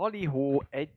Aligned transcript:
Halihó, 0.00 0.64
egy, 0.70 0.90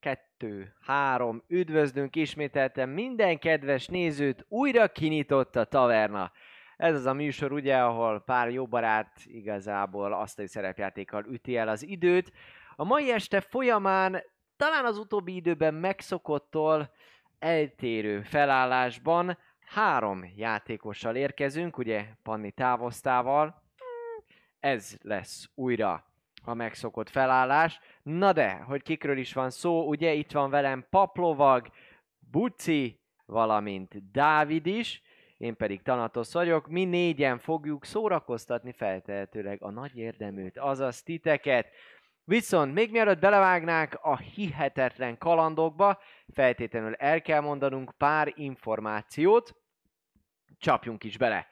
kettő, 0.00 0.74
három, 0.80 1.42
üdvözlünk 1.48 2.16
ismételten 2.16 2.88
minden 2.88 3.38
kedves 3.38 3.86
nézőt, 3.86 4.44
újra 4.48 4.88
kinyitott 4.88 5.56
a 5.56 5.64
taverna. 5.64 6.32
Ez 6.76 6.94
az 6.94 7.06
a 7.06 7.12
műsor 7.12 7.52
ugye, 7.52 7.76
ahol 7.76 8.20
pár 8.20 8.50
jó 8.50 8.66
barát 8.66 9.20
igazából 9.24 10.12
asztali 10.12 10.48
szerepjátékkal 10.48 11.24
üti 11.24 11.56
el 11.56 11.68
az 11.68 11.86
időt. 11.86 12.32
A 12.76 12.84
mai 12.84 13.12
este 13.12 13.40
folyamán 13.40 14.22
talán 14.56 14.84
az 14.84 14.98
utóbbi 14.98 15.34
időben 15.34 15.74
megszokottól 15.74 16.90
eltérő 17.38 18.22
felállásban 18.22 19.38
három 19.60 20.32
játékossal 20.36 21.16
érkezünk, 21.16 21.78
ugye 21.78 22.06
Panni 22.22 22.50
távoztával. 22.50 23.62
Ez 24.60 24.96
lesz 25.02 25.48
újra 25.54 26.07
a 26.44 26.54
megszokott 26.54 27.08
felállás. 27.08 27.80
Na 28.02 28.32
de, 28.32 28.52
hogy 28.52 28.82
kikről 28.82 29.18
is 29.18 29.32
van 29.32 29.50
szó, 29.50 29.88
ugye 29.88 30.12
itt 30.12 30.32
van 30.32 30.50
velem 30.50 30.86
Paplovag, 30.90 31.70
Buci, 32.30 33.00
valamint 33.26 34.10
Dávid 34.10 34.66
is, 34.66 35.02
én 35.36 35.56
pedig 35.56 35.82
Tanatos 35.82 36.32
vagyok. 36.32 36.68
Mi 36.68 36.84
négyen 36.84 37.38
fogjuk 37.38 37.84
szórakoztatni 37.84 38.72
feltehetőleg 38.72 39.62
a 39.62 39.70
nagy 39.70 39.96
érdeműt, 39.96 40.58
azaz 40.58 41.02
titeket. 41.02 41.66
Viszont 42.24 42.74
még 42.74 42.90
mielőtt 42.90 43.18
belevágnánk 43.20 43.94
a 44.02 44.16
hihetetlen 44.16 45.18
kalandokba, 45.18 45.98
feltétlenül 46.32 46.94
el 46.94 47.22
kell 47.22 47.40
mondanunk 47.40 47.92
pár 47.96 48.32
információt, 48.36 49.56
csapjunk 50.58 51.04
is 51.04 51.16
bele. 51.16 51.46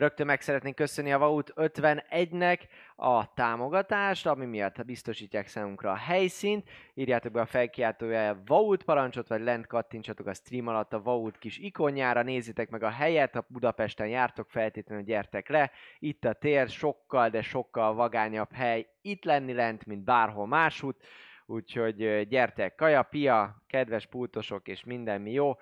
Rögtön 0.00 0.26
meg 0.26 0.40
szeretnénk 0.40 0.74
köszönni 0.74 1.12
a 1.12 1.18
Vaut 1.18 1.52
51-nek 1.56 2.60
a 2.96 3.34
támogatást, 3.34 4.26
ami 4.26 4.46
miatt 4.46 4.84
biztosítják 4.84 5.46
számunkra 5.46 5.90
a 5.90 5.96
helyszínt. 5.96 6.68
Írjátok 6.94 7.32
be 7.32 7.40
a 7.40 7.46
felkiáltója 7.46 8.42
Vaut 8.46 8.82
parancsot, 8.82 9.28
vagy 9.28 9.40
lent 9.40 9.66
kattintsatok 9.66 10.26
a 10.26 10.34
stream 10.34 10.66
alatt 10.66 10.92
a 10.92 11.02
Vaut 11.02 11.38
kis 11.38 11.58
ikonjára, 11.58 12.22
nézzétek 12.22 12.70
meg 12.70 12.82
a 12.82 12.90
helyet, 12.90 13.34
ha 13.34 13.46
Budapesten 13.48 14.08
jártok, 14.08 14.50
feltétlenül 14.50 15.04
gyertek 15.04 15.48
le. 15.48 15.70
Itt 15.98 16.24
a 16.24 16.32
tér 16.32 16.68
sokkal, 16.68 17.28
de 17.28 17.42
sokkal 17.42 17.94
vagányabb 17.94 18.52
hely 18.52 18.86
itt 19.02 19.24
lenni 19.24 19.52
lent, 19.52 19.86
mint 19.86 20.04
bárhol 20.04 20.46
másút. 20.46 21.06
Úgyhogy 21.46 22.28
gyertek, 22.28 22.74
kaja, 22.74 23.02
pia, 23.02 23.62
kedves 23.66 24.06
pultosok 24.06 24.68
és 24.68 24.84
minden 24.84 25.20
mi 25.20 25.32
jó 25.32 25.56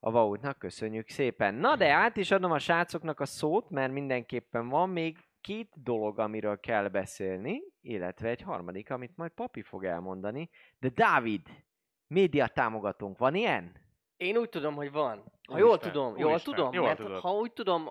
a 0.00 0.10
Vautnak, 0.10 0.58
köszönjük 0.58 1.08
szépen. 1.08 1.54
Na 1.54 1.76
de 1.76 1.92
át 1.92 2.16
is 2.16 2.30
adom 2.30 2.52
a 2.52 2.58
srácoknak 2.58 3.20
a 3.20 3.26
szót, 3.26 3.70
mert 3.70 3.92
mindenképpen 3.92 4.68
van 4.68 4.88
még 4.88 5.18
két 5.40 5.82
dolog, 5.82 6.18
amiről 6.18 6.60
kell 6.60 6.88
beszélni, 6.88 7.62
illetve 7.80 8.28
egy 8.28 8.40
harmadik, 8.40 8.90
amit 8.90 9.16
majd 9.16 9.30
Papi 9.30 9.62
fog 9.62 9.84
elmondani. 9.84 10.50
De 10.78 10.88
Dávid, 10.88 11.40
média 12.06 12.46
támogatónk, 12.46 13.18
van 13.18 13.34
ilyen? 13.34 13.72
Én 14.16 14.36
úgy 14.36 14.48
tudom, 14.48 14.74
hogy 14.74 14.92
van. 14.92 15.32
Ha 15.48 15.58
jól 15.58 15.78
tudom, 15.78 16.16
jól 16.16 16.30
úristen, 16.30 16.54
tudom, 16.54 16.72
jól 16.72 16.86
mert 16.86 16.98
tudod. 16.98 17.20
ha 17.20 17.32
úgy 17.32 17.52
tudom, 17.52 17.90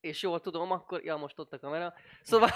és 0.00 0.22
jól 0.22 0.40
tudom, 0.40 0.70
akkor... 0.70 1.04
Ja, 1.04 1.16
most 1.16 1.38
ott 1.38 1.52
a 1.52 1.58
kamera. 1.58 1.92
Szóval... 2.22 2.48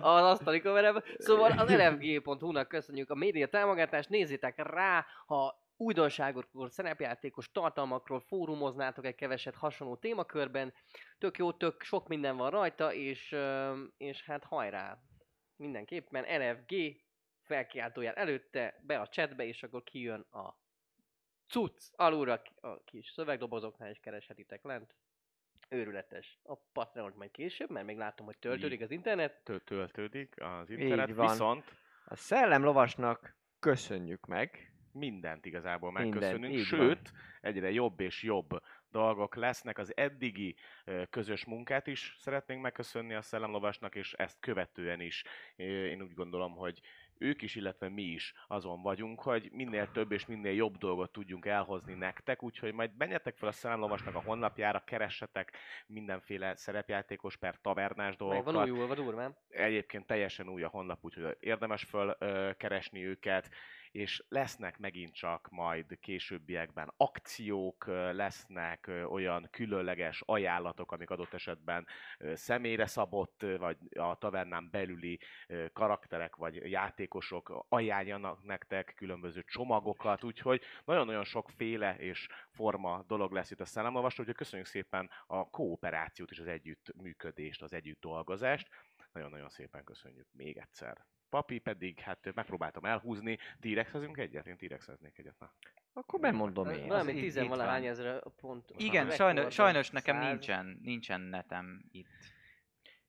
Az 0.14 0.24
asztali 0.24 0.60
kamerában. 0.60 1.02
Szóval 1.18 1.50
az 1.58 1.70
lfg.hu-nak 1.70 2.68
köszönjük 2.68 3.10
a 3.10 3.14
média 3.14 3.46
támogatást, 3.46 4.08
nézzétek 4.08 4.54
rá, 4.56 5.06
ha 5.26 5.68
újdonságokról, 5.76 6.68
szerepjátékos 6.68 7.52
tartalmakról 7.52 8.20
fórumoznátok 8.20 9.06
egy 9.06 9.14
keveset 9.14 9.54
hasonló 9.54 9.96
témakörben. 9.96 10.72
Tök 11.18 11.38
jó, 11.38 11.52
tök 11.52 11.82
sok 11.82 12.08
minden 12.08 12.36
van 12.36 12.50
rajta, 12.50 12.92
és, 12.92 13.36
és 13.96 14.24
hát 14.24 14.44
hajrá! 14.44 14.98
Mindenképpen 15.56 16.24
LFG 16.38 16.96
felkiáltójel 17.42 18.14
előtte, 18.14 18.80
be 18.86 19.00
a 19.00 19.08
chatbe, 19.08 19.44
és 19.44 19.62
akkor 19.62 19.82
kijön 19.82 20.20
a 20.20 20.58
cucc 21.48 21.84
alulra 21.96 22.42
a 22.60 22.84
kis 22.84 23.10
szövegdobozoknál 23.10 23.90
is 23.90 23.98
kereshetitek 24.00 24.64
lent. 24.64 24.94
Őrületes. 25.72 26.38
A 26.42 26.54
Patreon 26.72 27.12
majd 27.16 27.30
később, 27.30 27.70
mert 27.70 27.86
még 27.86 27.96
látom, 27.96 28.26
hogy 28.26 28.38
töltődik 28.38 28.80
az 28.80 28.90
internet. 28.90 29.40
Tö- 29.44 29.64
töltődik 29.64 30.34
az 30.40 30.70
internet, 30.70 31.08
Így 31.08 31.14
van. 31.14 31.28
viszont 31.30 31.74
A 32.04 32.14
szellemlovasnak 32.16 33.36
köszönjük 33.58 34.26
meg. 34.26 34.72
mindent 34.92 35.46
igazából 35.46 35.92
Mindent, 35.92 36.14
megköszönünk, 36.14 36.54
így 36.54 36.64
sőt, 36.64 37.12
egyre 37.40 37.70
jobb 37.70 38.00
és 38.00 38.22
jobb 38.22 38.62
dolgok 38.88 39.34
lesznek. 39.34 39.78
Az 39.78 39.96
eddigi 39.96 40.56
ö, 40.84 41.02
közös 41.10 41.44
munkát 41.44 41.86
is 41.86 42.16
szeretnénk 42.18 42.62
megköszönni 42.62 43.14
a 43.14 43.22
Szellemlovasnak, 43.22 43.94
és 43.94 44.12
ezt 44.12 44.40
követően 44.40 45.00
is 45.00 45.24
ö, 45.56 45.62
én 45.62 46.02
úgy 46.02 46.14
gondolom, 46.14 46.52
hogy 46.56 46.80
ők 47.20 47.42
is, 47.42 47.54
illetve 47.54 47.88
mi 47.88 48.02
is 48.02 48.34
azon 48.48 48.82
vagyunk, 48.82 49.20
hogy 49.20 49.48
minél 49.52 49.90
több 49.90 50.12
és 50.12 50.26
minél 50.26 50.52
jobb 50.52 50.76
dolgot 50.76 51.12
tudjunk 51.12 51.46
elhozni 51.46 51.94
nektek, 51.94 52.42
úgyhogy 52.42 52.72
majd 52.72 52.90
menjetek 52.96 53.36
fel 53.36 53.48
a 53.48 53.52
Szellemlovasnak 53.52 54.14
a 54.14 54.20
honlapjára, 54.20 54.82
keressetek 54.84 55.56
mindenféle 55.86 56.56
szerepjátékos 56.56 57.36
per 57.36 57.60
tavernás 57.60 58.08
Meg 58.08 58.16
dolgokat. 58.16 58.54
van 58.54 58.62
újulva 58.70 58.94
durván. 58.94 59.36
Egyébként 59.48 60.06
teljesen 60.06 60.48
új 60.48 60.62
a 60.62 60.68
honlap, 60.68 60.98
úgyhogy 61.04 61.36
érdemes 61.40 61.84
föl 61.84 62.16
ö, 62.18 62.50
keresni 62.56 63.04
őket, 63.06 63.50
és 63.90 64.24
lesznek 64.28 64.78
megint 64.78 65.14
csak 65.14 65.48
majd 65.50 65.98
későbbiekben 66.00 66.92
akciók, 66.96 67.86
lesznek 68.12 68.90
olyan 69.08 69.48
különleges 69.50 70.22
ajánlatok, 70.26 70.92
amik 70.92 71.10
adott 71.10 71.34
esetben 71.34 71.86
személyre 72.34 72.86
szabott, 72.86 73.46
vagy 73.58 73.76
a 73.98 74.18
tavernán 74.18 74.68
belüli 74.70 75.18
karakterek 75.72 76.36
vagy 76.36 76.70
játékosok 76.70 77.66
ajánljanak 77.68 78.42
nektek 78.42 78.92
különböző 78.96 79.42
csomagokat, 79.42 80.24
úgyhogy 80.24 80.62
nagyon-nagyon 80.84 81.24
sokféle 81.24 81.96
és 81.96 82.28
forma 82.50 83.04
dolog 83.06 83.32
lesz 83.32 83.50
itt 83.50 83.60
a 83.60 83.64
szellemolvasó, 83.64 84.20
úgyhogy 84.20 84.36
köszönjük 84.36 84.68
szépen 84.68 85.10
a 85.26 85.50
kooperációt 85.50 86.30
és 86.30 86.38
az 86.38 86.46
együttműködést, 86.46 87.62
az 87.62 87.72
együtt 87.72 88.00
dolgozást. 88.00 88.68
Nagyon-nagyon 89.12 89.48
szépen 89.48 89.84
köszönjük 89.84 90.26
még 90.32 90.56
egyszer. 90.56 91.04
Papi 91.30 91.58
pedig, 91.58 91.98
hát 91.98 92.34
megpróbáltam 92.34 92.84
elhúzni. 92.84 93.38
T-rexezünk 93.60 94.16
egyet? 94.16 94.46
Én 94.46 94.56
T-rexeznék 94.56 95.18
egyet. 95.18 95.38
Na. 95.38 95.52
Akkor 95.92 96.20
bemondom 96.20 96.68
én. 96.68 96.86
Valami 96.86 97.12
tizenvalahány 97.12 97.86
ezer 97.86 98.22
pont. 98.36 98.72
Igen, 98.76 99.10
sajnos, 99.10 99.54
sajnos 99.54 99.90
nekem 99.90 100.18
nincsen, 100.18 100.78
nincsen 100.82 101.20
netem 101.20 101.84
itt. 101.92 102.08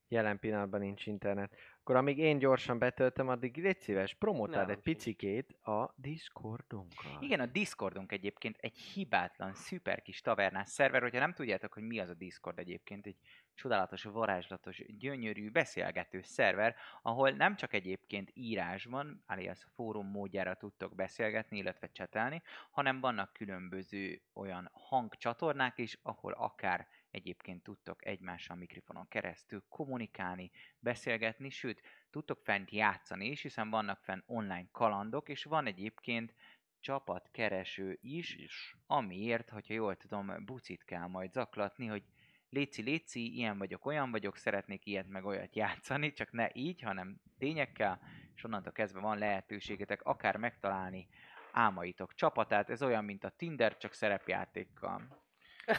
Jelen 0.08 0.40
pillanatban 0.40 0.80
nincs 0.80 1.06
internet. 1.06 1.56
Akkor 1.82 1.96
amíg 1.96 2.18
én 2.18 2.38
gyorsan 2.38 2.80
betöltöm, 2.80 3.28
addig 3.28 3.58
légy 3.58 3.80
szíves, 3.80 4.14
promotáld 4.14 4.68
Nem, 4.68 4.76
egy 4.76 4.84
picikét 4.84 5.52
a 5.52 5.94
Discordunkkal. 5.96 7.18
Igen, 7.20 7.40
a 7.40 7.46
Discordunk 7.46 8.12
egyébként 8.12 8.58
egy 8.60 8.78
hibátlan, 8.78 9.54
szuper 9.54 10.02
kis 10.02 10.22
tavernás 10.22 10.70
szerver, 10.70 11.02
hogyha 11.02 11.20
nem 11.20 11.34
tudjátok, 11.34 11.74
hogy 11.74 11.84
mi 11.84 12.00
az 12.00 12.10
a 12.10 12.14
Discord 12.14 12.60
egyébként, 12.60 13.06
egy 13.06 13.18
csodálatos, 13.54 14.04
varázslatos, 14.04 14.84
gyönyörű, 14.98 15.50
beszélgető 15.50 16.22
szerver, 16.22 16.76
ahol 17.02 17.30
nem 17.30 17.56
csak 17.56 17.74
egyébként 17.74 18.32
írásban, 18.34 19.24
alias 19.28 19.68
fórum 19.76 20.08
módjára 20.08 20.56
tudtok 20.56 20.96
beszélgetni, 20.96 21.58
illetve 21.58 21.90
csetelni, 21.92 22.42
hanem 22.72 23.00
vannak 23.00 23.34
különböző 23.34 24.22
olyan 24.34 24.70
hangcsatornák 24.74 25.78
is, 25.78 26.00
ahol 26.02 26.32
akár 26.32 26.88
egyébként 27.12 27.64
tudtok 27.64 28.06
egymással 28.06 28.56
mikrofonon 28.56 29.08
keresztül 29.08 29.64
kommunikálni, 29.70 30.52
beszélgetni, 30.80 31.50
sőt, 31.50 31.82
tudtok 32.10 32.40
fent 32.44 32.72
játszani 32.72 33.28
is, 33.28 33.42
hiszen 33.42 33.70
vannak 33.70 34.00
fenn 34.04 34.22
online 34.26 34.68
kalandok, 34.72 35.30
és 35.30 35.44
van 35.44 35.66
egyébként 35.66 36.34
csapatkereső 36.80 37.98
is, 38.02 38.36
is. 38.36 38.76
amiért, 38.88 39.50
hogyha 39.50 39.74
jól 39.74 39.96
tudom, 39.96 40.46
bucit 40.46 40.84
kell 40.84 41.08
majd 41.08 41.32
zaklatni, 41.32 41.86
hogy 41.86 42.04
léci, 42.50 42.82
léci, 42.82 43.36
ilyen 43.36 43.58
vagyok, 43.58 43.86
olyan 43.86 44.12
vagyok, 44.12 44.38
szeretnék 44.38 44.86
ilyet 44.86 45.08
meg 45.08 45.26
olyat 45.26 45.56
játszani, 45.56 46.12
csak 46.14 46.32
ne 46.32 46.50
így, 46.54 46.82
hanem 46.82 47.22
tényekkel, 47.38 48.02
és 48.36 48.44
onnantól 48.44 48.72
kezdve 48.72 49.00
van 49.00 49.18
lehetőségetek 49.18 50.02
akár 50.02 50.38
megtalálni 50.38 51.08
álmaitok 51.52 52.14
csapatát, 52.14 52.70
ez 52.70 52.84
olyan, 52.84 53.06
mint 53.06 53.24
a 53.24 53.30
Tinder, 53.30 53.78
csak 53.78 53.94
szerepjátékkal. 53.94 55.20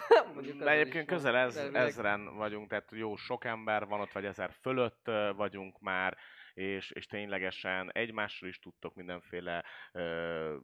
Mondjuk 0.35 0.59
De 0.59 0.71
egyébként 0.71 1.06
közel 1.06 1.37
ez, 1.37 1.56
ezren 1.56 2.37
vagyunk, 2.37 2.69
tehát 2.69 2.91
jó 2.91 3.17
sok 3.17 3.44
ember 3.44 3.87
van 3.87 4.00
ott, 4.00 4.12
vagy 4.12 4.25
ezer 4.25 4.53
fölött 4.61 5.11
vagyunk 5.37 5.81
már, 5.81 6.17
és, 6.55 6.91
és 6.91 7.06
ténylegesen 7.06 7.91
egymással 7.93 8.49
is 8.49 8.59
tudtok 8.59 8.94
mindenféle 8.94 9.65
ö, 9.93 10.56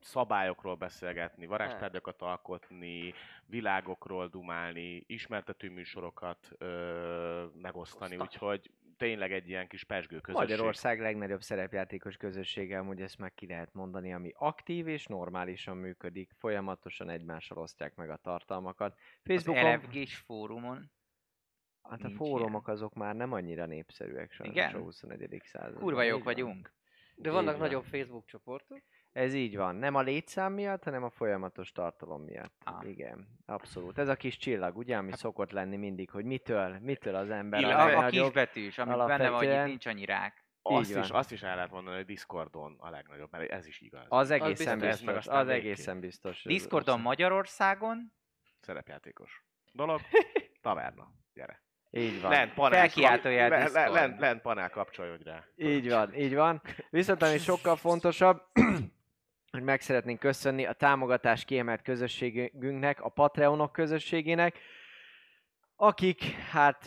szabályokról 0.00 0.74
beszélgetni, 0.74 1.46
varázstárgyakat 1.46 2.22
alkotni, 2.22 3.14
világokról 3.46 4.28
dumálni, 4.28 5.04
ismertető 5.06 5.70
műsorokat 5.70 6.50
ö, 6.58 7.44
megosztani, 7.62 8.16
Osztani. 8.16 8.22
úgyhogy 8.22 8.70
tényleg 8.96 9.32
egy 9.32 9.48
ilyen 9.48 9.68
kis 9.68 9.84
pesgő 9.84 10.20
közösség. 10.20 10.48
Magyarország 10.48 11.00
legnagyobb 11.00 11.42
szerepjátékos 11.42 12.16
közössége, 12.16 12.78
hogy 12.78 13.00
ezt 13.00 13.18
meg 13.18 13.34
ki 13.34 13.46
lehet 13.46 13.72
mondani, 13.72 14.12
ami 14.12 14.32
aktív 14.36 14.88
és 14.88 15.06
normálisan 15.06 15.76
működik, 15.76 16.30
folyamatosan 16.38 17.10
egymással 17.10 17.58
osztják 17.58 17.94
meg 17.94 18.10
a 18.10 18.16
tartalmakat. 18.16 18.92
Az 18.92 18.98
Facebookon, 19.22 19.74
LFG-s 19.74 20.16
fórumon 20.16 20.90
Hát 21.88 22.04
a 22.04 22.10
fórumok 22.10 22.68
azok 22.68 22.94
már 22.94 23.14
nem 23.14 23.32
annyira 23.32 23.66
népszerűek 23.66 24.32
sajnos 24.32 24.56
Igen? 24.56 24.74
a 24.74 24.78
21. 24.78 25.40
században. 25.44 25.82
Kurva 25.82 26.02
jók 26.02 26.24
vagyunk. 26.24 26.72
De 27.14 27.30
vannak 27.30 27.56
van. 27.56 27.66
nagyobb 27.66 27.84
Facebook 27.84 28.26
csoportok. 28.26 28.82
Ez 29.16 29.34
így 29.34 29.56
van. 29.56 29.76
Nem 29.76 29.94
a 29.94 30.00
létszám 30.00 30.52
miatt, 30.52 30.84
hanem 30.84 31.04
a 31.04 31.10
folyamatos 31.10 31.72
tartalom 31.72 32.22
miatt. 32.22 32.52
Ah. 32.64 32.88
Igen, 32.88 33.26
abszolút. 33.46 33.98
Ez 33.98 34.08
a 34.08 34.14
kis 34.16 34.36
csillag, 34.36 34.76
ugye, 34.76 34.96
ami 34.96 35.12
szokott 35.12 35.50
lenni 35.50 35.76
mindig, 35.76 36.10
hogy 36.10 36.24
mitől, 36.24 36.78
mitől 36.80 37.14
az 37.14 37.30
ember 37.30 37.60
Illetve- 37.60 37.80
a 37.80 37.84
A, 37.84 37.86
a 37.86 37.88
legnagyobb. 37.88 38.24
kisbetűs, 38.24 38.78
ami 38.78 38.94
benne 39.06 39.28
van, 39.30 39.38
hogy 39.38 39.64
nincs 39.64 39.86
annyi 39.86 40.04
rák. 40.04 40.44
Azt 40.62 40.90
Így 40.90 40.96
is, 40.96 41.08
van. 41.08 41.18
azt 41.18 41.32
is 41.32 41.42
el 41.42 41.54
lehet 41.54 41.70
mondani, 41.70 41.96
hogy 41.96 42.04
Discordon 42.04 42.76
a 42.78 42.90
legnagyobb, 42.90 43.28
mert 43.30 43.50
ez 43.50 43.66
is 43.66 43.80
igaz. 43.80 44.04
Az 44.08 44.30
egészen 44.30 44.78
biztos. 44.78 45.04
Meg 45.04 45.14
biztos. 45.14 45.16
aztán 45.16 45.36
Az 45.40 45.48
egészen 45.48 46.00
biztos. 46.00 46.42
Discordon 46.42 47.00
Magyarországon 47.00 48.12
Szerepjátékos 48.60 49.44
dolog. 49.72 50.00
Taverna. 50.62 51.10
Gyere. 51.34 51.62
Így 51.90 52.20
van. 52.20 52.30
Lent 52.30 52.54
panel, 52.54 52.78
Felkiáltójel 52.78 53.48
le- 53.48 53.68
le- 53.68 53.88
lent, 53.88 54.20
lent 54.20 54.40
panel 54.42 54.70
kapcsolódj 54.70 55.22
rá. 55.24 55.44
Így 55.56 55.88
van, 55.90 56.14
így 56.14 56.34
van. 56.34 56.62
Viszont 56.90 57.22
ami 57.22 57.38
sokkal 57.38 57.76
fontosabb, 57.86 58.42
hogy 59.50 59.62
meg 59.62 59.80
szeretnénk 59.80 60.18
köszönni 60.18 60.66
a 60.66 60.72
támogatás 60.72 61.44
kiemelt 61.44 61.82
közösségünknek, 61.82 63.00
a 63.00 63.08
Patreonok 63.08 63.72
közösségének, 63.72 64.58
akik 65.76 66.24
hát 66.24 66.84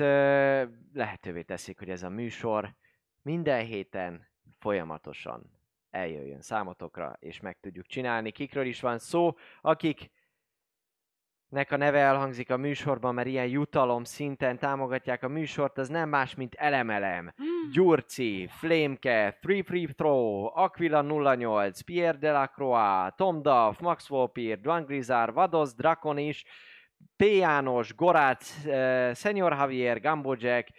lehetővé 0.94 1.42
teszik, 1.42 1.80
hogy 1.80 1.90
ez 1.90 2.04
a 2.04 2.10
műsor 2.10 2.76
minden 3.22 3.66
héten 3.66 4.28
folyamatosan 4.60 5.60
eljöjjön 5.90 6.42
számotokra, 6.42 7.18
és 7.20 7.40
meg 7.40 7.60
tudjuk 7.60 7.86
csinálni. 7.86 8.32
Kikről 8.32 8.66
is 8.66 8.82
van 8.82 9.00
szó, 9.00 9.38
akik 9.62 10.12
nek 11.50 11.72
a 11.72 11.78
neve 11.78 12.00
elhangzik 12.00 12.52
a 12.52 12.58
műsorban, 12.58 13.14
mert 13.14 13.28
ilyen 13.28 13.48
jutalom 13.48 14.04
szinten 14.04 14.58
támogatják 14.58 15.24
a 15.24 15.28
műsort, 15.28 15.78
az 15.78 15.88
nem 15.88 16.10
más, 16.10 16.36
mint 16.36 16.54
Elemelem, 16.54 17.34
Gyurci, 17.72 18.48
Flameke, 18.52 19.38
Three 19.42 19.64
Free 19.64 19.88
Throw, 19.96 20.46
Aquila 20.54 21.04
08, 21.04 21.82
Pierre 21.82 22.18
Delacroix, 22.18 23.16
Tom 23.16 23.42
Duff, 23.42 23.80
Max 23.80 24.08
Volpir, 24.08 24.60
Duan 24.60 24.86
Grizar, 24.86 25.34
Vados, 25.34 25.74
Draconis, 25.74 26.44
P. 27.16 27.24
János, 27.24 27.96
Gorác, 27.96 28.66
uh, 28.66 29.14
Senior 29.14 29.52
Javier, 29.52 30.00
Gambojek, 30.00 30.70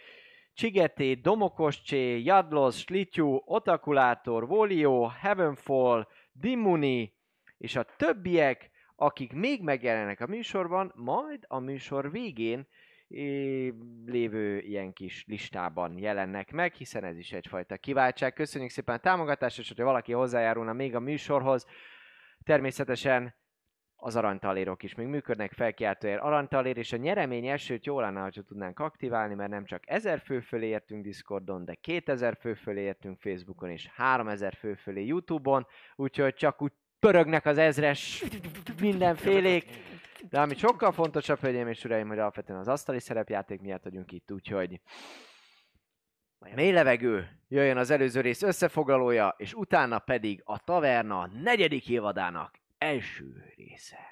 Csigeté, 0.53 1.13
Domokoscsé, 1.13 2.21
Jadlos, 2.23 2.79
Slityu, 2.79 3.41
Otakulátor, 3.45 4.47
Volio, 4.47 5.07
Heavenfall, 5.07 6.07
Dimuni, 6.31 7.13
és 7.57 7.75
a 7.75 7.85
többiek, 7.97 8.69
akik 9.01 9.33
még 9.33 9.61
megjelennek 9.61 10.19
a 10.19 10.27
műsorban, 10.27 10.91
majd 10.95 11.45
a 11.47 11.59
műsor 11.59 12.11
végén 12.11 12.67
lévő 14.05 14.59
ilyen 14.59 14.93
kis 14.93 15.25
listában 15.27 15.97
jelennek 15.97 16.51
meg, 16.51 16.73
hiszen 16.73 17.03
ez 17.03 17.17
is 17.17 17.31
egyfajta 17.31 17.77
kiváltság. 17.77 18.33
Köszönjük 18.33 18.71
szépen 18.71 18.95
a 18.95 18.99
támogatást, 18.99 19.59
és 19.59 19.67
hogyha 19.67 19.83
valaki 19.83 20.11
hozzájárulna 20.11 20.73
még 20.73 20.95
a 20.95 20.99
műsorhoz, 20.99 21.65
természetesen 22.43 23.35
az 23.95 24.15
aranytalérok 24.15 24.83
is 24.83 24.95
még 24.95 25.07
működnek, 25.07 25.51
felkiáltóér 25.51 26.17
aranytalér, 26.17 26.77
és 26.77 26.93
a 26.93 26.97
nyeremény 26.97 27.47
elsőt 27.47 27.85
jó 27.85 27.99
lenne, 27.99 28.19
ha 28.19 28.29
tudnánk 28.29 28.79
aktiválni, 28.79 29.33
mert 29.33 29.49
nem 29.49 29.65
csak 29.65 29.83
1000 29.85 30.19
fő 30.19 30.39
fölé 30.39 30.67
értünk 30.67 31.03
Discordon, 31.03 31.65
de 31.65 31.73
2000 31.73 32.37
fő 32.39 32.53
fölé 32.53 32.81
értünk 32.81 33.19
Facebookon, 33.19 33.69
és 33.69 33.89
3000 33.93 34.53
fő 34.53 34.73
fölé 34.73 35.05
Youtube-on, 35.05 35.67
úgyhogy 35.95 36.33
csak 36.33 36.61
úgy 36.61 36.71
pörögnek 37.01 37.45
az 37.45 37.57
ezres 37.57 38.23
mindenfélék, 38.81 39.65
de 40.29 40.39
ami 40.39 40.55
sokkal 40.55 40.91
fontosabb, 40.91 41.39
hölgyeim 41.39 41.67
és 41.67 41.83
uraim, 41.83 42.07
hogy 42.07 42.19
alapvetően 42.19 42.59
az 42.59 42.67
asztali 42.67 42.99
szerepjáték 42.99 43.61
miatt 43.61 43.83
vagyunk 43.83 44.11
itt, 44.11 44.31
úgyhogy 44.31 44.81
mély 46.55 46.71
levegő, 46.71 47.27
jöjjön 47.47 47.77
az 47.77 47.89
előző 47.89 48.21
rész 48.21 48.41
összefoglalója, 48.41 49.35
és 49.37 49.53
utána 49.53 49.99
pedig 49.99 50.41
a 50.45 50.59
taverna 50.59 51.29
negyedik 51.43 51.89
évadának 51.89 52.59
első 52.77 53.53
része. 53.55 54.11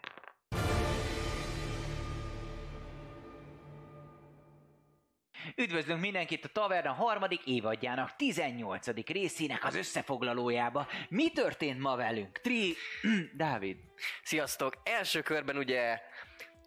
Üdvözlünk 5.56 6.00
mindenkit 6.00 6.46
a 6.46 6.48
Taverna 6.48 6.92
harmadik 6.92 7.46
évadjának 7.46 8.16
18. 8.16 8.88
részének 9.06 9.66
az 9.66 9.76
összefoglalójába. 9.76 10.88
Mi 11.10 11.32
történt 11.32 11.80
ma 11.80 11.96
velünk? 11.96 12.38
Tri... 12.38 12.76
Dávid. 13.38 13.78
Sziasztok! 14.24 14.74
Első 14.84 15.22
körben 15.22 15.58
ugye 15.58 16.00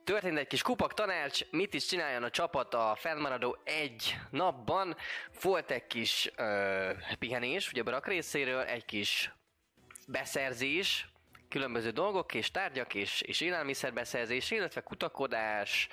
történt 0.05 0.39
egy 0.39 0.47
kis 0.47 0.63
kupak 0.63 0.95
tanács, 0.95 1.51
mit 1.51 1.75
is 1.75 1.87
csináljon 1.87 2.23
a 2.23 2.31
csapat 2.31 2.75
a 2.75 2.95
fennmaradó 2.97 3.59
egy 3.65 4.17
napban. 4.31 4.97
Volt 5.41 5.71
egy 5.71 5.87
kis 5.87 6.31
ö, 6.37 6.91
pihenés, 7.19 7.71
ugye 7.71 7.83
Brak 7.83 8.07
részéről, 8.07 8.63
egy 8.63 8.85
kis 8.85 9.33
beszerzés, 10.07 11.09
különböző 11.49 11.91
dolgok 11.91 12.35
és 12.35 12.51
tárgyak 12.51 12.95
és, 12.95 13.21
és 13.21 13.41
élelmiszerbeszerzés, 13.41 14.51
illetve 14.51 14.81
kutakodás, 14.81 15.89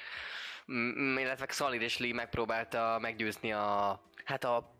illetve 1.17 1.45
Xalir 1.45 1.81
és 1.81 1.97
Lee 1.97 2.13
megpróbálta 2.13 2.97
meggyőzni 3.01 3.53
a, 3.53 4.01
hát 4.25 4.43
a 4.43 4.73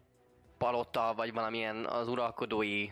palota, 0.58 1.14
vagy 1.16 1.34
valamilyen 1.34 1.86
az 1.86 2.08
uralkodói 2.08 2.90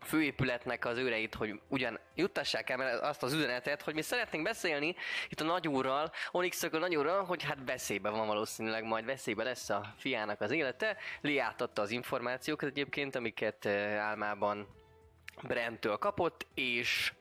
főépületnek 0.00 0.84
az 0.84 0.98
őreit, 0.98 1.34
hogy 1.34 1.60
ugyan 1.68 2.00
juttassák 2.14 2.70
el 2.70 2.98
azt 2.98 3.22
az 3.22 3.32
üzenetet, 3.32 3.82
hogy 3.82 3.94
mi 3.94 4.02
szeretnénk 4.02 4.44
beszélni 4.44 4.94
itt 5.28 5.40
a 5.40 5.44
nagyúrral, 5.44 6.12
onyx 6.30 6.62
a 6.62 6.78
nagyúrral, 6.78 7.24
hogy 7.24 7.42
hát 7.42 7.58
veszélybe 7.66 8.10
van 8.10 8.26
valószínűleg, 8.26 8.84
majd 8.84 9.04
veszélybe 9.04 9.42
lesz 9.42 9.70
a 9.70 9.94
fiának 9.96 10.40
az 10.40 10.50
élete. 10.50 10.96
Lee 11.20 11.42
átadta 11.42 11.82
az 11.82 11.90
információkat 11.90 12.68
egyébként, 12.68 13.14
amiket 13.14 13.64
eh, 13.64 13.98
álmában 13.98 14.66
Brentől 15.42 15.96
kapott, 15.96 16.46
és 16.54 17.12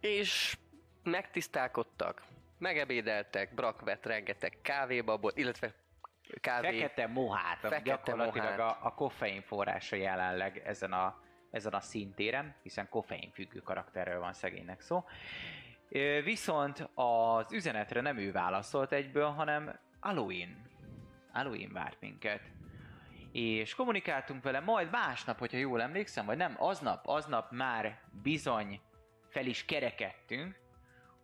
és 0.00 0.56
megtisztálkodtak, 1.02 2.22
megebédeltek, 2.58 3.54
Brak 3.54 3.80
vett 3.80 4.06
rengeteg 4.06 4.58
kávébabot, 4.62 5.38
illetve 5.38 5.74
kávé... 6.40 6.80
Fekete 6.80 7.06
mohát, 7.06 7.58
Fekete 7.58 7.80
gyakorlatilag 7.82 8.58
mohát. 8.58 8.82
a, 8.82 8.86
a 8.86 8.94
koffein 8.94 9.42
forrása 9.42 9.96
jelenleg 9.96 10.62
ezen 10.64 10.92
a, 10.92 11.20
ezen 11.50 11.72
a 11.72 11.80
szintéren, 11.80 12.54
hiszen 12.62 12.88
koffein 12.88 13.30
függő 13.32 13.58
karakterről 13.58 14.20
van 14.20 14.32
szegénynek 14.32 14.80
szó. 14.80 15.04
Viszont 16.24 16.88
az 16.94 17.52
üzenetre 17.52 18.00
nem 18.00 18.16
ő 18.16 18.32
válaszolt 18.32 18.92
egyből, 18.92 19.28
hanem 19.28 19.78
Halloween. 20.00 20.66
Halloween 21.32 21.72
várt 21.72 22.00
minket. 22.00 22.42
És 23.32 23.74
kommunikáltunk 23.74 24.42
vele, 24.42 24.60
majd 24.60 24.90
másnap, 24.90 25.38
hogyha 25.38 25.58
jól 25.58 25.82
emlékszem, 25.82 26.26
vagy 26.26 26.36
nem, 26.36 26.54
aznap, 26.58 27.06
aznap 27.06 27.50
már 27.50 28.00
bizony 28.22 28.80
fel 29.28 29.46
is 29.46 29.64
kerekedtünk, 29.64 30.58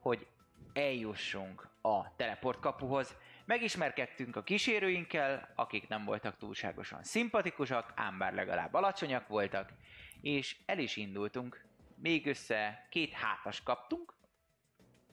hogy 0.00 0.26
eljussunk 0.74 1.68
a 1.80 2.16
teleportkapuhoz. 2.16 3.16
Megismerkedtünk 3.44 4.36
a 4.36 4.42
kísérőinkkel, 4.42 5.52
akik 5.54 5.88
nem 5.88 6.04
voltak 6.04 6.38
túlságosan 6.38 7.02
szimpatikusak, 7.02 7.92
ám 7.96 8.18
bár 8.18 8.34
legalább 8.34 8.74
alacsonyak 8.74 9.28
voltak, 9.28 9.72
és 10.20 10.56
el 10.66 10.78
is 10.78 10.96
indultunk. 10.96 11.64
Még 11.96 12.26
össze 12.26 12.86
két 12.90 13.12
hátas 13.12 13.62
kaptunk, 13.62 14.14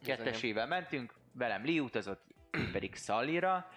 kettesével 0.03 0.67
mentünk, 0.67 1.13
velem 1.31 1.65
Lee 1.65 1.81
utazott, 1.81 2.23
pedig 2.71 2.95
Szallira, 2.95 3.71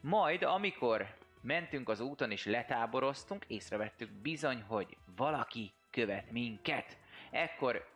majd 0.00 0.42
amikor 0.42 1.16
mentünk 1.40 1.88
az 1.88 2.00
úton 2.00 2.30
és 2.30 2.44
letáboroztunk, 2.44 3.44
észrevettük 3.48 4.10
bizony, 4.10 4.62
hogy 4.62 4.96
valaki 5.16 5.72
követ 5.90 6.30
minket. 6.30 6.96
Ekkor 7.30 7.88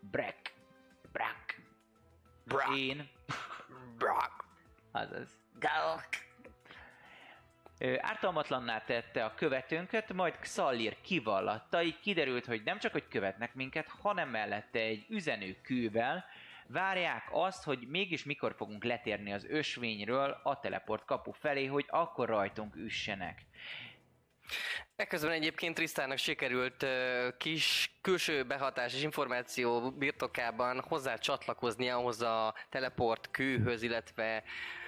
Breck, 0.00 0.52
Brack, 1.12 1.51
Brak. 2.44 2.76
én, 2.76 3.08
Brak. 3.98 4.44
azaz, 4.92 5.38
Ö, 7.78 7.94
ártalmatlanná 8.00 8.80
tette 8.84 9.24
a 9.24 9.34
követőnket, 9.34 10.12
majd 10.12 10.38
Xallir 10.38 10.96
kivallatta, 11.00 11.82
így 11.82 12.00
kiderült, 12.00 12.46
hogy 12.46 12.62
nem 12.64 12.78
csak, 12.78 12.92
hogy 12.92 13.08
követnek 13.08 13.54
minket, 13.54 13.88
hanem 13.88 14.28
mellette 14.28 14.78
egy 14.78 15.06
üzenőkővel 15.08 16.24
várják 16.66 17.28
azt, 17.30 17.64
hogy 17.64 17.86
mégis 17.88 18.24
mikor 18.24 18.54
fogunk 18.56 18.84
letérni 18.84 19.32
az 19.32 19.44
ösvényről 19.44 20.40
a 20.42 20.60
teleport 20.60 21.04
kapu 21.04 21.30
felé, 21.30 21.66
hogy 21.66 21.84
akkor 21.88 22.28
rajtunk 22.28 22.76
üssenek. 22.76 23.44
Ekközben 24.96 25.30
egyébként 25.30 25.74
Trisztának 25.74 26.18
sikerült 26.18 26.86
kis 27.38 27.92
külső 28.00 28.44
behatás 28.44 28.94
és 28.94 29.02
információ 29.02 29.90
birtokában 29.90 30.80
hozzá 30.80 31.16
csatlakozni 31.16 31.88
ahhoz 31.88 32.22
a 32.22 32.54
teleport 32.68 33.30
kőhöz, 33.30 33.82
illetve 33.82 34.42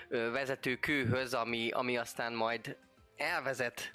vezető 0.09 0.77
kőhöz, 0.77 1.35
ami, 1.35 1.71
ami 1.71 1.97
aztán 1.97 2.33
majd 2.33 2.77
elvezet 3.17 3.91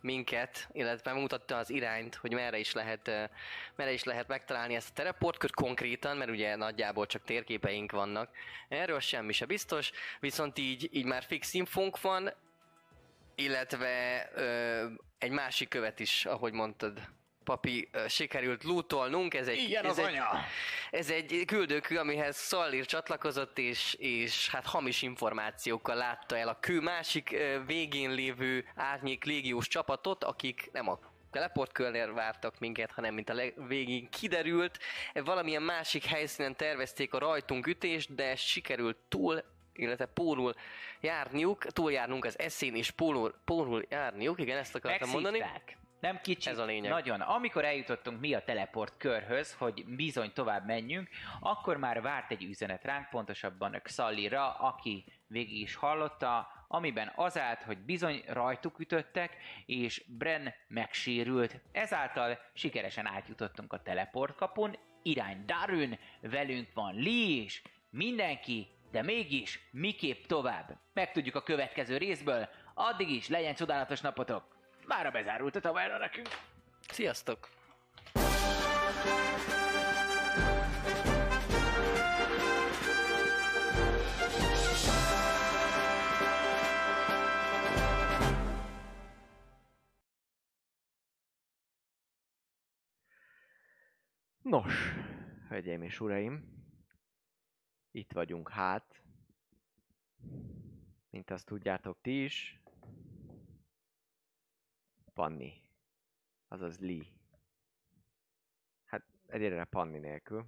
minket, 0.00 0.68
illetve 0.72 1.12
mutatta 1.12 1.56
az 1.56 1.70
irányt, 1.70 2.14
hogy 2.14 2.32
merre 2.32 2.58
is 2.58 2.72
lehet, 2.72 3.30
merre 3.76 3.92
is 3.92 4.04
lehet 4.04 4.28
megtalálni 4.28 4.74
ezt 4.74 4.90
a 4.90 4.92
teleportkört 4.92 5.54
konkrétan, 5.54 6.16
mert 6.16 6.30
ugye 6.30 6.56
nagyjából 6.56 7.06
csak 7.06 7.24
térképeink 7.24 7.92
vannak. 7.92 8.30
Erről 8.68 9.00
semmi 9.00 9.32
se 9.32 9.46
biztos, 9.46 9.90
viszont 10.20 10.58
így, 10.58 10.88
így 10.92 11.04
már 11.04 11.22
fix 11.22 11.54
infónk 11.54 12.00
van, 12.00 12.32
illetve 13.38 14.28
ö, 14.34 14.84
egy 15.18 15.30
másik 15.30 15.68
követ 15.68 16.00
is, 16.00 16.24
ahogy 16.26 16.52
mondtad, 16.52 17.00
papi, 17.44 17.90
sikerült 18.08 18.64
lootolnunk, 18.64 19.34
ez 19.34 19.48
egy, 19.48 19.58
Igen, 19.58 19.84
ez 19.84 19.98
egy, 19.98 20.04
anya! 20.04 20.28
ez 20.90 21.10
egy 21.10 21.42
küldőkő, 21.46 21.98
amihez 21.98 22.36
Szallir 22.36 22.86
csatlakozott, 22.86 23.58
és, 23.58 23.94
és 23.98 24.48
hát 24.50 24.66
hamis 24.66 25.02
információkkal 25.02 25.96
látta 25.96 26.36
el 26.36 26.48
a 26.48 26.58
kő 26.60 26.80
másik 26.80 27.36
végén 27.66 28.10
lévő 28.10 28.68
árnyék 28.74 29.24
légiós 29.24 29.68
csapatot, 29.68 30.24
akik 30.24 30.68
nem 30.72 30.88
a 30.88 30.98
teleportkörnél 31.30 32.12
vártak 32.12 32.58
minket, 32.58 32.90
hanem 32.90 33.14
mint 33.14 33.30
a 33.30 33.34
leg- 33.34 33.66
végén 33.66 34.10
kiderült, 34.10 34.78
valamilyen 35.12 35.62
másik 35.62 36.04
helyszínen 36.04 36.56
tervezték 36.56 37.14
a 37.14 37.18
rajtunk 37.18 37.66
ütést, 37.66 38.14
de 38.14 38.36
sikerült 38.36 38.96
túl 39.08 39.42
illetve 39.78 40.06
pólul 40.06 40.54
járniuk, 41.00 41.66
túljárnunk 41.66 42.24
az 42.24 42.38
eszén 42.38 42.74
és 42.74 42.90
pólul, 42.90 43.34
pólul 43.44 43.84
járniuk, 43.88 44.40
igen, 44.40 44.58
ezt 44.58 44.74
akartam 44.74 45.10
mondani. 45.10 45.38
Megszívták. 45.38 45.76
Nem 46.00 46.20
kicsit, 46.22 46.52
Ez 46.52 46.58
a 46.58 46.64
lényeg. 46.64 46.90
nagyon. 46.90 47.20
Amikor 47.20 47.64
eljutottunk 47.64 48.20
mi 48.20 48.34
a 48.34 48.44
teleport 48.44 48.96
körhöz, 48.96 49.54
hogy 49.54 49.84
bizony 49.86 50.32
tovább 50.32 50.66
menjünk, 50.66 51.08
akkor 51.40 51.76
már 51.76 52.00
várt 52.02 52.30
egy 52.30 52.42
üzenet 52.44 52.84
ránk, 52.84 53.08
pontosabban 53.08 53.80
Xallira, 53.82 54.54
aki 54.54 55.04
végig 55.26 55.60
is 55.60 55.74
hallotta, 55.74 56.48
amiben 56.68 57.12
az 57.16 57.38
állt, 57.38 57.62
hogy 57.62 57.78
bizony 57.78 58.22
rajtuk 58.26 58.78
ütöttek, 58.78 59.36
és 59.66 60.04
Bren 60.06 60.54
megsérült. 60.68 61.60
Ezáltal 61.72 62.38
sikeresen 62.52 63.06
átjutottunk 63.06 63.72
a 63.72 63.82
teleport 63.82 64.34
kapun, 64.34 64.78
irány 65.02 65.44
Darun, 65.46 65.98
velünk 66.20 66.68
van 66.74 66.94
Lee 66.94 67.42
is, 67.42 67.62
mindenki, 67.90 68.68
de 68.90 69.02
mégis 69.02 69.68
miképp 69.70 70.24
tovább. 70.24 70.78
Megtudjuk 70.92 71.34
a 71.34 71.42
következő 71.42 71.96
részből, 71.96 72.48
addig 72.74 73.10
is 73.10 73.28
legyen 73.28 73.54
csodálatos 73.54 74.00
napotok! 74.00 74.44
Mára 74.86 75.10
bezárult 75.10 75.56
a 75.56 75.60
taverna 75.60 75.98
nekünk. 75.98 76.28
Sziasztok! 76.88 77.48
Nos, 94.42 94.94
hölgyeim 95.48 95.82
és 95.82 96.00
uraim, 96.00 96.57
itt 97.98 98.12
vagyunk 98.12 98.48
hát, 98.48 99.02
mint 101.10 101.30
azt 101.30 101.46
tudjátok 101.46 102.00
ti 102.00 102.24
is, 102.24 102.62
Panni, 105.14 105.62
azaz 106.48 106.78
Lee. 106.78 107.04
Hát 108.84 109.04
egyelőre 109.26 109.64
Panni 109.64 109.98
nélkül. 109.98 110.46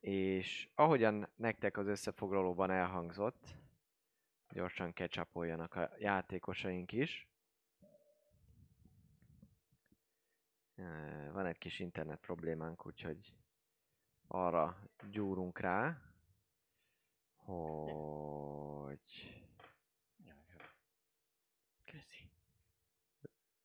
És 0.00 0.68
ahogyan 0.74 1.28
nektek 1.36 1.76
az 1.76 1.86
összefoglalóban 1.86 2.70
elhangzott, 2.70 3.56
gyorsan 4.48 4.92
kecsapoljanak 4.92 5.74
a 5.74 5.90
játékosaink 5.98 6.92
is. 6.92 7.28
Van 11.32 11.46
egy 11.46 11.58
kis 11.58 11.78
internet 11.78 12.20
problémánk, 12.20 12.86
úgyhogy 12.86 13.34
arra 14.28 14.76
gyúrunk 15.10 15.58
rá, 15.58 15.98
hogy 17.36 19.00
Köszi. 21.84 22.30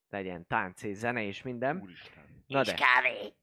legyen 0.09 0.47
tánc 0.47 0.83
és 0.83 0.97
zene 0.97 1.23
és 1.23 1.41
minden. 1.41 1.79
Úristen. 1.81 2.23
Na 2.47 2.63
de, 2.63 2.73
kávé! 2.73 3.33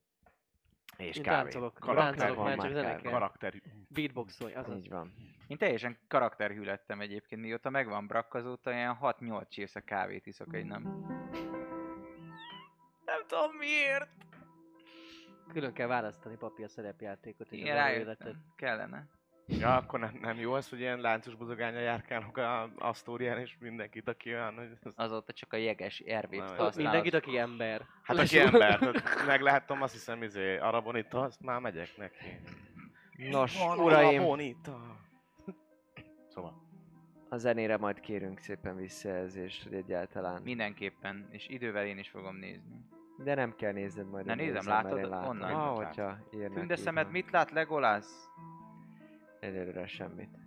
és 0.96 1.16
Én 1.16 1.22
kávé. 1.22 1.42
táncolok, 1.42 1.74
Karakter 1.74 2.16
táncolok, 2.16 2.44
van 2.44 2.56
már 2.56 3.00
csak. 3.00 3.02
Karakter. 3.02 3.62
Beatboxolj, 3.88 4.54
azaz. 4.54 4.76
Így 4.76 4.88
van. 4.88 5.12
Én 5.46 5.56
teljesen 5.56 5.98
karakterhű 6.08 6.62
lettem 6.62 7.00
egyébként, 7.00 7.40
mióta 7.40 7.70
megvan 7.70 8.06
Brak, 8.06 8.34
azóta 8.34 8.72
ilyen 8.72 8.96
6-8 9.00 9.48
csésze 9.48 9.80
kávét 9.80 10.26
iszok 10.26 10.54
egy 10.54 10.64
nap. 10.64 10.82
Nem 13.04 13.26
tudom 13.26 13.56
miért. 13.56 14.08
Külön 15.52 15.72
kell 15.72 15.86
választani 15.86 16.36
papi 16.36 16.62
a 16.62 16.68
szerepjátékot 16.68 17.52
Igen, 17.52 17.74
rájöttem. 17.74 18.44
Kellene. 18.56 19.08
Ja, 19.58 19.76
akkor 19.76 19.98
nem, 19.98 20.18
nem 20.20 20.38
jó 20.38 20.52
az, 20.52 20.68
hogy 20.68 20.78
ilyen 20.78 21.00
láncos 21.00 21.34
bozogánya 21.34 21.78
járkálnak 21.78 22.36
a 22.36 22.70
Asztórián, 22.78 23.38
és 23.38 23.56
mindenkit, 23.60 24.08
aki 24.08 24.32
olyan, 24.32 24.54
hogy... 24.54 24.68
Ez... 24.82 24.92
Azóta 24.94 25.32
csak 25.32 25.52
a 25.52 25.56
jeges 25.56 25.98
ervét 25.98 26.40
használod. 26.40 26.76
Mindenkit, 26.76 27.14
aki 27.14 27.38
ember. 27.38 27.86
Hát 28.02 28.18
aki 28.18 28.38
ember, 28.38 28.78
tehát 28.78 29.26
megláttam, 29.26 29.82
azt 29.82 29.92
hiszem, 29.92 30.22
izé, 30.22 30.56
Arabonita, 30.58 31.20
azt 31.20 31.40
már 31.40 31.60
megyek 31.60 31.96
neki. 31.96 32.40
Nos, 33.30 33.58
Van 33.58 33.78
uraim, 33.78 34.20
Arabonita. 34.20 34.96
Szóval. 36.28 36.62
a 37.28 37.36
zenére 37.36 37.76
majd 37.76 38.00
kérünk 38.00 38.38
szépen 38.38 38.76
visszajelzést, 38.76 39.62
hogy 39.62 39.74
egyáltalán. 39.74 40.42
Mindenképpen, 40.42 41.28
és 41.30 41.48
idővel 41.48 41.86
én 41.86 41.98
is 41.98 42.08
fogom 42.08 42.36
nézni. 42.36 42.88
De 43.22 43.34
nem 43.34 43.54
kell 43.54 43.72
nézned 43.72 44.06
majd. 44.06 44.26
Ne 44.26 44.34
nézem, 44.34 44.66
látod 44.66 45.08
látom. 45.08 45.28
onnan? 45.28 45.50
Ah, 45.50 45.76
hogyha 45.76 46.16
írnak 46.34 46.54
Tünde 46.54 46.76
szemed 46.76 47.10
mit 47.10 47.30
lát 47.30 47.50
Legolas? 47.50 48.06
Egyelőre 49.40 49.86
semmit. 49.86 50.38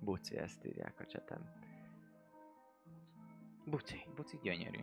Buci, 0.00 0.36
ezt 0.36 0.64
írják 0.64 1.00
a 1.00 1.06
cseten. 1.06 1.52
Buci. 3.64 4.04
Buci 4.14 4.38
gyönyörű. 4.42 4.80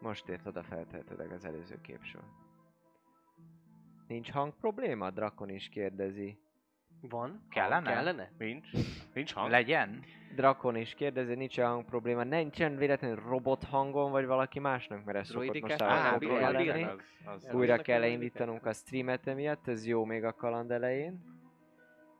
Most 0.00 0.28
ért 0.28 0.46
oda 0.46 0.62
feltehetőleg 0.62 1.32
az 1.32 1.44
előző 1.44 1.80
képsről. 1.80 2.24
Nincs 4.06 4.30
hang 4.30 4.54
probléma? 4.54 5.10
Drakon 5.10 5.48
is 5.48 5.68
kérdezi. 5.68 6.38
Van? 7.08 7.46
Kellene? 7.50 7.90
Kellene? 7.92 8.30
Nincs? 8.38 8.68
Nincs 9.14 9.32
hang? 9.32 9.50
Legyen? 9.50 10.04
Drakon 10.34 10.76
is 10.76 10.94
kérdezi, 10.94 11.34
nincs 11.34 11.60
hang 11.60 11.84
probléma. 11.84 12.22
Nincsen 12.22 12.76
véletlenül 12.76 13.22
robot 13.28 13.64
hangon, 13.64 14.10
vagy 14.10 14.26
valaki 14.26 14.58
másnak, 14.58 15.04
mert 15.04 15.18
ez 15.18 15.28
szokott 15.28 15.60
most 15.60 15.78
lenni. 15.78 16.62
igen. 16.62 16.88
Az, 16.88 17.44
az, 17.44 17.54
Újra 17.54 17.76
kell 17.76 18.02
indítanunk 18.02 18.66
a 18.66 18.72
streamet 18.72 19.26
emiatt, 19.26 19.68
ez 19.68 19.86
jó 19.86 20.04
még 20.04 20.24
a 20.24 20.32
kaland 20.32 20.70
elején. 20.70 21.34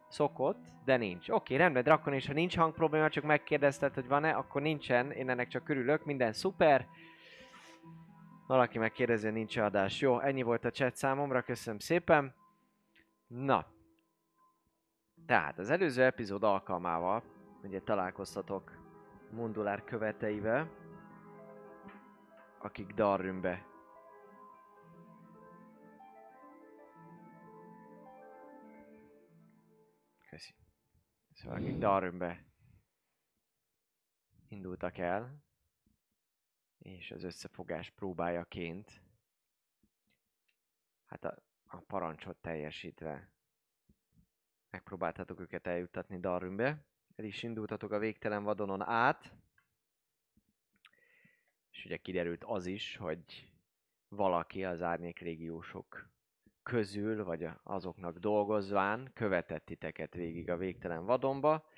Szokott, 0.09 0.65
de 0.85 0.97
nincs. 0.97 1.29
Oké, 1.29 1.57
rendben, 1.57 1.83
Drakon 1.83 2.15
is, 2.15 2.27
ha 2.27 2.33
nincs 2.33 2.57
hang 2.57 2.75
probléma, 2.75 3.09
csak 3.09 3.25
megkérdezted, 3.25 3.95
hogy 3.95 4.07
van-e, 4.07 4.31
akkor 4.31 4.63
nincsen, 4.63 5.11
én 5.11 5.31
ennek 5.31 5.49
csak 5.49 5.65
körülök, 5.65 6.05
minden 6.05 6.33
szuper. 6.33 6.87
Valaki 8.47 8.79
megkérdezi, 8.79 9.25
hogy 9.25 9.35
nincs 9.35 9.57
adás. 9.57 10.01
Jó, 10.01 10.21
ennyi 10.21 10.43
volt 10.43 10.65
a 10.65 10.71
chat 10.71 10.97
számomra, 10.97 11.43
köszönöm 11.43 11.79
szépen. 11.79 12.35
Na. 13.27 13.67
Tehát 15.27 15.59
az 15.59 15.71
előző 15.71 16.03
epizód 16.05 16.43
alkalmával, 16.43 17.23
ugye 17.63 17.81
találkoztatok 17.81 18.73
Mundulár 19.31 19.85
követeivel, 19.85 20.71
akik 22.59 22.93
Darrümbe 22.93 23.67
Köszi. 30.31 30.55
Szóval 31.33 31.59
akik 31.59 31.77
Darrümbe 31.77 32.45
indultak 34.49 34.99
el, 34.99 35.45
és 36.79 37.11
az 37.11 37.25
összefogás 37.25 37.91
próbájaként 37.91 39.03
hát 41.07 41.25
a, 41.25 41.43
a 41.67 41.77
parancsot 41.77 42.37
teljesítve 42.37 43.36
megpróbáltatok 44.77 45.41
őket 45.41 45.67
eljuttatni 45.67 46.21
Darrümbe. 46.21 46.85
El 47.17 47.25
is 47.25 47.43
indultatok 47.43 47.91
a 47.93 47.99
végtelen 47.99 48.43
vadonon 48.43 48.83
át, 48.83 49.33
és 51.71 51.85
ugye 51.85 51.97
kiderült 51.97 52.45
az 52.45 52.67
is, 52.67 52.97
hogy 52.97 53.53
valaki 54.09 54.65
az 54.65 54.83
árnyék 54.83 55.19
régiósok 55.19 56.09
közül, 56.63 57.25
vagy 57.25 57.49
azoknak 57.63 58.19
dolgozván 58.19 59.11
követett 59.15 59.65
titeket 59.65 60.15
végig 60.15 60.51
a 60.51 60.57
végtelen 60.57 61.05
vadonba, 61.05 61.69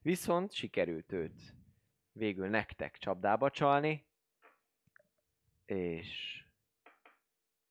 viszont 0.00 0.52
sikerült 0.52 1.12
őt 1.12 1.54
végül 2.12 2.48
nektek 2.48 2.96
csapdába 2.96 3.50
csalni, 3.50 4.06
és 5.64 6.42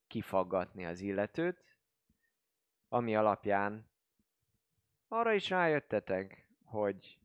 kifaggatni 0.08 0.86
az 0.86 1.00
illetőt, 1.00 1.64
ami 2.88 3.16
alapján 3.16 3.89
arra 5.10 5.34
is 5.34 5.50
rájöttetek, 5.50 6.48
hogy 6.64 7.20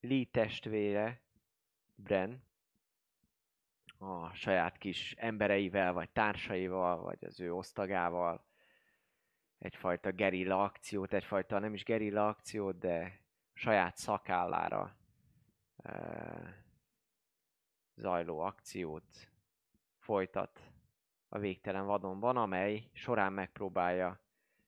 Lee 0.00 0.24
testvére 0.30 1.22
Bren 1.94 2.46
a 3.98 4.32
saját 4.32 4.78
kis 4.78 5.12
embereivel, 5.12 5.92
vagy 5.92 6.10
társaival, 6.10 7.00
vagy 7.00 7.24
az 7.24 7.40
ő 7.40 7.54
osztagával 7.54 8.46
egyfajta 9.58 10.12
gerilla 10.12 10.62
akciót, 10.62 11.12
egyfajta 11.12 11.58
nem 11.58 11.74
is 11.74 11.84
gerilla 11.84 12.28
akciót, 12.28 12.78
de 12.78 13.20
saját 13.52 13.96
szakállára 13.96 14.96
uh, 15.76 16.48
zajló 17.94 18.38
akciót 18.38 19.30
folytat 19.98 20.62
a 21.28 21.38
végtelen 21.38 21.86
vadonban, 21.86 22.36
amely 22.36 22.90
során 22.92 23.32
megpróbálja 23.32 24.20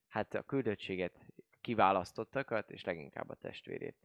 hát 0.07 0.33
a 0.33 0.41
küldöttséget, 0.41 1.25
kiválasztottakat, 1.61 2.71
és 2.71 2.83
leginkább 2.83 3.29
a 3.29 3.35
testvérét 3.35 3.95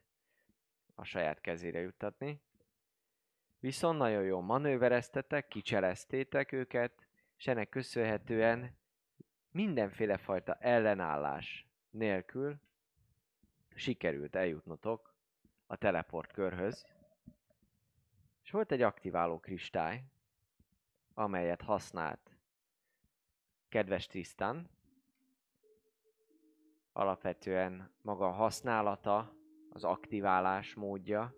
a 0.94 1.04
saját 1.04 1.40
kezére 1.40 1.80
juttatni. 1.80 2.40
Viszont 3.58 3.98
nagyon 3.98 4.22
jól 4.22 4.42
manővereztetek, 4.42 5.48
kicseleztétek 5.48 6.52
őket, 6.52 7.06
és 7.36 7.46
ennek 7.46 7.68
köszönhetően 7.68 8.76
mindenféle 9.50 10.16
fajta 10.16 10.54
ellenállás 10.54 11.66
nélkül 11.90 12.60
sikerült 13.74 14.34
eljutnotok 14.34 15.14
a 15.66 15.76
teleport 15.76 16.32
körhöz. 16.32 16.86
És 18.42 18.50
volt 18.50 18.72
egy 18.72 18.82
aktiváló 18.82 19.38
kristály, 19.38 20.04
amelyet 21.14 21.62
használt 21.62 22.36
kedves 23.68 24.06
Tristan. 24.06 24.70
Alapvetően 26.96 27.90
maga 28.02 28.26
a 28.26 28.30
használata, 28.30 29.34
az 29.70 29.84
aktiválás 29.84 30.74
módja, 30.74 31.34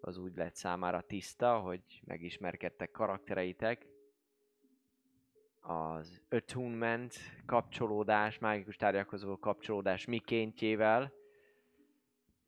az 0.00 0.16
úgy 0.16 0.36
lett 0.36 0.54
számára 0.54 1.00
tiszta, 1.00 1.58
hogy 1.58 2.02
megismerkedtek 2.04 2.90
karaktereitek. 2.90 3.86
Az 5.60 6.22
attunement 6.30 7.14
kapcsolódás, 7.46 8.38
mágikus 8.38 8.76
tárgyakhoz 8.76 9.22
való 9.22 9.38
kapcsolódás 9.38 10.04
mikéntjével, 10.04 11.12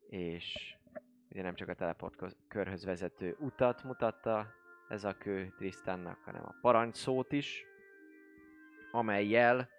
és 0.07 0.77
ugye 1.29 1.41
nem 1.41 1.55
csak 1.55 1.69
a 1.69 1.73
teleport 1.73 2.35
körhöz 2.47 2.85
vezető 2.85 3.35
utat 3.39 3.83
mutatta 3.83 4.47
ez 4.89 5.03
a 5.03 5.13
kő 5.17 5.53
Tristannak, 5.57 6.19
hanem 6.23 6.45
a 6.45 6.55
parancsszót 6.61 7.31
is, 7.31 7.65
amelyel 8.91 9.69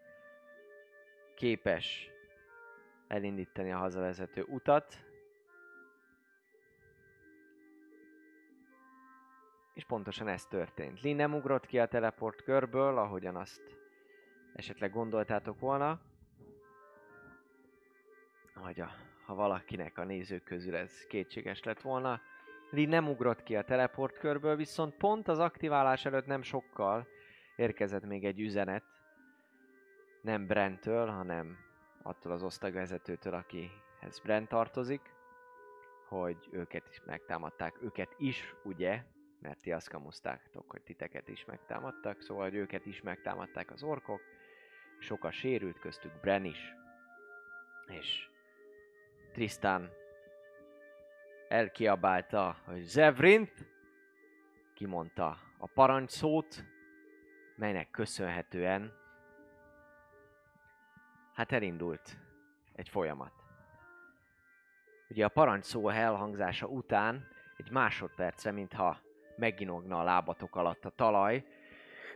képes 1.34 2.14
elindítani 3.08 3.72
a 3.72 3.78
hazavezető 3.78 4.42
utat, 4.42 5.06
És 9.76 9.84
pontosan 9.84 10.28
ez 10.28 10.46
történt. 10.46 11.00
Lin 11.00 11.16
nem 11.16 11.34
ugrott 11.34 11.66
ki 11.66 11.78
a 11.78 11.86
teleport 11.86 12.42
körből, 12.42 12.98
ahogyan 12.98 13.36
azt 13.36 13.62
esetleg 14.54 14.92
gondoltátok 14.92 15.60
volna. 15.60 16.00
Vagy 18.54 18.80
a, 18.80 18.90
ha 19.24 19.34
valakinek 19.34 19.98
a 19.98 20.04
nézők 20.04 20.44
közül 20.44 20.76
ez 20.76 21.06
kétséges 21.06 21.62
lett 21.62 21.80
volna. 21.80 22.20
Lin 22.70 22.88
nem 22.88 23.08
ugrott 23.08 23.42
ki 23.42 23.56
a 23.56 23.64
teleport 23.64 24.18
körből, 24.18 24.56
viszont 24.56 24.94
pont 24.94 25.28
az 25.28 25.38
aktiválás 25.38 26.04
előtt 26.04 26.26
nem 26.26 26.42
sokkal 26.42 27.06
érkezett 27.56 28.04
még 28.06 28.24
egy 28.24 28.40
üzenet. 28.40 28.84
Nem 30.22 30.46
Brentől, 30.46 31.06
hanem 31.06 31.65
attól 32.06 32.32
az 32.32 32.42
osztagvezetőtől, 32.42 33.34
akihez 33.34 34.18
Brent 34.22 34.48
tartozik, 34.48 35.00
hogy 36.08 36.48
őket 36.50 36.88
is 36.90 37.02
megtámadták. 37.04 37.82
Őket 37.82 38.14
is, 38.18 38.54
ugye, 38.64 39.02
mert 39.40 39.60
ti 39.60 39.72
azt 39.72 39.88
kamusztátok, 39.88 40.70
hogy 40.70 40.82
titeket 40.82 41.28
is 41.28 41.44
megtámadtak, 41.44 42.20
szóval 42.20 42.44
hogy 42.44 42.54
őket 42.54 42.86
is 42.86 43.02
megtámadták 43.02 43.70
az 43.70 43.82
orkok, 43.82 44.20
sok 44.98 45.24
a 45.24 45.30
sérült, 45.30 45.78
köztük 45.78 46.20
Bren 46.20 46.44
is, 46.44 46.74
és 47.86 48.28
Tristan 49.32 49.90
elkiabálta, 51.48 52.56
hogy 52.64 52.80
Zevrint, 52.80 53.66
kimondta 54.74 55.38
a 55.58 55.66
parancsszót, 55.66 56.64
melynek 57.56 57.90
köszönhetően 57.90 58.92
hát 61.36 61.52
elindult 61.52 62.16
egy 62.72 62.88
folyamat. 62.88 63.32
Ugye 65.08 65.24
a 65.24 65.28
parancsszó 65.28 65.88
elhangzása 65.88 66.66
után 66.66 67.28
egy 67.56 67.70
másodpercre, 67.70 68.50
mintha 68.50 69.00
meginogna 69.36 70.00
a 70.00 70.02
lábatok 70.02 70.56
alatt 70.56 70.84
a 70.84 70.90
talaj, 70.90 71.44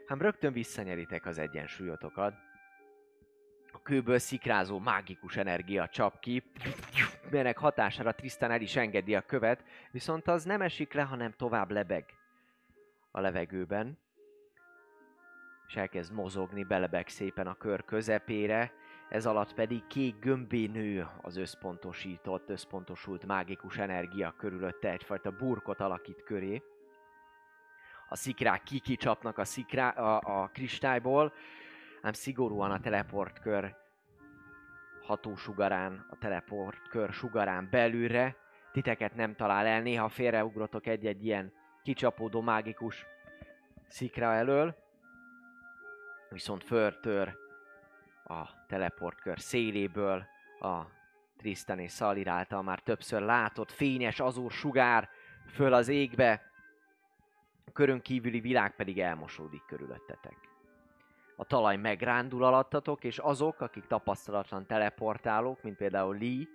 hanem 0.06 0.22
rögtön 0.22 0.52
visszanyeritek 0.52 1.26
az 1.26 1.38
egyensúlyotokat. 1.38 2.35
A 3.72 3.83
kőből 3.83 4.18
szikrázó 4.18 4.78
mágikus 4.78 5.37
energia 5.37 5.88
csap 5.88 6.20
ki, 6.20 6.42
melynek 7.30 7.59
hatására 7.59 8.12
Tristan 8.12 8.50
el 8.50 8.61
is 8.61 8.76
engedi 8.76 9.14
a 9.14 9.20
követ, 9.20 9.64
viszont 9.90 10.28
az 10.28 10.44
nem 10.44 10.62
esik 10.62 10.92
le, 10.92 11.02
hanem 11.02 11.33
tovább 11.33 11.70
lebeg 11.70 12.04
a 13.11 13.20
levegőben, 13.20 13.98
és 15.66 15.76
elkezd 15.76 16.12
mozogni, 16.12 16.64
belebeg 16.64 17.09
szépen 17.09 17.46
a 17.46 17.54
kör 17.54 17.85
közepére, 17.85 18.72
ez 19.11 19.27
alatt 19.27 19.55
pedig 19.55 19.87
kék 19.87 20.18
gömbé 20.20 20.66
nő 20.66 21.09
az 21.23 21.37
összpontosított, 21.37 22.49
összpontosult 22.49 23.27
mágikus 23.27 23.77
energia 23.79 24.35
körülötte, 24.38 24.90
egyfajta 24.90 25.31
burkot 25.31 25.81
alakít 25.81 26.23
köré. 26.23 26.62
A 28.09 28.16
szikrák 28.16 28.62
kikicsapnak 28.62 29.38
a, 29.38 29.44
szikrá, 29.44 29.88
a, 29.88 30.42
a 30.42 30.49
kristályból, 30.49 31.33
ám 32.03 32.12
szigorúan 32.12 32.70
a 32.70 32.81
teleportkör 32.81 33.77
hatósugarán, 35.03 36.07
a 36.11 36.18
teleportkör 36.18 37.12
sugarán 37.12 37.68
belülre, 37.70 38.37
titeket 38.73 39.14
nem 39.14 39.35
talál 39.35 39.66
el, 39.66 39.83
néha 39.83 40.09
félreugrotok 40.09 40.87
egy-egy 40.87 41.25
ilyen 41.25 41.53
kicsapódó 41.83 42.40
mágikus 42.40 43.07
szikra 43.88 44.33
elől, 44.33 44.75
viszont 46.29 46.64
förtör 46.64 47.49
a 48.30 48.64
teleportkör 48.66 49.40
széléből 49.40 50.26
a 50.60 50.80
Tristan 51.36 51.78
és 51.78 51.90
Szalir 51.90 52.28
által 52.28 52.62
már 52.62 52.80
többször 52.80 53.22
látott 53.22 53.70
fényes 53.70 54.20
azúr 54.20 54.50
sugár 54.50 55.08
föl 55.48 55.72
az 55.72 55.88
égbe, 55.88 56.42
a 57.66 57.72
körön 57.72 58.00
kívüli 58.00 58.40
világ 58.40 58.76
pedig 58.76 59.00
elmosódik 59.00 59.62
körülöttetek. 59.66 60.36
A 61.36 61.44
talaj 61.44 61.76
megrándul 61.76 62.44
alattatok, 62.44 63.04
és 63.04 63.18
azok, 63.18 63.60
akik 63.60 63.86
tapasztalatlan 63.86 64.66
teleportálók, 64.66 65.62
mint 65.62 65.76
például 65.76 66.18
Lee, 66.18 66.48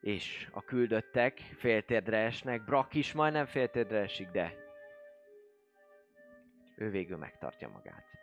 és 0.00 0.48
a 0.52 0.62
küldöttek 0.62 1.38
féltérdre 1.38 2.18
esnek, 2.18 2.64
Brak 2.64 2.94
is 2.94 3.12
majdnem 3.12 3.46
féltérdre 3.46 3.98
esik, 3.98 4.28
de 4.28 4.54
ő 6.76 6.90
végül 6.90 7.16
megtartja 7.16 7.68
magát. 7.68 8.19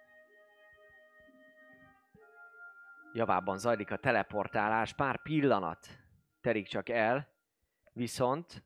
Javában 3.18 3.58
zajlik 3.58 3.92
a 3.92 3.98
teleportálás, 3.98 4.94
pár 4.94 5.22
pillanat 5.22 5.88
terik 6.42 6.68
csak 6.68 6.90
el, 6.90 7.34
viszont 7.94 8.64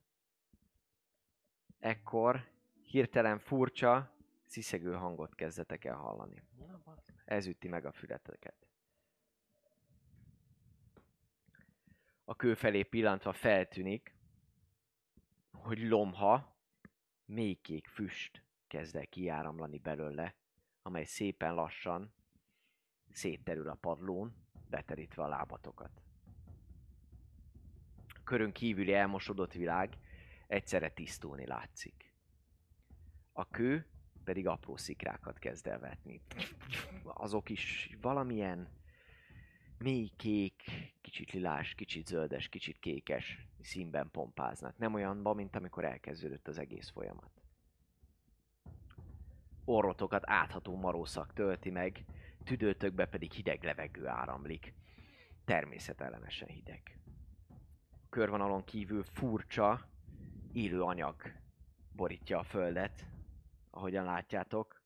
ekkor 1.80 2.50
hirtelen 2.82 3.40
furcsa, 3.40 4.16
sziszegő 4.46 4.94
hangot 4.94 5.36
kezdetek 5.36 5.86
el 5.86 5.96
hallani. 5.96 6.44
Ez 7.26 7.46
üti 7.46 7.68
meg 7.68 7.86
a 7.86 7.92
fületeket. 7.92 8.68
A 12.24 12.36
kő 12.36 12.54
felé 12.54 12.84
pillantva 12.84 13.34
feltűnik, 13.34 14.16
hogy 15.52 15.80
lomha, 15.80 16.56
mélykék 17.26 17.88
füst 17.88 18.44
kezd 18.68 18.96
el 18.96 19.08
kiáramlani 19.08 19.78
belőle, 19.78 20.36
amely 20.82 21.06
szépen 21.06 21.54
lassan 21.54 22.14
szétterül 23.14 23.70
a 23.70 23.76
padlón, 23.76 24.34
beterítve 24.70 25.24
a 25.24 25.28
lábatokat. 25.28 26.02
A 28.08 28.24
körön 28.24 28.52
kívüli 28.52 28.94
elmosodott 28.94 29.54
világ 29.54 29.98
egyszerre 30.48 30.90
tisztulni 30.90 31.46
látszik 31.46 32.12
a 33.34 33.48
kő 33.48 33.86
pedig 34.24 34.48
apró 34.48 34.76
szikrákat 34.76 35.40
kezd 35.40 35.68
el 35.68 35.80
vetni. 35.80 36.22
Azok 37.04 37.50
is 37.50 37.90
valamilyen 38.02 38.68
mély 39.78 40.12
kék, 40.18 40.64
kicsit 41.02 41.32
lilás, 41.32 41.76
kicsit 41.76 42.08
zöldes, 42.08 42.50
kicsit 42.50 42.80
kékes 42.80 43.48
színben 43.62 44.12
pompáznak. 44.12 44.78
Nem 44.78 44.94
olyanban, 44.94 45.36
mint 45.36 45.56
amikor 45.56 45.86
elkezdődött 45.86 46.48
az 46.48 46.58
egész 46.58 46.90
folyamat. 46.90 47.32
Orrotokat 49.66 50.24
átható 50.26 50.76
marószak 50.76 51.34
tölti 51.34 51.70
meg, 51.70 52.06
tüdőtökbe 52.44 53.06
pedig 53.06 53.32
hideg 53.32 53.64
levegő 53.64 54.08
áramlik. 54.08 54.74
Természetellenesen 55.46 56.48
hideg. 56.48 57.00
A 57.90 58.10
körvonalon 58.10 58.64
kívül 58.64 59.04
furcsa, 59.04 59.90
élő 60.54 60.82
anyag 60.82 61.16
borítja 61.92 62.40
a 62.40 62.44
földet, 62.44 63.06
ahogyan 63.70 64.06
látjátok. 64.06 64.82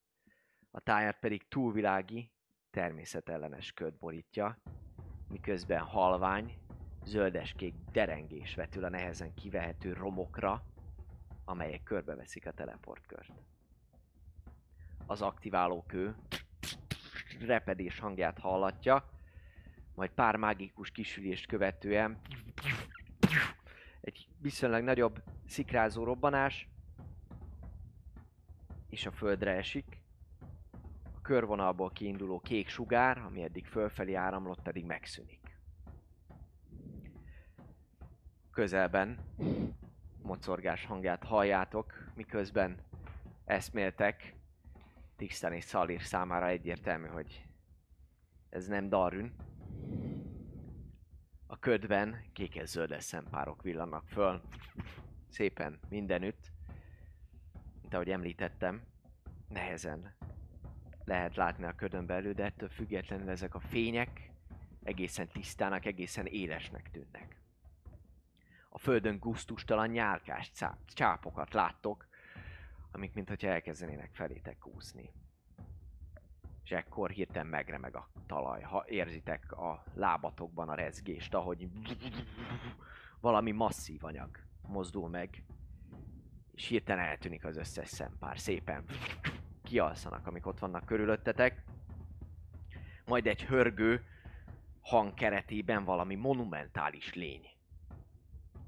A 0.72 0.80
táját 0.80 1.20
pedig 1.20 1.48
túlvilági, 1.48 2.32
természetellenes 2.70 3.72
köd 3.72 3.94
borítja, 3.94 4.58
miközben 5.28 5.80
halvány, 5.80 6.58
zöldeskék 7.04 7.74
derengés 7.92 8.56
vetül 8.56 8.84
a 8.84 8.90
nehezen 8.90 9.34
kivehető 9.34 9.94
romokra, 9.94 10.64
amelyek 11.46 11.84
körbeveszik 11.84 12.46
a 12.46 12.52
teleportkört. 12.52 13.34
Az 15.06 15.22
aktiváló 15.22 15.84
kő 15.88 16.16
repedés 17.42 18.00
hangját 18.00 18.40
hallatja, 18.40 19.10
majd 19.96 20.10
pár 20.10 20.36
mágikus 20.36 20.92
kisülést 20.92 21.46
követően 21.46 22.22
egy 24.02 24.28
viszonylag 24.38 24.84
nagyobb 24.84 25.24
szikrázó 25.48 26.04
robbanás, 26.04 26.68
és 28.90 29.06
a 29.06 29.12
földre 29.12 29.52
esik. 29.52 30.00
A 31.16 31.22
körvonalból 31.22 31.90
kiinduló 31.90 32.40
kék 32.40 32.70
sugár, 32.70 33.18
ami 33.18 33.44
eddig 33.44 33.66
fölfelé 33.66 34.14
áramlott, 34.14 34.62
pedig 34.62 34.86
megszűnik. 34.86 35.58
Közelben 38.52 39.20
mocorgás 40.22 40.86
hangját 40.86 41.24
halljátok, 41.24 42.12
miközben 42.16 42.78
eszméltek. 43.46 44.36
Tixten 45.16 45.54
és 45.54 45.64
Szalir 45.64 46.02
számára 46.02 46.48
egyértelmű, 46.48 47.08
hogy 47.08 47.46
ez 48.50 48.68
nem 48.68 48.90
Darün. 48.90 49.36
A 51.48 51.60
ködben 51.60 52.24
kékes 52.34 52.70
zöldes 52.70 53.04
szempárok 53.04 53.62
villannak 53.62 54.08
föl, 54.08 54.42
szépen 55.30 55.80
mindenütt. 55.90 56.52
Mint 57.82 57.94
ahogy 57.94 58.10
említettem, 58.10 58.84
nehezen 59.48 60.16
lehet 61.06 61.36
látni 61.36 61.64
a 61.64 61.76
ködön 61.76 62.06
belül, 62.06 62.34
de 62.34 62.44
ettől 62.44 62.70
függetlenül 62.70 63.30
ezek 63.30 63.56
a 63.56 63.60
fények 63.60 64.32
egészen 64.84 65.28
tisztának, 65.28 65.86
egészen 65.86 66.26
élesnek 66.26 66.92
tűnnek. 66.92 67.42
A 68.70 68.78
földön 68.78 69.20
gusztustalan 69.20 69.90
nyálkás 69.90 70.52
cá- 70.60 70.78
csápokat 70.94 71.54
láttok, 71.54 72.08
amik 72.96 73.14
mintha 73.14 73.48
elkezdenének 73.48 74.10
felétek 74.14 74.68
úszni. 74.68 75.12
És 76.64 76.72
ekkor 76.72 77.10
hirtelen 77.10 77.48
megremeg 77.48 77.96
a 77.96 78.10
talaj. 78.26 78.62
Ha 78.62 78.86
érzitek 78.88 79.52
a 79.52 79.84
lábatokban 79.94 80.70
a 80.70 80.76
rezgést, 80.76 81.34
ahogy 81.34 81.70
valami 83.20 83.52
masszív 83.52 84.04
anyag 84.04 84.40
mozdul 84.68 85.10
meg, 85.10 85.44
és 86.52 86.68
hirtelen 86.68 87.06
eltűnik 87.06 87.46
az 87.46 87.58
összes 87.58 87.88
szempár. 87.88 88.40
Szépen 88.40 88.86
kialszanak, 89.64 90.28
amik 90.28 90.46
ott 90.46 90.60
vannak 90.60 90.86
körülöttetek. 90.86 91.64
Majd 93.06 93.28
egy 93.28 93.44
hörgő 93.44 94.06
hang 94.82 95.14
keretében 95.14 95.84
valami 95.84 96.16
monumentális 96.16 97.14
lény. 97.14 97.50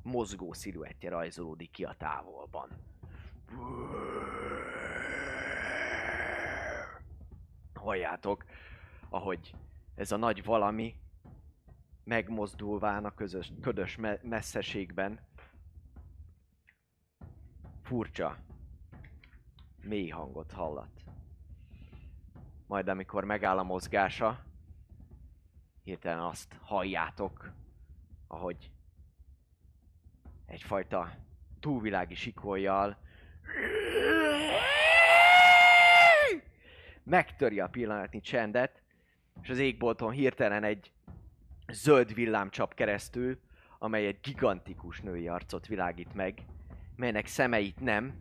Mozgó 0.04 0.54
sziluettje 0.54 1.10
rajzolódik 1.10 1.72
ki 1.72 1.84
a 1.84 1.96
távolban. 1.98 2.70
Halljátok, 7.74 8.46
ahogy 9.10 9.56
ez 9.96 10.12
a 10.12 10.18
nagy 10.18 10.44
valami 10.44 10.96
megmozdulván 12.04 13.06
a 13.06 13.14
közös, 13.14 13.52
ködös 13.62 13.96
me- 13.96 14.24
messzeségben 14.24 15.20
furcsa, 17.82 18.38
mély 19.82 20.10
hangot 20.10 20.52
hallat. 20.52 21.04
Majd 22.68 22.88
amikor 22.88 23.24
megáll 23.24 23.58
a 23.58 23.64
mozgása, 23.64 24.46
hirtelen 25.84 26.20
azt 26.20 26.56
halljátok, 26.62 27.52
ahogy 28.28 28.72
egyfajta 30.46 31.12
túlvilági 31.60 32.16
sikolyjal 32.16 32.98
megtöri 37.04 37.60
a 37.60 37.68
pillanatnyi 37.68 38.22
csendet, 38.22 38.82
és 39.42 39.50
az 39.50 39.60
égbolton 39.60 40.12
hirtelen 40.12 40.64
egy 40.64 40.92
zöld 41.72 42.14
villám 42.14 42.50
csap 42.50 42.74
keresztül, 42.74 43.40
amely 43.80 44.06
egy 44.06 44.20
gigantikus 44.20 45.02
női 45.02 45.28
arcot 45.28 45.68
világít 45.68 46.14
meg, 46.14 46.46
melynek 46.96 47.26
szemeit 47.26 47.80
nem, 47.80 48.14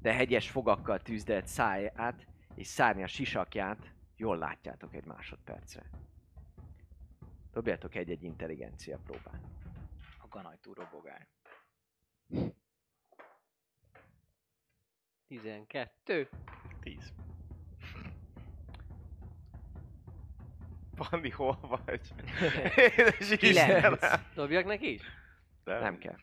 de 0.00 0.12
hegyes 0.12 0.50
fogakkal 0.50 0.98
tűzdelt 1.02 1.46
száját 1.46 2.26
és 2.54 2.66
szárnyas 2.66 3.12
sisakját 3.12 3.92
jól 4.16 4.38
látjátok 4.38 4.94
egy 4.94 5.04
másodpercre. 5.04 5.90
Dobjátok 7.52 7.94
egy-egy 7.94 8.22
intelligencia 8.22 8.98
próbát. 9.04 9.40
A 10.18 10.26
ganajtú 10.28 10.72
robogál. 10.72 11.28
12. 15.28 16.28
10. 16.82 17.12
Pandi, 20.96 21.30
hol 21.30 21.58
vagy? 21.86 22.00
Édes. 22.76 23.30
Istenem! 23.30 23.96
Dobjak 24.34 24.64
neki 24.64 24.92
is? 24.92 25.02
De 25.64 25.78
Nem 25.78 25.98
kell. 25.98 26.16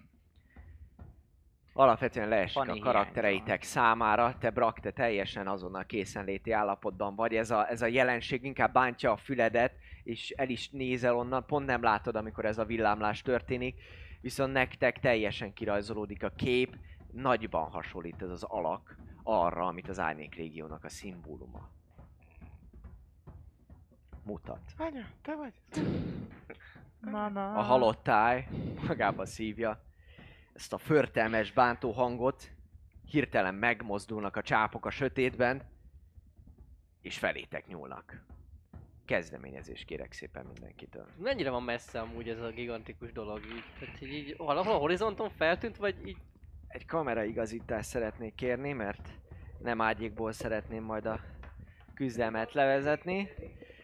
Alapvetően 1.74 2.28
leesik 2.28 2.54
Fanny 2.54 2.70
a 2.70 2.74
hiányza. 2.74 2.92
karaktereitek 2.92 3.63
számára, 3.63 4.38
te 4.39 4.50
Brak, 4.50 4.80
te 4.80 4.92
teljesen 4.92 5.48
azonnal 5.48 5.86
készenléti 5.86 6.52
állapotban 6.52 7.16
vagy, 7.16 7.36
ez 7.36 7.52
a, 7.52 7.70
ez 7.70 7.82
a 7.82 7.86
jelenség 7.86 8.44
inkább 8.44 8.74
bántja 8.74 9.12
a 9.12 9.18
füledet, 9.18 9.74
és 10.04 10.30
el 10.30 10.50
is 10.50 10.70
nézel 10.70 11.16
onnan, 11.16 11.46
pont 11.46 11.66
nem 11.66 11.82
látod, 11.84 12.16
amikor 12.16 12.46
ez 12.46 12.58
a 12.58 12.66
villámlás 12.66 13.22
történik, 13.22 13.82
viszont 14.22 14.54
nektek 14.54 15.00
teljesen 15.00 15.54
kirajzolódik 15.54 16.24
a 16.24 16.30
kép, 16.30 16.76
nagyban 17.13 17.69
hasonlít 17.69 18.21
ez 18.21 18.30
az 18.30 18.43
alak 18.43 18.95
arra, 19.23 19.67
amit 19.67 19.89
az 19.89 19.99
árnyék 19.99 20.36
régiónak 20.36 20.84
a 20.84 20.89
szimbóluma 20.89 21.69
mutat. 24.23 24.62
Anya, 24.78 25.06
te 25.21 25.36
vagy? 25.36 25.54
Mama. 26.99 27.54
A 27.56 27.62
halott 27.62 28.04
táj 28.04 28.47
magába 28.88 29.26
szívja 29.26 29.84
ezt 30.54 30.73
a 30.73 30.78
förtelmes 30.78 31.52
bántó 31.52 31.91
hangot, 31.91 32.52
hirtelen 33.06 33.56
megmozdulnak 33.56 34.36
a 34.36 34.41
csápok 34.41 34.86
a 34.86 34.89
sötétben, 34.89 35.62
és 37.02 37.17
felétek 37.17 37.67
nyúlnak. 37.67 38.26
Kezdeményezés 39.06 39.86
kérek 39.86 40.12
szépen 40.12 40.45
mindenkitől. 40.45 41.08
Mennyire 41.17 41.49
van 41.49 41.63
messze 41.63 41.99
amúgy 41.99 42.30
ez 42.30 42.39
a 42.39 42.49
gigantikus 42.49 43.12
dolog 43.12 43.45
így? 43.45 43.63
Tehát 43.80 44.02
így, 44.02 44.13
így 44.13 44.38
valahol 44.38 44.73
a 44.73 44.78
horizonton 44.78 45.30
feltűnt, 45.30 45.78
vagy 45.78 46.08
így 46.08 46.17
Egy 46.74 46.86
kamera 46.86 47.24
igazítást 47.24 47.90
szeretnék 47.90 48.36
kérni, 48.36 48.72
mert 48.72 49.10
nem 49.60 49.82
ágyékból 49.82 50.32
szeretném 50.32 50.84
majd 50.84 51.06
a 51.06 51.20
küzdelmet 51.94 52.54
levezetni. 52.54 53.30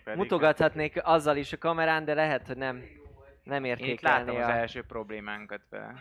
Pedig 0.04 0.19
Mutogathatnék 0.19 0.99
azzal 1.04 1.38
is 1.38 1.54
a 1.54 1.58
kamerán, 1.58 2.06
de 2.06 2.13
lehet, 2.13 2.47
hogy 2.47 2.58
nem, 2.58 2.84
nem 3.43 3.63
Én 3.63 3.71
itt 3.71 3.80
értékelni 3.80 4.25
látom 4.25 4.41
az 4.41 4.47
a... 4.47 4.52
első 4.52 4.84
problémánkat 4.84 5.62
vele. 5.69 5.93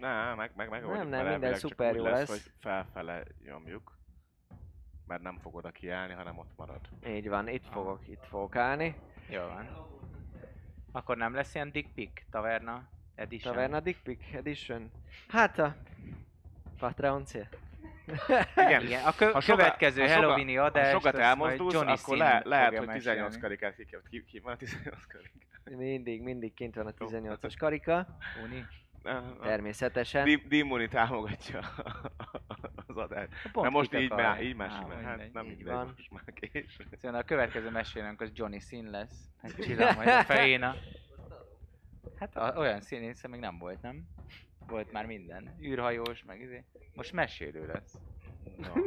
Ne, 0.00 0.34
meg, 0.34 0.52
meg, 0.56 0.70
meg 0.70 0.82
Nem, 0.82 0.90
nem, 0.90 1.04
minden 1.04 1.26
elvileg 1.26 1.56
szuper 1.56 1.94
jó 1.94 2.02
lesz, 2.02 2.18
lesz. 2.18 2.28
hogy 2.28 2.52
felfele 2.60 3.22
nyomjuk. 3.44 3.98
Mert 5.06 5.22
nem 5.22 5.38
fog 5.38 5.54
oda 5.54 5.70
kiállni, 5.70 6.12
hanem 6.12 6.38
ott 6.38 6.52
marad. 6.56 6.80
Így 7.06 7.28
van, 7.28 7.48
itt 7.48 7.66
fogok, 7.68 8.08
itt 8.08 8.26
fogok 8.26 8.56
állni. 8.56 8.96
Jó 9.28 9.40
van. 9.40 9.68
Akkor 10.92 11.16
nem 11.16 11.34
lesz 11.34 11.54
ilyen 11.54 11.72
dick 11.72 11.94
pic 11.94 12.10
taverna 12.30 12.88
edition? 13.16 13.52
Taverna 13.54 13.80
Dick 13.80 14.02
Pic 14.02 14.20
Edition. 14.32 14.90
Hát 15.28 15.58
a 15.58 15.76
Patreon 16.78 17.24
cél. 17.24 17.48
Igen, 18.56 18.82
Igen, 18.82 19.04
a 19.04 19.12
kö- 19.14 19.32
Ha 19.32 19.40
sokat- 19.40 19.44
következő 19.64 20.00
ha 20.00 20.06
sokat- 20.06 20.22
Halloweeni 20.24 20.54
Ha 20.54 20.64
adást 20.64 20.90
sokat 20.90 21.04
azt 21.06 21.14
majd 21.14 21.24
elmozdulsz, 21.28 21.72
Johnny 21.74 21.90
akkor 21.92 22.16
Sin 22.16 22.24
le, 22.24 22.42
lehet, 22.44 22.78
hogy 22.78 22.88
18 22.88 23.22
mesélni. 23.22 23.38
karikát 23.40 23.74
ki. 23.76 23.86
Ki, 24.10 24.24
ki 24.24 24.38
van 24.38 24.52
a 24.52 24.56
18 24.56 25.04
karikát? 25.06 25.78
Mindig, 25.78 26.22
mindig 26.22 26.54
kint 26.54 26.74
van 26.74 26.86
a 26.86 26.92
18-as 26.92 27.54
karika. 27.58 28.06
Uni. 28.44 28.64
Természetesen. 29.42 30.24
Dim- 30.24 30.48
Dimuni 30.48 30.88
támogatja 30.88 31.58
az 32.86 32.96
adást. 32.96 33.28
Pont 33.52 33.54
Mert 33.62 33.70
most 33.72 33.94
így, 33.94 34.10
már, 34.10 34.42
így 34.42 34.54
más, 34.56 34.72
Á, 34.72 34.76
hát 35.02 35.06
mindegy. 35.16 35.32
nem 35.32 35.46
Így 35.46 35.64
van. 35.64 35.86
most 35.96 36.10
már 36.10 36.22
késő. 36.34 36.84
Szóval 37.00 37.20
a 37.20 37.22
következő 37.24 37.70
mesélőnk 37.70 38.20
az 38.20 38.30
Johnny 38.34 38.58
Sin 38.58 38.90
lesz. 38.90 39.14
Hát 39.42 39.52
csillag 39.64 39.96
majd 39.96 40.08
a 40.08 40.22
fején 40.22 40.62
a... 40.62 40.74
Hát 42.18 42.36
a, 42.36 42.54
olyan 42.56 42.80
színésze 42.80 43.28
még 43.28 43.40
nem 43.40 43.58
volt, 43.58 43.82
nem? 43.82 44.04
Volt 44.66 44.92
már 44.92 45.06
minden. 45.06 45.56
űrhajós, 45.62 46.24
meg 46.24 46.40
izé. 46.40 46.64
Most 46.94 47.12
mesélő 47.12 47.66
lesz. 47.66 47.94
No. 48.56 48.72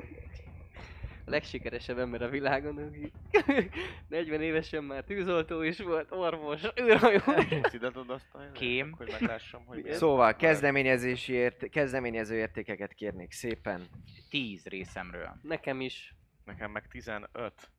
A 1.26 1.30
legsikeresebb 1.30 1.98
ember 1.98 2.22
a 2.22 2.30
világon, 2.30 2.78
aki 2.78 3.12
40 4.08 4.42
évesen 4.42 4.84
már 4.84 5.04
tűzoltó 5.04 5.62
is 5.62 5.80
volt, 5.80 6.12
orvos, 6.12 6.62
űrhajó. 6.82 7.20
Tudod 7.62 8.10
azt 8.10 8.34
a 8.34 8.52
Kém. 8.52 8.92
Hogy 8.92 9.10
meglássam, 9.12 9.66
hogy 9.66 9.82
milyen. 9.82 9.98
Szóval 9.98 10.36
kezdeményezési 10.36 11.34
ért- 11.34 11.70
kezdeményező 11.70 12.36
értékeket 12.36 12.94
kérnék 12.94 13.32
szépen. 13.32 13.88
10 14.30 14.66
részemről. 14.66 15.40
Nekem 15.42 15.82
is. 15.82 16.16
Nekem 16.46 16.72
meg 16.72 16.88
15. 16.88 17.72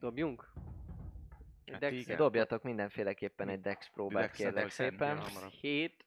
Dobjunk? 0.00 0.52
Hát 1.70 1.80
Dex- 1.80 2.06
igen. 2.06 2.16
Dobjatok 2.16 2.62
mindenféleképpen 2.62 3.48
egy 3.48 3.60
dex 3.60 3.90
próbát 3.90 4.22
Dexet 4.22 4.46
kérlek 4.46 4.70
szépen. 4.70 5.16
szedni, 5.16 5.32
hamarabb. 5.32 5.50
7. 5.50 6.04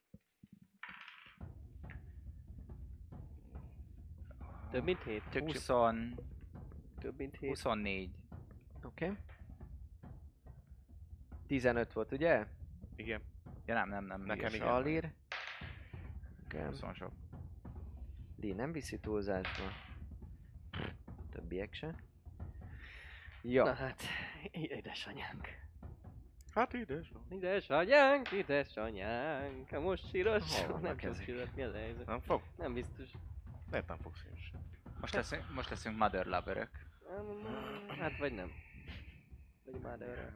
Több 4.72 4.84
mint 4.84 5.04
7? 5.04 5.24
20, 5.24 5.66
Több 7.00 7.18
mint 7.18 7.38
7. 7.38 7.50
24. 7.50 8.10
Oké. 8.84 9.06
Okay. 9.06 9.18
15 11.48 11.94
volt, 11.94 12.12
ugye? 12.12 12.46
Igen. 12.96 13.22
Ja 13.66 13.74
nem, 13.74 13.90
nem, 13.90 14.06
nem. 14.06 14.22
Nekem 14.22 14.54
igen. 14.54 14.68
Salir. 14.68 15.14
Igen. 16.46 16.68
20 16.68 16.96
sok. 16.96 17.12
Li 18.36 18.54
nem 18.54 18.72
viszi 18.72 19.00
túlzásba. 19.00 19.64
Többiek 21.30 21.74
se. 21.74 21.96
Ja, 23.48 23.64
Na 23.64 23.74
hát, 23.74 24.02
édesanyánk. 24.52 25.48
Hát 26.54 26.74
édes. 26.74 27.12
Édesanyánk, 27.30 28.32
édesanyánk. 28.32 29.70
Ha 29.70 29.80
most 29.80 30.10
síros, 30.10 30.44
nem 30.82 30.98
síros, 30.98 31.50
mi 31.56 31.64
az 31.64 31.74
a 31.74 31.78
helyzet? 31.78 32.06
Nem 32.06 32.22
fog? 32.22 32.42
Nem 32.58 32.74
biztos. 32.74 33.10
Lehet 33.72 33.88
nem 33.88 33.98
fogsz 33.98 34.26
én 34.30 34.38
sem. 34.52 34.62
Most 35.02 35.14
leszünk, 35.14 35.54
most 35.54 35.70
leszünk 35.70 35.98
mother 35.98 36.26
loverök. 36.26 36.70
Hát 38.00 38.18
vagy 38.18 38.34
nem. 38.34 38.52
Vagy 39.66 39.98
de 39.98 40.34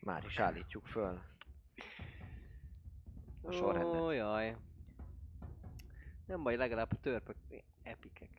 már 0.00 0.24
is 0.24 0.38
állítjuk 0.38 0.86
föl. 0.86 1.20
A 3.42 3.52
sorrendet. 3.52 4.00
Ó, 4.00 4.10
jaj. 4.10 4.56
Nem 6.26 6.42
baj, 6.42 6.56
legalább 6.56 6.92
a 6.92 7.00
törpök 7.00 7.36
epikek. 7.82 8.30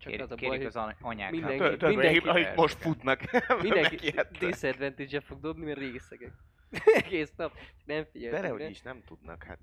Csak 0.00 0.12
Kér, 0.12 0.20
az 0.20 0.30
a 0.30 0.34
baj, 0.34 0.64
az 0.64 0.76
any- 0.76 0.94
anyáknak. 1.00 1.30
mindenki- 1.40 1.58
Tör- 1.58 1.78
Törpe, 1.78 1.88
mindenki- 1.88 2.28
akik 2.28 2.54
most 2.54 2.78
futnak. 2.78 3.20
Mindenki 3.62 4.14
disadvantage 4.38 5.20
fog 5.20 5.40
dobni, 5.40 5.64
mert 5.64 5.78
részegek. 5.78 6.32
Egész 7.04 7.32
nap. 7.36 7.52
Nem 7.84 8.04
figyeltek. 8.12 8.40
Belehogy 8.40 8.60
ne? 8.60 8.68
is 8.68 8.82
nem 8.82 9.02
tudnak, 9.06 9.42
hát. 9.44 9.58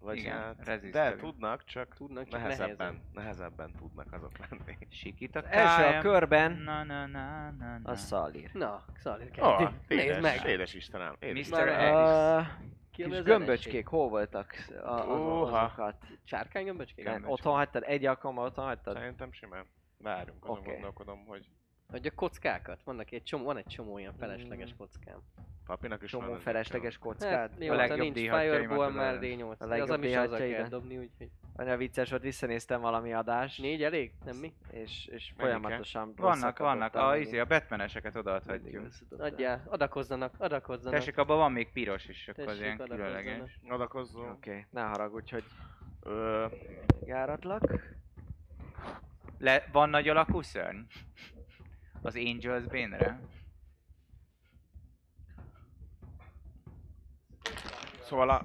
Vagy 0.00 0.16
Igen, 0.16 0.36
hát, 0.36 0.56
de 0.56 0.64
rezisztelünk. 0.64 1.20
tudnak, 1.20 1.64
csak 1.64 1.94
Tudnak, 1.94 2.28
csak 2.28 2.40
nehezebben, 2.40 2.76
nehezen. 2.76 3.00
nehezebben 3.12 3.74
tudnak 3.78 4.12
azok 4.12 4.32
lenni. 4.38 4.76
Sikít 4.90 5.36
a 5.36 5.38
Az 5.38 5.44
első 5.48 5.82
a 5.96 6.00
körben 6.00 6.52
Na, 6.52 6.84
na, 6.84 7.06
na, 7.06 7.50
na, 7.50 7.78
na. 7.82 7.90
a 7.90 7.96
Szalir. 7.96 8.50
Na, 8.52 8.84
Szalir 8.96 9.30
Oh, 9.38 9.58
kezdi. 9.58 9.74
Nézd 9.88 10.04
édes, 10.06 10.20
meg! 10.20 10.44
édes 10.46 10.74
Istenem. 10.74 11.16
Édes. 11.20 11.48
Mr. 11.48 11.68
Harris. 11.68 12.46
Uh, 12.46 12.46
Ki 12.94 13.02
a 13.02 13.08
kis 13.08 13.22
gömböcskék 13.22 13.86
hol 13.86 14.08
voltak? 14.08 14.54
A, 14.84 14.88
az, 14.88 15.20
Óha. 15.20 15.58
azokat. 15.60 15.94
Sárkány 16.24 16.64
gömböcskék? 16.64 17.04
Nem, 17.04 17.12
Gömböcske. 17.12 17.32
otthon 17.32 17.54
hagytad? 17.54 17.82
Egy 17.86 18.06
alkalommal 18.06 18.44
otthon 18.44 18.64
hagytad? 18.64 18.96
Szerintem 18.96 19.32
simán. 19.32 19.66
Várjunk, 19.98 20.44
azon 20.44 20.58
Oké. 20.58 20.72
gondolkodom, 20.72 21.24
hogy 21.26 21.48
Hogy 21.90 22.06
a 22.06 22.10
kockákat? 22.14 22.82
Vannak 22.84 23.10
egy 23.10 23.22
csomó, 23.22 23.44
van 23.44 23.56
egy 23.56 23.66
csomó 23.66 23.98
ilyen 23.98 24.14
felesleges 24.18 24.72
Mm. 24.72 24.76
kockám. 24.76 25.18
papinak 25.66 26.02
is 26.02 26.10
Csomó 26.10 26.28
van 26.28 26.38
felesleges 26.40 26.92
Hát, 26.94 27.02
kockád? 27.02 27.58
mióta 27.58 27.76
legjobb 27.76 27.98
nincs 27.98 28.18
Fireball, 28.18 28.90
már 28.90 29.18
D8. 29.20 29.58
A 29.58 29.62
Az 29.62 29.68
legjobb 29.68 29.88
ami 29.88 30.08
is 30.08 30.16
azzal 30.16 30.38
kell 30.38 30.68
dobni, 30.68 30.96
úgyhogy... 30.98 31.30
Anya 31.56 31.76
vicces 31.76 32.10
volt, 32.10 32.22
visszanéztem 32.22 32.80
valami 32.80 33.12
adást. 33.12 33.60
Négy 33.60 33.82
elég? 33.82 34.12
Nem 34.24 34.36
mi? 34.36 34.52
És, 34.70 35.06
és 35.06 35.32
folyamatosan 35.36 36.12
Vannak, 36.16 36.58
vannak. 36.58 36.94
A, 36.94 37.16
izé, 37.16 37.38
a 37.38 37.44
Batmaneseket 37.44 38.16
odaadhatjuk. 38.16 38.86
Adjál, 39.18 39.62
adakozzanak, 39.66 40.34
adakozzanak. 40.38 40.98
Tessék, 40.98 41.18
abban 41.18 41.36
van 41.36 41.52
még 41.52 41.72
piros 41.72 42.06
is, 42.06 42.28
akkor 42.28 42.48
az 42.48 42.60
ilyen 42.60 42.76
különleges. 42.76 43.60
Adakozzó. 43.68 44.20
Oké, 44.20 44.50
okay, 44.50 44.66
ne 44.70 44.82
haragudj, 44.82 45.30
hogy 45.30 45.44
Ö, 46.02 46.46
járatlak. 47.04 47.62
Le, 49.38 49.68
van 49.72 49.88
nagy 49.88 50.08
alakú 50.08 50.42
szörny? 50.42 50.80
Az 52.02 52.16
Angels 52.16 52.64
Bane-re? 52.64 53.20
szóval 58.04 58.30
a, 58.30 58.44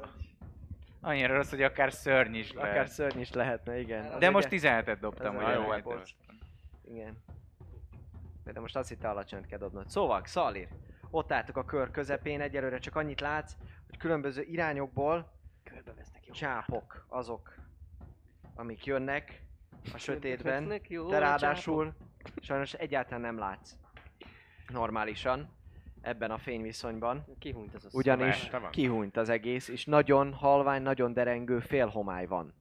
Annyira 1.02 1.36
rossz, 1.36 1.50
hogy 1.50 1.62
akár 1.64 1.94
szörny 1.94 2.34
is 2.36 2.54
lehet. 2.54 2.72
Akár 2.72 2.88
szörny 2.88 3.20
is 3.20 3.32
lehetne, 3.32 3.80
igen. 3.80 4.02
De 4.04 4.14
Az 4.14 4.20
De 4.20 4.30
most 4.30 4.52
ugye- 4.52 4.84
17-et 4.84 4.98
dobtam, 5.00 5.36
ugye? 5.36 5.54
jó, 5.54 5.70
hát 5.70 6.16
Igen. 6.92 7.18
De 8.44 8.60
most 8.60 8.76
azt 8.76 8.90
hitte 8.90 9.10
alacsonyat 9.10 9.46
kell 9.46 9.58
dobnod. 9.58 9.90
Szóval, 9.90 10.22
Szalir, 10.26 10.68
ott 11.10 11.32
álltok 11.32 11.58
a 11.58 11.66
kör 11.66 11.92
közepén, 11.92 12.42
egyelőre 12.42 12.78
csak 12.78 12.96
annyit 12.96 13.20
látsz, 13.22 13.54
hogy 13.88 13.98
különböző 13.98 14.42
irányokból 14.42 15.32
Körbevesznek 15.64 16.26
jó. 16.26 16.34
csápok 16.34 17.06
azok, 17.08 17.56
amik 18.56 18.86
jönnek 18.86 19.42
a 19.94 19.98
sötétben. 19.98 20.82
Jó 20.88 21.10
De 21.10 21.20
ráadásul 21.20 21.94
sajnos 22.42 22.74
egyáltalán 22.74 23.22
nem 23.22 23.38
látsz 23.38 23.76
normálisan 24.70 25.50
ebben 26.02 26.32
a 26.32 26.38
fényviszonyban. 26.38 27.26
Kihúnyt 27.40 27.76
ez 27.76 27.86
a 27.86 27.90
Ugyanis 27.94 28.36
Szóval 28.36 28.60
van? 28.60 28.72
kihúnyt 28.72 29.18
az 29.18 29.30
egész, 29.30 29.68
és 29.68 29.86
nagyon 29.86 30.34
halvány, 30.34 30.82
nagyon 30.82 31.14
derengő 31.14 31.60
félhomály 31.60 32.26
van. 32.26 32.54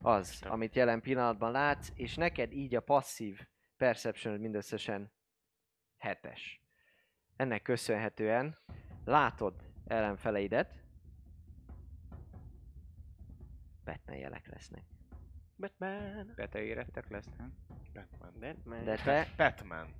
Az, 0.00 0.28
Este. 0.28 0.48
amit 0.48 0.74
jelen 0.74 1.00
pillanatban 1.00 1.50
látsz, 1.50 1.88
és 1.94 2.14
neked 2.14 2.52
így 2.52 2.74
a 2.74 2.80
passzív 2.80 3.40
perception 3.76 4.40
mindösszesen 4.40 5.12
hetes. 5.96 6.62
Ennek 7.36 7.62
köszönhetően 7.62 8.56
látod 9.04 9.54
ellenfeleidet, 9.86 10.82
Batman 13.84 14.16
jelek 14.16 14.46
lesznek. 14.46 14.84
Batman. 15.56 16.32
Beteérettek 16.36 17.08
lesznek. 17.08 17.46
Batman. 17.94 18.32
Batman. 18.40 18.84
De 18.84 18.96
te 18.96 19.28
Batman. 19.36 19.94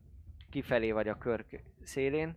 kifelé 0.51 0.91
vagy 0.93 1.09
a 1.09 1.19
kör 1.19 1.45
szélén, 1.83 2.37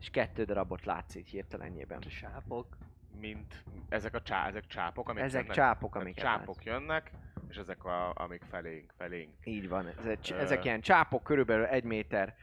és 0.00 0.10
kettő 0.10 0.44
darabot 0.44 0.84
látsz 0.84 1.14
így 1.14 1.28
hirtelenjében. 1.28 1.98
A 2.06 2.10
sápok. 2.10 2.76
Mint 3.20 3.64
ezek 3.88 4.14
a 4.14 4.22
csá, 4.22 4.46
ezek 4.46 4.66
csápok, 4.66 5.08
amik 5.08 5.22
Ezek 5.22 5.40
jönnek, 5.40 5.56
csápok, 5.56 5.94
amiket 5.94 6.24
csápok 6.24 6.54
látsz. 6.56 6.66
jönnek, 6.66 7.10
és 7.48 7.56
ezek 7.56 7.84
a, 7.84 8.12
amik 8.14 8.42
felénk, 8.50 8.92
felénk. 8.96 9.30
Így 9.44 9.68
van, 9.68 9.86
ezek, 9.98 10.18
Ö. 10.30 10.34
ezek 10.34 10.64
ilyen 10.64 10.80
csápok 10.80 11.22
körülbelül 11.22 11.64
egy 11.64 11.84
méter 11.84 12.36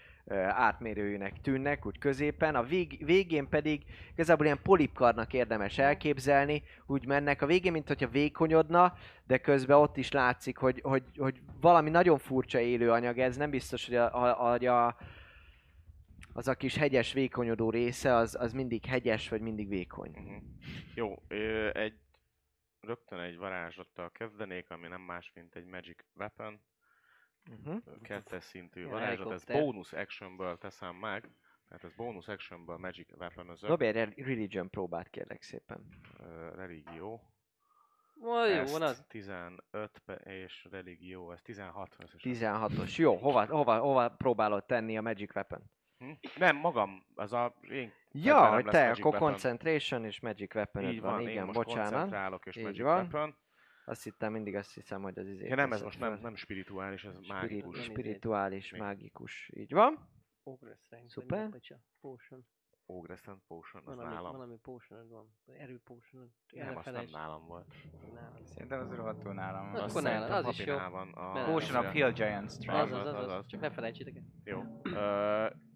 átmérőjűnek 0.48 1.42
tűnnek, 1.42 1.86
úgy 1.86 1.98
középen, 1.98 2.56
a 2.56 2.64
vég, 2.64 3.06
végén 3.06 3.50
pedig 3.50 3.84
igazából 4.14 4.46
ilyen 4.46 4.60
polipkarnak 4.64 5.34
érdemes 5.34 5.78
elképzelni, 5.78 6.64
úgy 6.86 7.06
mennek 7.06 7.42
a 7.42 7.46
végén, 7.46 7.72
mint 7.72 7.88
hogyha 7.88 8.08
vékonyodna, 8.08 8.94
de 9.28 9.38
közben 9.38 9.78
ott 9.78 9.98
is 9.98 10.12
látszik, 10.12 10.58
hogy, 10.58 10.80
hogy, 10.84 11.04
hogy 11.18 11.42
valami 11.62 11.90
nagyon 11.90 12.18
furcsa 12.18 12.60
élő 12.60 12.92
anyag 12.92 13.18
ez, 13.18 13.38
nem 13.38 13.50
biztos, 13.50 13.86
hogy 13.86 13.96
a, 13.96 14.24
a, 14.24 14.54
a, 14.54 14.88
a 14.88 14.96
az 16.34 16.48
a 16.48 16.56
kis 16.56 16.76
hegyes 16.76 17.14
vékonyodó 17.14 17.70
része, 17.70 18.14
az, 18.14 18.36
az 18.40 18.54
mindig 18.54 18.86
hegyes, 18.86 19.30
vagy 19.30 19.42
mindig 19.42 19.68
vékony. 19.68 20.10
Uh-huh. 20.10 20.42
Jó, 20.96 21.16
ö, 21.28 21.70
egy 21.74 22.00
rögtön 22.80 23.20
egy 23.20 23.38
varázslattal 23.38 24.12
kezdenék, 24.12 24.70
ami 24.70 24.88
nem 24.88 25.02
más, 25.02 25.32
mint 25.36 25.56
egy 25.56 25.66
Magic 25.66 25.98
Weapon. 26.16 26.62
Uh-huh. 27.50 27.84
Kettes 28.02 28.44
szintű 28.44 28.80
Ilyen 28.80 28.92
varázslat, 28.92 29.32
ez 29.32 29.44
bonus 29.44 29.94
actionből 29.94 30.58
teszem 30.58 30.96
meg. 30.96 31.30
Tehát 31.68 31.84
ez 31.84 31.94
bonus 31.96 32.28
actionből 32.28 32.78
Magic 32.78 33.12
weapon 33.18 33.56
Dobj 33.62 33.86
egy 33.86 33.94
re- 33.94 34.14
religion 34.16 34.70
próbát 34.70 35.10
kérlek 35.10 35.42
szépen. 35.42 35.88
religió. 36.56 37.22
Ó, 38.22 38.46
jó, 38.46 38.54
Ezt 38.54 38.72
van 38.72 38.82
az. 38.82 39.06
15 39.08 39.62
pe- 40.06 40.26
és 40.26 40.68
religió, 40.72 41.32
ez 41.32 41.42
16 41.42 41.96
összesen. 42.00 42.32
16-os. 42.34 42.96
Jó, 42.98 43.16
hova, 43.16 43.46
hova, 43.46 43.80
hova 43.80 44.10
próbálod 44.10 44.66
tenni 44.66 44.98
a 44.98 45.02
Magic 45.02 45.36
Weapon? 45.36 45.72
Hm? 46.04 46.12
Nem, 46.38 46.56
magam, 46.56 47.06
az 47.16 47.34
a 47.34 47.56
én 47.70 47.92
Ja, 48.12 48.54
hogy 48.54 48.66
te, 48.66 48.88
Magic 48.88 49.00
akkor 49.00 49.12
Weapon. 49.12 49.30
Concentration 49.30 50.06
és 50.06 50.20
Magic 50.20 50.56
weapon 50.56 50.84
Így 50.84 51.02
van, 51.02 51.12
van, 51.12 51.22
igen, 51.22 51.34
én 51.34 51.44
most 51.44 51.58
bocsánat. 51.58 51.92
koncentrálok 51.92 52.46
és 52.46 52.56
Így 52.56 52.64
Magic 52.64 52.82
van. 52.82 52.96
Weapon. 52.96 53.36
Azt 53.86 54.04
hittem, 54.04 54.32
mindig 54.32 54.56
azt 54.56 54.74
hiszem, 54.74 55.02
hogy 55.02 55.18
az 55.20 55.28
izé. 55.28 55.48
Ja, 55.48 55.56
nem, 55.56 55.72
ez 55.72 55.82
most 55.82 56.00
nem, 56.00 56.20
nem 56.22 56.36
spirituális, 56.36 57.04
ez 57.04 57.14
Spirit, 57.14 57.32
mágikus. 57.32 57.84
Spirituális, 57.84 58.72
Mi? 58.72 58.80
mágikus. 58.80 59.50
Így 59.56 59.74
van. 59.74 60.10
Ogre 60.44 60.76
strength. 60.76 61.12
Szuper. 61.12 61.50
Potion. 62.02 62.46
Ogre 62.86 63.16
Stand 63.16 63.40
Potion, 63.48 63.84
az 63.86 63.96
Valami, 63.96 64.14
nálam. 64.14 64.32
valami 64.32 64.58
potion 64.58 65.10
van. 65.10 65.36
Erő 65.58 65.80
potion. 65.84 66.34
Nem, 66.52 66.78
azt 66.78 66.92
nem 66.92 67.06
nálam 67.12 67.46
volt. 67.48 67.74
nálam. 68.14 68.46
Szerintem 68.46 68.80
az 68.80 68.96
rohadtul 68.96 69.34
nálam 69.34 69.66
Na, 69.66 69.72
van. 69.72 69.82
akkor 69.90 70.02
szerintem 70.02 70.32
az 70.46 70.48
is 70.60 70.66
jó. 70.66 70.78
Van 70.78 71.12
a... 71.12 71.44
Potion 71.44 71.86
of 71.86 71.92
Hill 71.92 72.12
Giant 72.12 72.52
Strength. 72.52 72.94
Az 72.94 73.00
az, 73.00 73.08
az, 73.08 73.14
az, 73.14 73.24
az, 73.26 73.34
az. 73.34 73.46
Csak 73.48 73.60
ne 73.60 73.70
felejtsétek 73.72 74.16
el. 74.16 74.24
Jó. 74.44 74.62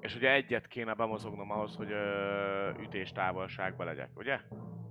És 0.00 0.16
ugye 0.16 0.32
egyet 0.32 0.66
kéne 0.66 0.94
bemozognom 0.94 1.50
ahhoz, 1.50 1.76
hogy 1.76 1.90
ö, 1.90 2.70
ütés 2.80 3.12
távolságba 3.12 3.84
legyek, 3.84 4.08
ugye? 4.16 4.40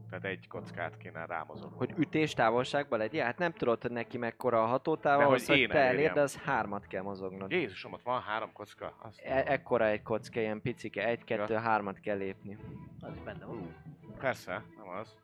Tehát 0.10 0.26
egy 0.26 0.48
kockát 0.48 0.98
kéne 0.98 1.26
rámozogni. 1.26 1.78
Hogy 1.78 1.94
ütés 1.98 2.34
távolságban 2.34 3.00
legyen? 3.00 3.26
Hát 3.26 3.38
nem 3.38 3.52
tudod, 3.52 3.82
hogy 3.82 3.92
neki 3.92 4.18
mekkora 4.18 4.60
a 4.62 4.66
De 4.66 4.70
hatótáva, 4.70 5.26
hogy 5.26 5.46
hogy 5.46 5.68
te 5.70 5.78
elér, 5.78 5.90
elérjem. 5.90 6.14
de 6.14 6.22
az 6.22 6.38
hármat 6.38 6.88
kell 6.88 7.02
mozognod. 7.02 7.52
Jézusom, 7.52 7.94
ott 7.94 8.02
van 8.04 8.22
három 8.22 8.54
kocka? 8.54 8.94
Azt 9.02 9.22
E- 9.26 9.44
ekkora 9.48 9.86
egy 9.88 10.02
kocka, 10.02 10.40
ilyen 10.40 10.62
picike, 10.62 11.06
egy, 11.08 11.24
kettő, 11.24 11.56
hármat 11.56 12.00
kell 12.00 12.18
lépni. 12.18 12.58
Az 13.02 13.14
is 13.16 13.22
benne 13.22 13.46
van. 13.46 13.76
Persze, 14.20 14.64
nem 14.78 14.88
az. 14.90 15.18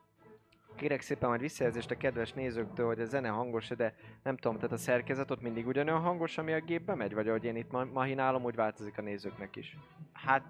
Kérek 0.77 1.01
szépen 1.01 1.29
majd 1.29 1.41
visszajelzést 1.41 1.91
a 1.91 1.97
kedves 1.97 2.33
nézőktől, 2.33 2.85
hogy 2.85 2.99
a 2.99 3.05
zene 3.05 3.27
hangos 3.27 3.67
de 3.67 3.95
nem 4.23 4.37
tudom, 4.37 4.55
tehát 4.57 4.71
a 4.71 4.77
szerkezet 4.77 5.31
ott 5.31 5.41
mindig 5.41 5.67
ugyanolyan 5.67 6.01
hangos, 6.01 6.37
ami 6.37 6.53
a 6.53 6.59
gépbe 6.61 6.95
megy, 6.95 7.13
vagy 7.13 7.27
ahogy 7.27 7.43
én 7.43 7.55
itt 7.55 7.71
ma- 7.71 7.85
mahinálom, 7.93 8.43
úgy 8.43 8.55
változik 8.55 8.97
a 8.97 9.01
nézőknek 9.01 9.55
is. 9.55 9.77
Hát 10.13 10.43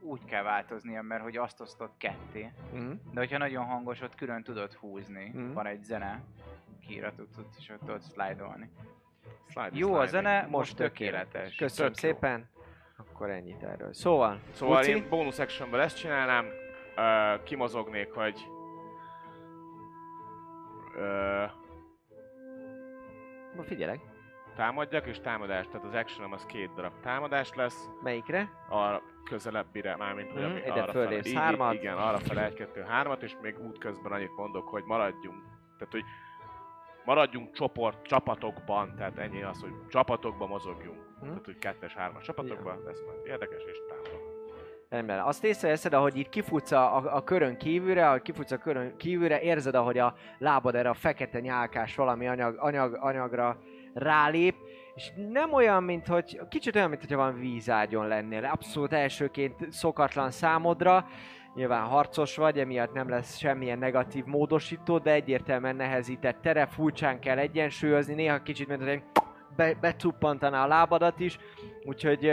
úgy 0.00 0.24
kell 0.24 0.42
változnia, 0.42 1.02
mert 1.02 1.22
hogy 1.22 1.36
azt 1.36 1.60
osztott 1.60 1.94
ketté. 1.98 2.52
Uh-huh. 2.72 2.92
De 3.12 3.20
hogyha 3.20 3.38
nagyon 3.38 3.64
hangos, 3.64 4.00
ott 4.00 4.14
külön 4.14 4.42
tudod 4.42 4.72
húzni. 4.72 5.30
Mhm. 5.34 5.52
Van 5.52 5.66
egy 5.66 5.82
zene, 5.82 6.22
kiíratot 6.86 7.28
tudsz, 7.36 7.56
és 7.58 7.68
ott 7.68 7.78
tudod 7.78 8.02
slide-olni. 8.02 8.70
Slide, 9.48 9.70
Jó 9.72 9.94
a 9.94 10.06
slide. 10.06 10.10
zene, 10.10 10.46
most 10.50 10.76
tökéletes. 10.76 11.56
Köszönöm 11.56 11.92
Tök 11.92 12.02
jó. 12.02 12.10
szépen. 12.10 12.48
Akkor 12.96 13.30
ennyit 13.30 13.62
erről. 13.62 13.92
Szóval, 13.94 14.40
Szóval 14.52 14.80
Uci? 14.80 14.90
én 14.90 15.06
bonus 15.08 15.38
actionből 15.38 15.80
ezt 15.80 15.96
csinálnám, 15.96 16.46
uh, 16.96 17.42
kimozognék, 17.42 18.12
hogy 18.12 18.40
uh, 21.00 21.50
Ma 23.56 23.62
figyelek. 23.62 24.00
támadjak, 24.56 25.06
és 25.06 25.20
támadás, 25.20 25.66
tehát 25.66 25.86
az 25.86 25.94
actionom 25.94 26.32
az 26.32 26.46
két 26.46 26.72
darab 26.74 26.92
támadás 27.00 27.54
lesz, 27.54 27.88
Melyikre? 28.02 28.40
a 28.70 29.02
közelebbire, 29.24 29.96
mármint 29.96 30.32
hogy 30.32 30.42
Mhm, 30.42 30.70
arra 30.70 31.12
így- 31.26 31.34
hármat. 31.34 31.74
Igen, 31.74 31.96
arra 31.96 32.18
fele 32.18 32.44
egy, 32.44 32.54
kettő, 32.54 32.82
hármat, 32.82 33.22
és 33.22 33.36
még 33.42 33.58
útközben 33.60 34.12
annyit 34.12 34.36
mondok, 34.36 34.68
hogy 34.68 34.84
maradjunk, 34.84 35.42
tehát 35.78 35.92
hogy 35.92 36.04
maradjunk 37.04 37.52
csoport, 37.52 38.02
csapatokban, 38.06 38.94
tehát 38.96 39.18
ennyi 39.18 39.42
az, 39.42 39.60
hogy 39.60 39.72
csapatokban 39.88 40.48
mozogjunk. 40.48 40.98
Mhm. 41.20 41.28
Tehát, 41.28 41.44
hogy 41.44 41.58
kettes, 41.58 41.94
hármas 41.94 42.24
csapatokban, 42.24 42.82
lesz 42.84 43.02
majd 43.06 43.26
érdekes, 43.26 43.62
és 43.64 43.76
támadok. 43.88 44.29
Rendben. 44.90 45.18
Azt 45.20 45.44
észreveszed, 45.44 45.92
ahogy 45.92 46.16
itt 46.16 46.28
kifutsz 46.28 46.72
a, 46.72 46.96
a, 46.96 47.16
a 47.16 47.24
körön 47.24 47.56
kívülre, 47.56 48.08
ahogy 48.08 48.22
kifutsz 48.22 48.50
a 48.50 48.58
körön 48.58 48.96
kívülre, 48.96 49.40
érzed, 49.40 49.74
ahogy 49.74 49.98
a 49.98 50.14
lábad 50.38 50.74
erre 50.74 50.88
a 50.88 50.94
fekete 50.94 51.40
nyálkás 51.40 51.94
valami 51.94 52.26
anyag, 52.28 52.56
anyag, 52.58 52.98
anyagra 53.00 53.58
rálép, 53.94 54.54
és 54.94 55.12
nem 55.32 55.52
olyan, 55.52 55.82
mint 55.82 56.06
hogy, 56.06 56.40
kicsit 56.48 56.76
olyan, 56.76 56.88
mint 56.88 57.00
hogyha 57.00 57.16
van 57.16 57.40
vízágyon 57.40 58.08
lennél. 58.08 58.44
Abszolút 58.44 58.92
elsőként 58.92 59.72
szokatlan 59.72 60.30
számodra, 60.30 61.06
nyilván 61.54 61.82
harcos 61.82 62.36
vagy, 62.36 62.58
emiatt 62.58 62.92
nem 62.92 63.08
lesz 63.08 63.36
semmilyen 63.36 63.78
negatív 63.78 64.24
módosító, 64.24 64.98
de 64.98 65.12
egyértelműen 65.12 65.76
nehezített 65.76 66.40
tere, 66.42 66.66
furcsán 66.66 67.20
kell 67.20 67.38
egyensúlyozni, 67.38 68.14
néha 68.14 68.42
kicsit, 68.42 68.68
mint 68.68 68.82
hogy 68.82 69.02
be, 69.60 69.74
becuppantaná 69.80 70.64
a 70.64 70.66
lábadat 70.66 71.20
is, 71.20 71.38
úgyhogy 71.84 72.24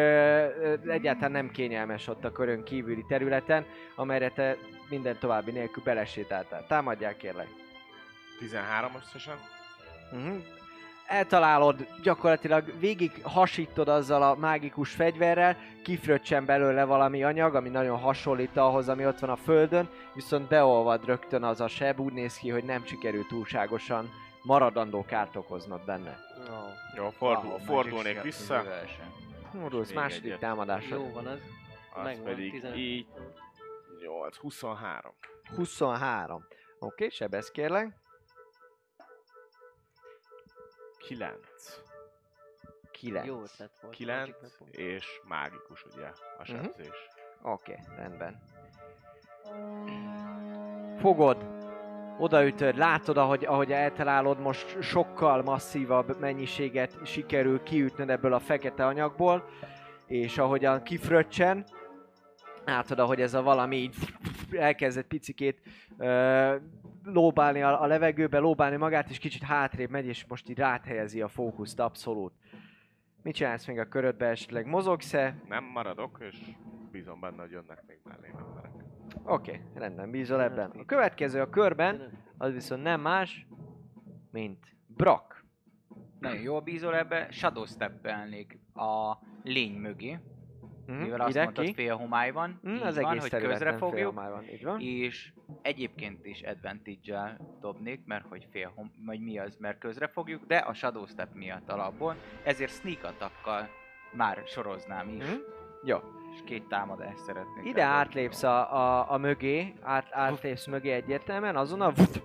egyáltalán 0.88 1.32
nem 1.32 1.52
kényelmes 1.52 2.08
ott 2.08 2.26
a 2.26 2.32
körön 2.32 2.64
kívüli 2.64 3.06
területen, 3.08 3.66
amelyre 3.96 4.30
te 4.30 4.58
minden 4.90 5.18
további 5.20 5.52
nélkül 5.52 5.84
belesétáltál. 5.84 6.66
Támadjál 6.68 7.16
kérlek. 7.16 7.48
13 8.40 8.92
összesen. 8.96 9.36
Uh-huh. 10.12 10.44
Eltalálod, 11.08 11.88
gyakorlatilag 12.04 12.80
végig 12.80 13.12
hasítod 13.24 13.88
azzal 13.88 14.24
a 14.24 14.36
mágikus 14.36 14.92
fegyverrel, 14.92 15.58
kifröccsen 15.84 16.46
belőle 16.46 16.84
valami 16.84 17.24
anyag, 17.24 17.56
ami 17.56 17.70
nagyon 17.70 18.00
hasonlít 18.00 18.58
ahhoz, 18.58 18.90
ami 18.90 19.06
ott 19.06 19.20
van 19.20 19.30
a 19.30 19.36
földön, 19.36 19.90
viszont 20.14 20.48
beolvad 20.48 21.06
rögtön 21.06 21.44
az 21.44 21.62
a 21.62 21.68
seb, 21.68 22.00
úgy 22.00 22.14
néz 22.14 22.38
ki, 22.38 22.50
hogy 22.50 22.64
nem 22.64 22.86
sikerült 22.86 23.28
túlságosan 23.28 24.10
maradandó 24.44 25.06
kárt 25.06 25.36
okoznod 25.36 25.86
benne. 25.86 26.27
Jó, 26.96 27.10
fordul, 27.10 27.50
Wow, 27.50 27.60
fordulnék 27.60 28.22
vissza, 28.22 28.64
Fordulsz 29.52 29.92
második 29.92 30.26
egyet. 30.26 30.40
támadásod. 30.40 31.00
Jó 31.00 31.12
van 31.12 31.26
az. 31.28 31.40
az 31.94 32.04
Megvan, 32.04 32.26
pedig 32.26 32.52
15. 32.52 32.78
így 32.78 33.08
8, 34.02 34.38
23. 34.38 35.14
23. 35.56 36.36
Oké, 36.36 36.54
okay, 36.80 37.10
sebez 37.10 37.52
kérlek. 37.52 37.96
9. 40.98 41.40
9. 42.92 43.26
Jó 43.26 43.42
ötlet 43.42 43.80
volt. 43.82 43.96
9 43.96 44.28
Magic 44.28 44.60
Weapon. 44.60 44.68
és 44.80 45.22
mágikus 45.24 45.86
ugye 45.86 46.12
a 46.38 46.44
sebzés. 46.44 47.08
Oké, 47.42 47.72
okay, 47.72 47.96
rendben. 47.96 48.42
Fogod, 51.00 51.57
odaütöd, 52.18 52.78
látod, 52.78 53.18
ahogy, 53.18 53.46
ahogy 53.46 53.72
eltalálod, 53.72 54.40
most 54.40 54.82
sokkal 54.82 55.44
masszívabb 55.44 56.20
mennyiséget 56.20 56.98
sikerül 57.06 57.64
kiütnöd 57.64 58.10
ebből 58.10 58.34
a 58.34 58.40
fekete 58.40 58.86
anyagból, 58.86 59.50
és 60.08 60.38
ahogyan 60.38 60.84
kifröccsen, 60.84 61.66
látod, 62.66 63.00
ahogy 63.00 63.22
ez 63.22 63.34
a 63.34 63.42
valami 63.42 63.76
így 63.76 63.96
elkezdett 64.52 65.08
picikét 65.08 65.62
ö, 65.98 66.56
lóbálni 67.04 67.62
a, 67.62 67.82
a 67.82 67.86
levegőbe, 67.86 68.38
lóbálni 68.38 68.76
magát, 68.76 69.10
és 69.10 69.18
kicsit 69.18 69.44
hátrébb 69.44 69.90
megy, 69.90 70.06
és 70.06 70.26
most 70.28 70.50
így 70.50 70.58
ráthelyezi 70.58 71.22
a 71.22 71.28
fókuszt 71.28 71.80
abszolút. 71.80 72.34
Mit 73.24 73.36
csinálsz 73.36 73.68
még 73.68 73.80
a 73.80 73.88
körödbe 73.88 74.26
esetleg? 74.26 74.66
Mozogsz-e? 74.66 75.36
Nem 75.48 75.64
maradok, 75.64 76.18
és 76.20 76.38
bízom 76.92 77.20
benne, 77.20 77.42
hogy 77.42 77.52
jönnek 77.52 77.84
még 77.88 78.00
mellé 78.04 78.28
emberek. 78.38 78.77
Oké, 79.30 79.52
okay, 79.52 79.64
rendben, 79.74 80.12
bízol 80.12 80.42
ebben. 80.42 80.70
A 80.70 80.86
következő 80.86 81.42
a 81.42 81.50
körben, 81.50 82.12
az 82.38 82.54
viszont 82.54 82.84
nem 82.84 83.02
más, 83.02 83.48
mint 84.32 84.66
Brock. 84.88 85.46
Nagyon 86.20 86.42
jól 86.42 86.62
bízol 86.62 86.96
ebbe, 86.96 87.28
shadow 87.32 87.66
steppelnék 87.66 88.60
a 88.74 89.18
lény 89.44 89.74
mögé, 89.74 90.20
Mhm, 90.88 90.98
mivel 90.98 91.22
azt 91.22 91.36
mondtad, 91.36 91.66
ki? 91.66 91.74
fél 91.74 91.96
homály 91.96 92.32
van, 92.32 92.60
Mm, 92.68 92.74
így 92.76 92.82
az 92.82 92.96
van, 92.96 93.12
egész 93.12 93.22
hogy 93.32 93.42
közre 93.42 93.74
fogjuk, 93.78 94.14
van, 94.14 94.44
így 94.44 94.64
van. 94.64 94.80
és 94.80 95.34
egyébként 95.62 96.26
is 96.26 96.42
advantage 96.42 97.38
dobnék, 97.62 98.06
mert 98.06 98.26
hogy 98.28 98.48
fél 98.52 98.72
hom, 98.76 98.92
vagy 99.06 99.20
mi 99.20 99.38
az, 99.40 99.56
mert 99.56 99.80
közre 99.80 100.08
fogjuk, 100.08 100.46
de 100.46 100.58
a 100.58 100.74
shadow 100.74 101.06
step 101.06 101.34
miatt 101.34 101.70
alapból, 101.70 102.16
ezért 102.44 102.72
sneak 102.72 103.04
attackkal 103.04 103.68
már 104.14 104.42
soroznám 104.46 105.10
is, 105.10 105.24
Mhm. 105.24 105.36
Jó. 105.84 105.98
És 106.34 106.40
két 106.46 106.68
támadást 106.68 107.18
szeretnék. 107.18 107.66
Ide 107.66 107.84
átlépsz 107.84 108.44
a, 108.44 108.74
a, 108.74 109.12
a 109.12 109.18
mögé, 109.18 109.74
át, 109.82 110.08
átlépsz 110.12 110.68
mögé 110.68 110.92
egyértelműen, 110.92 111.56
azonnal 111.56 111.92
vut, 111.98 112.24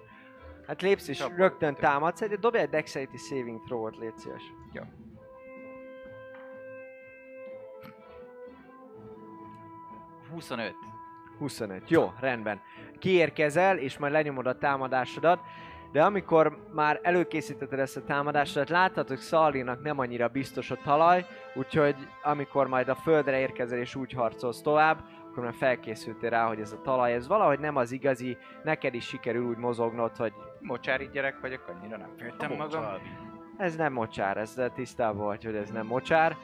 hát 0.66 0.82
lépsz 0.82 1.08
és 1.08 1.18
Csapod. 1.18 1.36
rögtön 1.36 1.74
támadsz, 1.74 2.20
egy, 2.20 2.38
dobj 2.38 2.58
egy 2.58 2.68
Dexterity 2.68 3.16
Saving 3.16 3.64
Throw-ot, 3.64 3.96
légy 3.96 4.18
szíves. 4.18 4.42
Jó. 4.72 4.82
Jó. 4.82 4.88
25. 10.32 10.74
25. 11.38 11.90
Jó, 11.90 12.12
rendben. 12.20 12.60
Kiérkezel, 12.98 13.78
és 13.78 13.98
majd 13.98 14.12
lenyomod 14.12 14.46
a 14.46 14.58
támadásodat, 14.58 15.40
de 15.92 16.04
amikor 16.04 16.58
már 16.74 17.00
előkészítetted 17.02 17.78
ezt 17.78 17.96
a 17.96 18.04
támadásodat, 18.04 18.68
láthatod, 18.68 19.08
hogy 19.08 19.18
Szalinak 19.18 19.82
nem 19.82 19.98
annyira 19.98 20.28
biztos 20.28 20.70
a 20.70 20.78
talaj, 20.84 21.26
úgyhogy 21.54 21.96
amikor 22.22 22.66
majd 22.66 22.88
a 22.88 22.94
földre 22.94 23.38
érkezel 23.38 23.78
és 23.78 23.94
úgy 23.94 24.12
harcolsz 24.12 24.60
tovább, 24.60 25.04
akkor 25.30 25.42
már 25.44 25.54
felkészültél 25.54 26.30
rá, 26.30 26.46
hogy 26.46 26.60
ez 26.60 26.72
a 26.72 26.80
talaj, 26.82 27.12
ez 27.12 27.26
valahogy 27.26 27.58
nem 27.58 27.76
az 27.76 27.92
igazi, 27.92 28.36
neked 28.62 28.94
is 28.94 29.06
sikerül 29.06 29.46
úgy 29.46 29.56
mozognod, 29.56 30.16
hogy 30.16 30.32
Mocsári 30.60 31.08
gyerek 31.12 31.40
vagyok, 31.40 31.64
annyira 31.68 31.96
nem 31.96 32.12
féltem 32.16 32.52
magam. 32.56 32.84
ez 33.56 33.76
nem 33.76 33.92
mocsár, 33.92 34.36
ezzel 34.36 34.72
tisztában 34.72 35.24
vagy, 35.24 35.44
hogy 35.44 35.54
ez 35.54 35.70
nem 35.70 35.86
mocsár. 35.86 36.36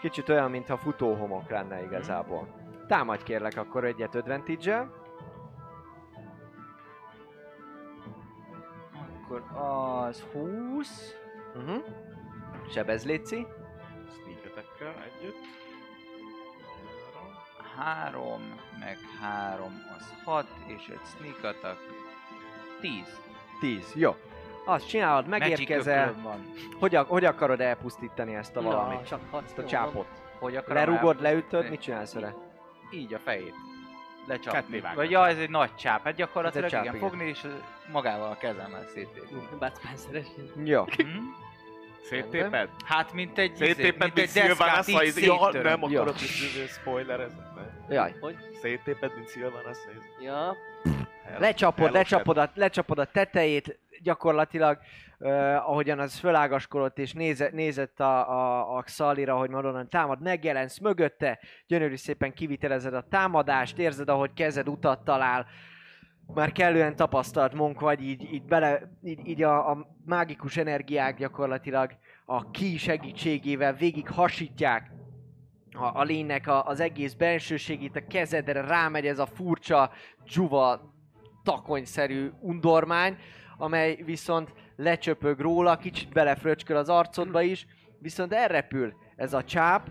Kicsit 0.00 0.28
olyan, 0.28 0.50
mintha 0.50 0.76
futóhomok 0.76 1.50
lenne 1.50 1.82
igazából. 1.82 2.48
Támadj 2.86 3.22
kérlek 3.22 3.56
akkor 3.56 3.84
egyet 3.84 4.14
advantage 4.14 4.88
Akkor 9.24 9.42
az 10.06 10.24
20. 10.32 11.14
Uh-huh. 11.56 11.84
Sebez 12.72 13.04
Léci. 13.04 13.46
Sneak 14.12 14.44
attack 14.44 14.96
együtt. 15.04 15.36
3, 17.76 18.60
meg 18.80 18.98
3 19.20 19.66
az 19.98 20.14
6, 20.24 20.46
és 20.66 20.88
egy 20.88 21.00
sneak 21.16 21.44
attack 21.54 21.78
10. 22.80 22.92
10. 23.60 23.92
Jó. 23.94 24.16
Azt 24.64 24.88
csinálod, 24.88 25.26
megérkezel. 25.26 26.14
Hogy, 26.78 26.94
ak- 26.94 27.08
hogy 27.08 27.24
akarod 27.24 27.60
elpusztítani 27.60 28.34
ezt 28.34 28.56
a 28.56 28.60
Na, 28.60 28.66
valamit? 28.68 29.06
csak 29.06 29.20
hat 29.30 29.42
Ezt 29.44 29.58
a 29.58 29.64
csápot. 29.64 30.06
Hogy 30.38 30.56
akarom 30.56 30.76
Lerugod, 30.76 31.20
leütöd, 31.20 31.70
mit 31.70 31.80
csinálsz 31.80 32.12
vele? 32.14 32.34
Így 32.90 33.14
a 33.14 33.18
fejét. 33.18 33.54
Ketté 34.26 34.46
Lecsapni. 34.48 34.80
vágod. 34.80 34.96
Vagy 34.96 35.10
ja, 35.10 35.28
ez 35.28 35.38
egy 35.38 35.50
nagy 35.50 35.74
csáp. 35.74 36.04
Hát 36.04 36.14
gyakorlatilag 36.14 36.70
csáp, 36.70 36.82
igen, 36.82 36.94
igen. 36.94 37.08
fogni 37.08 37.28
és 37.28 37.46
magával 37.92 38.30
a 38.30 38.36
kezemmel 38.36 38.86
széttépni. 38.94 39.38
Bud 39.58 39.72
Spencer-es. 39.78 40.26
Jó. 40.64 40.84
Hm? 40.84 41.42
Széttéped? 42.02 42.68
Hát, 42.84 43.12
mint 43.12 43.38
egy... 43.38 43.54
Széttéped, 43.56 43.98
mint 43.98 44.14
mint 44.14 44.18
egy 44.18 44.42
Sylvanas, 44.42 44.86
deszkát, 44.86 45.16
így 45.16 45.28
ha 45.28 45.50
ja, 45.52 45.62
nem 45.62 45.82
akarok 45.82 46.20
is 46.20 46.52
spoilerezni. 46.68 47.42
ne? 47.88 47.94
Jaj. 47.94 48.14
Széttéped, 48.60 49.14
mint 49.14 49.30
Sylvanas, 49.30 49.78
nézd. 49.86 50.22
Ja, 50.22 50.56
lecsapod, 51.38 51.84
Hello, 51.84 51.98
lecsapod 51.98 52.38
a, 52.38 52.50
lecsapod 52.54 52.98
a 52.98 53.04
tetejét, 53.04 53.78
gyakorlatilag 54.02 54.78
uh, 55.18 55.30
ahogyan 55.68 55.98
az 55.98 56.18
fölágaskodott 56.18 56.98
és 56.98 57.12
néze, 57.12 57.50
nézett 57.52 58.00
a, 58.00 58.30
a, 58.30 58.76
a 58.76 58.82
Xalira, 58.82 59.36
hogy 59.36 59.50
Maronan 59.50 59.88
támad, 59.88 60.22
megjelensz 60.22 60.78
mögötte, 60.78 61.38
gyönyörű 61.66 61.96
szépen 61.96 62.32
kivitelezed 62.32 62.94
a 62.94 63.06
támadást, 63.10 63.78
érzed, 63.78 64.08
ahogy 64.08 64.32
kezed 64.34 64.68
utat 64.68 65.04
talál, 65.04 65.46
már 66.26 66.52
kellően 66.52 66.96
tapasztalt 66.96 67.54
monk 67.54 67.80
vagy, 67.80 68.02
így, 68.02 68.32
így, 68.32 68.44
bele, 68.44 68.80
így, 69.02 69.28
így 69.28 69.42
a, 69.42 69.70
a 69.70 69.86
mágikus 70.04 70.56
energiák 70.56 71.16
gyakorlatilag 71.16 71.92
a 72.24 72.50
ki 72.50 72.76
segítségével 72.76 73.72
végig 73.72 74.08
hasítják 74.08 74.90
a, 75.72 76.00
a 76.00 76.02
lénynek 76.02 76.46
a, 76.46 76.66
az 76.66 76.80
egész 76.80 77.12
bensőségét, 77.12 77.96
a 77.96 78.06
kezedre 78.06 78.60
rámegy 78.60 79.06
ez 79.06 79.18
a 79.18 79.26
furcsa, 79.26 79.90
dzsuva, 80.24 80.93
takonyszerű 81.44 82.30
undormány, 82.40 83.16
amely 83.56 84.02
viszont 84.04 84.52
lecsöpög 84.76 85.40
róla, 85.40 85.76
kicsit 85.76 86.12
belefröcsköl 86.12 86.76
az 86.76 86.88
arcodba 86.88 87.42
is, 87.42 87.66
viszont 87.98 88.32
elrepül 88.32 88.94
ez 89.16 89.32
a 89.32 89.44
csáp, 89.44 89.90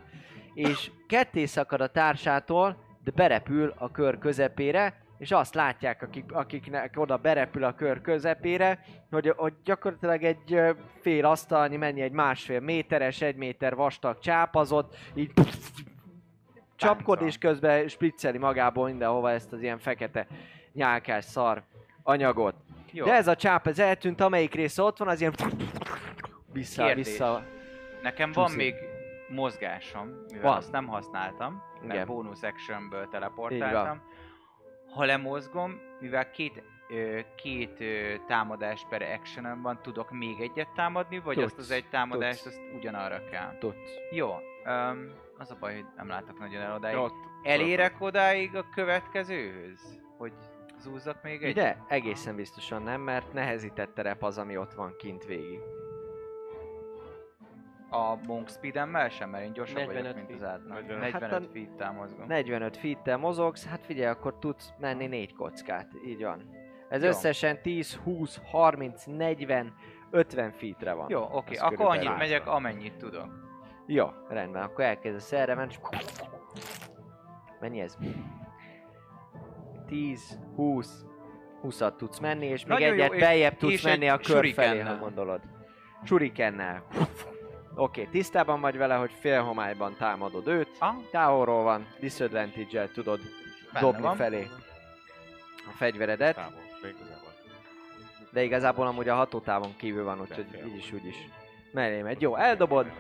és 0.54 0.92
ketté 1.08 1.46
szakad 1.46 1.82
a 1.82 1.88
társától, 1.88 2.78
de 3.04 3.12
berepül 3.16 3.74
a 3.78 3.92
kör 3.92 4.18
közepére, 4.18 5.02
és 5.18 5.32
azt 5.32 5.54
látják, 5.54 6.02
akik, 6.02 6.32
akiknek 6.32 6.94
oda 6.96 7.18
berepül 7.18 7.64
a 7.64 7.76
kör 7.76 8.02
közepére, 8.02 8.86
hogy, 9.12 9.34
hogy 9.36 9.54
gyakorlatilag 9.64 10.24
egy 10.24 10.60
fél 11.02 11.26
asztalnyi, 11.26 11.76
mennyi 11.76 12.02
egy 12.02 12.12
másfél 12.12 12.60
méteres, 12.60 13.22
egy 13.22 13.36
méter 13.36 13.76
vastag 13.76 14.20
csápazott, 14.20 14.96
így 15.16 15.32
csapkod, 16.76 17.22
és 17.22 17.38
közben 17.38 17.88
spricceli 17.88 18.38
magából 18.38 18.88
mindenhova 18.88 19.32
ezt 19.32 19.54
az 19.54 19.62
ilyen 19.62 19.80
fekete 19.80 20.28
nyálkás 20.74 21.26
szar 21.26 21.64
anyagot. 22.04 22.56
Jó, 22.92 23.06
De 23.06 23.14
ez 23.14 23.28
a 23.28 23.36
csáp, 23.36 23.68
ez 23.68 23.80
eltűnt, 23.80 24.22
amelyik 24.22 24.54
része 24.54 24.82
ott 24.82 24.98
van, 24.98 25.08
az 25.08 25.20
ilyen 25.20 25.34
vissza, 26.52 26.86
Kérdés. 26.86 27.06
vissza. 27.08 27.44
nekem 28.02 28.32
van 28.32 28.44
csúszik. 28.46 28.58
még 28.60 28.76
mozgásom, 29.30 30.08
mivel 30.28 30.42
Van. 30.44 30.58
azt 30.58 30.72
nem 30.72 30.88
használtam, 30.88 31.62
mert 31.82 31.94
Igen. 31.94 32.06
bónusz 32.06 32.44
actionből 32.44 33.08
teleportáltam. 33.08 34.02
Ha 34.94 35.06
lemozgom, 35.06 35.80
mivel 36.00 36.32
két, 36.32 36.64
ö, 36.90 37.20
két 37.36 37.80
ö, 37.80 38.14
támadás 38.28 38.86
per 38.90 39.02
actionem 39.02 39.62
van, 39.62 39.80
tudok 39.82 40.12
még 40.12 40.42
egyet 40.42 40.70
támadni, 40.76 41.20
vagy 41.20 41.36
Tudsz, 41.36 41.46
azt 41.46 41.58
az 41.58 41.72
egy 41.72 41.90
támadást, 41.90 42.44
tudsz. 42.44 42.56
azt 42.56 42.62
ugyanarra 42.76 43.24
kell? 43.32 43.58
Tudsz. 43.60 43.92
Jó, 44.12 44.30
um, 44.66 45.12
az 45.38 45.52
a 45.52 45.56
baj, 45.60 45.74
hogy 45.74 45.86
nem 45.96 46.08
látok 46.08 46.40
nagyon 46.40 46.62
el 46.62 46.76
odáig. 46.76 46.98
Ott, 46.98 47.14
Elérek 47.44 47.96
odáig 48.02 48.56
a 48.56 48.66
következőhöz? 48.76 50.00
Hogy 50.18 50.34
zúzzak 50.84 51.24
még 51.24 51.44
egy? 51.44 51.54
De 51.54 51.84
egészen 51.88 52.36
biztosan 52.36 52.82
nem, 52.84 53.02
mert 53.02 53.34
nehezített 53.34 53.94
terep 53.94 54.24
az, 54.24 54.38
ami 54.38 54.58
ott 54.58 54.74
van 54.74 54.96
kint 54.98 55.26
végig. 55.26 55.60
A 57.90 58.16
monk 58.28 58.50
speedemmel 58.50 59.10
sem, 59.10 59.30
mert 59.30 59.44
én 59.44 59.54
gyorsabb 59.54 59.86
vagyok, 59.86 60.02
45 60.04 60.16
mint 60.28 60.42
az 60.42 60.44
átlag. 60.48 60.70
45. 60.70 61.00
45 61.00 61.30
Hát 61.32 61.52
feet-tel 61.52 61.92
mozgom. 61.92 62.28
45 62.28 62.78
feet 62.78 63.18
mozogsz, 63.18 63.66
hát 63.66 63.86
figyelj, 63.86 64.08
akkor 64.10 64.38
tudsz 64.40 64.74
menni 64.80 65.08
négy 65.08 65.34
kockát, 65.36 65.88
így 66.06 66.24
van. 66.24 66.50
Ez 66.90 67.02
Jó. 67.04 67.08
összesen 67.10 67.62
10, 67.62 67.96
20, 67.96 68.40
30, 68.52 69.04
40, 69.06 69.74
50 70.12 70.52
feetre 70.52 70.94
van. 70.94 71.06
Jó, 71.10 71.28
oké, 71.32 71.56
Ez 71.56 71.62
akkor 71.62 71.86
annyit 71.86 72.18
megyek, 72.18 72.48
amennyit 72.48 72.98
tudok. 72.98 73.28
Jó, 73.86 74.08
rendben, 74.30 74.62
akkor 74.64 74.84
elkezdesz 74.84 75.32
erre 75.32 75.56
menni. 75.56 75.74
Mennyi 77.60 77.80
ez? 77.80 77.98
10, 79.88 80.40
20, 80.56 81.06
20 81.62 81.82
tudsz 81.98 82.20
menni, 82.20 82.46
és 82.46 82.66
még 82.66 82.68
Nagyon 82.80 82.88
jó, 82.88 82.94
egyet 82.94 83.14
és- 83.14 83.20
beljebb 83.20 83.58
tudsz 83.58 83.72
és 83.74 83.82
menni 83.82 84.10
a 84.10 84.18
kör 84.18 84.54
felé, 84.54 84.80
ha 84.80 84.98
gondolod. 84.98 85.42
Shurikennel. 86.04 86.84
Oké, 87.76 88.08
tisztában 88.12 88.62
vagy 88.62 88.78
vele, 88.78 88.96
hogy 88.96 89.12
félhomályban 89.20 89.96
támadod 89.98 90.48
őt. 90.48 90.70
Ah, 90.80 90.96
Távolról 91.12 91.64
van, 91.64 91.88
disadvantage 92.00 92.88
tudod 92.94 93.20
Benne 93.74 93.86
dobni 93.86 94.02
van. 94.02 94.16
felé 94.16 94.48
a 95.68 95.72
fegyveredet, 95.76 96.36
Távol, 96.36 96.62
de 98.32 98.44
igazából 98.44 98.88
amúgy 98.88 99.10
a 99.10 99.16
hatótávon 99.16 99.76
kívül 99.78 100.04
van, 100.04 100.22
úgyhogy 100.22 100.46
így 100.68 100.76
is 100.78 100.92
úgy 100.94 101.06
is. 101.06 101.16
Mellé 101.72 102.02
megy. 102.02 102.22
Jó, 102.22 102.36
eldobod, 102.36 102.92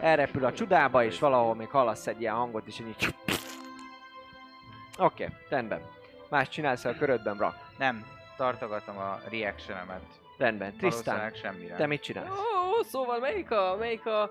elrepül 0.00 0.44
a 0.44 0.52
csudába, 0.52 1.04
és 1.04 1.18
valahol 1.18 1.54
még 1.54 1.68
hallasz 1.68 2.06
egy 2.06 2.20
ilyen 2.20 2.34
hangot, 2.34 2.66
és 2.66 2.80
így... 2.80 3.14
Oké, 5.02 5.28
rendben. 5.48 5.80
Más 6.30 6.48
csinálsz 6.48 6.84
a 6.84 6.94
körödben, 6.94 7.36
Brak. 7.36 7.54
nem, 7.78 8.06
tartogatom 8.36 8.98
a 8.98 9.20
reactionemet. 9.30 10.02
Rendben. 10.38 10.74
Valószínűleg 10.80 11.34
semmire. 11.34 11.76
te 11.76 11.86
mit 11.86 12.02
csinálsz? 12.02 12.28
Ó, 12.28 12.82
szóval 12.82 13.18
melyik 13.18 13.50
a, 13.50 13.76
melyik 13.78 14.06
a 14.06 14.30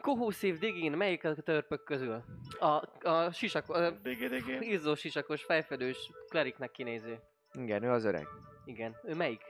Cohesive 0.00 0.58
Digin, 0.58 0.92
melyik 0.92 1.24
a 1.24 1.34
törpök 1.34 1.84
közül? 1.84 2.24
A, 2.58 2.82
a 3.08 3.30
sisak, 3.32 3.68
a 3.68 3.90
Digi, 3.90 4.28
digi. 4.28 4.70
izzó 4.70 4.94
sisakos, 4.94 5.42
fejfedős 5.42 6.10
kleriknek 6.28 6.70
kinéző. 6.70 7.20
Igen, 7.52 7.82
ő 7.82 7.90
az 7.90 8.04
öreg. 8.04 8.26
Igen, 8.64 8.96
ő 9.04 9.14
melyik? 9.14 9.42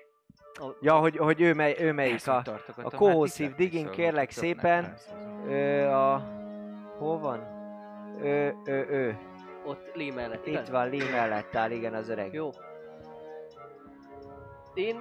A, 0.60 0.66
Ja, 0.80 0.98
hogy, 0.98 1.16
hogy 1.16 1.40
ő, 1.40 1.54
mely, 1.54 1.76
ő 1.78 1.92
melyik 1.92 2.26
a... 2.26 2.36
a 2.36 2.42
hát 2.42 3.38
itt 3.38 3.56
digging, 3.56 3.86
lett 3.86 3.94
kérlek 3.94 4.30
szépen. 4.30 4.94
Ö, 5.46 5.84
a... 5.84 6.18
Hol 6.98 7.18
van? 7.18 7.38
Ő, 8.22 8.54
ő, 8.64 8.86
ő. 8.90 9.18
Ott 9.64 9.94
Lee 9.94 10.12
mellett, 10.12 10.46
Itt 10.46 10.52
igaz? 10.52 10.70
van, 10.70 10.88
Lee 10.90 11.10
mellett 11.10 11.54
áll, 11.54 11.70
igen, 11.70 11.94
az 11.94 12.08
öreg. 12.08 12.32
Jó. 12.32 12.50
Én 14.74 14.96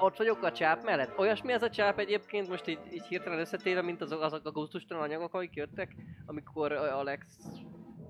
ott 0.00 0.16
vagyok 0.16 0.42
a 0.42 0.52
csáp 0.52 0.84
mellett. 0.84 1.18
Olyasmi 1.18 1.52
ez 1.52 1.62
a 1.62 1.70
csáp 1.70 1.98
egyébként, 1.98 2.48
most 2.48 2.66
így, 2.66 2.78
így 2.92 3.06
hirtelen 3.06 3.38
összetéve, 3.38 3.82
mint 3.82 4.00
azok, 4.00 4.22
azok 4.22 4.46
a 4.46 4.50
gusztustalan 4.50 5.02
anyagok, 5.02 5.34
amik 5.34 5.54
jöttek, 5.54 5.94
amikor 6.26 6.72
Alex 6.72 7.26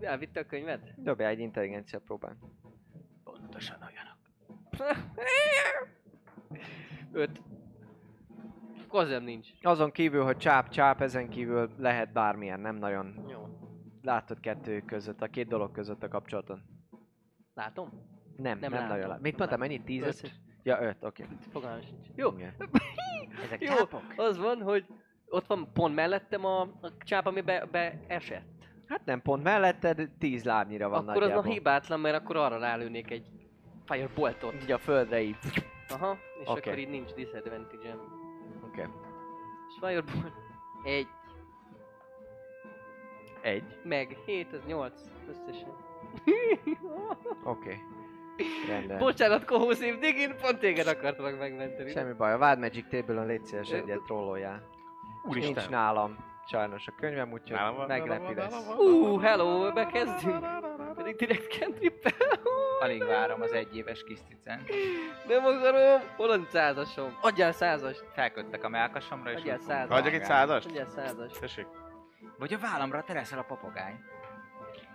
elvitte 0.01 0.41
a 0.41 0.45
könyvet? 0.45 1.03
Dobjál 1.03 1.31
egy 1.31 1.39
intelligencia 1.39 1.99
próbán. 1.99 2.39
Pontosan 3.25 3.77
olyanok. 3.83 4.17
Öt. 7.13 7.41
Kozem 8.89 9.23
nincs. 9.23 9.49
Azon 9.63 9.91
kívül, 9.91 10.25
hogy 10.25 10.37
csáp-csáp, 10.37 11.01
ezen 11.01 11.29
kívül 11.29 11.71
lehet 11.79 12.13
bármilyen, 12.13 12.61
nem 12.61 12.77
nagyon 12.77 13.25
Jó. 13.29 13.68
Látod 14.09 14.41
kettő 14.41 14.81
között, 14.81 15.23
a 15.23 15.27
két 15.27 15.49
dolog 15.49 15.73
között 15.73 16.03
a 16.03 16.09
kapcsolaton. 16.09 16.63
Látom? 17.55 17.89
Nem, 18.37 18.59
nem, 18.59 18.71
Nem 18.71 18.73
látom. 18.73 18.89
nagyon 18.89 19.09
lát. 19.09 19.21
Mit 19.21 19.39
mondtam, 19.39 19.61
látom. 19.61 19.61
mennyit? 19.61 19.85
Tíz 19.85 20.07
Öt. 20.07 20.33
Ja, 20.63 20.81
öt, 20.81 21.05
oké. 21.05 21.27
Fogalmam 21.53 21.81
sincs. 21.81 22.07
Jó. 22.15 22.33
Igen. 22.37 22.55
Ezek 23.45 23.63
Jó, 23.63 23.75
csápok? 23.75 24.03
az 24.17 24.39
van, 24.39 24.63
hogy 24.63 24.87
ott 25.29 25.47
van 25.47 25.73
pont 25.73 25.95
mellettem 25.95 26.45
a, 26.45 26.61
a 26.61 26.93
csáp, 26.99 27.27
ami 27.27 27.41
be, 27.41 27.67
beesett. 27.71 28.47
Hát 28.87 29.05
nem 29.05 29.23
pont 29.23 29.43
melletted, 29.43 30.11
tíz 30.19 30.45
lábnyira 30.45 30.89
van 30.89 30.99
Akkor 31.09 31.23
az 31.23 31.29
nagyjából. 31.29 31.51
a 31.51 31.55
hibátlan, 31.55 32.01
mert 32.01 32.17
akkor 32.17 32.37
arra 32.37 32.59
rálőnék 32.59 33.11
egy 33.11 33.27
fireboltot. 33.85 34.55
Így 34.63 34.73
a 34.73 34.79
földre 34.79 35.21
így. 35.21 35.37
Aha, 35.89 36.17
és 36.41 36.49
Oké. 36.49 36.69
akkor 36.69 36.79
így 36.79 36.89
nincs 36.89 37.13
disadvantage-em. 37.15 37.99
Oké. 38.65 38.81
Okay. 38.81 38.93
És 39.69 39.75
firebolt 39.81 40.33
egy, 40.85 41.09
Egy. 43.49 43.79
meg 43.83 44.17
7, 44.25 44.53
ez 44.53 44.65
8 44.67 44.93
összesen. 45.29 45.69
Oké. 47.45 47.69
Okay. 47.69 47.77
Rendben. 48.69 48.99
Bocsánat, 48.99 49.45
Kohószív 49.45 49.99
Digin, 49.99 50.35
pont 50.41 50.59
téged 50.59 50.87
akartalak 50.87 51.39
megmenteni. 51.39 51.91
Semmi 51.91 52.13
baj, 52.13 52.33
a 52.33 52.37
Wild 52.37 52.59
Magic 52.59 52.89
Table-on 52.89 53.27
légy 53.27 53.45
szíves 53.45 53.71
egyet 53.71 54.03
trolloljál. 54.03 54.63
Úristen. 55.25 55.55
Nincs 55.55 55.69
nálam 55.69 56.17
sajnos 56.49 56.87
a 56.87 56.93
könyvem, 57.01 57.33
úgyhogy 57.33 57.57
Nálam 57.57 57.77
van, 57.77 57.87
nálam 57.87 58.09
meglepi 58.09 58.35
lesz. 58.35 58.69
Ú, 58.79 59.19
hello, 59.19 59.73
bekezdünk. 59.73 60.47
Pedig 60.95 61.17
direkt 61.17 61.53
cantrip 61.53 62.15
Alig 62.81 63.05
várom 63.05 63.41
az 63.41 63.53
egyéves 63.53 64.05
kis 64.05 64.19
cicen. 64.29 64.65
Nem 65.29 65.45
akarom, 65.45 66.01
hol 66.17 66.31
a 66.31 66.39
százasom? 66.51 67.19
Adjál 67.21 67.53
százast, 67.53 68.05
Felköttek 68.15 68.65
a 68.65 68.69
melkasomra, 68.69 69.31
és 69.33 69.39
Adjál 69.39 69.59
százat. 69.59 69.99
Adjak 69.99 70.15
egy 70.15 70.25
százast? 70.25 70.67
adjál 70.67 70.87
százast. 70.87 71.41
Tessék. 71.41 71.67
Vagy 72.39 72.53
a 72.53 72.59
vállamra 72.59 73.03
te 73.03 73.13
leszel 73.13 73.39
a 73.39 73.43
papagáj. 73.43 73.95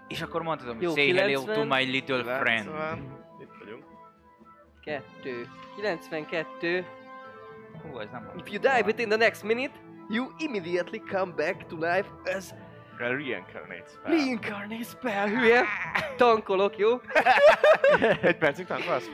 És 0.08 0.22
akkor 0.22 0.42
mondhatom, 0.42 0.76
hogy 0.76 0.84
Jó, 0.84 0.94
say 0.94 1.14
hello 1.16 1.44
90. 1.44 1.56
to 1.70 1.76
my 1.76 1.84
little 1.84 2.24
friend. 2.24 2.66
90. 2.66 3.26
Itt 3.42 3.50
vagyunk. 3.60 3.84
Kettő. 4.82 5.48
92. 5.76 6.86
Hú, 7.82 8.00
ez 8.00 8.10
nem 8.12 8.32
If 8.38 8.52
you 8.52 8.60
die 8.62 8.82
within 8.86 9.10
the 9.10 9.18
next 9.18 9.44
minute, 9.44 9.74
you 10.10 10.28
immediately 10.38 11.00
come 11.00 11.34
back 11.36 11.66
to 11.68 11.76
life 11.76 12.10
as 12.36 12.46
Reincarnate 12.98 13.86
spell. 13.88 14.12
reincarnate 14.12 14.84
spell, 14.84 15.28
hülye. 15.28 15.64
Tankolok, 16.18 16.78
jó? 16.78 17.00
Egy 18.22 18.38
percig 18.38 18.66
tankolsz? 18.66 19.10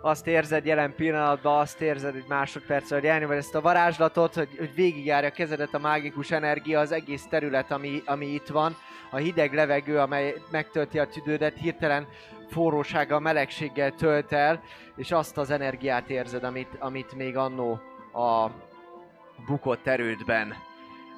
Azt 0.00 0.26
érzed 0.26 0.64
jelen 0.64 0.94
pillanatban, 0.94 1.58
azt 1.58 1.80
érzed 1.80 2.14
egy 2.14 2.24
másodperc, 2.28 2.90
hogy 2.90 3.06
elnyomod 3.06 3.36
ezt 3.36 3.54
a 3.54 3.60
varázslatot, 3.60 4.34
hogy, 4.34 4.48
hogy 4.58 4.74
végigjárja 4.74 5.28
a 5.28 5.32
kezedet 5.32 5.74
a 5.74 5.78
mágikus 5.78 6.30
energia, 6.30 6.80
az 6.80 6.92
egész 6.92 7.26
terület, 7.26 7.70
ami, 7.70 8.02
ami 8.06 8.26
itt 8.26 8.46
van, 8.46 8.76
a 9.10 9.16
hideg 9.16 9.54
levegő, 9.54 9.98
amely 9.98 10.34
megtölti 10.50 10.98
a 10.98 11.06
tüdődet, 11.06 11.56
hirtelen 11.56 12.06
forrósággal, 12.50 13.20
melegséggel 13.20 13.90
tölt 13.90 14.32
el, 14.32 14.62
és 14.96 15.10
azt 15.10 15.38
az 15.38 15.50
energiát 15.50 16.10
érzed, 16.10 16.44
amit, 16.44 16.76
amit 16.78 17.14
még 17.14 17.36
annó 17.36 17.80
a 18.12 18.50
bukott 19.46 19.86
erődben, 19.86 20.54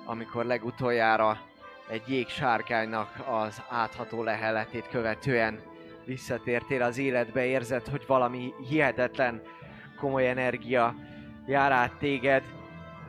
amikor 0.04 0.44
legutoljára 0.44 1.40
egy 1.88 2.02
jégsárkánynak 2.08 3.08
az 3.26 3.62
átható 3.68 4.22
leheletét 4.22 4.88
követően 4.88 5.69
visszatértél 6.10 6.82
az 6.82 6.98
életbe, 6.98 7.44
érzed, 7.44 7.86
hogy 7.86 8.04
valami 8.06 8.52
hihetetlen 8.68 9.42
komoly 9.96 10.28
energia 10.28 10.94
jár 11.46 11.72
át 11.72 11.98
téged, 11.98 12.42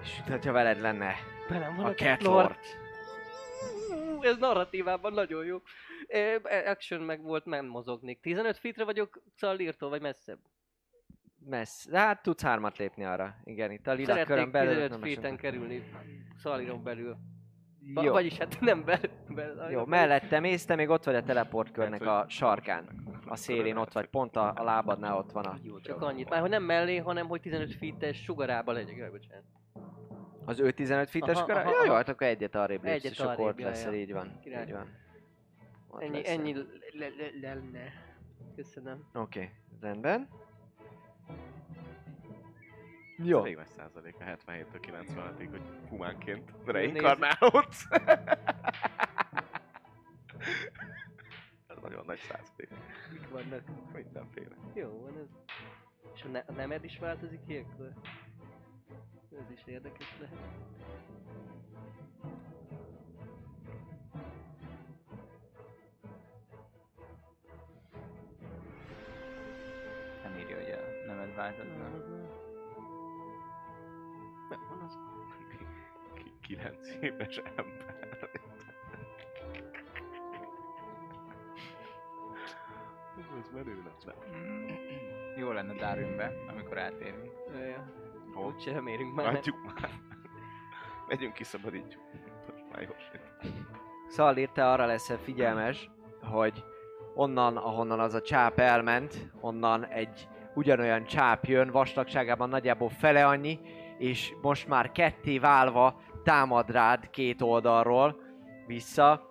és 0.02 0.22
mintha 0.28 0.52
veled 0.52 0.82
lenne 0.82 1.16
Belem 1.49 1.76
van 1.76 1.86
a 1.86 1.89
a 1.89 1.93
Cat 1.93 2.24
Lord. 2.24 2.45
Lord. 2.45 2.58
Ú, 4.18 4.24
Ez 4.24 4.38
narratívában 4.38 5.14
nagyon 5.14 5.45
jó. 5.45 5.58
Eh, 6.08 6.41
Action 6.66 7.02
meg 7.02 7.22
volt, 7.22 7.45
nem 7.45 7.66
mozognék. 7.66 8.20
15 8.20 8.58
feetre 8.58 8.84
vagyok 8.84 9.22
Szallírtól, 9.36 9.89
vagy 9.89 10.02
messzebb? 10.02 10.39
Messz. 11.45 11.91
Hát 11.91 12.22
tudsz 12.22 12.41
hármat 12.41 12.78
lépni 12.78 13.06
arra. 13.06 13.36
Igen, 13.43 13.72
itt 13.72 13.88
a 13.88 13.93
lila 13.93 14.14
körön 14.14 14.26
Szeretnék 14.26 14.52
belül. 14.52 14.74
15 14.74 14.89
nem 14.89 14.99
feet-en 14.99 15.38
kerülni 15.38 15.84
Szallíron 16.38 16.84
belül. 16.84 17.18
Jó, 17.86 18.11
Vagyis 18.11 18.38
hát 18.38 18.57
nem 18.59 18.84
belül. 18.86 19.09
belül 19.27 19.69
jó, 19.69 19.86
mellette 19.86 20.39
mész, 20.39 20.65
te 20.65 20.75
még 20.75 20.89
ott 20.89 21.03
vagy 21.03 21.15
a 21.15 21.23
teleportkörnek 21.23 22.05
a 22.05 22.25
sarkán. 22.27 22.86
A 23.25 23.36
szélén 23.36 23.77
ott 23.77 23.93
vagy, 23.93 24.05
pont 24.07 24.36
a, 24.36 24.53
a 24.55 24.63
lábadnál 24.63 25.17
ott 25.17 25.32
van 25.32 25.45
a... 25.45 25.59
Csak 25.82 26.01
annyit. 26.01 26.29
Már 26.29 26.39
hogy 26.39 26.49
nem 26.49 26.63
mellé, 26.63 26.97
hanem 26.97 27.27
hogy 27.27 27.41
15 27.41 27.75
feet-es 27.75 28.23
sugarába 28.23 28.71
legyek. 28.71 28.95
Jaj, 28.95 29.09
bocsánat. 29.09 29.43
Az 30.45 30.59
ő 30.59 30.71
15 30.71 31.09
fites 31.09 31.36
Aha, 31.36 31.45
kör? 31.45 31.55
aha, 31.57 31.69
Jó, 31.69 31.86
jó, 31.86 31.93
hát 31.93 32.09
akkor 32.09 32.27
egyet 32.27 32.55
arrébb 32.55 32.84
lépsz, 32.84 32.95
Egyet 32.95 33.11
és 33.11 33.19
akkor 33.19 33.47
ott 33.47 33.59
leszel, 33.59 33.93
így 33.93 34.13
van. 34.13 34.39
Király. 34.41 34.65
Így 34.65 34.71
van. 34.71 34.88
Ott 35.88 36.01
Ennyi, 36.01 36.17
leszel. 36.17 36.34
ennyi 36.34 36.53
le, 36.53 37.07
le, 37.17 37.49
lenne. 37.53 37.93
Köszönöm. 38.55 39.09
Oké, 39.13 39.39
okay, 39.39 39.49
rendben. 39.82 40.27
Ez 43.22 43.28
Jó. 43.28 43.39
elég 43.39 43.55
nagy 43.55 43.67
százalék 43.67 44.15
a 44.19 44.24
77-től 44.24 45.05
95-ig, 45.05 45.47
hogy 45.49 45.61
humánként 45.89 46.51
reinkarnálódsz. 46.65 47.88
Ez 51.67 51.78
nagyon 51.82 52.03
nagy 52.05 52.19
százalék. 52.19 52.69
Mik 53.11 53.30
vannak? 53.30 53.61
Mindenféle. 53.93 54.55
Jó 54.74 54.99
van 55.01 55.17
ez. 55.17 55.28
És 56.15 56.24
a, 56.24 56.28
ne- 56.28 56.43
a 56.47 56.51
nemed 56.51 56.84
is 56.84 56.99
változik 56.99 57.39
ilyenkor? 57.47 57.93
Ez 59.39 59.51
is 59.55 59.61
érdekes 59.65 60.17
lehet. 60.19 60.38
Nem 70.24 70.38
írja, 70.38 70.55
hogy 70.55 70.72
a 70.72 71.05
nemed 71.07 71.36
változna. 71.36 71.80
9 76.56 76.76
éves 77.02 77.38
ember. 77.38 77.95
Ez 83.39 83.49
menő 83.54 83.84
lenne. 83.84 84.16
Jó 85.38 85.52
lenne 85.52 85.74
Darwinbe, 85.74 86.32
amikor 86.49 86.78
átérünk. 86.78 87.32
Ja. 87.54 87.91
Hol? 88.34 88.45
Úgyse 88.45 88.82
érünk 88.86 89.16
már. 89.16 89.36
Adjuk 89.36 89.64
már. 89.64 89.89
Megyünk, 91.08 91.34
kiszabadítjuk. 91.34 92.02
Most 92.52 92.66
már 92.72 92.82
jó 92.82 92.89
Szóval 94.08 94.38
írta 94.38 94.72
arra 94.72 94.86
leszel 94.86 95.18
figyelmes, 95.18 95.89
hogy 96.22 96.64
onnan, 97.16 97.58
ahonnan 97.58 97.99
az 97.99 98.14
a 98.14 98.22
csáp 98.22 98.60
elment, 98.60 99.32
onnan 99.41 99.86
egy 99.86 100.28
ugyanolyan 100.54 101.06
csáp 101.06 101.45
jön, 101.45 101.72
vastagságában 101.72 102.49
nagyjából 102.49 102.89
fele 102.89 103.28
annyi, 103.28 103.60
és 103.97 104.34
most 104.41 104.68
már 104.68 104.91
ketté 104.91 105.39
válva 105.39 106.02
támad 106.24 106.72
rád 106.72 107.09
két 107.09 107.41
oldalról 107.41 108.22
vissza. 108.67 109.30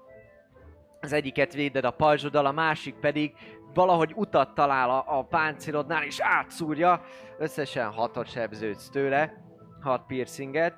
Az 1.01 1.13
egyiket 1.13 1.55
véded 1.55 1.85
a 1.85 1.91
pajzsoddal, 1.91 2.47
a 2.47 2.53
másik 2.53 2.95
pedig 2.95 3.33
valahogy 3.75 4.13
utat 4.15 4.55
talál 4.55 4.91
a, 4.91 5.19
a 5.19 5.25
páncélodnál, 5.25 6.05
és 6.05 6.21
átszúrja. 6.21 7.03
Összesen 7.39 7.91
hatot 7.91 8.31
sebződsz 8.31 8.89
tőle, 8.89 9.45
hat 9.81 10.07
piercinget. 10.07 10.75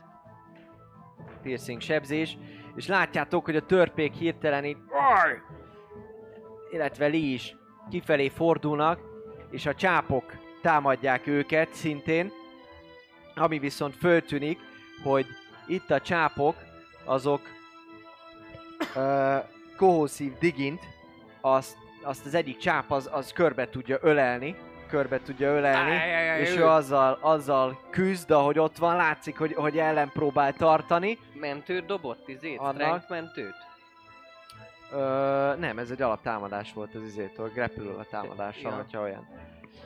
Piercing 1.43 1.81
sebzés 1.81 2.39
és 2.77 2.87
látjátok, 2.87 3.45
hogy 3.45 3.57
a 3.57 3.67
törpék 3.67 4.13
hirtelen 4.13 4.65
így, 4.65 4.77
illetve 6.71 7.07
Lee 7.07 7.33
is 7.33 7.57
kifelé 7.91 8.29
fordulnak, 8.29 9.01
és 9.51 9.67
a 9.67 9.75
csápok 9.75 10.25
támadják 10.63 11.27
őket 11.27 11.73
szintén, 11.73 12.33
ami 13.35 13.59
viszont 13.59 13.97
föltűnik, 13.97 14.59
hogy 15.03 15.27
itt 15.67 15.91
a 15.91 16.01
csápok, 16.01 16.57
azok 17.05 17.41
uh, 18.97 19.37
kohószív 19.77 20.39
digint, 20.39 20.81
azt, 21.41 21.77
azt 22.03 22.27
az 22.27 22.35
egyik 22.35 22.57
csáp 22.59 22.91
az, 22.91 23.09
az 23.13 23.33
körbe 23.33 23.69
tudja 23.69 23.99
ölelni, 24.01 24.57
körbe 24.89 25.21
tudja 25.21 25.51
ölelni, 25.57 26.01
és 26.41 26.57
ő 26.57 26.67
azzal, 26.67 27.19
azzal 27.21 27.81
küzd, 27.91 28.31
ahogy 28.31 28.59
ott 28.59 28.77
van, 28.77 28.97
látszik, 28.97 29.39
hogy, 29.39 29.53
hogy 29.55 29.79
ellen 29.79 30.11
próbál 30.13 30.53
tartani, 30.53 31.19
Mentőt 31.41 31.87
dobott, 31.87 32.29
izét? 32.29 32.59
Annak- 32.59 32.75
Strength 32.75 33.11
mentőt? 33.11 33.55
Ö, 34.93 35.55
nem, 35.59 35.79
ez 35.79 35.91
egy 35.91 36.03
alaptámadás 36.03 36.73
volt 36.73 36.95
az 36.95 37.03
izétől, 37.03 37.49
grapple 37.49 37.91
a 37.99 38.05
támadása, 38.11 38.69
Ja. 38.69 38.75
hogyha 38.75 39.01
olyan. 39.01 39.29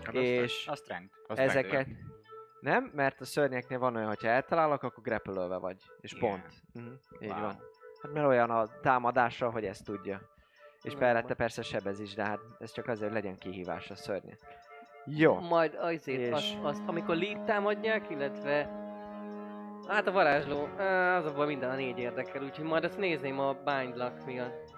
Hát 0.04 0.14
és 0.14 0.66
A 0.70 0.76
strength. 0.76 1.12
azt 1.28 1.38
ezeket... 1.38 1.86
Nem, 2.66 2.90
mert 2.94 3.20
a 3.20 3.24
szörnyeknél 3.24 3.78
van 3.78 3.96
olyan, 3.96 4.08
hogyha 4.08 4.28
eltalálok, 4.28 4.82
akkor 4.82 5.02
grapple 5.02 5.56
vagy. 5.56 5.76
És 6.00 6.12
Igen. 6.12 6.28
pont. 6.30 6.46
Uh-huh. 6.74 6.92
Így 7.20 7.28
Wow. 7.30 7.40
van. 7.40 7.58
Hát 8.02 8.12
mert 8.12 8.26
olyan 8.26 8.50
a 8.50 8.66
támadása, 8.82 9.50
hogy 9.50 9.64
ezt 9.64 9.84
tudja. 9.84 10.20
És 10.82 10.92
Jó, 10.92 10.98
mellette 10.98 11.34
persze 11.34 11.62
sebez 11.62 12.00
is, 12.00 12.14
de 12.14 12.24
hát 12.24 12.38
ez 12.58 12.72
csak 12.72 12.86
azért 12.88 13.12
legyen 13.12 13.38
kihívás 13.38 13.90
a 13.90 13.94
szörnyek. 13.94 14.38
Jó. 15.04 15.34
Majd 15.40 15.74
azért, 15.80 16.20
És- 16.20 16.32
azt, 16.32 16.56
azt, 16.62 16.82
amikor 16.86 17.16
lead 17.16 17.44
támadják, 17.44 18.10
illetve 18.10 18.84
Hát 19.88 20.06
a 20.06 20.12
varázsló, 20.12 20.64
az 21.16 21.24
a 21.24 21.32
baj 21.34 21.46
minden 21.46 21.70
a 21.70 21.74
négy 21.74 21.98
érdekel, 21.98 22.42
úgyhogy 22.42 22.64
majd 22.64 22.84
azt 22.84 22.98
nézném 22.98 23.38
a 23.38 23.52
bind 23.52 23.96
luck 23.96 24.24
miatt. 24.24 24.74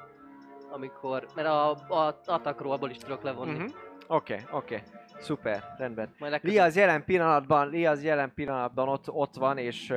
Amikor, 0.70 1.26
mert 1.34 1.48
a, 1.48 1.70
a 1.70 2.20
attackról 2.26 2.72
abból 2.72 2.90
is 2.90 2.96
tudok 2.96 3.22
levonni. 3.22 3.52
Mhm. 3.58 3.66
Oké, 4.06 4.44
oké. 4.50 4.82
Szuper, 5.20 5.74
rendben. 5.78 6.14
Legközelebb. 6.18 6.66
az 6.66 6.76
jelen 6.76 7.04
pillanatban, 7.04 7.70
Lee 7.70 7.90
az 7.90 8.02
jelen 8.02 8.34
pillanatban 8.34 8.88
ott, 8.88 9.10
ott 9.10 9.34
van, 9.34 9.58
és 9.58 9.94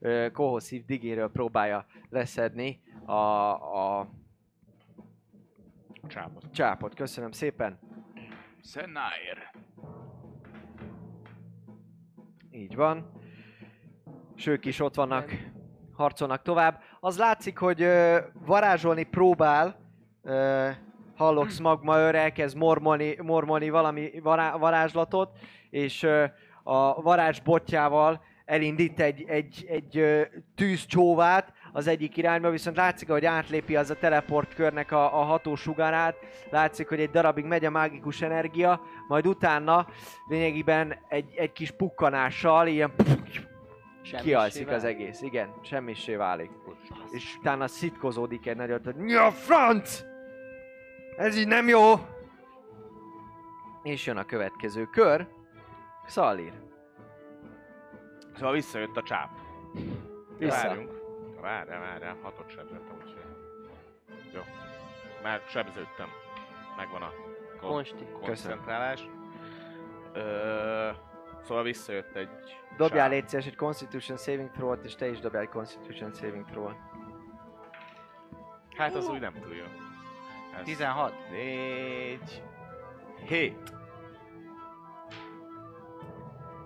ö, 0.00 0.30
Kohoszív 0.32 0.84
digéről 0.84 1.30
próbálja 1.30 1.86
leszedni 2.10 2.80
a, 3.04 3.12
a 3.98 4.08
Csápot. 6.08 6.44
csápot. 6.52 6.94
Köszönöm 6.94 7.30
szépen. 7.30 7.78
Szenáir. 8.60 9.50
Így 12.50 12.74
van. 12.74 13.10
És 14.36 14.46
ők 14.46 14.64
is 14.64 14.80
ott 14.80 14.94
vannak, 14.94 15.30
harcolnak 15.92 16.42
tovább. 16.42 16.80
Az 17.00 17.18
látszik, 17.18 17.58
hogy 17.58 17.82
ö, 17.82 18.18
varázsolni 18.46 19.02
próbál, 19.02 19.76
ö, 20.22 20.70
hallok 21.16 21.48
magma 21.62 21.98
őr, 21.98 22.14
elkezd 22.14 22.56
mormolni, 22.56 23.16
mormolni 23.22 23.70
valami 23.70 24.10
vará, 24.22 24.56
varázslatot, 24.56 25.30
és 25.70 26.02
ö, 26.02 26.24
a 26.62 27.02
varázs 27.02 27.40
botjával 27.40 28.20
elindít 28.44 29.00
egy, 29.00 29.24
egy, 29.28 29.64
egy 29.68 29.98
ö, 29.98 30.22
tűzcsóvát 30.54 31.52
az 31.72 31.86
egyik 31.86 32.16
irányba, 32.16 32.50
viszont 32.50 32.76
látszik, 32.76 33.10
hogy 33.10 33.24
átlépi 33.24 33.76
az 33.76 33.90
a 33.90 33.94
teleportkörnek 33.94 34.92
a, 34.92 35.20
a 35.20 35.22
hatósugarát, 35.22 36.16
látszik, 36.50 36.88
hogy 36.88 37.00
egy 37.00 37.10
darabig 37.10 37.44
megy 37.44 37.64
a 37.64 37.70
mágikus 37.70 38.22
energia, 38.22 38.80
majd 39.08 39.26
utána 39.26 39.86
lényegében 40.28 40.98
egy, 41.08 41.34
egy 41.36 41.52
kis 41.52 41.70
pukkanással 41.70 42.66
ilyen 42.66 42.92
kialszik 44.22 44.68
az 44.68 44.84
egész. 44.84 45.22
Igen, 45.22 45.48
semmissé 45.62 46.14
válik. 46.14 46.50
És 47.10 47.36
utána 47.38 47.68
szitkozódik 47.68 48.46
egy 48.46 48.56
nagyot, 48.56 48.84
hogy 48.84 48.94
mi 48.94 49.14
a 49.14 49.30
franc? 49.30 50.04
Ez 51.16 51.36
így 51.36 51.46
nem 51.48 51.68
jó! 51.68 51.94
És 53.82 54.06
jön 54.06 54.16
a 54.16 54.24
következő 54.24 54.84
kör. 54.84 55.26
Szalír. 56.06 56.52
Szóval 58.34 58.52
visszajött 58.52 58.96
a 58.96 59.02
csáp. 59.02 59.30
Vissza. 60.38 60.66
Várjunk. 60.66 60.90
Várjál, 61.40 61.80
várjál, 61.80 62.16
hatot 62.22 62.50
sebzettem, 62.50 62.96
úgyhogy... 62.96 63.24
Jó. 64.34 64.40
Már 65.22 65.42
sebződtem. 65.48 66.08
Megvan 66.76 67.02
a 67.02 67.12
kon- 67.60 67.70
Konsti. 67.70 68.06
koncentrálás. 68.22 69.08
Ö, 70.12 70.90
szóval 71.44 71.62
visszajött 71.62 72.14
egy 72.16 72.28
Dobjál 72.76 73.08
légy 73.08 73.28
szíves 73.28 73.46
egy 73.46 73.56
Constitution 73.56 74.16
Saving 74.16 74.50
Throw-ot, 74.50 74.84
és 74.84 74.94
te 74.94 75.08
is 75.08 75.18
dobjál 75.18 75.42
egy 75.42 75.48
Constitution 75.48 76.12
Saving 76.12 76.44
Throw-ot. 76.44 76.76
Hát 78.76 78.94
az 78.94 79.08
úgy 79.08 79.20
nem 79.20 79.32
túl 79.40 79.54
jó. 79.54 79.64
Ez 80.58 80.64
16. 80.64 81.12
Négy... 81.30 82.42
Hét. 83.28 83.74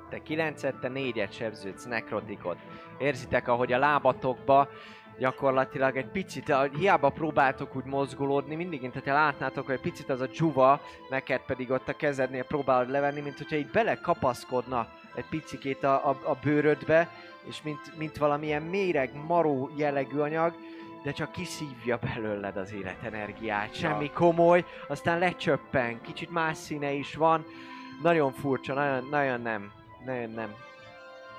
Te 0.08 0.18
9 0.22 0.60
te 0.60 0.74
4-et 0.82 1.32
sebződsz, 1.32 1.84
nekrotikot. 1.84 2.56
Érzitek, 2.98 3.48
ahogy 3.48 3.72
a 3.72 3.78
lábatokba 3.78 4.68
gyakorlatilag 5.18 5.96
egy 5.96 6.10
picit, 6.10 6.54
hiába 6.78 7.08
próbáltok 7.08 7.76
úgy 7.76 7.84
mozgolódni, 7.84 8.54
mindig, 8.54 8.80
mint 8.80 8.92
hogyha 8.92 9.14
látnátok, 9.14 9.66
hogy 9.66 9.74
egy 9.74 9.80
picit 9.80 10.08
az 10.08 10.20
a 10.20 10.26
dzsuva, 10.26 10.80
neked 11.10 11.40
pedig 11.40 11.70
ott 11.70 11.88
a 11.88 11.96
kezednél 11.96 12.44
próbálod 12.44 12.90
levenni, 12.90 13.20
mint 13.20 13.38
hogyha 13.38 13.56
így 13.56 13.70
belekapaszkodna 13.70 14.88
egy 15.14 15.24
picikét 15.30 15.84
a, 15.84 16.08
a, 16.08 16.18
a 16.24 16.38
bőrödbe, 16.42 17.08
és 17.48 17.62
mint, 17.62 17.96
mint 17.98 18.16
valamilyen 18.16 18.62
méreg, 18.62 19.10
maró 19.26 19.70
jellegű 19.76 20.18
anyag, 20.18 20.54
de 21.02 21.12
csak 21.12 21.32
kiszívja 21.32 21.96
belőled 21.96 22.56
az 22.56 22.72
életenergiát. 22.72 23.74
Semmi 23.74 24.10
komoly, 24.10 24.64
aztán 24.88 25.18
lecsöppen, 25.18 26.00
kicsit 26.00 26.30
más 26.30 26.56
színe 26.56 26.92
is 26.92 27.14
van. 27.14 27.44
Nagyon 28.02 28.32
furcsa, 28.32 28.74
nagyon, 28.74 29.08
nagyon 29.10 29.40
nem, 29.40 29.72
nagyon 30.04 30.30
nem 30.30 30.54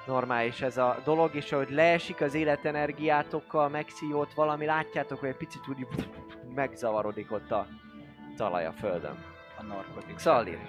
normális 0.05 0.61
ez 0.61 0.77
a 0.77 0.97
dolog, 1.03 1.35
és 1.35 1.51
ahogy 1.51 1.69
leesik 1.69 2.21
az 2.21 2.33
életenergiátokkal, 2.33 3.69
megszívott 3.69 4.33
valami, 4.33 4.65
látjátok, 4.65 5.19
hogy 5.19 5.29
egy 5.29 5.35
picit 5.35 5.67
úgy 5.67 5.87
megzavarodik 6.55 7.31
ott 7.31 7.51
a 7.51 7.67
talaj 8.37 8.65
a 8.65 8.71
földön. 8.71 9.23
A 9.57 9.63
narkotik. 9.63 10.15
Xaldir. 10.15 10.59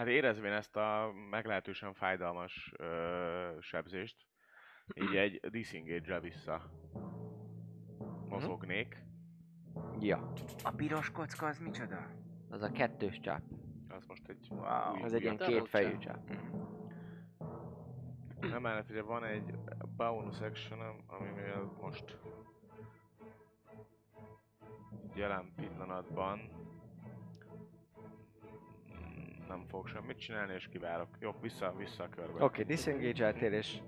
Hát 0.00 0.08
érezvén 0.08 0.52
ezt 0.52 0.76
a 0.76 1.12
meglehetősen 1.30 1.94
fájdalmas 1.94 2.72
ö, 2.76 3.56
sebzést, 3.60 4.26
így 4.94 5.16
egy 5.16 5.40
disengage 5.50 6.20
vissza 6.20 6.70
mozognék. 8.28 9.02
Ja, 9.98 10.32
A 10.62 10.70
piros 10.70 11.10
kocka 11.10 11.46
az 11.46 11.58
micsoda? 11.58 12.06
az 12.50 12.62
a 12.62 12.70
kettős 12.70 13.20
csáp. 13.20 13.42
Az 13.88 14.04
most 14.06 14.28
egy... 14.28 14.46
Wow. 14.50 15.04
Az 15.04 15.12
egy 15.12 15.22
ilyen 15.22 15.36
kétfejű 15.36 15.98
csáp. 15.98 16.30
Nem 18.40 18.62
mellett 18.62 18.90
ugye 18.90 19.02
van 19.02 19.24
egy 19.24 19.54
bonus 19.96 20.40
action 20.40 20.80
ami 21.06 21.28
mivel 21.28 21.72
most 21.80 22.18
jelen 25.14 25.52
pillanatban 25.56 26.59
nem 29.50 29.64
fog 29.68 29.88
semmit 29.88 30.18
csinálni, 30.18 30.54
és 30.54 30.68
kivárok. 30.68 31.08
Jó, 31.18 31.34
vissza, 31.40 31.74
vissza 31.76 32.02
a 32.02 32.08
körbe. 32.08 32.32
Oké, 32.32 32.44
okay, 32.44 32.64
disengage 32.64 33.30
és, 33.50 33.78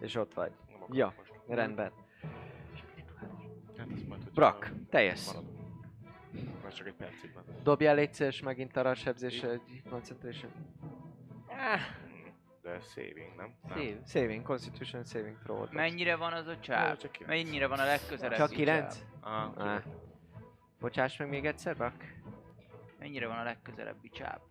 és 0.00 0.14
ott 0.14 0.34
vagy. 0.34 0.52
Ja. 0.90 1.14
most. 1.16 1.32
Rendben. 1.46 1.92
Hát 3.76 3.86
ez 3.94 4.02
majd, 4.08 4.30
Brak, 4.32 4.70
te 4.90 5.02
jössz. 5.02 5.26
maradok. 5.32 5.58
Ez 6.66 6.74
csak 6.74 6.86
egy 6.86 6.94
percig 6.94 7.32
van. 7.34 7.44
Dobjál 7.62 7.94
légy 7.94 8.14
szíves 8.14 8.42
megint 8.42 8.76
arra 8.76 8.90
a 8.90 8.94
sebzésre 8.94 9.48
egy 9.50 9.82
concentration. 9.90 10.52
Ah, 11.48 11.80
De 12.62 12.80
saving, 12.80 13.32
nem? 13.36 13.54
Nem. 13.68 13.78
szép. 13.78 14.06
Saving, 14.06 14.42
constitution 14.42 15.04
saving 15.04 15.38
throw. 15.42 15.66
Mennyire 15.70 16.16
van 16.16 16.32
az 16.32 16.46
a 16.46 16.50
Ó, 16.50 16.54
csak 16.96 17.12
kilenc. 17.12 17.26
Mennyire 17.26 17.66
van 17.66 17.78
a 17.78 17.84
legközelebb? 17.84 18.38
Csak 18.38 18.50
9? 18.50 19.04
Ah, 19.20 19.56
Ah. 19.56 19.82
Bocsáss 20.80 21.16
meg 21.16 21.28
még 21.28 21.46
egyszer, 21.46 21.76
Brak. 21.76 21.94
Mennyire 22.98 23.26
van 23.26 23.38
a 23.38 23.42
legközelebbi 23.42 24.08
csáp? 24.08 24.49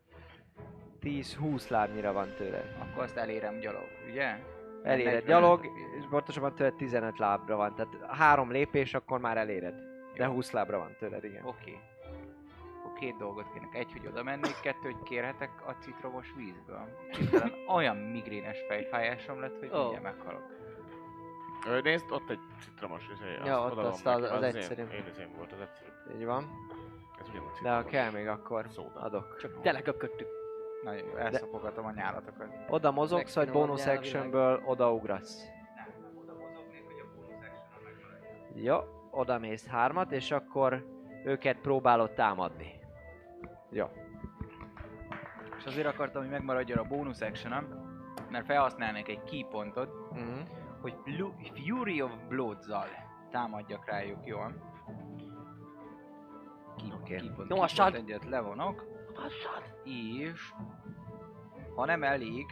10-20 1.02 1.68
lábnyira 1.70 2.14
van 2.14 2.34
tőle. 2.38 2.76
Akkor 2.80 3.04
azt 3.04 3.18
elérem 3.18 3.60
gyalog, 3.60 3.88
ugye? 4.10 4.39
Eléred 4.84 5.14
40. 5.14 5.26
gyalog, 5.41 5.66
és 6.00 6.04
pontosabban 6.10 6.56
tőled 6.56 6.74
15 6.74 7.18
lábra 7.18 7.56
van. 7.56 7.76
Tehát 7.76 7.97
három 8.08 8.52
lépés, 8.52 8.93
akkor 8.93 9.20
már 9.20 9.38
eléred. 9.38 9.74
De 10.16 10.24
Jó. 10.26 10.32
20 10.32 10.52
lábra 10.52 10.78
van 10.78 10.95
tőled, 11.00 11.24
igen. 11.24 11.45
Oké. 11.45 11.80
Akkor 12.80 12.93
két 13.00 13.18
dolgot 13.18 13.52
kérnek. 13.54 13.76
Egy, 13.76 13.91
hogy 13.91 14.08
oda 14.08 14.24
mennék, 14.24 14.60
kettő, 14.62 14.80
hogy 14.91 15.04
kérhetek 15.04 15.50
a 15.68 15.72
citromos 15.72 16.34
vízből. 16.38 16.88
Hirtelen 17.18 17.54
olyan 17.68 17.97
migrénes 17.97 18.58
fejfájásom 18.68 19.39
lett, 19.39 19.60
hogy 19.60 19.70
Ó. 19.74 19.80
mindjárt 19.80 20.04
meghalok. 20.04 20.41
Ö, 21.68 21.82
Nézd, 21.82 22.12
ott 22.12 22.30
egy 22.30 22.39
citromos, 22.64 23.04
izé, 23.14 23.38
Ja, 23.45 23.62
ott 23.66 23.78
azt 23.78 24.06
az- 24.06 24.32
az 24.32 24.43
én- 24.43 24.56
egyszerű. 24.56 24.82
Én, 24.82 25.04
az 25.12 25.20
én 25.20 25.30
volt 25.38 25.52
az 25.52 25.60
egyszerű. 25.60 26.18
Így 26.20 26.26
van. 26.26 26.50
Ez 27.22 27.28
ugyanúgy 27.30 27.50
De 27.62 27.72
ha 27.72 27.84
kell 27.84 28.12
még, 28.12 28.28
akkor 28.28 28.66
Szóda. 28.70 29.00
adok. 29.00 29.38
Csak 29.41 29.62
teleköpködtük. 29.62 30.28
Nagyon 30.84 31.07
jó, 31.07 31.15
elszapogatom 31.15 31.86
a 31.86 31.91
nyálatokat. 31.91 32.47
Oda 32.69 32.91
mozogsz, 32.91 33.36
vagy 33.36 33.51
bonus 33.51 33.86
actionből. 33.86 34.55
Nem, 34.55 34.63
nem 34.65 36.17
oda 36.17 36.34
mozognék, 36.34 36.84
hogy 36.86 36.99
a 36.99 37.15
bonus 37.15 37.45
action 37.45 37.84
megmaradjon. 37.84 38.63
Jó, 38.63 38.77
oda 39.11 39.39
mész 39.39 39.67
hármat, 39.67 40.11
és 40.11 40.32
akkor 40.32 40.86
őket 41.23 41.57
próbálod 41.57 42.11
támadni. 42.11 42.80
Jó. 43.69 43.86
És 45.57 45.65
azért 45.65 45.88
akartam, 45.88 46.21
hogy 46.21 46.32
megmaradjon 46.32 46.77
a 46.77 46.84
bonus 46.88 47.21
action 47.21 47.88
mert 48.30 48.45
felhasználnék 48.45 49.07
egy 49.07 49.23
key 49.23 49.45
pontot, 49.49 50.11
Mhm. 50.11 50.39
hogy 50.82 50.95
Blu- 51.03 51.34
Fury 51.67 52.01
of 52.01 52.11
Blood-zal 52.27 52.88
támadjak 53.32 53.86
rájuk, 53.86 54.25
jól? 54.25 54.53
Ki, 56.75 56.93
Oké. 57.01 57.15
key 57.15 57.30
pont, 57.36 57.47
Gyorsan! 57.47 57.91
key 57.91 57.95
pont 57.99 58.09
egyet 58.09 58.25
levonok, 58.30 58.86
és 59.84 60.53
ha 61.76 61.86
nem 61.86 62.03
elég, 62.03 62.45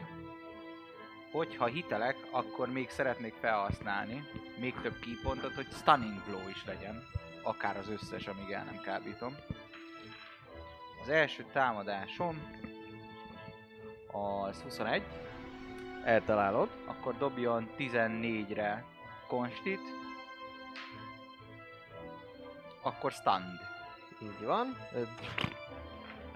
hogyha 1.32 1.66
hitelek, 1.66 2.16
akkor 2.32 2.70
még 2.70 2.90
szeretnék 2.90 3.34
felhasználni 3.34 4.24
még 4.60 4.74
több 4.82 5.00
key 5.00 5.20
pontot, 5.24 5.54
hogy 5.54 5.68
Stunning 5.72 6.24
Blow 6.26 6.50
is 6.50 6.66
legyen, 6.66 7.04
akár 7.44 7.78
az 7.78 7.90
összes, 7.90 8.28
amíg 8.28 8.52
el 8.52 8.64
nem 8.64 8.82
kábítom. 8.82 9.36
Az 11.02 11.10
első 11.10 11.46
támadásom 11.52 12.52
az 14.12 14.62
21, 14.62 15.04
Eltalálod. 16.04 16.70
akkor 16.86 17.18
dobjon 17.18 17.70
14-re 17.78 18.84
konstit, 19.28 19.82
akkor 22.82 23.12
stunned. 23.12 23.60
Így 24.22 24.46
van. 24.46 24.78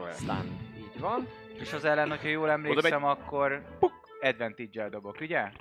Olyan. 0.01 0.15
Stun. 0.15 0.59
Így 0.77 0.99
van. 0.99 1.27
És 1.59 1.73
az 1.73 1.85
ellen, 1.85 2.09
hogyha 2.09 2.27
jól 2.27 2.49
emlékszem, 2.49 3.03
akkor 3.03 3.61
advantage-el 4.21 4.89
dobok, 4.89 5.17
ugye? 5.21 5.51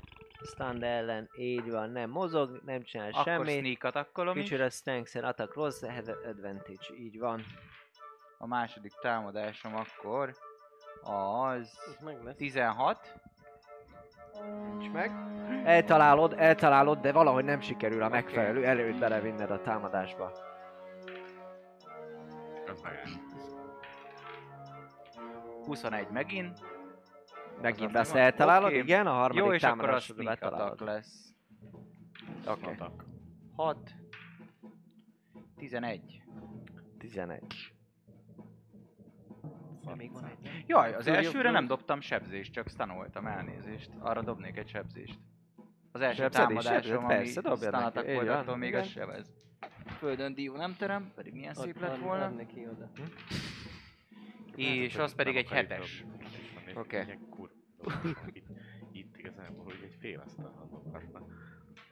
Stun 0.43 0.83
ellen. 0.83 1.31
Így 1.37 1.71
van. 1.71 1.91
Nem 1.91 2.11
mozog, 2.11 2.61
nem 2.65 2.83
csinál 2.83 3.11
Akkor 3.11 3.25
semmi. 3.25 3.59
sneak 3.59 3.85
attackolom 3.85 4.37
is. 4.37 4.49
Feature 4.49 4.67
a 4.67 4.71
strength 4.71 5.17
and 5.17 5.25
attack 5.25 5.55
have 5.81 6.17
advantage. 6.29 6.95
Így 6.99 7.19
van. 7.19 7.45
A 8.39 8.47
második 8.47 8.93
támadásom 9.01 9.77
akkor 9.77 10.35
az 11.03 11.79
Ez 11.97 12.05
meg 12.05 12.23
lesz. 12.23 12.37
16. 12.37 13.15
Nincs 14.69 14.91
meg. 14.93 15.11
Eltalálod, 15.65 16.35
eltalálod, 16.39 16.99
de 17.01 17.13
valahogy 17.13 17.45
nem 17.45 17.61
sikerül 17.61 18.03
a 18.03 18.07
Oké. 18.07 18.15
megfelelő 18.15 18.65
erőt 18.65 18.99
belevinned 18.99 19.51
a 19.51 19.61
támadásba. 19.61 20.33
Ez. 22.67 23.30
21 25.71 26.09
megint. 26.11 26.59
Megint 27.61 27.93
megvan. 27.93 28.17
eltalálod, 28.17 28.69
Oké. 28.69 28.79
igen, 28.79 29.07
a 29.07 29.11
harmadik 29.11 29.45
Jó, 29.45 29.53
és 29.53 29.63
akkor 29.63 29.79
az 29.79 30.07
támadásodra 30.07 30.23
sneak 30.23 30.53
attack 30.53 30.81
lesz. 30.81 31.35
Oké. 32.47 32.65
Atak. 32.67 33.05
6. 33.57 33.79
11. 35.57 36.23
11. 36.99 37.73
Még 39.97 40.13
van 40.13 40.25
egy. 40.25 40.65
Jaj, 40.67 40.95
az 40.95 41.07
elsőre 41.07 41.51
nem 41.51 41.67
dobtam 41.67 42.01
sebzést, 42.01 42.53
csak 42.53 42.69
stanoltam 42.69 43.27
elnézést. 43.27 43.91
Arra 43.99 44.23
dobnék 44.23 44.57
egy 44.57 44.69
sebzést. 44.69 45.19
Az 45.93 46.01
első 46.01 46.23
Sebzed 46.23 46.47
támadásom, 46.47 47.05
ami 47.05 47.33
volt, 48.15 48.27
van. 48.27 48.29
attól 48.29 48.57
még 48.57 48.75
az 48.75 48.87
sebez. 48.87 49.33
Földön 49.87 50.35
dió 50.35 50.57
nem 50.57 50.77
terem, 50.77 51.13
pedig 51.15 51.33
milyen 51.33 51.55
szép 51.55 51.75
Ott 51.75 51.81
lett 51.81 51.99
volna. 51.99 52.25
ad 52.25 52.35
neki 52.37 52.67
oda. 52.67 52.91
És 54.61 54.97
az 54.97 55.15
pedig 55.15 55.37
egy 55.37 55.49
hetes. 55.49 56.05
Oké. 56.75 57.01
Okay. 57.01 57.19
Itt, 58.33 58.47
itt 59.01 59.17
igazából, 59.17 59.65
hogy 59.65 59.79
egy 59.83 59.97
fél. 60.01 60.25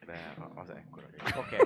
De 0.07 0.35
az 0.55 0.71
ekkora. 0.71 1.07
Oké. 1.39 1.57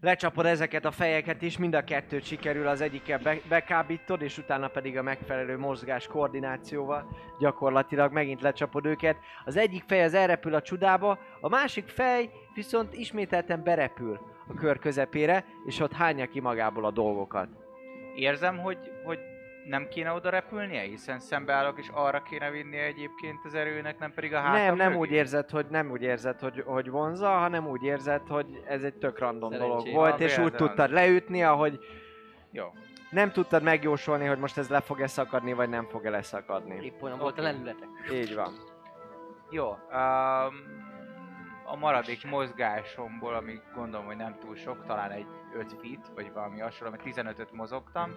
Lecsapod 0.00 0.46
ezeket 0.46 0.84
a 0.84 0.90
fejeket 0.90 1.42
is, 1.42 1.58
mind 1.58 1.74
a 1.74 1.84
kettőt 1.84 2.24
sikerül 2.24 2.66
az 2.66 2.80
egyikkel 2.80 3.18
be- 3.18 3.40
bekábítod, 3.48 4.22
és 4.22 4.38
utána 4.38 4.68
pedig 4.68 4.98
a 4.98 5.02
megfelelő 5.02 5.58
mozgás 5.58 6.06
koordinációval 6.06 7.16
gyakorlatilag 7.38 8.12
megint 8.12 8.40
lecsapod 8.40 8.86
őket. 8.86 9.16
Az 9.44 9.56
egyik 9.56 9.82
fej 9.86 10.02
az 10.02 10.14
elrepül 10.14 10.54
a 10.54 10.62
csudába, 10.62 11.18
a 11.40 11.48
másik 11.48 11.88
fej 11.88 12.30
viszont 12.54 12.94
ismételten 12.94 13.62
berepül 13.62 14.20
a 14.48 14.54
kör 14.54 14.78
közepére, 14.78 15.44
és 15.66 15.80
ott 15.80 15.92
hányja 15.92 16.26
ki 16.26 16.40
magából 16.40 16.84
a 16.84 16.90
dolgokat. 16.90 17.48
Érzem, 18.14 18.58
hogy, 18.58 18.78
hogy 19.04 19.18
nem 19.68 19.88
kéne 19.88 20.12
oda 20.12 20.30
repülnie, 20.30 20.80
hiszen 20.80 21.18
szembeállok 21.20 21.78
és 21.78 21.88
arra 21.92 22.22
kéne 22.22 22.50
vinnie 22.50 22.84
egyébként 22.84 23.38
az 23.44 23.54
erőnek, 23.54 23.98
nem 23.98 24.12
pedig 24.12 24.34
a 24.34 24.38
hátam 24.40 24.62
nem, 24.62 24.76
nem 24.76 24.88
mögé? 24.88 25.00
úgy 25.00 25.10
érzed, 25.10 25.50
hogy 25.50 25.66
nem 25.70 25.90
úgy 25.90 26.02
érzed, 26.02 26.40
hogy, 26.40 26.62
hogy 26.66 26.90
vonza, 26.90 27.28
hanem 27.28 27.66
úgy 27.66 27.82
érzed, 27.82 28.26
hogy 28.28 28.62
ez 28.66 28.82
egy 28.82 28.94
tök 28.94 29.18
random 29.18 29.50
dolog 29.50 29.78
Szerencsé. 29.78 29.92
volt, 29.92 30.12
Ah, 30.14 30.20
és 30.20 30.38
úgy 30.38 30.54
tudtad 30.54 30.90
leütni, 30.90 31.42
ahogy 31.42 31.78
Jó. 32.50 32.64
nem 33.10 33.30
tudtad 33.30 33.62
megjósolni, 33.62 34.26
hogy 34.26 34.38
most 34.38 34.58
ez 34.58 34.68
le 34.68 34.80
fog-e 34.80 35.06
szakadni, 35.06 35.52
vagy 35.52 35.68
nem 35.68 35.84
fog-e 35.88 36.10
leszakadni. 36.10 36.84
Épp 36.84 37.02
olyan 37.02 37.18
volt 37.18 37.38
a 37.38 37.42
lendületek. 37.42 37.88
Így 38.12 38.34
van. 38.34 38.52
Jó. 39.50 39.68
Um, 39.68 40.82
a 41.66 41.76
maradék 41.76 42.30
mozgásomból, 42.30 43.34
ami 43.34 43.60
gondolom, 43.74 44.06
hogy 44.06 44.16
nem 44.16 44.36
túl 44.40 44.56
sok, 44.56 44.84
talán 44.86 45.10
egy 45.10 45.26
5 45.56 45.74
feet, 45.82 46.10
vagy 46.14 46.32
valami 46.32 46.60
hasonló, 46.60 46.94
mert 46.96 47.02
15-öt 47.16 47.52
mozogtam, 47.52 48.10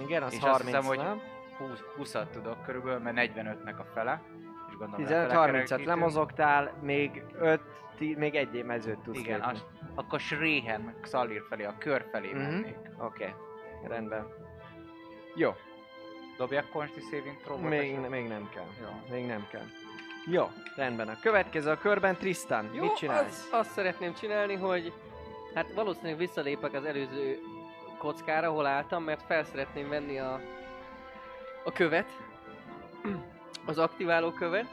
Igen, 0.00 0.22
az 0.22 0.32
És 0.32 0.38
30, 0.38 0.54
azt 0.54 0.64
hiszem, 0.64 0.84
hogy 0.84 0.98
nem? 0.98 1.20
20, 1.58 2.12
20-at 2.12 2.30
tudok 2.30 2.62
körülbelül, 2.64 2.98
mert 2.98 3.16
45-nek 3.34 3.78
a 3.78 3.84
fele. 3.94 4.22
És 4.68 4.76
gondolom, 4.76 5.04
lefele 5.06 5.26
15-30-at 5.26 5.54
kerekítünk. 5.54 5.86
lemozogtál, 5.86 6.72
még 6.82 7.24
5, 7.38 7.60
még 7.98 8.34
egy 8.34 8.64
mezőt 8.64 8.98
tudsz 8.98 9.18
Igen, 9.18 9.38
lépni. 9.38 9.52
az, 9.52 9.64
akkor 9.94 10.20
Sréhen, 10.20 10.94
Xalir 11.00 11.42
felé, 11.48 11.64
a 11.64 11.74
kör 11.78 12.04
felé 12.12 12.28
Mhm. 12.32 12.38
mennék. 12.38 12.76
Oké, 12.98 13.24
okay. 13.24 13.34
rendben. 13.88 14.26
Jó, 15.34 15.54
Dobjak 16.36 16.70
Consti 16.70 17.00
Saving 17.00 17.36
throw 17.36 17.58
még, 17.58 17.98
még 17.98 18.28
nem 18.28 18.48
kell. 18.54 18.64
Jó. 18.80 19.14
Még 19.16 19.26
nem 19.26 19.46
kell. 19.50 19.64
Jó, 20.30 20.48
rendben. 20.76 21.08
A 21.08 21.16
következő 21.22 21.70
a 21.70 21.78
körben 21.78 22.16
Tristan. 22.16 22.70
Jó, 22.72 22.82
Mit 22.82 22.96
csinálsz? 22.96 23.48
Az, 23.52 23.58
azt 23.58 23.70
szeretném 23.70 24.14
csinálni, 24.14 24.54
hogy 24.54 24.92
hát 25.54 25.72
valószínűleg 25.74 26.16
visszalépek 26.18 26.72
az 26.74 26.84
előző 26.84 27.38
kockára, 27.98 28.48
ahol 28.48 28.66
álltam, 28.66 29.02
mert 29.02 29.22
fel 29.26 29.44
szeretném 29.44 29.88
venni 29.88 30.18
a, 30.18 30.40
a 31.64 31.72
követ. 31.72 32.06
Az 33.66 33.78
aktiváló 33.78 34.30
követ. 34.30 34.66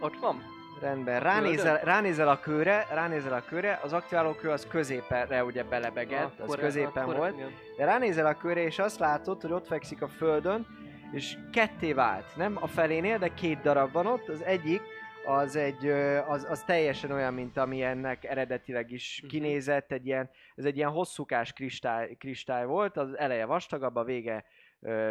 Ott 0.00 0.16
van? 0.16 0.42
Rendben, 0.80 1.20
ránézel, 1.20 1.80
ránézel 1.84 2.28
a 2.28 2.40
kőre, 2.40 2.86
ránézel 2.92 3.32
a 3.32 3.42
kőre, 3.48 3.80
az 3.82 3.92
aktiváló 3.92 4.32
kő 4.32 4.50
az 4.50 4.66
középre 4.70 5.44
ugye 5.44 5.64
belebegett, 5.64 6.32
az 6.38 6.44
Akkor- 6.44 6.58
középen 6.58 7.02
akkor- 7.02 7.16
volt. 7.16 7.34
igen. 7.36 7.52
De 7.76 7.84
ránézel 7.84 8.26
a 8.26 8.34
körre, 8.34 8.62
és 8.62 8.78
azt 8.78 8.98
látod, 8.98 9.40
hogy 9.40 9.52
ott 9.52 9.66
fekszik 9.66 10.02
a 10.02 10.08
földön, 10.08 10.66
és 11.12 11.36
ketté 11.52 11.92
vált. 11.92 12.36
Nem 12.36 12.58
a 12.60 12.66
felénél, 12.66 13.18
de 13.18 13.34
két 13.34 13.60
darab 13.60 13.92
van 13.92 14.06
ott. 14.06 14.28
Az 14.28 14.42
egyik 14.42 14.82
az, 15.26 15.56
egy, 15.56 15.86
az, 16.28 16.46
az 16.50 16.64
teljesen 16.64 17.10
olyan, 17.10 17.34
mint 17.34 17.56
amilyennek 17.56 18.24
eredetileg 18.24 18.90
is 18.90 19.18
Mhm. 19.22 19.30
kinézett. 19.30 19.92
Egy 19.92 20.06
ilyen, 20.06 20.30
ez 20.54 20.64
egy 20.64 20.76
ilyen 20.76 20.90
hosszúkás 20.90 21.52
kristály, 21.52 22.14
kristály 22.18 22.66
volt, 22.66 22.96
az 22.96 23.18
eleje 23.18 23.44
vastagabb, 23.44 23.96
a 23.96 24.04
vége 24.04 24.44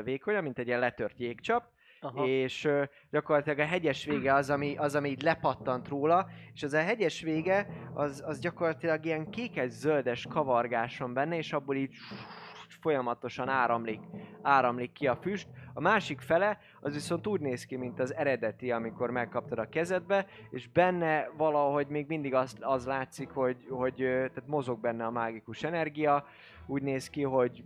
vékonyabb, 0.03 0.43
mint 0.43 0.59
egy 0.59 0.67
ilyen 0.67 0.79
letört 0.79 1.19
jégcsap. 1.19 1.63
Aha. 2.01 2.25
és 2.25 2.65
ö, 2.65 2.83
gyakorlatilag 3.11 3.59
a 3.59 3.65
hegyes 3.65 4.05
vége 4.05 4.33
az, 4.33 4.49
ami, 4.49 4.77
az, 4.77 4.95
ami 4.95 5.09
így 5.09 5.21
lepattant 5.21 5.87
róla, 5.87 6.27
és 6.53 6.63
az 6.63 6.73
a 6.73 6.81
hegyes 6.81 7.21
vége, 7.21 7.67
az, 7.93 8.23
az 8.25 8.39
gyakorlatilag 8.39 9.05
ilyen 9.05 9.29
kékes-zöldes 9.29 10.25
kavargáson 10.29 11.13
benne, 11.13 11.37
és 11.37 11.53
abból 11.53 11.75
így 11.75 11.95
folyamatosan 12.75 13.49
áramlik, 13.49 13.99
áramlik 14.41 14.91
ki 14.91 15.07
a 15.07 15.15
füst. 15.15 15.47
A 15.73 15.81
másik 15.81 16.19
fele, 16.19 16.59
az 16.81 16.93
viszont 16.93 17.27
úgy 17.27 17.41
néz 17.41 17.65
ki, 17.65 17.75
mint 17.75 17.99
az 17.99 18.13
eredeti, 18.13 18.71
amikor 18.71 19.11
megkaptad 19.11 19.59
a 19.59 19.69
kezedbe, 19.69 20.25
és 20.49 20.67
benne 20.67 21.29
valahogy 21.37 21.87
még 21.87 22.07
mindig 22.07 22.33
az, 22.33 22.55
az 22.59 22.85
látszik, 22.85 23.29
hogy, 23.29 23.67
hogy 23.69 23.95
tehát 23.95 24.47
mozog 24.47 24.79
benne 24.79 25.05
a 25.05 25.11
mágikus 25.11 25.63
energia, 25.63 26.25
úgy 26.65 26.81
néz 26.81 27.09
ki, 27.09 27.23
hogy 27.23 27.63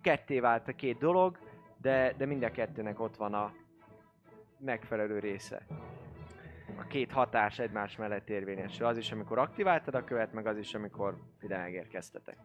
ketté 0.00 0.40
vált 0.40 0.68
a 0.68 0.72
két 0.72 0.98
dolog, 0.98 1.38
de, 1.80 2.14
de 2.16 2.26
mind 2.26 2.42
a 2.42 2.50
kettőnek 2.50 3.00
ott 3.00 3.16
van 3.16 3.34
a 3.34 3.52
megfelelő 4.58 5.18
része. 5.18 5.66
A 6.78 6.86
két 6.86 7.12
hatás 7.12 7.58
egymás 7.58 7.96
mellett 7.96 8.30
érvényesül. 8.30 8.86
Az 8.86 8.96
is, 8.96 9.12
amikor 9.12 9.38
aktiváltad 9.38 9.94
a 9.94 10.04
követ, 10.04 10.32
meg 10.32 10.46
az 10.46 10.58
is, 10.58 10.74
amikor 10.74 11.16
ide 11.40 11.58
megérkeztetek. 11.58 12.36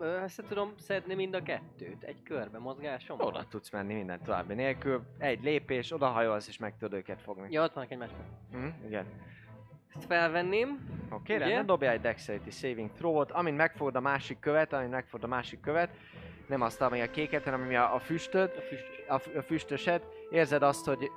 Össze 0.00 0.42
tudom 0.42 0.72
szedni 0.76 1.14
mind 1.14 1.34
a 1.34 1.42
kettőt 1.42 2.02
egy 2.02 2.22
körbe 2.22 2.58
mozgásom? 2.58 3.20
Oda 3.20 3.44
tudsz 3.48 3.70
menni 3.70 3.94
minden 3.94 4.22
további 4.22 4.54
nélkül. 4.54 5.02
Egy 5.18 5.42
lépés, 5.42 5.92
odahajolsz 5.92 6.48
és 6.48 6.58
meg 6.58 6.76
tudod 6.78 6.98
őket 6.98 7.22
fogni. 7.22 7.46
Ja, 7.50 7.62
ott 7.62 7.72
vannak 7.72 7.90
egymásban. 7.90 8.24
Hm? 8.52 8.86
Igen. 8.86 9.06
Ezt 9.96 10.06
felvenném. 10.06 10.68
Oké, 11.10 11.34
okay, 11.34 11.38
rendben, 11.38 11.66
dobjál 11.66 11.92
egy 11.92 12.00
Dexterity 12.00 12.50
Saving 12.50 12.90
Throw-ot, 12.92 13.30
amint 13.30 13.56
megfogod 13.56 13.96
a 13.96 14.00
másik 14.00 14.38
követ, 14.38 14.72
amint 14.72 14.90
megfogod 14.90 15.24
a 15.24 15.34
másik 15.34 15.60
követ, 15.60 15.96
nem 16.46 16.60
azt, 16.60 16.82
ami 16.82 17.00
a 17.00 17.10
kéket, 17.10 17.44
hanem 17.44 17.60
ami 17.60 17.76
a, 17.76 17.94
a 17.94 17.98
füstöd, 17.98 18.52
A 18.56 18.60
füstös. 18.60 19.04
a, 19.08 19.38
a 19.38 19.42
füstöset, 19.42 20.06
érzed 20.30 20.62
azt, 20.62 20.86
hogy... 20.86 21.10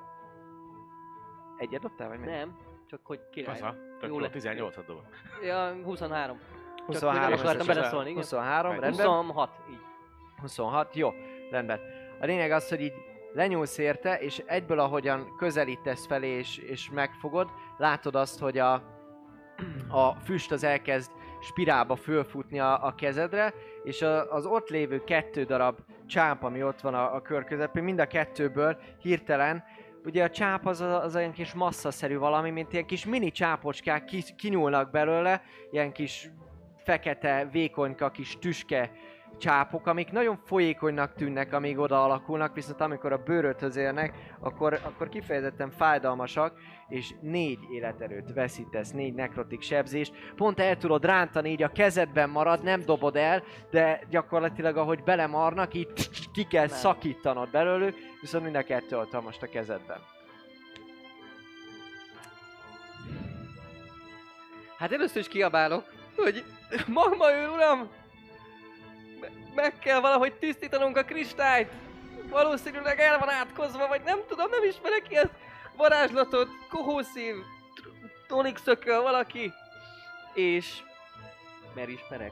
Egyet 1.59 1.81
dobtál, 1.81 2.07
vagy 2.07 2.19
mi? 2.19 2.25
Nem, 2.25 2.57
csak 2.89 2.99
hogy 3.03 3.19
király. 3.31 3.55
Faza, 3.55 3.75
tök 3.99 4.09
Jó 4.09 4.15
jó, 4.15 4.19
lett. 4.19 4.33
18-at 4.35 4.83
dobok. 4.87 5.05
Ja, 5.43 5.75
23. 5.83 6.39
23, 6.85 7.21
nem 7.29 7.39
akartam 7.39 7.67
beleszólni, 7.67 8.09
igen. 8.09 8.21
23, 8.21 8.71
rendben. 8.79 9.07
26, 9.07 9.49
így. 9.71 9.79
26, 10.41 10.95
jó, 10.95 11.09
rendben. 11.51 11.79
A 12.21 12.25
lényeg 12.25 12.51
az, 12.51 12.69
hogy 12.69 12.81
így 12.81 12.93
lenyúlsz 13.33 13.77
érte, 13.77 14.19
és 14.19 14.43
egyből 14.45 14.79
ahogyan 14.79 15.35
közelítesz 15.37 16.05
felé 16.05 16.27
és, 16.27 16.57
és 16.57 16.89
megfogod, 16.89 17.49
látod 17.77 18.15
azt, 18.15 18.39
hogy 18.39 18.57
a, 18.57 18.73
a 19.87 20.15
füst 20.23 20.51
az 20.51 20.63
elkezd 20.63 21.11
spirálba 21.41 21.95
fölfutni 21.95 22.59
a, 22.59 22.85
a 22.85 22.95
kezedre, 22.95 23.53
és 23.83 24.01
a, 24.01 24.33
az 24.33 24.45
ott 24.45 24.69
lévő 24.69 25.03
kettő 25.03 25.43
darab 25.43 25.79
csámp, 26.07 26.43
ami 26.43 26.63
ott 26.63 26.81
van 26.81 26.93
a, 26.93 27.15
a 27.15 27.21
kör 27.21 27.43
közepén, 27.43 27.83
mind 27.83 27.99
a 27.99 28.07
kettőből 28.07 28.77
hirtelen, 29.01 29.63
ugye 30.05 30.23
a 30.23 30.29
csáp 30.29 30.65
az, 30.65 30.81
az 30.81 31.15
olyan 31.15 31.31
kis 31.31 31.53
masszaszerű 31.53 32.17
valami, 32.17 32.49
mint 32.49 32.73
ilyen 32.73 32.85
kis 32.85 33.05
mini 33.05 33.31
csápocskák 33.31 34.05
ki, 34.05 34.23
kinyúlnak 34.37 34.91
belőle, 34.91 35.41
ilyen 35.71 35.91
kis 35.91 36.29
fekete, 36.83 37.49
vékonyka, 37.51 38.11
kis 38.11 38.37
tüske 38.39 38.91
csápok, 39.37 39.87
amik 39.87 40.11
nagyon 40.11 40.39
folyékonynak 40.45 41.13
tűnnek, 41.13 41.53
amíg 41.53 41.77
oda 41.77 42.03
alakulnak, 42.03 42.53
viszont 42.53 42.81
amikor 42.81 43.11
a 43.11 43.23
bőröthöz 43.23 43.75
érnek, 43.75 44.13
akkor, 44.39 44.79
akkor 44.83 45.09
kifejezetten 45.09 45.69
fájdalmasak, 45.69 46.53
és 46.87 47.13
négy 47.21 47.59
életerőt 47.71 48.33
veszítesz, 48.33 48.91
négy 48.91 49.13
nekrotik 49.13 49.61
sebzést. 49.61 50.13
Pont 50.35 50.59
el 50.59 50.77
tudod 50.77 51.05
rántani, 51.05 51.49
így 51.49 51.63
a 51.63 51.71
kezedben 51.71 52.29
marad, 52.29 52.63
nem 52.63 52.81
dobod 52.85 53.15
el, 53.15 53.43
de 53.71 54.01
gyakorlatilag 54.09 54.77
ahogy 54.77 55.03
belemarnak, 55.03 55.73
így 55.73 55.87
ki 56.33 56.43
kell 56.43 56.67
Nem. 56.67 56.77
szakítanod 56.77 57.51
belőlük, 57.51 57.95
viszont 58.21 58.43
mind 58.43 58.55
a 58.55 58.63
kettő 58.63 58.97
most 59.23 59.41
a 59.41 59.47
kezedben. 59.47 59.97
Hát 64.77 64.91
először 64.91 65.21
is 65.21 65.27
kiabálok, 65.27 65.83
hogy 66.15 66.43
Magma 66.87 67.31
ő, 67.31 67.47
uram! 67.49 67.89
Me- 69.59 69.71
meg 69.71 69.79
kell 69.79 69.99
valahogy 69.99 70.33
tisztítanunk 70.33 70.97
a 70.97 71.03
kristályt! 71.03 71.71
Valószínűleg 72.29 72.99
el 72.99 73.19
van 73.19 73.29
átkozva, 73.29 73.87
vagy 73.87 74.01
nem 74.03 74.19
tudom, 74.27 74.49
nem 74.49 74.63
ismerek 74.63 75.13
ezt 75.13 75.33
varázslatot, 75.77 76.47
kohószív, 76.69 77.35
tr- 77.75 78.27
tonik 78.27 78.57
szököl 78.57 79.01
valaki. 79.01 79.51
És... 80.33 80.83
Mert 81.75 81.89
ismerek. 81.89 82.31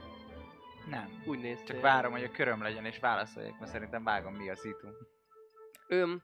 Nem. 0.90 1.22
Úgy 1.26 1.38
néz 1.38 1.64
Csak 1.64 1.80
várom, 1.80 2.12
hogy 2.12 2.24
a 2.24 2.30
köröm 2.30 2.62
legyen 2.62 2.84
és 2.84 2.98
válaszoljak, 2.98 3.58
mert 3.58 3.72
szerintem 3.72 4.04
vágom 4.04 4.34
mi 4.34 4.50
a 4.50 4.56
szitu. 4.56 4.86
Öm, 5.88 6.22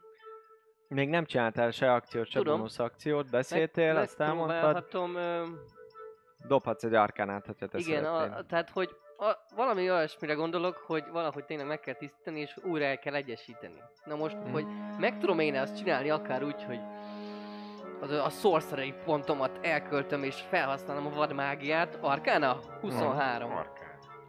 Még 0.89 1.09
nem 1.09 1.25
csináltál 1.25 1.71
se 1.71 1.93
akciót, 1.93 2.27
se 2.27 2.39
Tudom. 2.39 2.57
bónusz 2.57 2.79
akciót, 2.79 3.31
beszéltél, 3.31 3.97
azt 3.97 4.21
elmondtad. 4.21 4.49
megpróbálhatom, 4.49 5.15
öm, 5.17 5.61
Dobhatsz 6.47 6.85
egy 6.85 6.95
arkánát, 6.95 7.47
hogyha 7.47 7.67
te 7.67 7.79
Igen, 7.79 8.05
a, 8.05 8.47
tehát 8.47 8.71
hogy 8.71 8.97
a, 9.19 9.55
valami 9.55 9.91
olyasmire 9.91 10.35
gondolok, 10.35 10.77
hogy 10.77 11.05
valahogy 11.13 11.45
tényleg 11.45 11.67
meg 11.67 11.81
kell 11.81 11.95
tisztítani, 11.95 12.41
és 12.41 12.57
újra 12.63 12.85
el 12.85 12.99
kell 12.99 13.15
egyesíteni. 13.15 13.81
Na 14.05 14.17
most, 14.17 14.37
Mhm. 14.37 14.53
hogy 14.53 14.67
meg 14.99 15.19
tudom 15.19 15.39
én 15.39 15.55
ezt 15.55 15.77
csinálni 15.77 16.11
akár 16.11 16.43
úgy, 16.45 16.63
hogy 16.63 16.81
az, 18.01 18.11
a 18.11 18.29
sorcery 18.29 18.95
pontomat 19.05 19.59
elköltöm 19.63 20.23
és 20.23 20.41
felhasználom 20.49 21.07
a 21.07 21.11
vadmágiát. 21.15 21.99
Arkána? 22.01 22.59
23. 22.81 23.51
Markán. 23.51 23.83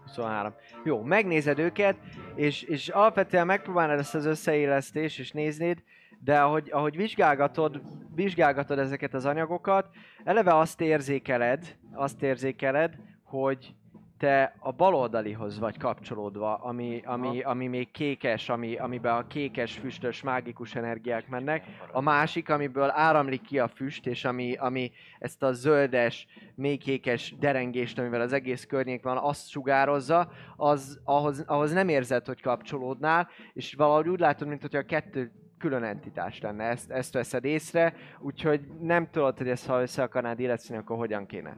23. 0.03 0.53
Jó, 0.83 1.01
megnézed 1.01 1.59
őket, 1.59 1.95
és, 2.35 2.61
és 2.61 2.89
alapvetően 2.89 3.45
megpróbálnád 3.45 3.99
ezt 3.99 4.15
az 4.15 4.25
összeélesztést, 4.25 5.19
és 5.19 5.31
néznéd, 5.31 5.83
de 6.19 6.39
ahogy, 6.41 6.69
ahogy 6.71 6.95
vizsgálgatod, 6.95 7.81
vizsgálgatod 8.15 8.79
ezeket 8.79 9.13
az 9.13 9.25
anyagokat, 9.25 9.87
eleve 10.23 10.55
azt 10.57 10.81
érzékeled, 10.81 11.75
azt 11.93 12.21
érzékeled, 12.23 12.95
hogy 13.23 13.73
te 14.17 14.55
a 14.59 14.71
baloldalihoz 14.71 15.59
vagy 15.59 15.77
kapcsolódva, 15.77 16.55
ami, 16.55 17.01
ami, 17.05 17.41
ami 17.41 17.67
még 17.67 17.91
kékes, 17.91 18.49
ami, 18.49 18.75
amiben 18.75 19.15
a 19.15 19.27
kékes, 19.27 19.73
füstös, 19.73 20.21
mágikus 20.21 20.75
energiák 20.75 21.27
mennek. 21.27 21.65
A 21.91 22.01
másik, 22.01 22.49
amiből 22.49 22.89
áramlik 22.89 23.41
ki 23.41 23.59
a 23.59 23.67
füst, 23.67 24.07
és 24.07 24.25
ami, 24.25 24.53
ami 24.53 24.91
ezt 25.19 25.43
a 25.43 25.51
zöldes, 25.51 26.27
mély 26.55 26.77
kékes 26.77 27.35
derengést, 27.39 27.99
amivel 27.99 28.21
az 28.21 28.33
egész 28.33 28.65
környék 28.65 29.03
van, 29.03 29.17
azt 29.17 29.49
sugározza, 29.49 30.31
az, 30.55 30.99
ahhoz, 31.03 31.43
ahhoz 31.47 31.71
nem 31.71 31.89
érzed, 31.89 32.25
hogy 32.25 32.41
kapcsolódnál, 32.41 33.29
és 33.53 33.73
valahogy 33.73 34.09
úgy 34.09 34.19
látod, 34.19 34.47
mint 34.47 34.61
hogy 34.61 34.75
a 34.75 34.85
kettő 34.85 35.31
külön 35.57 35.83
entitás 35.83 36.41
lenne, 36.41 36.63
ezt, 36.63 36.91
ezt 36.91 37.13
veszed 37.13 37.43
észre, 37.43 37.93
úgyhogy 38.19 38.61
nem 38.79 39.09
tudod, 39.09 39.37
hogy 39.37 39.49
ezt 39.49 39.67
ha 39.67 39.81
össze 39.81 40.03
akarnád 40.03 40.39
illeszteni, 40.39 40.79
akkor 40.79 40.97
hogyan 40.97 41.25
kéne. 41.25 41.57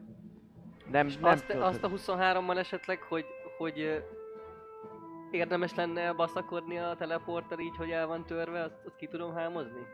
Nem, 0.91 1.07
És 1.07 1.17
nem 1.17 1.31
azt, 1.31 1.45
tudod, 1.45 1.63
azt 1.63 1.83
a 1.83 1.89
23-ban 1.89 2.57
esetleg, 2.57 3.01
hogy, 3.01 3.25
hogy 3.57 4.03
érdemes 5.31 5.75
lenne 5.75 6.13
baszakodni 6.13 6.77
a 6.77 6.95
teleporttal 6.97 7.59
így, 7.59 7.75
hogy 7.77 7.89
el 7.89 8.07
van 8.07 8.25
törve, 8.25 8.61
azt, 8.61 8.75
azt 8.85 8.95
ki 8.95 9.07
tudom 9.07 9.33
hámozni? 9.35 9.85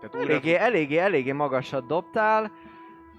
Tehát 0.00 0.16
újra 0.16 0.30
Eléggé, 0.30 0.54
eléggé, 0.54 0.96
eléggé 0.98 1.32
magasat 1.32 1.86
dobtál. 1.86 2.50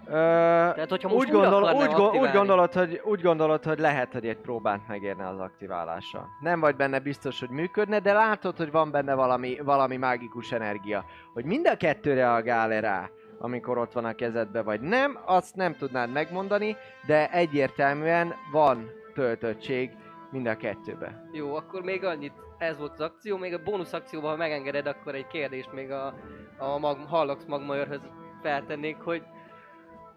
Ö, 0.05 0.11
Tehát, 0.11 0.89
hogyha 0.89 1.09
most 1.09 1.25
úgy, 1.25 1.31
gondol, 1.31 1.73
úgy, 1.73 1.91
go- 1.91 2.15
úgy, 2.15 2.31
gondolod, 2.31 2.73
hogy, 2.73 3.01
úgy 3.03 3.21
gondolod, 3.21 3.63
hogy 3.63 3.79
lehet, 3.79 4.13
hogy 4.13 4.27
egy 4.27 4.37
próbát 4.37 4.87
megérne 4.87 5.27
az 5.27 5.39
aktiválása. 5.39 6.27
Nem 6.39 6.59
vagy 6.59 6.75
benne 6.75 6.99
biztos, 6.99 7.39
hogy 7.39 7.49
működne, 7.49 7.99
de 7.99 8.13
látod, 8.13 8.57
hogy 8.57 8.71
van 8.71 8.91
benne 8.91 9.13
valami, 9.13 9.59
valami 9.63 9.97
mágikus 9.97 10.51
energia. 10.51 11.05
Hogy 11.33 11.45
mind 11.45 11.67
a 11.67 11.77
kettő 11.77 12.13
reagál-e 12.13 12.79
rá, 12.79 13.09
amikor 13.39 13.77
ott 13.77 13.91
van 13.91 14.05
a 14.05 14.13
kezedbe, 14.13 14.61
vagy 14.61 14.81
nem, 14.81 15.19
azt 15.25 15.55
nem 15.55 15.75
tudnád 15.75 16.11
megmondani, 16.11 16.75
de 17.05 17.31
egyértelműen 17.31 18.33
van 18.51 18.89
töltöttség 19.13 19.91
mind 20.31 20.47
a 20.47 20.57
kettőbe. 20.57 21.29
Jó, 21.31 21.55
akkor 21.55 21.81
még 21.81 22.03
annyit, 22.03 22.33
ez 22.57 22.77
volt 22.77 22.91
az 22.91 22.99
akció, 22.99 23.37
még 23.37 23.53
a 23.53 23.63
bónusz 23.63 23.93
akcióban, 23.93 24.29
ha 24.29 24.37
megengeded, 24.37 24.87
akkor 24.87 25.15
egy 25.15 25.27
kérdést 25.27 25.73
még 25.73 25.91
a, 25.91 26.13
a 26.57 26.77
mag, 26.77 26.97
Hallox 27.07 27.45
Magmaőrhöz 27.45 28.09
feltennék, 28.41 28.97
hogy 28.97 29.23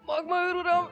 Magmaőr 0.07 0.55
uram, 0.55 0.89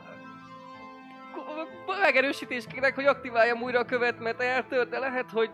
megerősítést 1.86 2.66
kérek, 2.66 2.94
hogy 2.94 3.06
aktiváljam 3.06 3.62
újra 3.62 3.78
a 3.78 3.84
követ, 3.84 4.20
mert 4.20 4.42
eltört, 4.42 4.88
de 4.88 4.98
lehet, 4.98 5.30
hogy 5.30 5.50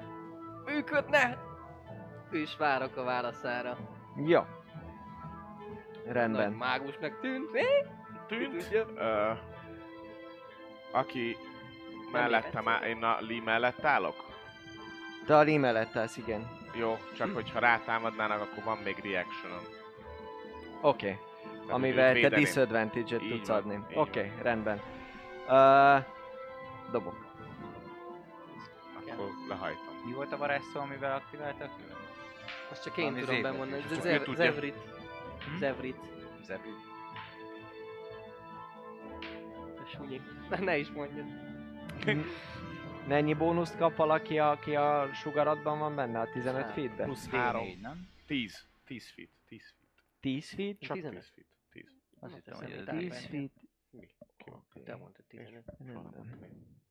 működne. 0.65 1.39
Is 2.33 2.57
várok 2.57 2.97
a 2.97 3.03
válaszára. 3.03 3.77
Jó. 4.17 4.41
Rendben. 6.07 6.49
Nagy 6.49 6.59
mágusnak 6.59 7.21
tűnt. 7.21 7.49
Tűnt. 8.27 8.69
Ö, 8.97 9.31
aki 10.93 11.37
mellettem 12.13 12.63
érett. 12.63 12.83
áll, 12.83 12.89
én 12.89 13.03
a 13.03 13.17
Lee 13.21 13.43
mellett 13.45 13.85
állok? 13.85 14.25
Te 15.27 15.37
a 15.37 15.43
Lee 15.43 15.59
mellett 15.59 15.97
állsz, 15.97 16.17
igen. 16.17 16.59
Jó, 16.75 16.99
csak 17.17 17.35
hogyha 17.35 17.59
rátámadnának, 17.59 18.41
akkor 18.41 18.65
van 18.65 18.79
még 18.85 18.97
reactionom. 19.03 19.65
Oké. 20.81 21.07
Okay. 21.07 21.19
Tehát 21.43 21.71
Amivel 21.71 22.21
te 22.21 22.29
disadvantage-et 22.29 23.21
tudsz 23.29 23.49
van, 23.49 23.57
adni. 23.57 23.77
Oké, 23.95 23.99
okay, 23.99 24.33
rendben. 24.43 24.81
Uh, 25.49 26.05
dobok. 26.91 27.29
Akkor 28.97 29.31
lehajtom. 29.49 29.95
Mi 30.07 30.13
volt 30.13 30.33
a 30.33 30.37
varázsszó, 30.37 30.81
amivel 30.81 31.15
aktiváltak? 31.15 31.71
Azt 32.71 32.83
csak 32.83 32.97
én 32.97 33.05
Valami 33.05 33.21
tudom 33.21 33.43
bemondani. 33.43 33.83
Ez 33.83 33.89
Csak 33.89 34.05
ő 34.05 34.35
Zev- 34.35 34.75
Zevrit. 35.59 35.95
Hm? 35.97 36.43
Zevrit. 36.43 36.45
Zebri. 36.45 36.71
A 39.83 39.85
sunyi. 39.95 40.21
Ne, 40.51 40.59
ne 40.59 40.79
is 40.79 40.91
mondjad. 40.91 41.27
Mennyi 43.09 43.35
bónuszt 43.35 43.77
kap 43.77 43.97
valaki, 43.97 44.39
aki 44.39 44.75
a 44.75 45.13
sugaratban 45.15 45.79
van 45.79 45.95
benne, 45.95 46.21
a 46.21 46.29
15 46.33 46.63
Hát, 46.63 46.73
feetben? 46.73 47.07
Plusz 47.07 47.29
3. 47.29 47.65
D4, 47.67 47.81
nem? 47.81 48.09
10. 48.27 48.67
10 48.85 49.11
feet. 49.15 49.31
10 49.47 49.75
feet. 49.77 49.89
10 50.21 50.51
feet? 50.55 50.79
Csak 50.81 50.97
15. 50.97 51.21
10 51.21 51.31
feet. 51.35 51.47
10. 51.71 51.85
Azt 52.21 52.35
hittem, 52.35 52.55
hogy 52.55 52.71
ez 52.71 52.85
Számítál 52.85 52.99
10 52.99 53.09
benne. 53.09 53.21
feet. 53.29 53.53
Mi? 53.91 54.09
Te 54.85 54.97
mondtad 54.97 55.25
15. 55.29 55.65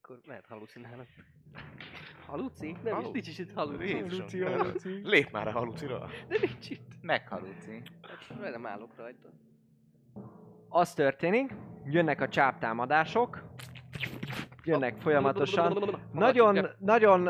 Akkor 0.10 0.22
lehet 0.26 0.46
halucinálnak. 0.48 1.08
Haluci? 2.26 2.72
Nem 2.72 2.86
is, 2.86 2.92
Halu- 2.92 3.14
nincs 3.14 3.28
is 3.28 3.40
itt 3.40 3.54
haluci. 3.54 3.88
Jézusom. 3.88 4.28
Lép 5.04 5.32
már 5.32 5.48
a 5.48 5.52
halucira. 5.52 6.10
De 6.28 6.38
nincs 6.42 6.70
itt. 6.70 6.92
Meghaluci. 7.02 7.82
Hát, 8.30 8.52
nem 8.52 8.66
állok 8.66 8.96
rajta. 8.98 9.30
Az 10.70 10.94
történik, 10.94 11.56
jönnek 11.86 12.22
a 12.22 12.28
csáptámadások, 12.28 13.44
jönnek 14.64 14.98
folyamatosan. 15.02 16.00
Nagyon, 16.14 16.68
nagyon 16.80 17.30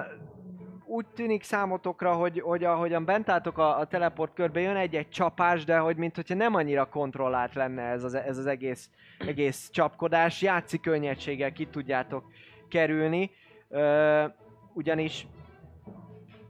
úgy 0.86 1.06
tűnik 1.08 1.44
számotokra, 1.44 2.14
hogy, 2.14 2.40
hogy 2.40 2.64
ahogyan 2.64 3.06
bent 3.06 3.30
álltok 3.30 3.58
a, 3.58 3.80
a 3.80 3.88
teleport 3.88 4.34
körbe, 4.34 4.60
jön 4.60 4.76
egy-egy 4.76 5.10
csapás, 5.10 5.64
de 5.64 5.78
hogy 5.78 5.98
mint 5.98 6.16
hogyha 6.16 6.36
nem 6.36 6.56
annyira 6.56 6.90
kontrollált 6.90 7.54
lenne 7.54 7.82
ez 7.82 8.04
az, 8.04 8.14
ez 8.14 8.38
az 8.38 8.46
egész, 8.46 8.90
egész 9.18 9.70
csapkodás. 9.70 10.42
Játszik 10.42 10.82
könnyedséggel 10.82 11.52
ki 11.52 11.66
tudjátok 11.66 12.24
kerülni, 12.70 13.32
ö, 13.70 14.26
ugyanis 14.74 15.28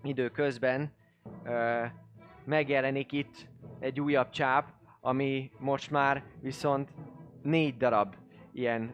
időközben 0.03 0.91
ö, 1.43 1.83
megjelenik 2.45 3.11
itt 3.11 3.47
egy 3.79 3.99
újabb 3.99 4.29
csáp, 4.29 4.65
ami 5.01 5.51
most 5.59 5.91
már 5.91 6.23
viszont 6.41 6.89
négy 7.41 7.77
darab 7.77 8.15
ilyen 8.53 8.93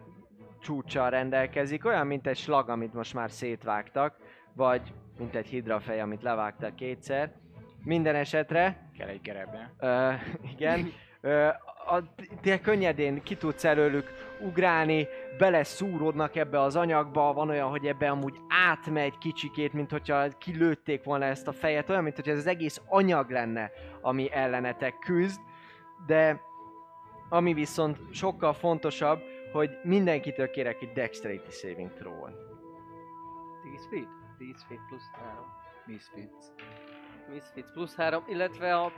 csúccsal 0.61 1.09
rendelkezik, 1.09 1.85
olyan, 1.85 2.07
mint 2.07 2.27
egy 2.27 2.37
slag, 2.37 2.69
amit 2.69 2.93
most 2.93 3.13
már 3.13 3.31
szétvágtak, 3.31 4.17
vagy 4.53 4.93
mint 5.17 5.35
egy 5.35 5.47
hidrafej, 5.47 6.01
amit 6.01 6.21
levágtak 6.21 6.75
kétszer. 6.75 7.33
Minden 7.83 8.15
esetre, 8.15 8.89
Kell 8.97 9.07
egy 9.07 9.21
gerebje. 9.21 9.73
ö, 9.79 10.11
igen, 10.51 10.91
ö, 11.21 11.47
a, 11.87 12.03
te 12.41 12.59
könnyedén 12.61 13.23
ki 13.23 13.35
tudsz 13.35 13.63
előlük 13.63 14.11
ugrálni, 14.39 15.07
beleszúródnak 15.37 16.35
ebbe 16.35 16.61
az 16.61 16.75
anyagba, 16.75 17.33
van 17.33 17.49
olyan, 17.49 17.69
hogy 17.69 17.85
ebbe 17.85 18.09
amúgy 18.09 18.39
átmegy 18.67 19.17
kicsikét, 19.17 19.73
mint 19.73 19.91
hogyha 19.91 20.27
kilőtték 20.37 21.03
volna 21.03 21.25
ezt 21.25 21.47
a 21.47 21.51
fejet, 21.51 21.89
olyan, 21.89 22.03
mint 22.03 22.15
hogy 22.15 22.29
ez 22.29 22.37
az 22.37 22.47
egész 22.47 22.81
anyag 22.87 23.29
lenne, 23.29 23.71
ami 24.01 24.31
ellenetek 24.31 24.99
küzd, 24.99 25.39
de 26.05 26.41
ami 27.29 27.53
viszont 27.53 27.97
sokkal 28.11 28.53
fontosabb, 28.53 29.21
hogy 29.51 29.69
mindenkitől 29.83 30.49
kérek 30.49 30.81
egy 30.81 30.91
Dexterity 30.91 31.49
Saving 31.49 31.93
Throw-ot. 31.93 32.33
10 33.63 33.87
feet? 33.89 34.07
10 34.37 34.63
feet 34.67 34.79
plusz 34.87 35.09
3. 35.13 35.45
Misfits. 35.85 36.45
Misfits 37.33 37.71
plusz 37.73 37.95
3, 37.95 38.23
illetve 38.27 38.75
a... 38.75 38.91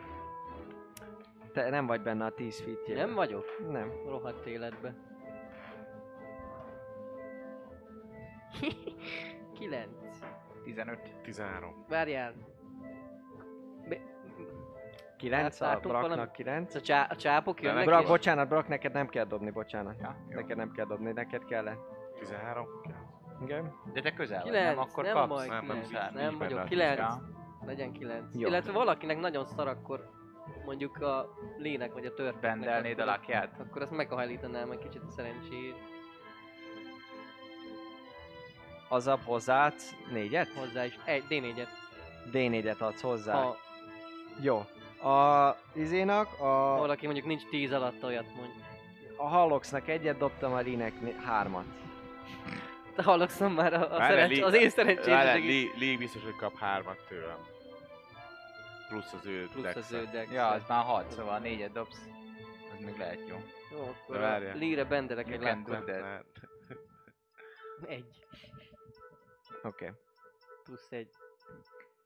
Te 1.57 1.69
nem 1.69 1.85
vagy 1.85 2.01
benne 2.01 2.25
a 2.25 2.29
10 2.31 2.61
feet 2.61 2.95
Nem 2.97 3.13
vagyok? 3.13 3.45
Nem. 3.71 3.91
Rohadt 4.07 4.45
életbe. 4.45 4.93
9. 9.53 9.89
15. 10.63 10.99
13. 11.23 11.85
Várjál. 11.89 12.33
Be... 13.89 13.97
9, 15.17 15.61
a 15.61 15.65
Átláttunk 15.65 15.93
valami- 15.93 16.07
Braknak 16.13 16.31
9. 16.31 16.69
Ez 16.69 16.75
a, 16.75 16.81
csá- 16.81 17.11
a 17.11 17.15
csápok 17.15 17.61
jönnek 17.61 17.85
Brak, 17.85 18.01
és- 18.01 18.07
bocsánat, 18.07 18.47
Brak, 18.47 18.67
neked 18.67 18.93
nem 18.93 19.07
kell 19.07 19.25
dobni, 19.25 19.51
bocsánat. 19.51 19.95
Ja, 20.01 20.15
jó. 20.29 20.35
Neked 20.35 20.57
nem 20.57 20.71
kell 20.71 20.85
dobni, 20.85 21.11
neked 21.11 21.45
kellett. 21.45 21.79
13. 22.19 22.67
Igen? 23.43 23.73
De 23.93 24.01
te 24.01 24.13
közel 24.13 24.41
vagy, 24.41 24.51
Kilenc, 24.51 24.75
nem? 24.75 24.85
Akkor 24.89 25.03
nem 25.03 25.13
kapsz. 25.15 25.29
vagy 25.29 25.47
Nem, 25.47 25.65
nem, 25.65 25.65
kilenc, 25.65 25.89
nincs- 25.89 26.13
nem 26.13 26.27
nincs 26.27 26.37
benne 26.37 26.53
vagyok, 26.53 26.59
a 26.59 26.63
kilenc. 26.63 26.97
Ja. 26.99 27.21
Legyen 27.65 27.91
kilenc. 27.91 28.35
Jó. 28.35 28.47
Illetve 28.47 28.71
valakinek 28.71 29.19
nagyon 29.19 29.45
szar, 29.45 29.67
akkor 29.67 30.09
mondjuk 30.65 31.01
a 31.01 31.33
lének 31.57 31.93
vagy 31.93 32.05
a 32.05 32.13
törpnek. 32.13 32.41
Bendelnéd 32.41 32.99
a 32.99 33.01
akkor- 33.01 33.15
lakját? 33.15 33.59
Akkor 33.59 33.81
azt 33.81 33.91
meghajlítanám 33.91 34.71
egy 34.71 34.79
kicsit 34.79 35.01
a 35.07 35.11
szerencsét. 35.11 35.75
Azab 38.89 39.23
hozzáadsz 39.23 39.95
négyet? 40.11 40.47
Hozzá 40.53 40.85
is. 40.85 40.99
Egy, 41.05 41.23
D4-et. 41.29 41.67
D4-et 42.31 42.77
adsz 42.77 43.01
hozzá. 43.01 43.33
Ha 43.33 43.57
Jó. 44.41 44.65
A 45.11 45.55
izénak, 45.73 46.39
a, 46.39 46.77
valaki 46.77 47.05
mondjuk 47.05 47.25
nincs 47.25 47.45
10 47.45 47.71
alatt 47.71 48.03
olyat 48.03 48.35
mond. 48.35 48.49
a 49.17 49.27
Halloxnak 49.27 49.87
egyet 49.87 50.17
dobtam, 50.17 50.53
a 50.53 50.59
Linek 50.59 50.93
hármat. 51.25 51.65
Te 52.95 53.03
hallakszom 53.03 53.53
már 53.53 53.73
a, 53.73 53.91
a 53.95 54.01
szerencs, 54.01 54.31
Lee- 54.31 54.43
az 54.43 54.53
én 54.53 54.69
szerencsém. 54.69 55.13
Lee, 55.15 55.69
Lee 55.79 55.97
biztos, 55.97 56.23
hogy 56.23 56.35
kap 56.35 56.57
hármat 56.57 56.97
tőlem. 57.07 57.37
Plusz 58.87 59.13
az 59.13 59.25
ő 59.25 59.47
Plusz 59.51 59.75
az 59.75 59.91
ő 59.91 60.09
dex. 60.11 60.31
Ja, 60.31 60.47
az 60.47 60.61
már 60.67 60.83
6, 60.83 61.11
szóval 61.11 61.39
4 61.39 61.71
dobsz. 61.71 62.07
Az 62.73 62.79
még 62.85 62.97
lehet 62.97 63.27
jó. 63.27 63.35
Jó, 63.71 63.79
akkor 63.79 64.17
De 64.17 64.17
a 64.17 64.27
várjál. 64.27 64.57
Lire 64.57 64.83
bendelek 64.85 65.29
egy 65.29 65.41
You 65.41 65.63
can 65.63 65.85
that. 65.85 66.25
Egy. 67.87 68.25
Oké. 69.63 69.91
Plusz 70.63 70.91
egy. 70.91 71.09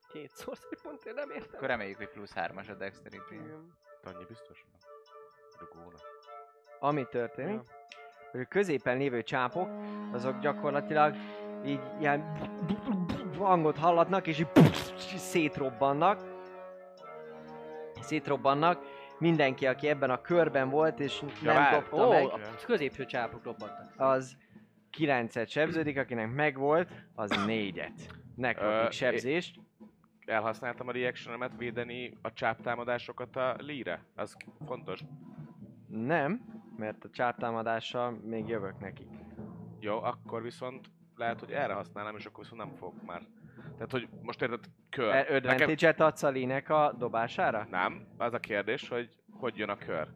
Két 0.08 0.46
pont, 0.84 1.06
én 1.06 1.14
nem 1.14 1.30
értem. 1.30 1.50
Akkor 1.56 1.68
reméljük, 1.68 1.98
hogy 1.98 2.10
plusz 2.10 2.34
3-as 2.36 2.70
a 2.70 2.74
dexterity. 2.74 3.32
Igen. 3.32 3.74
Annyi 4.04 4.26
biztos 4.28 4.66
van? 4.72 4.82
Dugónak. 5.60 6.02
Ami 6.80 7.08
történik, 7.10 7.62
hogy 8.32 8.40
a 8.40 8.46
középen 8.46 8.98
lévő 8.98 9.24
csápok, 9.24 9.70
azok 10.12 10.40
gyakorlatilag 10.40 11.16
így 11.66 11.82
ilyen 12.00 12.50
hangot 13.38 13.78
hallatnak, 13.78 14.28
és 14.28 14.40
így 14.40 14.48
szétrobbannak. 15.18 16.30
Szétrobbannak. 18.02 19.00
Mindenki, 19.20 19.68
aki 19.68 19.88
ebben 19.88 20.10
a 20.10 20.22
körben 20.22 20.70
volt, 20.70 21.00
és 21.00 21.20
nem 21.20 21.56
várj. 21.56 21.76
dobta 21.76 22.06
Ó, 22.06 22.10
meg, 22.10 22.26
a 22.26 22.40
középső 22.66 23.06
csápok 23.06 23.44
robbantak. 23.44 23.94
az 23.98 24.38
9-et 24.98 25.48
sebződik, 25.50 25.98
akinek 25.98 26.32
megvolt, 26.34 26.92
az 27.16 27.32
4-et. 27.48 27.92
Ö, 27.98 28.14
Nekrotik 28.36 28.92
sebzést. 28.92 29.60
Elhasználtam 30.26 30.88
a 30.88 30.92
reactionemet 30.92 31.52
védeni 31.58 32.18
a 32.22 32.34
csáptámadásokat 32.34 33.36
a 33.36 33.56
lire. 33.60 34.04
Az 34.16 34.36
fontos. 34.66 35.00
Nem, 35.88 36.42
mert 36.78 37.04
a 37.04 37.10
csártámadással 37.10 38.12
még 38.24 38.48
jövök 38.48 38.80
nekik. 38.80 39.10
Jó, 39.80 40.02
akkor 40.04 40.42
viszont 40.42 40.88
lehet, 41.16 41.40
hogy 41.40 41.52
erre 41.52 41.74
használnám, 41.74 42.16
és 42.16 42.26
akkor 42.26 42.44
viszont 42.44 42.62
nem 42.62 42.76
fog 42.76 42.94
már. 43.06 43.22
Tehát, 43.74 43.92
hogy 43.92 44.08
most 44.22 44.42
érted, 44.42 44.60
kör. 44.90 45.14
E, 45.14 45.36
Advantage-et 45.36 46.00
adsz 46.00 46.24
a 46.24 46.30
Linek 46.30 46.70
a 46.70 46.96
dobására? 46.98 47.68
Nem, 47.72 48.08
az 48.18 48.34
a 48.34 48.40
kérdés, 48.40 48.90
hogy 48.90 49.10
hogy 49.40 49.58
jön 49.58 49.70
a 49.70 49.78
kör. 49.78 50.08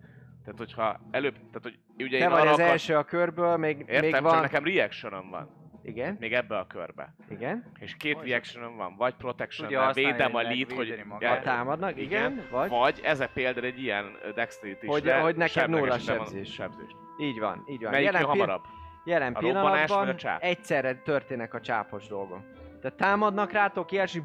Tehát, 0.44 0.58
hogyha 0.58 1.00
előbb, 1.12 1.34
tehát, 1.34 1.60
hogy 1.62 1.80
ugye 1.98 2.18
Te 2.18 2.24
én 2.24 2.30
vagy 2.30 2.48
az 2.48 2.54
akar- 2.54 2.70
első 2.70 2.96
a 2.96 3.04
körből, 3.04 3.58
még, 3.58 3.80
Értem, 3.80 4.02
még 4.02 4.12
csak 4.12 4.22
van... 4.22 4.42
nekem 4.42 4.64
reactionom 4.64 5.30
van. 5.30 5.64
Igen, 5.84 6.18
Még 6.20 6.34
ebbe 6.34 6.58
a 6.58 6.68
körbe. 6.68 7.16
igen. 7.30 7.72
És 7.80 7.96
két 7.98 8.22
reactionom 8.22 8.76
van. 8.76 8.96
Vagy 8.98 9.14
protection 9.16 9.76
használni, 9.76 10.12
védem 10.12 10.36
a 10.36 10.38
hogy 10.44 10.56
lead, 10.58 10.72
hogy... 10.72 11.04
Ha 11.24 11.40
támadnak, 11.40 11.98
igen, 12.02 12.42
vagy? 12.52 12.70
Vagy 12.70 13.00
ez 13.04 13.20
a 13.20 13.28
például 13.34 13.66
egy 13.66 13.82
ilyen 13.82 14.06
dexterity 14.36 14.86
Hogy- 14.86 15.12
hogy 15.12 15.36
neked 15.36 15.70
nulla 15.70 15.98
sebzés. 16.00 16.54
sebzést. 16.54 16.96
Így 17.20 17.40
van, 17.40 17.66
így 17.70 17.82
van. 17.82 17.92
Melyik 17.92 18.12
pi- 18.12 18.24
hamarabb? 18.24 18.62
jelen 19.06 19.34
A 19.34 19.38
a 19.38 19.40
pillanatban 19.40 20.16
csáp? 20.16 20.44
egyszerre 20.44 20.96
történnek 20.96 21.54
a 21.54 21.62
csápos 21.62 22.08
dolgok. 22.08 22.42
Tehát 22.86 23.00
támadnak 23.00 23.52
rátok, 23.52 23.92
ilyes, 23.92 24.14
és 24.16 24.22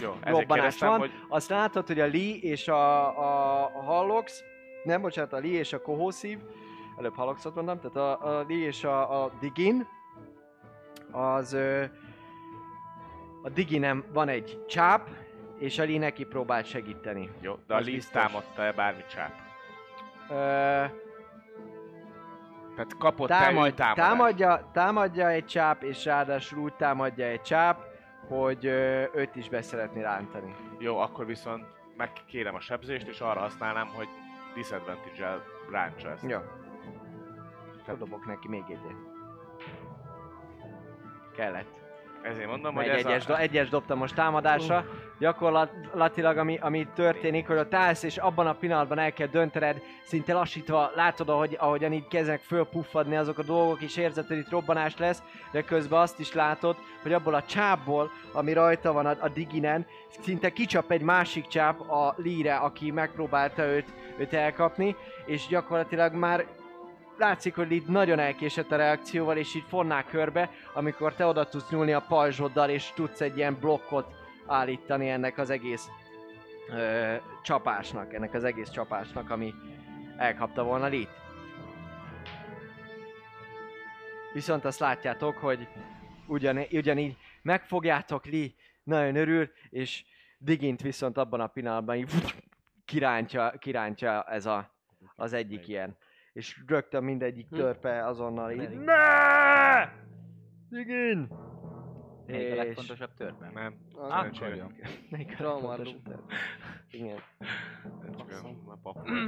Jó, 0.00 0.14
robbanás 0.22 0.78
van. 0.78 0.98
hogy 0.98 1.12
Azt 1.28 1.48
látod, 1.48 1.86
hogy 1.86 2.00
a 2.00 2.06
Lee 2.06 2.36
és 2.40 2.68
a, 2.68 3.18
a, 3.18 3.64
a 3.64 3.82
Hallox, 3.82 4.44
nem 4.84 5.00
bocsánat, 5.00 5.32
a 5.32 5.38
Lee 5.38 5.58
és 5.58 5.72
a 5.72 5.82
Kohószív, 5.82 6.38
előbb 6.98 7.14
Halloxot 7.14 7.54
mondtam, 7.54 7.80
tehát 7.80 7.96
a, 7.96 8.38
a 8.38 8.44
Lee 8.48 8.66
és 8.66 8.84
a, 8.84 9.22
a 9.24 9.30
Digin, 9.40 9.86
az 11.10 11.52
ö, 11.52 11.84
a 13.42 13.48
Diginem 13.48 14.04
van 14.12 14.28
egy 14.28 14.64
csáp, 14.66 15.08
és 15.58 15.78
a 15.78 15.84
Lee 15.84 15.98
neki 15.98 16.24
próbált 16.24 16.66
segíteni. 16.66 17.30
jó, 17.40 17.54
de 17.66 17.74
a 17.74 17.80
biztos. 17.80 18.12
támadta-e 18.12 18.72
bármi 18.72 19.04
csáp? 19.10 19.32
Ö, 20.28 20.34
Tehát 22.74 22.96
kapott 22.98 23.28
támad, 23.28 23.74
támadja, 23.94 24.70
támadja 24.72 25.28
egy 25.28 25.44
csáp, 25.46 25.82
és 25.82 26.04
ráadásul 26.04 26.58
úgy 26.58 26.74
támadja 26.74 27.26
egy 27.26 27.42
csáp, 27.42 27.87
hogy 28.28 28.64
őt 29.14 29.36
is 29.36 29.48
be 29.48 29.62
szeretné 29.62 30.00
rántani. 30.00 30.54
Jó, 30.78 30.98
akkor 30.98 31.26
viszont 31.26 31.64
megkérem 31.96 32.54
a 32.54 32.60
sebzést, 32.60 33.06
és 33.06 33.20
arra 33.20 33.40
használnám, 33.40 33.86
hogy 33.86 34.08
disadvantage-el 34.54 35.42
ráncsa 35.70 36.10
ezt. 36.10 36.28
Jó. 36.28 36.38
Akkor 37.80 37.98
dobok 37.98 38.26
neki 38.26 38.48
még 38.48 38.64
egyet. 38.66 38.96
Kellett. 41.34 41.87
Ezért 42.22 42.46
mondom, 42.46 42.78
Egy 42.78 42.86
hogy 42.88 42.98
ez 42.98 43.04
egyes, 43.04 43.24
a... 43.24 43.28
do, 43.28 43.34
egyes 43.34 43.68
dobtam 43.68 43.98
most 43.98 44.14
támadásra. 44.14 44.84
Gyakorlatilag 45.18 46.36
ami, 46.36 46.58
ami 46.60 46.86
történik, 46.94 47.46
hogy 47.46 47.56
ott 47.56 47.74
állsz, 47.74 48.02
és 48.02 48.16
abban 48.16 48.46
a 48.46 48.54
pillanatban 48.54 48.98
el 48.98 49.12
kell 49.12 49.26
döntened, 49.26 49.82
szinte 50.02 50.32
lassítva 50.32 50.90
látod, 50.94 51.28
ahogy, 51.28 51.56
ahogyan 51.60 51.92
így 51.92 52.08
kezdenek 52.08 52.40
fölpuffadni 52.40 53.16
azok 53.16 53.38
a 53.38 53.42
dolgok, 53.42 53.80
és 53.80 53.96
érzed, 53.96 54.26
hogy 54.26 54.36
itt 54.36 54.50
robbanás 54.50 54.96
lesz, 54.96 55.22
de 55.52 55.62
közben 55.62 56.00
azt 56.00 56.18
is 56.18 56.32
látod, 56.32 56.76
hogy 57.02 57.12
abból 57.12 57.34
a 57.34 57.42
csápból, 57.42 58.10
ami 58.32 58.52
rajta 58.52 58.92
van 58.92 59.06
a, 59.06 59.16
a 59.20 59.28
diginen, 59.28 59.86
szinte 60.20 60.50
kicsap 60.50 60.90
egy 60.90 61.02
másik 61.02 61.46
csáp 61.46 61.90
a 61.90 62.14
líre, 62.16 62.54
aki 62.54 62.90
megpróbálta 62.90 63.64
őt, 63.64 63.92
őt 64.18 64.32
elkapni, 64.32 64.96
és 65.26 65.46
gyakorlatilag 65.46 66.14
már 66.14 66.46
látszik, 67.18 67.54
hogy 67.54 67.72
itt 67.72 67.88
nagyon 67.88 68.18
elkésett 68.18 68.72
a 68.72 68.76
reakcióval, 68.76 69.36
és 69.36 69.54
így 69.54 69.64
fonná 69.68 70.04
körbe, 70.04 70.50
amikor 70.74 71.14
te 71.14 71.26
oda 71.26 71.48
tudsz 71.48 71.70
nyúlni 71.70 71.92
a 71.92 72.04
pajzsoddal, 72.08 72.70
és 72.70 72.92
tudsz 72.94 73.20
egy 73.20 73.36
ilyen 73.36 73.58
blokkot 73.60 74.14
állítani 74.46 75.08
ennek 75.08 75.38
az 75.38 75.50
egész 75.50 75.88
ö, 76.70 77.14
csapásnak, 77.42 78.14
ennek 78.14 78.34
az 78.34 78.44
egész 78.44 78.70
csapásnak, 78.70 79.30
ami 79.30 79.54
elkapta 80.16 80.62
volna 80.62 80.86
Lit. 80.86 81.10
Viszont 84.32 84.64
azt 84.64 84.78
látjátok, 84.78 85.36
hogy 85.36 85.68
ugyan, 86.26 86.58
ugyanígy 86.70 87.16
megfogjátok 87.42 88.24
Li, 88.24 88.54
nagyon 88.82 89.16
örül, 89.16 89.50
és 89.70 90.04
Digint 90.38 90.82
viszont 90.82 91.18
abban 91.18 91.40
a 91.40 91.46
pillanatban 91.46 91.96
így 91.96 92.10
kirántja, 92.84 93.52
kirántja 93.58 94.22
ez 94.22 94.46
a, 94.46 94.70
az 95.16 95.32
egyik 95.32 95.68
ilyen. 95.68 95.96
És 96.38 96.60
rögtön 96.66 97.04
mindegyik 97.04 97.48
Hm. 97.48 97.54
törpe 97.54 98.06
azonnal 98.06 98.50
így. 98.50 98.70
Ne! 98.70 98.94
Digin! 100.68 101.28
Melyik 102.26 102.52
a 102.52 102.56
legfontosabb 102.56 103.14
törpe? 103.14 103.50
Nem, 103.54 103.74
jó. 104.56 104.66
Melyik 105.10 105.32
a 105.32 105.34
Trauma 105.36 105.68
legfontosabb 105.68 106.02
terv? 106.02 106.20
Igen. 106.90 107.18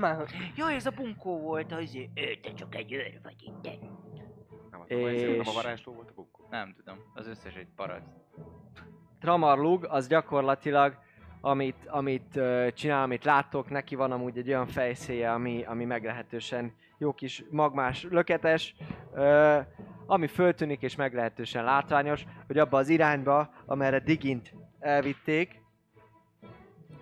Már 0.00 0.26
Jó, 0.54 0.66
ez 0.66 0.86
a 0.86 0.90
bunkó 0.90 1.40
volt, 1.40 1.72
az 1.72 1.94
ő, 1.94 2.08
te 2.42 2.52
csak 2.52 2.74
egy 2.74 2.92
őr 2.92 3.20
vagy 3.22 3.42
itt. 3.42 3.62
Nem, 4.70 4.80
nem 4.88 5.40
a 5.44 5.52
varázsló 5.54 5.92
volt 5.92 6.10
a 6.10 6.12
bunkó. 6.14 6.46
Nem 6.50 6.74
tudom, 6.76 6.98
az 7.14 7.26
összes 7.26 7.54
egy 7.54 7.68
paraszt. 7.76 8.08
Tramarlug 9.20 9.84
az 9.84 10.08
gyakorlatilag, 10.08 10.98
amit, 11.40 11.86
amit 11.86 12.40
csinál, 12.74 13.02
amit 13.02 13.24
láttok, 13.24 13.70
neki 13.70 13.94
van 13.94 14.12
amúgy 14.12 14.38
egy 14.38 14.48
olyan 14.48 14.66
fejszéje, 14.66 15.32
ami, 15.32 15.64
ami 15.66 15.84
meglehetősen 15.84 16.74
jó 16.98 17.12
kis 17.12 17.44
magmás 17.50 18.06
löketes, 18.10 18.74
ami 20.06 20.26
föltűnik 20.26 20.82
és 20.82 20.96
meglehetősen 20.96 21.64
látványos, 21.64 22.24
hogy 22.46 22.58
abba 22.58 22.78
az 22.78 22.88
irányba, 22.88 23.50
amerre 23.66 23.98
Digint 23.98 24.54
elvitték, 24.78 25.62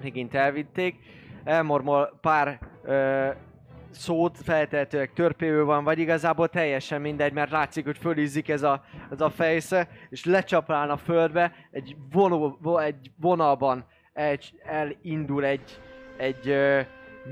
Digint 0.01 0.35
elvitték, 0.35 0.97
elmormol 1.45 2.19
pár 2.21 2.59
ö, 2.83 3.29
szót, 3.91 4.39
feltehetőleg 4.43 5.13
törpéül 5.13 5.65
van, 5.65 5.85
vagy 5.85 5.99
igazából 5.99 6.49
teljesen 6.49 7.01
mindegy, 7.01 7.33
mert 7.33 7.51
látszik, 7.51 7.85
hogy 7.85 7.99
fölizzik 7.99 8.49
ez 8.49 8.63
a, 8.63 8.85
ez 9.11 9.21
a 9.21 9.31
fejsze, 9.31 9.89
és 10.09 10.25
lecsapál 10.25 10.91
a 10.91 10.97
földbe, 10.97 11.53
egy, 11.71 11.97
vonó, 12.11 12.59
vo, 12.61 12.79
egy 12.79 13.11
vonalban 13.21 13.87
egy, 14.19 14.53
elindul 14.65 15.45
egy, 15.45 15.81
egy 16.17 16.55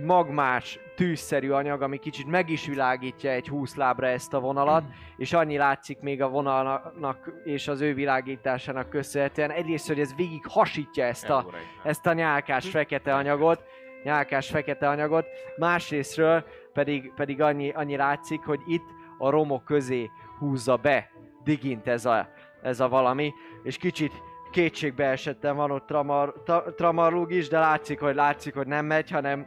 magmás, 0.04 0.78
tűzszerű 0.96 1.50
anyag, 1.50 1.82
ami 1.82 1.98
kicsit 1.98 2.26
meg 2.26 2.50
is 2.50 2.66
világítja 2.66 3.30
egy 3.30 3.48
20 3.48 3.74
lábra 3.74 4.06
ezt 4.06 4.34
a 4.34 4.40
vonalat, 4.40 4.84
és 5.16 5.32
annyi 5.32 5.56
látszik 5.56 6.00
még 6.00 6.22
a 6.22 6.28
vonalnak 6.28 7.32
és 7.44 7.68
az 7.68 7.80
ő 7.80 7.94
világításának 7.94 8.88
köszönhetően. 8.88 9.50
Egyrészt, 9.50 9.86
hogy 9.86 10.00
ez 10.00 10.14
végig 10.14 10.46
hasítja 10.46 11.04
ezt 11.04 11.30
a, 11.30 11.46
ezt 11.84 12.06
a 12.06 12.12
nyálkás 12.12 12.68
fekete 12.68 13.14
anyagot, 13.14 13.64
nyálkás 14.04 14.48
fekete 14.48 14.88
anyagot, 14.88 15.26
másrésztről 15.56 16.44
pedig, 16.72 17.12
pedig 17.14 17.40
annyi, 17.40 17.70
annyi 17.70 17.96
látszik, 17.96 18.40
hogy 18.40 18.60
itt 18.66 18.88
a 19.18 19.30
romok 19.30 19.64
közé 19.64 20.10
húzza 20.38 20.76
be 20.76 21.10
digint 21.44 21.86
ez 21.86 22.04
a, 22.04 22.28
ez 22.62 22.80
a 22.80 22.88
valami, 22.88 23.32
és 23.62 23.76
kicsit 23.76 24.12
kétségbe 24.50 25.04
esettem 25.04 25.56
van 25.56 25.70
ott 25.70 25.86
tramar, 25.86 26.42
tramarlug 26.76 27.32
is, 27.32 27.48
de 27.48 27.58
látszik, 27.58 28.00
hogy 28.00 28.14
látszik, 28.14 28.54
hogy 28.54 28.66
nem 28.66 28.86
megy, 28.86 29.10
hanem, 29.10 29.46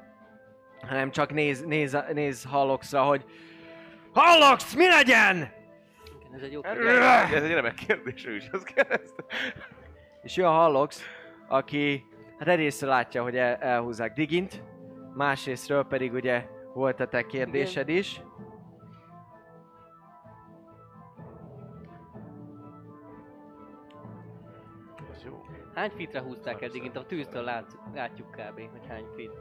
hanem 0.82 1.12
csak 1.12 1.34
néz, 1.34 1.66
néz, 1.66 1.98
néz 2.14 2.44
Halloxra, 2.44 3.02
hogy 3.02 3.26
Hallox, 4.14 4.76
mi 4.76 4.88
legyen? 4.88 5.36
Igen, 5.36 6.34
ez 6.34 6.42
egy 6.42 6.52
jó 6.52 6.64
Ez 6.64 7.32
ez 7.34 7.44
egy 7.44 7.52
remek 7.52 7.74
kérdés, 7.74 8.26
ő 8.26 8.36
is 8.36 8.50
azt 8.52 8.74
kérdezte. 8.74 9.24
És 10.22 10.36
jön 10.36 10.48
a 10.48 10.52
Hallox, 10.52 11.02
aki 11.48 12.06
hát 12.40 12.48
egyrésztről 12.48 12.90
látja, 12.90 13.24
hogy 13.24 13.38
el, 13.38 13.56
elhúzzák 13.56 14.14
Digint, 14.14 14.64
másrésztről 15.14 15.84
pedig 15.84 16.14
ugye 16.14 16.46
volt 16.74 17.00
a 17.00 17.08
te 17.08 17.26
kérdésed 17.26 17.90
is. 17.90 18.22
Az 18.48 18.49
Hány 25.80 25.92
fitre 25.96 26.22
húzták 26.22 26.62
eddig? 26.62 26.84
Itt 26.84 26.96
a 26.96 27.06
tűztől 27.06 27.44
lát, 27.44 27.66
látjuk 27.94 28.32
kb. 28.32 28.56
hogy 28.56 28.88
hány 28.88 29.06
fit. 29.16 29.32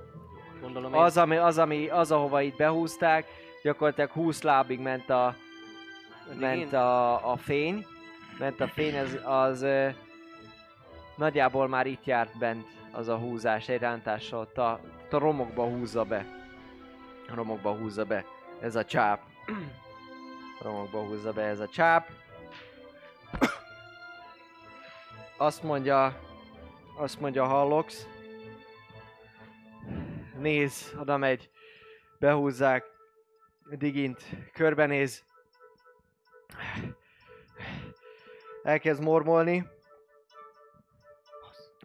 Gondolom 0.60 0.94
én. 0.94 1.00
Az, 1.00 1.16
ami, 1.16 1.36
az, 1.36 1.58
ami, 1.58 1.88
az, 1.88 2.12
ahova 2.12 2.40
itt 2.40 2.56
behúzták, 2.56 3.26
gyakorlatilag 3.62 4.10
20 4.10 4.42
lábig 4.42 4.80
ment 4.80 5.10
a, 5.10 5.34
ment 6.38 6.72
a, 6.72 7.30
a 7.30 7.36
fény. 7.36 7.86
Ment 8.38 8.60
a 8.60 8.66
fény, 8.66 8.98
az, 8.98 9.20
az 9.24 9.62
ö, 9.62 9.88
nagyjából 11.16 11.68
már 11.68 11.86
itt 11.86 12.04
járt 12.04 12.38
bent 12.38 12.66
az 12.92 13.08
a 13.08 13.16
húzás, 13.16 13.68
egy 13.68 13.80
rántással, 13.80 14.40
ott 14.40 14.58
a, 14.58 14.80
ott 15.04 15.12
a 15.12 15.18
romokba 15.18 15.64
húzza 15.64 16.04
be. 16.04 16.26
A 17.28 17.34
romokba 17.34 17.72
húzza 17.72 18.04
be 18.04 18.24
ez 18.60 18.76
a 18.76 18.84
csáp. 18.84 19.20
romokba 20.62 20.98
húzza 20.98 21.32
be 21.32 21.42
ez 21.42 21.60
a 21.60 21.68
csáp. 21.68 22.08
Azt 25.36 25.62
mondja, 25.62 26.26
azt 26.98 27.20
mondja 27.20 27.44
Hallox. 27.44 28.06
Néz, 30.38 30.94
oda 30.98 31.16
megy, 31.16 31.50
behúzzák, 32.18 32.84
Digint 33.70 34.24
körbenéz. 34.52 35.24
Elkezd 38.62 39.02
mormolni. 39.02 39.66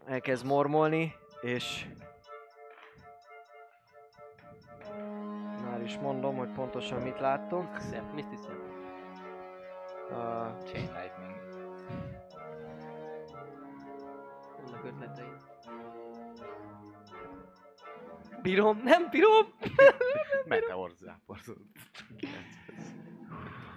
Elkezd 0.05 0.45
mormolni, 0.45 1.16
és 1.41 1.86
már 5.64 5.82
is 5.82 5.97
mondom, 5.97 6.36
hogy 6.36 6.49
pontosan 6.49 7.01
mit 7.01 7.20
láttok. 7.20 7.80
Szép, 7.80 8.14
Misty 8.14 8.36
Step. 8.36 8.57
Uh, 10.09 10.64
Chain 10.64 10.91
Lightning. 10.93 11.53
Vannak. 14.84 15.13
Bírom, 18.41 18.81
nem 18.84 19.07
bírom! 19.09 19.45
Meteor 20.47 20.91
záporzott. 20.91 21.77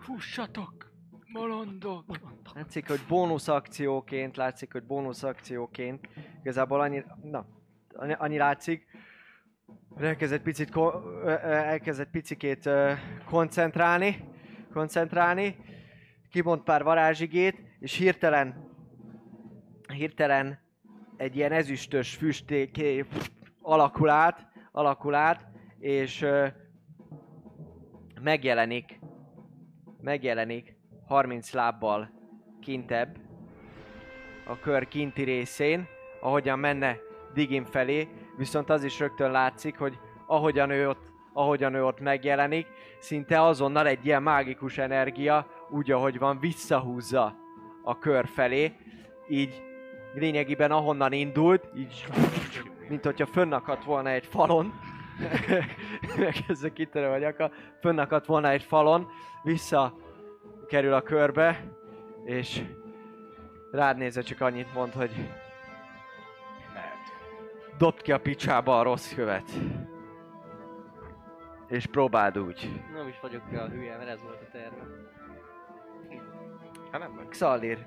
Fussatok! 0.01 0.91
Bolondok! 1.33 2.05
látszik, 2.55 2.89
hogy 2.89 3.01
bónusz 3.09 3.49
akcióként, 3.49 4.37
látszik, 4.37 4.73
hogy 4.73 4.83
bónusz 4.83 5.23
akcióként, 5.23 6.09
igazából 6.41 6.81
annyi, 6.81 7.05
na, 7.23 7.47
annyi, 7.95 8.13
annyi 8.13 8.37
látszik, 8.37 8.87
hogy 9.89 10.05
elkezd 10.05 10.33
egy 10.33 10.43
picit, 10.43 10.71
ko- 10.71 10.95
ö, 11.05 11.25
ö, 11.25 11.33
elkezd 11.47 12.01
egy 12.01 12.11
picikét 12.11 12.71
koncentrálni, 13.25 14.29
koncentrálni, 14.73 15.57
kimond 16.31 16.61
pár 16.61 16.83
varázsigét, 16.83 17.63
és 17.79 17.97
hirtelen, 17.97 18.71
hirtelen 19.93 20.66
egy 21.17 21.37
ilyen 21.37 21.53
ezüstös 21.53 22.15
füstéké 22.15 23.05
alakul 23.63 24.09
át, 24.09 24.47
alakul 24.73 25.15
át, 25.15 25.47
és 25.79 26.27
megjelenik, 28.21 29.01
megjelenik 30.01 30.77
30 31.07 31.53
lábbal 31.53 32.11
kintebb 32.61 33.17
a 34.47 34.59
kör 34.59 34.89
kinti 34.89 35.23
részén, 35.23 35.87
ahogyan 36.21 36.59
menne 36.59 36.97
Digim 37.35 37.65
felé, 37.65 38.09
viszont 38.37 38.71
az 38.71 38.85
is 38.85 38.99
rögtön 38.99 39.31
látszik, 39.31 39.79
hogy 39.79 39.99
ahogyan 40.27 40.71
ő 40.71 40.89
ott, 40.89 41.13
ahogyan 41.33 41.75
ő 41.75 41.85
ott 41.85 42.01
megjelenik, 42.01 42.67
szinte 42.99 43.43
azonnal 43.43 43.87
egy 43.87 44.07
ilyen 44.07 44.23
mágikus 44.23 44.79
energia, 44.79 45.47
úgy 45.71 45.91
ahogy 45.91 46.19
van, 46.19 46.39
visszahúzza 46.41 47.35
a 47.83 47.99
kör 47.99 48.27
felé, 48.27 48.73
így 49.29 49.66
lényegében 50.17 50.71
ahonnan 50.71 51.13
indult, 51.13 51.69
így 51.75 52.07
mint 52.89 53.05
hogyha 53.05 53.27
fönnakadt 53.27 53.85
volna 53.85 54.09
egy 54.09 54.27
falon, 54.27 54.81
megkezdve 56.19 56.73
kitörő 56.73 57.09
a 57.09 57.19
nyaka, 57.19 57.51
fönnakadt 57.81 58.27
volna 58.27 58.49
egy 58.49 58.63
falon, 58.63 59.09
vissza 59.43 59.95
kerül 60.67 60.93
a 60.93 61.03
körbe, 61.03 61.73
és 62.25 62.63
rád 63.71 63.97
nézve 63.97 64.23
csak 64.23 64.41
annyit 64.41 64.75
mond, 64.75 64.93
hogy 64.93 65.11
dobd 67.79 68.03
ki 68.03 68.13
a 68.13 68.21
picsába 68.21 68.79
a 68.79 68.83
rossz 68.83 69.15
követ. 69.15 69.51
És 71.69 71.87
próbáld 71.87 72.39
úgy. 72.39 72.83
Nem 72.95 73.09
is 73.09 73.21
vagyok 73.21 73.43
a 73.53 73.69
hülye, 73.69 73.97
mert 73.97 74.09
ez 74.09 74.23
volt 74.23 74.41
a 74.41 74.51
terve. 74.53 74.87
Hát 76.91 77.01
nem 77.01 77.11
meg. 77.11 77.29
Xalir, 77.29 77.87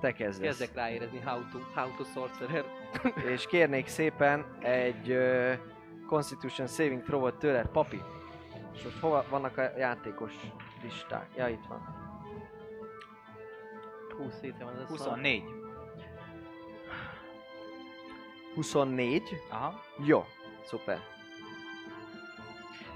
te 0.00 0.12
kezdesz. 0.12 0.46
Kezdek 0.46 0.74
ráérezni 0.74 1.20
how 1.20 1.40
to, 1.52 1.58
how 1.74 1.96
to 1.96 2.04
sorcerer. 2.04 2.64
És 3.34 3.46
kérnék 3.46 3.86
szépen 3.86 4.44
egy 4.60 5.10
uh, 5.10 5.52
Constitution 6.06 6.66
Saving 6.66 7.02
Throw-ot 7.02 7.38
tőled, 7.38 7.66
papi. 7.66 8.02
És 8.74 8.82
most 8.82 8.98
hova 8.98 9.24
vannak 9.30 9.56
a 9.56 9.70
játékos 9.78 10.32
listák? 10.82 11.28
Ja, 11.36 11.48
itt 11.48 11.66
van. 11.68 11.96
20 14.16 14.40
hétre 14.40 14.64
van 14.64 14.74
ez 14.74 14.80
a 14.80 14.86
szar. 14.86 14.96
24. 14.96 15.44
24. 18.54 19.22
Aha. 19.50 19.80
Jó, 20.04 20.24
szuper. 20.64 20.98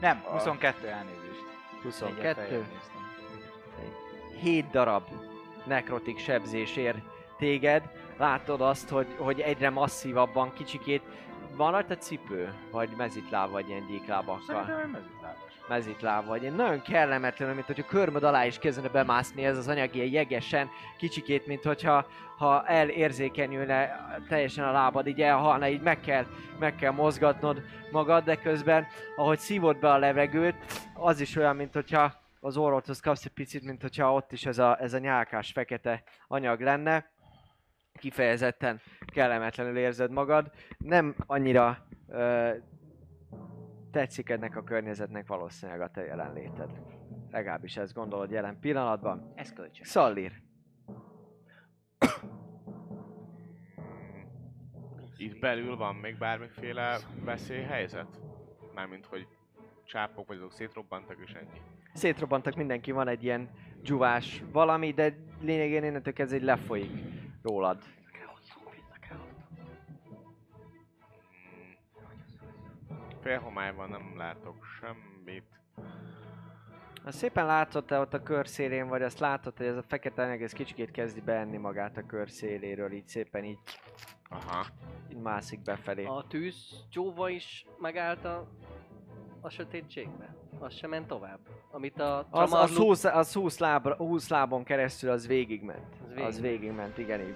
Nem, 0.01 0.19
22 0.19 0.89
elnézést. 0.89 1.45
Egyet 1.71 1.83
22. 1.83 2.33
feljebb 2.33 2.67
néztem. 2.73 3.01
7 4.41 4.71
darab 4.71 5.03
nekrotik 5.65 6.19
sebzés 6.19 6.77
ér 6.77 7.03
téged. 7.39 7.83
Látod 8.19 8.61
azt, 8.61 8.89
hogy, 8.89 9.07
hogy 9.19 9.41
egyre 9.41 9.71
masszívabban 9.71 10.53
kicsikét 10.53 11.03
van 11.57 11.71
rajta 11.71 11.97
cipő? 11.97 12.53
Vagy 12.71 12.89
mezitláb, 12.97 13.51
vagy 13.51 13.69
ilyen 13.69 13.87
gyéklábakkal? 13.87 14.65
Szerintem 14.65 14.91
mezitlábas. 14.91 15.53
mezitláb 15.69 16.27
vagy. 16.27 16.43
Én 16.43 16.53
nagyon 16.53 16.83
kellemetlen, 16.83 17.55
mint 17.55 17.67
hogy 17.67 17.81
a 17.81 17.85
körmöd 17.85 18.23
alá 18.23 18.47
is 18.47 18.59
kezdene 18.59 18.89
bemászni 18.89 19.45
ez 19.45 19.59
az 19.59 19.69
anyag 19.69 19.95
ilyen 19.95 20.13
jegesen, 20.13 20.71
kicsikét, 20.99 21.47
mint 21.47 21.63
hogyha 21.63 22.07
ha 22.39 22.67
elérzékenyülne 22.67 24.07
teljesen 24.29 24.65
a 24.65 24.73
lábad, 24.73 25.07
így 25.07 25.21
elhalna, 25.21 25.69
így 25.69 25.81
meg 25.81 26.01
kell, 26.01 26.27
meg 26.59 26.75
kell 26.75 26.93
mozgatnod 26.93 27.63
magad, 27.91 28.25
de 28.25 28.37
közben, 28.37 28.87
ahogy 29.17 29.39
szívod 29.39 29.77
be 29.77 29.91
a 29.91 29.99
levegőt, 29.99 30.57
az 30.95 31.21
is 31.21 31.37
olyan, 31.37 31.57
mint 31.57 31.73
hogyha 31.73 32.22
az 32.45 32.57
orrodhoz 32.57 33.01
kapsz 33.01 33.25
egy 33.25 33.33
picit, 33.33 33.63
mint 33.63 33.83
hogyha 33.83 34.15
ott 34.15 34.33
is 34.33 34.47
ez 34.47 34.59
a, 34.59 34.81
ez 34.81 34.93
a 34.93 34.99
nyálkás 34.99 35.53
fekete 35.53 36.03
anyag 36.27 36.61
lenne. 36.61 37.11
Kifejezetten 37.93 38.81
kellemetlenül 39.07 39.77
érzed 39.77 40.11
magad. 40.11 40.51
Nem 40.79 41.15
annyira 41.27 41.87
ö, 42.09 42.51
tetszik 43.91 44.29
ennek 44.29 44.57
a 44.57 44.65
környezetnek 44.65 45.27
valószínűleg 45.27 45.81
a 45.81 45.91
te 45.91 46.05
jelenléted. 46.05 46.71
Legalábbis 47.31 47.77
ezt 47.77 47.95
gondolod 47.95 48.31
jelen 48.31 48.59
pillanatban. 48.61 49.33
Ez 49.35 49.53
kölcsön. 49.53 49.85
Szallír. 49.85 50.33
Itt 55.17 55.39
belül 55.39 55.77
van 55.77 55.95
még 55.95 56.19
bármiféle 56.19 56.99
veszélyhelyzet? 57.25 58.21
Mármint, 58.75 59.07
hogy 59.07 59.27
csápok 59.85 60.27
vagy 60.27 60.37
azok 60.37 60.53
szétrobbantak 60.53 61.19
és 61.25 61.33
ennyi. 61.33 61.61
Szétrobbantak, 61.93 62.55
mindenki 62.55 62.91
van 62.91 63.09
egy 63.09 63.25
ilyen 63.25 63.49
dzsuvás 63.83 64.43
valami, 64.53 64.93
de 64.93 65.17
lényegén 65.41 65.85
innentől 65.85 66.13
kezdve 66.13 66.37
egy 66.37 66.43
lefolyik 66.43 66.91
rólad. 67.43 67.83
Félhomályban 73.21 73.89
nem 73.89 74.17
látok 74.17 74.65
semmit. 74.81 75.45
Azt 77.05 77.19
szépen 77.19 77.47
látod, 77.47 77.85
te 77.85 77.99
ott 77.99 78.15
a 78.15 78.23
kör 78.23 78.49
szélén 78.49 78.89
vagy, 78.89 79.03
azt 79.03 79.19
látod, 79.19 79.57
hogy 79.57 79.67
ez 79.67 79.77
a 79.77 79.83
fekete 79.83 80.23
anyag, 80.23 80.43
ez 80.43 80.53
kicsikét 80.53 80.91
kezdi 80.91 81.21
beenni 81.21 81.57
magát 81.57 81.97
a 81.97 82.07
kör 82.07 82.31
széléről, 82.31 82.93
így 82.93 83.07
szépen 83.07 83.45
így, 83.45 83.59
Aha. 84.29 84.67
így 85.11 85.21
mászik 85.21 85.63
befelé. 85.63 86.05
A 86.05 86.27
tűz 86.29 86.87
csóva 86.91 87.29
is 87.29 87.67
megállt 87.79 88.25
a, 88.25 88.49
a 89.41 89.49
sötétségbe. 89.49 90.42
Az 90.63 90.75
sem 90.75 90.91
ment 90.91 91.07
tovább. 91.07 91.39
Amit 91.71 92.01
a 92.01 92.19
Az, 92.19 92.25
az, 92.31 92.49
Tramarlu- 92.49 92.77
20, 92.79 93.05
az 93.05 93.33
20, 93.33 93.59
lábra, 93.59 93.95
20 93.95 94.29
lábon 94.29 94.65
keresztül 94.65 95.11
az 95.11 95.27
végigment. 95.27 95.97
Az 96.17 96.23
Az 96.25 96.41
végigment. 96.41 96.41
végigment, 96.41 96.99
igen 96.99 97.21
így. 97.21 97.35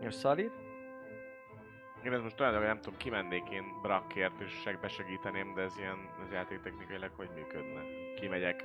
Most 0.00 0.16
Szalid? 0.18 0.50
Én 2.04 2.12
ezt 2.12 2.22
most 2.22 2.36
tulajdonképpen 2.36 2.74
nem 2.74 2.82
tudom, 2.84 2.98
kimennék 2.98 3.48
én 3.50 3.64
brakkért 3.82 4.40
és 4.40 4.52
segbe 4.52 4.88
segíteném, 4.88 5.54
de 5.54 5.62
ez 5.62 5.74
ilyen 5.78 5.98
az 6.24 6.32
játéktechnikailag 6.32 7.10
hogy 7.16 7.28
működne? 7.34 7.80
Kimegyek 8.20 8.64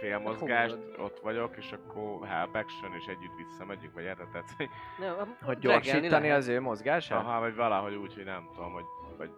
félmozgást, 0.00 0.78
ott 0.98 1.18
vagyok, 1.22 1.56
és 1.56 1.72
akkor 1.72 2.26
help 2.26 2.54
action, 2.54 2.94
és 2.98 3.04
együtt 3.06 3.36
visszamegyünk, 3.36 3.94
vagy 3.94 4.04
erre 4.04 4.26
tetsz, 4.32 4.56
hogy 4.56 4.68
Nem, 4.98 5.56
gyorsítani 5.60 6.08
lehet. 6.26 6.36
az 6.36 6.48
ő 6.48 6.60
mozgását? 6.60 7.18
Aha, 7.18 7.40
vagy 7.40 7.54
valahogy 7.54 7.94
úgy, 7.94 8.14
hogy 8.14 8.24
nem 8.24 8.48
tudom, 8.54 8.72
hogy, 8.72 8.84
hogy 9.18 9.30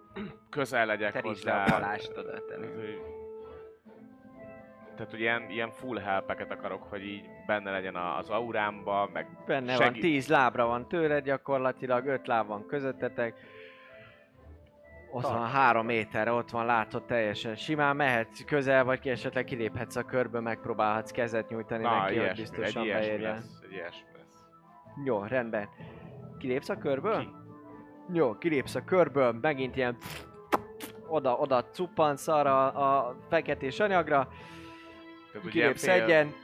közel 0.50 0.86
legyek 0.86 1.12
Terítsd 1.12 1.44
le 1.44 1.52
hozzá. 1.52 1.64
a 1.64 1.78
palást 1.80 2.10
oda 2.16 2.44
Tehát, 2.46 2.74
hogy- 2.74 3.02
Tehát, 4.96 5.12
ilyen, 5.12 5.50
ilyen 5.50 5.70
full 5.70 5.98
helpeket 5.98 6.50
akarok, 6.52 6.82
hogy 6.82 7.04
így 7.06 7.24
benne 7.46 7.70
legyen 7.70 7.94
a- 7.96 8.16
az 8.18 8.28
aurámba, 8.30 9.08
meg 9.12 9.26
Benne 9.46 9.76
van, 9.76 9.86
segít- 9.86 10.02
10 10.02 10.28
lábra 10.28 10.66
van 10.66 10.88
tőled 10.88 11.24
gyakorlatilag, 11.24 12.06
5 12.06 12.26
láb 12.26 12.46
van 12.46 12.66
közöttetek. 12.66 13.34
Ott 15.14 15.22
van 15.22 15.48
három 15.50 15.86
méterre, 15.86 16.32
ott 16.32 16.50
van, 16.50 16.66
látod 16.66 17.02
teljesen. 17.04 17.56
Simán 17.56 17.96
mehetsz 17.96 18.44
közel, 18.44 18.84
vagy 18.84 18.98
ki 19.00 19.10
esetleg 19.10 19.44
kiléphetsz 19.44 19.96
a 19.96 20.02
körből, 20.02 20.40
megpróbálhatsz 20.40 21.10
kezet 21.10 21.48
nyújtani 21.48 21.82
Na, 21.82 21.90
neki, 21.90 22.04
hogy 22.04 22.22
ilyesmi, 22.22 22.42
biztosan 22.42 22.82
egy 22.82 22.92
beérjen. 22.92 23.34
lesz, 23.34 23.60
egy 23.70 23.76
lesz. 24.16 24.44
Jó, 25.04 25.22
rendben. 25.22 25.68
Kilépsz 26.38 26.68
a 26.68 26.78
körből? 26.78 27.18
Ki? 27.20 27.28
Jó, 28.12 28.38
kilépsz 28.38 28.74
a 28.74 28.84
körből, 28.84 29.32
megint 29.40 29.76
ilyen 29.76 29.96
oda, 31.08 31.32
oda 31.36 31.64
cuppansz 31.64 32.28
arra 32.28 32.66
a 32.70 33.16
feketés 33.28 33.80
anyagra, 33.80 34.28
Tehát 35.32 35.48
kilépsz 35.48 35.84
fél- 35.84 36.02
egyen, 36.02 36.34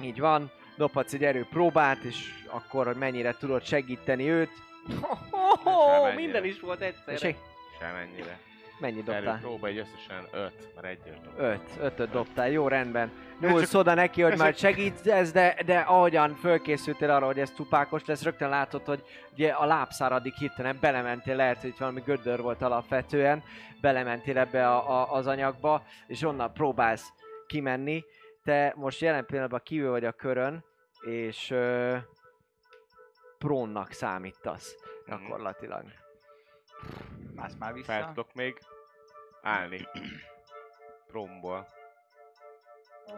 így 0.00 0.20
van, 0.20 0.50
dobhatsz 0.76 1.12
egy 1.12 1.24
erőpróbát, 1.24 2.02
és 2.02 2.30
akkor, 2.50 2.86
hogy 2.86 2.96
mennyire 2.96 3.34
tudod 3.38 3.62
segíteni 3.62 4.28
őt. 4.28 4.50
Semennyire. 4.88 6.14
Minden 6.14 6.44
is 6.44 6.60
volt 6.60 6.80
egyszerre. 6.80 7.28
És 7.28 7.34
Semennyire. 7.80 8.38
mennyit 8.80 9.04
dobtál? 9.04 9.22
Erről 9.22 9.38
próba 9.40 9.66
egy 9.66 9.78
összesen 9.78 10.24
5, 10.32 10.52
mert 10.74 10.86
egyes 10.86 11.20
dobtam. 11.20 11.44
Öt, 11.44 11.60
ötöt 11.80 12.10
dobtál, 12.10 12.50
jó 12.50 12.68
rendben. 12.68 13.10
Nyúlsz 13.40 13.70
csak- 13.70 13.80
oda 13.80 13.94
neki, 13.94 14.22
hogy 14.22 14.36
már 14.36 14.54
ez, 15.04 15.32
de, 15.32 15.56
de 15.66 15.78
ahogyan 15.78 16.34
fölkészültél 16.34 17.10
arra, 17.10 17.26
hogy 17.26 17.38
ez 17.38 17.50
tupákos 17.50 18.04
lesz, 18.04 18.22
rögtön 18.22 18.48
látod, 18.48 18.84
hogy 18.84 19.02
ugye 19.32 19.50
a 19.50 19.64
lábszáradig 19.64 20.32
hirtelen 20.34 20.78
belementél, 20.80 21.36
lehet, 21.36 21.60
hogy 21.60 21.70
itt 21.70 21.76
valami 21.78 22.00
gödör 22.04 22.40
volt 22.40 22.62
alapvetően, 22.62 23.42
belementél 23.80 24.38
ebbe 24.38 24.68
a, 24.68 25.00
a, 25.00 25.12
az 25.12 25.26
anyagba, 25.26 25.82
és 26.06 26.22
onnan 26.22 26.52
próbálsz 26.52 27.08
kimenni. 27.46 28.04
Te 28.44 28.72
most 28.76 29.00
jelen 29.00 29.26
pillanatban 29.26 29.60
kívül 29.64 29.90
vagy 29.90 30.04
a 30.04 30.12
körön, 30.12 30.64
és 31.00 31.50
ö, 31.50 31.96
prónnak 33.38 33.92
számítasz 33.92 34.74
Mhm. 35.06 35.22
gyakorlatilag. 35.22 35.84
Mász 37.34 37.54
már 37.58 37.72
vissza. 37.72 37.92
Fel 37.92 38.06
tudok 38.06 38.34
még 38.34 38.58
állni. 39.42 39.88
Promból. 41.06 41.66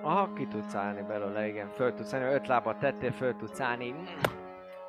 Aha, 0.02 0.32
ki 0.32 0.47
tudsz 0.47 0.74
állni 0.74 1.02
belőle, 1.02 1.48
igen, 1.48 1.70
föl 1.70 1.94
tudsz 1.94 2.12
állni, 2.12 2.34
öt 2.34 2.47
lábat 2.47 2.78
tettél, 2.78 3.12
föl 3.12 3.36
tudsz 3.36 3.60
állni, 3.60 3.94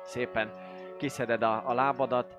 szépen 0.04 0.50
kiszeded 0.98 1.42
a, 1.42 1.68
a 1.68 1.72
lábadat. 1.72 2.36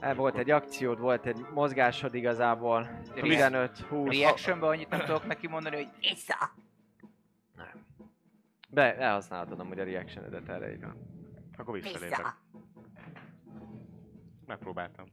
El 0.00 0.14
volt 0.14 0.36
egy 0.36 0.50
akciód, 0.50 0.98
volt 0.98 1.26
egy 1.26 1.46
mozgásod 1.52 2.14
igazából, 2.14 2.88
15, 3.14 3.78
20, 3.78 4.16
Reactionben 4.16 4.68
annyit 4.68 4.88
nem 4.90 5.00
tudok 5.00 5.26
neki 5.26 5.46
mondani, 5.48 5.76
hogy 5.76 5.88
vissza! 6.00 6.36
be, 8.70 8.96
elhasználhatod 8.96 9.60
amúgy 9.60 9.78
a 9.78 9.84
reactionedet 9.84 10.48
erre 10.48 10.72
így 10.72 10.80
van. 10.80 11.13
Akkor 11.56 11.74
visszalépek. 11.74 12.36
Megpróbáltam. 14.46 15.06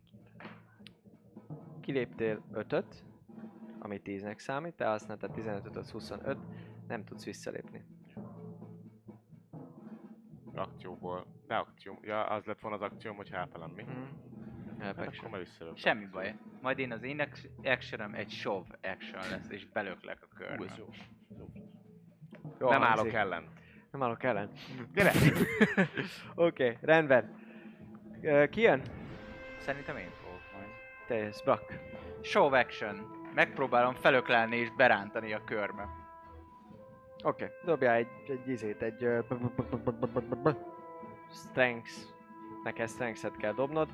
Kiléptél 1.80 2.42
5-öt, 2.54 3.04
ami 3.80 4.02
10-nek 4.04 4.38
számít, 4.40 4.74
te 4.76 4.86
használtad 4.88 5.32
15 5.32 5.76
az 5.76 5.92
25, 5.92 6.38
nem 6.88 7.04
tudsz 7.04 7.26
visszalépni. 7.26 7.86
Akcióból. 10.56 11.26
De 11.48 11.56
akció. 11.56 12.00
Ja, 12.02 12.24
az 12.26 12.46
lett 12.46 12.60
volna 12.60 12.76
az 12.78 12.92
akcióm, 12.92 13.16
hogy 13.16 13.30
hátalán 13.30 13.70
mi. 13.70 13.84
Mm. 13.84 14.04
Hát 14.80 14.98
akkor 15.00 15.30
már. 15.30 15.46
Semmi 15.76 16.06
baj. 16.06 16.36
Majd 16.62 16.80
én 16.80 16.92
az 16.92 17.04
én 17.04 17.20
ac- 17.20 17.50
actionem 17.64 18.14
egy 18.14 18.30
shove 18.30 18.80
action 18.82 19.22
lesz, 19.30 19.50
és 19.50 19.66
belöklek 19.68 20.18
a 20.22 20.36
körbe. 20.36 20.74
jó. 20.78 20.90
Jó 22.60 22.70
Nem 22.70 22.84
állok 22.84 23.14
ellen. 23.14 23.48
Nem 23.92 24.04
állok 24.04 24.24
ellen. 24.24 24.50
Gyere! 24.94 25.12
Oké, 26.36 26.64
okay, 26.66 26.78
rendben. 26.82 27.40
Ö, 28.22 28.48
Ki 28.48 28.62
jön? 28.62 28.82
Szerintem 29.58 29.98
én 29.98 30.12
fogok 30.22 30.42
majd. 30.54 30.70
Te 31.08 31.16
jössz, 31.16 31.42
Brak. 31.42 31.74
Shove 32.22 32.60
action. 32.60 33.20
Megpróbálom 33.34 33.94
felöklelni 33.94 34.56
és 34.56 34.70
berántani 34.70 35.34
a 35.34 35.44
körbe. 35.44 35.88
Oké, 37.24 37.44
okay. 37.44 37.56
dobjál 37.66 37.96
egy, 37.96 38.08
egy 38.28 38.50
izét, 38.50 38.82
egy... 38.82 39.08
Strengths. 41.32 41.96
Neked 42.64 42.90
strengths 42.90 43.28
kell 43.38 43.54
dobnod. 43.54 43.90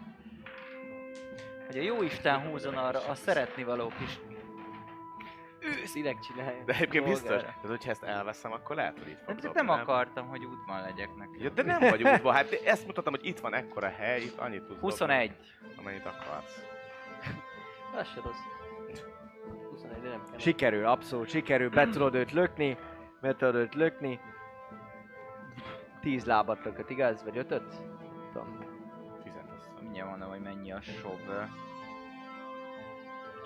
Hogy 1.65 1.78
a 1.78 1.82
jó 1.82 2.02
Isten 2.02 2.40
húzon 2.40 2.76
arra 2.76 2.99
a 3.07 3.15
szeretni 3.15 3.64
való 3.64 3.91
kis... 3.99 4.19
Őszinek 5.60 6.20
csinálja. 6.20 6.64
De 6.66 6.74
egyébként 6.74 7.06
biztos, 7.06 7.44
ez, 7.44 7.70
hogyha 7.70 7.90
ezt 7.90 8.04
elveszem, 8.04 8.52
akkor 8.52 8.76
lehet, 8.76 8.98
hogy 8.98 9.08
itt 9.08 9.20
fog 9.26 9.36
dobni, 9.36 9.52
nem 9.54 9.70
akartam, 9.70 10.28
hogy 10.28 10.46
útban 10.46 10.82
legyek 10.82 11.16
neki. 11.16 11.44
Ja, 11.44 11.50
de 11.50 11.64
nem 11.64 11.80
vagy 11.80 12.04
útban, 12.04 12.34
hát 12.34 12.52
ezt 12.52 12.86
mutatom, 12.86 13.14
hogy 13.14 13.26
itt 13.26 13.40
van 13.40 13.54
ekkora 13.54 13.88
hely, 13.88 14.22
itt 14.22 14.40
annyit 14.40 14.64
tudsz 14.64 14.80
21. 14.80 15.28
dobni, 15.28 15.76
amennyit 15.78 16.06
akarsz. 16.06 16.64
Az 18.00 18.08
se 18.08 18.22
rossz. 18.24 18.38
21, 19.70 20.02
de 20.02 20.10
nem 20.10 20.24
kell. 20.30 20.40
Sikerül, 20.40 20.86
abszolút 20.86 21.30
sikerül, 21.30 21.70
be 21.70 21.90
tudod 21.90 22.16
őt 22.16 22.32
lökni, 22.32 22.78
be 23.22 23.36
tudod 23.36 23.56
őt 23.56 23.76
lökni. 23.76 24.20
Tíz 26.02 26.26
lábat 26.26 26.64
lökött, 26.64 26.90
igaz? 26.90 27.24
Vagy 27.24 27.38
ötöt? 27.38 27.76
Tudom. 28.34 28.58
Tizet 29.24 29.50
azt 29.56 29.66
hiszem. 29.66 29.82
Mindjárt 29.82 30.10
mondom, 30.10 30.30
hogy 30.30 30.42
mennyi 30.42 30.72
a 30.72 30.82
shove. 30.82 31.50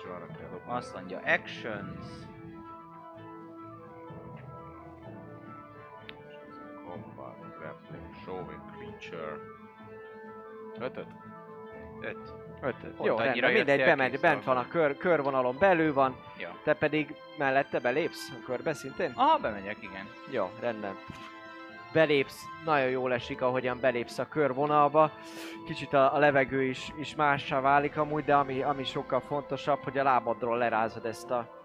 Csak 0.02 0.10
arra 0.10 0.26
kell 0.26 0.48
dobni. 0.50 0.70
Azt 0.72 0.94
mondja, 0.94 1.18
actions. 1.24 2.06
Combat, 6.88 7.36
grappling, 7.58 8.14
showing, 8.24 8.60
creature. 8.76 9.36
Ötöt? 10.78 11.06
5. 12.00 12.16
Ötöt. 12.62 12.94
Jó, 13.04 13.16
rendben, 13.16 13.52
mindegy, 13.52 13.84
bemegy, 13.84 14.20
bent 14.20 14.44
van 14.44 14.56
a 14.56 14.68
kör, 14.68 14.96
körvonalon 14.96 15.56
belül 15.58 15.92
van, 15.92 16.16
Ja. 16.38 16.50
te 16.64 16.74
pedig 16.74 17.14
mellette 17.38 17.78
belépsz 17.80 18.30
a 18.30 18.44
körbe 18.44 18.72
szintén? 18.72 19.12
Aha, 19.14 19.38
bemegyek, 19.38 19.76
igen. 19.82 20.08
Jó, 20.30 20.50
rendben. 20.60 20.94
Belépsz, 21.92 22.42
nagyon 22.64 22.88
jól 22.88 23.12
esik, 23.12 23.42
ahogyan 23.42 23.80
belépsz 23.80 24.18
a 24.18 24.28
körvonalba. 24.28 25.10
Kicsit 25.66 25.92
a, 25.92 26.14
a 26.14 26.18
levegő 26.18 26.62
is, 26.62 26.92
is 26.98 27.14
mássá 27.14 27.60
válik 27.60 27.96
amúgy, 27.96 28.24
de 28.24 28.34
ami, 28.34 28.62
ami 28.62 28.84
sokkal 28.84 29.20
fontosabb, 29.20 29.82
hogy 29.82 29.98
a 29.98 30.02
lábadról 30.02 30.58
lerázod 30.58 31.06
ezt 31.06 31.30
a 31.30 31.60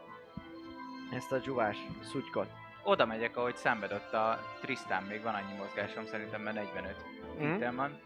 ezt 1.16 1.32
a 1.32 1.38
dzsuvás 1.38 1.78
szutykot. 2.02 2.48
Oda 2.84 3.06
megyek, 3.06 3.38
ahogy 3.38 3.56
szenvedett 3.56 4.14
a 4.14 4.40
Tristan, 4.62 5.04
még 5.04 5.24
van 5.24 5.34
annyi 5.34 5.58
mozgásom, 5.58 6.06
szerintem 6.06 6.42
mert 6.42 6.56
45 6.56 6.96
Mhm. 7.40 7.72
mm. 7.72 7.76
van. 7.76 8.00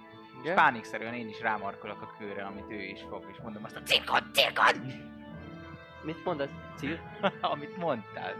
És 0.43 0.51
pánikszerűen 0.51 1.13
én 1.13 1.29
is 1.29 1.41
rámarkolok 1.41 2.01
a 2.01 2.13
kőre, 2.17 2.43
amit 2.43 2.71
ő 2.71 2.81
is 2.81 2.99
fog, 3.09 3.25
és 3.31 3.37
mondom 3.43 3.63
azt 3.63 3.75
a 3.75 3.81
cirkon, 3.83 4.31
cirkon! 4.33 4.75
Mit 6.05 6.23
mondasz? 6.25 6.49
Cír? 6.75 6.99
amit 7.41 7.77
mondtál. 7.77 8.33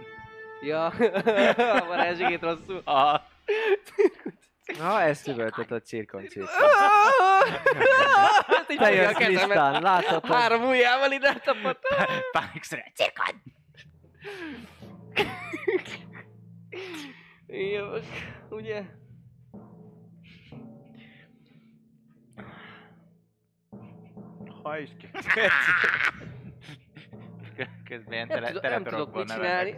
Ja, 0.61 0.85
a 1.81 1.85
varázsigét 1.87 2.41
rosszul. 2.41 2.77
A... 2.77 3.21
Na, 4.77 5.01
ezt 5.01 5.27
üvöltött 5.27 5.71
a 5.71 5.81
cirkon 5.81 6.27
cirkon. 6.27 6.55
Hát 8.47 8.67
Te 8.77 8.91
jössz, 8.93 9.43
látod, 9.79 10.21
hogy 10.25 10.29
Három 10.35 10.63
ujjával 10.63 11.11
ide 11.11 11.33
tapadt. 11.33 11.81
pánikszerűen, 12.31 12.91
cirkon! 12.93 13.41
Jó, 17.47 17.85
ugye? 18.49 18.83
Ha 24.63 24.77
is 24.77 24.89
ki. 24.99 25.09
Közben 27.83 28.13
ilyen 28.13 28.27
Nem, 28.27 28.43
tele, 28.43 28.69
nem 28.69 28.83
tudok 28.83 29.15
mit 29.15 29.31
csinálni. 29.31 29.75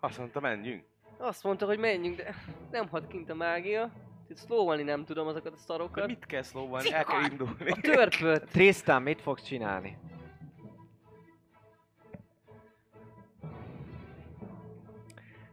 Azt 0.00 0.18
mondta, 0.18 0.40
menjünk. 0.40 0.84
Azt 1.24 1.42
mondta, 1.42 1.66
hogy 1.66 1.78
menjünk, 1.78 2.16
de 2.16 2.34
nem 2.70 2.88
hat 2.88 3.06
kint 3.06 3.30
a 3.30 3.34
mágia. 3.34 3.90
Szlóvalni 4.34 4.82
nem 4.82 5.04
tudom 5.04 5.26
azokat 5.26 5.52
a 5.52 5.56
De 5.56 5.60
szarokat. 5.60 6.06
mit 6.06 6.26
kell 6.26 6.42
szlóvalni? 6.42 6.92
El 6.92 7.04
kell 7.04 7.24
indulni. 7.30 7.70
A 7.70 7.76
törpöt. 7.80 8.50
Tristan 8.50 9.02
mit 9.02 9.20
fogsz 9.20 9.42
csinálni? 9.42 9.98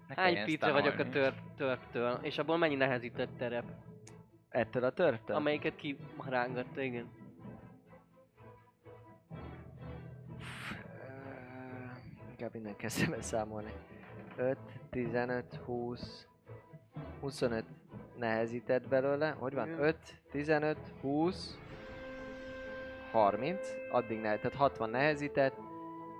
Ne 0.07 0.15
Hány 0.15 0.43
pitre 0.45 0.71
vagyok 0.71 0.99
a 0.99 1.09
törp, 1.09 1.37
törptől? 1.57 2.19
És 2.21 2.37
abból 2.37 2.57
mennyi 2.57 2.75
nehezített 2.75 3.37
terep? 3.37 3.65
Ettől 4.49 4.83
a 4.83 4.91
törtől? 4.91 5.35
Amelyiket 5.35 5.75
kirángatta, 5.75 6.81
igen. 6.81 7.11
Inkább 12.29 12.55
innen 12.55 12.75
kezdem 12.75 13.21
számolni. 13.21 13.71
5, 14.35 14.57
15, 14.91 15.55
20, 15.65 16.27
25 17.19 17.63
nehezített 18.17 18.87
belőle. 18.87 19.29
Hogy 19.29 19.53
van? 19.53 19.67
Igen. 19.67 19.83
5, 19.83 19.97
15, 20.31 20.77
20, 21.01 21.57
30. 23.11 23.67
Addig 23.91 24.19
ne, 24.19 24.37
tehát 24.37 24.53
60 24.53 24.89
nehezített, 24.89 25.55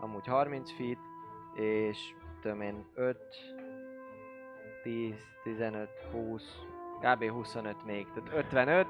amúgy 0.02 0.26
30 0.26 0.72
feet, 0.72 0.98
és 1.56 2.14
tudom 2.42 2.62
én 2.62 2.86
5, 2.94 3.18
10, 4.84 5.16
15, 5.44 5.90
20, 6.12 6.44
kb. 7.00 7.30
25 7.30 7.86
még. 7.86 8.08
Tehát 8.14 8.30
55, 8.34 8.88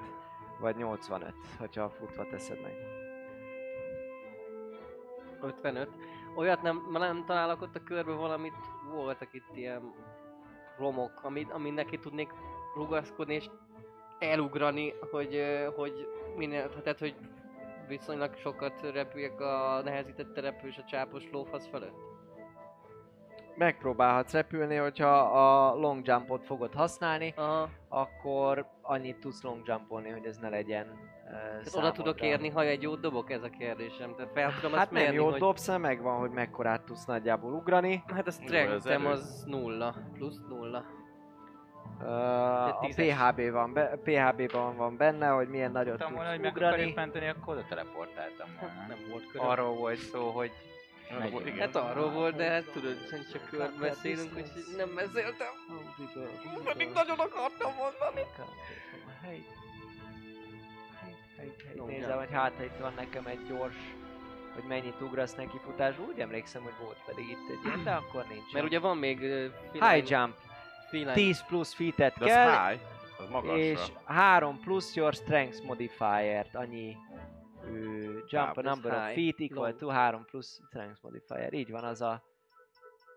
vagy 0.59 0.75
85, 0.75 1.33
hogyha 1.57 1.89
futva 1.89 2.27
teszed 2.29 2.61
meg. 2.61 2.73
55. 5.41 5.89
Olyat 6.35 6.61
nem, 6.61 6.87
nem 6.91 7.25
találok 7.25 7.61
ott 7.61 7.75
a 7.75 7.83
körbe 7.83 8.11
valamit, 8.11 8.53
voltak 8.93 9.33
itt 9.33 9.55
ilyen 9.55 9.93
romok, 10.77 11.19
amit, 11.23 11.51
amin 11.51 11.73
neki 11.73 11.99
tudnék 11.99 12.29
rugaszkodni, 12.75 13.33
és 13.33 13.49
elugrani, 14.19 14.93
hogy, 15.11 15.43
hogy 15.75 16.07
minél, 16.35 16.69
tehát 16.69 16.99
hogy 16.99 17.15
viszonylag 17.87 18.35
sokat 18.35 18.91
repüljek 18.93 19.41
a 19.41 19.81
nehezített 19.83 20.33
terepű 20.33 20.67
és 20.67 20.77
a 20.77 20.83
csápos 20.83 21.23
lófasz 21.31 21.67
fölött? 21.67 22.09
Megpróbálhatsz 23.55 24.31
repülni, 24.31 24.75
hogyha 24.75 25.19
a 25.19 25.75
long 25.75 26.07
jumpot 26.07 26.45
fogod 26.45 26.73
használni, 26.73 27.33
Aha. 27.35 27.69
akkor 27.89 28.65
annyit 28.81 29.19
tudsz 29.19 29.43
long 29.43 29.61
jumpolni, 29.65 30.09
hogy 30.09 30.25
ez 30.25 30.37
ne 30.37 30.49
legyen 30.49 31.10
uh, 31.31 31.37
Tehát 31.37 31.75
oda 31.75 31.91
tudok 31.91 32.21
érni, 32.21 32.49
ha 32.49 32.61
egy 32.61 32.81
jót 32.81 32.99
dobok, 32.99 33.31
ez 33.31 33.43
a 33.43 33.49
kérdésem. 33.49 34.15
Tehát 34.15 34.31
fel 34.33 34.53
tudom 34.55 34.71
Hát 34.71 34.81
azt 34.81 34.91
nem 34.91 35.01
mérni, 35.01 35.15
jó 35.17 35.29
hogy... 35.29 35.39
dobsz, 35.39 35.77
megvan, 35.77 36.19
hogy 36.19 36.29
mekkorát 36.31 36.81
tudsz 36.81 37.05
nagyjából 37.05 37.53
ugrani. 37.53 38.03
Hát 38.07 38.25
a 38.25 38.27
az 38.27 38.39
strength-em 38.43 39.05
az 39.05 39.43
nulla, 39.47 39.95
plusz 40.13 40.39
nulla. 40.49 40.85
Uh, 41.99 42.07
a. 42.67 42.89
PHB 42.95 43.51
van, 43.51 43.73
be, 43.73 43.99
PHB-ban 44.03 44.75
van 44.75 44.97
benne, 44.97 45.27
hogy 45.27 45.47
milyen 45.47 45.71
nagyot 45.71 45.97
Tudtam 45.97 46.13
volna, 46.15 46.29
hogy 46.29 46.39
meg 46.39 46.51
ugrani. 46.51 46.73
akarjuk 46.73 46.95
menteni, 46.95 47.27
akkor 47.27 47.53
oda 47.53 47.65
teleportáltam 47.69 48.47
volna. 48.59 48.85
Nem 48.87 48.97
volt 49.09 49.27
köröm. 49.31 49.47
Arról 49.47 49.75
volt 49.75 49.97
szó, 49.97 50.29
hogy 50.29 50.51
Arról- 51.17 51.29
Megyünk. 51.41 51.57
Hát 51.57 51.75
arról 51.75 52.09
volt, 52.11 52.35
de 52.35 52.49
hát 52.49 52.71
tudod, 52.71 52.97
hogy 53.09 53.27
csak 53.31 53.49
körbe 53.49 53.79
beszélünk, 53.79 54.29
úgyhogy 54.35 54.63
nem 54.77 54.95
beszéltem. 54.95 55.47
Pedig 56.63 56.89
nagyon 56.93 57.19
akartam 57.19 57.71
mondani. 57.77 58.21
Long 61.75 61.89
Nézem, 61.89 62.09
jump. 62.09 62.19
hogy 62.25 62.31
hát 62.31 62.53
ha 62.57 62.63
itt 62.63 62.77
van 62.79 62.93
nekem 62.93 63.25
egy 63.25 63.45
gyors, 63.47 63.75
hogy 64.53 64.63
mennyit 64.63 65.01
ugrasz 65.01 65.35
neki 65.35 65.57
futásba. 65.57 66.03
Úgy 66.03 66.19
emlékszem, 66.19 66.61
hogy 66.63 66.73
volt 66.81 66.97
pedig 67.05 67.29
itt 67.29 67.49
egy 67.49 67.65
ilyen, 67.65 67.83
de 67.83 67.91
akkor 67.91 68.25
nincs. 68.29 68.53
Mert 68.53 68.65
ugye 68.65 68.79
van 68.79 68.97
még 68.97 69.19
uh, 69.21 69.89
High 69.89 70.09
jump, 70.09 70.35
feline, 70.89 71.13
10 71.13 71.45
plusz 71.45 71.73
feet-et 71.73 72.17
De 72.17 72.25
az 72.25 72.31
kell, 72.31 72.67
high, 72.67 72.81
az 73.17 73.29
magasra. 73.29 73.57
és 73.57 73.79
3 74.05 74.59
plusz 74.59 74.95
your 74.95 75.13
strength 75.13 75.63
modifier-t, 75.63 76.55
annyi 76.55 76.97
ö, 77.65 77.71
jump 78.27 78.57
a 78.57 78.61
number 78.61 78.91
of 78.93 79.05
high, 79.05 79.13
feet 79.35 79.49
equal 79.51 79.65
long. 79.67 79.77
to 79.79 79.87
3 79.89 80.25
plusz 80.25 80.61
strength 80.67 80.99
modifier. 81.03 81.53
Így 81.53 81.71
van, 81.71 81.83
az 81.83 82.01
a... 82.01 82.23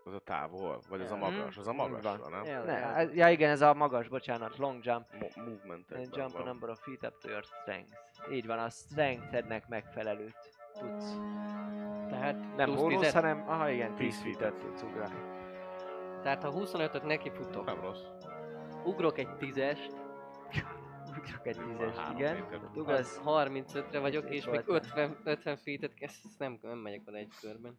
Az 0.03 0.13
a 0.13 0.19
távol, 0.19 0.81
vagy 0.89 1.01
az 1.01 1.11
a 1.11 1.15
Ja. 1.17 1.29
magas, 1.29 1.57
az 1.57 1.67
a 1.67 1.73
magasra, 1.73 2.29
nem? 2.29 2.43
Ja, 2.43 2.63
Ne, 2.63 2.71
hát- 2.73 3.13
ja 3.13 3.29
igen, 3.29 3.49
ez 3.49 3.61
a 3.61 3.73
magas, 3.73 4.07
bocsánat, 4.07 4.57
long 4.57 4.85
jump. 4.85 5.05
Mo- 5.19 5.35
movement 5.35 5.91
And 5.91 6.15
jump 6.15 6.35
a 6.35 6.43
number 6.43 6.69
of 6.69 6.79
feet 6.79 7.03
up 7.03 7.17
to 7.21 7.29
your 7.29 7.43
strength. 7.43 7.91
Így 8.31 8.45
van, 8.45 8.59
a 8.59 8.69
strength-ednek 8.69 9.67
megfelelőt 9.67 10.37
tudsz. 10.79 11.17
Tehát 12.09 12.55
Nem 12.55 12.65
plusz 12.65 12.79
bónusz, 12.79 13.01
10 13.01 13.13
hanem, 13.13 13.43
aha 13.47 13.69
igen, 13.69 13.95
10 13.95 14.21
10 14.21 14.21
feet-et 14.21 14.53
tudsz 14.59 14.81
ugrani. 14.81 15.15
Tehát 16.23 16.43
ha 16.43 16.51
25-öt 16.53 17.03
neki 17.03 17.29
futok, 17.29 17.65
Nem 17.65 17.81
rossz. 17.81 18.03
ugrok 18.85 19.17
egy 19.17 19.29
10-est, 19.39 20.03
Ugrok 21.17 21.47
egy 21.47 21.55
Van 21.55 21.77
10 21.77 21.95
három 21.97 22.15
igen. 22.17 22.45
Ugrasz, 22.75 23.21
35-re 23.25 23.99
vagyok, 23.99 24.29
és 24.29 24.45
még 24.45 24.63
volt. 24.65 24.85
50, 24.85 25.17
50 25.23 25.57
feet-et, 25.57 25.91
ezt 25.99 26.23
nem, 26.37 26.59
nem 26.61 26.77
megyek 26.77 27.01
oda 27.07 27.17
egy 27.17 27.33
körben. 27.41 27.77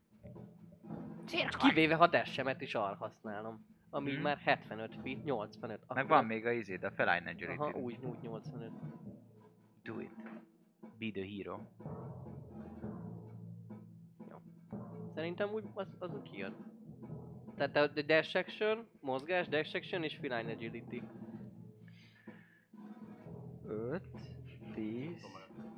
Kivéve 1.58 1.94
ha 1.94 2.06
dashemet 2.06 2.60
is 2.60 2.74
arra 2.74 2.96
használom. 2.98 3.66
Ami 3.90 4.12
Mhm. 4.12 4.22
már 4.22 4.38
75 4.44 4.94
feet, 5.02 5.24
85. 5.24 5.80
meg 5.94 6.08
van 6.08 6.24
még 6.24 6.46
a 6.46 6.50
izéd, 6.50 6.84
a 6.84 6.90
feline 6.90 7.30
agility. 7.30 7.58
Aha, 7.60 7.70
úgy, 7.78 7.98
úgy 8.02 8.16
85. 8.22 8.70
Do 9.86 10.00
it. 10.00 10.10
Be 10.98 11.10
the 11.12 11.24
hero. 11.36 11.60
Szerintem 15.14 15.50
úgy 15.52 15.64
az, 15.74 15.86
az 15.98 16.14
úgy 16.14 16.30
kijön. 16.30 16.54
Tehát 17.56 17.76
a 17.76 17.86
dash 18.02 18.36
action, 18.36 18.86
mozgás, 19.00 19.48
dash 19.48 19.76
action 19.76 20.02
és 20.02 20.16
feline 20.16 20.52
agility. 20.52 21.02
5, 23.66 24.08
10, 24.74 25.26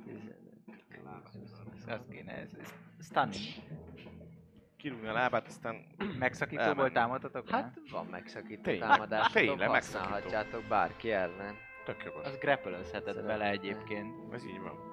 15. 0.05 1.29
Ez 1.75 1.87
azt 1.87 2.09
kéne, 2.09 2.31
ez, 2.31 2.53
ez 2.59 2.73
stunning. 2.99 3.63
Kirúgni 4.77 5.07
a 5.07 5.13
lábát, 5.13 5.47
aztán 5.47 5.85
Megszakítóból 6.19 6.67
Elmenni. 6.69 6.93
támadhatok? 6.93 7.49
Hát 7.49 7.79
van 7.91 8.05
megszakító 8.05 8.61
Tényleg, 8.61 8.89
támadás, 8.89 9.31
tényleg 9.31 9.69
használhatjátok 9.69 10.63
bárki 10.63 11.11
ellen. 11.11 11.55
Tök 11.85 12.03
jogos. 12.03 12.25
az 12.25 12.37
grappelözheted 12.37 13.03
Szerintem. 13.03 13.25
vele 13.25 13.49
egyébként. 13.49 14.33
Ez 14.33 14.45
így 14.45 14.61
van. 14.61 14.87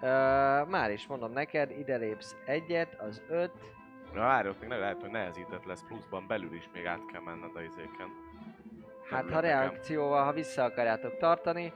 Ö, 0.00 0.64
már 0.64 0.90
is 0.90 1.06
mondom 1.06 1.32
neked, 1.32 1.70
ide 1.70 1.96
lépsz 1.96 2.36
egyet, 2.44 3.00
az 3.00 3.22
5, 3.28 3.50
Na 4.12 4.20
várj, 4.20 4.48
ott 4.48 4.60
még 4.60 4.68
ne, 4.68 4.76
lehet, 4.76 5.00
hogy 5.00 5.10
nehezített 5.10 5.64
lesz 5.64 5.84
pluszban 5.86 6.26
belül 6.26 6.52
is 6.54 6.68
még 6.72 6.86
át 6.86 7.06
kell 7.12 7.20
menned 7.20 7.56
a 7.56 7.60
izéken. 7.60 8.08
Hát 9.10 9.30
ha 9.30 9.40
reakcióval, 9.40 10.24
ha 10.24 10.32
vissza 10.32 10.64
akarjátok 10.64 11.16
tartani, 11.16 11.72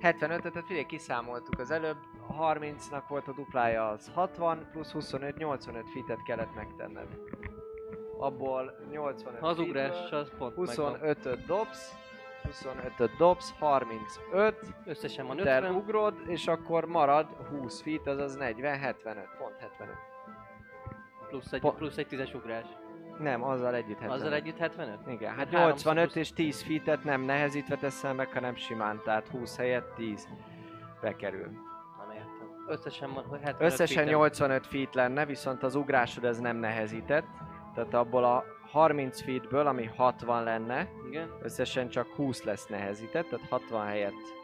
75-öt, 0.00 0.52
tehát 0.52 0.66
figyelj, 0.66 0.84
kiszámoltuk 0.84 1.58
az 1.58 1.70
előbb, 1.70 1.96
a 2.28 2.54
30-nak 2.54 3.02
volt 3.08 3.28
a 3.28 3.32
duplája 3.32 3.88
az 3.88 4.10
60, 4.14 4.68
plusz 4.72 4.90
25, 4.92 5.36
85 5.36 5.90
fitet 5.90 6.22
kellett 6.22 6.54
megtenned. 6.54 7.08
Abból 8.18 8.74
85 8.90 9.40
Ha 9.40 9.46
az 9.46 9.58
ugrás, 9.58 10.10
az 10.10 10.32
pont 10.38 10.56
megvan. 10.56 10.98
25-öt 11.00 11.46
dobsz, 11.46 11.96
25-öt 12.50 13.16
dobsz, 13.16 13.54
35, 13.58 14.56
Összesen 14.84 15.26
van 15.26 15.36
te 15.36 15.56
50. 15.56 15.74
ugrod, 15.74 16.14
és 16.26 16.46
akkor 16.46 16.84
marad 16.86 17.26
20 17.50 17.82
feet, 17.82 18.06
azaz 18.06 18.36
40, 18.36 18.78
75, 18.78 19.28
pont 19.38 19.56
75. 19.58 19.96
Plusz 21.28 21.52
egy, 21.52 21.60
Po- 21.60 21.74
plusz 21.76 21.96
egy 21.96 22.06
tízes 22.06 22.34
ugrás. 22.34 22.66
Nem, 23.18 23.42
azzal 23.42 23.74
együtt 23.74 23.98
75. 23.98 24.20
Azzal 24.20 24.32
együtt 24.34 24.56
75? 24.58 24.98
Igen, 25.06 25.34
hát 25.34 25.48
Háromszor 25.48 25.94
85 25.94 26.02
plusz- 26.04 26.16
és 26.16 26.32
10 26.32 26.62
feet 26.62 27.04
nem 27.04 27.20
nehezítve 27.20 27.76
teszel 27.76 28.14
meg, 28.14 28.28
hanem 28.32 28.54
simán, 28.54 29.00
tehát 29.04 29.28
20 29.28 29.56
helyett 29.56 29.94
10 29.94 30.28
bekerül. 31.00 31.46
Nem 31.98 32.10
értem. 32.16 32.64
Összesen 32.68 33.12
van 33.12 33.24
75 33.30 33.60
Összesen 33.72 33.96
feet-en. 33.96 34.14
85 34.14 34.66
feet 34.66 34.94
lenne, 34.94 35.24
viszont 35.26 35.62
az 35.62 35.74
ugrásod 35.74 36.24
ez 36.24 36.38
nem 36.38 36.56
nehezített, 36.56 37.26
tehát 37.74 37.94
abból 37.94 38.24
a 38.24 38.44
30 38.72 39.22
feetből, 39.22 39.66
ami 39.66 39.84
60 39.96 40.44
lenne, 40.44 40.88
Igen. 41.08 41.30
összesen 41.42 41.88
csak 41.88 42.06
20 42.14 42.42
lesz 42.42 42.66
nehezített, 42.66 43.28
tehát 43.28 43.48
60 43.48 43.86
helyett 43.86 44.40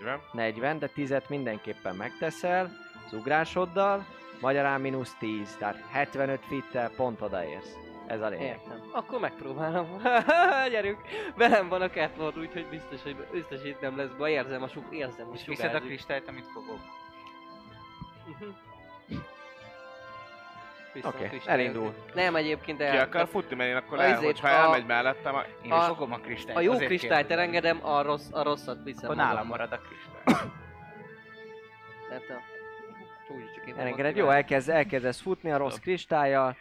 40. 0.00 0.20
40, 0.32 0.78
de 0.78 0.90
10-et 0.96 1.28
mindenképpen 1.28 1.96
megteszel 1.96 2.70
az 3.06 3.12
ugrásoddal, 3.12 4.06
magyarán 4.40 4.80
mínusz 4.80 5.14
10, 5.18 5.56
tehát 5.58 5.84
75 5.90 6.40
feet 6.48 6.94
pont 6.96 7.20
odaérsz. 7.20 7.76
Ez 8.06 8.20
a 8.20 8.28
lényeg. 8.28 8.46
Értem. 8.46 8.82
Akkor 8.92 9.20
megpróbálom. 9.20 10.02
Gyerünk! 10.70 11.00
Velem 11.36 11.68
van 11.68 11.82
a 11.82 11.90
Catlord, 11.90 12.38
úgyhogy 12.38 12.66
biztos, 12.66 13.02
hogy 13.02 13.16
biztos, 13.32 13.64
itt 13.64 13.80
nem 13.80 13.96
lesz 13.96 14.12
baj. 14.18 14.30
Érzem 14.30 14.62
a, 14.62 14.68
sug, 14.68 14.84
érzem, 14.90 15.26
hogy 15.26 15.44
viszed 15.46 15.74
a 15.74 15.80
kristályt, 15.80 16.28
amit 16.28 16.46
fogok. 16.46 16.80
Vissza 20.96 21.08
a 21.08 21.12
Oké, 21.14 21.26
kristályhoz. 21.28 21.74
elindul. 21.74 21.94
Nem, 22.14 22.36
egyébként 22.36 22.78
Ki 22.78 22.84
el... 22.84 22.98
akar 23.04 23.28
futni, 23.28 23.56
mert 23.56 23.70
én 23.70 23.76
akkor 23.76 23.98
a 23.98 24.02
el, 24.02 24.10
izét, 24.10 24.24
hogyha 24.24 24.48
a- 24.48 24.50
elmegy 24.50 24.86
mellettem, 24.86 25.34
a... 25.34 25.44
Én 25.62 25.72
A- 25.72 25.80
fogom 25.80 26.12
a 26.12 26.18
kristályt. 26.18 26.56
A 26.56 26.60
jó 26.60 26.76
kristályt 26.76 27.30
elengedem, 27.30 27.86
a, 27.86 28.02
rossz, 28.02 28.28
a 28.32 28.42
rosszat 28.42 28.82
viszem 28.84 29.04
Akkor 29.10 29.16
nálam 29.16 29.46
marad 29.46 29.72
a 29.72 29.78
kristály. 29.78 30.22
Tehát 32.08 32.30
a... 32.30 32.54
Elengeded, 33.76 34.16
jó, 34.16 34.28
elkezd, 34.28 34.68
elkezdesz 34.68 35.20
futni 35.20 35.50
a 35.50 35.56
rossz 35.56 35.76
kristályjal, 35.78 36.56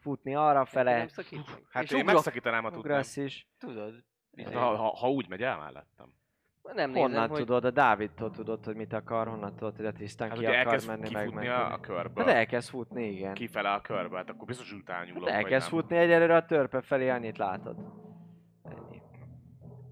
futni 0.00 0.34
arra 0.34 0.64
fele. 0.64 1.08
Hát 1.70 1.92
én 1.92 2.04
megszakítanám 2.04 2.64
a 2.64 2.70
tudnám. 2.70 3.02
is. 3.14 3.48
Tudod? 3.58 3.94
Ha, 4.52 4.76
ha, 4.76 4.96
ha 4.96 5.10
úgy 5.10 5.28
megy 5.28 5.42
el 5.42 5.58
mellettem. 5.58 6.12
Nem 6.74 6.90
nézem, 6.90 7.02
Honnan 7.02 7.28
hogy... 7.28 7.38
tudod? 7.38 7.64
A 7.64 7.70
Dávidtól 7.70 8.30
tudod, 8.30 8.64
hogy 8.64 8.76
mit 8.76 8.92
akar, 8.92 9.28
honnan 9.28 9.56
tudod, 9.56 9.76
hogy 9.76 9.86
a 9.86 9.92
Tisztán 9.92 10.28
Hát 10.28 10.38
ki 10.38 10.46
akar 10.46 10.80
menni, 10.86 11.10
meg 11.12 11.32
meg. 11.32 11.48
a, 11.48 11.78
körből. 11.80 12.24
Hát 12.24 12.34
elkezd 12.34 12.68
futni, 12.68 13.04
igen. 13.04 13.34
Kifele 13.34 13.72
a 13.72 13.80
körbe, 13.80 14.16
hát 14.16 14.30
akkor 14.30 14.46
biztos 14.46 14.72
után 14.72 15.06
nyúlok, 15.06 15.28
Hát 15.28 15.42
elkezd 15.42 15.68
futni 15.68 15.96
egyelőre 15.96 16.36
a 16.36 16.44
törpe 16.44 16.80
felé, 16.80 17.08
annyit 17.08 17.38
látod. 17.38 17.76
Ennyi. 18.64 19.02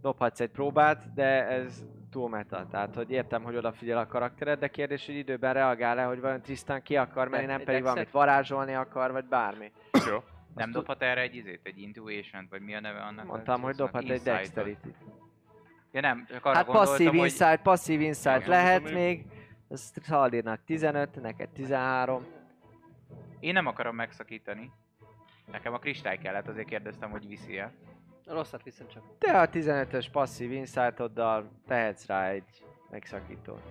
Dobhatsz 0.01 0.41
egy 0.41 0.51
próbát, 0.51 1.15
de 1.15 1.47
ez 1.47 1.85
túl 2.11 2.29
meta. 2.29 2.67
Tehát, 2.71 2.95
hogy 2.95 3.11
értem, 3.11 3.43
hogy 3.43 3.57
odafigyel 3.57 3.99
a 3.99 4.07
karaktered, 4.07 4.59
de 4.59 4.69
kérdés, 4.69 5.07
hogy 5.07 5.15
időben 5.15 5.53
reagál-e, 5.53 6.05
hogy 6.05 6.21
vajon 6.21 6.43
Tristan 6.43 6.83
ki 6.83 6.97
akar 6.97 7.29
menni, 7.29 7.47
nem 7.47 7.65
pedig 7.65 7.83
valamit 7.83 8.11
varázsolni 8.11 8.75
akar, 8.75 9.13
vagy 9.13 9.25
bármi. 9.25 9.73
Jó. 10.09 10.23
Nem 10.55 10.71
dobhat 10.71 11.03
erre 11.03 11.21
egy 11.21 11.35
izét, 11.35 11.61
egy 11.63 11.79
intuition 11.79 12.47
vagy 12.51 12.61
mi 12.61 12.75
a 12.75 12.81
neve 12.81 13.01
annak? 13.01 13.27
Mondtam, 13.27 13.61
hogy 13.61 13.75
dobhat 13.75 14.11
egy 14.11 14.21
dexterity 14.23 14.89
Ja 15.95 16.01
nem, 16.01 16.27
csak 16.29 16.45
arra 16.45 16.57
Hát 16.57 16.65
passzív 16.67 17.09
hogy 17.09 17.19
insight, 17.19 17.63
passzív 17.63 18.01
insight 18.01 18.47
lehet 18.47 18.93
még. 18.93 19.25
Ez 19.71 19.93
Szaldírnak 20.03 20.61
15, 20.67 21.21
neked 21.21 21.49
13. 21.49 22.27
én 23.41 23.53
nem 23.53 23.67
akarom 23.67 23.95
megszakítani. 23.95 24.71
Nekem 25.53 25.73
a 25.73 25.79
kristály 25.79 26.19
kellett, 26.19 26.49
azért 26.49 26.69
kérdeztem, 26.69 27.11
hogy 27.11 27.29
viszi 27.29 27.59
el. 27.59 27.73
A 28.27 28.33
rosszat 28.35 28.63
viszem 28.63 28.87
csak. 28.89 29.03
Te 29.19 29.41
a 29.41 29.49
15-ös 29.49 30.07
passzív 30.13 30.53
insightoddal 30.53 31.51
tehetsz 31.67 32.07
rá 32.07 32.29
egy 32.29 32.65
megszakítót. 32.91 33.63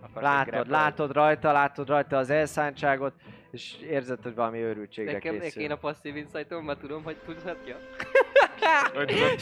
Akarsz 0.00 0.24
Látod, 0.24 0.68
látod 0.68 1.12
rajta, 1.12 1.52
látod 1.52 1.88
rajta 1.88 2.16
az 2.16 2.30
elszántságot, 2.30 3.14
és 3.50 3.76
érzed, 3.80 4.22
hogy 4.22 4.34
valami 4.34 4.58
őrültségre 4.58 5.12
Nekem, 5.12 5.32
nekem 5.32 5.46
készül. 5.46 5.62
én 5.62 5.70
a 5.70 5.76
passzív 5.76 6.16
insight-om, 6.16 6.64
már 6.64 6.76
tudom, 6.76 7.02
hogy 7.02 7.16
tudhatja. 7.16 7.76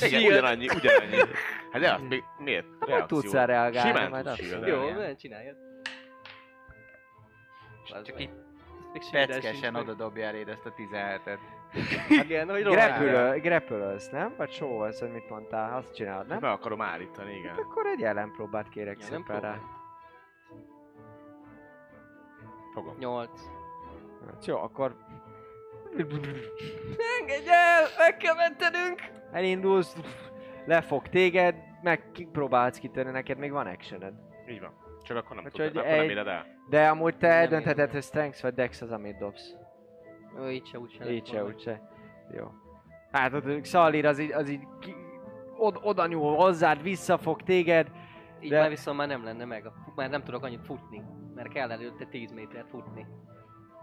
Igen, 0.02 0.22
ugyanannyi, 0.22 0.68
ugyanannyi. 0.74 1.16
Hát 1.70 1.80
de 1.80 1.98
még 2.08 2.24
miért? 2.38 2.66
Hogy 2.78 2.88
Reakció. 2.88 3.20
tudsz 3.20 3.32
rá 3.32 3.44
reagálni, 3.44 3.90
Simán 3.90 4.10
majd 4.10 4.24
tudsz 4.24 4.66
Jó, 4.66 4.90
nem 4.90 5.16
csináljad. 5.16 5.56
Csak 8.04 8.20
így 8.20 8.30
peckesen 9.10 9.74
oda 9.74 9.94
dobja 9.94 10.26
eléd 10.26 10.48
ezt 10.48 10.66
a 10.66 10.72
17-et. 10.72 11.38
Igen, 12.08 12.48
hogy. 12.48 12.62
Grapple, 12.62 13.38
grapple 13.38 13.96
nem? 14.10 14.34
Vagy 14.36 14.50
show 14.52 14.78
hogy 14.78 15.12
mit 15.12 15.28
mondtál? 15.28 15.76
Azt 15.76 15.94
csinálod, 15.94 16.26
nem? 16.26 16.38
Meg 16.40 16.50
akarom 16.50 16.80
állítani, 16.80 17.34
igen. 17.34 17.54
Akkor 17.54 17.86
egy 17.86 18.02
ellenpróbát 18.02 18.68
kérek 18.68 18.98
Ja, 18.98 19.04
szépen 19.04 19.40
rá. 19.40 19.60
Fogom. 22.72 22.96
Nyolc. 22.98 23.40
Hát 24.26 24.46
Jó, 24.46 24.56
akkor 24.56 24.96
Engedj 25.96 27.48
el! 27.48 27.82
Meg 27.98 28.16
kell 28.16 28.34
mentenünk! 28.34 29.00
elindulsz, 29.32 29.96
lefog 30.66 31.08
téged, 31.08 31.54
meg 31.82 32.02
próbálsz 32.32 32.78
kitörni, 32.78 33.10
neked 33.10 33.38
még 33.38 33.50
van 33.50 33.66
actioned. 33.66 34.12
Így 34.48 34.60
van. 34.60 34.72
Csak 35.02 35.16
akkor 35.16 35.34
nem 35.34 35.44
Hát, 35.44 35.52
tudod, 35.52 35.76
akkor 35.76 35.90
nem 35.90 36.00
egy- 36.00 36.10
éred 36.10 36.26
el. 36.26 36.46
De 36.68 36.88
amúgy 36.88 37.16
te 37.16 37.28
Nem 37.28 37.36
eldöntheted, 37.36 37.90
hogy 37.90 38.02
strength 38.02 38.42
vagy 38.42 38.54
dex 38.54 38.80
az, 38.80 38.90
amit 38.90 39.18
dobsz. 39.18 39.54
Ó, 40.40 40.48
így 40.48 40.66
se, 40.66 40.78
úgy 40.78 40.92
se. 40.92 41.10
Így 41.10 41.26
se, 41.26 41.44
úgy 41.44 41.60
se. 41.60 41.80
Jó. 42.36 42.50
Hát 43.12 43.32
ott 43.32 43.64
Szalír 43.64 44.06
az 44.06 44.18
így, 44.18 44.32
az 44.32 44.48
így 44.50 44.62
ki, 44.80 44.94
od, 45.58 45.78
oda 45.82 46.06
nyúl 46.06 46.34
hozzád, 46.36 46.82
visszafog 46.82 47.42
téged. 47.42 47.90
Így 48.40 48.50
De- 48.50 48.60
már 48.60 48.68
viszont 48.68 48.96
már 48.96 49.08
nem 49.08 49.24
lenne 49.24 49.44
meg. 49.44 49.64
Már 49.94 50.10
nem 50.10 50.22
tudok 50.24 50.44
annyit 50.44 50.64
futni. 50.64 51.02
Mert 51.34 51.48
kell 51.52 51.70
előtte 51.70 52.04
10 52.04 52.32
métert 52.32 52.68
futni. 52.68 53.06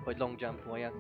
Hogy 0.04 0.18
long 0.18 0.40
jump 0.42 0.64
voljak. 0.64 0.94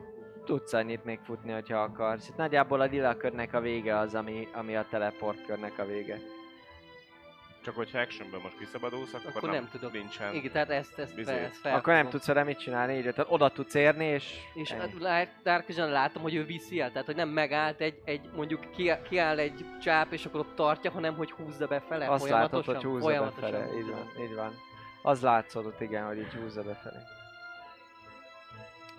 Tudsz 0.47 0.73
annyit 0.73 1.03
még 1.03 1.19
futni, 1.23 1.51
hogyha 1.51 1.77
akarsz. 1.81 2.27
Itt 2.27 2.35
nagyjából 2.35 2.81
a 2.81 2.85
lila 2.85 3.17
körnek 3.17 3.53
a 3.53 3.59
vége 3.59 3.97
az, 3.97 4.15
ami, 4.15 4.47
ami 4.53 4.75
a 4.75 4.85
teleport 4.89 5.45
körnek 5.45 5.79
a 5.79 5.85
vége. 5.85 6.19
Csak 7.63 7.75
hogyha 7.75 7.99
actionből 7.99 8.39
most 8.39 8.57
kiszabadulsz, 8.57 9.13
akkor, 9.13 9.31
Akkor 9.35 9.49
nem 9.49 9.69
tudok. 9.71 9.91
Nincsen. 9.91 10.33
Igen, 10.33 10.51
tehát 10.51 10.69
ezt, 10.69 10.99
ezt, 10.99 11.23
fel, 11.23 11.37
ezt 11.37 11.59
fel 11.59 11.75
Akkor 11.75 11.93
nem 11.93 12.09
tudsz 12.09 12.25
vele 12.25 12.43
mit 12.43 12.59
csinálni, 12.59 12.93
így, 12.93 13.01
tehát 13.01 13.25
oda 13.31 13.49
tudsz 13.49 13.73
érni, 13.73 14.05
és... 14.05 14.35
És 14.53 14.71
ennyi. 14.71 15.05
hát 15.05 15.41
Dark 15.43 15.67
Vision 15.67 15.89
látom, 15.89 16.21
hogy 16.21 16.35
ő 16.35 16.45
viszi 16.45 16.79
el, 16.79 16.91
tehát 16.91 17.05
hogy 17.05 17.15
nem 17.15 17.29
megállt 17.29 17.81
egy, 17.81 18.01
egy 18.05 18.29
mondjuk 18.35 18.71
kiáll, 18.71 19.01
kiáll 19.01 19.39
egy 19.39 19.65
csáp, 19.81 20.11
és 20.11 20.25
akkor 20.25 20.39
ott 20.39 20.55
tartja, 20.55 20.91
hanem 20.91 21.15
hogy 21.15 21.31
húzza 21.31 21.67
befele 21.67 22.07
Azt 22.07 22.29
látod, 22.29 22.49
folyamatosan. 22.49 22.75
hogy 22.75 22.83
húzza 22.83 23.05
folyamatosan 23.05 23.51
befele, 23.51 23.77
így 23.77 23.89
van, 23.89 24.25
így 24.25 24.35
van. 24.35 24.53
Az 25.01 25.21
látszódott, 25.21 25.81
igen, 25.81 26.05
hogy 26.05 26.17
így 26.17 26.33
húzza 26.33 26.63
befele. 26.63 27.16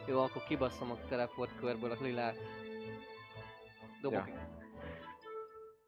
Jó, 0.08 0.22
akkor 0.22 0.44
kibasszom 0.44 0.90
a 0.90 0.98
teleport 1.08 1.50
körből 1.60 1.90
a 1.90 1.96
lilát. 2.00 2.36
Dobok. 4.00 4.28
Ja. 4.28 4.48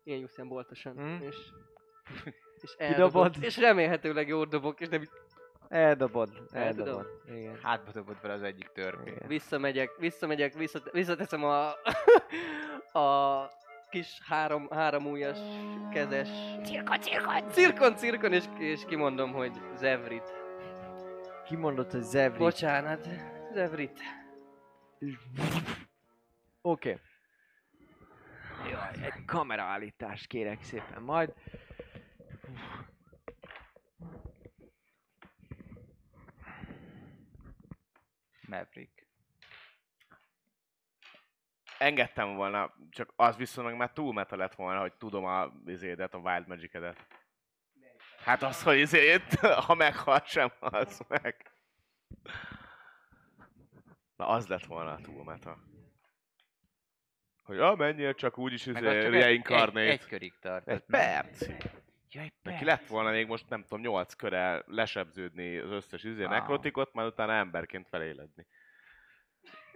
Ilyen 0.03 0.23
Usain 0.23 0.49
boltosan. 0.49 0.95
Mm. 1.01 1.23
És, 1.23 1.37
és 2.61 2.75
Kidobod? 2.77 2.91
eldobok. 3.01 3.37
És 3.45 3.57
remélhetőleg 3.57 4.29
jól 4.29 4.47
dobok, 4.47 4.81
és 4.81 4.89
nem 4.89 5.03
így 5.03 5.11
Eldobod, 5.69 6.29
El 6.53 6.63
eldobod. 6.63 7.07
Igen. 7.27 7.59
Hátba 7.63 7.91
dobod 7.93 8.17
vele 8.21 8.35
az 8.35 8.43
egyik 8.43 8.69
törpét. 8.69 9.27
visszamegyek, 9.27 9.97
visszamegyek, 9.99 10.55
visszat, 10.55 10.91
visszateszem 10.93 11.45
a, 11.45 11.69
a 13.01 13.51
kis 13.91 14.21
három, 14.29 14.69
három 14.71 15.07
ujjas, 15.07 15.39
kezes... 15.93 16.29
Cirkon, 16.63 17.01
cirkon! 17.01 17.49
Cirkon, 17.51 17.97
cirkon, 17.97 18.33
és, 18.33 18.45
és 18.59 18.85
kimondom, 18.85 19.33
hogy 19.33 19.53
Zevrit. 19.77 20.33
Kimondott, 21.45 21.91
hogy 21.91 22.03
Zevri. 22.03 22.39
Bocsánat, 22.39 23.09
Zevrit. 23.53 24.01
Oké. 26.61 27.01
Jaj, 28.71 29.05
egy 29.05 29.25
kameraállítást 29.25 30.27
kérek 30.27 30.63
szépen 30.63 31.03
majd. 31.03 31.35
Maverick. 38.49 39.07
Engedtem 41.79 42.35
volna, 42.35 42.75
csak 42.91 43.13
az 43.17 43.37
viszont 43.37 43.69
meg 43.69 43.77
már 43.77 43.93
túl 43.93 44.13
meta 44.13 44.37
lett 44.37 44.55
volna, 44.55 44.81
hogy 44.81 44.93
tudom 44.93 45.25
a 45.25 45.53
izédet, 45.67 46.15
a 46.15 46.19
Wild 46.19 46.47
Magic-edet. 46.47 47.07
Hát 48.25 48.43
az, 48.43 48.63
hogy 48.63 48.79
izét, 48.79 49.35
ha 49.67 49.75
meghal 49.75 50.23
sem, 50.25 50.53
az 50.59 51.01
meg. 51.09 51.51
Na 54.21 54.27
az 54.29 54.47
lett 54.47 54.65
volna 54.65 54.91
a 54.93 55.01
túl 55.03 55.25
meta. 55.25 55.59
Hogy 57.43 57.59
ah, 57.59 57.77
menjél 57.77 58.15
csak 58.15 58.39
úgyis 58.39 58.67
izé, 58.67 58.81
csak 58.81 58.87
egy, 58.87 59.15
egy, 59.15 60.07
körig 60.07 60.39
tart. 60.41 60.69
Egy 60.69 60.83
nem? 60.87 61.01
perc. 61.01 61.47
Ja, 62.11 62.21
egy 62.21 62.33
Neki 62.43 62.65
lett 62.65 62.87
volna 62.87 63.11
még 63.11 63.27
most 63.27 63.49
nem 63.49 63.63
tudom, 63.63 63.81
8 63.81 64.15
köre 64.15 64.63
lesebződni 64.67 65.57
az 65.57 65.71
összes 65.71 66.05
izé 66.05 66.23
Wow. 66.23 66.31
nekrotikot, 66.31 66.93
majd 66.93 67.09
utána 67.09 67.33
emberként 67.33 67.89
feléledni. 67.89 68.47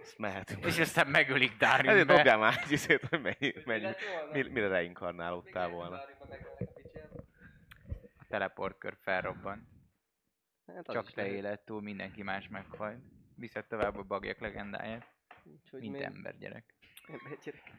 Ezt 0.01 0.17
mehetünk. 0.17 0.65
És 0.65 0.79
aztán 0.79 1.07
megölik 1.07 1.51
Ezért 1.59 1.85
Darinbe. 1.85 2.15
dobjál 2.15 2.37
már 2.37 2.59
egy 2.63 2.71
izét, 2.71 3.05
hogy 3.05 3.21
mennyi, 3.21 3.53
mennyi, 3.65 3.87
mi- 4.31 4.49
mire 4.49 4.67
reinkarnálódtál 4.67 5.69
volna. 5.69 5.95
A 8.17 8.25
teleportkör 8.27 8.97
felrobban. 9.01 9.67
Hát 10.75 10.91
Csak 10.91 11.11
te 11.11 11.27
éled 11.27 11.59
túl, 11.59 11.81
mindenki 11.81 12.23
más 12.23 12.47
meghal. 12.47 13.13
Viszed 13.35 13.65
tovább 13.65 13.97
a 13.97 14.03
bagyek 14.03 14.39
legendáját. 14.39 15.07
Úgyhogy 15.43 15.79
Mint 15.79 15.93
még- 15.93 16.01
ember 16.01 16.37
gyerek. 16.37 16.73
ember 17.07 17.37
gyerek. 17.43 17.71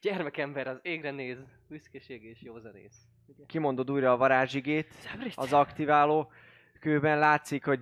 Gyermekember 0.00 0.66
az 0.66 0.78
égre 0.82 1.10
néz, 1.10 1.38
büszkeség 1.68 2.24
és 2.24 2.42
józanész. 2.42 2.96
Ugye? 3.26 3.44
Kimondod 3.46 3.90
újra 3.90 4.12
a 4.12 4.16
varázsigét. 4.16 4.94
Az 5.34 5.52
aktiváló 5.52 6.32
kőben 6.80 7.18
látszik, 7.18 7.64
hogy 7.64 7.80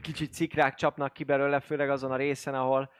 kicsit 0.00 0.32
szikrák 0.32 0.74
csapnak 0.74 1.12
ki 1.12 1.24
belőle, 1.24 1.60
főleg 1.60 1.90
azon 1.90 2.10
a 2.12 2.16
részen, 2.16 2.54
ahol, 2.54 2.90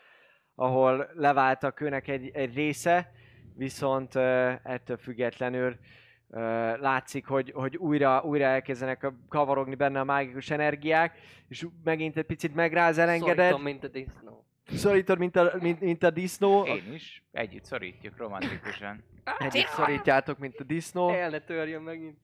ahol 0.54 1.10
levált 1.14 1.62
a 1.62 1.70
kőnek 1.70 2.08
egy, 2.08 2.28
egy 2.28 2.54
része, 2.54 3.12
viszont 3.54 4.14
uh, 4.14 4.22
ettől 4.62 4.96
függetlenül 4.96 5.70
uh, 5.70 5.78
látszik, 6.81 7.27
hogy, 7.27 7.52
hogy 7.55 7.77
újra, 7.77 8.23
újra 8.24 8.44
elkezdenek 8.44 9.07
kavarogni 9.28 9.74
benne 9.74 10.01
a 10.01 10.05
mágikus 10.05 10.51
energiák, 10.51 11.19
és 11.48 11.66
megint 11.85 12.16
egy 12.16 12.24
picit 12.24 12.55
megráz, 12.55 12.98
elengeded, 12.98 13.36
Szorítom, 13.36 13.62
mint 13.62 13.85
a 13.85 13.89
disznó. 13.89 14.44
szorítod, 14.65 15.19
mint 15.19 15.36
a, 15.36 15.52
mint, 15.61 15.81
mint 15.81 16.02
a 16.02 16.11
disznó, 16.11 16.65
Én 16.65 16.93
is. 16.93 17.23
Együtt 17.32 17.65
szorítjuk 17.65 18.16
romantikusan. 18.16 19.05
együtt 19.39 19.66
szorítjátok, 19.66 20.39
mint 20.39 20.61
a 20.61 20.65
disznó. 20.65 21.09
El 21.09 21.31
ne 21.31 21.40
törjön 21.40 21.82
megint. 21.82 22.19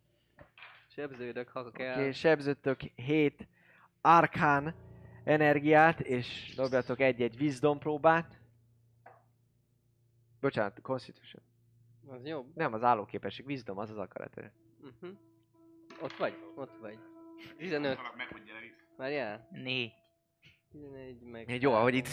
Sebződök, 0.88 1.48
ha 1.48 1.70
kell. 1.70 2.00
Oké, 2.00 2.12
sebzöttök 2.12 2.80
7 2.94 3.48
arkán 4.00 4.74
energiát, 5.24 6.00
és 6.00 6.52
dobjatok 6.56 7.00
egy-egy 7.00 7.40
wisdom 7.40 7.78
próbát. 7.78 8.38
Bocsánat, 10.40 10.80
constitution. 10.82 11.42
Az 12.08 12.26
jobb. 12.26 12.46
Nem, 12.54 12.72
az 12.72 12.82
állóképesség, 12.82 13.46
wisdom, 13.46 13.78
az 13.78 13.90
az 13.90 13.98
akarat. 13.98 14.36
Uh-huh. 14.36 15.18
Ott 16.02 16.16
vagy? 16.16 16.34
Ott 16.54 16.76
vagy. 16.80 16.98
15. 17.58 17.98
Várjál? 18.96 19.48
Négy. 19.50 19.92
11 20.70 21.20
meg... 21.22 21.50
Egy 21.50 21.62
jó, 21.62 21.72
ahogy 21.72 21.94
itt 21.94 22.06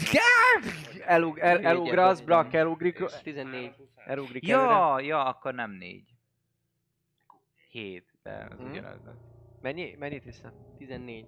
elug, 1.06 1.38
el, 1.38 1.66
elugrasz, 1.66 2.22
Brak 2.22 2.54
elugrik, 2.54 3.04
14. 3.24 3.76
elugrik 3.96 4.50
előre. 4.50 4.68
Ja, 4.74 5.00
ja, 5.00 5.24
akkor 5.26 5.54
nem 5.54 5.72
négy. 5.72 6.14
Hét, 7.70 8.14
de 8.24 8.48
az 8.52 8.60
Mhm. 8.60 8.70
ugyanaz. 8.70 9.00
az. 9.06 9.16
Mennyi, 9.62 9.96
mennyit 10.00 10.24
hiszem? 10.24 10.52
14. 10.78 11.26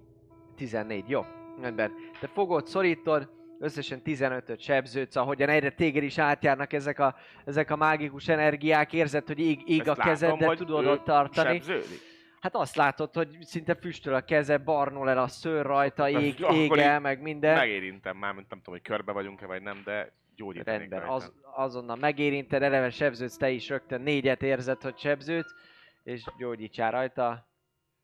14, 0.56 1.08
jó. 1.08 1.22
Rendben. 1.60 1.92
Te 2.20 2.26
fogod, 2.26 2.66
szorítod, 2.66 3.30
összesen 3.58 4.00
15-öt 4.04 4.60
sebződsz, 4.60 5.16
ahogyan 5.16 5.48
egyre 5.48 5.70
téged 5.70 6.02
is 6.02 6.18
átjárnak 6.18 6.72
ezek 6.72 6.98
a, 6.98 7.16
ezek 7.44 7.70
a 7.70 7.76
mágikus 7.76 8.28
energiák, 8.28 8.92
érzed, 8.92 9.26
hogy 9.26 9.38
ég, 9.38 9.62
ég 9.66 9.80
Ezt 9.80 9.88
a 9.88 10.02
kezed, 10.02 10.36
de 10.36 10.54
tudod 10.54 10.86
ott 10.86 11.04
tartani. 11.04 11.54
Sebződik. 11.54 12.00
Hát 12.40 12.54
azt 12.54 12.76
látod, 12.76 13.14
hogy 13.14 13.36
szinte 13.40 13.74
füstöl 13.74 14.14
a 14.14 14.20
keze, 14.20 14.58
barnul 14.58 15.08
el 15.10 15.18
a 15.18 15.28
szőr 15.28 15.66
rajta, 15.66 16.02
Hát, 16.02 16.22
ég, 16.22 16.46
ég 16.52 16.70
el, 16.72 17.00
meg 17.00 17.22
minden. 17.22 17.56
Megérintem 17.56 18.16
már, 18.16 18.34
mint 18.34 18.50
nem 18.50 18.58
tudom, 18.58 18.74
hogy 18.74 18.82
körbe 18.82 19.12
vagyunk-e 19.12 19.46
vagy 19.46 19.62
nem, 19.62 19.82
de 19.84 20.12
gyógyítanék 20.36 20.78
Rendben, 20.78 20.98
rajta. 21.00 21.14
az, 21.14 21.32
azonnal 21.54 21.96
megérinted, 21.96 22.62
eleve 22.62 22.90
sebződsz, 22.90 23.36
te 23.36 23.50
is 23.50 23.68
rögtön 23.68 24.00
négyet 24.00 24.42
érzed, 24.42 24.82
hogy 24.82 24.98
sebződsz, 24.98 25.54
és 26.02 26.24
gyógyítsál 26.38 26.90
rajta. 26.90 27.48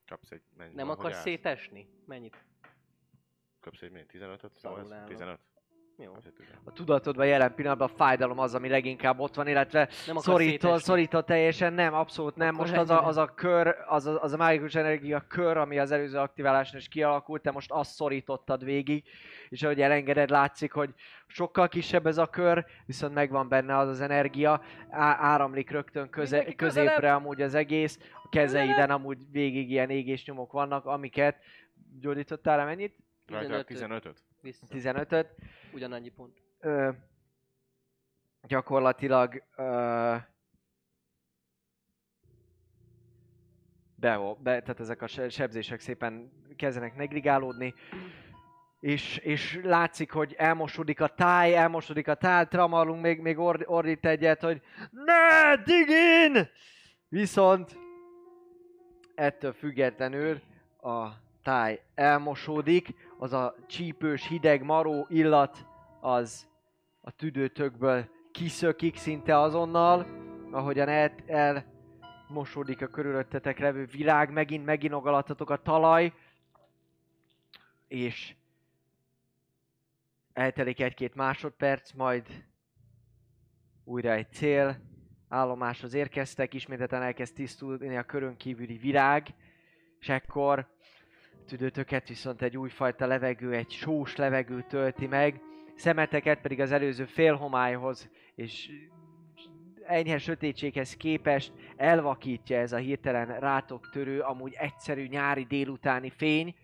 Kapsz 0.07 0.31
egy, 0.31 0.43
mennyi 0.57 0.75
Nem 0.75 0.91
akarsz 0.91 1.21
szétesni? 1.21 1.89
Mennyit? 2.07 2.45
Kapsz 3.63 3.83
egy 3.83 3.91
mennyi? 3.91 4.05
15-öt? 4.13 4.51
Szarul 4.55 4.79
Szóval 4.83 4.93
állok. 4.93 5.09
15? 5.09 5.39
Jó. 5.99 6.13
A 6.65 6.73
tudatodban 6.73 7.27
jelen 7.27 7.55
pillanatban 7.55 7.89
a 7.93 7.97
fájdalom 7.97 8.39
az, 8.39 8.55
ami 8.55 8.69
leginkább 8.69 9.19
ott 9.19 9.35
van, 9.35 9.49
illetve 9.49 9.89
Nem 10.07 10.17
szorító, 10.17 10.77
szorító 10.77 11.21
teljesen, 11.21 11.73
nem, 11.73 11.95
abszolút 11.95 12.37
nem. 12.37 12.55
Akkor 12.55 12.67
Most 12.67 12.79
az 12.79 12.91
a, 12.91 13.07
az 13.07 13.17
a 13.17 13.27
kör, 13.35 13.77
az 13.87 14.07
a, 14.07 14.23
az 14.23 14.33
a 14.33 14.37
mágikus 14.37 14.75
energia 14.75 15.25
kör, 15.29 15.57
ami 15.57 15.79
az 15.79 15.91
előző 15.91 16.19
aktiváláson 16.19 16.81
is 16.81 16.89
kialakult, 16.89 17.43
te 17.43 17.51
most 17.51 17.71
azt 17.71 17.95
szorítottad 17.95 18.65
végig, 18.65 19.05
és 19.49 19.63
ahogy 19.63 19.81
elengeded, 19.81 20.31
látszik, 20.31 20.73
hogy 20.73 20.91
sokkal 21.27 21.69
kisebb 21.69 22.07
ez 22.07 22.19
a 22.19 22.27
kör, 22.27 22.65
viszont 22.87 23.15
megvan 23.15 23.49
benne 23.49 23.77
az 23.77 23.89
az 23.89 24.01
energia, 24.01 24.63
á- 24.91 25.21
áramlik 25.21 25.71
rögtön 25.71 26.11
köze, 26.11 26.55
középre 26.55 27.15
amúgy 27.15 27.43
az 27.43 27.55
egész, 27.55 27.99
a 28.25 28.29
kezeiden 28.29 28.91
amúgy 28.91 29.19
végig 29.31 29.71
ilyen 29.71 29.91
égésnyomok 29.91 30.53
vannak, 30.53 30.87
amiket 30.87 31.37
gyógyítottál 32.01 32.65
mennyit? 32.65 32.97
Rajta 33.33 33.65
15-öt. 33.65 33.79
15-öt? 33.79 34.23
Vissza. 34.41 34.67
15-öt. 34.71 35.35
Ugyanannyi 35.73 36.09
pont. 36.09 36.43
Ö, 36.61 36.91
gyakorlatilag 38.43 39.43
ö, 39.57 40.17
be, 43.95 44.19
be, 44.39 44.61
tehát 44.61 44.81
ezek 44.81 45.03
a 45.03 45.07
se- 45.07 45.29
sebzések 45.29 45.81
szépen 45.81 46.33
kezdenek 46.57 46.97
negligálódni, 46.97 47.75
és, 48.81 49.17
és 49.17 49.61
látszik, 49.63 50.11
hogy 50.11 50.35
elmosódik 50.39 51.01
a 51.01 51.09
táj, 51.09 51.57
elmosódik 51.57 52.09
a 52.09 52.15
táj, 52.15 52.47
Tramarlunk 52.47 53.03
még, 53.03 53.21
még 53.21 53.39
ord, 53.39 53.63
ordít 53.67 54.07
egyet, 54.07 54.41
hogy 54.41 54.63
ne, 54.91 55.57
digin! 55.57 56.49
Viszont 57.09 57.77
ettől 59.15 59.53
függetlenül 59.53 60.41
a 60.81 61.09
táj 61.43 61.83
elmosódik, 61.95 62.95
az 63.23 63.33
a 63.33 63.55
csípős, 63.67 64.27
hideg, 64.27 64.63
maró 64.63 65.07
illat 65.09 65.67
az 66.01 66.49
a 67.01 67.11
tüdőtökből 67.11 68.09
kiszökik 68.33 68.97
szinte 68.97 69.39
azonnal, 69.39 70.07
ahogyan 70.51 70.89
el, 70.89 71.15
elmosódik 71.27 72.83
a 72.83 72.87
körülöttetek 72.87 73.59
levő 73.59 73.85
világ, 73.85 74.33
megint 74.33 74.65
meginogalattatok 74.65 75.51
a 75.51 75.63
talaj, 75.63 76.13
és 77.89 78.35
eltelik 80.33 80.81
egy-két 80.81 81.15
másodperc, 81.15 81.93
majd 81.93 82.45
újra 83.85 84.13
egy 84.13 84.33
cél, 84.33 84.81
állomáshoz 85.29 85.95
érkeztek, 85.95 86.55
ismételten 86.55 87.03
elkezd 87.03 87.35
tisztulni 87.35 87.97
a 87.97 88.03
körön 88.03 88.37
kívüli 88.37 88.77
virág, 88.77 89.35
és 89.99 90.09
ekkor 90.09 90.71
tüdőtöket 91.45 92.09
viszont 92.09 92.43
egy 92.43 92.57
újfajta 92.57 93.07
levegő, 93.07 93.53
egy 93.53 93.71
sós 93.71 94.17
levegő 94.17 94.65
tölti 94.69 95.07
meg, 95.07 95.41
szemeteket 95.75 96.41
pedig 96.41 96.61
az 96.61 96.73
előző 96.73 97.05
félhomályhoz 97.05 98.11
és 98.35 98.71
enyhe 99.87 100.19
sötétséghez 100.19 100.97
képest 100.97 101.53
elvakítja 101.77 102.59
ez 102.59 102.73
a 102.73 102.77
hirtelen 102.77 103.41
rátok 103.41 103.91
törő, 103.91 104.21
amúgy 104.21 104.55
egyszerű 104.59 105.07
nyári 105.07 105.45
délutáni 105.45 106.11
fény. 106.11 106.55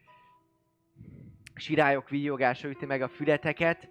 Sirályok 1.55 2.09
víjogása 2.09 2.69
üti 2.69 2.87
meg 2.87 3.03
a 3.03 3.09
fületeket, 3.09 3.89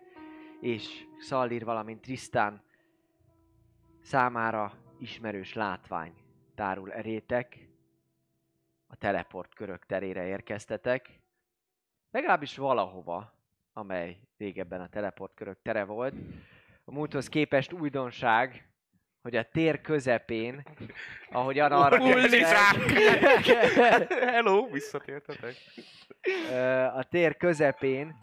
és 0.61 1.05
Szallír, 1.19 1.63
valamint 1.63 2.01
Trisztán 2.01 2.61
számára 4.01 4.73
ismerős 4.99 5.53
látvány 5.53 6.13
tárul 6.55 6.91
erétek. 6.91 7.66
A 8.87 8.95
teleport 8.95 9.53
körök 9.53 9.85
terére 9.85 10.25
érkeztetek. 10.25 11.21
Legalábbis 12.11 12.57
valahova, 12.57 13.33
amely 13.73 14.19
régebben 14.37 14.81
a 14.81 14.89
teleportkörök 14.89 15.61
tere 15.61 15.83
volt. 15.83 16.13
A 16.85 16.91
múlthoz 16.91 17.29
képest 17.29 17.73
újdonság, 17.73 18.69
hogy 19.21 19.35
a 19.35 19.43
tér 19.43 19.81
közepén, 19.81 20.63
ahogyan 21.31 21.71
arra 21.71 21.97
Hello, 24.31 24.69
visszatértetek. 24.69 25.55
A 26.93 27.03
tér 27.03 27.37
közepén 27.37 28.15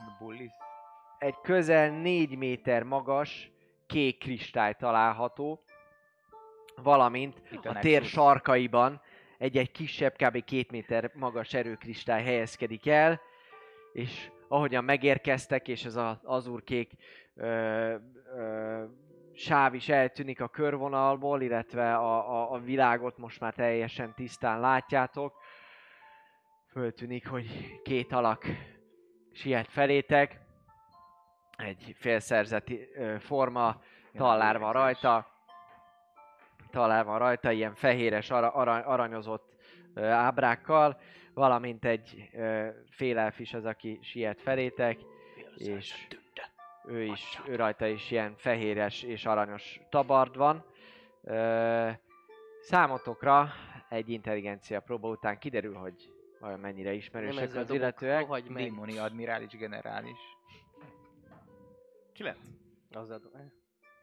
egy 1.19 1.41
közel 1.43 1.91
4 1.91 2.36
méter 2.36 2.82
magas 2.82 3.51
kék 3.86 4.19
kristály 4.19 4.74
található, 4.74 5.65
valamint 6.74 7.43
a 7.62 7.78
tér 7.78 8.05
sarkaiban 8.05 9.03
egy-egy 9.39 9.70
kisebb, 9.70 10.12
kb. 10.12 10.44
2 10.44 10.66
méter 10.70 11.11
magas 11.15 11.55
erőkristály 11.55 12.24
helyezkedik 12.24 12.86
el, 12.86 13.20
és 13.93 14.31
ahogyan 14.48 14.85
megérkeztek, 14.85 15.69
és 15.69 15.85
ez 15.85 15.97
az 15.97 16.16
azurkék 16.23 16.93
ö, 17.35 17.94
ö, 18.36 18.85
sáv 19.32 19.74
is 19.74 19.89
eltűnik 19.89 20.40
a 20.40 20.48
körvonalból, 20.48 21.43
illetve 21.43 21.94
a, 21.97 22.31
a, 22.40 22.52
a 22.52 22.59
világot 22.59 23.19
most 23.19 23.40
már 23.40 23.55
teljesen 23.55 24.15
tisztán 24.15 24.61
látjátok. 24.61 25.35
Föltűnik, 26.70 27.28
hogy 27.28 27.81
két 27.82 28.12
alak 28.12 28.44
siet 29.32 29.69
felétek, 29.69 30.40
egy 31.56 31.97
félszerzeti 31.98 32.89
forma, 33.19 33.82
tallár 34.12 34.59
van 34.59 34.73
rajta, 34.73 35.34
tallár 36.74 37.05
van 37.05 37.18
rajta, 37.18 37.51
ilyen 37.51 37.74
fehéres, 37.74 38.30
ara, 38.30 38.51
arany, 38.51 38.82
aranyozott 38.82 39.56
ábrákkal, 39.96 41.01
valamint 41.34 41.84
egy 41.84 42.30
félelf 42.90 43.38
is 43.38 43.55
az, 43.55 43.64
aki 43.64 43.98
siet 44.02 44.40
felétek, 44.40 44.98
és 45.56 45.94
ő 46.86 47.02
is, 47.02 47.40
ő 47.46 47.55
rajta 47.56 47.86
is 47.86 48.10
ilyen 48.10 48.34
fehéres 48.36 49.02
és 49.02 49.26
aranyos 49.26 49.80
tabard 49.88 50.36
van. 50.36 50.64
Számotokra 52.60 53.48
egy 53.88 54.09
intelligencia 54.09 54.80
próba 54.80 55.09
után 55.09 55.38
kiderül, 55.38 55.74
hogy 55.74 56.10
vajon 56.40 56.60
mennyire 56.60 56.88
Nem 56.88 56.98
ismerősek 56.98 57.55
az 57.55 57.70
illetőek. 57.70 58.28
meg. 58.28 58.42
Démoni 58.52 58.98
admirális 58.98 59.56
generális. 59.56 60.18
Ki 62.12 62.22
lett? 62.22 62.38
Azzal 62.92 63.18
dob- 63.18 63.34
eh, 63.34 63.40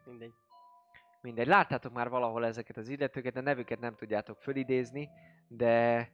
Mindegy. 0.05 0.33
Mindegy, 1.21 1.47
láttátok 1.47 1.93
már 1.93 2.09
valahol 2.09 2.45
ezeket 2.45 2.77
az 2.77 2.87
illetőket, 2.89 3.35
a 3.35 3.41
nevüket 3.41 3.79
nem 3.79 3.95
tudjátok 3.95 4.37
fölidézni, 4.37 5.09
de 5.47 6.09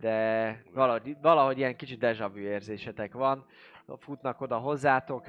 de 0.00 0.62
valahogy, 0.72 1.16
valahogy 1.20 1.58
ilyen 1.58 1.76
kicsit 1.76 1.98
deja 1.98 2.28
vu 2.28 2.38
érzésetek 2.38 3.12
van, 3.12 3.46
futnak 3.98 4.40
oda 4.40 4.56
hozzátok, 4.58 5.24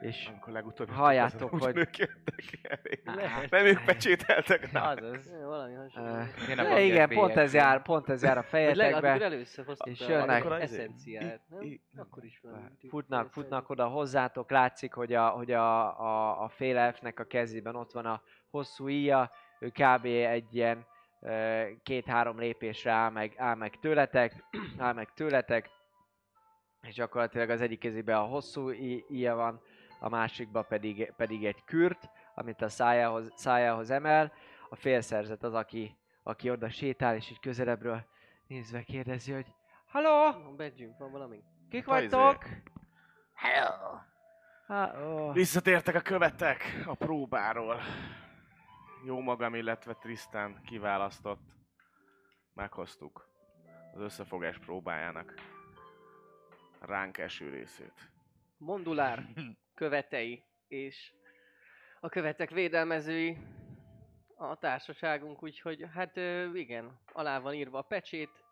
és 0.00 0.26
Amikor 0.28 0.52
legutóbb 0.52 0.90
Halljátok, 0.90 1.50
hogy- 1.50 1.74
Nők 1.74 1.96
jöttek. 1.98 3.00
Lehet. 3.04 3.50
Nem 3.50 3.64
ők 3.64 3.84
pecsételtek 3.84 4.72
rá. 4.72 4.92
Azaz. 4.92 5.32
Eh, 5.32 5.44
Valami 5.46 5.74
hasonló. 5.74 6.10
de 6.56 6.62
baget 6.62 6.78
igen, 6.84 7.08
pont 7.08 7.36
ez, 7.36 7.54
jár, 7.54 7.82
pont 7.82 8.08
ez 8.08 8.22
jár 8.22 8.38
a 8.38 8.42
fejetekbe, 8.42 9.20
először 9.22 9.64
hoztuk 9.64 9.86
és 9.88 10.08
jönnek. 10.08 10.44
az- 10.44 10.60
eszenciát, 10.60 11.40
nem? 11.48 11.80
Akkor 11.96 12.24
is 12.24 12.40
van. 12.42 12.76
futnak, 12.88 13.32
futnak 13.32 13.70
oda 13.70 13.86
hozzátok, 13.86 14.50
látszik, 14.50 14.92
hogy 14.92 15.12
a, 15.14 15.28
hogy 15.28 15.50
a, 15.52 16.00
a, 16.00 16.42
a 16.42 16.48
fél 16.48 16.76
elfnek 16.76 17.20
a 17.20 17.24
kezében 17.24 17.74
ott 17.76 17.92
van 17.92 18.06
a 18.06 18.22
hosszú 18.50 18.88
íja, 18.88 19.30
ő 19.58 19.68
kb. 19.68 20.04
egy 20.04 20.54
ilyen 20.54 20.86
két-három 21.82 22.38
lépésre 22.38 22.90
áll 22.90 23.10
meg, 23.10 23.34
áll 23.36 23.54
meg 23.54 23.78
tőletek, 23.80 24.44
áll 24.78 24.92
meg 24.92 25.12
tőletek, 25.14 25.70
és 26.82 26.94
gyakorlatilag 26.94 27.50
az 27.50 27.60
egyik 27.60 27.78
kezében 27.78 28.16
a 28.16 28.24
hosszú 28.26 28.70
íja 29.08 29.34
van, 29.34 29.60
a 30.00 30.08
másikba 30.08 30.62
pedig, 30.62 31.12
pedig 31.16 31.44
egy 31.44 31.64
kürt, 31.64 32.10
amit 32.34 32.62
a 32.62 32.68
szájához, 32.68 33.32
szájához 33.34 33.90
emel. 33.90 34.32
A 34.70 34.76
félszerzet 34.76 35.42
az, 35.42 35.54
aki, 35.54 35.96
aki 36.22 36.50
oda 36.50 36.68
sétál, 36.68 37.14
és 37.14 37.30
így 37.30 37.40
közelebbről 37.40 38.04
nézve 38.46 38.82
kérdezi, 38.82 39.32
hogy 39.32 39.46
Halló, 39.86 40.32
Van 40.42 40.56
badge 40.56 40.94
van 40.98 41.10
valami? 41.10 41.42
kik 41.70 41.88
Hát, 41.88 42.02
izé. 42.02 42.16
vagytok? 42.16 42.44
Hello! 43.34 43.96
Há, 44.66 45.02
ó. 45.02 45.32
Visszatértek 45.32 45.94
a 45.94 46.00
követek 46.00 46.82
a 46.86 46.94
próbáról. 46.94 47.80
Jó 49.04 49.20
magam, 49.20 49.54
illetve 49.54 49.94
Tristan 49.94 50.60
kiválasztott. 50.66 51.56
Meghoztuk 52.54 53.28
az 53.94 54.00
összefogás 54.00 54.58
próbájának 54.58 55.34
ránk 56.80 57.18
eső 57.18 57.50
részét. 57.50 58.10
Mondulár 58.56 59.26
követei 59.74 60.44
és 60.68 61.12
a 62.00 62.08
követek 62.08 62.50
védelmezői 62.50 63.36
a 64.36 64.56
társaságunk, 64.56 65.42
úgyhogy 65.42 65.86
hát 65.94 66.16
igen, 66.54 67.00
alá 67.12 67.38
van 67.38 67.54
írva 67.54 67.78
a 67.78 67.82
pecsét, 67.82 68.44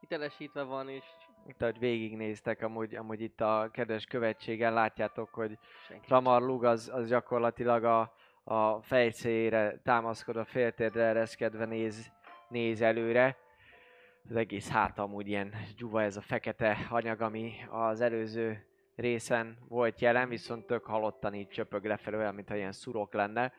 hitelesítve 0.00 0.62
van, 0.62 0.88
és 0.88 1.04
Itt, 1.46 1.62
ahogy 1.62 1.78
végignéztek, 1.78 2.62
amúgy, 2.62 2.94
amúgy 2.94 3.20
itt 3.20 3.40
a 3.40 3.68
kedves 3.72 4.04
követségen 4.04 4.72
látjátok, 4.72 5.34
hogy 5.34 5.58
senki 5.86 6.06
Ramar 6.08 6.42
Lug 6.42 6.64
az, 6.64 6.90
az 6.92 7.08
gyakorlatilag 7.08 7.84
a, 7.84 8.12
a 8.50 8.80
fejszére 8.82 9.80
támaszkodva, 9.82 10.44
féltérdre 10.44 11.02
ereszkedve 11.02 11.64
néz, 11.64 12.12
néz 12.48 12.80
előre. 12.80 13.36
Az 14.28 14.36
egész 14.36 14.68
hát 14.68 14.98
amúgy 14.98 15.28
ilyen 15.28 15.54
gyuva 15.76 16.02
ez 16.02 16.16
a 16.16 16.20
fekete 16.20 16.76
anyag, 16.88 17.20
ami 17.20 17.52
az 17.68 18.00
előző 18.00 18.66
részen 18.94 19.58
volt 19.68 20.00
jelen, 20.00 20.28
viszont 20.28 20.66
tök 20.66 20.84
halottan 20.84 21.34
így 21.34 21.48
csöpög 21.48 21.84
lefelé, 21.84 22.16
olyan, 22.16 22.34
mintha 22.34 22.56
ilyen 22.56 22.72
szurok 22.72 23.12
lenne. 23.12 23.52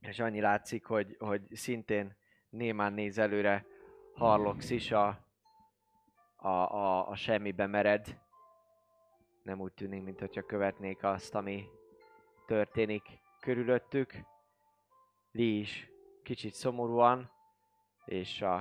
És 0.00 0.18
annyi 0.18 0.40
látszik, 0.40 0.84
hogy, 0.84 1.16
hogy 1.18 1.42
szintén 1.50 2.16
némán 2.50 2.92
néz 2.92 3.18
előre, 3.18 3.66
Harlox 4.14 4.70
is 4.70 4.90
a, 4.90 5.06
a, 6.36 6.48
a, 6.48 7.08
a 7.08 7.14
semmibe 7.14 7.66
mered. 7.66 8.18
Nem 9.42 9.60
úgy 9.60 9.72
tűnik, 9.72 10.02
mintha 10.02 10.42
követnék 10.42 11.02
azt, 11.02 11.34
ami 11.34 11.64
történik 12.46 13.26
körülöttük. 13.40 14.12
Lee 15.30 15.58
is 15.58 15.90
kicsit 16.22 16.52
szomorúan, 16.52 17.30
és 18.04 18.42
a, 18.42 18.54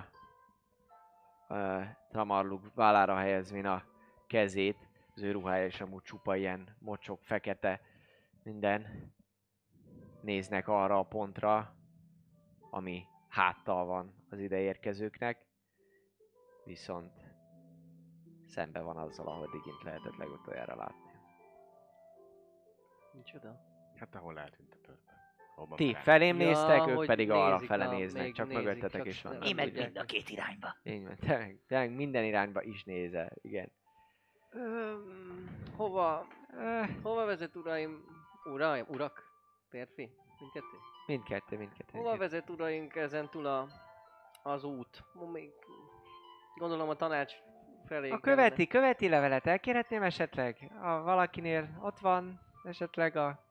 a 1.53 1.97
Tamarluk 2.11 2.73
vállára 2.73 3.15
helyezvén 3.15 3.65
a 3.65 3.83
kezét, 4.27 4.87
az 5.15 5.21
ő 5.21 5.31
ruhája 5.31 5.65
is 5.65 5.81
amúgy 5.81 6.03
csupa 6.03 6.35
ilyen 6.35 6.75
mocsok, 6.79 7.23
fekete, 7.23 7.81
minden. 8.43 9.13
Néznek 10.21 10.67
arra 10.67 10.99
a 10.99 11.03
pontra, 11.03 11.75
ami 12.69 13.03
háttal 13.27 13.85
van 13.85 14.25
az 14.29 14.39
ide 14.39 14.59
érkezőknek, 14.59 15.45
viszont 16.63 17.27
szembe 18.45 18.81
van 18.81 18.97
azzal, 18.97 19.27
ahogy 19.27 19.53
igint 19.53 19.83
lehetett 19.83 20.15
legutoljára 20.15 20.75
látni. 20.75 21.11
Micsoda? 23.13 23.66
Hát 23.99 24.15
ahol 24.15 24.39
eltűnt 24.39 24.73
a 24.73 24.77
törpe. 24.85 25.11
Ahol 25.55 25.77
Ti 25.77 25.93
felém 25.93 26.39
Ja, 26.39 26.45
néztek, 26.47 26.87
ők 26.87 27.05
pedig 27.05 27.31
arra 27.31 27.51
nézik 27.51 27.67
fele 27.67 27.85
a- 27.85 27.91
néznek, 27.91 28.23
még 28.23 28.33
csak 28.33 28.47
nézik, 28.47 28.63
mögöttetek 28.63 28.97
csak 29.01 29.05
is 29.07 29.21
van. 29.21 29.33
nem 29.33 29.41
Én 29.41 29.55
meg 29.55 29.73
mind 29.73 29.97
a 29.97 30.03
két 30.03 30.29
irányba. 30.29 30.75
Így 30.83 31.03
van, 31.03 31.15
tényleg, 31.15 31.59
tényleg 31.67 31.91
minden 31.91 32.23
irányba 32.23 32.61
is 32.61 32.83
nézel, 32.83 33.31
igen. 33.41 33.71
Öm, 34.49 35.49
hova, 35.75 36.27
Öh, 36.57 36.89
hova 37.01 37.25
vezet 37.25 37.55
uraim, 37.55 38.03
uraim, 38.53 38.85
urak, 38.87 39.23
férfi, 39.69 40.11
mindkettő? 40.39 40.77
mindkettő, 41.07 41.57
mindkettő. 41.57 41.97
Hova 41.97 42.17
vezet 42.17 42.49
uraink 42.49 42.95
ezen 42.95 43.29
túl 43.29 43.45
a, 43.45 43.67
az 44.43 44.63
út? 44.63 45.03
Még, 45.31 45.49
gondolom 46.55 46.89
a 46.89 46.95
tanács 46.95 47.33
felé. 47.85 48.09
A 48.09 48.19
követi, 48.19 48.67
követi 48.67 49.09
levelet 49.09 49.45
elkérhetném 49.45 50.03
esetleg? 50.03 50.71
A 50.81 51.01
valakinél 51.01 51.79
ott 51.81 51.99
van 51.99 52.39
esetleg 52.63 53.15
a... 53.15 53.45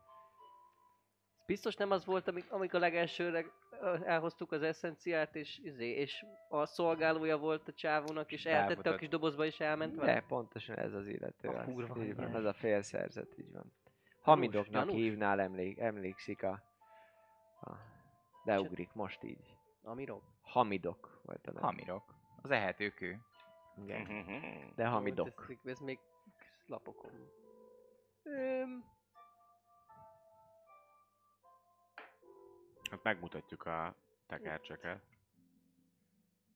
Biztos 1.47 1.77
nem 1.77 1.91
az 1.91 2.05
volt, 2.05 2.29
amik, 2.29 2.53
amikor 2.53 2.81
legelsőleg 2.81 3.53
ö, 3.81 3.97
elhoztuk 4.05 4.53
az 4.53 4.63
eszenciát, 4.63 5.37
és, 5.37 5.59
izé, 5.63 5.89
és 5.89 6.25
a 6.49 6.67
szolgálója 6.67 7.39
volt 7.39 7.69
a 7.69 7.73
csávónak, 7.73 8.33
és 8.33 8.45
eltette 8.47 8.65
a 8.65 8.71
Elmutat- 8.71 8.99
kis 8.99 9.09
dobozba, 9.09 9.45
és 9.45 9.61
elment 9.61 9.95
vele? 9.95 10.13
De, 10.15 10.21
pontosan 10.21 10.79
ez 10.79 10.93
az 10.93 11.07
illető. 11.07 11.49
A 11.49 11.59
az, 11.59 11.65
kurva 11.65 12.05
így 12.05 12.15
van, 12.17 12.35
az 12.35 12.45
a 12.45 12.53
félszerzet, 12.53 13.39
így 13.39 13.53
van. 13.53 13.73
Hamidoknak 14.21 14.85
gyanús. 14.87 14.95
hívnál, 14.95 15.41
emlék, 15.41 15.79
emlékszik 15.79 16.43
a... 16.43 16.63
a 17.61 17.71
beugrik 18.45 18.93
most 18.93 19.23
így. 19.23 19.57
Amirok? 19.83 20.23
Hamidok 20.43 21.21
volt 21.25 21.47
a 21.47 21.53
neve. 21.53 21.67
Hamirok. 21.67 22.15
Az 22.43 22.51
ehető 22.51 22.89
kő. 22.89 23.19
Igen. 23.83 24.01
Mhm. 24.01 24.35
De 24.75 24.87
hamidok. 24.87 25.47
Ez, 25.49 25.71
ez 25.71 25.79
még 25.79 25.99
lapokon. 26.67 27.11
Öm, 28.23 28.85
Hát 32.97 33.05
megmutatjuk 33.05 33.65
a 33.65 33.97
tekercseket. 34.27 35.03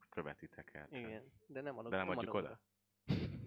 Követi 0.08 0.48
tekercsek. 0.48 0.98
igen, 1.00 1.32
de 1.46 1.60
nem 1.60 1.78
adok. 1.78 1.90
De 1.90 1.96
nem 1.96 2.08
adjuk 2.08 2.34
oda? 2.34 2.60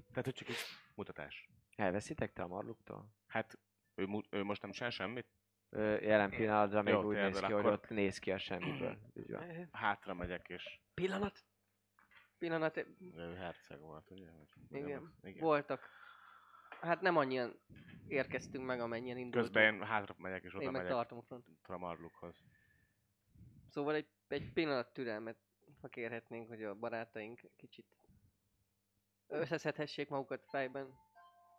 Tehát, 0.09 0.23
hogy 0.23 0.33
csak 0.33 0.47
egy 0.47 0.55
mutatás. 0.95 1.49
Elveszitek 1.75 2.33
te 2.33 2.41
a 2.43 2.47
marluktól? 2.47 3.09
Hát, 3.27 3.57
ő, 3.95 4.05
mu- 4.05 4.27
ő 4.29 4.43
most 4.43 4.61
nem 4.61 4.71
csinál 4.71 4.89
semmit? 4.89 5.27
Ö, 5.69 5.99
jelen 6.01 6.29
pillanatban 6.29 6.83
még 6.83 6.93
Jó, 6.93 7.03
úgy 7.03 7.15
néz 7.15 7.39
ki, 7.39 7.51
hogy 7.51 7.65
ott 7.65 7.89
néz 7.89 8.17
ki 8.19 8.31
a 8.31 8.37
semmiből. 8.37 8.97
Így 9.19 9.31
van. 9.31 9.49
Ö, 9.49 9.63
Hátra 9.71 10.13
megyek, 10.13 10.49
és 10.49 10.79
Pillanat. 10.93 11.43
Pillanat, 12.37 12.77
ő 13.15 13.35
herceg 13.35 13.79
volt, 13.79 14.09
ugye? 14.11 14.31
Vagy- 14.69 14.81
igen. 14.81 15.13
igen. 15.23 15.41
Voltak. 15.43 15.89
Hát 16.81 17.01
nem 17.01 17.17
annyian 17.17 17.59
érkeztünk 18.07 18.65
meg, 18.65 18.79
amennyien 18.79 19.17
indultunk. 19.17 19.43
Közben 19.53 19.73
én 19.73 19.83
hátra 19.83 20.15
megyek, 20.17 20.43
és 20.43 20.53
oda 20.53 20.63
Én 20.63 20.71
meg 20.71 20.81
megyek 20.81 20.95
tartom 20.95 21.17
a 21.17 21.21
frontot. 21.21 21.55
Tramarlukhoz. 21.61 22.43
Szóval 23.73 23.95
egy, 23.95 24.07
egy 24.27 24.51
pillanat 24.53 24.93
türelmet, 24.93 25.37
ha 25.81 25.87
kérhetnénk, 25.87 26.47
hogy 26.47 26.63
a 26.63 26.73
barátaink 26.73 27.39
kicsit 27.57 27.85
összeszedhessék 29.27 30.09
magukat 30.09 30.45
fejben. 30.47 30.93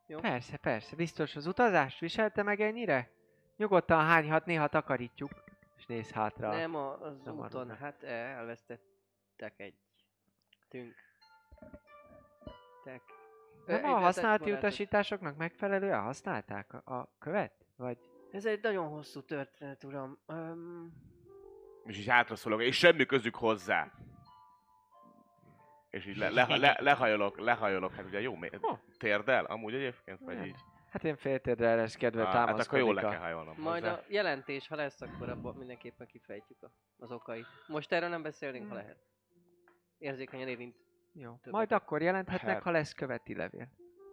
Jó? 0.06 0.18
Persze, 0.18 0.56
persze. 0.56 0.96
Biztos 0.96 1.36
az 1.36 1.46
utazást 1.46 1.98
viselte 1.98 2.42
meg 2.42 2.60
ennyire? 2.60 3.10
Nyugodtan 3.56 4.04
hányhat, 4.04 4.46
néha 4.46 4.68
takarítjuk. 4.68 5.44
És 5.76 5.86
néz 5.86 6.10
hátra. 6.10 6.52
Nem 6.52 6.74
a, 6.74 7.00
az 7.00 7.28
úton, 7.28 7.76
hát 7.76 8.02
eh, 8.02 8.36
elvesztettek 8.36 9.60
egy 9.60 9.74
tünk. 10.68 10.94
Tek. 12.84 13.02
Nem 13.66 13.84
a 13.84 13.98
használati 13.98 14.52
utasításoknak 14.52 15.36
megfelelően 15.36 16.02
használták 16.02 16.72
a, 16.72 16.94
a 16.98 17.14
követ? 17.18 17.66
Vagy 17.76 17.98
Ez 18.32 18.46
egy 18.46 18.62
nagyon 18.62 18.88
hosszú 18.88 19.22
történet, 19.22 19.84
uram. 19.84 20.18
Um, 20.26 21.13
És 21.84 21.98
így 21.98 22.08
hátra 22.08 22.36
szólok, 22.36 22.62
és 22.62 22.76
semmi 22.76 23.06
közük 23.06 23.34
hozzá. 23.34 23.92
És 25.90 26.06
így 26.06 26.16
le, 26.16 26.28
le, 26.30 26.56
le, 26.56 26.76
lehajolok, 26.80 27.38
lehajolok, 27.38 27.92
hát 27.94 28.04
ugye 28.04 28.20
jó, 28.20 28.34
mi- 28.36 28.50
Oh. 28.60 28.78
térdel 28.98 29.44
amúgy 29.44 29.74
egyébként, 29.74 30.18
vagy 30.20 30.34
Nem. 30.36 30.44
így? 30.44 30.56
hát 30.90 31.04
én 31.04 31.16
féltérdre 31.16 31.68
ereszkedve 31.68 32.20
Ah, 32.22 32.26
hát 32.26 32.34
támaszkodik 32.46 32.66
akkor 32.66 32.78
jól 32.78 32.94
le 32.94 33.06
a... 33.08 33.10
kell 33.10 33.20
hajolnom 33.20 33.54
majd 33.58 33.82
hozzá. 33.82 33.96
a 33.96 34.02
jelentés, 34.08 34.68
ha 34.68 34.76
lesz, 34.76 35.00
akkor 35.00 35.28
abban 35.28 35.54
mindenképpen 35.56 36.06
kifejtjük 36.06 36.62
a, 36.62 36.70
az 36.98 37.12
okait. 37.12 37.46
Most 37.66 37.92
erről 37.92 38.08
nem 38.08 38.22
beszélnénk, 38.22 38.68
ha 38.68 38.74
lehet. 38.74 38.96
Érzékenyen 39.98 40.48
érint. 40.48 40.76
Jó. 41.12 41.30
Többet. 41.30 41.50
Majd 41.52 41.72
akkor 41.72 42.02
jelenthetnek, 42.02 42.54
Hát- 42.54 42.62
ha 42.62 42.70
lesz 42.70 42.92
követi 42.92 43.34
levél. 43.34 43.68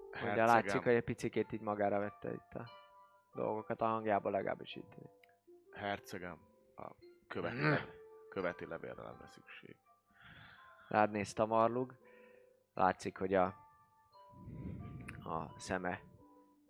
Ugye 0.09 0.19
Hercegem, 0.19 0.45
látszik, 0.45 0.81
hogy 0.83 0.93
egy 0.93 1.03
picikét 1.03 1.51
így 1.51 1.61
magára 1.61 1.99
vette 1.99 2.31
itt 2.31 2.53
a 2.53 2.65
dolgokat, 3.35 3.81
a 3.81 3.85
hangjában 3.85 4.31
legalábbis 4.31 4.75
itt. 4.75 4.95
Hercegem, 5.73 6.37
a 6.75 6.91
követi, 7.31 7.55
Mm. 7.55 7.69
le, 7.69 7.85
követi 8.29 8.65
levélre 8.65 9.01
lenne 9.01 9.27
szükség. 9.27 9.75
Rád 10.87 11.11
néz 11.11 11.33
Tamarlug. 11.33 11.95
Látszik, 12.73 13.17
hogy 13.17 13.33
a, 13.33 13.45
a 15.23 15.53
szeme 15.57 16.01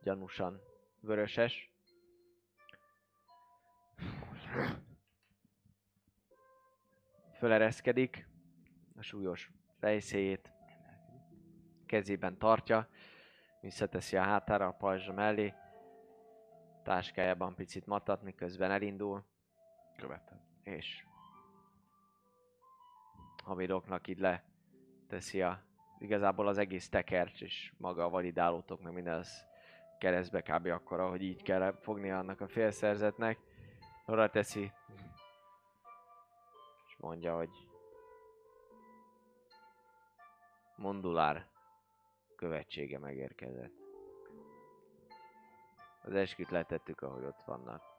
gyanúsan 0.02 0.62
vöröses. 1.00 1.70
Fölereszkedik, 7.38 8.28
a 8.96 9.02
súlyos 9.02 9.52
fejszéjét 9.80 10.52
kezében 11.86 12.38
tartja, 12.38 12.90
visszateszi 13.62 14.18
a 14.18 14.22
hátára 14.22 14.68
a 14.68 14.72
pajzsa 14.72 15.14
mellé, 15.14 15.54
táskájában 16.84 17.56
picit 17.56 17.86
matat, 17.86 18.22
miközben 18.22 18.72
elindul, 18.72 19.26
Követem. 20.02 20.51
És 20.64 21.06
Hamidoknak 23.44 24.08
így 24.08 24.20
le 24.20 24.44
teszi 25.08 25.42
a, 25.42 25.64
igazából 26.00 26.48
az 26.48 26.58
egész 26.58 26.90
tekercs 26.90 27.42
és 27.42 27.74
maga 27.78 28.04
a 28.04 28.10
validálótok, 28.10 28.82
meg 28.82 28.94
minden 28.94 29.18
az 29.18 29.46
keresztbe 30.00 30.42
kb. 30.42 30.66
akkora, 30.66 31.10
hogy 31.10 31.22
így 31.22 31.42
kell 31.42 31.78
fogni 31.82 32.12
annak 32.12 32.42
a 32.42 32.48
félszerzetnek. 32.48 33.40
Arra 34.06 34.30
teszi, 34.30 34.72
és 36.88 36.96
mondja, 36.98 37.36
hogy 37.36 37.50
Mondulár 40.76 41.48
követsége 42.36 43.00
megérkezett. 43.00 43.74
Az 46.02 46.14
esküt 46.14 46.50
letettük, 46.50 47.02
ahogy 47.02 47.24
ott 47.24 47.44
vannak. 47.46 47.91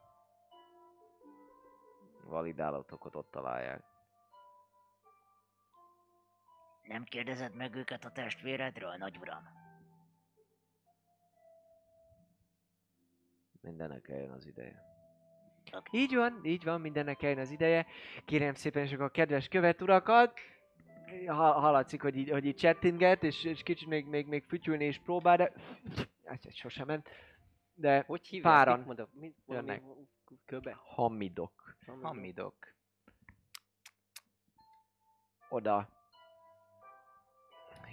Validálótokat 2.24 3.14
ott 3.14 3.30
találják. 3.30 3.82
Nem 6.82 7.04
kérdezed 7.04 7.54
meg 7.54 7.74
őket 7.74 8.04
a 8.04 8.10
testvéredről, 8.10 8.96
nagy 8.96 9.16
uram? 9.16 9.42
Mindennek 13.60 14.08
eljön 14.08 14.30
az 14.30 14.46
ideje. 14.46 14.90
Oké. 15.72 15.98
Így 15.98 16.14
van, 16.14 16.40
így 16.42 16.64
van, 16.64 16.80
mindennek 16.80 17.22
eljön 17.22 17.38
az 17.38 17.50
ideje. 17.50 17.86
Kérem 18.24 18.54
szépen, 18.54 18.82
és 18.82 18.92
akkor 18.92 19.04
a 19.04 19.08
kedves 19.08 19.48
követurakat, 19.48 20.40
ha, 21.26 21.52
hallatszik, 21.52 22.02
hogy 22.02 22.16
így, 22.16 22.30
hogy 22.30 22.44
így 22.44 22.56
csettinget, 22.56 23.22
és, 23.22 23.44
és 23.44 23.62
kicsit 23.62 23.88
még, 23.88 24.06
még, 24.06 24.26
még 24.26 24.44
fütyülni 24.44 24.86
is 24.86 24.98
próbál, 24.98 25.36
de 25.36 25.52
ez, 26.22 26.40
ez 26.46 26.54
sosem 26.54 26.86
ment. 26.86 27.08
De 27.74 28.04
Hogy 28.06 28.26
hívják? 28.26 28.54
Páran 28.54 28.76
Mit 28.76 28.86
mondok? 28.86 29.08
Mit, 29.12 29.36
jönnek. 29.46 29.82
Köbe? 30.46 30.76
hamidok 30.84 31.61
Hamidok. 31.86 32.72
oda 35.52 35.88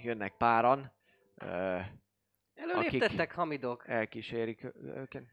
jönnek 0.02 0.38
páran. 0.38 0.92
Ö, 1.36 1.80
Előléptettek 2.54 3.34
hamidok. 3.34 3.88
elkísérik 3.88 4.64
őket. 4.74 5.24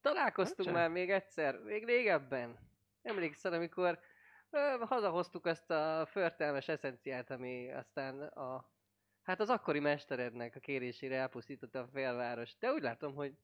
Találkoztunk 0.00 0.68
Hát 0.68 0.76
már 0.76 0.90
még 0.90 1.10
egyszer, 1.10 1.58
még 1.58 1.84
régebben. 1.84 2.58
Emlékszel, 3.02 3.52
amikor 3.52 4.00
ö, 4.50 4.76
hazahoztuk 4.80 5.46
azt 5.46 5.70
a 5.70 6.06
förtelmes 6.10 6.68
eszenciát, 6.68 7.30
ami 7.30 7.72
aztán 7.72 8.22
a... 8.22 8.70
Hát 9.22 9.40
az 9.40 9.50
akkori 9.50 9.80
mesterednek 9.80 10.56
a 10.56 10.60
kérésére 10.60 11.16
elpusztította 11.16 11.80
a 11.80 11.88
félvárost. 11.88 12.56
De 12.58 12.72
úgy 12.72 12.82
látom, 12.82 13.14
hogy... 13.14 13.34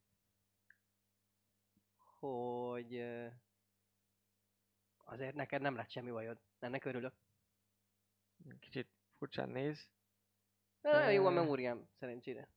Hogy... 2.19 3.05
Azért 5.05 5.35
neked 5.35 5.61
nem 5.61 5.77
lett 5.77 5.91
semmi 5.91 6.11
bajod. 6.11 6.39
Ennek 6.59 6.85
örülök. 6.85 7.15
Kicsit 8.61 8.89
furcsán 9.19 9.49
néz. 9.49 9.89
De 10.81 10.93
nagyon 10.93 11.13
jó 11.13 11.27
a 11.27 11.31
memóriám, 11.31 11.89
szerencsére. 11.99 12.49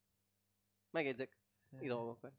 Megjegyzek 0.90 1.38
i 1.80 1.88
dolgokat. 1.88 2.34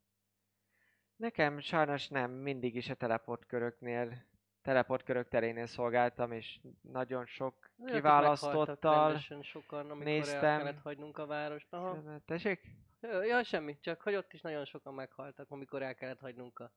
Nekem 1.15 1.59
sajnos 1.59 2.07
nem, 2.07 2.31
mindig 2.31 2.75
is 2.75 2.89
a 2.89 2.95
teleportköröknél, 2.95 4.25
teleportkörök 4.61 5.27
terénél 5.27 5.65
szolgáltam, 5.65 6.31
és 6.31 6.59
nagyon 6.81 7.25
sok 7.25 7.71
meghaltak 7.75 8.01
kiválasztottal. 8.01 9.17
sokan, 9.41 9.89
amikor 9.89 10.07
el 10.07 10.13
néztem. 10.13 10.57
kellett 10.57 10.81
hagynunk 10.81 11.17
a 11.17 11.25
várost. 11.25 11.73
Aha. 11.73 12.19
Tessék? 12.25 12.61
Ja, 13.01 13.43
semmi, 13.43 13.79
csak 13.79 14.01
hogy 14.01 14.15
ott 14.15 14.33
is 14.33 14.41
nagyon 14.41 14.65
sokan 14.65 14.93
meghaltak, 14.93 15.51
amikor 15.51 15.81
el 15.81 15.95
kellett 15.95 16.19
hagynunk 16.19 16.59
a, 16.59 16.71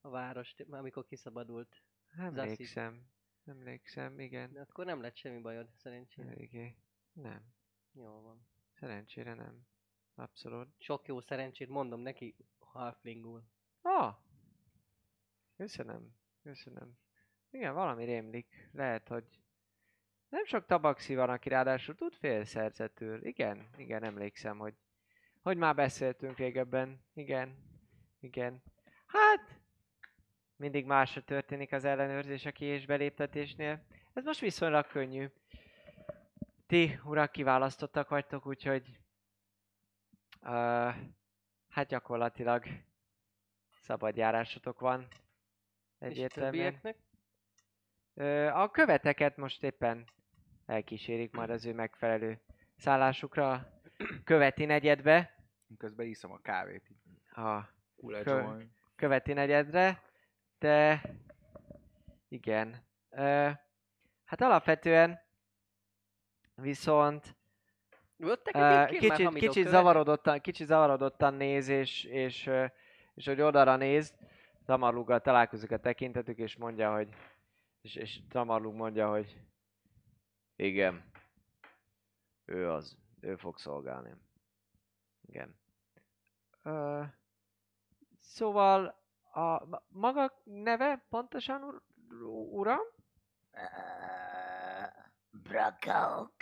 a 0.00 0.08
várost, 0.08 0.64
amikor 0.70 1.06
kiszabadult. 1.06 1.82
Emlékszem. 2.16 3.06
Emlékszem, 3.44 4.18
igen. 4.18 4.52
De 4.52 4.60
akkor 4.60 4.84
nem 4.84 5.00
lett 5.00 5.16
semmi 5.16 5.40
bajod, 5.40 5.68
szerencsére. 5.74 6.30
Eléggé. 6.30 6.76
Nem. 7.12 7.54
Jó 7.92 8.20
van. 8.20 8.46
Szerencsére 8.72 9.34
nem. 9.34 9.66
Abszolút. 10.14 10.68
Sok 10.78 11.06
jó 11.06 11.20
szerencsét 11.20 11.68
mondom 11.68 12.00
neki 12.00 12.36
halflingul. 12.58 13.44
Ah! 13.82 14.14
Köszönöm. 15.56 16.14
Köszönöm. 16.42 16.98
Igen, 17.50 17.74
valami 17.74 18.04
rémlik. 18.04 18.68
Lehet, 18.72 19.08
hogy 19.08 19.24
nem 20.28 20.44
sok 20.44 20.66
tabaxi 20.66 21.14
van, 21.14 21.30
aki 21.30 21.48
ráadásul 21.48 21.94
tud 21.94 22.14
félszerzetül. 22.14 23.26
Igen, 23.26 23.68
igen, 23.76 24.02
emlékszem, 24.02 24.58
hogy 24.58 24.74
hogy 25.42 25.56
már 25.56 25.74
beszéltünk 25.74 26.36
régebben. 26.36 27.04
Igen, 27.12 27.56
igen. 28.20 28.62
Hát, 29.06 29.57
mindig 30.58 30.84
másra 30.86 31.20
történik 31.22 31.72
az 31.72 31.84
ellenőrzés 31.84 32.46
a 32.46 32.52
ki- 32.52 32.64
és 32.64 32.86
beléptetésnél. 32.86 33.82
Ez 34.12 34.24
most 34.24 34.40
viszonylag 34.40 34.86
könnyű. 34.86 35.30
Ti, 36.66 36.98
urak, 37.04 37.32
kiválasztottak 37.32 38.08
vagytok, 38.08 38.46
úgyhogy 38.46 38.98
uh, 40.42 40.94
hát 41.68 41.88
gyakorlatilag 41.88 42.64
szabad 43.80 44.16
járásotok 44.16 44.80
van. 44.80 45.08
És 45.98 46.06
Egyértelműen. 46.08 46.80
a 48.52 48.70
követeket 48.70 49.36
most 49.36 49.62
éppen 49.62 50.06
elkísérik 50.66 51.32
majd 51.32 51.50
az 51.50 51.64
ő 51.66 51.72
megfelelő 51.74 52.40
szállásukra 52.76 53.50
a 53.50 53.80
követi 54.24 54.64
negyedbe, 54.64 55.36
Közben 55.78 56.06
iszom 56.06 56.32
a 56.32 56.38
kávét. 56.38 56.90
a 57.30 57.60
Kö- 58.22 58.66
követi 58.96 59.32
negyedre, 59.32 60.02
de 60.58 61.02
igen. 62.28 62.86
Ö, 63.10 63.50
hát 64.24 64.40
alapvetően 64.40 65.20
viszont 66.54 67.36
már 68.52 68.88
kicsit, 68.88 69.28
kicsit, 69.28 69.66
zavarodottan, 69.66 70.40
kicsit 70.40 70.66
zavarodottan 70.66 71.34
néz, 71.34 71.68
és, 71.68 72.04
és, 72.04 72.50
és 73.14 73.26
hogy 73.26 73.40
oldalra 73.40 73.76
néz, 73.76 74.14
Tamarluggal 74.64 75.20
találkozik 75.20 75.70
a 75.70 75.78
tekintetük, 75.78 76.38
és 76.38 76.56
mondja, 76.56 76.94
hogy 76.94 77.08
és, 77.80 77.94
és 77.94 78.20
Tamarlug 78.28 78.74
mondja, 78.74 79.08
hogy 79.08 79.40
igen, 80.56 81.10
ő 82.44 82.70
az, 82.70 82.96
ő 83.20 83.36
fog 83.36 83.58
szolgálni. 83.58 84.14
Igen. 85.26 85.56
Ö, 86.62 87.02
szóval 88.18 88.97
a 89.32 89.64
ma- 89.64 89.82
maga 89.88 90.30
neve 90.44 91.02
pontosan, 91.08 91.62
ur, 91.62 91.82
uram? 92.50 92.80
Ö, 93.52 93.60
Brakaok. 95.30 96.32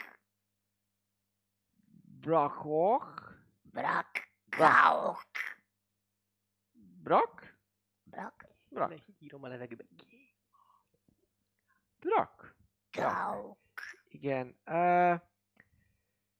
Brakok? 2.20 3.34
Brak. 3.62 4.28
Gaok. 4.50 5.22
Brak? 7.02 7.56
Brak. 8.04 8.46
Brak. 8.68 8.92
Írom 9.18 9.42
a 9.44 9.48
levegőbe. 9.48 9.84
Brak? 12.00 12.56
Gaok. 12.90 13.58
Igen. 14.08 14.46
Uh, 14.66 15.20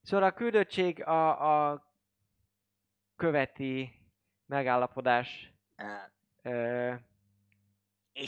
szóval 0.03 0.29
a 0.29 0.33
küldöttség 0.33 1.03
a, 1.03 1.71
a 1.71 1.85
követi 3.17 4.03
megállapodás 4.47 5.53
uh, 5.77 6.15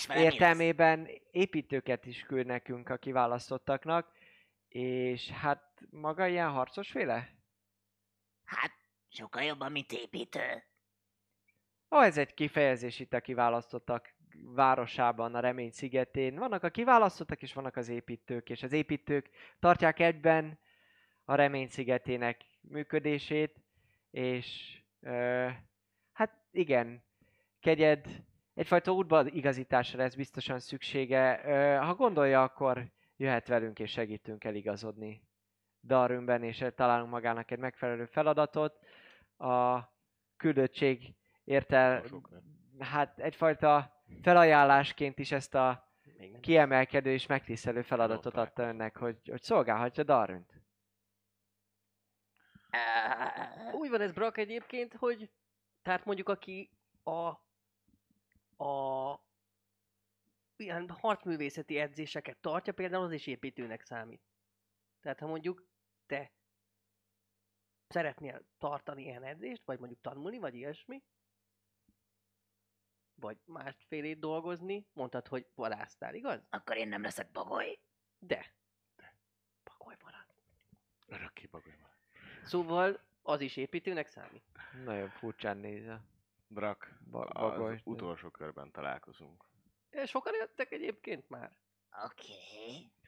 Mi 0.09 0.20
értelmében 0.20 1.09
építőket 1.31 2.07
is 2.07 2.23
küld 2.23 2.47
nekünk 2.47 2.89
a 2.89 2.97
kiválasztottaknak, 2.97 4.12
és 4.69 5.31
hát 5.31 5.81
maga 5.90 6.27
ilyen 6.27 6.51
harcos 6.51 6.90
féle? 6.90 7.15
ez? 7.15 7.24
Hát, 8.45 8.73
sokkal 9.09 9.43
jobban, 9.43 9.73
mint 9.73 9.93
építő. 9.93 10.62
Ó, 11.90 12.01
ez 12.01 12.19
egy 12.19 12.35
kifejezés 12.35 12.99
itt 12.99 13.12
a 13.12 13.20
kiválasztottak 13.20 14.15
városában, 14.43 15.35
a 15.35 15.40
Remény 15.40 15.70
szigetén. 15.70 16.35
Vannak 16.35 16.62
a 16.62 16.70
kiválasztottak, 16.70 17.43
és 17.43 17.53
vannak 17.53 17.77
az 17.77 17.89
építők, 17.89 18.51
és 18.51 18.62
az 18.62 18.73
építők 18.73 19.31
tartják 19.59 19.99
egyben 19.99 20.59
a 21.24 21.35
Remény 21.35 21.69
szigetének 21.69 22.45
működését, 22.61 23.57
és 24.11 24.78
ö, 25.01 25.49
hát 26.12 26.45
igen, 26.51 27.07
kegyed, 27.60 28.24
egyfajta 28.55 28.93
útba 28.93 29.26
igazításra 29.26 29.98
lesz 29.98 30.14
biztosan 30.14 30.59
szüksége. 30.59 31.40
Ha 31.78 31.94
gondolja, 31.94 32.43
akkor 32.43 32.90
jöhet 33.16 33.48
velünk, 33.48 33.78
és 33.78 33.90
segítünk 33.90 34.44
eligazodni 34.44 35.22
Darünben, 35.82 36.43
és 36.43 36.64
találunk 36.74 37.10
magának 37.10 37.51
egy 37.51 37.59
megfelelő 37.59 38.05
feladatot. 38.05 38.78
A 39.36 39.80
küldöttség 40.36 41.14
érte, 41.44 42.02
hát 42.78 43.18
egyfajta 43.18 44.02
felajánlásként 44.22 45.18
is 45.18 45.32
ezt 45.32 45.55
a 45.55 45.93
kiemelkedő 46.40 47.10
és 47.12 47.26
megtisztelő 47.26 47.82
feladatot 47.82 48.36
adta 48.36 48.62
önnek, 48.62 48.97
hogy, 48.97 49.18
hogy 49.28 49.43
szolgálhatja 49.43 50.02
Darünt. 50.05 50.52
Úgy 53.72 53.90
van 53.90 54.01
ez 54.01 54.12
Brak 54.12 54.39
egyébként, 54.39 54.94
hogy 54.94 55.30
tehát 55.82 56.05
mondjuk 56.05 56.28
aki 56.28 56.70
a 57.05 57.32
a 58.59 59.14
ilyen 60.56 60.90
harcművészeti 60.90 61.78
edzéseket 61.78 62.39
tartja, 62.39 62.72
például 62.72 63.05
az 63.05 63.12
is 63.12 63.26
építőnek 63.26 63.82
számít. 63.82 64.22
Tehát 65.01 65.18
ha 65.18 65.26
mondjuk 65.26 65.66
te 66.06 66.32
szeretnél 67.89 68.44
tartani 68.59 69.02
ilyen 69.02 69.22
edzést, 69.22 69.64
vagy 69.64 69.78
mondjuk 69.78 70.01
tanulni, 70.01 70.39
vagy 70.39 70.55
ilyesmi, 70.55 71.02
vagy 73.14 73.39
másfélét 73.44 74.18
dolgozni, 74.18 74.86
mondtad, 74.93 75.26
hogy 75.28 75.47
vadásztál, 75.55 76.14
igaz? 76.14 76.47
Akkor 76.51 76.76
én 76.76 76.89
nem 76.89 77.02
leszek 77.02 77.30
bagoly. 77.30 77.78
De. 78.18 78.55
Pakolj 79.62 79.97
marad. 80.02 80.26
Örökké 81.06 81.47
bagoly 81.47 81.76
van. 81.80 81.90
Szóval 82.44 83.01
az 83.22 83.40
is 83.40 83.56
építőnek 83.56 84.06
számít. 84.06 84.44
Nagyon 84.85 85.09
furcsán 85.09 85.56
néz 85.56 85.86
a 86.49 86.55
Brak, 86.55 86.93
ba- 87.11 87.31
az 87.31 87.51
bagoly. 87.51 87.75
de- 87.75 87.81
utolsó 87.85 88.31
körben 88.31 88.70
találkozunk. 88.70 89.45
Sokan 90.05 90.35
jöttek 90.35 90.73
egyébként 90.73 91.29
már. 91.29 91.53
Oké. 92.05 92.33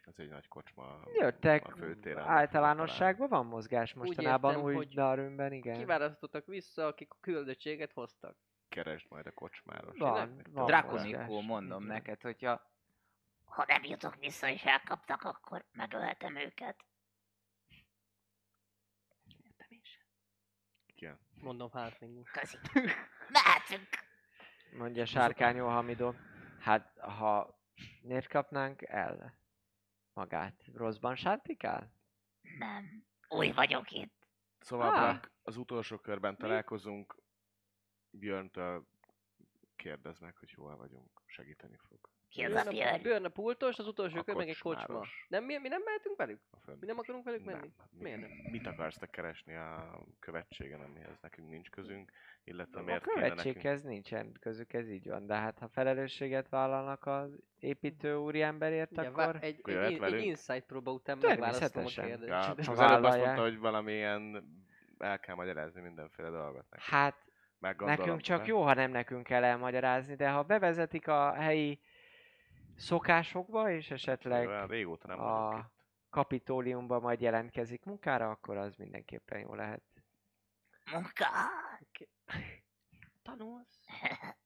Ez 0.05 0.15
egy 0.19 0.29
nagy 0.29 0.49
kocsma 0.49 1.01
Jöttek, 1.13 1.67
a 1.67 1.71
főtéren. 1.77 2.25
általánosságban 2.27 3.29
van 3.29 3.47
mozgás 3.47 3.95
mostanában 3.95 4.51
értem, 4.51 4.65
új 4.67 4.75
hogy 4.75 4.89
Darünben, 4.89 5.53
igen. 5.53 5.79
Kiválasztottak 5.79 6.47
vissza, 6.47 6.87
akik 6.87 7.13
a 7.13 7.17
küldöttséget 7.21 7.93
hoztak. 7.93 8.37
Keresd 8.69 9.07
majd 9.09 9.27
a 9.27 9.33
kocsmáros. 9.33 9.99
Van, 9.99 10.43
van 10.51 10.67
Drakonikó, 10.67 11.41
mondom 11.41 11.83
Igen. 11.83 11.95
neked, 11.95 12.21
hogyha 12.23 12.69
Ha 13.45 13.65
nem 13.67 13.85
jutok 13.85 14.17
vissza 14.17 14.49
és 14.49 14.65
elkaptak, 14.65 15.23
akkor 15.23 15.65
megölhetem 15.73 16.37
őket. 16.37 16.85
Értem 19.45 19.67
én 19.69 19.81
sem. 19.83 20.03
Igen. 20.87 21.19
Mondom 21.41 21.71
Halflingul. 21.71 22.25
Köszi. 22.33 22.57
Mehetünk. 23.29 23.89
Mondja 24.79 25.05
sárkányó 25.07 25.67
hamidó. 25.69 26.15
Hát, 26.61 26.99
ha 26.99 27.59
miért 28.03 28.29
kapnánk 28.29 28.83
el 28.83 29.39
magát? 30.13 30.65
Rosszban 30.75 31.17
sántikál? 31.17 31.93
Nem. 32.59 33.05
Új 33.29 33.51
vagyok 33.53 33.91
itt. 33.91 34.27
Szóval 34.59 34.89
Ah. 34.95 34.95
Brak, 35.01 35.33
az 35.43 35.57
utolsó 35.57 35.99
körben 35.99 36.37
találkozunk. 36.37 37.17
Björntől 38.11 38.87
kérdezd 39.77 40.21
meg, 40.23 40.37
hogy 40.37 40.53
hol 40.53 40.77
vagyunk. 40.77 41.23
Segíteni 41.27 41.77
fog. 41.77 42.11
Ki 42.31 42.45
az 42.45 42.55
a 42.55 42.71
Björn? 42.71 43.03
Björn 43.03 43.25
a 43.25 43.29
pultos, 43.29 43.79
az 43.79 43.87
utolsó 43.87 44.19
A 44.19 44.23
kör 44.23 44.35
meg 44.35 44.49
egy 44.49 44.59
kocsma. 44.59 45.03
Nem, 45.29 45.45
mi, 45.45 45.59
mi 45.59 45.69
nem 45.69 45.83
mehetünk 45.85 46.17
velük? 46.17 46.41
A. 46.51 46.57
Mi 46.81 46.87
nem 46.87 46.99
akarunk 46.99 47.25
velük 47.25 47.45
menni? 47.45 47.59
Nem. 47.59 47.89
Mi- 47.91 48.03
Miért 48.03 48.21
nem? 48.21 48.31
Mit 48.51 48.67
akarsz 48.67 48.97
te 48.97 49.07
keresni 49.07 49.55
a 49.55 49.99
követségen, 50.19 50.81
amihez 50.81 51.19
nekünk 51.21 51.49
nincs 51.49 51.71
közünk, 51.71 52.11
illetve 52.45 52.81
A 52.81 52.83
miért 52.83 53.05
nekünk? 53.07 53.25
követséghez 53.25 53.83
nincsen 53.83 54.33
közük, 54.41 54.73
ez 54.73 54.91
így 54.91 55.09
van, 55.09 55.27
de 55.27 55.35
hát 55.35 55.59
ha 55.59 55.69
felelősséget 55.69 56.49
vállalnak 56.49 57.07
az 57.07 57.39
építő 57.59 58.15
úriemberért, 58.15 58.91
Ugye, 58.91 59.09
akkor... 59.09 59.37
egy, 59.41 59.61
egy, 59.65 60.03
egy, 60.03 60.23
insight 60.25 60.67
próba 60.67 60.93
után 60.93 61.19
megválasztom 61.21 61.85
a 61.85 61.89
kérdést. 61.89 62.29
Ja, 62.29 62.55
az 62.73 62.81
előbb 62.81 63.05
azt 63.05 63.19
mondta, 63.19 63.43
hogy 63.43 63.59
valamilyen 63.59 64.45
el 64.99 65.21
kell 65.21 65.35
magyarázni 65.35 65.81
mindenféle 65.81 66.29
dolgot 66.29 66.67
neki. 66.71 66.83
Hát 66.87 67.25
nekünk 67.79 68.21
csak 68.21 68.47
jó, 68.47 68.63
ha 68.63 68.75
nem 68.75 68.91
nekünk 68.91 69.23
kell 69.23 69.45
elmagyarázni, 69.45 70.15
de 70.15 70.31
ha 70.31 70.43
bevezetik 70.43 71.09
a 71.09 71.33
helyi 71.33 71.81
szokásokba, 72.81 73.71
és 73.71 73.91
esetleg 73.91 74.71
régóta 74.71 75.07
nem 75.07 75.21
a- 75.21 75.71
kapitóliumba 76.11 77.01
majd 77.01 77.21
jelentkezik 77.21 77.85
munkára, 77.85 78.31
akkor 78.31 78.57
az 78.57 78.75
mindenképpen 78.77 79.39
jó 79.39 79.55
lehet. 79.55 79.83
Munka! 80.93 81.27
Tanulsz? 83.23 83.81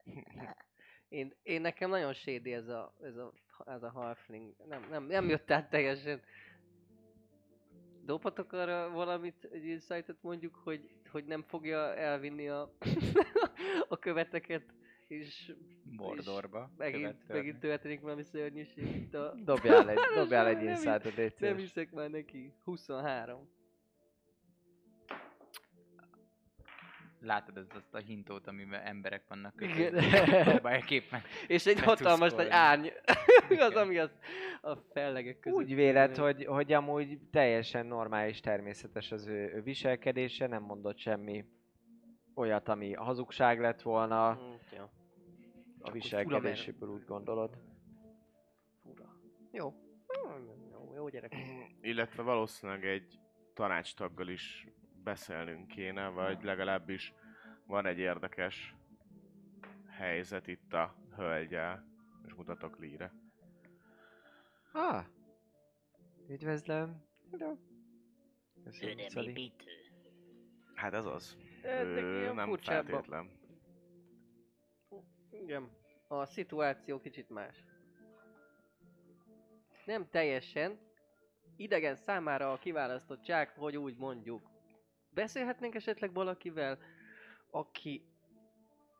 Én, 1.09 1.35
én 1.43 1.61
nekem 1.61 1.91
nagyon 1.91 2.13
sédi 2.13 2.53
ez 2.53 2.69
a, 2.69 2.95
ez 3.03 3.17
a, 3.17 3.33
ez 3.65 3.83
a 3.83 3.91
halfling. 3.91 4.55
Nem, 4.69 4.87
nem, 4.91 5.05
nem 5.05 5.29
jött 5.29 5.51
át 5.51 5.71
teljesen. 5.71 6.23
Dobhatok 8.05 8.53
arra 8.53 8.91
valamit, 8.91 9.49
egy 9.53 9.65
insightot 9.65 10.23
mondjuk, 10.23 10.55
hogy, 10.55 10.91
hogy 11.11 11.25
nem 11.25 11.43
fogja 11.43 11.95
elvinni 11.97 12.49
a, 12.49 12.73
a 13.89 13.99
követeket, 13.99 14.65
és 15.19 15.53
Mordorba. 15.97 16.71
megint, 16.77 17.03
követtörni. 17.03 17.35
megint 17.37 17.59
történik 17.59 18.01
valami 18.01 18.23
szörnyűség, 18.23 18.85
mint 18.85 19.15
a... 19.15 19.35
Dobjál 19.45 19.91
egy, 19.91 19.99
dobjál 20.21 20.47
egy 20.47 20.57
Nem 20.57 20.69
insightot, 20.69 21.15
légy 21.15 21.35
Nem 21.39 21.57
hiszek 21.57 21.93
már 21.93 22.11
neki. 22.11 22.53
23. 22.65 23.49
Látod 27.21 27.57
ezt, 27.57 27.75
azt 27.75 27.95
a 27.95 27.99
hintót, 27.99 28.47
amiben 28.47 28.81
emberek 28.81 29.23
vannak 29.29 29.57
között. 29.57 29.77
Éppen. 30.91 31.23
És 31.47 31.67
egy 31.67 31.81
hatalmas 31.81 32.33
nagy 32.33 32.49
árny. 32.51 32.87
az, 33.59 33.75
ami 33.75 33.99
az 33.99 34.11
a 34.61 34.75
fellegek 34.77 35.39
között. 35.39 35.59
Úgy 35.59 35.75
véled, 35.75 36.17
hogy, 36.17 36.45
hogy 36.45 36.73
amúgy 36.73 37.19
teljesen 37.31 37.87
normális, 37.87 38.41
természetes 38.41 39.13
az 39.13 39.27
ő, 39.27 39.53
ő 39.55 39.63
viselkedése, 39.63 40.47
nem 40.47 40.63
mondott 40.63 40.99
semmi 40.99 41.45
olyat, 42.35 42.69
ami 42.69 42.93
hazugság 42.93 43.61
lett 43.61 43.83
volna 43.83 44.33
Mm, 44.33 44.77
ja. 44.77 44.91
A 45.85 45.91
viselkedéséből, 45.91 46.89
úgy 46.89 47.05
gondolod. 47.05 47.59
Fura. 48.83 49.17
Jó. 49.51 49.75
Jó, 50.73 50.95
jó 50.95 51.09
gyerek. 51.09 51.35
Illetve 51.81 52.23
valószínűleg 52.23 52.85
egy 52.85 53.21
tanácstaggal 53.55 54.29
is 54.29 54.69
beszélnünk 55.03 55.67
kéne, 55.67 56.09
vagy 56.09 56.43
legalábbis 56.43 57.15
van 57.67 57.87
egy 57.87 57.99
érdekes 57.99 58.75
helyzet 59.89 60.47
itt 60.47 60.73
a 60.73 60.95
hölgyel, 61.17 61.87
és 62.27 62.35
mutatok 62.35 62.79
Líre. 62.79 63.13
Ah, 64.73 65.05
üdvözlöm. 66.29 67.05
Hello. 67.31 67.57
Köszönöm, 68.65 69.09
Szali. 69.09 69.53
Hát 70.75 70.95
ez 70.95 71.05
az. 71.07 71.39
Ő 71.65 72.33
nem 72.33 72.47
furcsább 72.47 72.87
feltétlen. 72.87 73.31
Igen. 75.43 75.71
A 76.09 76.25
szituáció 76.25 77.01
kicsit 77.01 77.31
más. 77.31 77.65
Nem 79.85 80.09
teljesen. 80.11 80.79
Idegen 81.57 81.97
számára 81.97 82.53
a 82.53 82.59
kiválasztottság, 82.59 83.49
hogy 83.49 83.77
úgy 83.77 83.97
mondjuk. 83.97 84.51
Beszélhetnénk 85.11 85.75
esetleg 85.75 86.13
valakivel, 86.13 86.79
aki 87.51 88.05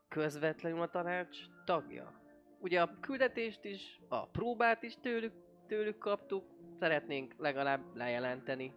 közvetlenül 0.09 0.81
a 0.81 0.91
tanács 0.91 1.39
tagja. 1.65 2.21
Ugye 2.61 2.83
a 2.83 2.99
küldetést 3.01 3.65
is, 3.65 4.01
a 4.09 4.27
próbát 4.27 4.83
is 4.83 4.97
tőlük, 5.01 5.33
tőlük 5.67 5.99
kaptuk. 5.99 6.45
Szeretnénk 6.79 7.35
legalább 7.39 7.97
lejelenteni, 7.97 8.75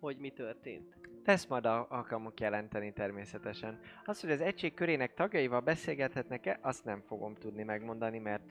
hogy 0.00 0.16
mi 0.16 0.30
történt. 0.30 1.01
Lesz 1.24 1.46
majd 1.46 1.64
a- 1.66 1.86
alkalmuk 1.90 2.40
jelenteni 2.40 2.92
természetesen. 2.92 3.80
Az, 4.04 4.20
hogy 4.20 4.30
az 4.30 4.40
egység 4.40 4.74
körének 4.74 5.14
tagjaival 5.14 5.60
beszélgethetnek-e, 5.60 6.58
azt 6.62 6.84
nem 6.84 7.00
fogom 7.06 7.34
tudni 7.34 7.62
megmondani, 7.62 8.18
mert 8.18 8.42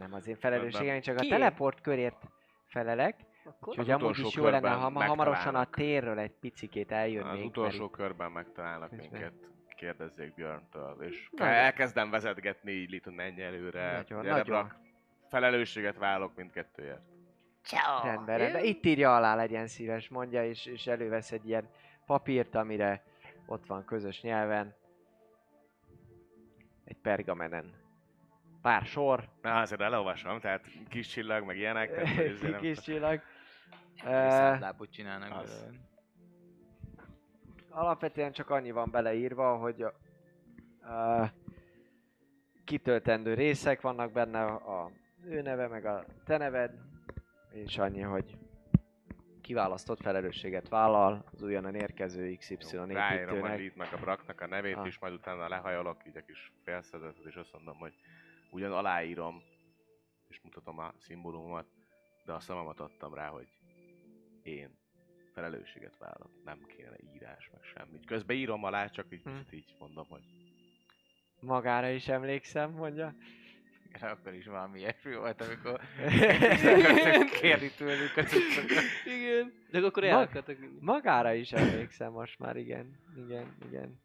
nem 0.00 0.12
az 0.12 0.26
én 0.28 0.36
felelősségem, 0.36 1.00
csak 1.00 1.16
a 1.16 1.20
Kié? 1.20 1.30
teleport 1.30 1.80
körért 1.80 2.22
felelek, 2.66 3.16
Akkor 3.44 3.68
úgyhogy 3.68 3.90
amúgy 3.90 4.18
is 4.18 4.34
jó 4.34 4.44
lenne, 4.48 4.70
ha 4.70 4.90
ma 4.90 5.04
hamarosan 5.04 5.54
a 5.54 5.64
térről 5.64 6.18
egy 6.18 6.32
picikét 6.40 6.92
eljönnénk. 6.92 7.26
Az 7.32 7.36
mert 7.38 7.48
utolsó 7.48 7.84
itt- 7.84 7.90
körben 7.90 8.30
megtalálnak 8.32 8.88
Közben. 8.90 9.08
minket. 9.10 9.32
Kérdezzék 9.76 10.34
Björntől, 10.34 10.96
és 11.02 11.28
Na, 11.32 11.44
elkezdem 11.46 12.10
vezetgetni 12.10 12.70
így 12.72 12.90
Lit, 12.90 13.04
hogy 13.04 13.14
menj 13.14 13.42
előre. 13.42 13.92
Nagyon, 13.92 14.22
Gyere, 14.22 14.36
nagyon. 14.36 14.44
Brak. 14.44 14.76
Felelősséget 15.28 15.96
vállalok 15.98 16.36
mindkettőért. 16.36 17.00
Ciao. 17.64 18.04
Rendben, 18.04 18.38
rendben. 18.38 18.64
Itt 18.64 18.84
írja 18.84 19.16
alá, 19.16 19.34
legyen 19.34 19.66
szíves, 19.66 20.08
mondja, 20.08 20.44
és, 20.44 20.66
és 20.66 20.86
elővesz 20.86 21.32
egy 21.32 21.48
ilyen 21.48 21.68
papírt, 22.06 22.54
amire 22.54 23.04
ott 23.46 23.66
van 23.66 23.84
közös 23.84 24.20
nyelven. 24.20 24.74
Egy 26.84 26.96
pergamenen. 26.96 27.72
Pár 28.62 28.84
sor, 28.84 29.28
Na, 29.42 29.60
azért 29.60 29.80
elolvasom, 29.80 30.40
tehát 30.40 30.64
kis 30.88 31.06
csillag, 31.06 31.44
meg 31.44 31.56
ilyenek. 31.56 31.94
Tehát, 31.94 32.60
kis 32.60 32.80
csillag. 32.80 33.20
Viszontlátbot 33.94 34.90
csinálnak 34.90 35.42
az. 35.42 35.66
Alapvetően 37.68 38.32
csak 38.32 38.50
annyi 38.50 38.70
van 38.70 38.90
beleírva, 38.90 39.56
hogy 39.56 39.82
a, 39.82 39.94
a 40.92 41.32
kitöltendő 42.64 43.34
részek 43.34 43.80
vannak 43.80 44.12
benne, 44.12 44.44
a 44.44 44.90
ő 45.24 45.42
neve, 45.42 45.68
meg 45.68 45.84
a 45.84 46.04
te 46.24 46.36
neved, 46.36 46.70
és 47.54 47.78
annyi, 47.78 48.00
hogy 48.00 48.36
kiválasztott 49.40 50.00
felelősséget 50.00 50.68
vállal 50.68 51.24
az 51.32 51.42
újonnan 51.42 51.74
érkező 51.74 52.34
XY 52.34 52.56
Jó, 52.72 52.80
a 52.80 52.86
építőnek. 52.86 53.58
Lit, 53.58 53.76
meg 53.76 53.92
a 53.92 53.96
Braknak 53.96 54.40
a 54.40 54.46
nevét 54.46 54.76
Ah. 54.76 54.86
is, 54.86 54.98
majd 54.98 55.12
utána 55.12 55.48
lehajolok, 55.48 56.06
így 56.06 56.16
a 56.16 56.24
kis 56.24 56.52
félszedetet, 56.62 57.24
és 57.24 57.34
azt 57.34 57.52
mondom, 57.52 57.76
hogy 57.78 57.94
ugyan 58.50 58.72
aláírom, 58.72 59.42
és 60.28 60.40
mutatom 60.42 60.78
a 60.78 60.94
szimbólumomat, 60.98 61.66
de 62.24 62.32
a 62.32 62.40
szavamat 62.40 62.80
adtam 62.80 63.14
rá, 63.14 63.28
hogy 63.28 63.48
én 64.42 64.78
felelősséget 65.32 65.98
vállalok. 65.98 66.30
Nem 66.44 66.58
kéne 66.76 66.96
írás, 67.14 67.50
meg 67.52 67.62
semmit. 67.62 68.06
Közben 68.06 68.36
írom 68.36 68.64
alá, 68.64 68.86
csak 68.86 69.06
így, 69.10 69.22
Hm. 69.22 69.30
picit 69.30 69.52
így 69.52 69.76
mondom, 69.78 70.06
hogy 70.08 70.22
Magára 71.40 71.88
is 71.88 72.08
emlékszem, 72.08 72.70
mondja. 72.70 73.14
Igen, 73.96 74.10
akkor 74.10 74.34
is 74.34 74.46
valami 74.46 74.78
ilyesmi 74.78 75.14
volt, 75.16 75.40
amikor 75.42 75.80
kérni 77.40 77.70
tőlük 77.76 78.16
a 78.16 78.22
cuccokat. 78.22 78.82
Igen. 79.06 79.52
De 79.70 79.78
akkor 79.78 80.02
Mag- 80.02 80.12
el 80.12 80.18
akartak 80.20 80.58
vinni. 80.58 80.78
Magára 80.80 81.32
is 81.34 81.52
emlékszem 81.52 82.12
most 82.12 82.38
már, 82.38 82.56
igen. 82.56 82.98
Igen, 83.16 83.56
igen. 83.66 84.00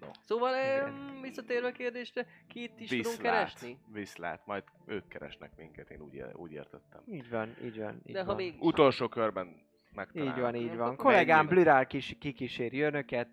no. 0.00 0.06
Szóval 0.20 0.54
Igen. 0.54 1.18
visszatérve 1.22 1.66
a 1.68 1.72
kérdésre, 1.72 2.26
kit 2.48 2.80
is 2.80 2.88
tudunk 2.88 3.06
Viszlát, 3.06 3.22
keresni? 3.32 3.78
viszlát, 3.92 4.46
majd 4.46 4.62
ők 4.86 5.08
keresnek 5.08 5.56
minket, 5.56 5.90
én 5.90 6.00
úgy, 6.00 6.22
úgy 6.32 6.52
értettem. 6.52 7.00
Így 7.10 7.30
van, 7.30 7.56
így 7.64 7.78
van, 7.78 8.00
így 8.04 8.12
De 8.14 8.20
ha 8.20 8.26
van. 8.26 8.36
még... 8.36 8.54
Utolsó 8.58 9.08
körben 9.08 9.46
Így 9.46 9.94
megtalálnak. 9.94 10.40
van, 10.40 10.54
így 10.54 10.76
van. 10.76 10.96
Kollégám. 10.96 11.46
Blürál 11.46 11.86
kis, 11.86 12.16
kikíséri 12.20 12.80
önöket. 12.80 13.28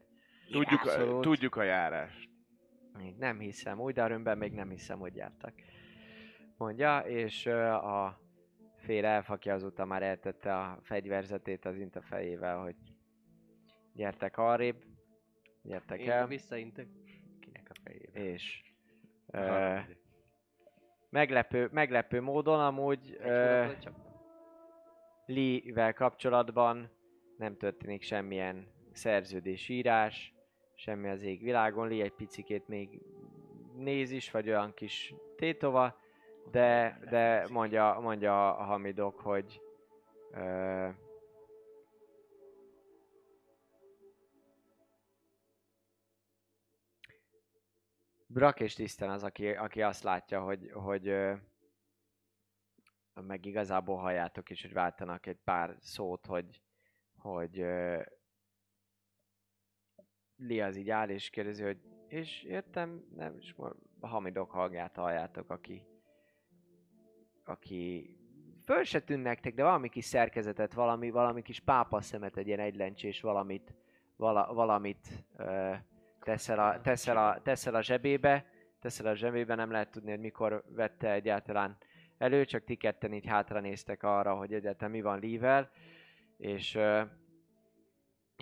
Tudjuk, 0.51 0.81
tudjuk 1.21 1.55
a 1.55 1.63
járást. 1.63 2.29
Nem 3.17 3.39
hiszem, 3.39 3.79
Újdarönben 3.79 4.37
még 4.37 4.51
nem 4.51 4.69
hiszem, 4.69 4.99
hogy 4.99 5.15
jártak. 5.15 5.53
Mondja, 6.57 6.99
és 6.99 7.45
a 7.45 8.19
fél 8.77 9.05
elfakja 9.05 9.53
azóta 9.53 9.85
már 9.85 10.03
eltette 10.03 10.57
a 10.57 10.79
fegyverzetét 10.81 11.65
az 11.65 11.77
Inta 11.77 12.01
fejével, 12.01 12.61
hogy 12.61 12.75
gyertek 13.93 14.37
arrébb, 14.37 14.83
gyertek 15.61 15.99
Én 15.99 16.11
el, 16.11 16.27
visszaintek. 16.27 16.87
Kinek 17.39 17.69
a 17.69 17.73
fejébe. 17.83 18.31
és 18.31 18.73
ö, 19.27 19.39
megyek. 19.39 19.97
meglepő, 21.09 21.69
meglepő 21.71 22.21
módon 22.21 22.59
amúgy 22.59 23.17
ö. 23.19 23.65
Lee-vel 25.25 25.93
kapcsolatban 25.93 26.89
nem 27.37 27.57
történik 27.57 28.01
semmilyen 28.01 28.67
szerződésírás, 28.91 30.33
semmi 30.75 31.09
az 31.09 31.21
égvilágon. 31.21 31.87
Lee 31.87 32.03
egy 32.03 32.13
picikét 32.13 32.67
még 32.67 33.01
néz 33.75 34.11
is, 34.11 34.31
vagy 34.31 34.49
olyan 34.49 34.73
kis 34.73 35.13
tétova, 35.35 36.01
de, 36.51 36.99
de 37.09 37.47
mondja, 37.49 37.99
mondja 37.99 38.57
a 38.57 38.63
Hamidok, 38.63 39.19
hogy 39.19 39.61
ö, 40.31 40.89
Brak 48.27 48.59
és 48.59 48.73
Tisztán 48.73 49.09
az, 49.09 49.23
aki, 49.23 49.49
aki 49.49 49.81
azt 49.81 50.03
látja, 50.03 50.41
hogy, 50.41 50.71
hogy 50.71 51.07
ö, 51.07 51.33
meg 53.13 53.45
igazából 53.45 53.97
halljátok 53.97 54.49
is, 54.49 54.61
hogy 54.61 54.73
váltanak 54.73 55.25
egy 55.25 55.39
pár 55.43 55.77
szót, 55.79 56.25
hogy, 56.25 56.61
hogy 57.17 57.59
ö, 57.59 58.01
Li 60.35 60.61
az 60.61 60.75
így 60.75 60.89
áll 60.89 61.09
és 61.09 61.29
kérdezi, 61.29 61.63
hogy 61.63 61.81
és 62.07 62.43
értem, 62.43 63.05
nem, 63.15 63.37
és 63.37 63.55
hamidok 63.99 64.51
hangját 64.51 64.95
halljátok, 64.95 65.49
aki 65.49 65.92
aki 67.45 68.15
föl 68.63 68.83
se 68.83 68.99
tűn 68.99 69.19
nektek, 69.19 69.53
de 69.53 69.63
valami 69.63 69.89
kis 69.89 70.05
szerkezetet, 70.05 70.73
valami, 70.73 71.09
valami 71.09 71.41
kis 71.41 71.59
pápa 71.59 72.01
szemet, 72.01 72.37
egy 72.37 72.47
ilyen 72.47 72.59
egylencsés 72.59 73.21
valamit, 73.21 73.73
vala, 74.15 74.53
valamit 74.53 75.07
ö, 75.37 75.73
teszel, 76.19 76.59
a, 76.59 76.81
teszel, 76.81 77.17
a, 77.17 77.41
teszel 77.41 77.75
a 77.75 77.81
zsebébe, 77.81 78.45
teszel 78.79 79.05
a 79.05 79.15
zsebébe, 79.15 79.55
nem 79.55 79.71
lehet 79.71 79.91
tudni, 79.91 80.09
hogy 80.09 80.19
mikor 80.19 80.63
vette 80.67 81.11
egyáltalán 81.11 81.77
elő, 82.17 82.45
csak 82.45 82.63
ti 82.63 82.75
ketten 82.75 83.13
így 83.13 83.25
hátra 83.25 83.59
néztek 83.59 84.03
arra, 84.03 84.35
hogy 84.35 84.53
egyáltalán 84.53 84.91
mi 84.91 85.01
van 85.01 85.19
Lee-vel, 85.19 85.71
és, 86.37 86.75
ö, 86.75 87.01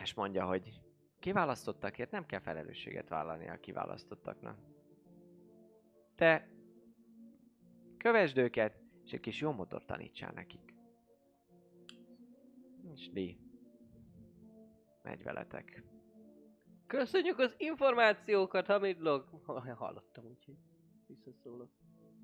és 0.01 0.13
mondja, 0.13 0.45
hogy 0.45 0.79
kiválasztottakért 1.19 2.11
nem 2.11 2.25
kell 2.25 2.39
felelősséget 2.39 3.09
vállalni 3.09 3.49
a 3.49 3.59
kiválasztottaknak. 3.59 4.57
Te 6.15 6.47
kövesd 7.97 8.37
őket, 8.37 8.80
és 9.05 9.11
egy 9.11 9.19
kis 9.19 9.41
jó 9.41 9.51
motor 9.51 9.85
tanítsál 9.85 10.31
nekik. 10.31 10.73
És 12.93 13.09
Lee. 13.13 13.35
Megy 15.03 15.23
veletek. 15.23 15.83
Köszönjük 16.87 17.39
az 17.39 17.55
információkat, 17.57 18.65
Hamidlog! 18.65 19.25
Hallottam, 19.75 20.25
úgyhogy 20.25 20.55
visszaszólok. 21.07 21.69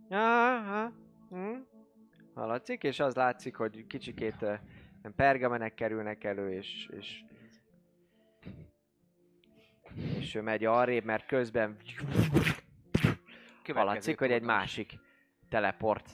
Aha. 0.10 0.92
Hm? 1.30 1.58
Hallatszik, 2.34 2.84
és 2.84 3.00
az 3.00 3.16
látszik, 3.16 3.56
hogy 3.56 3.88
kicsikét 3.88 4.42
uh, 4.42 4.60
pergamenek 5.16 5.74
kerülnek 5.74 6.24
elő, 6.24 6.52
és, 6.52 6.90
és 6.92 7.24
és 10.20 10.36
ő 10.36 10.42
megy 10.42 10.66
arrébb, 10.66 11.04
mert 11.04 11.26
közben 11.26 11.78
hallatszik, 13.74 14.20
hogy 14.20 14.32
egy 14.32 14.42
másik 14.42 15.00
teleport 15.50 16.10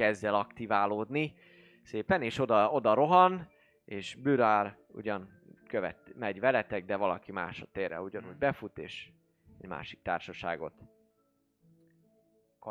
kezd 0.00 0.24
el 0.24 0.34
aktiválódni. 0.34 1.34
Szépen, 1.82 2.22
és 2.22 2.38
oda, 2.38 2.70
oda 2.70 2.94
rohan, 2.94 3.48
és 3.84 4.14
Bürár 4.14 4.76
ugyan 4.88 5.28
követ, 5.68 6.12
megy 6.14 6.40
veletek, 6.40 6.84
de 6.84 6.96
valaki 6.96 7.32
más 7.32 7.60
a 7.60 7.66
térre 7.72 8.00
ugyanúgy 8.00 8.36
befut, 8.36 8.78
és 8.78 9.10
egy 9.58 9.68
másik 9.68 10.02
társaságot 10.02 10.74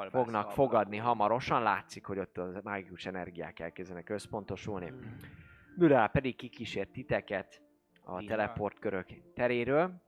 fognak 0.09 0.51
fogadni 0.51 0.97
hamarosan. 0.97 1.63
Látszik, 1.63 2.05
hogy 2.05 2.19
ott 2.19 2.37
a 2.37 2.61
mágikus 2.63 3.05
energiák 3.05 3.59
elkezdenek 3.59 4.09
összpontosulni. 4.09 4.93
Bürál 5.77 6.07
pedig 6.07 6.35
kikísért 6.35 6.91
titeket 6.91 7.61
a 8.01 8.23
teleportkörök 8.23 9.07
teréről, 9.33 10.01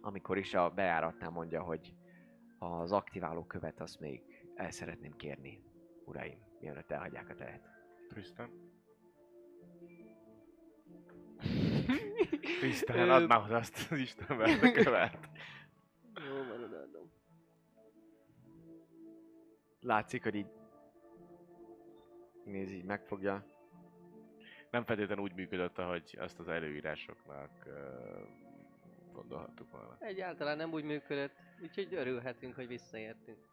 amikor 0.00 0.38
is 0.38 0.54
a 0.54 0.70
bejáratnál 0.70 1.30
mondja, 1.30 1.62
hogy 1.62 1.94
az 2.58 2.92
aktiváló 2.92 3.44
követ 3.44 3.80
azt 3.80 4.00
még 4.00 4.22
el 4.54 4.70
szeretném 4.70 5.16
kérni, 5.16 5.69
uraim, 6.10 6.38
mielőtt 6.60 6.90
elhagyják 6.90 7.28
a 7.28 7.34
teret. 7.34 7.68
Tristan? 8.08 8.50
Tristan, 12.60 13.10
add 13.10 13.26
már 13.26 13.42
oda 13.44 13.56
azt 13.56 13.90
az 13.90 13.98
Isten 13.98 14.36
verte 14.36 14.72
követ. 14.72 15.18
Jó, 16.28 16.34
van, 16.34 16.62
odaadom. 16.62 17.12
Látszik, 19.80 20.22
hogy 20.22 20.34
így 20.34 20.50
nézi, 22.44 22.76
így 22.76 22.84
megfogja. 22.84 23.44
Nem 24.70 24.84
feltétlenül 24.84 25.24
úgy 25.24 25.34
működött, 25.34 25.78
ahogy 25.78 26.16
azt 26.18 26.38
az 26.38 26.48
előírásoknak 26.48 27.50
uh, 27.66 27.72
gondolhattuk 29.12 29.70
volna. 29.70 29.96
Egyáltalán 29.98 30.56
nem 30.56 30.72
úgy 30.72 30.84
működött, 30.84 31.36
úgyhogy 31.62 31.94
örülhetünk, 31.94 32.54
hogy 32.54 32.66
visszaértünk. 32.66 33.49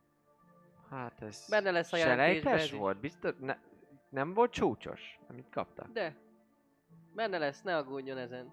Hát 0.90 1.22
ez 1.22 1.46
Benne 1.50 1.72
lesz 1.72 1.94
a 1.94 1.98
selejtes 1.98 2.72
volt, 2.72 3.00
biztos? 3.00 3.34
Ne, 3.40 3.58
nem 4.10 4.34
volt 4.34 4.52
csúcsos, 4.52 5.20
amit 5.28 5.50
kapta? 5.50 5.88
De, 5.94 6.16
benne 7.16 7.38
lesz, 7.38 7.62
ne 7.62 7.78
aggódjon 7.78 8.18
ezen. 8.18 8.52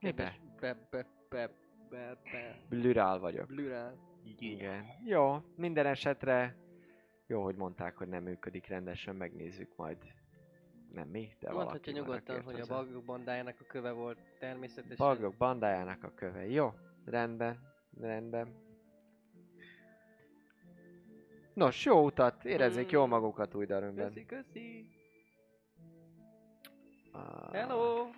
Mibe? 0.00 0.36
Be, 0.60 0.74
be, 0.90 1.06
be, 1.28 1.50
be, 1.90 2.18
be, 2.32 2.58
Blürál 2.68 3.18
vagyok. 3.18 3.46
blürál. 3.46 3.94
Igen. 4.38 4.84
Jó, 5.04 5.36
minden 5.56 5.86
esetre 5.86 6.56
jó, 7.26 7.42
hogy 7.42 7.56
mondták, 7.56 7.96
hogy 7.96 8.08
nem 8.08 8.22
működik 8.22 8.66
rendesen, 8.66 9.16
megnézzük 9.16 9.76
majd. 9.76 9.96
Nem 10.92 11.08
mi, 11.08 11.28
de 11.40 11.52
Mondhatja 11.52 11.92
nyugodtan, 11.92 12.42
hogy 12.42 12.54
a 12.54 12.58
hozzá. 12.58 12.74
bagok 12.74 13.04
bandájának 13.04 13.56
a 13.60 13.64
köve 13.64 13.90
volt 13.90 14.18
természetesen. 14.38 15.06
Bagok 15.06 15.34
bandájának 15.36 16.02
a 16.04 16.12
köve. 16.14 16.46
Jó, 16.46 16.72
rendben, 17.04 17.58
rendben. 18.00 18.54
Nos, 21.56 21.84
jó 21.84 22.04
utat, 22.04 22.44
érezzék 22.44 22.86
Mm. 22.86 22.90
jól 22.92 23.06
magukat 23.06 23.54
új 23.54 23.66
darönben. 23.66 24.06
Köszi, 24.12 24.26
köszi. 24.26 24.90
Ah, 27.12 27.52
Hello! 27.54 28.10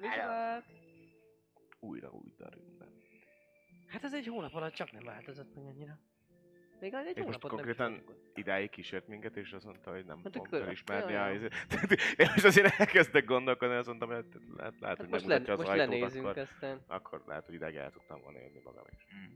Viszlát! 0.00 0.64
Újra 1.80 2.10
új 2.10 2.34
darünkben. 2.38 2.88
Hát 3.88 4.04
ez 4.04 4.14
egy 4.14 4.26
hónap 4.26 4.54
alatt 4.54 4.72
csak 4.74 4.92
nem 4.92 5.04
változott 5.04 5.54
meg 5.54 5.64
annyira. 5.64 5.98
Még 6.80 6.94
az 6.94 7.06
egy 7.06 7.16
És 7.16 7.24
most 7.24 7.42
hónapot 7.42 7.50
nem 7.50 7.58
konkrétan 7.76 8.02
ott. 8.08 8.36
idáig 8.38 8.70
kísért 8.70 9.06
minket, 9.08 9.36
és 9.36 9.52
azt 9.52 9.64
mondta, 9.64 9.90
hogy 9.90 10.04
nem 10.04 10.20
Hát 10.24 10.32
fogom 10.32 10.60
felismerni 10.60 11.12
ja, 11.12 11.22
a 11.24 11.30
izét. 11.30 11.54
Én 12.16 12.26
most 12.32 12.44
azért 12.44 12.80
elkezdek 12.80 13.24
gondolkodni, 13.24 13.74
azt 13.74 13.86
mondtam, 13.86 14.08
hogy 14.08 14.24
lehet, 14.56 14.74
lehet 14.80 14.82
Hát 14.82 14.96
hogy 14.96 15.08
most, 15.08 15.26
nem 15.26 15.30
le, 15.30 15.38
mutatja 15.38 15.52
az 15.52 15.58
most 15.58 15.70
ajtót, 15.70 15.88
lenézünk 15.98 16.26
akkor, 16.26 16.42
aztán. 16.42 16.80
akkor 16.86 17.22
lehet, 17.26 17.44
hogy 17.44 17.54
ideig 17.54 17.76
el 17.76 17.90
tudtam 17.90 18.20
volna 18.20 18.38
jönni 18.38 18.60
magam 18.64 18.84
is. 18.90 19.06
Mm. 19.14 19.34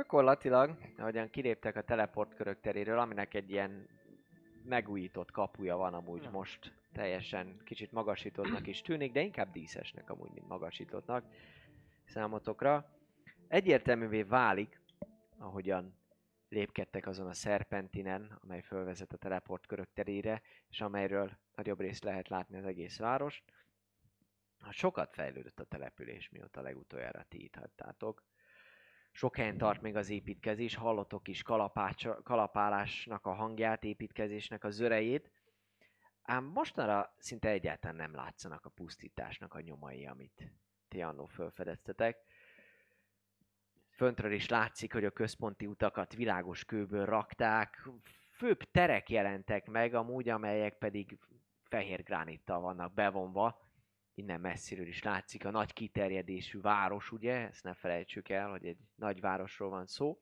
Gyakorlatilag, 0.00 0.76
ahogyan 0.98 1.30
kiléptek 1.30 1.76
a 1.76 1.82
teleportkörök 1.82 2.60
teréről, 2.60 2.98
aminek 2.98 3.34
egy 3.34 3.50
ilyen 3.50 3.88
megújított 4.64 5.30
kapuja 5.30 5.76
van 5.76 5.94
amúgy 5.94 6.22
Na. 6.22 6.30
most 6.30 6.72
teljesen 6.92 7.60
kicsit 7.64 7.92
magasítottnak 7.92 8.66
is 8.66 8.82
tűnik, 8.82 9.12
de 9.12 9.20
inkább 9.20 9.52
díszesnek 9.52 10.10
amúgy, 10.10 10.30
mint 10.30 10.48
magasítottnak 10.48 11.24
számotokra. 12.04 12.90
Egyértelművé 13.48 14.22
válik, 14.22 14.80
ahogyan 15.38 15.94
lépkedtek 16.48 17.06
azon 17.06 17.26
a 17.26 17.34
szerpentinen, 17.34 18.38
amely 18.42 18.62
fölvezet 18.62 19.12
a 19.12 19.16
teleportkörök 19.16 19.92
terére, 19.92 20.42
és 20.68 20.80
amelyről 20.80 21.30
nagyobb 21.54 21.80
részt 21.80 22.04
lehet 22.04 22.28
látni 22.28 22.56
az 22.56 22.64
egész 22.64 22.98
várost. 22.98 23.44
Sokat 24.70 25.14
fejlődött 25.14 25.60
a 25.60 25.64
település, 25.64 26.28
mióta 26.28 26.60
legutoljára 26.60 27.24
ti 27.28 27.42
itt 27.42 27.54
hagytátok. 27.54 28.22
Sok 29.12 29.36
helyen 29.36 29.58
tart 29.58 29.80
még 29.80 29.96
az 29.96 30.10
építkezés, 30.10 30.74
hallotok 30.74 31.28
is 31.28 31.42
kalapács- 31.42 32.22
kalapálásnak 32.22 33.26
a 33.26 33.32
hangját, 33.32 33.84
építkezésnek 33.84 34.64
a 34.64 34.70
zörejét, 34.70 35.30
ám 36.22 36.44
mostanra 36.44 37.14
szinte 37.18 37.48
egyáltalán 37.48 37.96
nem 37.96 38.14
látszanak 38.14 38.64
a 38.64 38.70
pusztításnak 38.70 39.54
a 39.54 39.60
nyomai, 39.60 40.06
amit 40.06 40.52
ti 40.88 41.02
annó 41.02 41.26
felfedeztetek. 41.26 42.18
Föntről 43.90 44.32
is 44.32 44.48
látszik, 44.48 44.92
hogy 44.92 45.04
a 45.04 45.10
központi 45.10 45.66
utakat 45.66 46.14
világos 46.14 46.64
kőből 46.64 47.04
rakták, 47.04 47.88
főbb 48.30 48.62
terek 48.70 49.10
jelentek 49.10 49.66
meg, 49.66 49.94
amúgy, 49.94 50.28
amelyek 50.28 50.78
pedig 50.78 51.18
fehér 51.62 52.02
gránittal 52.02 52.60
vannak 52.60 52.94
bevonva. 52.94 53.69
Innen 54.20 54.40
messziről 54.40 54.86
is 54.86 55.02
látszik 55.02 55.44
a 55.44 55.50
nagy 55.50 55.72
kiterjedésű 55.72 56.60
város, 56.60 57.12
ugye? 57.12 57.34
Ezt 57.34 57.64
ne 57.64 57.74
felejtsük 57.74 58.28
el, 58.28 58.50
hogy 58.50 58.66
egy 58.66 58.78
nagy 58.94 59.20
városról 59.20 59.70
van 59.70 59.86
szó. 59.86 60.20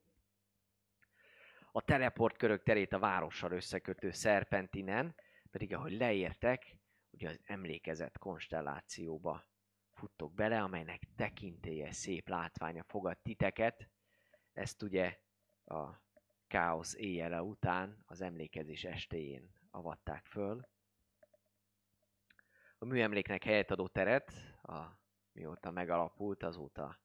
A 1.72 1.82
teleportkörök 1.82 2.62
terét 2.62 2.92
a 2.92 2.98
várossal 2.98 3.52
összekötő 3.52 4.10
szerpentinen, 4.10 5.14
pedig 5.50 5.74
ahogy 5.74 5.92
leértek, 5.92 6.76
ugye 7.10 7.28
az 7.28 7.40
emlékezett 7.44 8.18
konstellációba 8.18 9.44
futtok 9.90 10.34
bele, 10.34 10.62
amelynek 10.62 11.02
tekintélye, 11.16 11.92
szép 11.92 12.28
látványa 12.28 12.82
fogad 12.82 13.18
titeket. 13.18 13.88
Ezt 14.52 14.82
ugye 14.82 15.18
a 15.64 15.88
káosz 16.46 16.94
éjjele 16.94 17.42
után, 17.42 18.02
az 18.06 18.20
emlékezés 18.20 18.84
estéjén 18.84 19.52
avatták 19.70 20.24
föl. 20.24 20.68
A 22.80 22.84
műemléknek 22.84 23.44
helyet 23.44 23.70
adó 23.70 23.86
teret, 23.86 24.32
a, 24.62 24.82
mióta 25.32 25.70
megalapult, 25.70 26.42
azóta 26.42 27.00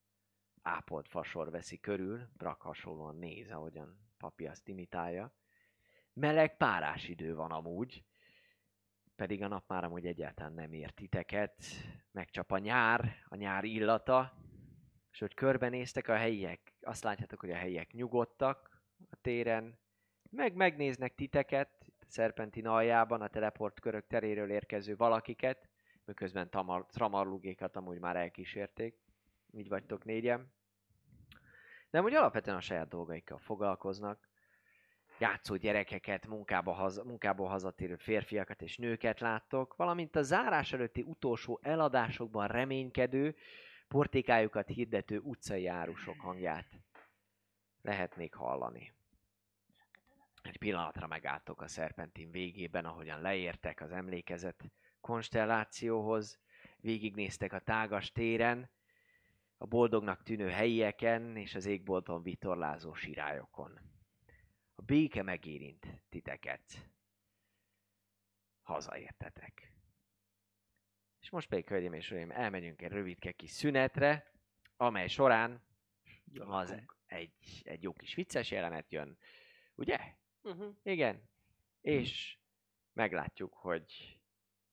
ápolt 0.62 1.08
fasor 1.08 1.52
veszi 1.52 1.80
körül, 1.80 2.30
Brak 2.38 2.62
hasonlóan 2.62 3.16
néz, 3.16 3.52
ahogyan 3.52 3.98
papi 4.18 4.48
azt 4.48 4.68
imitálja. 4.68 5.34
Meleg 6.14 6.58
párás 6.58 7.08
idő 7.08 7.36
van 7.36 7.52
amúgy, 7.52 8.06
pedig 9.16 9.42
a 9.42 9.48
nap 9.48 9.68
már 9.68 9.84
amúgy 9.84 10.06
egyáltalán 10.06 10.54
nem 10.54 10.74
ért 10.74 10.96
titeket. 10.96 11.64
Megcsap 12.12 12.52
a 12.52 12.58
nyár, 12.58 13.24
a 13.28 13.36
nyár 13.36 13.64
illata, 13.64 14.38
és 15.12 15.20
hogy 15.20 15.34
körbenéztek 15.34 16.08
a 16.08 16.16
helyiek, 16.16 16.74
azt 16.82 17.04
látjátok, 17.04 17.40
hogy 17.40 17.52
a 17.52 17.56
helyiek 17.56 17.92
nyugodtak 17.92 18.84
a 19.10 19.16
téren, 19.22 19.80
meg 20.30 20.56
megnéznek 20.56 21.16
titeket, 21.16 21.83
Szerpentin 22.14 22.68
aljában, 22.68 23.22
a 23.22 23.28
teleport 23.28 23.80
körök 23.80 24.08
teréről 24.08 24.50
érkező 24.50 24.96
valakiket, 24.96 25.70
miközben 26.06 26.50
tamar, 26.50 26.86
tramarlugékat 26.86 27.76
amúgy 27.76 28.00
már 28.00 28.16
elkísérték. 28.16 28.98
Így 29.52 29.70
vagytok 29.70 30.06
négyen. 30.06 30.54
De 31.90 31.98
amúgy 31.98 32.14
alapvetően 32.14 32.58
a 32.58 32.62
saját 32.62 32.88
dolgaikkal 32.88 33.38
foglalkoznak. 33.38 34.28
Játszó 35.20 35.56
gyerekeket, 35.56 36.28
munkába 36.28 36.72
haza, 36.72 37.04
munkából 37.04 37.48
hazatérő 37.48 37.96
férfiakat 37.96 38.62
és 38.62 38.78
nőket 38.78 39.20
láttok, 39.20 39.76
valamint 39.76 40.16
a 40.16 40.22
zárás 40.22 40.74
előtti 40.74 41.02
utolsó 41.02 41.60
eladásokban 41.62 42.48
reménykedő, 42.48 43.36
portékájukat 43.88 44.68
hirdető 44.68 45.20
utcai 45.20 45.68
árusok 45.68 46.20
hangját 46.20 46.68
lehet 47.82 48.16
még 48.16 48.34
hallani. 48.34 48.94
Egy 50.44 50.58
pillanatra 50.58 51.08
megálltok 51.08 51.62
a 51.62 51.68
szerpentin 51.68 52.32
végében, 52.32 52.86
ahogyan 52.86 53.22
leértek 53.22 53.82
az 53.82 53.92
emlékezet 53.92 54.72
konstellációhoz, 55.02 56.40
végignéztek 56.78 57.54
a 57.54 57.60
tágas 57.60 58.12
téren, 58.12 58.70
a 59.58 59.66
boldognak 59.66 60.24
tűnő 60.24 60.50
helyieken 60.50 61.36
és 61.38 61.56
az 61.56 61.66
égbolton 61.66 62.24
vitorlázó 62.24 62.94
sirályokon. 62.94 63.80
A 64.76 64.82
béke 64.82 65.24
megérint 65.24 65.88
titeket. 66.10 66.90
Hazaértetek. 68.62 69.72
És 71.20 71.30
most 71.30 71.48
pedig, 71.48 71.68
hölgyeim 71.68 71.94
és 71.94 72.12
uraim, 72.12 72.32
elmegyünk 72.32 72.82
egy 72.82 72.92
rövidke 72.92 73.32
kis 73.32 73.52
szünetre, 73.52 74.32
amely 74.78 75.08
során 75.08 75.64
az 76.40 76.76
egy, 77.06 77.62
egy 77.64 77.84
jó 77.84 77.94
kis 77.94 78.16
vicces 78.16 78.52
jelenet 78.52 78.92
jön, 78.92 79.18
ugye? 79.76 80.22
Uh-huh. 80.44 80.76
Igen. 80.84 81.30
És 81.82 82.38
meglátjuk, 82.94 83.54
hogy 83.54 84.20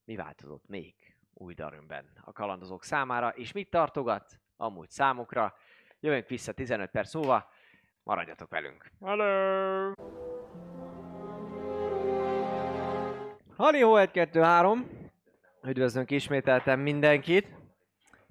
mi 0.05 0.17
változott 0.17 0.67
még 0.69 0.95
új 1.33 1.55
Darünben 1.55 2.11
a 2.25 2.33
kalandozók 2.33 2.85
számára, 2.85 3.29
és 3.29 3.53
mit 3.53 3.71
tartogat 3.71 4.41
amúgy 4.57 4.91
számukra. 4.91 5.55
Jövünk 6.01 6.29
vissza 6.29 6.53
15 6.53 6.91
perc 6.91 7.15
múlva, 7.15 7.51
maradjatok 8.03 8.51
velünk. 8.51 8.91
Hello! 9.01 9.93
Halihó 13.57 13.97
1, 13.97 14.11
2, 14.11 14.41
3. 14.41 14.89
Üdvözlünk 15.63 16.11
ismételten 16.11 16.79
mindenkit. 16.79 17.49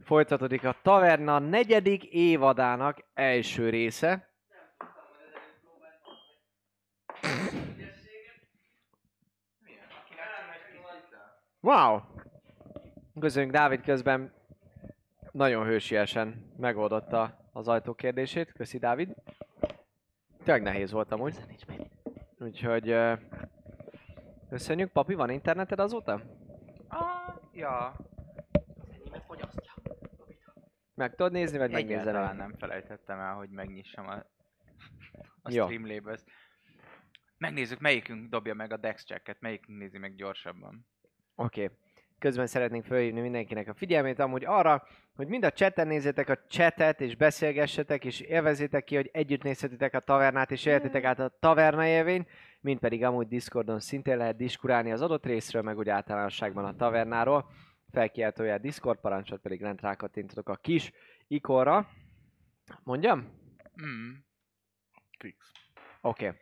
Folytatódik 0.04 0.64
a 0.64 0.76
Taverna 0.82 1.40
negyedik 1.40 2.04
évadának 2.04 3.06
első 3.14 3.70
része. 3.70 4.29
Wow! 11.62 12.00
Köszönjük 13.20 13.52
Dávid 13.52 13.82
közben 13.82 14.34
nagyon 15.32 15.66
hősiesen 15.66 16.54
megoldotta 16.58 17.50
az 17.52 17.68
ajtó 17.68 17.94
kérdését. 17.94 18.52
Köszi 18.52 18.78
Dávid. 18.78 19.16
Tényleg 20.44 20.62
nehéz 20.62 20.92
volt 20.92 21.12
amúgy. 21.12 21.38
Úgyhogy 22.38 22.96
köszönjük. 24.50 24.92
Papi, 24.92 25.14
van 25.14 25.30
interneted 25.30 25.80
azóta? 25.80 26.22
Ah, 26.88 27.36
ja. 27.54 27.96
Meg 30.96 31.16
tudod 31.16 31.32
nézni, 31.32 31.58
vagy 31.58 31.74
Egyáltalán 31.74 32.30
el? 32.30 32.34
nem 32.34 32.54
felejtettem 32.58 33.20
el, 33.20 33.34
hogy 33.34 33.50
megnyissam 33.50 34.08
a, 34.08 34.26
a. 35.42 35.50
Streamlabels. 35.50 36.24
Megnézzük, 37.38 37.80
melyikünk 37.80 38.30
dobja 38.30 38.54
meg 38.54 38.74
a 38.74 38.78
Dex 38.78 39.06
checket, 39.06 39.40
melyikünk 39.40 39.80
nézi 39.80 39.98
meg 39.98 40.16
gyorsabban. 40.16 40.88
Oké. 41.40 41.64
Okay. 41.64 41.76
Közben 42.20 42.48
szeretnénk 42.48 42.86
felhívni 42.86 43.22
mindenkinek 43.22 43.68
a 43.68 43.74
figyelmét 43.74 44.20
amúgy 44.20 44.46
arra, 44.46 44.84
hogy 45.16 45.28
mind 45.28 45.44
a 45.44 45.52
chaten 45.52 45.88
nézzétek 45.88 46.30
a 46.30 46.40
chatet, 46.48 47.02
és 47.02 47.16
beszélgessetek, 47.16 48.06
és 48.06 48.20
élvezétek 48.20 48.84
ki, 48.84 48.96
hogy 48.96 49.10
együtt 49.14 49.44
nézhetitek 49.44 49.94
a 49.94 50.00
tavernát, 50.00 50.52
és 50.52 50.66
élhetitek 50.66 51.04
át 51.04 51.20
a 51.20 51.38
taverna 51.40 51.86
élvény, 51.86 52.28
mint 52.62 52.80
pedig 52.80 53.04
amúgy 53.04 53.28
Discordon 53.28 53.80
szintén 53.80 54.18
lehet 54.18 54.36
diskurálni 54.36 54.92
az 54.92 55.02
adott 55.02 55.26
részről, 55.26 55.62
meg 55.62 55.78
úgy 55.78 55.90
általánosságban 55.90 56.66
a 56.66 56.76
tavernáról. 56.76 57.50
Felkiáltója 57.92 58.54
a 58.54 58.58
Discord 58.58 59.00
parancsot 59.00 59.42
pedig 59.42 59.62
lent 59.62 59.82
rákattintotok 59.82 60.50
a 60.50 60.56
kis 60.56 60.92
ikonra. 61.28 61.88
Mondjam? 62.84 63.20
Mm. 63.86 64.12
Oké. 65.18 65.36
Okay. 66.02 66.40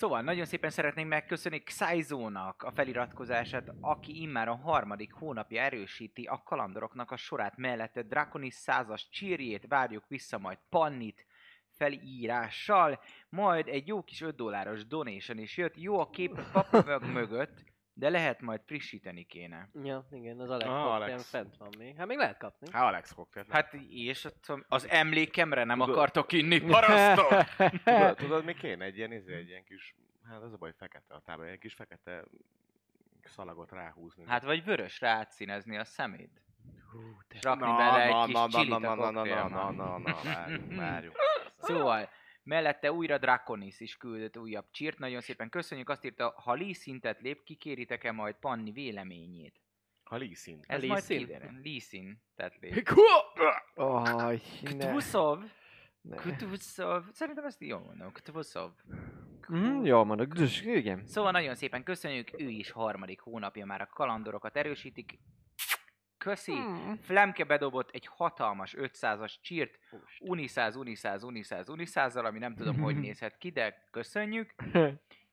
Szóval 0.00 0.22
nagyon 0.22 0.44
szépen 0.44 0.70
szeretnénk 0.70 1.08
megköszönni 1.08 1.58
Xaizónak 1.62 2.62
a 2.62 2.70
feliratkozását, 2.70 3.72
aki 3.80 4.20
immár 4.20 4.48
a 4.48 4.56
harmadik 4.56 5.12
hónapja 5.12 5.62
erősíti 5.62 6.24
a 6.24 6.42
kalandoroknak 6.42 7.10
a 7.10 7.16
sorát 7.16 7.56
mellette. 7.56 8.02
Draconis 8.02 8.54
százas 8.54 9.08
csírjét, 9.08 9.66
várjuk 9.68 10.04
vissza 10.08 10.38
majd 10.38 10.58
Pannit 10.68 11.26
felírással, 11.68 13.00
majd 13.28 13.68
egy 13.68 13.86
jó 13.86 14.02
kis 14.02 14.20
5 14.20 14.36
dolláros 14.36 14.86
donation 14.86 15.38
is 15.38 15.56
jött, 15.56 15.76
jó 15.76 15.98
a 15.98 16.10
kép 16.10 16.36
a 16.36 16.42
papírvög 16.52 17.04
mögött, 17.04 17.64
de 18.00 18.08
lehet 18.08 18.40
majd 18.40 18.60
frissíteni 18.64 19.24
kéne. 19.24 19.68
Ja, 19.82 20.06
igen, 20.10 20.40
az 20.40 20.50
Alex 20.50 20.70
Ah, 20.70 20.94
Alex. 20.94 21.30
fent 21.30 21.56
van 21.56 21.68
még. 21.78 21.96
Hát 21.96 22.06
még 22.06 22.16
lehet 22.16 22.38
kapni. 22.38 22.68
Hát 22.72 22.82
Alex 22.82 23.12
koktél. 23.12 23.44
Hát 23.48 23.74
és 23.90 24.28
az 24.68 24.88
emlékemre 24.88 25.64
nem 25.64 25.80
akartok 25.80 26.32
inni, 26.32 26.60
parasztok! 26.70 27.44
tudod, 27.84 28.16
tudod, 28.16 28.44
mi 28.44 28.54
kéne? 28.54 28.84
Egy 28.84 28.96
ilyen, 28.96 29.12
izé, 29.12 29.34
egy 29.34 29.48
ilyen 29.48 29.64
kis, 29.64 29.94
hát 30.28 30.42
az 30.42 30.52
a 30.52 30.56
baj, 30.56 30.72
fekete 30.78 31.14
a 31.14 31.20
tábla, 31.20 31.46
egy 31.46 31.58
kis 31.58 31.74
fekete 31.74 32.24
szalagot 33.24 33.72
ráhúzni. 33.72 34.24
Hát 34.26 34.42
vagy 34.42 34.64
vörösre 34.64 35.08
átszínezni 35.08 35.76
a 35.76 35.84
szemét. 35.84 36.42
És 37.28 37.40
na, 37.40 37.50
rakni 37.50 37.76
bele 37.76 38.02
egy 38.02 38.32
na, 38.32 38.46
kis 38.46 38.68
na, 38.68 38.78
na, 38.78 38.94
na, 38.94 39.10
na, 39.10 39.10
na, 39.10 39.24
na, 39.24 39.48
na, 39.48 39.70
na, 39.70 39.98
na, 39.98 40.14
várjunk, 40.24 40.74
várjunk. 40.76 41.16
Szóval, 41.68 42.08
mellette 42.42 42.92
újra 42.92 43.18
Draconis 43.18 43.80
is 43.80 43.96
küldött 43.96 44.38
újabb 44.38 44.66
csírt, 44.70 44.98
nagyon 44.98 45.20
szépen 45.20 45.48
köszönjük, 45.48 45.88
azt 45.88 46.04
írta, 46.04 46.34
ha 46.36 46.54
Lee 46.54 46.74
szintet 46.74 47.20
lép, 47.20 47.42
kikéritek-e 47.42 48.12
majd 48.12 48.34
Panni 48.34 48.72
véleményét? 48.72 49.60
Ha 50.02 50.16
Lee 50.16 50.34
szint. 50.34 50.64
Ez 50.68 50.80
Lee 50.80 50.88
majd 50.90 51.02
szint? 51.02 51.26
kiderül. 51.26 51.50
Lee 51.62 51.80
szintet 51.80 52.58
lép. 52.60 52.88
Oh, 53.74 54.32
ne. 56.02 56.16
Ktuszov? 56.16 57.04
Szerintem 57.12 57.44
ezt 57.44 57.60
jól 57.60 57.80
mondom. 57.80 58.12
Ktuszov. 58.12 58.70
Mm, 59.52 59.84
jól 59.84 60.04
mondok. 60.04 60.32
Igen. 60.64 61.06
Szóval 61.06 61.30
nagyon 61.30 61.54
szépen 61.54 61.82
köszönjük, 61.82 62.30
ő 62.40 62.48
is 62.48 62.70
harmadik 62.70 63.20
hónapja 63.20 63.66
már 63.66 63.80
a 63.80 63.86
kalandorokat 63.86 64.56
erősítik. 64.56 65.18
Köszi! 66.20 66.52
Hmm. 66.52 66.96
Flemke 67.02 67.44
bedobott 67.44 67.90
egy 67.90 68.06
hatalmas 68.06 68.74
500-as 68.78 69.34
csírt, 69.40 69.78
uniszáz, 70.18 70.76
uniszáz, 70.76 71.22
uniszáz, 71.22 71.68
uniszázzal, 71.68 72.24
ami 72.24 72.38
nem 72.38 72.54
tudom, 72.54 72.80
hogy 72.80 72.96
nézhet 73.06 73.38
ki, 73.38 73.50
de 73.50 73.88
köszönjük. 73.90 74.54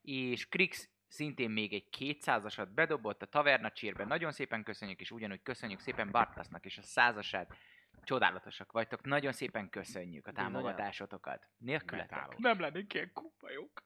És 0.01 0.47
Krix 0.49 0.89
szintén 1.07 1.49
még 1.49 1.73
egy 1.73 1.87
200-asat 1.97 2.67
bedobott 2.75 3.21
a 3.21 3.25
taverna 3.25 3.71
csírben. 3.71 4.07
Nagyon 4.07 4.31
szépen 4.31 4.63
köszönjük, 4.63 4.99
és 4.99 5.11
ugyanúgy 5.11 5.41
köszönjük 5.43 5.79
szépen 5.79 6.11
Bartlasznak 6.11 6.65
is 6.65 6.77
a 6.77 6.81
százasát. 6.81 7.53
Csodálatosak 8.03 8.71
vagytok, 8.71 9.05
nagyon 9.05 9.31
szépen 9.31 9.69
köszönjük 9.69 10.27
a 10.27 10.31
támogatásotokat. 10.31 11.47
Nélkületek. 11.57 12.37
Nem 12.37 12.59
lennénk 12.59 12.93
ilyen 12.93 13.11
kupajok. 13.13 13.83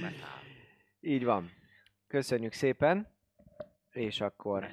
Így 1.00 1.24
van. 1.24 1.50
Köszönjük 2.06 2.52
szépen. 2.52 3.18
És 3.90 4.20
akkor 4.20 4.66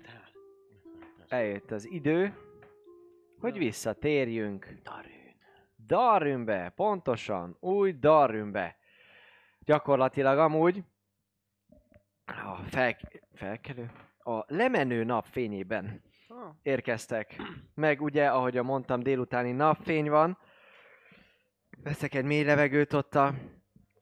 eljött 1.28 1.72
az 1.72 1.92
idő, 1.92 2.38
hogy 3.40 3.58
visszatérjünk 3.58 4.68
Darünbe, 5.86 6.70
pontosan, 6.76 7.58
új 7.60 7.92
Darünbe. 7.92 8.78
Gyakorlatilag 9.60 10.38
amúgy 10.38 10.84
a 12.26 12.56
fel, 12.70 12.98
felkelő, 13.34 13.92
a 14.18 14.44
lemenő 14.48 15.04
nap 15.04 15.26
fényében 15.26 16.06
Ah. 16.30 16.56
érkeztek. 16.62 17.36
Meg 17.74 18.02
ugye, 18.02 18.28
ahogy 18.28 18.64
mondtam, 18.64 19.00
délutáni 19.00 19.52
napfény 19.52 20.10
van. 20.10 20.38
Veszek 21.84 22.14
egy 22.14 22.26
mély 22.26 22.44
levegőt 22.44 22.94
ott 22.94 23.16
a 23.16 23.34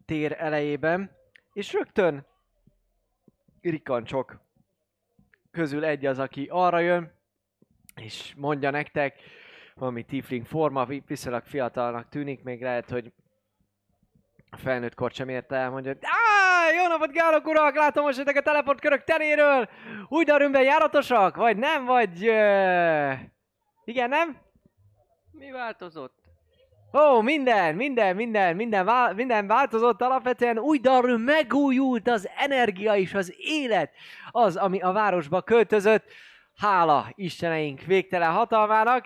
tér 0.06 0.36
elejében, 0.38 1.12
és 1.54 1.74
rögtön 1.74 2.26
rikancsok 3.62 4.45
közül 5.56 5.86
egy 5.86 6.06
az, 6.06 6.20
aki 6.20 6.48
arra 6.52 6.80
jön, 6.80 7.12
és 8.02 8.34
mondja 8.38 8.70
nektek, 8.70 9.20
valami 9.76 10.04
tiefling 10.04 10.46
forma, 10.46 10.86
vi- 10.86 11.04
viszonylag 11.08 11.44
fiatalnak 11.44 12.10
tűnik, 12.10 12.44
még 12.44 12.62
lehet, 12.62 12.90
hogy 12.90 13.14
a 14.50 14.58
felnőtt 14.58 14.96
kort 14.96 15.14
sem 15.14 15.30
érte 15.30 15.56
el, 15.56 15.70
mondja, 15.70 15.92
Á, 16.02 16.72
jó 16.72 16.88
napot 16.88 17.12
kívánok 17.12 17.48
urak, 17.48 17.76
látom 17.76 18.06
most 18.06 18.20
a 18.20 18.42
teleportkörök 18.42 19.04
teréről, 19.04 19.70
úgy 20.08 20.26
darümben 20.26 20.64
járatosak, 20.64 21.36
vagy 21.36 21.58
nem, 21.58 21.86
vagy... 21.86 22.28
Ö... 22.28 23.12
Igen, 23.86 24.10
nem? 24.10 24.38
Mi 25.32 25.52
változott? 25.52 26.25
Ó, 26.96 27.22
minden, 27.22 27.76
minden, 27.76 28.16
minden, 28.16 28.56
minden, 28.56 28.86
vá- 28.86 29.16
minden 29.16 29.48
változott 29.48 30.02
alapvetően. 30.02 30.60
Új 30.60 30.78
darú 30.78 31.18
megújult 31.18 32.08
az 32.08 32.30
energia 32.38 32.96
és 32.96 33.14
az 33.14 33.34
élet. 33.38 33.94
Az, 34.32 34.56
ami 34.56 34.82
a 34.82 34.92
városba 34.92 35.42
költözött. 35.42 36.04
Hála 36.58 37.08
Isteneink 37.16 37.82
végtelen 37.82 38.32
hatalmának. 38.32 39.06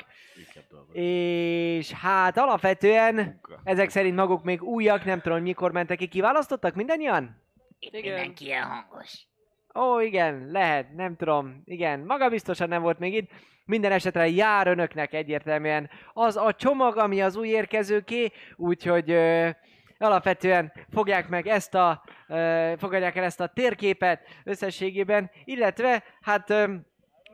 És 0.92 1.92
hát 1.92 2.38
alapvetően 2.38 3.16
Munka. 3.16 3.60
ezek 3.64 3.90
szerint 3.90 4.16
maguk 4.16 4.44
még 4.44 4.64
újak, 4.64 5.06
nem 5.06 5.22
tudom, 5.22 5.38
hogy 5.38 5.48
mikor 5.48 5.72
mentek 5.72 5.98
ki. 5.98 6.08
Kiválasztottak 6.08 6.76
mindannyian? 6.76 7.42
Itt 7.80 7.94
Igen. 7.94 8.14
mindenki 8.14 8.46
ilyen 8.46 8.64
hangos. 8.64 9.28
Ó, 9.76 10.00
igen, 10.00 10.50
lehet, 10.52 10.94
nem 10.96 11.16
tudom. 11.16 11.62
Igen, 11.66 12.00
maga 12.00 12.30
biztosan 12.30 12.68
nem 12.68 12.82
volt 12.82 13.00
még 13.00 13.14
itt. 13.14 13.32
Minden 13.70 13.92
esetre 13.92 14.28
jár 14.28 14.68
önöknek 14.68 15.14
egyértelműen 15.14 15.90
az 16.14 16.38
a 16.38 16.54
csomag, 16.54 16.98
ami 16.98 17.22
az 17.22 17.36
új 17.36 17.48
érkezőké, 17.48 18.32
úgyhogy 18.56 19.12
ö, 19.12 19.50
alapvetően 19.98 20.72
fogják 20.92 21.28
meg 21.28 21.48
ezt 21.48 21.76
a, 21.76 22.04
ö, 22.28 22.74
fogadják 22.78 23.16
el 23.16 23.24
ezt 23.24 23.40
a 23.40 23.48
térképet 23.48 24.28
összességében, 24.44 25.32
illetve 25.44 26.04
hát 26.22 26.50
ö, 26.50 26.74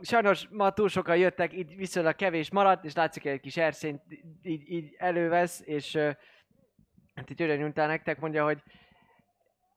sajnos 0.01 0.47
ma 0.51 0.71
túl 0.71 0.89
sokan 0.89 1.17
jöttek, 1.17 1.53
így 1.53 1.75
viszonylag 1.75 2.15
kevés 2.15 2.51
maradt, 2.51 2.85
és 2.85 2.93
látszik, 2.93 3.23
hogy 3.23 3.31
egy 3.31 3.41
kis 3.41 3.57
erszényt 3.57 4.01
így, 4.41 4.71
így 4.71 4.95
elővesz, 4.97 5.61
és 5.65 5.95
ö, 5.95 6.09
hát 7.15 7.39
örön 7.39 7.57
nyújtál 7.57 7.87
nektek, 7.87 8.19
mondja, 8.19 8.43
hogy 8.43 8.63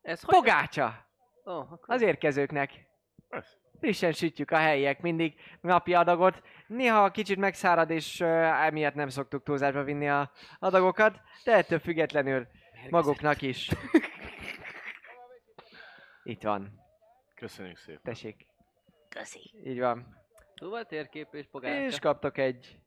Ez 0.02 0.22
hogy? 0.22 0.34
pogácsa! 0.34 1.06
Oh, 1.44 1.72
akkor 1.72 1.94
Az 1.94 2.02
érkezőknek. 2.02 2.86
Ez. 3.28 3.56
Frissen 3.78 4.12
sütjük 4.12 4.50
a 4.50 4.56
helyiek 4.56 5.00
mindig 5.00 5.34
napi 5.60 5.94
adagot. 5.94 6.42
Néha 6.66 7.10
kicsit 7.10 7.38
megszárad, 7.38 7.90
és 7.90 8.20
uh, 8.20 8.28
emiatt 8.66 8.94
nem 8.94 9.08
szoktuk 9.08 9.42
túlzásba 9.42 9.82
vinni 9.82 10.08
a 10.08 10.30
adagokat, 10.58 11.20
de 11.44 11.52
ettől 11.52 11.78
függetlenül 11.78 12.46
maguknak 12.90 13.42
is. 13.42 13.70
Itt 16.22 16.42
van. 16.42 16.80
Köszönjük 17.34 17.76
szépen. 17.76 18.00
Tessék. 18.02 18.46
Köszi. 19.08 19.50
Így 19.64 19.78
van. 19.78 20.16
Szóval 20.54 20.84
térkép 20.84 21.34
és 21.34 21.46
pogácsa. 21.50 21.80
És 21.80 21.98
kaptok 21.98 22.38
egy 22.38 22.78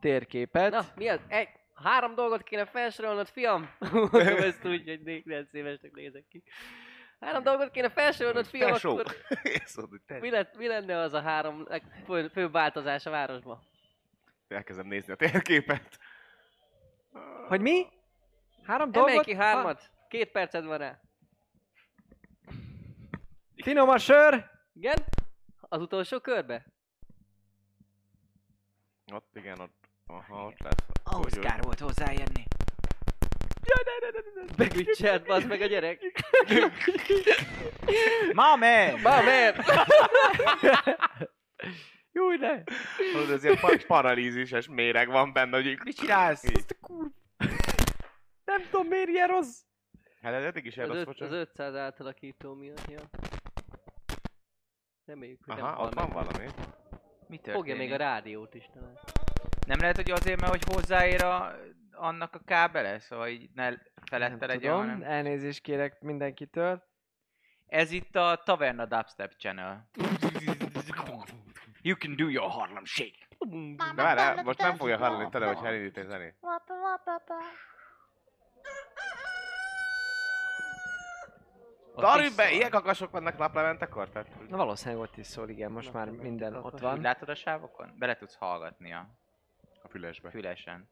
térképet. 0.00 0.72
Na, 0.72 0.84
mi 0.94 1.08
az? 1.08 1.20
Egy, 1.28 1.48
három 1.74 2.14
dolgot 2.14 2.42
kéne 2.42 2.66
felsorolnod, 2.66 3.28
fiam. 3.28 3.70
Mondom 3.92 4.36
ezt 4.36 4.64
úgy, 4.64 4.88
hogy 4.88 5.02
né- 5.02 5.24
nem 5.24 5.44
szívesnek 5.44 5.92
nézek 5.92 6.24
ki. 6.28 6.42
Három 7.24 7.42
dolgot 7.42 7.70
kéne 7.70 7.90
felsorolnod, 7.90 8.46
fiam, 8.46 8.72
Tesó. 8.72 8.90
akkor 8.90 9.16
hogy 10.08 10.20
mi, 10.20 10.30
lett, 10.30 10.56
mi 10.56 10.66
lenne 10.66 10.98
az 10.98 11.12
a 11.12 11.20
három 11.20 11.64
legfő, 11.68 12.28
fő 12.28 12.50
változás 12.50 13.06
a 13.06 13.10
városban? 13.10 13.60
Elkezdem 14.48 14.86
nézni 14.86 15.12
a 15.12 15.16
térképet. 15.16 15.98
Hogy 17.48 17.60
mi? 17.60 17.86
Három 18.62 18.90
Emelj 18.92 19.06
dolgot? 19.06 19.24
ki 19.24 19.34
hármat. 19.34 19.90
Két 20.08 20.30
perced 20.30 20.64
van 20.64 20.78
rá. 20.78 21.00
Finom 23.56 23.88
a 23.88 23.98
sör. 23.98 24.50
Igen? 24.74 25.04
Az 25.60 25.80
utolsó 25.80 26.20
körbe? 26.20 26.66
Ott 29.12 29.36
igen, 29.36 29.60
ott, 29.60 29.88
aha, 30.06 30.46
ott 30.46 30.58
lesz. 30.58 30.86
Ahhoz 31.04 31.38
kár 31.38 31.62
volt 31.62 31.80
hozzáérni. 31.80 32.44
Megücselt, 34.56 35.26
bazd 35.26 35.46
meg 35.48 35.60
a 35.60 35.66
gyerek. 35.66 36.00
Mame! 38.32 38.92
Ma, 39.02 39.22
miért? 39.22 39.56
Jó, 42.12 42.36
de. 42.36 42.64
Tudod, 43.12 43.30
ez 43.30 43.44
ilyen 43.44 43.58
pa- 43.60 43.86
paralízises 43.86 44.68
méreg 44.68 45.08
van 45.08 45.32
benne, 45.32 45.56
hogy. 45.56 45.78
Mit 45.84 45.96
csinálsz? 45.96 46.44
Így. 46.44 46.64
Nem 48.44 48.62
tudom, 48.70 48.86
miért 48.86 49.08
ilyen 49.08 49.28
rossz. 49.28 49.60
Hát 50.22 50.34
ez 50.34 50.44
eddig 50.44 50.64
is 50.66 50.74
bocsánat. 50.74 51.20
az 51.20 51.32
500 51.32 51.74
átalakító 51.74 52.54
miatt, 52.54 52.86
ja. 52.90 53.00
Reméljük, 55.04 55.40
hogy 55.46 55.56
nem 55.56 55.64
Aha, 55.64 55.74
hal 55.74 55.86
ott 55.86 55.94
meg. 55.94 56.04
van 56.12 56.24
valami. 56.24 56.48
Mi 57.26 57.36
Fogja 57.42 57.52
történik? 57.52 57.76
még 57.78 57.92
a 57.92 57.96
rádiót 57.96 58.54
is 58.54 58.64
talán. 58.74 58.98
Nem 59.66 59.78
lehet, 59.80 59.96
hogy 59.96 60.10
azért, 60.10 60.40
mert 60.40 60.52
hogy 60.52 60.74
hozzáér 60.74 61.22
a, 61.24 61.56
annak 61.96 62.34
a 62.34 62.40
kábele? 62.44 62.98
Szóval 62.98 63.28
így 63.28 63.50
ne 63.54 63.72
felette 64.04 64.36
Nem 64.46 64.48
legyen, 64.48 64.72
tudom, 64.72 64.88
hanem... 64.88 65.02
elnézést 65.02 65.60
kérek 65.62 66.00
mindenkitől. 66.00 66.82
Ez 67.66 67.90
itt 67.90 68.16
a 68.16 68.42
Taverna 68.44 68.86
Dubstep 68.86 69.32
Channel. 69.36 69.88
You 71.86 71.96
can 71.96 72.16
do 72.16 72.28
your 72.28 72.50
Harlem 72.50 72.84
Shake. 72.84 73.26
De 73.94 74.02
várjál, 74.02 74.42
most 74.42 74.58
nem 74.58 74.76
fogja 74.76 74.98
hallani 74.98 75.28
tele, 75.28 75.46
hogy 75.46 75.66
elindít 75.66 75.96
egy 75.96 76.06
zenét. 76.06 76.34
Darülj 81.96 82.28
be, 82.36 82.50
ilyen 82.50 82.70
kakasok 82.70 83.10
vannak 83.10 83.38
naplementekor? 83.38 84.08
Tehát... 84.08 84.48
Na 84.48 84.56
valószínűleg 84.56 85.02
ott 85.02 85.16
is 85.16 85.26
szól, 85.26 85.48
igen, 85.48 85.70
most 85.70 85.92
Na, 85.92 85.98
már 85.98 86.10
minden 86.10 86.54
ott 86.54 86.80
van. 86.80 87.00
Látod 87.00 87.28
a 87.28 87.34
sávokon? 87.34 87.94
Bele 87.98 88.16
tudsz 88.16 88.34
hallgatni 88.36 88.92
a 88.92 89.08
A 89.82 89.88
fülesbe. 89.88 90.30
fülesen. 90.30 90.88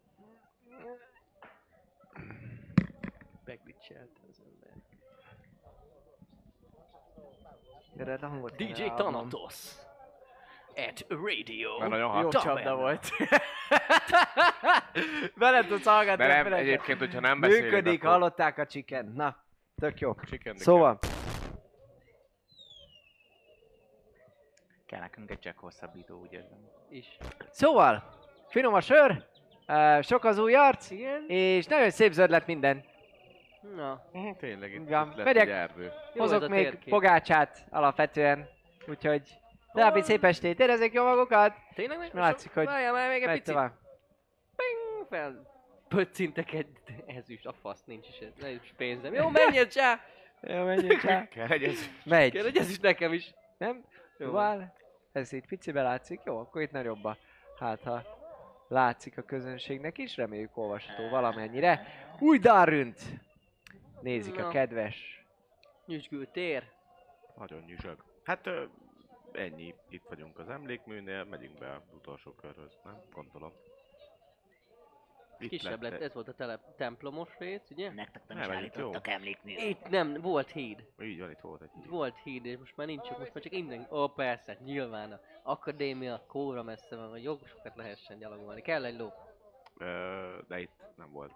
Megücselt 3.44 4.20
az 4.30 4.42
ember. 4.44 4.70
Lehet 8.06 8.22
a 8.22 8.28
hangot 8.28 8.56
DJ. 8.56 8.84
Thanatos. 8.84 9.54
At 10.76 11.06
radio. 11.08 11.78
Mert 11.78 11.90
nagyon 11.90 12.22
Jó. 12.22 12.28
Taverna. 12.28 12.54
csapda 12.54 12.76
volt. 12.76 13.08
Bele 15.36 15.66
tudsz 15.66 15.84
hallgatni 15.84 16.26
De 16.26 16.42
nem, 16.42 16.52
egyébként, 16.52 16.98
hogyha 16.98 17.20
nem 17.20 17.40
beszélünk, 17.40 17.64
Működik, 17.64 18.00
akkor... 18.00 18.10
hallották 18.10 18.58
a 18.58 18.66
chicken. 18.66 19.12
Na, 19.14 19.44
tök 19.74 20.00
jó. 20.00 20.14
Chicken 20.14 20.56
Szóval, 20.56 20.98
Kell 24.92 25.00
nekünk 25.00 25.30
egy 25.30 25.44
Jack 25.44 25.58
hosszabbító, 25.58 26.20
úgy 26.20 26.32
érzem. 26.32 26.58
Is. 26.88 27.16
szóval, 27.50 28.04
finom 28.48 28.74
a 28.74 28.80
sör, 28.80 29.26
uh, 29.68 30.02
sok 30.02 30.24
az 30.24 30.38
új 30.38 30.54
arc, 30.54 30.90
Igen? 30.90 31.24
és 31.28 31.66
nagyon 31.66 31.90
szép 31.90 32.12
zöld 32.12 32.30
lett 32.30 32.46
minden. 32.46 32.84
Na, 33.76 34.02
Mhm, 34.12 34.30
Tényleg, 34.38 34.72
itt, 34.74 34.80
Igen, 34.86 35.06
itt 35.08 35.16
lett 35.16 35.24
vegyek. 35.24 35.42
egy 35.42 35.48
erdő. 35.48 35.92
jó 36.14 36.20
Hozok 36.22 36.42
ez 36.42 36.48
a 36.48 36.48
még 36.48 36.62
térkép. 36.64 36.88
pogácsát 36.92 37.64
alapvetően, 37.70 38.48
úgyhogy 38.88 39.22
további 39.72 40.00
szép 40.02 40.24
estét, 40.24 40.60
érezzék 40.60 40.92
jó 40.92 41.04
magukat, 41.04 41.54
Tényleg 41.74 41.98
meg? 41.98 42.14
látszik, 42.14 42.54
hogy 42.54 42.64
Várjál 42.64 42.92
már 42.92 43.08
még 43.08 43.20
egy 43.20 43.26
megy 43.26 43.38
picit. 43.38 43.54
tovább. 43.54 43.72
Ping, 44.56 45.06
fel. 45.10 45.50
Pöccintek 45.88 46.52
egy 46.52 46.66
ezüst, 47.06 47.46
a 47.46 47.52
fasz 47.62 47.84
nincs 47.84 48.08
is, 48.08 48.18
ez- 48.18 48.44
nincs 48.46 48.62
is 48.64 48.74
pénzem. 48.76 49.14
Jó, 49.14 49.28
menjél 49.28 49.66
csá! 49.66 50.00
Jó, 50.40 50.64
menjünk 50.64 51.00
csá. 51.00 51.28
Kell 51.34 51.46
egy 51.48 51.62
ez... 51.64 51.78
Megy. 52.04 52.40
Hogy 52.40 52.56
ez 52.56 52.70
is 52.70 52.78
nekem 52.78 53.12
is. 53.12 53.34
Nem? 53.58 53.84
Jó. 54.18 54.26
Jó. 54.26 54.32
Vál. 54.32 54.74
Ez 55.12 55.32
itt 55.32 55.46
picibe 55.46 55.82
látszik. 55.82 56.20
Jó, 56.24 56.38
akkor 56.38 56.62
itt 56.62 56.70
nagyobb 56.70 57.04
a... 57.04 57.16
Hát 57.58 57.82
ha 57.82 58.02
látszik 58.72 59.18
a 59.18 59.22
közönségnek 59.22 59.98
is, 59.98 60.16
reméljük 60.16 60.56
olvasható 60.56 61.08
valamennyire. 61.08 61.86
Új 62.18 62.38
Darünt! 62.38 63.00
Nézik 64.00 64.38
a 64.38 64.42
Na. 64.42 64.48
kedves. 64.48 65.24
Nyüzsgő 65.86 66.28
tér. 66.32 66.70
Nagyon 67.36 67.62
nyüzsög. 67.66 68.04
Hát 68.22 68.46
ö, 68.46 68.64
ennyi. 69.32 69.74
Itt 69.88 70.04
vagyunk 70.08 70.38
az 70.38 70.48
emlékműnél, 70.48 71.24
megyünk 71.24 71.58
be 71.58 71.74
az 71.74 71.94
utolsó 71.94 72.30
körhöz, 72.30 72.78
nem? 72.84 73.02
Gondolom. 73.12 73.52
Itt 75.42 75.48
Kisebb 75.50 75.82
lett, 75.82 76.00
ez 76.00 76.12
volt 76.14 76.28
a 76.28 76.34
telep, 76.34 76.76
templomos 76.76 77.38
rész, 77.38 77.70
ugye? 77.70 77.92
Nektek 77.92 78.22
nem 78.28 78.38
Nem, 78.38 78.50
is 78.50 78.56
állítottak 78.56 79.06
emlékmű. 79.08 79.52
Itt 79.52 79.88
nem, 79.88 80.12
volt 80.20 80.50
híd. 80.50 80.84
Így 81.02 81.18
van, 81.20 81.30
itt 81.30 81.40
volt 81.40 81.62
egy 81.62 81.70
Itt 81.78 81.88
volt 81.88 82.16
híd, 82.18 82.44
és 82.44 82.56
most 82.58 82.76
már 82.76 82.86
nincs, 82.86 83.02
csak 83.06 83.18
most 83.18 83.34
már 83.34 83.42
csak 83.42 83.52
innen. 83.52 83.86
Ó, 83.90 84.06
persze, 84.08 84.58
nyilván 84.64 85.12
a 85.12 85.20
akadémia 85.42 86.24
kóra 86.26 86.62
messze 86.62 86.96
van, 86.96 87.10
hogy 87.10 87.22
jogosokat 87.22 87.76
lehessen 87.76 88.18
gyalogolni. 88.18 88.62
Kell 88.62 88.84
egy 88.84 88.98
ló. 88.98 89.12
Ö, 89.78 90.38
de 90.48 90.60
itt 90.60 90.82
nem 90.96 91.12
volt 91.12 91.32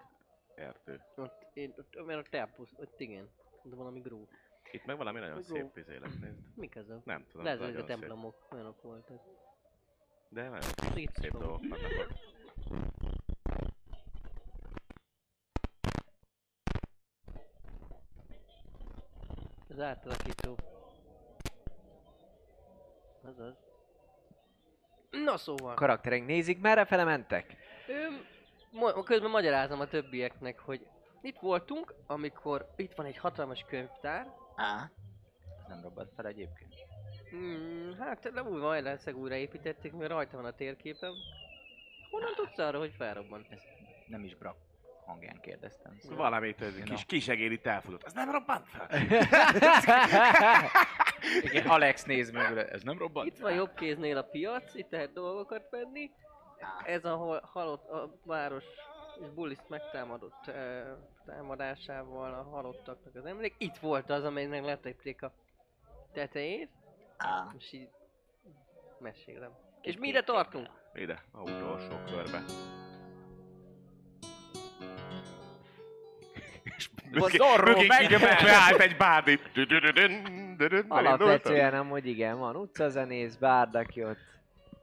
erdő. 0.54 1.00
Ott, 1.16 1.46
én, 1.52 1.74
ott, 1.78 2.06
mert 2.06 2.26
a 2.26 2.30
tempusz, 2.30 2.70
ott 2.76 3.00
igen. 3.00 3.28
De 3.62 3.76
valami 3.76 4.00
gró. 4.00 4.28
Itt 4.70 4.84
meg 4.84 4.96
valami 4.96 5.18
nagyon 5.18 5.34
Go. 5.36 5.42
szép 5.42 5.76
izé 5.76 5.96
lett. 5.96 6.12
Mik 6.54 6.74
ezek? 6.74 7.04
Nem 7.04 7.26
tudom, 7.30 7.44
Lehet, 7.44 7.58
hogy 7.58 7.68
a 7.68 7.72
nagyon 7.72 7.86
szép. 7.86 7.98
templomok 7.98 8.46
olyanok 8.52 8.82
voltak. 8.82 9.20
De 10.28 10.42
nagyon 10.48 10.70
Itt 10.94 11.14
szép 11.14 11.30
van. 11.32 11.40
dolgok 11.42 11.60
vannak 11.68 11.90
ott. 12.00 12.34
Az 19.76 19.82
átalakító. 19.82 20.56
Azaz. 23.22 23.54
Na 25.10 25.36
szóval. 25.36 25.74
Karaktereink 25.74 26.26
nézik, 26.26 26.60
merre 26.60 26.84
fele 26.84 27.04
mentek? 27.04 27.56
Öm, 27.88 28.26
ma- 28.70 29.02
közben 29.02 29.30
magyarázom 29.30 29.80
a 29.80 29.86
többieknek, 29.86 30.58
hogy 30.58 30.86
itt 31.20 31.38
voltunk, 31.38 31.94
amikor 32.06 32.72
itt 32.76 32.94
van 32.94 33.06
egy 33.06 33.16
hatalmas 33.16 33.64
könyvtár. 33.68 34.32
Á, 34.56 34.90
Ez 35.58 35.66
nem 35.68 35.82
robbant 35.82 36.12
fel 36.16 36.26
egyébként. 36.26 36.74
Hmm, 37.30 37.96
hát 37.98 38.30
nem 38.32 38.46
úgy 38.46 38.58
van, 38.60 38.82
valószínűleg 38.82 39.22
újraépítették, 39.22 39.92
mert 39.92 40.10
rajta 40.10 40.36
van 40.36 40.46
a 40.46 40.52
térképen. 40.54 41.12
Honnan 42.10 42.34
tudsz 42.34 42.58
arra, 42.58 42.78
hogy 42.78 42.94
felrobbant? 42.96 43.46
Ez 43.50 43.62
nem 44.06 44.24
is 44.24 44.34
brak 44.34 44.56
hangján 45.06 45.40
kérdeztem. 45.40 45.96
Szóval 45.98 46.16
Valamit 46.16 46.60
ez 46.60 46.74
kis 46.84 47.04
kisegér 47.04 47.52
itt 47.52 47.66
elfutott. 47.66 48.04
Ez 48.04 48.12
nem 48.12 48.30
robbant 48.30 48.66
fel? 48.68 48.88
Igen, 51.42 51.66
Alex 51.66 52.04
néz 52.04 52.30
mögül, 52.30 52.60
ez 52.60 52.82
nem 52.82 52.98
robbant? 52.98 53.26
Itt 53.26 53.38
van 53.38 53.54
jobb 53.54 53.74
kéznél 53.74 54.16
a 54.16 54.22
piac, 54.22 54.74
itt 54.74 54.90
lehet 54.90 55.12
dolgokat 55.12 55.70
venni. 55.70 56.10
Ez 56.84 57.04
ahol 57.04 57.40
halott 57.52 57.88
a 57.90 58.18
város 58.24 58.64
és 59.20 59.28
Bulliszt 59.28 59.68
megtámadott 59.68 60.46
eh, 60.46 60.84
támadásával 61.26 62.34
a 62.34 62.42
halottaknak 62.42 63.14
az 63.14 63.24
emlék. 63.26 63.54
Itt 63.58 63.76
volt 63.76 64.10
az, 64.10 64.24
amelynek 64.24 64.64
letépték 64.64 65.22
a 65.22 65.32
tetejét, 66.12 66.70
Ah, 67.18 67.54
és 67.58 67.72
így 67.72 67.88
mesélem. 68.98 69.50
És 69.80 69.96
mire 69.96 70.22
tartunk? 70.22 70.68
Ide, 70.94 71.22
a 71.32 71.40
utolsó 71.40 71.96
körbe. 72.06 72.44
Zorro 77.20 77.72
mögé- 77.72 77.88
meg- 77.88 78.20
beállt 78.20 78.80
egy 78.80 78.96
bárdi. 78.96 79.38
Alapvetően 80.88 81.74
amúgy 81.74 82.06
igen, 82.06 82.38
van 82.38 82.56
utcazenész, 82.56 83.34
bárd, 83.34 83.74
aki 83.74 84.04
ott 84.04 84.18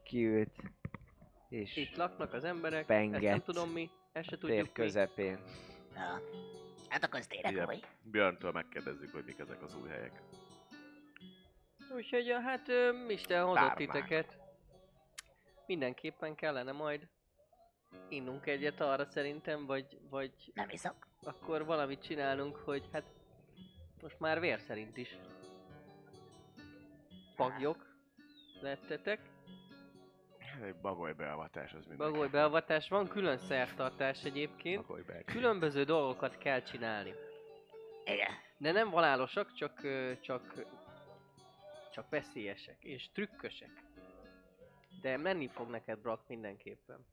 kiült, 0.04 0.52
és 1.50 1.76
Itt 1.76 1.96
laknak 1.96 2.34
az 2.34 2.44
emberek, 2.44 2.78
ezt 2.80 2.88
Penget. 2.88 3.22
nem 3.22 3.44
tudom 3.44 3.70
mi, 3.70 3.90
ezt 4.12 4.30
se 4.30 4.38
tudjuk 4.38 4.74
közepén. 4.74 5.40
na. 5.94 6.20
Hát 6.90 7.04
akkor 7.04 7.20
tényleg 7.20 7.52
Igen. 7.52 7.68
új. 7.68 7.80
Björntől 8.04 8.52
megkérdezzük, 8.52 9.12
hogy 9.14 9.24
mik 9.26 9.40
ezek 9.40 9.62
az 9.64 9.76
új 9.84 9.90
helyek. 9.90 10.12
Úgyhogy 11.96 12.36
hát 12.44 12.68
Isten 13.08 13.44
hozott 13.46 13.74
titeket. 13.76 14.38
Mindenképpen 15.66 16.36
kellene 16.36 16.72
majd 16.72 17.08
innunk 18.10 18.46
egyet 18.48 18.82
arra 18.82 19.06
szerintem, 19.06 19.66
vagy, 19.66 19.98
vagy 20.10 20.32
Nem 20.54 20.70
iszok. 20.70 21.08
Akkor 21.28 21.66
valamit 21.66 22.04
csinálnunk, 22.04 22.56
hogy 22.56 22.84
hát 22.92 23.04
most 24.02 24.20
már 24.20 24.40
vér 24.40 24.60
szerint 24.60 24.98
is 24.98 25.18
pagyok 27.36 27.96
lettetek. 28.62 29.20
Egy 30.64 30.76
bagoly 30.76 31.14
beavatás 31.14 31.74
az 31.74 31.86
mindenki. 31.86 32.12
Bagoly 32.12 32.28
beavatás 32.28 32.90
van, 32.90 33.08
külön 33.08 33.38
szertartás 33.38 34.24
egyébként. 34.24 34.86
Különböző 35.26 35.84
dolgokat 35.84 36.38
kell 36.38 36.62
csinálni. 36.62 37.14
Igen. 38.06 38.32
De 38.58 38.72
nem 38.72 38.92
halálosak, 38.92 39.54
csak, 39.54 39.82
csak, 40.22 40.66
csak 41.92 42.10
veszélyesek 42.10 42.84
és 42.84 43.12
trükkösek. 43.12 43.84
De 45.02 45.18
menni 45.18 45.48
fog 45.48 45.70
neked, 45.70 46.00
Brock, 46.00 46.28
mindenképpen. 46.28 47.06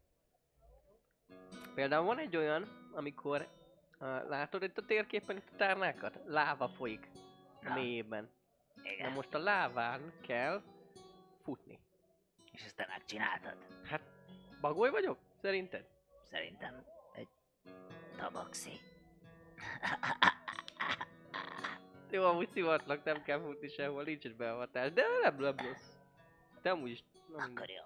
Például 1.75 2.05
van 2.05 2.19
egy 2.19 2.37
olyan, 2.37 2.91
amikor 2.93 3.49
látod 4.07 4.63
itt 4.63 4.79
a 4.79 4.85
térképen 4.85 5.37
itt 5.37 5.49
a 5.53 5.57
tárnákat? 5.57 6.19
Láva 6.27 6.69
folyik 6.69 7.11
a 7.65 7.73
mélyében. 7.73 8.31
Na 9.01 9.09
most 9.09 9.35
a 9.35 9.39
láván 9.39 10.13
kell 10.21 10.63
futni. 11.43 11.79
És 12.53 12.65
ezt 12.65 12.77
te 12.77 12.87
megcsináltad. 12.89 13.57
Bagoly 14.61 14.91
vagyok? 14.91 15.19
Szerinted? 15.41 15.85
Szerintem 16.23 16.85
egy 17.15 17.29
tabaxi. 18.17 18.71
Jó, 22.11 22.25
amúgy 22.25 22.49
szivatlak, 22.49 23.05
nem 23.05 23.23
kell 23.23 23.41
futni 23.41 23.69
sehol, 23.69 24.03
nincs 24.03 24.25
egy 24.25 24.37
beavatás, 24.37 24.93
de 24.93 25.03
nem, 25.23 25.37
nem 25.37 25.57
rossz. 25.57 25.97
De 26.63 26.71
amúgy 26.71 26.91
is. 26.91 27.05
Nem, 27.37 27.51
Akkor 27.51 27.69
jó. 27.69 27.83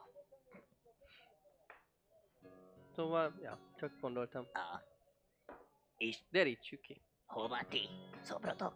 szóval, 2.95 3.39
ja, 3.43 3.59
csak 3.77 4.01
gondoltam. 4.01 4.47
Ah. 4.53 4.81
És 6.05 6.19
Derítsük 6.31 6.81
ki. 6.81 7.01
hol 7.27 7.49
van 7.49 7.67
ti? 7.69 7.89
Szobrotok? 8.21 8.75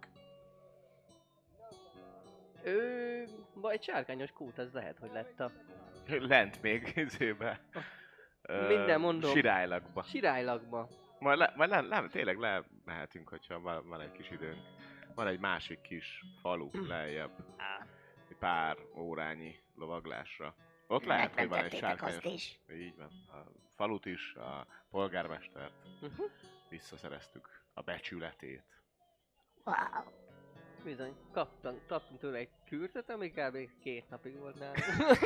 Ő, 2.65 3.25
vagy 3.55 3.83
sárkányos 3.83 4.31
kút, 4.31 4.59
az 4.59 4.73
lehet, 4.73 4.99
hogy 4.99 5.11
lett 5.13 5.41
a 5.41 5.51
Lent 6.07 6.63
még 6.63 6.93
izébe. 6.97 7.61
Minden 8.69 9.01
mondom. 9.01 9.31
Sirálylakba. 9.31 10.03
sirálylakba. 10.03 10.89
Majd, 11.19 11.39
le, 11.39 11.53
majd 11.57 11.71
le, 11.71 11.81
le, 11.81 12.09
tényleg 12.09 12.39
lemehetünk, 12.39 13.29
hogyha 13.29 13.61
van, 13.61 13.89
van 13.89 14.01
egy 14.01 14.13
kis 14.13 14.31
időnk. 14.31 14.63
Van 15.15 15.27
egy 15.27 15.39
másik 15.39 15.81
kis 15.81 16.25
falu 16.41 16.71
lejjebb. 16.87 17.39
Ah. 17.57 17.87
Egy 18.31 18.37
pár 18.37 18.77
órányi 18.97 19.59
lovaglásra. 19.75 20.55
Ott 20.87 21.05
lehet, 21.05 21.35
hogy 21.35 21.49
van 21.49 21.59
egy 21.59 21.73
Megmentettétek 21.73 22.03
azt 22.03 22.13
sárkányos... 22.13 22.35
is. 22.35 22.61
Így 22.73 22.97
van. 22.97 23.11
A 23.29 23.51
falut 23.77 24.07
is, 24.07 24.35
a 24.35 24.67
polgármestert 24.91 25.73
Uh-huh. 26.01 26.31
Visszaszereztük 26.69 27.49
a 27.75 27.81
becsületét. 27.83 28.65
Wow. 29.65 29.77
Bizony, 30.85 31.15
kaptam, 31.33 31.75
kaptam 31.87 32.19
tőle 32.19 32.39
egy 32.39 32.49
kürtöt, 32.67 33.11
ami 33.11 33.31
kb. 33.31 33.57
két 33.81 34.09
napig 34.11 34.37
volt 34.39 34.59
nálam. 34.59 34.75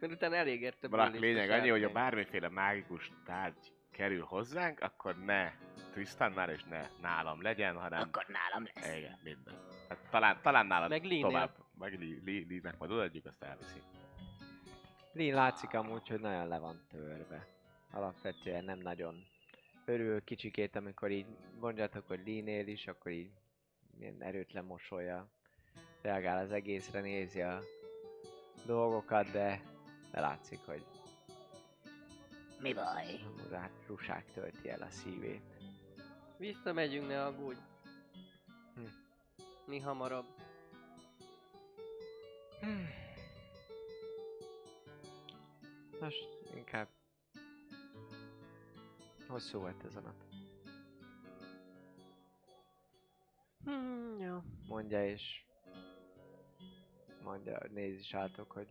Mert 0.00 0.12
utána 0.12 0.34
elégette 0.34 0.88
Bullis 0.88 1.18
lényeg 1.20 1.50
annyi, 1.50 1.68
hogy 1.68 1.84
a 1.84 1.92
bármiféle 1.92 2.48
mágikus 2.48 3.12
tárgy 3.24 3.72
kerül 3.90 4.24
hozzánk, 4.24 4.80
akkor 4.80 5.16
ne 5.24 5.52
Tristannál 5.92 6.50
és 6.50 6.64
ne 6.64 6.86
nálam 7.00 7.42
legyen, 7.42 7.76
hanem 7.76 8.00
Akkor 8.00 8.26
nálam 8.28 8.68
lesz. 8.74 8.96
igen, 8.96 9.18
minden. 9.22 9.54
Hát 9.88 9.98
talán, 10.10 10.38
talán 10.42 10.66
nálad 10.66 10.88
Meg 10.88 11.02
Lee-nél. 11.04 11.20
tovább, 11.22 11.56
meg 11.78 11.98
Lee- 11.98 12.24
Lee- 12.24 12.48
Lee-nek 12.48 12.78
majd 12.78 12.90
odaadjuk, 12.90 13.26
azt 13.26 13.42
elviszi. 13.42 13.82
Lin 15.12 15.34
látszik 15.34 15.74
amúgy, 15.74 16.08
hogy 16.08 16.20
nagyon 16.20 16.48
le 16.48 16.58
van 16.58 16.86
törve. 16.90 17.46
Alapvetően 17.90 18.64
nem 18.64 18.78
nagyon 18.78 19.26
örül 19.90 20.24
kicsikét, 20.24 20.76
amikor 20.76 21.10
így 21.10 21.26
mondjátok, 21.60 22.06
hogy 22.06 22.20
Linél 22.24 22.66
is, 22.66 22.86
akkor 22.86 23.12
így 23.12 23.30
milyen 23.98 24.22
erőtlen 24.22 24.64
mosolya 24.64 25.28
reagál 26.02 26.44
az 26.44 26.52
egészre, 26.52 27.00
nézi 27.00 27.40
a 27.40 27.60
dolgokat, 28.66 29.30
de, 29.30 29.62
de 30.10 30.20
látszik, 30.20 30.58
hogy 30.58 30.84
Mi 32.60 32.72
baj? 32.74 33.20
hát 33.52 33.72
ruság 33.86 34.24
tölti 34.34 34.68
el 34.68 34.82
a 34.82 34.90
szívét. 34.90 35.42
Visszamegyünk, 36.36 37.06
ne 37.06 37.24
aggódj. 37.24 37.58
Hm. 38.74 38.82
Mi 39.66 39.78
hamarabb. 39.78 40.26
Most 46.00 46.28
inkább 46.54 46.88
hosszú 49.30 49.58
volt 49.58 49.84
ez 49.84 49.96
a 49.96 50.00
nap. 50.00 50.14
Hmm, 53.64 54.20
jó. 54.20 54.38
Mondja 54.68 55.06
és 55.06 55.44
mondja, 57.22 57.58
néz 57.70 57.98
is 57.98 58.14
átok, 58.14 58.50
hogy 58.52 58.68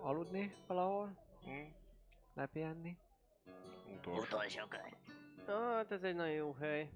aludni 0.00 0.54
valahol, 0.66 1.16
Hm? 1.44 1.50
lepihenni. 2.34 2.96
Utolsó. 3.96 4.20
Utolsó 4.22 4.66
kör. 4.66 4.96
Ah, 5.46 5.74
hát 5.74 5.90
ez 5.92 6.02
egy 6.02 6.14
nagyon 6.14 6.34
jó 6.34 6.52
hely. 6.52 6.90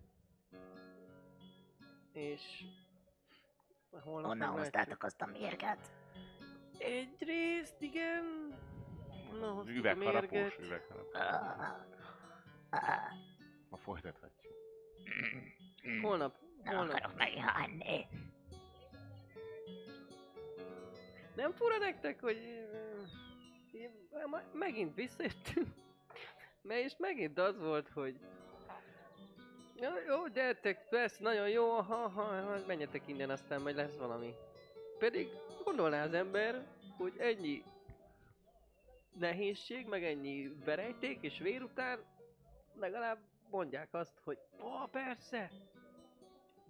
És... 2.12 2.64
Holnap 3.90 4.05
Honnan 4.05 4.36
megmehetjük. 4.36 4.59
hoztátok 4.77 5.02
azt 5.02 5.20
a 5.20 5.27
mérget? 5.27 5.93
Egyrészt, 6.78 7.81
igen. 7.82 8.55
Na, 9.32 9.51
hoztuk 9.51 9.74
a 9.74 9.78
Üvegharapós, 9.78 10.59
üvegharapós. 10.59 11.20
Ma 13.70 13.77
folytathatjuk. 13.77 14.55
Holnap, 16.03 16.36
Nem 16.65 16.77
holnap. 16.77 16.94
akarok 16.94 17.16
megihalni. 17.16 18.07
Nem 21.36 21.53
fura 21.53 21.78
nektek, 21.78 22.20
hogy... 22.20 22.66
megint 24.53 24.94
visszajöttünk? 24.94 25.69
Mert 26.62 26.85
és 26.85 26.94
megint 26.98 27.39
az 27.39 27.59
volt, 27.59 27.89
hogy... 27.89 28.20
Ja, 29.77 29.93
jó, 30.07 30.27
gyertek, 30.27 30.89
persze, 30.89 31.23
nagyon 31.23 31.48
jó, 31.48 31.70
ha, 31.70 32.09
ha, 32.09 32.23
ha, 32.23 32.59
menjetek 32.66 33.03
innen, 33.07 33.31
aztán 33.31 33.61
majd 33.61 33.77
lesz 33.77 33.97
valami. 33.97 34.35
Pedig 34.98 35.28
gondolná 35.65 36.05
az 36.05 36.12
ember, 36.12 36.66
hogy 36.97 37.12
ennyi 37.19 37.62
nehézség, 39.18 39.86
meg 39.86 40.05
ennyi 40.05 40.48
verejték 40.64 41.18
és 41.22 41.38
vér 41.38 41.62
után 41.62 42.05
legalább 42.74 43.18
mondják 43.51 43.94
azt, 43.94 44.20
hogy 44.24 44.38
ó, 44.62 44.86
persze, 44.90 45.51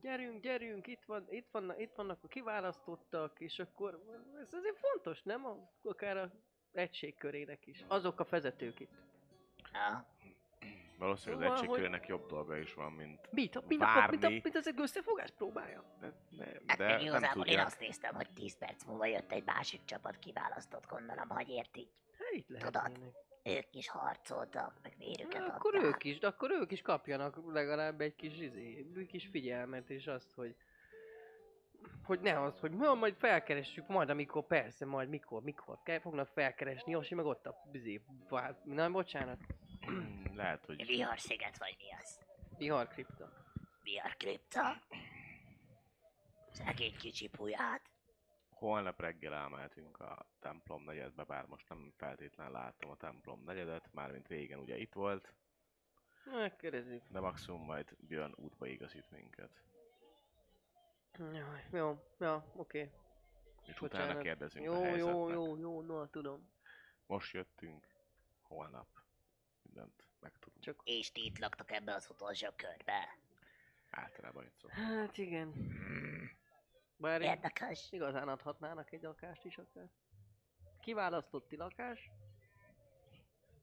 gyerünk, 0.01 0.41
gyerünk, 0.43 0.87
itt, 0.87 1.05
van, 1.05 1.27
itt, 1.31 1.49
vannak, 1.51 1.81
itt 1.81 1.95
vannak 1.95 2.19
a 2.23 2.29
kiválasztottak, 2.29 3.41
és 3.41 3.59
akkor 3.59 4.03
ez 4.41 4.53
azért 4.55 4.79
fontos, 4.79 5.23
nem? 5.23 5.47
A, 5.47 5.71
akár 5.83 6.17
a 6.17 6.31
egység 6.73 7.15
körének 7.17 7.67
is. 7.67 7.85
Azok 7.89 8.21
a 8.21 8.27
vezetők 8.31 8.81
itt. 8.81 8.93
Ah. 9.73 10.05
Valószínűleg 10.99 11.51
az 11.51 11.59
Szóval, 11.59 11.59
hogy- 11.59 11.69
egységkörének 11.69 12.07
jobb 12.09 12.27
dolga 12.29 12.57
is 12.57 12.75
van, 12.75 12.93
mint... 12.93 13.33
Mit? 13.33 13.57
A, 13.57 13.63
mint, 13.67 13.83
a, 13.83 14.09
mint, 14.09 14.23
a, 14.25 14.27
Várni. 14.27 14.41
mint 14.43 14.57
az 14.57 14.67
egy 14.67 14.81
összefogás 14.81 15.31
próbálja? 15.31 15.85
De, 16.01 16.13
de, 16.31 16.61
Hát 16.67 16.79
de 16.79 16.97
még 16.97 17.11
nem 17.11 17.43
én 17.45 17.59
azt 17.59 17.81
néztem, 17.81 18.15
hogy 18.15 18.31
10 18.31 18.59
perc 18.59 18.85
múlva 18.85 19.07
jött 19.07 19.33
egy 19.33 19.45
másik 19.45 19.85
csapat 19.85 20.19
kiválasztott, 20.19 20.87
gondolom, 20.87 21.29
hogy 21.29 21.49
ért 21.49 21.77
így 21.77 21.91
Hát 22.19 22.33
itt 22.33 22.47
Tudod, 22.47 22.75
lehetnének. 22.75 23.15
Ők 23.43 23.75
is 23.75 23.89
harcoltak, 23.89 24.79
meg 24.83 24.95
vérüket 24.99 25.41
Na, 25.47 25.55
akkor 25.55 25.75
adták. 25.75 25.89
ők 25.89 26.05
is, 26.05 26.19
de 26.19 26.27
akkor 26.27 26.51
ők 26.51 26.73
is 26.73 26.83
kapjanak 26.83 27.53
legalább 27.53 28.01
egy 28.01 28.15
kis, 28.15 28.39
izé, 28.39 28.87
egy 28.97 29.07
kis 29.07 29.27
figyelmet, 29.27 29.91
és 29.91 30.07
azt, 30.07 30.33
hogy 30.33 30.57
hogy 32.05 32.21
ne 32.21 32.41
az, 32.43 32.61
hogy 32.61 32.71
ma 32.71 32.95
majd 32.95 33.15
felkeressük, 33.17 33.87
majd 33.89 34.11
amikor, 34.11 34.47
persze, 34.47 34.85
majd 34.87 35.09
mikor, 35.09 35.43
mikor 35.43 35.79
kell, 35.83 35.99
fognak 35.99 36.29
felkeresni, 36.29 36.93
Josi 36.93 37.15
meg 37.15 37.25
ott 37.25 37.47
a 37.47 37.55
bizé, 37.71 38.01
nem, 38.65 38.93
bocsánat, 38.93 39.39
Lehet, 40.35 40.65
hogy 40.65 40.87
Viharsziget 40.87 41.59
vagy 41.59 41.77
mi 41.79 41.85
az? 42.03 42.21
vihar 42.59 42.89
kripta. 42.89 43.33
Vihar 43.83 44.17
kripta? 44.17 44.83
Szegény 46.53 46.97
kicsi 46.97 47.29
puját. 47.29 47.83
Holnap 48.57 49.01
reggel 49.01 49.35
elmehetünk 49.35 50.01
a 50.01 50.27
templom 50.39 50.83
negyedbe, 50.85 51.25
bár 51.25 51.47
most 51.47 51.69
nem 51.69 51.93
feltétlen 51.97 52.51
látom 52.51 52.91
a 52.91 52.97
templom 52.97 53.43
negyedet, 53.45 53.89
mármint 53.93 54.29
régen 54.29 54.59
ugye 54.59 54.77
itt 54.77 54.93
volt, 54.93 55.33
Megkérdezzük. 56.25 57.03
de 57.09 57.21
maximum 57.21 57.65
majd 57.65 57.97
Björn 57.99 58.33
útba 58.37 58.67
igazít 58.67 59.11
minket. 59.11 59.63
Jaj, 61.19 61.65
jó, 61.73 62.03
ja, 62.19 62.45
oké. 62.55 62.91
És 63.67 63.81
utána 63.81 64.05
Bocsánat. 64.05 64.23
kérdezünk 64.23 64.67
a 64.67 64.73
Jó, 64.73 64.81
helyzetnek. 64.83 65.15
jó, 65.15 65.29
jó, 65.31 65.57
jó, 65.57 65.81
no, 65.83 66.07
tudom. 66.07 66.51
Most 67.07 67.33
jöttünk, 67.33 67.87
holnap 68.43 68.89
mindent 69.63 70.05
megtudunk. 70.21 70.65
Csak- 70.65 70.81
És 70.85 71.13
ti 71.13 71.25
itt 71.25 71.39
laktak 71.39 71.71
ebbe 71.71 71.95
az 71.95 72.11
utolsó 72.11 72.49
körbe. 72.57 73.19
Általában 73.91 74.45
itt 74.45 74.55
szó. 74.55 74.69
Hát 74.69 75.19
igen. 75.19 75.53
Bár 76.97 77.21
Érdekes. 77.21 77.93
igazán 77.93 78.29
adhatnának 78.29 78.93
egy 78.93 79.03
lakást 79.03 79.45
is 79.45 79.59
akár. 79.59 79.89
Kiválasztotti 80.81 81.57
lakás? 81.57 82.11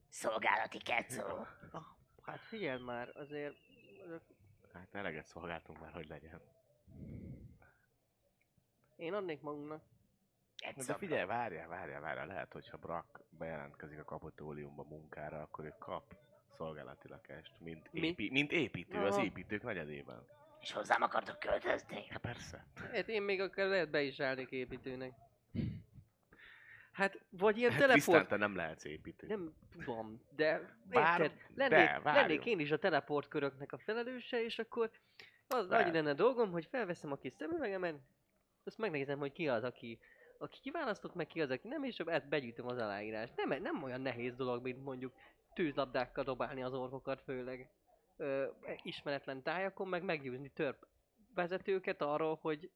Szolgálati 0.09 0.77
kecó. 0.77 1.25
Ah, 1.71 1.83
hát 2.21 2.39
figyelj 2.39 2.83
már, 2.83 3.09
azért... 3.15 3.55
Hát 4.73 4.95
eleget 4.95 5.25
szolgáltunk 5.25 5.79
már, 5.79 5.91
hogy 5.91 6.07
legyen. 6.07 6.41
Én 8.95 9.13
adnék 9.13 9.41
magunknak. 9.41 9.83
Egy 10.57 10.75
De 10.75 10.93
figyelj, 10.93 11.25
várjál, 11.25 11.67
várjál, 11.67 12.01
várjál, 12.01 12.27
lehet, 12.27 12.53
hogyha 12.53 12.77
Brak 12.77 13.23
bejelentkezik 13.29 13.99
a 13.99 14.03
kapitóliumba 14.03 14.83
munkára, 14.83 15.41
akkor 15.41 15.65
ő 15.65 15.75
kap 15.79 16.15
szolgálati 16.57 17.07
lakást, 17.07 17.59
mint, 17.59 17.91
Mi? 17.91 18.07
épi, 18.07 18.29
mint 18.31 18.51
építő 18.51 18.97
az 19.05 19.15
Aha. 19.15 19.23
építők 19.23 19.63
negyedében. 19.63 20.27
És 20.63 20.71
hozzám 20.71 21.01
akartok 21.01 21.39
költözni? 21.39 22.05
Hát 22.09 22.21
persze. 22.21 22.65
Hát 22.91 23.07
én 23.07 23.21
még 23.21 23.41
akár 23.41 23.67
lehet 23.67 23.89
be 23.89 24.01
is 24.01 24.19
állnék 24.19 24.51
építőnek. 24.51 25.13
Hát, 26.91 27.19
vagy 27.29 27.57
ilyen 27.57 27.71
Hát 27.71 27.79
teleport... 27.79 28.27
Te 28.27 28.35
nem 28.35 28.55
lehetsz 28.55 28.83
építő. 28.85 29.27
Nem 29.27 29.53
tudom, 29.71 30.21
de 30.35 30.75
Bár- 30.89 31.19
érted? 31.19 31.37
de, 31.49 31.67
Lennék, 31.69 31.87
várjunk. 32.03 32.15
lennék 32.15 32.45
én 32.45 32.59
is 32.59 32.71
a 32.71 32.79
teleport 32.79 33.27
köröknek 33.27 33.71
a 33.71 33.77
felelőse, 33.77 34.43
és 34.43 34.59
akkor 34.59 34.91
az 35.47 35.67
Lehet. 35.67 35.85
annyi 35.85 35.95
lenne 35.95 36.13
dolgom, 36.13 36.51
hogy 36.51 36.65
felveszem 36.71 37.11
a 37.11 37.17
kis 37.17 37.33
szemüvegemet, 37.37 37.95
azt 38.63 38.77
megnézem, 38.77 39.19
hogy 39.19 39.31
ki 39.31 39.47
az, 39.47 39.63
aki, 39.63 39.99
aki 40.37 40.59
kiválasztott, 40.59 41.13
meg 41.15 41.27
ki 41.27 41.41
az, 41.41 41.49
aki 41.49 41.67
nem, 41.67 41.83
és 41.83 42.01
hát 42.05 42.27
begyűjtöm 42.29 42.67
az 42.67 42.77
aláírást. 42.77 43.33
Nem, 43.35 43.61
nem 43.61 43.83
olyan 43.83 44.01
nehéz 44.01 44.35
dolog, 44.35 44.63
mint 44.63 44.83
mondjuk 44.83 45.13
tűzlabdákkal 45.53 46.23
dobálni 46.23 46.63
az 46.63 46.73
orkokat, 46.73 47.21
főleg 47.21 47.69
ö, 48.17 48.47
ismeretlen 48.81 49.43
tájakon, 49.43 49.87
meg 49.87 50.03
meggyőzni 50.03 50.49
törp 50.49 50.87
vezetőket 51.33 52.01
arról, 52.01 52.37
hogy 52.41 52.71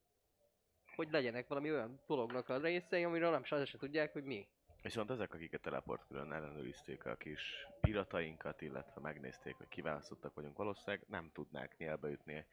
hogy 0.95 1.11
legyenek 1.11 1.47
valami 1.47 1.71
olyan 1.71 2.01
dolognak 2.07 2.49
a 2.49 2.57
részei, 2.57 3.03
amiről 3.03 3.31
nem 3.31 3.43
se 3.43 3.65
se 3.65 3.77
tudják, 3.77 4.13
hogy 4.13 4.23
mi. 4.23 4.47
Viszont 4.81 5.09
ezek, 5.09 5.33
akik 5.33 5.53
a 5.53 5.57
teleport 5.57 6.07
külön 6.07 6.33
ellenőrizték 6.33 7.05
a 7.05 7.15
kis 7.15 7.67
iratainkat, 7.81 8.61
illetve 8.61 9.01
megnézték, 9.01 9.55
hogy 9.55 9.67
kiválasztottak 9.67 10.33
vagyunk, 10.33 10.57
valószínűleg 10.57 11.05
nem 11.07 11.31
tudnák 11.33 11.77
nyelbeütni 11.77 12.45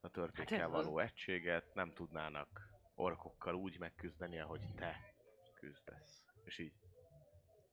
a 0.00 0.08
törpékkel 0.08 0.58
Hát 0.58 0.68
való 0.68 0.98
egységet, 0.98 1.74
nem 1.74 1.92
tudnának 1.92 2.68
orkokkal 2.94 3.54
úgy 3.54 3.78
megküzdeni, 3.78 4.38
ahogy 4.38 4.60
te 4.76 5.14
küzdesz. 5.54 6.24
És 6.44 6.58
így. 6.58 6.72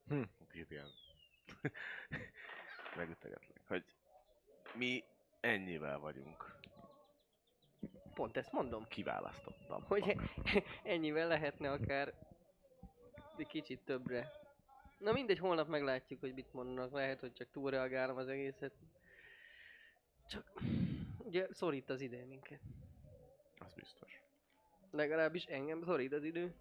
Hm. 0.07 0.21
Kicsit 0.49 0.71
ilyen. 0.71 0.87
Megütegetlek, 2.95 3.67
hogy 3.67 3.85
mi 4.75 5.03
ennyivel 5.39 5.99
vagyunk 5.99 6.59
Pont 8.13 8.37
ezt 8.37 8.51
mondom. 8.51 8.87
kiválasztottam. 8.87 9.83
hogy 9.83 10.15
ennyivel 10.83 11.27
lehetne 11.27 11.71
akár 11.71 12.13
egy 13.37 13.47
kicsit 13.47 13.79
többre. 13.79 14.31
Na 14.97 15.11
mindegy, 15.11 15.37
holnap 15.37 15.67
meglátjuk, 15.67 16.19
hogy 16.19 16.33
mit 16.33 16.53
mondanak. 16.53 16.91
Lehet, 16.91 17.19
hogy 17.19 17.33
csak 17.33 17.51
túlreagálom 17.51 18.17
az 18.17 18.27
egészet. 18.27 18.73
Csak 20.27 20.51
ugye 21.17 21.47
szorít 21.51 21.89
az 21.89 22.01
idő 22.01 22.25
minket. 22.25 22.59
Az 23.59 23.73
biztos. 23.73 24.21
Legalábbis 24.91 25.45
engem 25.45 25.83
szorít 25.83 26.13
az 26.13 26.23
idő. 26.23 26.55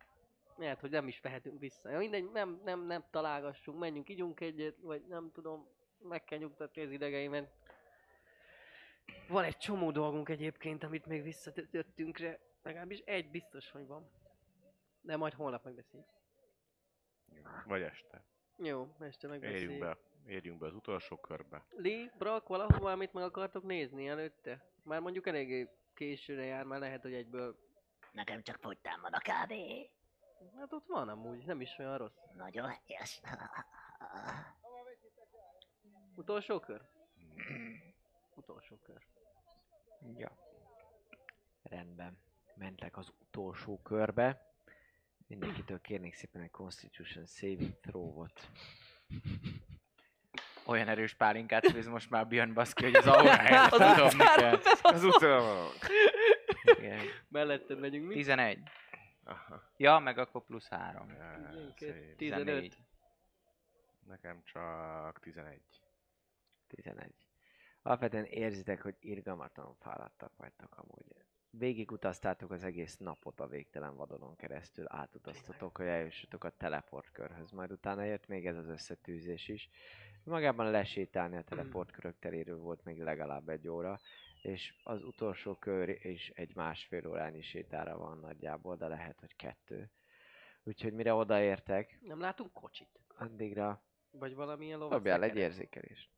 Lehet, 0.56 0.80
hogy 0.80 0.90
nem 0.90 1.08
is 1.08 1.20
vehetünk 1.20 1.60
vissza. 1.60 1.90
Ja, 1.90 1.98
mindegy, 1.98 2.30
nem, 2.30 2.60
nem, 2.64 2.86
nem 2.86 3.04
találgassunk, 3.10 3.78
menjünk, 3.78 4.08
ígyunk 4.08 4.40
egyet, 4.40 4.76
vagy 4.80 5.02
nem 5.08 5.30
tudom, 5.32 5.68
meg 6.02 6.24
kell 6.24 6.38
nyugtatni 6.38 6.82
az 6.82 6.90
idegeimet. 6.90 7.59
Van 9.30 9.44
egy 9.44 9.56
csomó 9.56 9.90
dolgunk 9.90 10.28
egyébként, 10.28 10.84
amit 10.84 11.06
még 11.06 11.22
visszatöttünkre. 11.22 12.40
Legalábbis 12.62 12.98
egy 12.98 13.30
biztos, 13.30 13.70
hogy 13.70 13.86
van. 13.86 14.10
De 15.00 15.16
majd 15.16 15.32
holnap 15.32 15.64
megbeszéljük. 15.64 16.08
Vagy 17.66 17.82
este. 17.82 18.24
Jó, 18.56 18.94
este 19.00 19.28
megbeszéljük. 19.28 19.70
Érjünk 19.70 19.80
be, 19.80 19.98
érjünk 20.26 20.58
be 20.58 20.66
az 20.66 20.74
utolsó 20.74 21.16
körbe. 21.16 21.64
Lee, 21.70 22.12
Brak, 22.18 22.48
valahova, 22.48 22.90
amit 22.90 23.12
meg 23.12 23.24
akartok 23.24 23.64
nézni 23.64 24.08
előtte? 24.08 24.64
Már 24.82 25.00
mondjuk 25.00 25.26
eléggé 25.26 25.68
későre 25.94 26.44
jár, 26.44 26.64
már 26.64 26.78
lehet, 26.78 27.02
hogy 27.02 27.14
egyből... 27.14 27.58
Nekem 28.12 28.42
csak 28.42 28.56
fogytán 28.60 29.00
van 29.00 29.12
a 29.12 29.18
kávé. 29.18 29.90
Hát 30.56 30.72
ott 30.72 30.86
van 30.86 31.08
amúgy, 31.08 31.44
nem 31.44 31.60
is 31.60 31.78
olyan 31.78 31.98
rossz. 31.98 32.18
Nagyon 32.36 32.68
helyes. 32.68 33.20
Utolsó 36.14 36.60
kör? 36.60 36.82
Utolsó 38.34 38.76
kör. 38.76 39.02
Ja. 40.16 40.36
Rendben. 41.62 42.18
Mentek 42.54 42.96
az 42.96 43.12
utolsó 43.20 43.78
körbe. 43.82 44.48
Mindenkitől 45.26 45.80
kérnék 45.80 46.14
szépen 46.14 46.42
egy 46.42 46.50
Constitution 46.50 47.26
Saving 47.26 47.80
Throw-ot. 47.80 48.50
Olyan 50.66 50.88
erős 50.88 51.14
pálinkát 51.14 51.70
főz 51.70 51.86
most 51.86 52.10
már 52.10 52.28
Björn 52.28 52.52
baszki, 52.52 52.84
hogy 52.84 52.94
az 53.02 53.06
auráját 53.06 53.70
tudom, 53.70 54.18
kell. 54.36 54.58
Az 54.82 55.04
utolsó. 55.04 55.68
Igen. 56.62 57.00
Melletted 57.28 57.78
megyünk 57.78 58.06
mi? 58.06 58.14
11. 58.14 58.58
Aha. 59.24 59.62
Ja, 59.76 59.98
meg 59.98 60.18
akkor 60.18 60.44
plusz 60.44 60.68
3. 60.68 61.08
Ja, 61.08 61.50
szép. 61.76 61.76
12, 61.76 62.14
15. 62.16 62.16
14. 62.16 62.76
Nekem 64.06 64.42
csak 64.44 65.20
11. 65.20 65.60
11. 66.66 67.29
Alapvetően 67.82 68.24
érzitek, 68.24 68.82
hogy 68.82 68.94
irgalmatlanul 69.00 69.76
fáradtak 69.80 70.32
vagytok 70.36 70.76
amúgy. 70.78 71.04
Végig 71.50 71.90
utaztátok 71.90 72.50
az 72.50 72.64
egész 72.64 72.96
napot 72.96 73.40
a 73.40 73.46
végtelen 73.46 73.96
vadon 73.96 74.36
keresztül, 74.36 74.84
átutaztatok, 74.88 75.76
hogy 75.76 75.86
eljussatok 75.86 76.44
a 76.44 76.50
teleportkörhöz. 76.50 77.50
Majd 77.50 77.72
utána 77.72 78.02
jött 78.02 78.26
még 78.26 78.46
ez 78.46 78.56
az 78.56 78.68
összetűzés 78.68 79.48
is. 79.48 79.70
Magában 80.24 80.70
lesétálni 80.70 81.36
a 81.36 81.42
teleportkörök 81.42 82.18
teréről 82.18 82.58
volt 82.58 82.84
még 82.84 83.02
legalább 83.02 83.48
egy 83.48 83.68
óra, 83.68 84.00
és 84.42 84.74
az 84.84 85.04
utolsó 85.04 85.54
kör 85.54 86.06
is 86.06 86.30
egy 86.34 86.54
másfél 86.54 87.06
órányi 87.06 87.42
sétára 87.42 87.98
van 87.98 88.18
nagyjából, 88.18 88.76
de 88.76 88.88
lehet, 88.88 89.20
hogy 89.20 89.36
kettő. 89.36 89.90
Úgyhogy 90.62 90.92
mire 90.92 91.14
odaértek, 91.14 91.98
Nem 92.02 92.20
látunk 92.20 92.52
kocsit? 92.52 93.00
addigra 93.08 93.82
Vagy 94.10 94.34
valamilyen 94.34 94.78
lovat 94.78 94.96
dobjál 94.96 95.22
egy 95.22 95.36
érzékelést. 95.36 96.10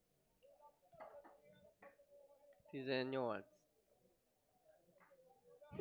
18. 2.72 3.44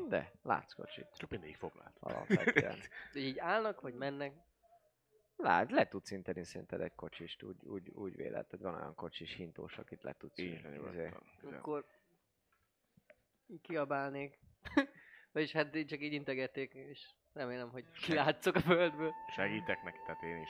De, 0.08 0.32
látsz 0.44 0.74
kocsit. 0.74 1.08
Csak 1.18 1.30
mindig 1.30 1.56
foglalt. 1.56 1.98
Alapvetően. 2.00 2.78
Így 3.14 3.40
állnak, 3.40 3.82
vagy 3.82 3.94
mennek? 3.94 4.34
Lát, 5.36 5.72
le 5.72 5.88
tudsz 5.88 6.12
inteni 6.12 6.44
szerinted 6.44 6.82
egy 6.82 6.96
kocsist, 6.96 7.44
úgy, 7.44 7.66
úgy, 7.66 7.90
úgy 7.90 8.16
véled, 8.16 8.50
hogy 8.50 8.60
van 8.60 8.76
olyan 8.76 8.96
kocsis 8.96 9.34
hintós, 9.34 9.78
akit 9.78 10.04
le 10.04 10.16
tudsz 10.18 10.38
Így, 10.38 10.54
izé-. 10.54 11.14
Igen. 11.42 11.54
Akkor 11.54 11.86
kiabálnék. 13.62 14.40
Vagyis 15.34 15.52
hát 15.52 15.86
csak 15.86 16.02
így 16.02 16.14
integették, 16.14 16.74
és 16.74 17.14
remélem, 17.34 17.70
hogy 17.70 17.86
kilátszok 17.92 18.56
a 18.56 18.60
földből. 18.60 19.14
Segítek 19.36 19.84
neki, 19.84 19.98
tehát 20.06 20.24
én 20.24 20.42
is. 20.42 20.50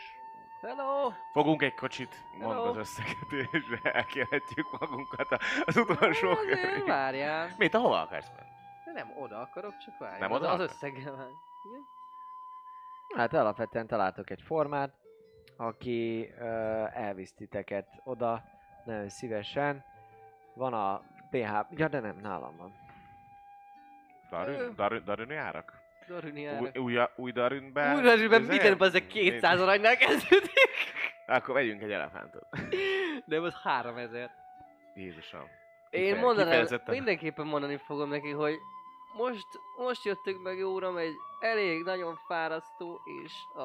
Hello! 0.62 1.12
Fogunk 1.32 1.62
egy 1.62 1.74
kocsit, 1.74 2.16
mondd 2.38 2.52
Hello. 2.52 2.70
az 2.70 2.76
összeget, 2.78 3.32
és 3.52 3.80
elkérhetjük 3.84 4.80
magunkat 4.80 5.28
az 5.66 5.78
utolsó 5.78 6.36
körig. 6.36 6.86
várjál. 6.88 7.50
Mit, 7.58 7.74
hova 7.74 8.02
akarsz 8.02 8.32
menni? 8.36 8.50
Nem 8.94 9.12
oda 9.18 9.40
akarok, 9.40 9.78
csak 9.78 9.98
várjál. 9.98 10.20
Nem 10.20 10.32
oda 10.32 10.50
Az 10.50 10.60
összeggel. 10.60 11.02
Igen? 11.64 11.86
Hát 13.16 13.34
alapvetően 13.34 13.88
találtok 13.88 14.30
egy 14.30 14.42
formát, 14.42 14.94
aki 15.58 16.32
ö, 16.40 16.46
elvisz 16.94 17.34
titeket 17.34 17.88
oda 18.04 18.44
nagyon 18.86 19.10
szívesen. 19.10 19.84
Van 20.54 20.74
a 20.74 20.98
PH... 21.30 21.66
Ja, 21.70 21.88
de 21.88 22.00
nem, 22.00 22.18
nálam 22.18 22.58
van. 22.58 22.74
Darün, 24.30 24.76
Darün, 24.76 25.04
Darüni 25.04 25.36
árak? 25.36 25.81
Új, 26.60 26.70
új, 26.78 27.00
új 27.16 27.32
Darünbe? 27.32 27.94
Újra 27.96 28.18
zsűben 28.18 28.42
izé? 28.42 28.52
minden 28.52 28.76
az 28.80 29.02
200 29.08 29.62
aranynál 29.62 29.98
kezdődik. 29.98 30.70
Akkor 31.28 31.54
vegyünk 31.54 31.82
egy 31.82 31.92
elefántot. 31.92 32.44
De 33.26 33.40
az 33.40 33.54
3000. 33.54 34.30
Jézusom. 34.96 35.48
Én 35.90 36.16
mondanám, 36.16 36.66
mindenképpen 36.86 37.46
mondani 37.46 37.78
fogom 37.78 38.10
neki, 38.10 38.30
hogy 38.30 38.56
most, 39.18 39.48
most 39.78 40.06
jöttünk 40.06 40.44
meg 40.44 40.58
jóra, 40.58 41.00
egy 41.00 41.14
elég 41.40 41.84
nagyon 41.84 42.20
fárasztó, 42.28 43.02
és 43.24 43.32
a, 43.56 43.62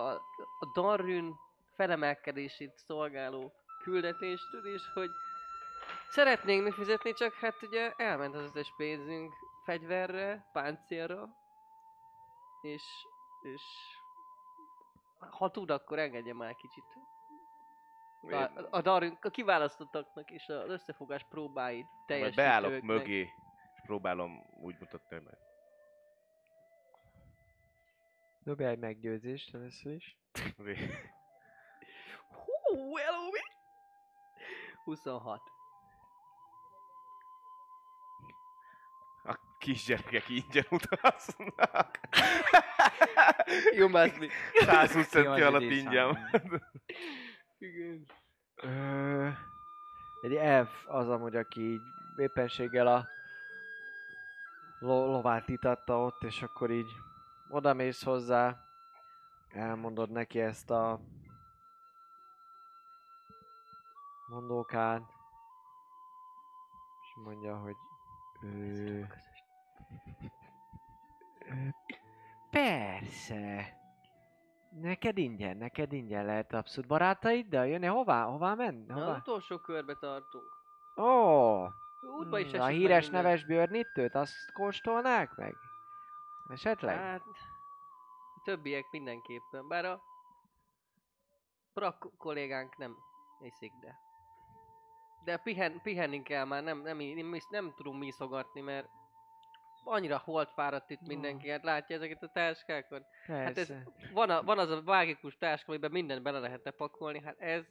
a 0.61 0.71
Darün 0.75 1.35
felemelkedését 1.75 2.73
szolgáló 2.87 3.53
küldetést 3.83 4.51
tud, 4.51 4.65
és 4.65 4.83
hogy 4.95 5.11
szeretnénk 6.09 6.65
mi 6.65 6.71
fizetni, 6.71 7.13
csak 7.13 7.35
hát 7.35 7.63
ugye 7.63 7.93
elment 7.97 8.35
az 8.35 8.43
összes 8.43 8.73
pénzünk 8.77 9.33
fegyverre, 9.65 10.47
páncélra, 10.53 11.29
és, 12.63 12.83
és 13.43 13.63
ha 15.19 15.51
tud, 15.51 15.71
akkor 15.71 15.99
engedje 15.99 16.35
már 16.35 16.49
egy 16.49 16.57
kicsit. 16.57 16.85
A, 18.21 18.67
a, 18.71 18.81
Darün, 18.81 19.19
a 19.21 19.29
kiválasztottaknak 19.29 20.31
és 20.31 20.49
az 20.49 20.69
összefogás 20.69 21.25
próbáit 21.29 21.87
teljesítőknek. 22.07 22.61
beállok 22.61 22.83
mögé, 22.83 23.21
és 23.75 23.81
próbálom 23.83 24.45
úgy 24.61 24.77
mutatni, 24.81 25.17
hogy 25.17 25.25
Dobjál 28.47 28.71
egy 28.71 28.79
meggyőzést 28.79 29.55
először 29.55 29.93
is. 29.93 30.17
Hú, 32.45 32.97
hello, 32.97 33.31
mi? 33.31 33.41
26. 34.85 35.56
kisgyerekek 39.67 40.29
ingyen 40.39 40.65
utaznak. 40.71 42.01
Jó, 43.77 43.89
mászni. 43.89 44.29
120 44.55 45.09
centi 45.09 45.41
alatt 45.41 45.63
ingyen. 45.63 46.19
Igen. 47.59 48.07
Egy 50.21 50.35
elf 50.35 50.85
az 50.87 51.09
amúgy, 51.09 51.37
aki 51.37 51.61
így 51.61 51.81
éppenséggel 52.17 52.87
a 52.87 53.07
lo- 54.79 55.07
lovát 55.07 55.49
itatta 55.49 56.01
ott, 56.01 56.23
és 56.23 56.43
akkor 56.43 56.71
így 56.71 56.91
odamész 57.49 58.03
hozzá, 58.03 58.57
elmondod 59.49 60.11
neki 60.11 60.41
ezt 60.41 60.71
a 60.71 61.01
mondókát, 64.27 65.03
és 67.03 67.23
mondja, 67.25 67.57
hogy 67.57 67.77
ő... 68.43 69.07
persze. 72.51 73.75
Neked 74.71 75.19
ingyen, 75.19 75.57
neked 75.57 75.93
ingyen 75.93 76.25
lehet 76.25 76.53
abszolút 76.53 76.89
barátaiddal 76.89 77.67
jönni. 77.67 77.87
Hová? 77.87 78.25
Hová 78.25 78.55
menni? 78.55 78.85
Na, 78.87 78.95
Hová? 78.95 79.17
utolsó 79.17 79.59
körbe 79.59 79.95
tartunk. 79.95 80.45
Ó, 80.97 81.67
Útba 82.19 82.39
is 82.39 82.51
hmm, 82.51 82.61
a 82.61 82.67
híres 82.67 83.09
neves 83.09 83.45
bőrnitőt, 83.45 84.15
azt 84.15 84.53
kóstolnák 84.53 85.35
meg? 85.37 85.55
Esetleg? 86.49 86.97
Hát, 86.97 87.23
a 88.37 88.41
többiek 88.45 88.85
mindenképpen. 88.91 89.69
Bár 89.69 89.85
a 89.85 90.03
brak 91.75 92.09
kollégánk 92.19 92.77
nem 92.77 92.97
iszik, 93.41 93.73
de... 93.81 93.95
De 95.25 95.37
pihen, 95.37 95.81
pihenni 95.83 96.23
kell 96.23 96.45
már, 96.45 96.63
nem, 96.63 96.83
nem, 96.83 96.97
nem, 96.97 97.15
nem, 97.15 97.39
nem 97.49 97.73
tudunk 97.77 97.99
míszogatni, 97.99 98.61
mert 98.61 98.89
annyira 99.87 100.19
holt 100.19 100.51
fáradt 100.53 100.91
itt 100.91 101.07
mindenki, 101.07 101.51
hát 101.51 101.63
látja 101.63 101.97
ezeket 101.97 102.23
a 102.23 102.29
táskákat. 102.29 103.07
Hát 103.27 103.59
ez, 103.59 103.73
van, 104.13 104.31
a, 104.31 104.43
van 104.43 104.59
az 104.59 104.71
a 104.71 104.83
mágikus 104.85 105.37
táska, 105.37 105.73
amiben 105.73 105.91
mindent 105.91 106.23
bele 106.23 106.39
lehetne 106.39 106.71
pakolni, 106.71 107.21
hát 107.21 107.41
ez, 107.41 107.65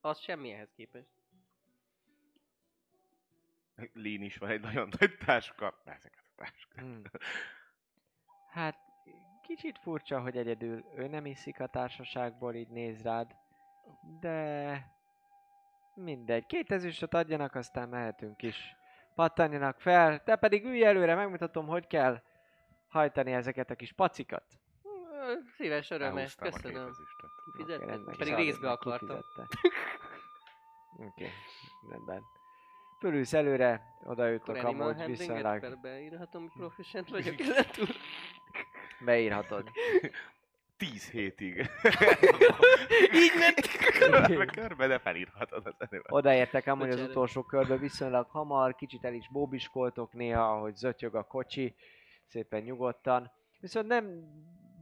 az 0.00 0.18
semmi 0.18 0.52
ehhez 0.52 0.72
képest. 0.76 1.08
Lín 3.92 4.22
is 4.22 4.36
van 4.36 4.50
egy 4.50 4.60
nagyon 4.60 4.88
nagy 4.98 5.16
táska. 5.26 5.82
Ezeket 5.84 6.24
a 6.26 6.32
táskát. 6.36 6.84
Hmm. 6.84 7.02
Hát, 8.50 8.76
kicsit 9.42 9.78
furcsa, 9.78 10.20
hogy 10.20 10.36
egyedül 10.36 10.84
ő 10.96 11.06
nem 11.06 11.26
iszik 11.26 11.60
a 11.60 11.66
társaságból, 11.66 12.54
így 12.54 12.68
néz 12.68 13.02
rád. 13.02 13.34
De... 14.20 14.98
Mindegy. 15.94 16.46
Két 16.46 16.70
ezüstöt 16.70 17.14
adjanak, 17.14 17.54
aztán 17.54 17.88
mehetünk 17.88 18.42
is. 18.42 18.76
Pattanjanak 19.20 19.80
fel, 19.80 20.22
te 20.22 20.36
pedig 20.36 20.64
ülj 20.64 20.84
előre, 20.84 21.14
megmutatom, 21.14 21.66
hogy 21.66 21.86
kell 21.86 22.22
hajtani 22.88 23.32
ezeket 23.32 23.70
a 23.70 23.74
kis 23.74 23.92
pacikat. 23.92 24.42
Ö, 24.82 25.32
Szíves 25.56 25.90
örömmel, 25.90 26.28
köszönöm. 26.38 26.90
Kifizetted? 27.44 27.88
rendben, 27.88 28.16
Pedig 28.16 28.34
részbe 28.34 28.70
akartam. 28.70 29.18
Oké, 30.98 31.28
rendben. 31.90 32.22
Fölülsz 33.00 33.32
előre, 33.32 33.82
odajutok 34.04 34.56
amúgy 34.56 35.04
viszonylag 35.04 35.78
beírhatom, 35.80 36.42
hogy 36.42 36.60
proficient 36.60 37.08
vagyok 37.08 37.40
ezentúl. 37.40 37.86
beírhatod. 39.04 39.70
10 40.80 41.10
hétig. 41.10 41.56
Így 43.22 43.32
ment! 43.38 43.60
Körbe, 43.98 44.44
körbe, 44.44 44.86
de 44.86 44.98
felírhatod 44.98 45.66
az 45.66 45.74
előbb. 45.78 46.04
Odaértek 46.08 46.66
amúgy 46.66 46.90
az 46.90 47.00
utolsó 47.00 47.42
körbe 47.42 47.76
viszonylag 47.76 48.26
hamar, 48.30 48.74
kicsit 48.74 49.04
el 49.04 49.14
is 49.14 49.28
bóbiskoltok 49.30 50.12
néha, 50.12 50.56
ahogy 50.56 50.74
zötyög 50.74 51.14
a 51.14 51.22
kocsi, 51.22 51.74
szépen 52.26 52.62
nyugodtan. 52.62 53.30
Viszont 53.60 53.86
nem 53.86 54.24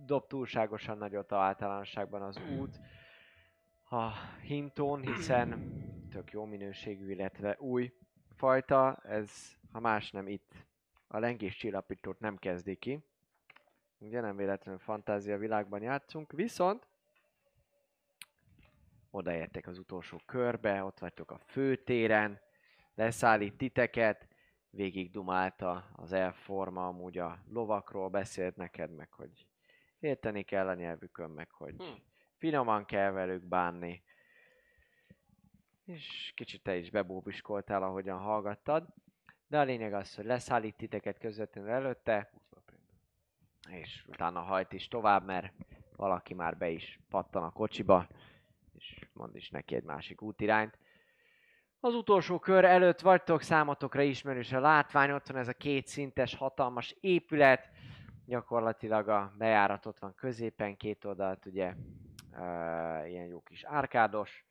dob 0.07 0.27
túlságosan 0.27 0.99
nagyot 0.99 1.33
a 1.33 1.37
általánosságban 1.37 2.23
az 2.23 2.41
út 2.59 2.81
a 3.91 4.11
hintón, 4.43 5.01
hiszen 5.01 5.73
tök 6.11 6.31
jó 6.31 6.45
minőségű, 6.45 7.11
illetve 7.11 7.57
új 7.59 7.93
fajta, 8.37 9.01
ez 9.03 9.31
ha 9.73 9.81
más 9.81 10.11
nem 10.11 10.29
itt 10.29 10.53
a 11.09 11.19
lengés 11.19 11.57
csillapítót 11.57 12.21
nem 12.21 12.37
kezdi 12.37 12.77
ki. 12.77 13.05
Ugye 13.99 14.21
nem 14.21 14.37
véletlenül 14.37 14.81
fantázia 14.81 15.39
világban 15.39 15.83
játszunk, 15.83 16.33
viszont 16.33 16.87
odaértek 19.11 19.67
az 19.67 19.79
utolsó 19.79 20.21
körbe, 20.27 20.85
ott 20.85 20.99
vagytok 20.99 21.31
a 21.31 21.39
főtéren, 21.39 22.41
leszállít 22.95 23.57
titeket, 23.57 24.29
végig 24.71 25.11
dumálta 25.11 25.91
az 25.97 26.13
elforma, 26.13 26.87
amúgy 26.87 27.19
a 27.19 27.39
lovakról 27.49 28.09
beszélt 28.09 28.57
neked, 28.57 28.95
meg 28.95 29.13
hogy 29.13 29.47
érteni 29.99 30.43
kell 30.43 30.69
a 30.69 30.75
nyelvükön, 30.75 31.31
meg 31.31 31.51
hogy 31.51 31.75
Hm. 31.77 31.85
finoman 32.37 32.85
kell 32.85 33.11
velük 33.11 33.45
bánni. 33.45 34.03
És 35.85 36.33
kicsit 36.37 36.63
te 36.63 36.77
is 36.77 36.91
bebóbiskoltál, 36.91 37.83
ahogyan 37.83 38.19
hallgattad. 38.19 38.87
De 39.47 39.59
a 39.59 39.63
lényeg 39.63 39.93
az, 39.93 40.15
hogy 40.15 40.25
leszállít 40.25 40.77
titeket 40.77 41.19
közvetlenül 41.19 41.71
előtte, 41.71 42.31
és 43.71 44.05
utána 44.07 44.41
hajt 44.41 44.73
is 44.73 44.89
tovább, 44.89 45.25
mert 45.25 45.53
valaki 45.97 46.35
már 46.35 46.57
be 46.57 46.69
is 46.69 46.99
pattan 47.11 47.43
a 47.43 47.51
kocsiba, 47.51 48.07
és 48.75 49.09
mond 49.13 49.37
is 49.37 49.51
neki 49.51 49.75
egy 49.75 49.83
másik 49.83 50.23
útirányt. 50.23 50.79
Az 51.81 51.95
utolsó 51.95 52.39
kör 52.39 52.65
előtt 52.65 53.01
vagytok, 53.01 53.43
számotokra 53.43 54.03
ismerős 54.03 54.53
a 54.53 54.61
látvány, 54.61 55.11
ott 55.11 55.27
van 55.27 55.37
ez 55.37 55.49
a 55.49 55.53
két 55.53 55.87
szintes, 55.87 56.35
hatalmas 56.35 56.97
épület, 57.01 57.71
gyakorlatilag 58.27 59.09
a 59.09 59.33
bejárat 59.39 59.87
ott 59.87 59.99
van 59.99 60.15
középen, 60.15 60.77
két 60.77 61.05
oldalt 61.05 61.47
ugye 61.47 61.75
uh, 62.33 63.11
ilyen 63.11 63.27
jó 63.27 63.41
kis 63.41 63.65
árkádos, 63.65 64.45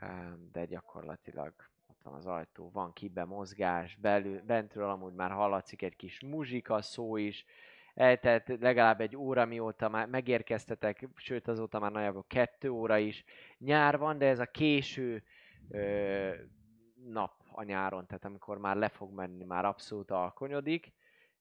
uh, 0.00 0.08
de 0.52 0.64
gyakorlatilag 0.64 1.52
ott 1.86 2.02
van 2.02 2.14
az 2.14 2.26
ajtó, 2.26 2.70
van 2.72 2.92
kibe 2.92 3.24
mozgás, 3.24 3.96
belül, 3.96 4.42
bentről 4.42 4.90
amúgy 4.90 5.14
már 5.14 5.30
hallatszik 5.30 5.82
egy 5.82 5.96
kis 5.96 6.20
muzsika 6.20 6.82
szó 6.82 7.16
is, 7.16 7.44
eltelt 8.00 8.48
legalább 8.60 9.00
egy 9.00 9.16
óra, 9.16 9.44
mióta 9.44 9.88
már 9.88 10.06
megérkeztetek, 10.06 11.08
sőt 11.14 11.48
azóta 11.48 11.78
már 11.78 11.92
nagyjából 11.92 12.24
kettő 12.26 12.70
óra 12.70 12.98
is. 12.98 13.24
Nyár 13.58 13.98
van, 13.98 14.18
de 14.18 14.26
ez 14.26 14.38
a 14.38 14.46
késő 14.46 15.22
ö, 15.68 16.34
nap 17.04 17.32
a 17.52 17.62
nyáron, 17.62 18.06
tehát 18.06 18.24
amikor 18.24 18.58
már 18.58 18.76
le 18.76 18.88
fog 18.88 19.12
menni, 19.12 19.44
már 19.44 19.64
abszolút 19.64 20.10
alkonyodik, 20.10 20.92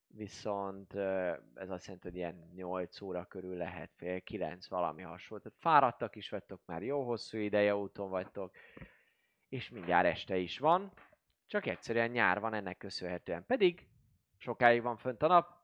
viszont 0.07 0.93
ö, 0.93 1.33
ez 1.55 1.69
azt 1.69 1.85
jelenti, 1.85 2.07
hogy 2.07 2.17
ilyen 2.17 2.51
8 2.55 3.01
óra 3.01 3.25
körül 3.25 3.55
lehet, 3.55 3.89
fél 3.95 4.21
9, 4.21 4.67
valami 4.67 5.01
hasonló. 5.01 5.43
Tehát 5.43 5.59
fáradtak 5.59 6.15
is 6.15 6.29
vagytok, 6.29 6.61
már 6.65 6.83
jó 6.83 7.03
hosszú 7.03 7.37
ideje 7.37 7.75
úton 7.75 8.09
vagytok, 8.09 8.51
és 9.49 9.69
mindjárt 9.69 10.07
este 10.07 10.37
is 10.37 10.59
van, 10.59 10.91
csak 11.47 11.65
egyszerűen 11.65 12.09
nyár 12.09 12.39
van 12.39 12.53
ennek 12.53 12.77
köszönhetően. 12.77 13.45
Pedig 13.45 13.87
sokáig 14.37 14.81
van 14.81 14.97
fönt 14.97 15.23
a 15.23 15.27
nap, 15.27 15.58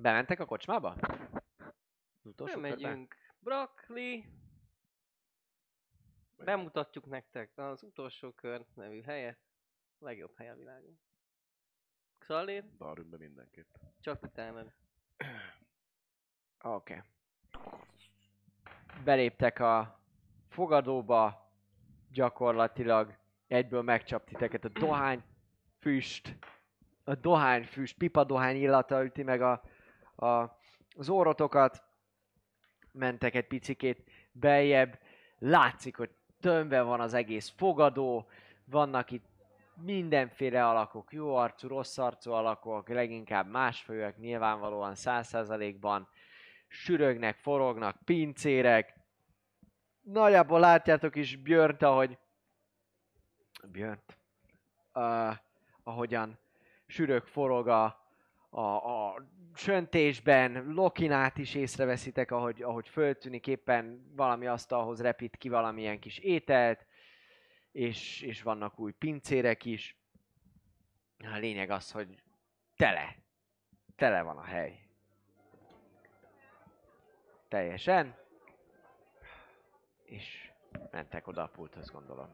Bementek 0.00 0.40
a 0.40 0.44
kocsmába? 0.44 0.96
Utolsó 2.22 2.60
megyünk. 2.60 3.16
Broccoli. 3.38 4.24
bemutatjuk 6.36 7.06
nektek 7.06 7.58
az 7.58 7.82
utolsó 7.82 8.32
kör 8.32 8.66
nevű 8.74 9.02
helyet. 9.02 9.38
A 9.98 10.04
legjobb 10.04 10.36
hely 10.36 10.48
a 10.48 10.54
világon. 10.54 10.98
Xalér, 12.18 12.64
Darünkbe 12.76 13.16
mindenképp. 13.16 13.74
csak 14.00 14.22
utána. 14.22 14.60
Oké. 14.60 14.72
Okay. 16.62 17.00
Beléptek 19.04 19.58
a 19.58 20.00
fogadóba, 20.48 21.52
gyakorlatilag 22.10 23.18
egyből 23.46 23.82
megcsap 23.82 24.24
titeket 24.24 24.64
a 24.64 24.68
dohány 24.68 25.22
füst, 25.78 26.38
a 27.04 27.14
dohány 27.14 27.64
füst, 27.64 27.96
pipa 27.96 28.24
dohány 28.24 28.56
illata 28.56 29.04
üti 29.04 29.22
meg 29.22 29.42
a, 29.42 29.62
a, 30.18 30.58
az 30.96 31.08
órotokat, 31.08 31.82
mentek 32.92 33.34
egy 33.34 33.46
picikét 33.46 34.10
beljebb, 34.32 34.98
látszik, 35.38 35.96
hogy 35.96 36.10
tömve 36.40 36.82
van 36.82 37.00
az 37.00 37.14
egész 37.14 37.52
fogadó, 37.56 38.28
vannak 38.64 39.10
itt 39.10 39.26
mindenféle 39.74 40.68
alakok, 40.68 41.12
jó 41.12 41.36
arcú, 41.36 41.68
rossz 41.68 41.98
arcú 41.98 42.30
alakok, 42.30 42.88
leginkább 42.88 43.50
másfajúak, 43.50 44.16
nyilvánvalóan 44.16 44.94
száz 44.94 45.26
százalékban, 45.26 46.08
sürögnek, 46.68 47.36
forognak, 47.36 47.96
pincérek. 48.04 48.96
Nagyjából 50.00 50.60
látjátok 50.60 51.16
is 51.16 51.36
Björnt, 51.36 51.82
ahogy... 51.82 52.18
Björnt? 53.62 54.18
Uh, 54.94 55.36
ahogyan 55.82 56.38
sürög, 56.86 57.26
forog 57.26 57.68
a, 57.68 57.84
a, 58.50 58.60
a 58.60 59.22
söntésben, 59.54 60.72
Lokinát 60.72 61.38
is 61.38 61.54
észreveszitek, 61.54 62.30
ahogy, 62.30 62.62
ahogy 62.62 62.88
föltűnik 62.88 63.46
éppen 63.46 64.12
valami 64.16 64.46
asztalhoz 64.46 65.00
repít 65.00 65.36
ki 65.36 65.48
valamilyen 65.48 65.98
kis 65.98 66.18
ételt, 66.18 66.86
és, 67.72 68.22
és 68.22 68.42
vannak 68.42 68.78
új 68.78 68.92
pincérek 68.92 69.64
is. 69.64 69.96
A 71.18 71.36
lényeg 71.36 71.70
az, 71.70 71.90
hogy 71.90 72.22
tele. 72.76 73.16
Tele 73.96 74.22
van 74.22 74.36
a 74.36 74.42
hely. 74.42 74.88
Teljesen. 77.48 78.16
És 80.04 80.50
mentek 80.90 81.26
oda 81.26 81.42
a 81.42 81.46
pulthoz, 81.48 81.90
gondolom. 81.90 82.28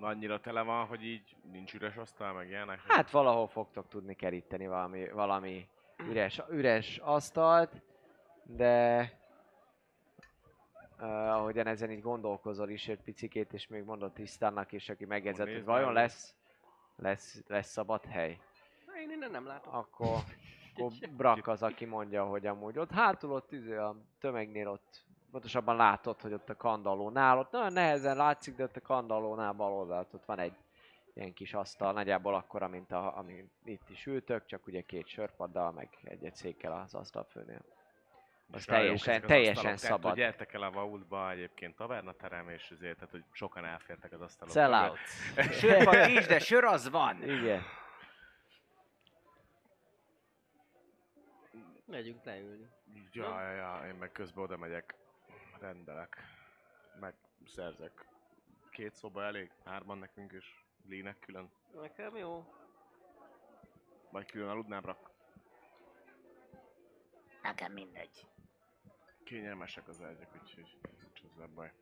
Annyira 0.00 0.40
tele 0.40 0.62
van, 0.62 0.86
hogy 0.86 1.04
így 1.04 1.36
nincs 1.52 1.74
üres 1.74 1.96
asztal, 1.96 2.32
meg 2.32 2.48
ilyenek. 2.48 2.80
Hát 2.86 3.10
valahol 3.10 3.48
fogtok 3.48 3.88
tudni 3.88 4.14
keríteni 4.14 4.66
valami, 4.66 5.08
valami 5.08 5.68
üres, 6.06 6.42
üres 6.50 6.98
asztalt, 6.98 7.82
de 8.42 9.00
uh, 11.00 11.34
ahogyan 11.34 11.66
ezen 11.66 11.90
így 11.90 12.02
gondolkozol 12.02 12.68
is 12.68 12.88
egy 12.88 13.00
picikét, 13.00 13.52
és 13.52 13.66
még 13.66 13.84
mondott 13.84 14.14
Tisztánnak 14.14 14.72
is, 14.72 14.88
aki 14.88 15.04
megjegyzett, 15.04 15.52
hogy 15.52 15.64
vajon 15.64 15.92
lesz, 15.92 16.34
lesz, 16.96 17.42
lesz 17.46 17.70
szabad 17.70 18.04
hely, 18.04 18.38
Én 19.00 19.10
innen 19.10 19.30
nem 19.30 19.46
látom. 19.46 19.74
akkor, 19.74 20.16
akkor 20.74 20.92
Brak 21.16 21.46
az, 21.46 21.62
aki 21.62 21.84
mondja, 21.84 22.24
hogy 22.24 22.46
amúgy 22.46 22.78
ott 22.78 22.90
hátul 22.90 23.32
ott 23.32 23.52
izé, 23.52 23.76
a 23.76 23.96
tömegnél 24.20 24.68
ott, 24.68 25.06
pontosabban 25.30 25.76
látod, 25.76 26.20
hogy 26.20 26.32
ott 26.32 26.48
a 26.48 26.56
kandallónál, 26.56 27.38
ott 27.38 27.50
nagyon 27.50 27.72
nehezen 27.72 28.16
látszik, 28.16 28.54
de 28.54 28.62
ott 28.62 28.76
a 28.76 28.80
kandallónál 28.80 29.52
bal 29.52 29.72
oldalt 29.72 30.14
ott 30.14 30.24
van 30.24 30.38
egy 30.38 30.56
ilyen 31.18 31.32
kis 31.32 31.54
asztal, 31.54 31.92
nagyjából 31.92 32.34
akkora, 32.34 32.68
mint 32.68 32.92
a, 32.92 33.16
ami 33.16 33.50
itt 33.64 33.90
is 33.90 34.06
ültök, 34.06 34.46
csak 34.46 34.66
ugye 34.66 34.82
két 34.82 35.06
sörpaddal, 35.06 35.72
meg 35.72 35.98
egy-egy 36.02 36.34
székkel 36.34 36.72
az 36.72 36.94
asztalfőnél. 36.94 37.64
Az 38.50 38.64
teljesen, 38.64 39.22
az 39.22 39.28
teljesen 39.28 39.62
Tehát, 39.62 39.78
szabad. 39.78 40.10
hogy 40.10 40.20
gyertek 40.20 40.52
el 40.52 40.62
a 40.62 40.70
vaultba, 40.70 41.30
egyébként 41.30 41.76
tavernaterem, 41.76 42.48
és 42.48 42.70
azért, 42.70 42.94
tehát, 42.94 43.10
hogy 43.10 43.24
sokan 43.32 43.64
elfértek 43.64 44.12
az 44.12 44.20
asztalok. 44.20 44.54
Sell 44.54 44.72
out. 44.72 44.98
Sörpad 45.60 46.06
nincs, 46.06 46.26
de 46.26 46.38
sör 46.38 46.64
az 46.64 46.90
van. 46.90 47.22
Igen. 47.22 47.62
Megyünk 51.84 52.24
leülni. 52.24 52.68
Ja, 53.12 53.42
ja, 53.42 53.50
ja, 53.50 53.86
én 53.86 53.94
meg 53.94 54.12
közben 54.12 54.44
oda 54.44 54.56
megyek, 54.56 54.94
rendelek, 55.60 56.16
meg 57.00 57.14
szerzek. 57.46 58.06
Két 58.70 58.94
szoba 58.94 59.24
elég, 59.24 59.50
hárman 59.64 59.98
nekünk 59.98 60.32
is, 60.32 60.67
Lének 60.88 61.18
külön, 61.18 61.50
Nekem 61.74 62.16
jó. 62.16 62.52
vagy 64.10 64.26
külön 64.30 64.48
aludnám 64.48 64.84
rak. 64.84 65.10
Nekem 67.42 67.72
mindegy. 67.72 68.26
Kényelmesek 69.24 69.88
az 69.88 70.02
ágyak, 70.02 70.34
úgyhogy 70.42 70.78
nincs 71.00 71.22
ezzel 71.32 71.46
baj. 71.54 71.72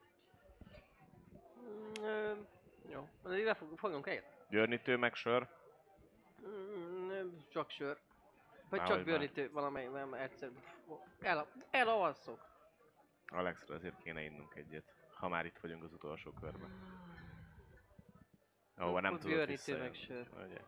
Mm, 1.59 1.93
ö, 2.05 2.35
jó. 2.89 3.09
Azért 3.23 3.41
ide 3.41 3.55
fog, 3.55 3.79
fogunk 3.79 4.07
egyet. 4.07 4.47
Györnyitő 4.51 4.97
meg 4.97 5.15
sör, 5.15 5.49
Mm, 6.47 7.29
csak 7.49 7.71
sör. 7.71 7.99
Vagy 8.69 8.79
Már 8.79 8.89
csak 8.89 8.97
hogy 8.97 9.05
bőrítő, 9.07 9.51
valamelyik, 9.51 9.91
nem 9.91 10.15
egyszer. 10.15 10.51
El, 11.21 11.47
elalszok. 11.71 12.47
Alexra 13.27 13.75
azért 13.75 14.03
kéne 14.03 14.23
innunk 14.23 14.55
egyet, 14.55 14.85
ha 15.15 15.29
már 15.29 15.47
itt 15.47 15.59
vagyunk 15.59 15.83
az 15.85 15.93
utolsó 15.93 16.31
körben. 16.31 16.71
Ahova 18.79 19.01
nem 19.01 19.19
tudok 19.19 19.37
bőrítő 19.37 19.79
meg 19.79 19.91
visszajönni. 19.91 19.97
sör. 19.97 20.27
Ugye? 20.47 20.61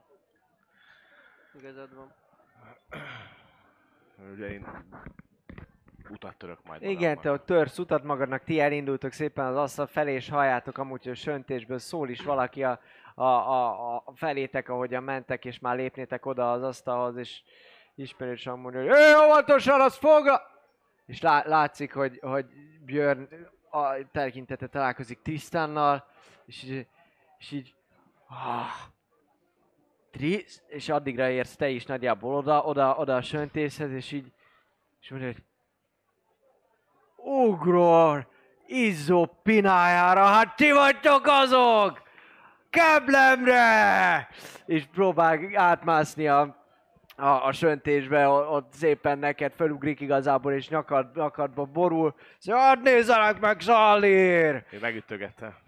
Igazad 1.55 1.95
van. 1.95 2.13
Ugye 4.33 4.51
én 4.51 4.67
utat 6.11 6.37
török 6.37 6.59
majd 6.65 6.83
Igen, 6.83 7.21
te 7.21 7.31
ott 7.31 7.47
törsz 7.47 7.79
utat 7.79 8.03
magadnak, 8.03 8.45
ti 8.45 8.61
elindultok 8.61 9.13
szépen 9.13 9.47
az 9.47 9.57
asztal 9.57 9.87
felé, 9.87 10.13
és 10.15 10.29
halljátok 10.29 10.79
amúgy, 10.79 11.05
hogy 11.05 11.17
söntésből 11.17 11.79
szól 11.79 12.09
is 12.09 12.23
valaki 12.23 12.65
a, 12.65 12.81
a, 13.15 13.25
a, 13.25 13.95
a 14.05 14.13
felétek, 14.15 14.69
ahogyan 14.69 15.03
mentek, 15.03 15.45
és 15.45 15.59
már 15.59 15.77
lépnétek 15.77 16.27
oda 16.27 16.53
az 16.53 16.63
asztalhoz, 16.63 17.17
és 17.17 17.43
ismerősen 17.95 18.59
mondja, 18.59 18.81
hogy 18.81 18.97
Hé, 18.97 19.15
óvatosan, 19.25 19.81
az 19.81 19.97
foga! 19.97 20.43
És 21.07 21.21
lá, 21.21 21.43
látszik, 21.47 21.93
hogy, 21.93 22.19
hogy 22.23 22.47
Björn 22.85 23.29
a 23.71 24.11
tekintete 24.13 24.67
találkozik 24.67 25.23
Trisztánnal, 25.23 26.07
és, 26.47 26.85
és 27.39 27.53
így... 27.53 27.77
Ah, 28.29 28.89
Trisz, 30.11 30.63
és 30.69 30.89
addigra 30.89 31.29
érsz 31.29 31.57
te 31.57 31.69
is 31.69 31.87
nagyjából 31.87 32.35
oda, 32.35 32.63
oda, 32.63 32.95
oda 32.97 33.17
a 33.17 33.23
söntéshez, 33.23 33.91
és 33.91 34.13
így... 34.13 34.33
És 35.01 35.11
mondja, 35.11 35.29
hogy 35.29 35.43
Ugror! 37.17 38.27
Izzó 38.67 39.27
pinájára, 39.43 40.25
hát 40.25 40.57
ti 40.57 40.73
vagytok 40.73 41.27
azok! 41.27 42.03
Keblemre! 42.71 44.29
És 44.67 44.85
próbál 44.87 45.39
átmászni 45.55 46.29
a, 46.29 46.65
a, 47.17 47.27
a 47.27 47.53
söntésbe, 47.53 48.29
ott 48.29 48.73
szépen 48.73 49.19
neked 49.19 49.53
felugrik 49.57 50.01
igazából, 50.01 50.53
és 50.53 50.69
nyakad, 50.69 51.17
nyakadba 51.17 51.65
borul. 51.65 52.15
Szóval, 52.39 52.61
hadd 52.61 52.83
nézzenek 52.83 53.41
meg, 53.41 53.61
Zalír! 53.61 54.65
Én 54.71 54.79
megütögettem. 54.81 55.67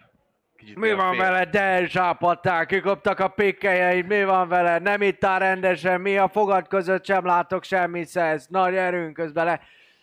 Kicsit 0.60 0.76
Mi 0.76 0.92
van 0.92 1.10
fél- 1.10 1.22
vele? 1.22 1.44
De 1.44 1.60
elsápadták, 1.60 2.66
kikoptak 2.66 3.18
a 3.20 3.28
pikkelyeit, 3.28 4.06
mi 4.06 4.24
van 4.24 4.48
vele? 4.48 4.78
Nem 4.78 5.02
ittál 5.02 5.38
rendesen, 5.38 6.00
mi 6.00 6.16
a 6.16 6.28
fogad 6.28 6.68
között 6.68 7.04
sem 7.04 7.26
látok 7.26 7.64
semmit, 7.64 8.06
szesz. 8.06 8.46
Nagy 8.46 8.74
erőnk 8.74 9.14
közben 9.14 9.44
le, 9.44 9.60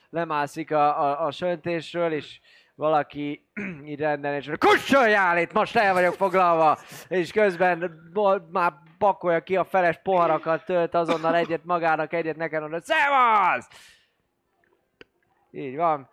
lemászik 0.09 0.71
a, 0.71 1.01
a, 1.01 1.25
a 1.25 1.31
söntésről, 1.31 2.11
és 2.11 2.39
valaki 2.75 3.47
így 3.85 3.99
renden, 3.99 4.33
és 4.33 4.47
mondja, 4.47 4.69
kussoljál 4.69 5.37
itt, 5.37 5.53
most 5.53 5.75
el 5.75 5.93
vagyok 5.93 6.13
foglalva, 6.13 6.77
és 7.07 7.31
közben 7.31 7.91
már 8.51 8.73
pakolja 8.97 9.43
ki 9.43 9.55
a 9.55 9.63
feles 9.63 9.99
poharakat, 10.03 10.65
tölt 10.65 10.95
azonnal 10.95 11.35
egyet 11.35 11.65
magának, 11.65 12.13
egyet 12.13 12.35
neked, 12.35 12.59
mondja, 12.61 12.79
szevasz! 12.81 13.67
Így 15.51 15.75
van. 15.75 16.09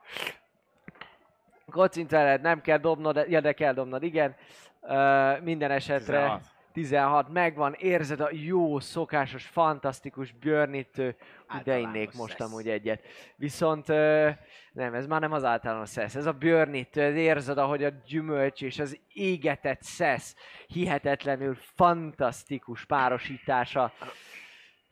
Kocint 1.74 2.10
veled, 2.10 2.40
nem 2.40 2.60
kell 2.60 2.78
dobnod, 2.78 3.24
ja, 3.28 3.40
de 3.40 3.52
kell 3.52 3.72
dobnod, 3.72 4.02
igen. 4.02 4.34
Uh, 4.80 5.40
minden 5.42 5.70
esetre 5.70 6.20
16. 6.20 6.42
16 6.72 7.32
megvan, 7.32 7.74
érzed 7.78 8.20
a 8.20 8.28
jó, 8.32 8.80
szokásos, 8.80 9.46
fantasztikus 9.46 10.32
björnítő. 10.32 11.16
Ide 11.60 11.78
innék 11.78 12.12
most 12.12 12.36
szesz. 12.36 12.46
amúgy 12.46 12.68
egyet. 12.68 13.02
Viszont 13.36 13.88
uh, 13.88 14.28
nem, 14.72 14.94
ez 14.94 15.06
már 15.06 15.20
nem 15.20 15.32
az 15.32 15.44
általános 15.44 15.88
szesz, 15.88 16.14
ez 16.14 16.26
a 16.26 16.32
björnítő, 16.32 17.02
ez 17.02 17.14
érzed, 17.14 17.58
ahogy 17.58 17.84
a 17.84 17.90
gyümölcs 18.06 18.62
és 18.62 18.78
az 18.78 18.98
égetett 19.12 19.82
szesz 19.82 20.36
hihetetlenül 20.66 21.56
fantasztikus 21.74 22.84
párosítása 22.84 23.92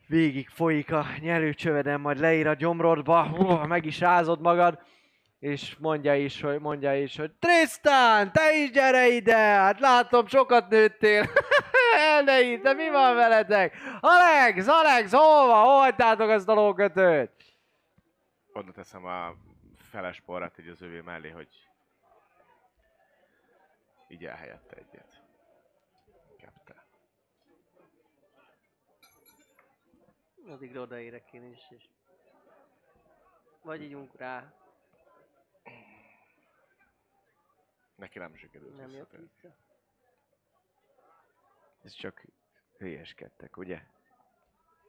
végig 0.07 0.49
folyik 0.49 0.91
a 0.91 1.05
nyelőcsöveden, 1.19 1.99
majd 1.99 2.19
leír 2.19 2.47
a 2.47 2.53
gyomrodba, 2.53 3.23
Hú, 3.23 3.67
meg 3.67 3.85
is 3.85 3.99
rázod 3.99 4.41
magad, 4.41 4.79
és 5.43 5.75
mondja 5.77 6.15
is, 6.15 6.41
hogy, 6.41 6.59
mondja 6.59 6.95
is, 6.95 7.17
hogy 7.17 7.31
Tristan, 7.31 8.31
te 8.31 8.55
is 8.55 8.71
gyere 8.71 9.07
ide, 9.07 9.35
hát 9.35 9.79
látom, 9.79 10.27
sokat 10.27 10.69
nőttél. 10.69 11.25
Ne 12.25 12.41
itt, 12.41 12.61
de 12.63 12.73
mi 12.73 12.89
van 12.89 13.15
veletek? 13.15 13.75
Alex, 13.99 14.67
Alex, 14.67 15.11
hova? 15.11 15.61
Hol 15.61 15.79
hagytátok 15.79 16.29
azt 16.29 16.47
a 16.47 16.53
lókötőt? 16.53 17.31
Oda 18.53 18.71
teszem 18.71 19.05
a 19.05 19.35
feles 19.75 20.21
porrát 20.21 20.59
így 20.59 20.67
az 20.67 20.81
övé 20.81 21.01
mellé, 21.01 21.29
hogy 21.29 21.47
így 24.07 24.25
elhelyette 24.25 24.75
egyet. 24.75 25.21
Kepte. 26.37 26.85
Addigra 30.47 30.81
odaérek 30.81 31.33
én 31.33 31.51
is, 31.51 31.61
és... 31.69 31.83
Vagy 33.61 33.81
ígyunk 33.81 34.17
rá, 34.17 34.53
Neki 37.95 38.19
nem 38.19 38.35
sikerült 38.35 38.77
nem 38.77 38.89
jött 38.89 39.11
vissza. 39.11 39.55
Ez 41.83 41.91
csak 41.91 42.25
hülyeskedtek, 42.77 43.57
ugye? 43.57 43.81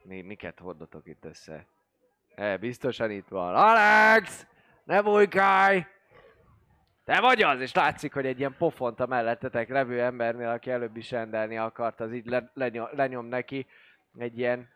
Mi, 0.02 0.22
miket 0.22 0.58
hordotok 0.58 1.06
itt 1.06 1.24
össze? 1.24 1.66
E, 2.34 2.56
biztosan 2.56 3.10
itt 3.10 3.28
van. 3.28 3.54
Alex! 3.54 4.46
Ne 4.84 5.02
bujkálj! 5.02 5.86
Te 7.04 7.20
vagy 7.20 7.42
az, 7.42 7.60
és 7.60 7.74
látszik, 7.74 8.12
hogy 8.12 8.26
egy 8.26 8.38
ilyen 8.38 8.56
pofont 8.56 9.00
a 9.00 9.06
mellettetek 9.06 9.68
levő 9.68 10.02
embernél, 10.02 10.48
aki 10.48 10.70
előbb 10.70 10.96
is 10.96 11.10
rendelni 11.10 11.58
akart, 11.58 12.00
az 12.00 12.12
így 12.12 12.26
le, 12.26 12.50
lenyom, 12.54 12.88
lenyom 12.90 13.26
neki 13.26 13.66
egy 14.18 14.38
ilyen 14.38 14.68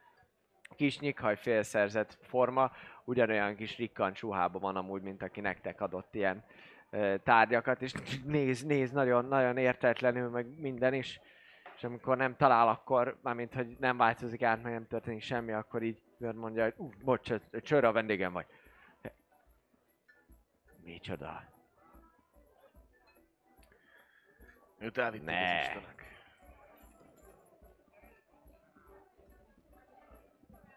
kis 0.76 0.98
nyikhaj 0.98 1.36
félszerzett 1.36 2.18
forma, 2.22 2.72
ugyanolyan 3.04 3.56
kis 3.56 3.76
rikkant 3.76 4.20
ruhában 4.20 4.60
van 4.60 4.76
amúgy, 4.76 5.02
mint 5.02 5.22
aki 5.22 5.40
nektek 5.40 5.80
adott 5.80 6.14
ilyen 6.14 6.44
tárgyakat, 7.22 7.82
és 7.82 7.92
néz, 8.24 8.62
néz 8.62 8.90
nagyon, 8.90 9.24
nagyon 9.24 9.56
értetlenül, 9.56 10.28
meg 10.28 10.60
minden 10.60 10.94
is, 10.94 11.20
és 11.76 11.84
amikor 11.84 12.16
nem 12.16 12.36
talál, 12.36 12.68
akkor, 12.68 13.18
mármint, 13.22 13.54
hogy 13.54 13.76
nem 13.78 13.96
változik 13.96 14.42
át, 14.42 14.62
meg 14.62 14.72
nem 14.72 14.86
történik 14.86 15.22
semmi, 15.22 15.52
akkor 15.52 15.82
így 15.82 16.02
mondja, 16.18 16.62
hogy 16.62 16.74
uh, 16.76 16.92
bocs, 17.02 17.32
csőr 17.62 17.84
a 17.84 17.92
vendégem 17.92 18.32
vagy. 18.32 18.46
Micsoda? 20.84 21.42
Őt 24.78 24.98
elvitték 24.98 25.26
Ne. 25.28 25.50
az 25.50 25.60
istenek. 25.60 26.04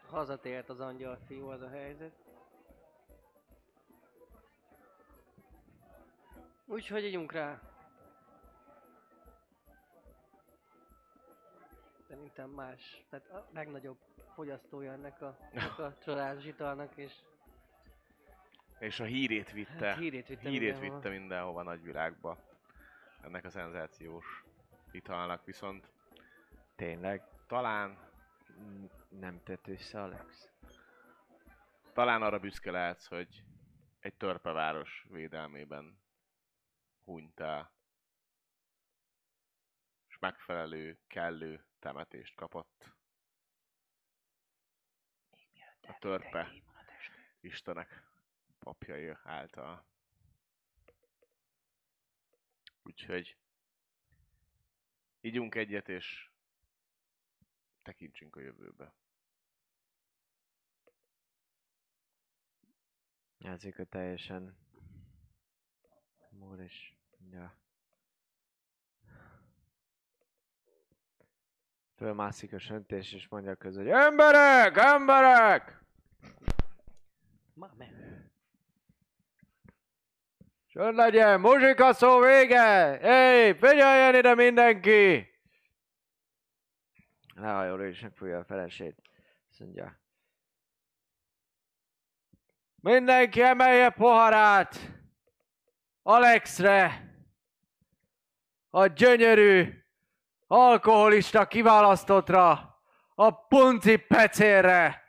Hazatért 0.09 0.69
az 0.69 0.79
angyal 0.79 1.17
fiú, 1.27 1.47
az 1.47 1.61
a 1.61 1.69
helyzet. 1.69 2.30
Úgyhogy 6.71 7.03
ígyunk 7.03 7.31
rá. 7.31 7.59
Szerintem 12.07 12.49
más. 12.49 13.05
Tehát 13.09 13.29
a 13.29 13.47
legnagyobb 13.53 13.97
fogyasztója 14.33 14.91
ennek 14.91 15.21
a, 15.21 15.37
ennek 15.51 15.79
a 15.79 15.97
csodás 16.05 16.45
italnak, 16.45 16.95
és 16.95 17.13
És 18.79 18.99
a 18.99 19.03
hírét 19.03 19.51
vitte. 19.51 19.85
hát 19.85 19.97
hírét 19.97 20.27
vitte 20.27 20.49
hírét 20.49 20.69
mindenhova. 20.71 20.95
vitte 21.01 21.09
mindenhova 21.19 21.63
nagyvilágba. 21.63 22.37
Ennek 23.21 23.45
a 23.45 23.49
szenzációs 23.49 24.43
italnak 24.91 25.45
viszont 25.45 25.91
Tényleg? 26.75 27.23
talán, 27.47 27.97
Nem 29.09 29.43
tett 29.43 29.67
össze, 29.67 30.01
Alex? 30.01 30.49
talán 31.93 32.21
arra 32.21 32.39
büszke 32.39 32.71
lehetsz, 32.71 33.07
hogy 33.07 33.43
egy 33.99 34.13
törpeváros 34.13 35.05
védelmében 35.09 35.99
hunytál, 37.03 37.73
és 40.07 40.17
megfelelő, 40.19 40.99
kellő 41.07 41.65
temetést 41.79 42.35
kapott. 42.35 42.93
A 45.81 45.97
törpe 45.99 46.51
istenek 47.39 48.03
papjai 48.59 49.13
által. 49.23 49.85
Úgyhogy 52.83 53.37
ígyunk 55.21 55.55
egyet, 55.55 55.89
és 55.89 56.29
tekintsünk 57.81 58.35
a 58.35 58.39
jövőbe. 58.39 58.93
Játszik 63.37 63.79
a 63.79 63.85
teljesen... 63.85 64.57
Is... 66.65 66.97
Ja. 67.31 67.55
Fölmászik 71.95 72.53
a 72.53 72.59
söntés, 72.59 73.13
és 73.13 73.27
mondja 73.27 73.55
közül, 73.55 73.83
hogy 73.83 73.91
Emberek! 73.91 74.77
Emberek! 74.77 75.83
Ma 77.53 77.71
meg. 77.77 77.91
Csönd 80.67 80.95
legyen! 80.95 81.39
Muzsika 81.39 81.93
szó 81.93 82.19
vége! 82.19 82.97
Hé, 82.97 83.53
figyeljen 83.53 84.15
ide 84.15 84.35
mindenki! 84.35 85.29
Lehajol 87.35 87.83
is 87.83 87.99
megfújja 87.99 88.39
a 88.39 88.43
felesét. 88.43 89.01
Azt 89.49 89.59
mondja. 89.59 89.99
Mindenki 92.75 93.41
emelje 93.41 93.89
poharát! 93.89 95.00
Alexre! 96.03 97.09
A 98.69 98.85
gyönyörű, 98.87 99.83
alkoholista 100.47 101.47
kiválasztottra! 101.47 102.79
A 103.15 103.31
punci 103.31 103.95
pecérre! 103.97 105.03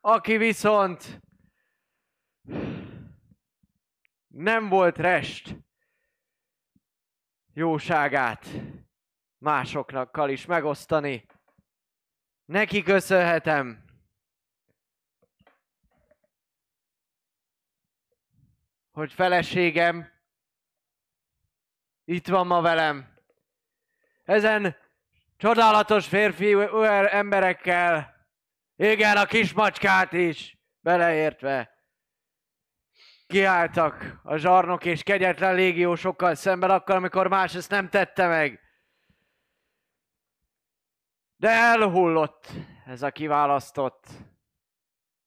Aki 0.00 0.36
viszont 0.36 1.20
nem 4.26 4.68
volt 4.68 4.98
rest 4.98 5.56
jóságát 7.52 8.46
másokkal 9.38 10.30
is 10.30 10.46
megosztani. 10.46 11.26
Neki 12.44 12.82
köszönhetem. 12.82 13.84
Hogy 18.92 19.12
feleségem 19.12 20.12
itt 22.04 22.28
van 22.28 22.46
ma 22.46 22.60
velem. 22.60 23.08
Ezen 24.24 24.76
csodálatos 25.36 26.06
férfi 26.06 26.52
ö- 26.52 27.12
emberekkel. 27.12 28.14
Igen, 28.76 29.16
a 29.16 29.24
kismacskát 29.24 30.12
is 30.12 30.58
beleértve 30.80 31.72
kiálltak 33.32 34.20
a 34.22 34.36
zsarnok 34.36 34.84
és 34.84 35.02
kegyetlen 35.02 35.54
légiósokkal 35.54 36.34
szemben 36.34 36.70
akkor, 36.70 36.94
amikor 36.94 37.28
más 37.28 37.54
ezt 37.54 37.70
nem 37.70 37.88
tette 37.88 38.26
meg. 38.26 38.60
De 41.36 41.48
elhullott 41.48 42.46
ez 42.86 43.02
a 43.02 43.10
kiválasztott 43.10 44.06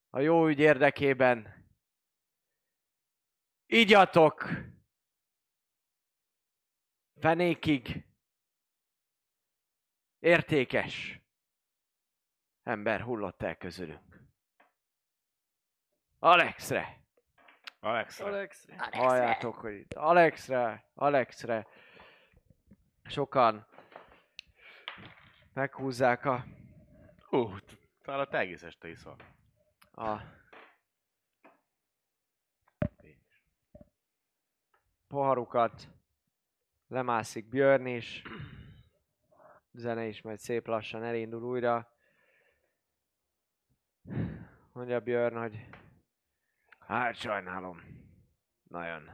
a 0.10 0.19
jó 0.19 0.48
ügy 0.48 0.60
érdekében. 0.60 1.65
Igyatok! 3.66 4.50
Fenékig 7.19 8.06
értékes 10.19 11.19
ember 12.64 13.02
hullott 13.02 13.42
el 13.42 13.56
közülünk. 13.58 14.19
Alexre! 16.19 17.03
Alex, 17.80 18.19
Alex, 18.19 18.68
Alexre. 18.68 18.98
Halljátok, 18.98 19.56
hogy 19.56 19.74
itt 19.74 19.94
Alexre, 19.94 20.85
Alexre 20.94 21.68
sokan 23.03 23.68
meghúzzák 25.53 26.26
a, 26.26 26.45
Hú, 27.27 27.60
t- 27.60 27.77
talán 28.02 28.19
a 28.19 28.27
te 28.27 28.38
egész 28.38 28.64
este 28.64 28.88
iszol. 28.90 29.16
a 29.92 30.22
poharukat, 35.16 35.88
lemászik 36.88 37.50
Björn 37.50 37.85
is, 37.85 38.22
zene 39.72 40.06
is 40.06 40.22
majd 40.22 40.40
szép 40.40 40.68
lassan 40.68 41.03
elindul 41.03 41.44
újra. 41.44 41.92
Mondja 44.72 45.00
Björn, 45.00 45.38
hogy 45.38 45.69
hát 46.80 47.16
sajnálom, 47.16 47.82
nagyon. 48.64 49.10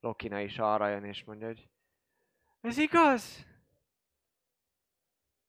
Lokina 0.00 0.40
is 0.40 0.58
arra 0.58 0.88
jön 0.88 1.04
és 1.04 1.24
mondja, 1.24 1.46
hogy 1.46 1.68
ez 2.60 2.78
igaz? 2.78 3.46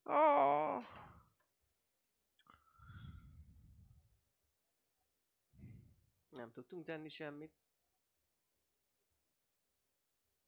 Oh. 0.04 0.84
nem 6.30 6.52
tudtunk 6.52 6.86
tenni 6.86 7.10
semmit. 7.10 7.67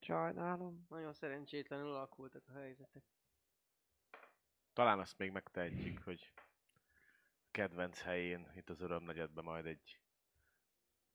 Sajnálom. 0.10 0.86
Nagyon 0.90 1.14
szerencsétlenül 1.14 1.96
alakultak 1.96 2.44
a 2.48 2.52
helyzetek. 2.52 3.04
Talán 4.74 5.00
azt 5.00 5.18
még 5.18 5.32
megtehetjük, 5.32 6.04
hogy 6.04 6.34
kedvenc 7.52 8.02
helyén, 8.02 8.52
itt 8.56 8.70
az 8.70 8.82
Örömnegyedben 8.82 9.44
majd 9.44 9.66
egy 9.66 10.00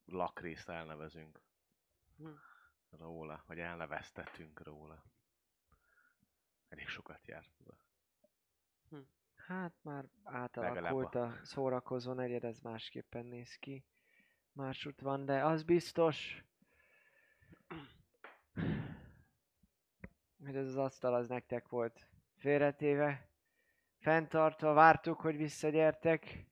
lakrészt 0.04 0.68
elnevezünk. 0.68 1.40
Hm. 2.16 2.28
róla, 2.90 3.44
vagy 3.46 3.58
elneveztetünk 3.58 4.62
róla. 4.62 5.04
Elég 6.68 6.88
sokat 6.88 7.26
járt 7.26 7.50
oda. 7.60 7.76
Hát 9.34 9.74
már 9.82 10.08
átalakult 10.22 11.14
a- 11.14 11.22
a 11.22 11.44
szórakozó 11.44 12.12
negyed, 12.12 12.44
ez 12.44 12.60
másképpen 12.60 13.26
néz 13.26 13.56
ki. 13.56 13.84
Másút 14.52 15.00
van, 15.00 15.24
de 15.24 15.44
az 15.44 15.62
biztos, 15.62 16.44
hogy 20.44 20.56
ez 20.56 20.66
az 20.66 20.76
asztal 20.76 21.14
az 21.14 21.28
nektek 21.28 21.68
volt 21.68 22.06
félretéve. 22.38 23.28
Fenntartva 23.98 24.72
vártuk, 24.72 25.20
hogy 25.20 25.36
visszagyertek. 25.36 26.46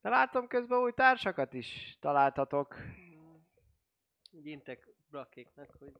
De 0.00 0.08
látom 0.08 0.46
közben 0.46 0.78
új 0.78 0.92
társakat 0.92 1.52
is 1.52 1.96
találtatok. 2.00 2.76
Úgy 4.32 4.46
intek 4.46 4.88
brakéknak, 5.10 5.76
hogy 5.78 5.92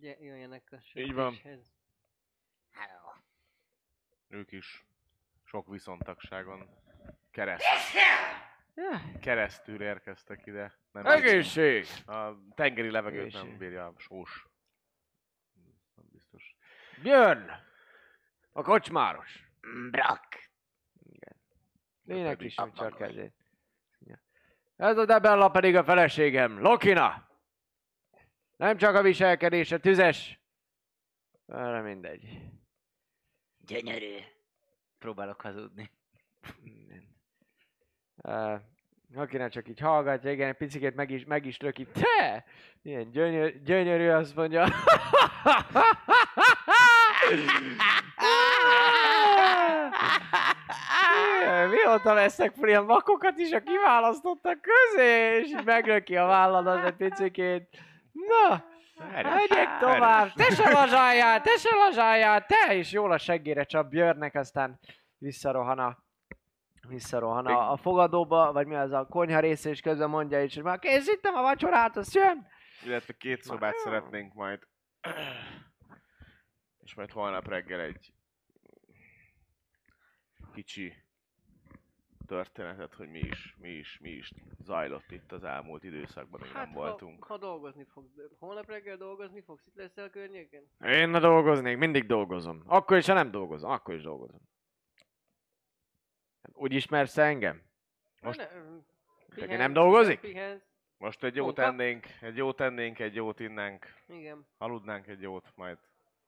jöjjenek 0.00 0.72
a 0.72 0.98
Így 0.98 1.12
van. 1.12 1.34
Hello. 2.70 3.12
Ők 4.28 4.52
is 4.52 4.86
sok 5.44 5.68
viszontagságon 5.68 6.68
kereszt, 7.30 7.66
keresztül 9.20 9.82
érkeztek 9.82 10.46
ide. 10.46 10.78
Nem 11.02 11.16
egészség! 11.16 11.86
A 12.06 12.30
tengeri 12.54 12.90
levegőt 12.90 13.20
Egészség. 13.20 13.48
nem 13.48 13.58
bírja 13.58 13.86
a 13.86 13.94
sós. 13.96 14.46
Nem 15.94 16.06
biztos. 16.12 16.56
Björn! 17.02 17.50
A 18.52 18.62
kocsmáros! 18.62 19.50
Brak. 19.90 20.26
Igen. 21.12 21.36
Pedig- 22.06 22.46
is 22.46 22.54
vagy. 22.76 22.94
kezét. 22.94 23.34
Ja. 23.98 24.20
Ez 24.76 24.98
a 24.98 25.04
Debella 25.04 25.50
pedig 25.50 25.76
a 25.76 25.84
feleségem, 25.84 26.60
Lokina! 26.60 27.28
Nem 28.56 28.76
csak 28.76 28.94
a 28.94 29.02
viselkedése 29.02 29.78
tüzes. 29.78 30.40
Erre 31.46 31.80
mindegy. 31.80 32.40
Gyönyörű. 33.58 34.16
Próbálok 34.98 35.40
hazudni. 35.40 35.90
Uh, 38.16 38.60
Lokina 39.14 39.48
csak 39.48 39.68
így 39.68 39.80
hallgatja, 39.80 40.30
igen, 40.30 40.48
egy 40.48 40.56
picit 40.56 40.94
meg 40.94 41.10
is, 41.10 41.24
meg 41.24 41.46
is 41.46 41.58
löki. 41.58 41.86
Te! 41.86 42.44
Ilyen 42.82 43.10
gyönyör, 43.10 43.62
gyönyörű, 43.62 44.08
azt 44.08 44.36
mondja. 44.36 44.66
Mióta 51.70 52.30
fel 52.30 52.68
ilyen 52.68 52.86
vakokat 52.86 53.38
is 53.38 53.52
a 53.52 53.60
kiválasztottak 53.60 54.58
közé, 54.60 55.38
és 55.40 55.54
meglöki 55.64 56.16
a 56.16 56.26
válladat 56.26 56.84
egy 56.84 57.08
picikét. 57.08 57.68
Na, 58.12 58.64
megyek 59.22 59.78
tovább, 59.80 60.32
te 60.32 60.54
se 60.54 60.70
lazsáljál, 60.70 61.40
te 61.40 61.56
se 61.56 61.74
lazsáljál, 61.74 62.46
te 62.46 62.74
is 62.74 62.92
jól 62.92 63.12
a 63.12 63.18
seggére 63.18 63.64
csap 63.64 63.88
Björnnek, 63.88 64.34
aztán 64.34 64.78
visszarohan 65.18 65.78
a 65.78 65.98
visszarohan 66.88 67.46
a, 67.46 67.72
a 67.72 67.76
fogadóba, 67.76 68.52
vagy 68.52 68.66
mi 68.66 68.74
az 68.74 68.92
a 68.92 69.06
konyha 69.06 69.40
része, 69.40 69.70
és 69.70 69.80
közben 69.80 70.10
mondja 70.10 70.42
is, 70.42 70.54
hogy 70.54 70.62
már 70.62 70.78
készítem 70.78 71.34
a 71.34 71.42
vacsorát, 71.42 71.96
az 71.96 72.14
jön. 72.14 72.46
Illetve 72.84 73.12
két 73.12 73.42
szobát 73.42 73.76
szeretnénk 73.76 74.34
majd. 74.34 74.66
És 76.78 76.94
majd 76.94 77.10
holnap 77.10 77.48
reggel 77.48 77.80
egy 77.80 78.12
kicsi 80.54 80.92
történetet, 82.26 82.94
hogy 82.94 83.08
mi 83.08 83.18
is, 83.18 83.54
mi 83.58 83.68
is, 83.68 83.98
mi 84.02 84.10
is 84.10 84.32
zajlott 84.58 85.10
itt 85.10 85.32
az 85.32 85.44
elmúlt 85.44 85.84
időszakban, 85.84 86.40
hogy 86.40 86.50
nem 86.52 86.58
Hát, 86.64 86.74
ha, 86.74 86.80
voltunk. 86.80 87.24
ha 87.24 87.38
dolgozni 87.38 87.84
fogsz, 87.92 88.10
holnap 88.38 88.66
reggel 88.66 88.96
dolgozni 88.96 89.40
fogsz, 89.42 89.66
itt 89.66 89.74
leszel 89.76 90.04
a 90.04 90.10
környéken? 90.10 90.62
Én 90.80 91.08
ne 91.08 91.18
dolgoznék, 91.18 91.76
mindig 91.76 92.06
dolgozom. 92.06 92.62
Akkor 92.66 92.96
is, 92.96 93.06
ha 93.06 93.14
nem 93.14 93.30
dolgozom, 93.30 93.70
akkor 93.70 93.94
is 93.94 94.02
dolgozom. 94.02 94.40
Úgy 96.52 96.72
ismersz 96.72 97.12
te 97.12 97.22
engem? 97.22 97.62
Most- 98.20 98.38
ne, 98.38 98.50
ö, 98.56 98.76
Aki 99.30 99.40
pihensz, 99.40 99.58
nem 99.58 99.72
dolgozik? 99.72 100.20
Pihensz, 100.20 100.62
Most 100.98 101.24
egy 101.24 101.36
jót 101.36 101.58
ennénk, 101.58 102.06
egy 102.20 102.36
jót 102.36 102.60
ennénk, 102.60 102.98
egy 102.98 103.14
jót 103.14 103.40
innánk, 103.40 103.86
igen. 104.08 104.46
aludnánk 104.58 105.06
egy 105.06 105.20
jót, 105.20 105.52
majd 105.54 105.78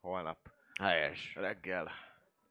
holnap 0.00 0.38
Helyes. 0.80 1.34
reggel 1.34 1.90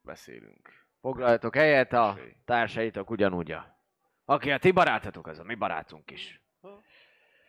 beszélünk. 0.02 0.70
Foglaljatok 1.02 1.56
helyet, 1.56 1.94
a 1.94 2.18
társaitok 2.46 3.10
ugyanúgy. 3.10 3.52
a- 3.52 3.78
Aki 4.26 4.52
a 4.52 4.58
ti 4.58 4.72
barátotok, 4.72 5.28
az 5.28 5.40
a 5.40 5.44
mi 5.44 5.56
barátunk 5.56 6.12
is. 6.12 6.42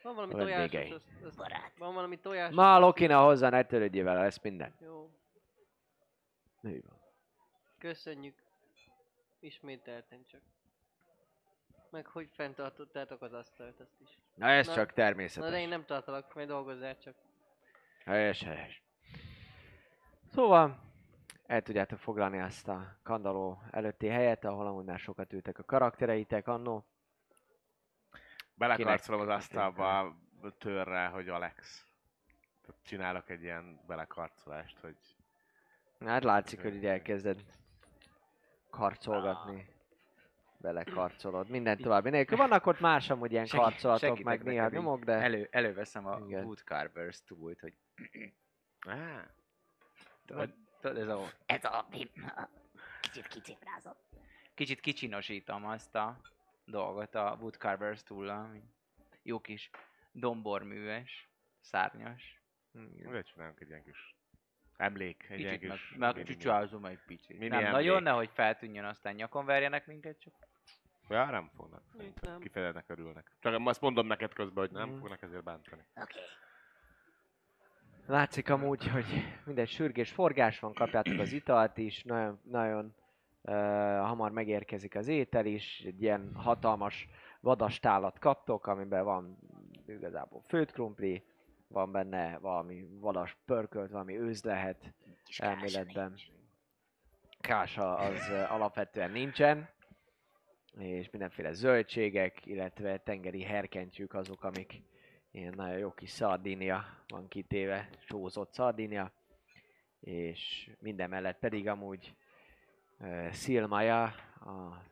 Van 0.02 0.14
valami 0.14 0.32
A 0.34 0.36
tojás, 0.36 0.70
Barát. 1.36 1.72
van 1.78 1.94
valami 1.94 2.16
tojás. 2.18 2.54
Ma 2.54 2.72
azt- 2.74 2.82
Lokina 2.82 3.22
hozzá, 3.22 3.48
ne 3.48 3.62
törődjél 3.62 4.04
vele, 4.04 4.20
lesz 4.22 4.40
minden. 4.42 4.74
Jó, 4.80 5.10
köszönjük. 7.78 8.39
Ismételten 9.40 10.24
csak. 10.26 10.40
Meg 11.90 12.06
hogy 12.06 12.28
fenntartottátok 12.32 13.22
az 13.22 13.32
asztalt, 13.32 13.80
azt 13.80 14.00
is. 14.00 14.18
Na 14.34 14.48
ez 14.48 14.66
Na- 14.66 14.74
csak 14.74 14.88
Na 14.88 14.94
de 14.94 15.00
én 15.02 15.06
természetes. 15.06 15.68
nem 15.68 15.84
tartalak, 15.84 16.34
majd 16.34 16.48
dolgozzál 16.48 16.98
csak. 16.98 17.14
Helyes, 18.04 18.42
helyes. 18.42 18.82
Szóval, 20.26 20.80
el 21.46 21.62
tudjátok 21.62 21.98
foglalni 21.98 22.40
azt 22.40 22.68
a 22.68 22.96
kandaló 23.02 23.62
előtti 23.70 24.06
helyet, 24.06 24.44
ahol 24.44 24.66
amúgy 24.66 24.84
már 24.84 24.98
sokat 24.98 25.32
ültek 25.32 25.58
a 25.58 25.64
karaktereitek 25.64 26.48
annó. 26.48 26.84
Belekarcolom 28.54 29.20
az 29.20 29.28
asztalba 29.28 29.98
a 30.42 30.56
törre, 30.58 31.06
hogy 31.06 31.28
Alex. 31.28 31.84
Csinálok 32.82 33.30
egy 33.30 33.42
ilyen 33.42 33.80
belekarcolást, 33.86 34.78
hogy 34.78 34.96
Hát 36.00 36.24
látszik, 36.24 36.62
hogy 36.62 36.74
így 36.74 36.86
elkezded 36.86 37.44
karcolgatni. 38.70 39.68
Belekarcolod. 40.58 41.48
Minden 41.48 41.78
további 41.78 42.10
nélkül. 42.10 42.36
Vannak 42.36 42.66
ott 42.66 42.80
más 42.80 43.10
amúgy 43.10 43.30
ilyen 43.32 43.46
Segít- 43.46 43.64
karcolatok, 43.64 44.00
segítek 44.00 44.24
meg 44.24 44.42
néha 44.42 44.68
nyomok, 44.68 45.04
de... 45.04 45.12
Elő, 45.12 45.48
előveszem 45.50 46.06
a 46.06 46.18
Igen. 46.26 46.44
Woodcarvers 46.44 47.22
tool 47.24 47.56
hogy 47.60 47.74
Á, 48.86 49.30
tudod, 50.24 50.54
tudod, 50.80 50.96
ez 50.98 51.08
a 51.08 51.32
Ez 51.46 51.64
a... 51.64 51.88
Kicsit 53.00 53.26
kicifrázom. 53.26 53.92
kicsit 54.54 54.80
kicsinosítom 54.80 55.66
azt 55.66 55.94
a 55.94 56.20
dolgot 56.64 57.14
a 57.14 57.36
Woodcarvers 57.40 58.02
tool 58.02 58.28
ami 58.28 58.62
jó 59.22 59.40
kis 59.40 59.70
domborműves, 60.12 61.28
szárnyas. 61.60 62.42
Ugye 63.04 63.22
csinálunk 63.22 63.60
egy 63.60 63.68
ilyen 63.68 63.84
kis 63.84 64.14
emlék, 64.80 65.26
egy 65.28 65.36
Kicsit 65.36 65.68
meg, 65.68 66.14
meg 66.14 66.24
csücsázom 66.24 66.84
egy 66.84 66.98
picit. 67.06 67.38
Mini 67.38 67.48
nem 67.48 67.58
emlék. 67.58 67.72
nagyon, 67.72 68.02
nehogy 68.02 68.30
feltűnjön, 68.32 68.84
aztán 68.84 69.14
nyakon 69.14 69.44
verjenek 69.44 69.86
minket, 69.86 70.20
csak 70.20 70.32
Ja, 71.08 71.24
nem 71.24 71.50
fognak. 71.56 71.82
Nem. 72.20 72.40
Kifejezetten 72.40 72.98
örülnek. 72.98 73.30
Csak 73.40 73.60
azt 73.64 73.80
mondom 73.80 74.06
neked 74.06 74.32
közben, 74.32 74.66
hogy 74.66 74.70
nem 74.76 74.88
Mm. 74.90 74.98
fognak 74.98 75.22
ezért 75.22 75.42
bántani. 75.42 75.82
Oké. 76.02 76.18
Látszik 78.06 78.50
amúgy, 78.50 78.88
hogy 78.88 79.04
mindegy 79.44 79.68
sürgés 79.68 80.10
forgás 80.10 80.58
van, 80.60 80.74
kapjátok 80.74 81.18
az 81.18 81.32
italt 81.32 81.78
is, 81.78 82.02
nagyon, 82.02 82.40
nagyon 82.44 82.94
uh, 83.42 83.54
hamar 84.06 84.30
megérkezik 84.30 84.94
az 84.94 85.08
étel 85.08 85.46
is, 85.46 85.82
egy 85.86 86.02
ilyen 86.02 86.34
hatalmas 86.34 87.08
vadastálat 87.40 88.18
kaptok, 88.18 88.66
amiben 88.66 89.04
van 89.04 89.38
igazából 89.86 90.42
főtt 90.48 90.72
krumpli, 90.72 91.24
van 91.72 91.92
benne 91.92 92.38
valami 92.38 92.86
vadas 93.00 93.36
pörkölt, 93.44 93.90
valami 93.90 94.18
őz 94.18 94.42
lehet 94.42 94.94
kása 95.24 95.44
elméletben. 95.44 96.16
Kása 97.40 97.96
az 97.96 98.28
alapvetően 98.48 99.10
nincsen, 99.10 99.68
és 100.78 101.10
mindenféle 101.10 101.52
zöldségek, 101.52 102.46
illetve 102.46 102.98
tengeri 102.98 103.42
herkentyűk 103.42 104.14
azok, 104.14 104.44
amik 104.44 104.82
ilyen 105.30 105.54
nagyon 105.56 105.78
jó 105.78 105.92
kis 105.92 106.10
szardínia 106.10 106.84
van 107.08 107.28
kitéve, 107.28 107.88
sózott 107.98 108.52
szardínia, 108.52 109.12
és 110.00 110.70
minden 110.78 111.08
mellett 111.08 111.38
pedig 111.38 111.68
amúgy 111.68 112.16
uh, 112.98 113.30
Szilmaja, 113.30 114.02
a 114.40 114.82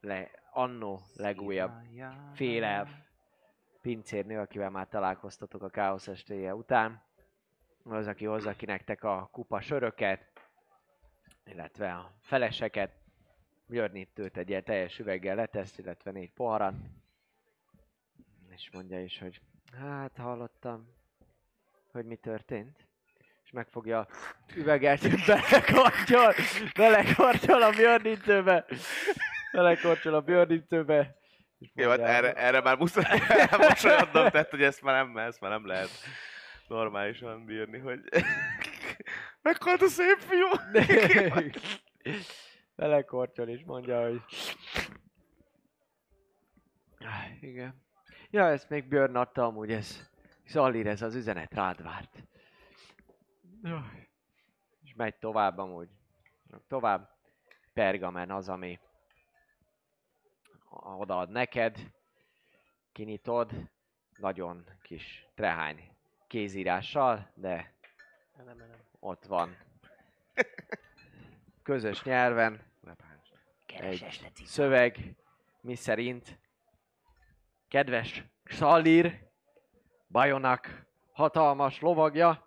le, 0.00 0.30
annó 0.52 1.00
legújabb 1.16 1.72
félelv 2.34 2.88
pincérnő, 3.84 4.38
akivel 4.38 4.70
már 4.70 4.88
találkoztatok 4.88 5.62
a 5.62 5.68
káosz 5.68 6.08
estéje 6.08 6.54
után. 6.54 7.02
Az, 7.82 8.06
aki 8.06 8.24
hozza 8.24 8.52
ki 8.52 8.64
nektek 8.64 9.04
a 9.04 9.28
kupa 9.32 9.60
söröket, 9.60 10.32
illetve 11.46 11.92
a 11.92 12.12
feleseket. 12.20 12.90
Björn 13.66 13.94
itt 13.94 14.18
őt 14.18 14.36
egy 14.36 14.62
teljes 14.64 14.98
üveggel 14.98 15.34
letesz, 15.34 15.78
illetve 15.78 16.10
négy 16.10 16.32
poharat. 16.32 16.74
És 18.48 18.70
mondja 18.72 19.02
is, 19.02 19.18
hogy 19.18 19.40
hát 19.72 20.16
hallottam, 20.16 20.88
hogy 21.92 22.04
mi 22.04 22.16
történt. 22.16 22.86
És 23.44 23.50
megfogja 23.50 24.06
üveget, 24.54 25.00
belekortyol, 25.26 26.34
belekortyol 26.74 27.62
a 27.62 27.70
björnítőbe. 27.70 28.66
Belekortyol 29.52 30.14
a 30.14 30.20
björnítőbe. 30.20 31.22
És 31.64 31.70
Jó, 31.82 31.90
hát 31.90 31.98
erre, 31.98 32.32
erre 32.32 32.60
már 32.60 32.76
muszáj 32.76 33.20
elmosolyodnom, 33.28 34.30
tehát 34.30 34.50
hogy 34.50 34.62
ezt 34.62 34.82
már 34.82 35.04
nem, 35.04 35.16
ezt 35.16 35.40
már 35.40 35.50
nem 35.50 35.66
lehet 35.66 35.90
normálisan 36.68 37.44
bírni, 37.44 37.78
hogy 37.78 38.00
meghalt 39.42 39.82
a 39.82 39.86
szép 39.86 40.18
fiú. 40.18 40.46
Belekortyol 42.76 43.48
és 43.48 43.62
mondja, 43.64 44.02
hogy... 44.02 44.20
Ah, 46.98 47.42
Igen. 47.42 47.82
Ja, 48.30 48.48
ezt 48.48 48.68
még 48.68 48.88
Björn 48.88 49.16
adta 49.16 49.44
amúgy, 49.44 49.70
ez... 49.70 50.12
Zalír, 50.46 50.86
ez 50.86 51.02
az 51.02 51.14
üzenet 51.14 51.54
rád 51.54 51.82
várt. 51.82 52.22
Jaj. 53.62 54.08
És 54.82 54.94
megy 54.94 55.14
tovább 55.14 55.58
amúgy. 55.58 55.88
Tovább. 56.68 57.12
Pergamen 57.72 58.30
az, 58.30 58.48
ami 58.48 58.78
odaad 60.82 61.30
neked. 61.30 61.92
Kinyitod. 62.92 63.52
Nagyon 64.16 64.64
kis 64.82 65.28
trehány 65.34 65.94
kézírással, 66.26 67.30
de 67.34 67.74
Nem, 68.36 68.46
nem, 68.46 68.56
nem. 68.56 68.78
ott 69.00 69.24
van. 69.24 69.56
Közös 71.62 72.02
nyelven 72.02 72.60
Kereses 73.66 74.18
cica. 74.18 74.48
szöveg, 74.48 75.14
mi 75.60 75.74
szerint 75.74 76.38
kedves 77.68 78.24
Xalir, 78.42 79.30
Bajonak 80.08 80.86
hatalmas 81.12 81.80
lovagja, 81.80 82.46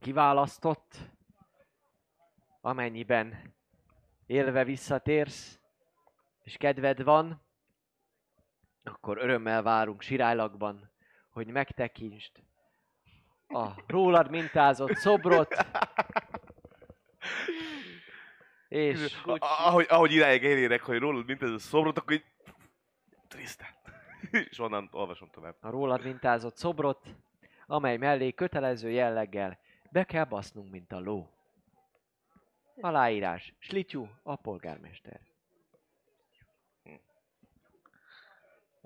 kiválasztott, 0.00 0.96
amennyiben 2.60 3.54
élve 4.26 4.64
visszatérsz, 4.64 5.60
és 6.44 6.56
kedved 6.56 7.02
van, 7.02 7.42
akkor 8.82 9.18
örömmel 9.18 9.62
várunk 9.62 10.02
Sirálakban, 10.02 10.90
hogy 11.30 11.46
megtekintsd 11.46 12.42
a 13.48 13.68
rólad 13.86 14.30
mintázott 14.30 14.94
szobrot, 14.94 15.66
és 18.68 19.22
ahogy, 19.38 19.86
ahogy 19.88 20.12
idáig 20.12 20.44
elérek, 20.44 20.82
hogy 20.82 20.98
rólad 20.98 21.26
mint 21.26 21.42
ez 21.42 21.50
a 21.50 21.58
szobrot, 21.58 21.98
akkor 21.98 22.12
így... 22.12 22.24
Tristan. 23.28 23.68
És 24.50 24.58
onnan 24.58 24.88
olvasom 24.92 25.28
tovább. 25.30 25.56
a 25.60 25.70
rólad 25.70 26.04
mintázott 26.04 26.56
szobrot, 26.56 27.06
amely 27.66 27.96
mellé 27.96 28.32
kötelező 28.32 28.90
jelleggel 28.90 29.58
be 29.90 30.04
kell 30.04 30.24
basznunk, 30.24 30.70
mint 30.70 30.92
a 30.92 31.00
ló. 31.00 31.28
Aláírás. 32.80 33.54
Slityú, 33.58 34.08
a 34.22 34.36
polgármester. 34.36 35.20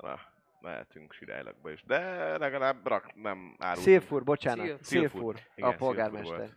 Na, 0.02 0.20
mehetünk 0.60 1.12
Sirálylakba 1.12 1.70
is. 1.70 1.82
De 1.82 1.98
legalább 2.38 2.86
rak, 2.86 3.14
nem 3.14 3.56
árult. 3.58 3.84
Szilfur, 3.84 4.24
bocsánat. 4.24 4.64
Szilf- 4.66 4.84
Szilfur, 4.84 5.40
a 5.56 5.72
polgármester. 5.72 6.56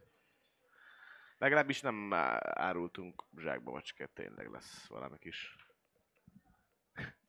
Legalábbis 1.37 1.81
nem 1.81 2.13
árultunk 2.43 3.23
zsákba 3.37 3.71
macskát, 3.71 4.09
tényleg 4.09 4.49
lesz 4.51 4.87
valami 4.87 5.17
kis 5.17 5.55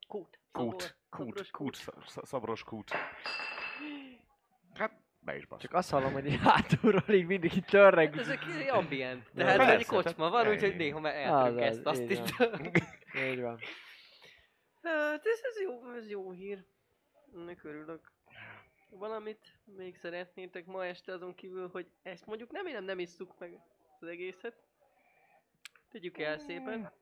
Kút. 0.09 0.41
kút, 0.53 0.97
kút, 1.11 1.51
kút, 1.51 1.75
sz- 1.77 1.95
sz- 2.07 2.27
szabros 2.27 2.63
kút. 2.65 2.91
Hát, 4.75 4.93
be 5.19 5.37
is 5.37 5.47
basz. 5.47 5.61
Csak 5.61 5.73
azt 5.75 5.91
hallom, 5.91 6.13
hogy 6.13 6.37
hátulról 6.43 7.09
így 7.15 7.27
mindig 7.27 7.57
itt 7.57 7.67
törreg. 7.67 8.11
Hát 8.15 8.21
ezek 8.21 8.45
egy 8.47 8.69
ambient. 8.69 9.31
Tehát 9.35 9.71
egy 9.71 9.87
kocsma 9.87 10.31
van, 10.31 10.49
úgyhogy 10.49 10.77
néha 10.77 11.09
az, 11.33 11.57
ezt, 11.57 11.87
azt 11.87 12.01
így 12.01 12.11
itt. 12.11 12.35
Így 13.15 13.41
van. 13.41 13.59
Hát 14.83 15.27
ez, 15.27 15.41
ez 15.43 15.61
jó, 15.61 15.91
ez 15.93 16.09
jó 16.09 16.31
hír. 16.31 16.65
Ennek 17.35 17.65
örülök. 17.65 18.13
Valamit 18.89 19.59
még 19.65 19.97
szeretnétek 19.97 20.67
ma 20.67 20.85
este 20.87 21.13
azon 21.13 21.35
kívül, 21.35 21.69
hogy 21.69 21.91
ezt 22.03 22.27
mondjuk 22.27 22.51
nem 22.51 22.67
nem, 22.67 22.85
nem 22.85 22.99
isszuk 22.99 23.39
meg 23.39 23.61
az 24.01 24.09
egészet. 24.09 24.63
Tegyük 25.91 26.19
el 26.19 26.39
szépen. 26.39 26.93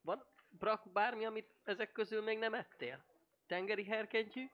Van 0.00 0.24
brak 0.48 0.92
bármi, 0.92 1.24
amit 1.24 1.48
ezek 1.64 1.92
közül 1.92 2.22
még 2.22 2.38
nem 2.38 2.54
ettél? 2.54 3.04
Tengeri 3.46 3.84
herkentyű? 3.84 4.50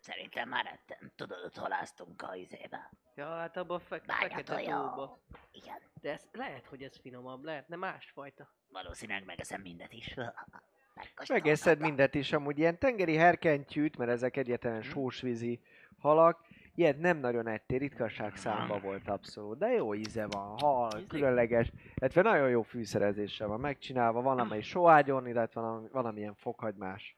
Szerintem 0.00 0.48
már 0.48 0.66
ettem. 0.66 1.12
Tudod, 1.16 1.44
ott 1.44 1.56
haláztunk 1.56 2.22
a 2.22 2.34
izébe. 2.34 2.90
Ja, 3.14 3.26
hát 3.26 3.56
abban 3.56 3.76
a 3.76 3.80
fe- 3.80 4.04
fekete 4.04 4.62
tóba. 4.62 5.18
Igen. 5.50 5.80
De 6.06 6.12
ez, 6.12 6.28
lehet, 6.32 6.66
hogy 6.66 6.82
ez 6.82 6.98
finomabb, 7.00 7.44
lehetne 7.44 7.76
másfajta. 7.76 8.48
Valószínűleg 8.68 9.24
megeszem 9.24 9.60
mindet 9.60 9.92
is. 9.92 10.14
Megkóstoltatok. 10.14 11.28
Megeszed 11.28 11.80
mindet 11.80 12.14
is, 12.14 12.32
amúgy 12.32 12.58
ilyen 12.58 12.78
tengeri 12.78 13.16
herkentyűt, 13.16 13.96
mert 13.96 14.10
ezek 14.10 14.36
egyetlen 14.36 14.82
sósvízi 14.82 15.60
halak, 15.98 16.46
ilyet 16.74 16.98
nem 16.98 17.18
nagyon 17.18 17.46
ettél, 17.46 17.78
ritkaság 17.78 18.36
számba 18.36 18.80
volt 18.80 19.08
abszolút, 19.08 19.58
de 19.58 19.68
jó 19.68 19.94
íze 19.94 20.26
van, 20.26 20.58
hal, 20.58 20.90
Ízlik? 20.92 21.08
különleges, 21.08 21.72
illetve 21.94 22.22
nagyon 22.22 22.48
jó 22.48 22.62
fűszerezéssel 22.62 23.48
van 23.48 23.60
megcsinálva, 23.60 24.22
van 24.22 24.38
amely 24.38 24.62
soágyon, 24.62 25.26
illetve 25.26 25.60
valami, 25.60 25.88
valamilyen 25.92 26.34
fokhagymás, 26.34 27.16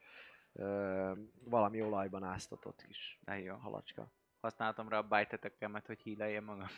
ö, 0.52 1.12
valami 1.44 1.82
olajban 1.82 2.24
áztatott 2.24 2.82
kis 2.86 3.18
De 3.24 3.38
jó. 3.38 3.54
halacska. 3.54 4.12
Használtam 4.40 4.88
rá 4.88 4.98
a 4.98 5.02
bájtetekemet, 5.02 5.86
hogy 5.86 6.00
híleljem 6.00 6.44
magam. 6.44 6.68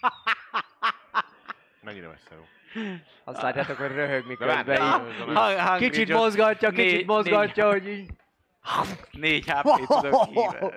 Mennyire 1.82 2.08
messze 2.08 2.34
jó. 2.34 2.44
Azt 3.24 3.42
látjátok, 3.42 3.76
hogy 3.76 3.92
röhög 3.92 4.26
miközben 4.26 4.82
így. 5.28 5.90
Kicsit 5.90 6.08
mozgatja, 6.08 6.70
kicsit 6.70 7.06
mozgatja, 7.06 7.70
hogy 7.70 7.88
így... 7.88 8.10
Négy 9.12 9.50
HP 9.50 9.86
tudok. 9.86 10.74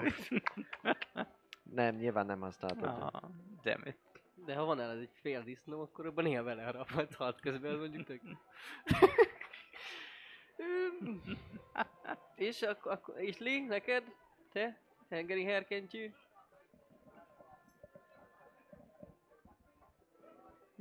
Nem, 1.63 1.95
nyilván 1.95 2.25
nem 2.25 2.39
használtad. 2.39 2.87
Ah, 2.87 3.21
damn 3.63 3.85
it. 3.85 3.97
De 4.45 4.55
ha 4.55 4.63
van 4.63 4.79
el 4.79 4.91
egy 4.91 5.09
fél 5.21 5.43
disznó, 5.43 5.81
akkor 5.81 6.05
abban 6.05 6.23
néha 6.23 6.43
vele 6.43 6.63
haraphat 6.63 7.13
halt 7.13 7.39
közben, 7.39 7.75
mondjuk 7.75 8.05
tök. 8.05 8.21
És 12.35 12.61
akkor, 12.61 12.91
akkor 12.91 13.15
és 13.17 13.37
Lee, 13.37 13.65
neked? 13.67 14.03
Te? 14.51 14.77
Tengeri 15.09 15.43
herkentyű? 15.43 16.11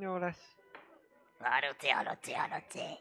Jó 0.00 0.16
lesz. 0.16 0.56
Haluci, 1.38 1.88
haluci, 1.88 2.32
haluci. 2.32 2.98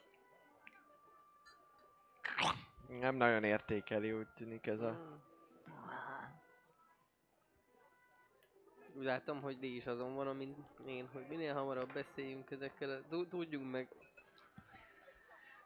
Nem 2.88 3.16
nagyon 3.16 3.44
értékeli, 3.44 4.12
úgy 4.12 4.28
tűnik 4.28 4.68
ez 4.68 4.80
a... 4.80 5.20
Úgy 8.94 9.04
látom, 9.04 9.42
hogy 9.42 9.58
Lee 9.62 9.70
is 9.70 9.86
azon 9.86 10.16
van, 10.16 10.36
mint 10.36 10.58
én, 10.88 11.10
hogy 11.14 11.26
minél 11.30 11.54
hamarabb 11.54 11.94
beszéljünk 11.94 12.52
ezekkel, 12.52 13.04
tudjunk 13.30 13.72
meg. 13.72 13.88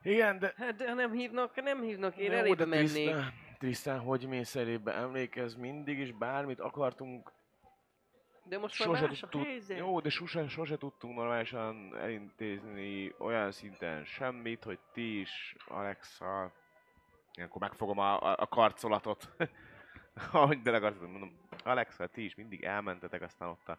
Igen, 0.01 0.39
de... 0.39 0.53
Hát 0.57 0.75
de 0.75 0.87
ha 0.87 0.93
nem 0.93 1.11
hívnak, 1.11 1.63
nem 1.63 1.81
hívnak, 1.81 2.17
én 2.17 2.31
elébe 2.31 2.65
mennék. 2.65 2.89
Tristan, 2.89 3.33
Tristan, 3.57 3.99
hogy 3.99 4.27
mész 4.27 4.55
elébe? 4.55 4.93
Emlékezz, 4.93 5.55
mindig 5.55 5.99
is 5.99 6.11
bármit 6.11 6.59
akartunk, 6.59 7.31
De 8.45 8.57
most 8.57 8.79
már 8.79 8.87
sose 8.97 9.07
más 9.07 9.23
a 9.23 9.37
helyzet. 9.37 9.77
jó, 9.77 9.99
de 9.99 10.09
sose, 10.09 10.47
sose 10.47 10.77
tudtunk 10.77 11.15
normálisan 11.15 11.97
elintézni 11.97 13.13
olyan 13.17 13.51
szinten 13.51 14.03
semmit, 14.05 14.63
hogy 14.63 14.79
ti 14.91 15.19
is, 15.19 15.55
Alexa, 15.67 16.51
ilyenkor 17.33 17.61
megfogom 17.61 17.99
a, 17.99 18.21
a, 18.21 18.35
a 18.39 18.47
karcolatot, 18.47 19.29
ahogy 20.31 20.61
de 20.61 20.75
akartam, 20.75 21.09
mondom, 21.11 21.37
Alexa, 21.63 22.07
ti 22.07 22.23
is 22.23 22.35
mindig 22.35 22.63
elmentetek, 22.63 23.21
aztán 23.21 23.49
ott 23.49 23.67
a, 23.67 23.77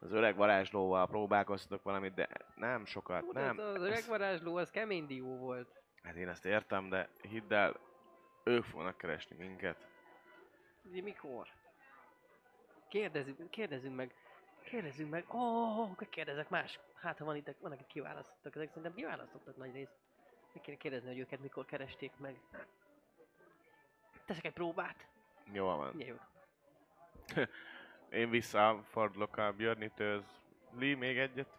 az 0.00 0.12
öreg 0.12 0.36
varázslóval 0.36 1.06
próbálkoztatok 1.06 1.82
valamit, 1.82 2.14
de 2.14 2.28
nem 2.54 2.84
sokat, 2.84 3.20
Hú, 3.20 3.32
nem. 3.32 3.56
de 3.56 3.62
Az, 3.62 3.74
az 3.74 3.82
öreg 3.82 4.04
varázsló, 4.08 4.56
az 4.56 4.70
kemény 4.70 5.06
dió 5.06 5.36
volt. 5.36 5.68
Hát 6.02 6.14
én 6.14 6.28
ezt 6.28 6.44
értem, 6.44 6.88
de 6.88 7.08
hidd 7.22 7.52
el, 7.52 7.80
ők 8.44 8.64
fognak 8.64 8.96
keresni 8.96 9.36
minket. 9.36 9.88
Ugye 10.84 11.02
mikor? 11.02 11.48
Kérdezzük, 12.90 13.50
kérdezzünk 13.50 13.96
meg. 13.96 14.14
Kérdezzünk 14.64 15.10
meg. 15.10 15.24
Ó, 15.34 15.38
oh, 15.38 15.78
oh, 15.78 16.08
kérdezek 16.08 16.48
más. 16.48 16.78
Hát 16.94 17.18
ha 17.18 17.24
van 17.24 17.36
itt, 17.36 17.54
van, 17.60 17.72
akik 17.72 17.86
kiválasztottak. 17.86 18.54
Ezek 18.56 18.68
szerintem 18.68 18.94
kiválasztottak 18.94 19.56
nagy 19.56 19.72
részt. 19.72 19.92
Meg 20.52 20.62
kéne 20.62 20.76
kérdezni, 20.76 21.08
hogy 21.08 21.18
őket 21.18 21.40
mikor 21.40 21.64
keresték 21.64 22.12
meg. 22.16 22.40
Teszek 24.24 24.44
egy 24.44 24.52
próbát. 24.52 25.06
Jó 25.52 25.64
van. 25.64 26.00
Jó. 26.00 26.16
Én 28.20 28.30
visszafordulok 28.30 29.36
a 29.36 29.52
Björnitőz. 29.52 30.24
Lee, 30.78 30.96
még 30.96 31.18
egyet. 31.18 31.58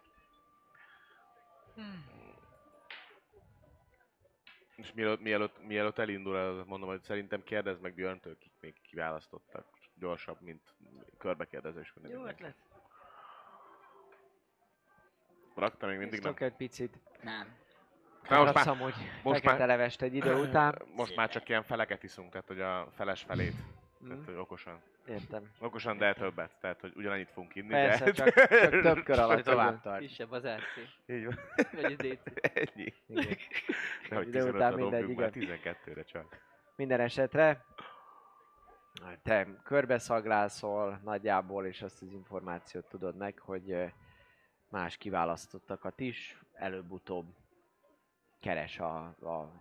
És 4.76 4.92
mielőtt, 4.92 5.20
mielőtt, 5.20 5.62
mielőtt 5.66 5.98
elindul, 5.98 6.36
el, 6.36 6.64
mondom, 6.66 6.88
hogy 6.88 7.02
szerintem 7.02 7.42
kérdezd 7.42 7.80
meg 7.80 7.94
Björntől, 7.94 8.38
kik 8.38 8.52
még 8.60 8.80
kiválasztottak. 8.82 9.66
Gyorsabb, 10.02 10.40
mint 10.40 10.60
körbekérdezés. 11.18 11.92
mint 12.00 12.14
Jó 12.14 12.24
ötlet. 12.24 12.54
Rakta 15.54 15.86
még 15.86 15.98
mindig 15.98 16.20
nem. 16.22 16.34
Egy 16.38 16.52
picit. 16.56 16.98
Nem. 17.22 17.56
Na, 18.28 18.42
most 18.42 18.54
már, 18.54 18.68
amúgy 18.68 18.94
most 19.22 19.42
már- 19.44 19.58
levest 19.58 20.02
egy 20.02 20.14
idő 20.14 20.34
után. 20.34 20.82
most 20.96 21.16
már 21.16 21.28
csak 21.28 21.48
ilyen 21.48 21.62
feleket 21.62 22.02
iszunk, 22.02 22.30
tehát 22.30 22.46
hogy 22.46 22.60
a 22.60 22.88
feles 22.96 23.22
felét. 23.22 23.54
Tehát, 24.06 24.18
Mm, 24.22 24.24
hogy 24.24 24.34
okosan. 24.34 24.82
Értem. 25.06 25.50
Okosan, 25.58 25.98
de 25.98 26.12
többet. 26.12 26.50
Tehát, 26.60 26.80
hogy 26.80 26.92
ugyanannyit 26.96 27.30
fogunk 27.30 27.54
inni, 27.54 27.68
Persze, 27.68 28.04
de... 28.04 28.10
csak, 28.12 28.28
csak 28.70 28.80
több 28.82 29.02
kör 29.04 29.18
alatt 29.18 29.42
tovább 29.44 29.80
tart. 29.80 30.00
Kisebb 30.00 30.30
az 30.30 30.46
RC. 30.46 30.76
Így 31.06 31.24
van. 31.24 31.38
Vagy 31.72 31.84
az 31.84 31.96
DC. 31.96 32.22
Ennyi. 32.54 32.94
Igen. 33.06 33.36
Nehogy 34.08 34.28
Idő 34.28 34.38
15 34.38 34.54
után 34.54 34.70
ra 34.70 34.76
mindegy, 34.76 35.00
dobjunk, 35.00 35.18
mert 35.18 35.36
igen. 35.36 35.58
12-re 35.84 36.02
csak. 36.02 36.40
Minden 36.76 37.00
esetre 37.00 37.64
te 39.22 39.46
körbeszaglászol 39.62 41.00
nagyjából, 41.04 41.66
és 41.66 41.82
azt 41.82 42.02
az 42.02 42.12
információt 42.12 42.88
tudod 42.88 43.16
meg, 43.16 43.38
hogy 43.38 43.92
más 44.68 44.96
kiválasztottakat 44.96 46.00
is 46.00 46.38
előbb-utóbb 46.52 47.26
keres 48.40 48.78
a, 48.78 48.98
a, 49.04 49.52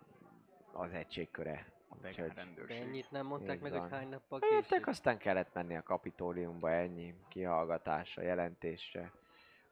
az 0.73 0.93
egységköre. 0.93 1.65
Úgyhogy 2.03 2.33
De 2.67 2.75
ennyit 2.75 3.11
nem 3.11 3.25
mondták 3.25 3.61
meg, 3.61 3.71
van. 3.71 3.81
hogy 3.81 3.91
hány 3.91 4.09
nappal 4.09 4.39
jöttek, 4.41 4.67
később. 4.67 4.87
aztán 4.87 5.17
kellett 5.17 5.53
menni 5.53 5.75
a 5.75 5.83
kapitóliumba 5.83 6.71
ennyi 6.71 7.15
kihallgatásra, 7.27 8.21
jelentésre. 8.21 9.11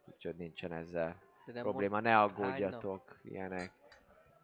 Úgyhogy 0.05 0.35
nincsen 0.35 0.73
ezzel 0.73 1.21
De 1.45 1.61
probléma, 1.61 1.99
ne 1.99 2.19
aggódjatok, 2.19 3.19
ilyenek. 3.23 3.71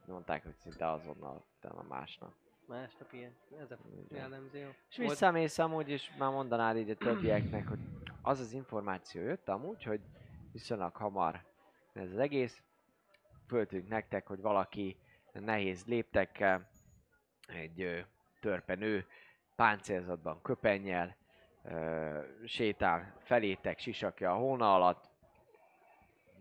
Mondták, 0.06 0.44
hogy 0.44 0.56
szinte 0.56 0.92
azonnal, 0.92 1.46
utána 1.58 1.84
másnap. 1.84 2.34
Másnap 2.68 3.14
ilyen. 3.14 3.36
Ez 3.60 3.72
a 3.72 3.78
jellemző. 4.10 4.76
És 4.90 4.98
visszamész 4.98 5.58
amúgy, 5.58 5.90
és 5.90 6.16
már 6.18 6.32
mondanád 6.32 6.78
így 6.78 6.90
a 6.90 6.96
többieknek, 6.96 7.68
hogy 7.68 7.80
az 8.22 8.40
az 8.40 8.52
információ 8.52 9.22
jött 9.22 9.50
amúgy, 9.50 9.84
hogy 9.84 10.02
viszonylag 10.52 10.96
hamar 10.96 11.44
ez 11.94 12.12
az 12.12 12.18
egész. 12.18 12.64
Föltűnt 13.48 13.88
nektek, 13.88 14.28
hogy 14.28 14.42
valaki 14.42 14.98
nehéz 15.34 15.86
léptekkel, 15.86 16.70
egy 17.48 17.82
ö, 17.82 18.00
törpenő, 18.40 19.06
páncélzatban, 19.56 20.42
köpennyel, 20.42 21.16
ö, 21.64 22.20
sétál 22.46 23.18
felétek, 23.24 23.80
sisakja 23.80 24.32
a 24.32 24.36
hóna 24.36 24.76
alatt, 24.76 25.14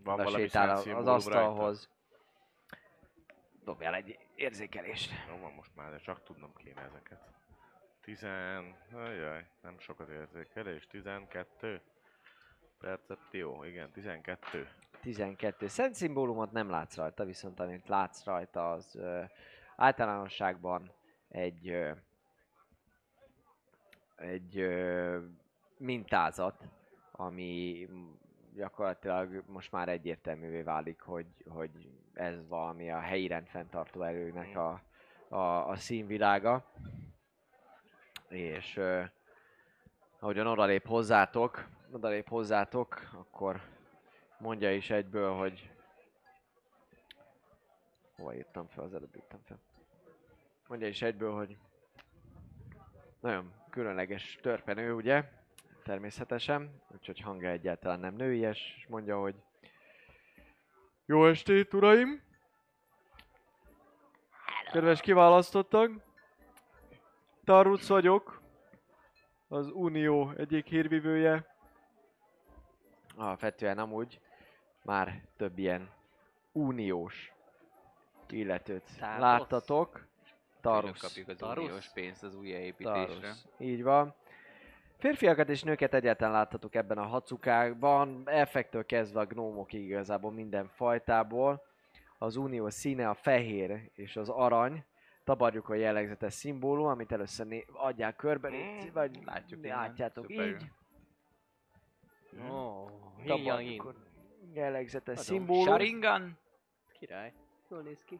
Van 0.03 0.15
valami 0.15 0.35
sétál 0.35 0.69
az, 0.69 1.07
asztalhoz. 1.07 1.89
Dobjál 3.65 3.93
egy 3.95 4.19
érzékelést. 4.35 5.11
Jó 5.29 5.37
van 5.37 5.51
most 5.53 5.75
már, 5.75 5.91
de 5.91 5.97
csak 5.97 6.23
tudnom 6.23 6.53
kéne 6.55 6.81
ezeket. 6.81 7.19
10... 8.01 8.23
Ajaj, 8.93 9.45
nem 9.61 9.79
sok 9.79 9.99
az 9.99 10.09
érzékelés. 10.09 10.87
12. 10.87 11.81
Percepció, 12.79 13.63
igen, 13.63 13.91
12. 13.91 14.69
12. 15.01 15.67
Szent 15.67 15.95
szimbólumot 15.95 16.51
nem 16.51 16.69
látsz 16.69 16.95
rajta, 16.95 17.25
viszont 17.25 17.59
amit 17.59 17.87
látsz 17.87 18.23
rajta, 18.23 18.71
az 18.71 18.95
ö, 18.95 19.23
általánosságban 19.75 20.91
egy 21.29 21.69
ö, 21.69 21.91
egy 24.15 24.59
ö, 24.59 25.19
mintázat, 25.77 26.67
ami 27.11 27.87
gyakorlatilag 28.55 29.43
most 29.47 29.71
már 29.71 29.89
egyértelművé 29.89 30.61
válik, 30.61 31.01
hogy, 31.01 31.27
hogy 31.47 31.71
ez 32.13 32.47
valami 32.47 32.91
a 32.91 32.99
helyi 32.99 33.27
rendfenntartó 33.27 34.01
erőnek 34.01 34.57
a, 34.57 34.81
a, 35.27 35.69
a 35.69 35.75
színvilága. 35.75 36.71
És 38.29 38.77
ö, 38.77 39.03
ahogyan 40.19 40.47
odalép 40.47 40.87
hozzátok, 40.87 41.67
odalép 41.91 42.27
hozzátok, 42.27 43.09
akkor 43.13 43.61
mondja 44.37 44.73
is 44.73 44.89
egyből, 44.89 45.33
hogy 45.33 45.69
hova 48.15 48.35
írtam 48.35 48.67
fel, 48.67 48.83
az 48.83 48.93
előbb 48.93 49.15
írtam 49.15 49.39
fel. 49.45 49.59
Mondja 50.67 50.87
is 50.87 51.01
egyből, 51.01 51.33
hogy 51.35 51.57
nagyon 53.19 53.53
különleges 53.69 54.39
törpenő, 54.41 54.93
ugye? 54.93 55.34
Természetesen, 55.85 56.81
úgyhogy 56.93 57.19
hangja 57.19 57.49
egyáltalán 57.49 57.99
nem 57.99 58.15
nőies, 58.15 58.73
és 58.77 58.87
mondja, 58.87 59.19
hogy 59.19 59.35
Jó 61.05 61.25
estét, 61.27 61.73
uraim! 61.73 62.23
Kedves 64.71 65.01
kiválasztottak! 65.01 65.91
Taruc 67.43 67.87
vagyok, 67.87 68.41
az 69.47 69.69
Unió 69.69 70.31
egyik 70.37 70.65
hírvivője. 70.67 71.55
Alapvetően 73.15 73.77
amúgy 73.77 74.19
már 74.83 75.21
több 75.37 75.57
ilyen 75.57 75.89
uniós 76.51 77.33
illetőt 78.29 78.97
Tárosz. 78.99 79.19
láttatok. 79.19 80.07
Tarusz. 80.61 81.01
kapjuk 81.01 81.27
az 81.27 81.37
Tarusz? 81.37 81.65
uniós 81.65 81.89
pénzt 81.93 82.23
az 82.23 82.35
újjáépítésre. 82.35 83.05
Tarusz. 83.05 83.45
Így 83.57 83.83
van. 83.83 84.15
Férfiakat 84.97 85.49
és 85.49 85.63
nőket 85.63 85.93
egyáltalán 85.93 86.33
láttatok 86.33 86.75
ebben 86.75 86.97
a 86.97 87.05
hacukákban, 87.05 88.21
elfektől 88.25 88.85
kezdve 88.85 89.19
a 89.19 89.25
gnómokig 89.25 89.83
igazából 89.83 90.31
minden 90.31 90.67
fajtából. 90.67 91.63
Az 92.17 92.35
unió 92.35 92.69
színe 92.69 93.09
a 93.09 93.13
fehér 93.13 93.91
és 93.93 94.15
az 94.15 94.29
arany, 94.29 94.83
tabarjuk 95.23 95.69
a 95.69 95.73
jellegzetes 95.73 96.33
szimbólum, 96.33 96.85
amit 96.85 97.11
először 97.11 97.45
né- 97.47 97.69
adják 97.73 98.15
körbe, 98.15 98.47
légy- 98.49 98.91
vagy 98.93 99.23
Látjuk 99.25 99.63
innen. 99.63 99.77
látjátok 99.77 100.25
Szuper. 100.29 100.47
így. 100.47 100.65
Ó, 102.51 102.87
yin 103.17 103.25
Tabarjuk 103.25 103.85
a 103.85 103.93
jellegzetes 104.53 105.19
szimbólum. 105.19 105.63
Sharingan? 105.65 106.37
Király. 106.99 107.33
Jól 107.69 107.81
néz 107.81 108.03
ki. 108.05 108.19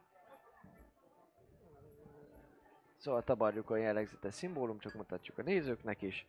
Szóval 3.06 3.24
tabarjuk 3.24 3.69
a 3.69 3.75
jellegzetes 3.75 4.34
szimbólum, 4.34 4.80
csak 4.80 4.93
mutatjuk 4.93 5.38
a 5.38 5.42
nézőknek 5.42 6.01
is. 6.01 6.25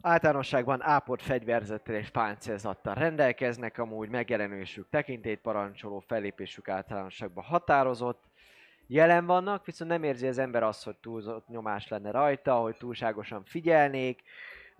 Általánosságban 0.00 0.82
ápolt 0.82 1.22
fegyverzettel 1.22 1.94
és 1.94 2.10
páncélzattal 2.10 2.94
rendelkeznek, 2.94 3.78
amúgy 3.78 4.08
megjelenésük 4.08 4.88
tekintélyt 4.88 5.40
parancsoló 5.40 5.98
fellépésük 5.98 6.68
általánosságban 6.68 7.44
határozott. 7.44 8.24
Jelen 8.86 9.26
vannak, 9.26 9.66
viszont 9.66 9.90
nem 9.90 10.02
érzi 10.02 10.26
az 10.26 10.38
ember 10.38 10.62
azt, 10.62 10.84
hogy 10.84 10.96
túlzott 10.96 11.48
nyomás 11.48 11.88
lenne 11.88 12.10
rajta, 12.10 12.54
hogy 12.54 12.76
túlságosan 12.76 13.44
figyelnék, 13.44 14.22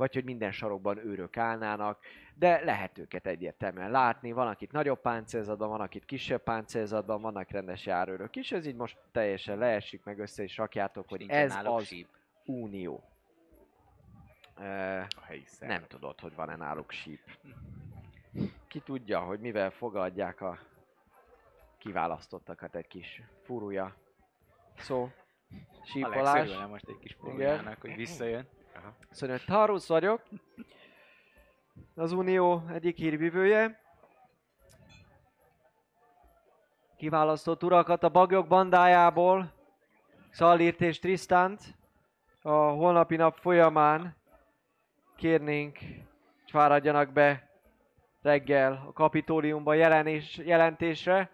vagy 0.02 0.14
hogy 0.14 0.24
minden 0.24 0.52
sarokban 0.52 0.98
őrök 0.98 1.36
állnának, 1.36 1.98
de 2.34 2.64
lehet 2.64 2.98
őket 2.98 3.26
egyértelműen 3.26 3.90
látni. 3.90 4.32
Van, 4.32 4.46
akit 4.48 4.72
nagyobb 4.72 5.00
páncélzatban, 5.00 5.68
van, 5.68 5.80
akit 5.80 6.04
kisebb 6.04 6.42
páncélzatban, 6.42 7.20
vannak 7.20 7.50
rendes 7.50 7.86
járőrök 7.86 8.36
is. 8.36 8.52
Ez 8.52 8.66
így 8.66 8.74
most 8.74 8.98
teljesen 9.12 9.58
leesik, 9.58 10.04
meg 10.04 10.18
össze 10.18 10.42
is 10.42 10.56
rakjátok, 10.56 11.08
hogy 11.08 11.24
ez 11.28 11.56
az 11.64 11.84
síp. 11.84 12.08
unió. 12.44 13.04
A 14.54 15.24
helyi 15.24 15.44
szerv. 15.44 15.70
nem 15.70 15.84
tudod, 15.86 16.20
hogy 16.20 16.34
van-e 16.34 16.56
náluk 16.56 16.90
síp. 16.90 17.20
Ki 18.68 18.80
tudja, 18.80 19.20
hogy 19.20 19.40
mivel 19.40 19.70
fogadják 19.70 20.40
a 20.40 20.58
kiválasztottakat 21.78 22.74
egy 22.74 22.86
kis 22.86 23.22
furúja. 23.42 23.96
Szó. 24.76 25.10
Sípolás. 25.84 26.48
örülne 26.48 26.66
most 26.66 26.88
egy 26.88 26.98
kis 26.98 27.16
furuljának, 27.20 27.80
hogy 27.80 27.94
visszajön. 27.94 28.48
Szóval 29.10 29.38
Tarusz 29.38 29.88
vagyok. 29.88 30.22
Az 31.94 32.12
Unió 32.12 32.64
egyik 32.72 32.96
hírvivője. 32.96 33.80
Kiválasztott 36.96 37.62
urakat 37.62 38.02
a 38.02 38.08
bagyok 38.08 38.46
bandájából. 38.46 39.52
Szalírt 40.30 40.80
és 40.80 40.98
Tristant. 40.98 41.60
A 42.42 42.52
holnapi 42.52 43.16
nap 43.16 43.36
folyamán 43.38 44.16
kérnénk, 45.16 45.78
hogy 45.78 46.50
fáradjanak 46.50 47.12
be 47.12 47.50
reggel 48.22 48.84
a 48.86 48.92
kapitóliumba 48.92 49.74
jelenés, 49.74 50.36
jelentésre. 50.36 51.30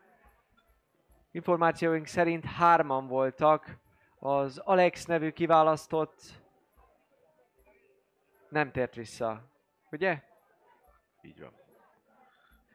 Információink 1.30 2.06
szerint 2.06 2.44
hárman 2.44 3.06
voltak. 3.06 3.78
Az 4.18 4.58
Alex 4.58 5.04
nevű 5.04 5.30
kiválasztott 5.30 6.37
nem 8.48 8.70
tért 8.70 8.94
vissza. 8.94 9.42
Ugye? 9.90 10.22
Így 11.22 11.40
van. 11.40 11.52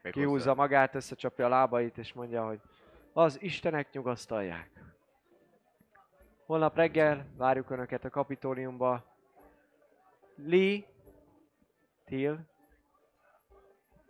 Még 0.02 0.14
Kihúzza 0.14 0.54
magát, 0.54 0.96
összecsapja 0.96 1.46
a 1.46 1.50
lábait, 1.50 1.98
és 1.98 2.14
mondja, 2.14 2.46
hogy 2.46 2.62
az 3.14 3.42
Istenek 3.42 3.92
nyugasztalják. 3.92 4.70
Holnap 6.46 6.76
reggel 6.76 7.26
várjuk 7.38 7.70
Önöket 7.70 8.06
a 8.06 8.10
kapitóliumba. 8.10 9.06
Lee, 10.36 10.84
Till, 12.06 12.40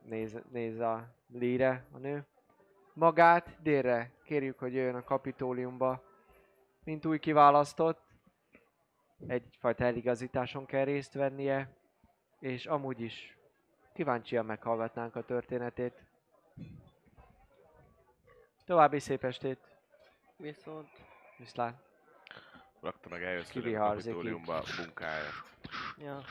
néz, 0.02 0.38
néz 0.52 0.80
a 0.80 1.16
Lee-re 1.28 1.86
a 1.92 1.98
nő. 1.98 2.26
Magát 2.94 3.62
délre 3.62 4.12
kérjük, 4.24 4.60
hogy 4.60 4.74
jöjjön 4.74 4.96
a 4.96 5.04
kapitóliumba, 5.04 6.04
mint 6.84 7.06
új 7.06 7.20
kiválasztott. 7.20 8.02
Egyfajta 9.28 9.84
eligazításon 9.84 10.66
kell 10.66 10.84
részt 10.84 11.14
vennie, 11.14 11.70
és 12.40 12.66
amúgy 12.66 13.02
is 13.02 13.38
kíváncsian 13.94 14.46
meghallgatnánk 14.46 15.16
a 15.16 15.26
történetét. 15.26 16.04
További 18.66 19.00
szép 19.00 19.24
estét. 19.24 19.60
Viszont... 20.38 20.90
Viszlát. 21.38 21.84
Rakta 22.82 23.10
meg 23.10 23.24
eljössz 23.24 23.50
a 23.50 23.52
Kiviharzik 23.52 24.06
itt. 24.06 24.12
kapitóliumba 24.12 24.58
a 24.58 24.64
munkáját, 24.78 25.32
Ja. 25.98 26.22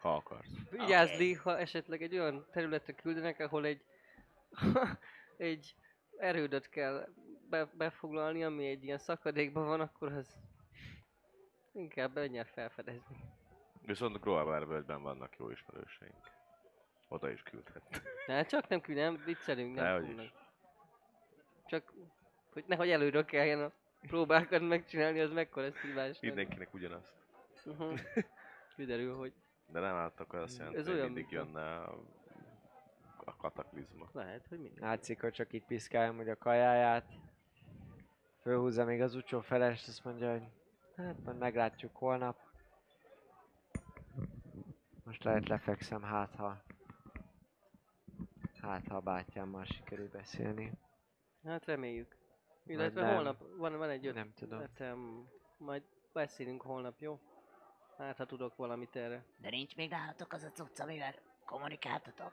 ha 0.00 0.14
akarsz. 0.14 0.50
Vigyázz, 0.70 1.18
Lee, 1.18 1.38
ha 1.42 1.58
esetleg 1.58 2.02
egy 2.02 2.14
olyan 2.18 2.46
területre 2.52 2.92
küldenek, 2.92 3.40
ahol 3.40 3.64
egy, 3.64 3.84
egy 5.36 5.74
erődöt 6.16 6.68
kell 6.68 7.08
be, 7.48 7.64
befoglalni, 7.64 8.44
ami 8.44 8.66
egy 8.66 8.84
ilyen 8.84 8.98
szakadékban 8.98 9.66
van, 9.66 9.80
akkor 9.80 10.12
az 10.12 10.36
inkább 11.74 12.14
menjen 12.14 12.44
felfedezni. 12.44 13.16
Viszont 13.86 14.20
Groavar 14.20 14.66
völgyben 14.66 15.02
vannak 15.02 15.36
jó 15.38 15.50
ismerőseink. 15.50 16.30
Oda 17.08 17.30
is 17.30 17.42
küldhet. 17.42 17.82
Hát 18.26 18.48
csak 18.48 18.68
nem 18.68 18.80
küld, 18.80 18.98
nem 18.98 19.22
viccelünk, 19.24 19.74
nem 19.74 20.00
fognak. 20.04 20.24
is. 20.24 20.32
Csak, 21.66 21.92
hogy 22.52 22.64
nehogy 22.66 22.90
előről 22.90 23.24
kelljen 23.24 23.60
a 23.62 23.70
próbákat 24.00 24.68
megcsinálni, 24.68 25.20
az 25.20 25.30
mekkora 25.32 25.72
szívás. 25.72 26.20
Mindenkinek 26.20 26.74
ugyanazt. 26.74 27.12
Mhm. 27.64 27.94
Kiderül, 28.76 29.16
hogy 29.16 29.32
De 29.66 29.80
nem 29.80 29.94
álltak 29.94 30.32
azt 30.32 30.58
jelenti, 30.58 30.78
Ez 30.78 30.86
hogy 30.86 30.94
olyan, 30.94 31.06
mindig 31.06 31.26
mint 31.30 31.36
a- 31.40 31.44
jönne 31.44 31.76
a, 31.76 31.98
a 33.24 33.36
kataklizma. 33.36 34.08
lehet, 34.12 34.46
hogy 34.46 34.58
minden. 34.60 34.88
Látszik, 34.88 35.20
hogy 35.20 35.32
csak 35.32 35.52
itt 35.52 35.64
piszkáljam 35.66 36.16
hogy 36.16 36.28
a 36.28 36.38
kajáját. 36.38 37.04
Fölhúzza 38.42 38.84
még 38.84 39.00
az 39.00 39.14
utcsó 39.14 39.40
felest, 39.40 39.88
azt 39.88 40.04
mondja, 40.04 40.30
hogy 40.32 40.42
hát 40.96 41.24
majd 41.24 41.38
meglátjuk 41.38 41.96
holnap. 41.96 42.36
Most 45.04 45.24
lehet 45.24 45.48
lefekszem, 45.48 46.02
hát 46.02 46.34
ha... 46.34 46.62
Hát 48.60 48.86
ha 48.88 48.96
a 48.96 49.00
bátyámmal 49.00 49.64
sikerül 49.64 50.08
beszélni. 50.08 50.72
Hát 51.44 51.64
reméljük. 51.64 52.16
Illetve 52.66 53.00
nem. 53.00 53.14
holnap 53.14 53.42
van, 53.56 53.76
van 53.76 53.88
egy 53.88 54.06
öt... 54.06 54.14
Nem 54.14 54.32
tudom. 54.34 54.60
Hát, 54.60 54.80
um, 54.80 55.28
majd 55.58 55.82
beszélünk 56.12 56.62
holnap, 56.62 57.00
jó? 57.00 57.20
Hát, 57.98 58.16
ha 58.16 58.26
tudok 58.26 58.56
valamit 58.56 58.96
erre. 58.96 59.24
De 59.36 59.50
nincs 59.50 59.76
még 59.76 59.90
nálatok 59.90 60.32
az 60.32 60.42
a 60.42 60.50
cucc, 60.50 60.80
amivel 60.80 61.14
kommunikáltatok? 61.44 62.32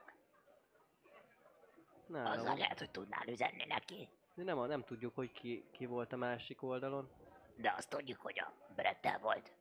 Azzal 2.07 2.35
Nálam. 2.35 2.57
lehet, 2.57 2.79
hogy 2.79 2.91
tudnál 2.91 3.27
üzenni 3.27 3.65
neki. 3.65 4.09
De 4.33 4.43
nem, 4.43 4.67
nem 4.67 4.83
tudjuk, 4.83 5.15
hogy 5.15 5.31
ki, 5.31 5.63
ki 5.71 5.85
volt 5.85 6.13
a 6.13 6.17
másik 6.17 6.61
oldalon. 6.61 7.09
De 7.55 7.73
azt 7.77 7.89
tudjuk, 7.89 8.19
hogy 8.21 8.39
a 8.39 8.53
Brettel 8.75 9.19
volt. 9.19 9.51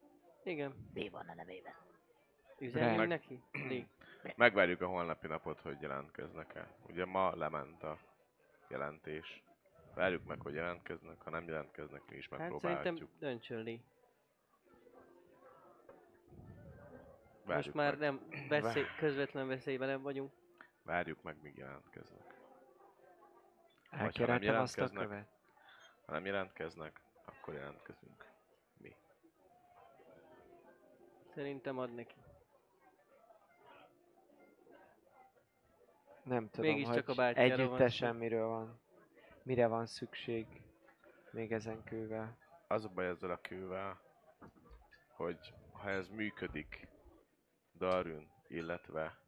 Igen. 0.44 0.90
Mi 0.94 1.08
van 1.08 1.28
a 1.28 1.34
nevében? 1.34 1.74
Üzenjünk 2.58 2.96
Meg- 2.96 3.08
neki? 3.08 3.42
Megvárjuk 4.36 4.80
a 4.80 4.86
holnapi 4.86 5.26
napot, 5.26 5.60
hogy 5.60 5.80
jelentkeznek-e. 5.80 6.68
Ugye 6.88 7.04
ma 7.04 7.34
lement 7.36 7.82
a 7.82 7.98
jelentés. 8.68 9.42
Várjuk 9.94 10.24
meg, 10.26 10.40
hogy 10.40 10.54
jelentkeznek, 10.54 11.20
ha 11.22 11.30
nem 11.30 11.48
jelentkeznek, 11.48 12.02
mi 12.08 12.16
is 12.16 12.28
Hát 12.28 12.38
megpróbálhatjuk. 12.38 12.96
szerintem 12.96 13.16
döntsön 13.28 13.62
Lee. 13.62 13.78
Most 17.44 17.44
Várjuk 17.44 17.74
már 17.74 17.96
meg. 17.96 18.00
nem 18.00 18.28
veszély, 18.48 18.84
közvetlen 18.98 19.46
veszélyben 19.48 19.88
nem 19.88 20.02
vagyunk. 20.02 20.32
Várjuk 20.82 21.22
meg, 21.22 21.36
míg 21.42 21.56
jelentkeznek. 21.56 22.34
nem 23.90 24.00
Elkérhetem 24.00 24.60
azt 24.60 24.78
a 24.78 24.80
jelentkeznek? 24.80 25.02
követ. 25.08 25.28
Ha 26.06 26.12
nem 26.12 26.24
jelentkeznek, 26.26 27.00
akkor 27.30 27.54
jelentkezünk. 27.54 28.26
Mi? 28.76 28.96
Szerintem 31.34 31.78
ad 31.78 31.94
neki. 31.94 32.14
Nem 36.22 36.48
tudom, 36.50 36.70
Mégiscsak 36.70 36.94
hogy 36.94 37.04
a 37.06 37.14
bátyjára 37.14 37.56
van 37.56 37.66
együttesen 37.66 38.12
szó. 38.12 38.18
miről 38.18 38.46
van. 38.46 38.80
Mire 39.42 39.66
van 39.66 39.86
szükség 39.86 40.46
még 41.30 41.52
ezen 41.52 41.84
kővel. 41.84 42.36
Az 42.66 42.84
a 42.84 42.88
baj 42.88 43.06
ezzel 43.06 43.30
a 43.30 43.40
kővel, 43.40 44.00
hogy 45.16 45.54
ha 45.72 45.90
ez 45.90 46.08
működik 46.08 46.88
Darün, 47.78 48.30
illetve 48.48 49.18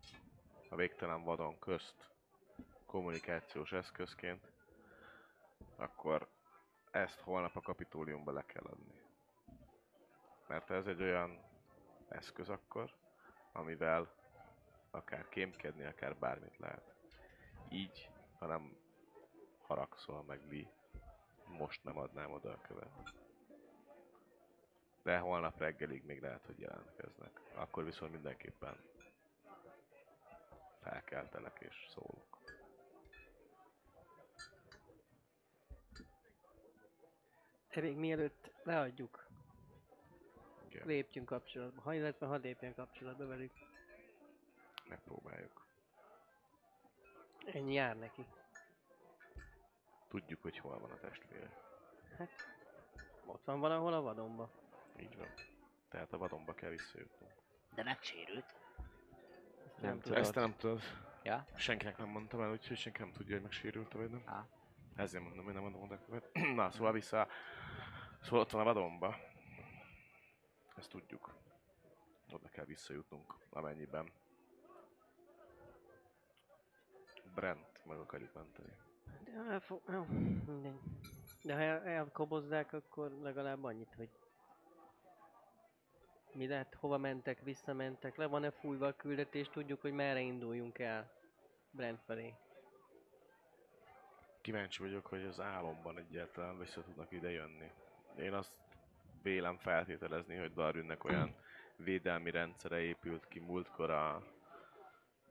a 0.69 0.77
végtelen 0.77 1.25
vadon 1.25 1.59
közt 1.59 2.11
kommunikációs 2.87 3.73
eszközként, 3.73 4.53
akkor 5.77 6.29
ezt 6.93 7.21
holnap 7.21 7.57
a 7.57 7.61
kapitóliumba 7.61 8.33
le 8.33 8.45
kell 8.45 8.65
adni. 8.65 9.01
Mert 10.47 10.71
ez 10.71 10.87
egy 10.87 11.03
olyan 11.03 11.41
eszköz 12.09 12.49
akkor, 12.49 12.95
amivel 13.53 14.15
akár 14.91 15.29
kémkedni, 15.29 15.85
akár 15.85 16.17
bármit 16.17 16.59
lehet. 16.59 16.95
Így, 17.69 18.11
ha 18.39 18.47
nem 18.47 18.77
haragszol 19.67 20.23
meg 20.23 20.41
Lee, 20.51 20.71
most 21.47 21.85
nem 21.85 21.99
adnám 21.99 22.33
oda 22.33 22.51
a 22.51 22.61
követ. 22.61 23.15
De 25.03 25.19
holnap 25.19 25.59
reggelig 25.59 26.05
még 26.05 26.21
lehet, 26.21 26.47
hogy 26.47 26.59
jelentkeznek. 26.59 27.41
Akkor 27.55 27.85
viszont 27.85 28.13
mindenképpen 28.13 28.77
felkeltelek 30.81 31.61
és 31.61 31.87
szólok. 31.89 32.32
De 37.75 37.81
még 37.81 37.97
mielőtt 37.97 38.51
leadjuk, 38.63 39.27
Igen, 40.69 40.87
lépjünk 40.87 41.27
kapcsolatba. 41.27 41.81
Ha 41.81 41.95
illetve 41.95 42.27
ha 42.27 42.37
lépjen 42.37 42.75
kapcsolatba 42.75 43.27
velük. 43.27 43.53
megpróbáljuk. 44.89 45.67
Ennyi 47.47 47.73
jár 47.75 47.97
neki. 47.99 48.27
Tudjuk, 50.09 50.43
hogy 50.43 50.59
hol 50.59 50.79
van 50.79 50.91
a 50.91 50.99
testvére. 50.99 51.51
Ott 53.27 53.45
van 53.45 53.61
valahol 53.61 53.93
a 53.93 54.01
vadonba. 54.01 54.51
Így 55.01 55.17
van. 55.17 55.29
Tehát 55.89 56.13
a 56.13 56.19
vadonba 56.19 56.55
kell 56.55 56.71
visszajutnunk. 56.71 57.33
De 57.75 57.83
megsérült. 57.83 58.55
Ezt 59.67 59.81
Nem 59.81 59.91
nem 59.91 60.01
tudom. 60.01 60.19
Ezt 60.19 60.35
nem 60.35 60.57
tudod. 60.57 60.81
Ja? 61.23 61.47
Senkinek 61.57 61.99
nem 61.99 62.09
mondtam 62.09 62.41
el, 62.41 62.51
úgyhogy 62.51 62.77
senki 62.77 63.01
nem 63.01 63.13
tudja, 63.13 63.35
hogy 63.35 63.43
megsérült 63.43 63.93
vagy 63.93 64.11
nem. 64.11 64.23
Á. 64.25 64.47
Ezért 64.97 65.23
mondom, 65.23 65.45
hogy 65.45 65.55
nem 65.55 65.63
mondom 65.63 65.83
oda 65.83 65.99
követ. 66.05 66.33
Na, 66.55 66.71
szóval 66.71 66.93
vissza. 66.93 67.29
Szóval 68.23 68.41
ott 68.41 68.51
van 68.51 68.61
a 68.61 68.65
vadonba. 68.65 69.17
Ezt 70.77 70.91
tudjuk. 70.91 71.35
Oda 72.33 72.49
kell 72.49 72.65
visszajutnunk, 72.65 73.35
amennyiben. 73.51 74.13
Brent 77.35 77.85
meg 77.85 77.99
akarjuk 77.99 78.35
menteni. 78.35 78.77
De 79.25 79.33
elfog... 79.51 79.83
Jó, 79.89 80.05
mindegy. 80.05 80.81
De 81.43 81.55
ha 81.55 81.61
el, 81.61 81.83
elkobozzák, 81.83 82.73
akkor 82.73 83.11
legalább 83.11 83.65
annyit, 83.65 83.95
hogy 83.95 84.11
mi 86.35 86.47
lett, 86.47 86.75
hova 86.75 86.99
mentek, 86.99 87.41
visszamentek, 87.41 88.17
le 88.17 88.27
van-e 88.27 88.51
fújva 88.51 88.87
a 88.87 88.97
küldetés, 88.97 89.49
tudjuk, 89.49 89.81
hogy 89.81 89.93
merre 89.93 90.21
induljunk 90.21 90.79
el 90.79 91.13
Brent 91.71 92.01
felé. 92.03 92.35
Kíváncsi 94.41 94.83
vagyok, 94.83 95.07
hogy 95.07 95.25
az 95.25 95.41
álomban 95.41 95.99
egyáltalán 95.99 96.59
vissza 96.59 96.83
tudnak 96.83 97.13
ide 97.13 97.31
jönni. 97.31 97.71
Én 98.19 98.33
azt 98.33 98.57
vélem 99.23 99.57
feltételezni, 99.59 100.37
hogy 100.37 100.53
Darünnek 100.53 101.05
olyan 101.05 101.35
védelmi 101.77 102.31
rendszere 102.31 102.81
épült 102.81 103.29
ki 103.29 103.39
múltkor 103.39 103.91
a 103.91 104.23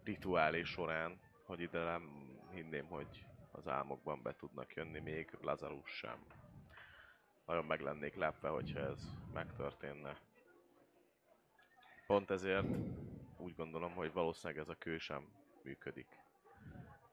rituálé 0.03 0.63
során, 0.63 1.19
hogy 1.45 1.59
ide 1.59 1.83
nem 1.83 2.31
hinném, 2.51 2.85
hogy 2.85 3.25
az 3.51 3.67
álmokban 3.67 4.21
be 4.21 4.35
tudnak 4.35 4.73
jönni, 4.73 4.99
még 4.99 5.37
Lazarus 5.41 5.89
sem. 5.89 6.25
Nagyon 7.45 7.65
meg 7.65 7.81
lennék 7.81 8.15
lepve, 8.15 8.49
hogyha 8.49 8.79
ez 8.79 9.13
megtörténne. 9.33 10.17
Pont 12.07 12.31
ezért 12.31 12.65
úgy 13.37 13.55
gondolom, 13.55 13.93
hogy 13.93 14.13
valószínűleg 14.13 14.61
ez 14.61 14.69
a 14.69 14.75
kő 14.75 14.97
sem 14.97 15.27
működik. 15.63 16.07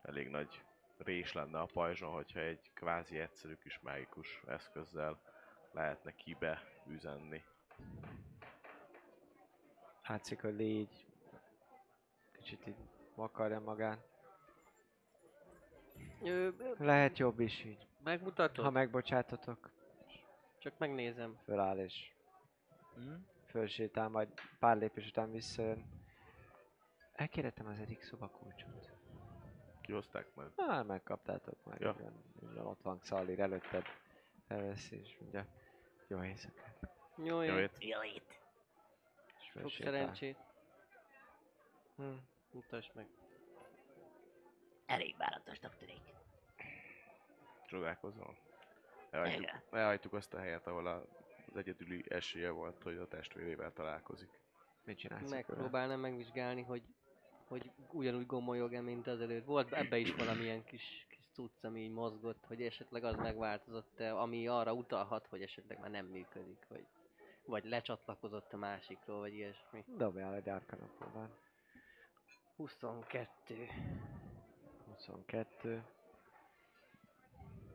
Elég 0.03 0.29
nagy 0.29 0.63
rés 0.99 1.33
lenne 1.33 1.59
a 1.59 1.69
pajzson, 1.73 2.13
hogyha 2.13 2.41
egy 2.41 2.71
kvázi 2.75 3.19
egyszerű 3.19 3.55
kis 3.55 3.81
mágikus 3.81 4.43
eszközzel 4.47 5.21
lehetne 5.79 6.15
kibe 6.15 6.63
üzenni. 6.87 7.43
Látszik, 10.09 10.41
hogy 10.41 10.55
légy 10.55 11.07
kicsit 12.33 12.67
így 12.67 12.77
vakarja 13.15 13.61
magát. 13.61 14.07
Ö, 16.23 16.49
Lehet 16.79 17.19
jobb 17.19 17.41
is 17.41 17.65
így. 17.65 17.87
megmutatod? 18.03 18.65
Ha 18.65 18.71
megbocsátotok, 18.71 19.71
Csak 20.59 20.79
megnézem. 20.79 21.39
föláll 21.45 21.79
és 21.79 22.13
Hm? 22.95 23.15
fölsétál, 23.47 24.09
majd 24.09 24.29
pár 24.59 24.77
lépés 24.77 25.07
után 25.09 25.31
visszajön. 25.31 25.85
Elkérhetem 27.13 27.67
az 27.67 27.79
egyik 27.79 28.03
szobakulcsot. 28.03 28.93
Kihozták 29.81 30.35
majd? 30.35 30.51
Már 30.57 30.85
megkaptátok 30.85 31.65
már. 31.65 31.81
Ja. 31.81 31.97
Ja. 32.01 32.13
Minden 32.41 32.67
ott 32.67 32.83
van 32.83 32.99
Xalir 32.99 33.41
előtted. 33.41 33.85
Elveszi 34.47 34.97
és 35.01 35.17
mondja, 35.21 35.47
jó 36.09 36.25
éjszakát. 36.25 36.79
Jó, 37.17 37.43
Jó 37.43 37.57
jó. 37.57 37.63
És 37.63 38.23
Sok 39.53 39.71
szerencsét. 39.71 40.37
Hm. 41.97 42.15
Mutasd 42.51 42.91
meg. 42.95 43.07
Elég 44.87 45.17
váratosnak 45.17 45.77
tűnik. 45.77 46.01
Csodálkozol? 47.67 48.37
Elhagytuk, 49.11 49.51
elhagytuk 49.71 50.13
azt 50.13 50.35
a 50.35 50.39
helyet, 50.39 50.67
ahol 50.67 50.87
a, 50.87 51.05
az 51.47 51.57
egyedüli 51.57 52.05
esélye 52.09 52.51
volt, 52.51 52.83
hogy 52.83 52.97
a 52.97 53.09
testvérével 53.09 53.73
találkozik. 53.73 54.41
Mit 54.85 54.99
csinálsz? 54.99 55.31
Megpróbálnám 55.31 56.01
megvizsgálni, 56.01 56.63
hogy, 56.63 56.83
hogy 57.49 57.71
ugyanúgy 57.93 58.27
gomolyog-e, 58.27 58.81
mint 58.81 59.07
az 59.07 59.21
előtt. 59.21 59.45
Volt 59.45 59.73
ebbe 59.73 59.99
is 59.99 60.15
valamilyen 60.15 60.65
kis 60.65 61.07
cucc, 61.39 61.65
ami 61.65 61.81
így 61.81 61.93
mozgott, 61.93 62.45
hogy 62.47 62.63
esetleg 62.63 63.05
az 63.05 63.17
megváltozott-e, 63.17 64.17
ami 64.17 64.49
arra 64.49 64.73
utalhat, 64.73 65.27
hogy 65.27 65.43
esetleg 65.43 65.79
már 65.81 65.91
nem 65.91 66.07
működik, 66.07 66.67
vagy, 66.69 66.87
vagy 67.47 67.65
lecsatlakozott 67.65 68.53
a 68.53 68.57
másikról, 68.57 69.19
vagy 69.19 69.35
ilyesmi. 69.35 69.85
Dobjál 69.87 70.35
egy 70.35 70.49
Arcana 70.49 70.87
próbát. 70.99 71.31
22. 72.57 73.67
22. 74.87 75.85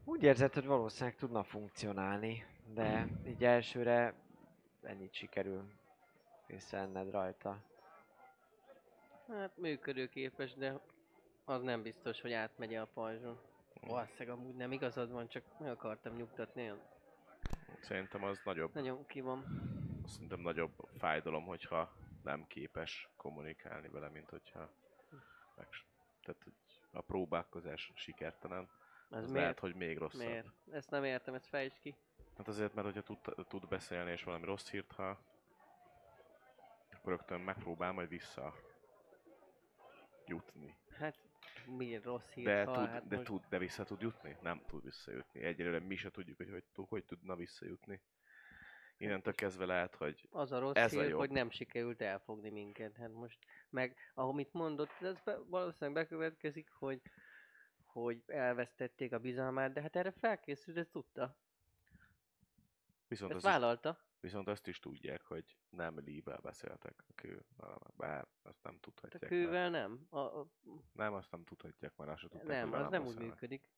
Úgy 0.06 0.24
érzed, 0.24 0.54
hogy 0.54 0.66
valószínűleg 0.66 1.16
tudna 1.16 1.44
funkcionálni, 1.44 2.46
de 2.74 3.08
így 3.26 3.44
elsőre 3.44 4.14
ennyit 4.82 5.14
sikerül 5.14 5.64
észrevenned 6.48 7.12
rajta. 7.12 7.58
Hát 9.28 9.58
működőképes, 9.58 10.54
de 10.54 10.80
az 11.46 11.62
nem 11.62 11.82
biztos, 11.82 12.22
hogy 12.22 12.34
átmegy 12.34 12.76
a 12.76 12.88
pajzson. 12.94 13.53
Valószínűleg 13.88 14.30
amúgy 14.38 14.56
nem 14.56 14.72
igazad 14.72 15.12
van, 15.12 15.28
csak 15.28 15.60
meg 15.60 15.70
akartam 15.70 16.16
nyugtatni, 16.16 16.62
nagyon, 16.62 16.82
Szerintem 17.82 18.24
az 18.24 18.42
nagyobb, 18.44 18.74
nagyon 18.74 19.06
ki 19.06 19.22
van. 19.22 19.46
szerintem 20.06 20.40
nagyobb 20.40 20.88
fájdalom, 20.98 21.46
hogyha 21.46 21.94
nem 22.24 22.48
képes 22.48 23.10
kommunikálni 23.18 23.88
vele, 23.90 24.10
mint 24.10 24.30
hogyha 24.30 24.70
meg, 25.56 25.68
tehát, 26.22 26.42
a 26.92 27.02
próbálkozás 27.02 27.92
sikertelen, 27.96 28.70
Ez 29.10 29.18
az 29.18 29.24
miért? 29.24 29.34
lehet, 29.34 29.60
hogy 29.60 29.76
még 29.76 29.98
rosszabb. 29.98 30.28
Miért? 30.28 30.48
Ezt 30.72 30.90
nem 30.90 31.04
értem, 31.04 31.34
ezt 31.34 31.48
fejtsd 31.48 31.80
ki. 31.80 31.96
Hát 32.38 32.48
azért, 32.48 32.74
mert 32.74 32.88
hogyha 32.88 33.02
tud, 33.02 33.48
tud 33.48 33.68
beszélni 33.68 34.12
és 34.12 34.24
valami 34.24 34.46
rossz 34.46 34.70
hírt, 34.70 34.92
ha 34.92 35.18
akkor 36.92 37.12
rögtön 37.12 37.40
megpróbál 37.40 37.92
majd 37.92 38.10
vissza 38.10 38.54
jutni. 40.26 40.78
Hát 40.98 41.16
miért 41.66 42.04
rossz 42.04 42.30
hír? 42.32 42.44
De, 42.44 42.64
hal, 42.64 42.76
tud, 42.76 42.88
hát 42.88 43.08
de, 43.08 43.16
most 43.16 43.28
tud, 43.28 43.46
de 43.50 43.58
vissza 43.58 43.84
tud 43.84 44.02
jutni? 44.02 44.38
Nem 44.42 44.62
tud 44.68 44.84
visszajutni. 44.84 45.42
Egyelőre 45.42 45.80
mi 45.80 45.96
se 45.96 46.12
tudjuk, 46.12 46.38
hogy 46.38 46.50
hogy, 46.50 46.86
hogy 46.90 47.06
tudna 47.06 47.36
visszajutni. 47.36 48.02
Innentől 48.98 49.34
kezdve 49.34 49.66
lehet, 49.66 49.96
hogy 49.96 50.28
Az 50.32 50.52
a 50.52 50.60
rossz 50.60 50.76
ez 50.76 50.94
a 50.94 51.00
hír, 51.02 51.10
jobb. 51.10 51.20
hogy 51.20 51.30
nem 51.30 51.50
sikerült 51.50 52.02
elfogni 52.02 52.50
minket. 52.50 52.98
Hát 52.98 53.12
most, 53.12 53.40
meg 53.70 53.98
ahogy 54.14 54.48
mondott, 54.52 55.02
ez 55.02 55.20
be, 55.24 55.38
valószínűleg 55.38 56.04
bekövetkezik, 56.04 56.70
hogy 56.70 57.02
hogy 57.94 58.24
elvesztették 58.28 59.12
a 59.14 59.20
bizalmát, 59.20 59.74
de 59.74 59.82
hát 59.82 59.96
erre 59.96 60.12
felkészült, 60.12 60.78
ezt 60.78 60.92
tudta. 60.92 61.38
viszont, 63.08 63.32
Ezt 63.32 63.46
az 63.46 63.52
vállalta. 63.52 64.00
Viszont 64.24 64.48
azt 64.48 64.68
is 64.68 64.80
tudják, 64.80 65.22
hogy 65.22 65.58
nem 65.70 66.00
Lee-vel 66.06 66.40
beszéltek 66.42 67.04
a 67.08 67.12
kő. 67.16 67.46
Bár 67.96 68.28
azt 68.42 68.64
nem 68.64 68.74
Hát 68.74 68.82
tudhatják. 68.82 69.24
a 69.24 69.28
kővel 69.28 69.70
nem. 69.70 70.06
A, 70.10 70.20
a, 70.20 70.48
Nem, 70.92 71.14
azt 71.14 71.32
nem 71.32 71.44
tudhatják, 71.44 71.96
mert 71.96 72.12
azt 72.12 72.22
se 72.22 72.28
tudták, 72.28 72.48
nem, 72.48 72.74
az 72.74 72.90
nem 72.90 73.02
úgy 73.02 73.08
beszélnek. 73.08 73.30
működik. 73.34 73.70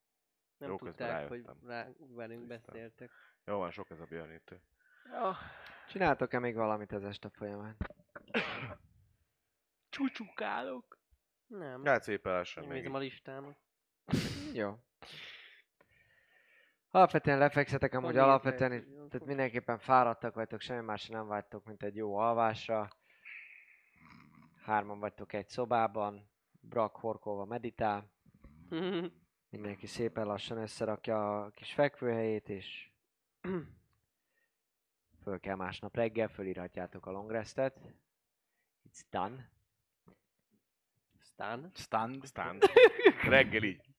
Nem 0.58 0.70
Jó, 0.70 0.78
tudták, 0.78 1.28
hogy 1.28 1.46
rá, 1.66 1.88
velünk 1.98 2.48
Tisztán. 2.48 2.48
beszéltek. 2.48 3.12
Jó 3.46 3.58
van, 3.58 3.72
sok 3.72 3.90
ez 3.90 4.00
a 4.00 4.06
björnítő. 4.06 4.62
Ja. 5.12 5.38
Csináltok-e 5.88 6.40
még 6.40 6.56
valamit 6.56 6.92
az 6.92 7.04
este 7.04 7.30
folyamán? 7.30 7.78
Csúcsukálok. 9.90 11.00
Nem. 11.48 11.86
Hát 11.86 12.04
szépen 12.04 12.34
lassan 12.34 12.64
még 12.64 12.72
nézem 12.78 12.94
a 12.94 12.98
listámat. 12.98 13.58
Jó. 14.54 14.78
Alapvetően 16.96 17.38
lefekszetek 17.38 17.94
amúgy 17.94 18.18
alapvetően, 18.18 18.70
tehát 19.10 19.28
mindenképpen 19.28 19.78
fáradtak 19.78 20.34
vagytok, 20.36 20.62
semmi 20.62 20.86
másra 20.86 21.18
nem 21.18 21.28
vágytok, 21.28 21.66
mint 21.66 21.84
egy 21.84 21.96
jó 21.96 22.18
alvásra. 22.18 22.90
Hárman 24.64 25.00
vagytok 25.00 25.34
egy 25.34 25.48
szobában, 25.48 26.30
Brak 26.62 26.96
horkolva 26.96 27.46
meditál, 27.46 28.12
mindenki 29.50 29.88
szépen 29.88 30.26
lassan 30.26 30.58
összerakja 30.58 31.44
a 31.44 31.50
kis 31.50 31.74
fekvőhelyét, 31.74 32.50
és 32.50 32.90
föl 35.24 35.40
kell 35.40 35.56
másnap 35.56 35.96
reggel, 35.96 36.28
fölírhatjátok 36.28 37.06
a 37.06 37.12
long 37.12 37.32
restet. 37.32 37.80
It's 38.90 39.02
done. 39.10 39.50
Stan. 41.20 41.72
Stand. 41.74 42.24
Aztán 42.24 42.60
reggel 43.30 43.64
így 43.64 43.95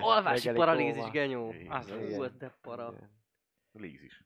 Alvási 0.00 0.50
paralízis, 0.50 1.10
genyó. 1.10 1.54
Az 1.68 1.90
az 1.90 2.36
de 2.38 2.48
para. 2.60 2.92
Igen. 2.96 3.10
líz 3.72 4.02
is. 4.02 4.24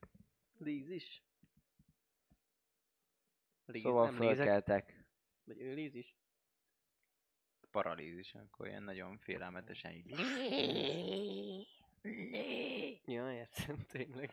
Lízis. 0.59 1.25
Líz, 3.65 3.83
Szóval 3.83 4.11
nem 4.11 4.21
lézek. 4.21 4.37
fölkeltek. 4.37 5.05
Vagy 5.45 5.61
ő 5.61 5.75
líz 5.75 5.95
is. 5.95 6.17
Paralízis, 7.71 8.35
akkor 8.35 8.67
ilyen 8.67 8.83
nagyon 8.83 9.19
félelmetesen 9.19 9.93
így. 9.93 10.11
Ja, 13.05 13.33
értem, 13.33 13.77
tényleg. 13.89 14.31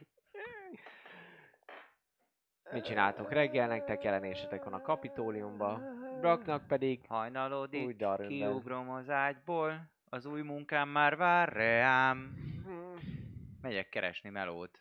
Mit 2.71 2.83
csináltok 2.83 3.31
reggel? 3.31 3.67
Nektek 3.67 4.03
jelenésetek 4.03 4.63
van 4.63 4.73
a 4.73 4.81
kapitóliumba. 4.81 5.81
Braknak 6.19 6.67
pedig 6.67 7.05
Hajnalodik, 7.07 7.97
kiugrom 8.27 8.89
az 8.89 9.09
ágyból, 9.09 9.89
az 10.09 10.25
új 10.25 10.41
munkám 10.41 10.89
már 10.89 11.15
vár 11.17 11.53
reám. 11.53 12.35
Megyek 13.61 13.89
keresni 13.89 14.29
melót 14.29 14.79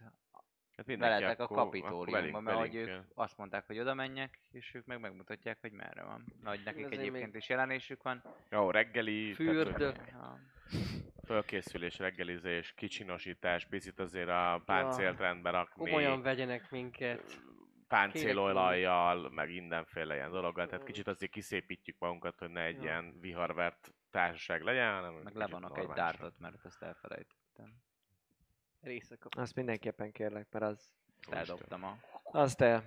Hát 0.76 0.86
veletek 0.96 1.40
a 1.40 1.42
akkor- 1.42 1.56
akkor 1.56 1.56
kapitóliumba, 1.64 2.10
velünk- 2.10 2.40
mert 2.40 2.58
hogy 2.58 2.74
ők 2.74 3.02
azt 3.14 3.36
mondták, 3.38 3.66
hogy 3.66 3.78
oda 3.78 3.94
menjek, 3.94 4.38
és 4.50 4.74
ők 4.74 4.84
meg 4.86 5.00
megmutatják, 5.00 5.58
hogy 5.60 5.72
merre 5.72 6.02
van. 6.04 6.24
Nagy 6.42 6.60
nekik 6.64 6.84
Azért 6.84 7.00
egyébként 7.00 7.26
még- 7.32 7.34
is 7.42 7.48
jelenésük 7.48 8.02
van. 8.02 8.22
Jó, 8.50 8.70
reggeli, 8.70 9.32
Fürdő. 9.32 9.72
tehát, 9.72 10.08
Ja. 10.10 10.38
fölkészülés, 11.26 11.98
reggelizés, 11.98 12.72
kicsinosítás, 12.74 13.66
picit 13.66 13.98
azért 14.00 14.28
a 14.28 14.62
páncélt 14.64 15.18
rendbe 15.18 15.50
rakni, 15.50 15.84
Komolyan 15.84 16.22
vegyenek 16.22 16.70
minket. 16.70 17.42
páncélolajjal, 17.88 19.30
meg 19.30 19.48
mindenféle 19.48 20.14
ilyen 20.14 20.30
dologgal, 20.30 20.66
tehát 20.66 20.84
kicsit 20.84 21.06
azért 21.08 21.32
kiszépítjük 21.32 21.96
magunkat, 21.98 22.38
hogy 22.38 22.50
ne 22.50 22.62
egy 22.64 22.76
Ja. 22.76 22.82
ilyen 22.82 23.20
viharvert 23.20 23.92
társaság 24.10 24.62
legyen, 24.62 24.92
hanem 24.94 25.14
Meg 25.14 25.34
levonok 25.34 25.78
egy 25.78 25.88
dártot, 25.88 26.38
mert 26.38 26.64
azt 26.64 26.82
elfelejtettem. 26.82 27.74
Részek 28.80 29.26
azt 29.36 29.54
mindenképpen 29.54 30.12
kérlek, 30.12 30.46
mert 30.50 30.64
az, 30.64 30.92
Azt 31.20 31.32
eldobtam 31.32 31.84
a... 31.84 31.98
azt 32.22 32.60
el, 32.60 32.84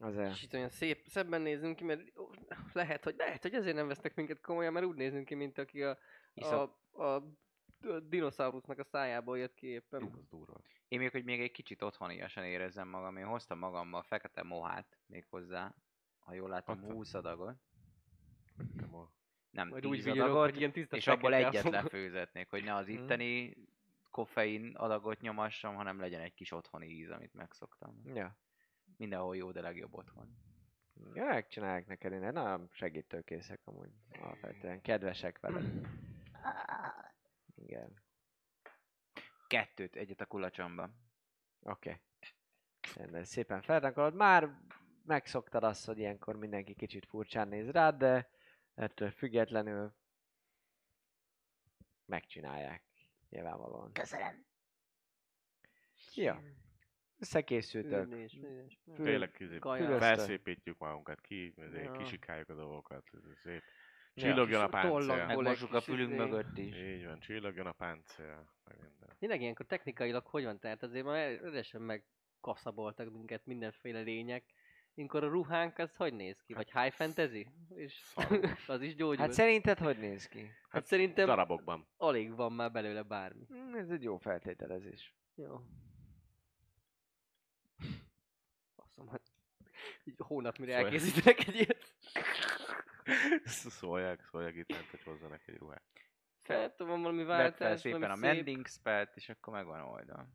az 0.00 0.18
el. 0.18 0.30
Kicsit 0.32 0.54
olyan 0.54 0.68
szép, 0.68 1.06
szebben 1.06 1.40
nézünk 1.40 1.76
ki, 1.76 1.84
mert 1.84 2.12
lehet, 2.72 3.04
hogy, 3.04 3.14
lehet, 3.16 3.42
hogy 3.42 3.54
ezért 3.54 3.76
nem 3.76 3.88
vesznek 3.88 4.14
minket 4.14 4.40
komolyan, 4.40 4.72
mert 4.72 4.86
úgy 4.86 4.96
nézünk 4.96 5.24
ki, 5.24 5.34
mint 5.34 5.58
aki 5.58 5.82
a, 5.82 5.90
a, 5.90 5.98
Iszok. 6.34 6.78
a, 6.90 7.02
a 7.02 7.22
dinoszaurusznak 8.02 8.78
a 8.78 8.84
szájából 8.84 9.38
jött 9.38 9.54
ki 9.54 9.66
éppen. 9.66 10.02
Ú, 10.02 10.10
az 10.12 10.26
durva. 10.28 10.60
Én 10.88 10.98
még, 10.98 11.10
hogy 11.10 11.24
még 11.24 11.40
egy 11.40 11.50
kicsit 11.50 11.82
otthoniasan 11.82 12.44
érezzem 12.44 12.88
magam, 12.88 13.16
én 13.16 13.26
hoztam 13.26 13.58
magammal 13.58 14.02
fekete 14.02 14.42
mohát 14.42 14.98
még 15.06 15.26
hozzá, 15.26 15.74
ha 16.18 16.34
jól 16.34 16.48
látom. 16.48 16.80
20 16.80 17.14
adagot. 17.14 17.56
A- 18.92 19.17
Nem 19.50 19.68
Majd 19.68 19.82
10 19.82 20.06
úgy 20.06 20.18
adagot, 20.18 20.50
hogy 20.50 20.58
ilyen 20.58 20.72
és 20.90 21.06
abból 21.06 21.30
fekete 21.30 21.48
egyet 21.48 21.64
a- 21.64 21.70
lefőzetnék, 21.70 22.48
hogy 22.50 22.64
ne 22.64 22.74
az 22.74 22.86
Mhm. 22.86 22.94
itteni 23.02 23.56
koffein 24.10 24.74
adagot 24.76 25.20
nyomassam, 25.20 25.74
hanem 25.74 26.00
legyen 26.00 26.20
egy 26.20 26.34
kis 26.34 26.52
otthoni 26.52 26.86
íz, 26.86 27.10
amit 27.10 27.34
megszoktam. 27.34 28.00
Ja. 28.14 28.36
Mindenhol 28.96 29.36
jó, 29.36 29.50
de 29.50 29.60
legjobb 29.60 29.94
otthon. 29.94 30.36
Ja, 31.14 31.24
megcsinálják 31.24 31.86
neked, 31.86 32.12
én 32.12 32.18
nagyon 32.32 32.68
segítőkészek 32.72 33.60
amúgy. 33.64 33.90
Alapvetően 34.20 34.80
kedvesek 34.80 35.38
veled. 35.38 35.88
Igen. 37.54 38.02
Kettőt, 39.46 39.96
egyet 39.96 40.20
a 40.20 40.26
kulacsomba. 40.26 40.90
Oké. 41.62 42.00
Okay. 42.94 43.10
De 43.10 43.24
szépen 43.24 43.60
felrankolod. 43.60 44.14
Már 44.14 44.48
megszoktad 45.04 45.64
azt, 45.64 45.86
hogy 45.86 45.98
ilyenkor 45.98 46.36
mindenki 46.36 46.74
kicsit 46.74 47.06
furcsán 47.06 47.48
néz 47.48 47.70
rád, 47.70 47.96
de 47.96 48.28
ettől 48.78 49.10
függetlenül 49.10 49.94
megcsinálják. 52.06 52.82
Nyilvánvalóan. 53.28 53.92
Köszönöm. 53.92 54.46
Ja. 56.14 56.42
Összekészültök. 57.18 58.08
Fürnés, 58.08 58.32
fürnés. 58.40 58.78
Fül- 58.84 59.04
Tényleg 59.04 59.30
kizé, 59.30 59.58
felszépítjük 59.98 60.78
magunkat 60.78 61.20
ki, 61.20 61.54
ezért 61.56 61.84
Ja. 61.84 61.92
kisikáljuk 61.92 62.48
a 62.48 62.54
dolgokat, 62.54 63.06
ez 63.12 63.38
szép. 63.42 63.62
Ja. 64.14 64.22
Csillogjon 64.22 64.60
a 64.62 64.68
Kis 64.68 64.80
tollak 64.80 65.06
páncél. 65.06 65.26
Meg- 65.26 65.36
Megmosuk 65.36 65.72
a 65.72 65.80
fülünk 65.80 66.12
izé. 66.12 66.18
mögött 66.18 66.58
is. 66.58 66.76
Így 66.76 67.04
van, 67.04 67.20
csillogjon 67.20 67.66
a 67.66 67.72
páncél. 67.72 68.52
Tényleg 69.18 69.40
ilyenkor 69.40 69.66
technikailag 69.66 70.26
hogy 70.26 70.44
van? 70.44 70.58
Tehát 70.58 70.82
azért 70.82 71.04
már 71.04 71.16
erősen 71.16 71.82
megkaszaboltak 71.82 73.12
minket 73.12 73.46
mindenféle 73.46 74.00
lények, 74.00 74.44
Ilyenkor 74.98 75.24
a 75.24 75.28
ruhánk 75.28 75.78
az 75.78 75.96
hogy 75.96 76.14
néz 76.14 76.40
ki? 76.42 76.54
Vagy 76.54 76.70
high 76.72 76.92
fantasy? 76.94 77.46
És 77.74 78.02
az 78.66 78.80
is 78.80 78.94
gyógyul. 78.94 79.16
Hát 79.16 79.32
szerinted 79.32 79.78
hogy 79.78 79.98
néz 79.98 80.28
ki? 80.28 80.50
hát 80.68 80.84
szerintem 80.84 81.26
Darabokban. 81.26 81.86
alig 81.96 82.34
van 82.34 82.52
már 82.52 82.72
belőle 82.72 83.02
bármi. 83.02 83.44
Hm, 83.48 83.74
Ez 83.74 83.90
egy 83.90 84.02
jó 84.02 84.16
feltételezés. 84.16 85.14
Jó. 85.34 85.60
Faszom, 88.76 89.08
hát 89.08 89.22
így 90.04 90.14
hónap 90.18 90.58
mire 90.58 90.72
Szóval- 90.72 90.86
elkészítenek 90.92 91.46
egy 91.46 91.54
ilyet. 91.54 91.94
Szólják, 93.78 94.24
szólják 94.30 94.54
itt 94.54 94.70
lent, 94.70 94.86
hogy 94.90 95.02
hozzanak 95.02 95.48
egy 95.48 95.56
ruhát. 95.56 95.82
Hát, 96.42 96.78
van 96.78 97.02
valami 97.02 97.24
fel 97.24 97.36
váltás, 97.36 97.80
szépen 97.80 98.00
valami 98.00 98.26
a 98.26 98.30
szép. 98.30 98.34
mending 98.34 98.66
spellt, 98.66 99.16
és 99.16 99.28
akkor 99.28 99.52
megvan 99.52 99.80
oldal. 99.80 100.28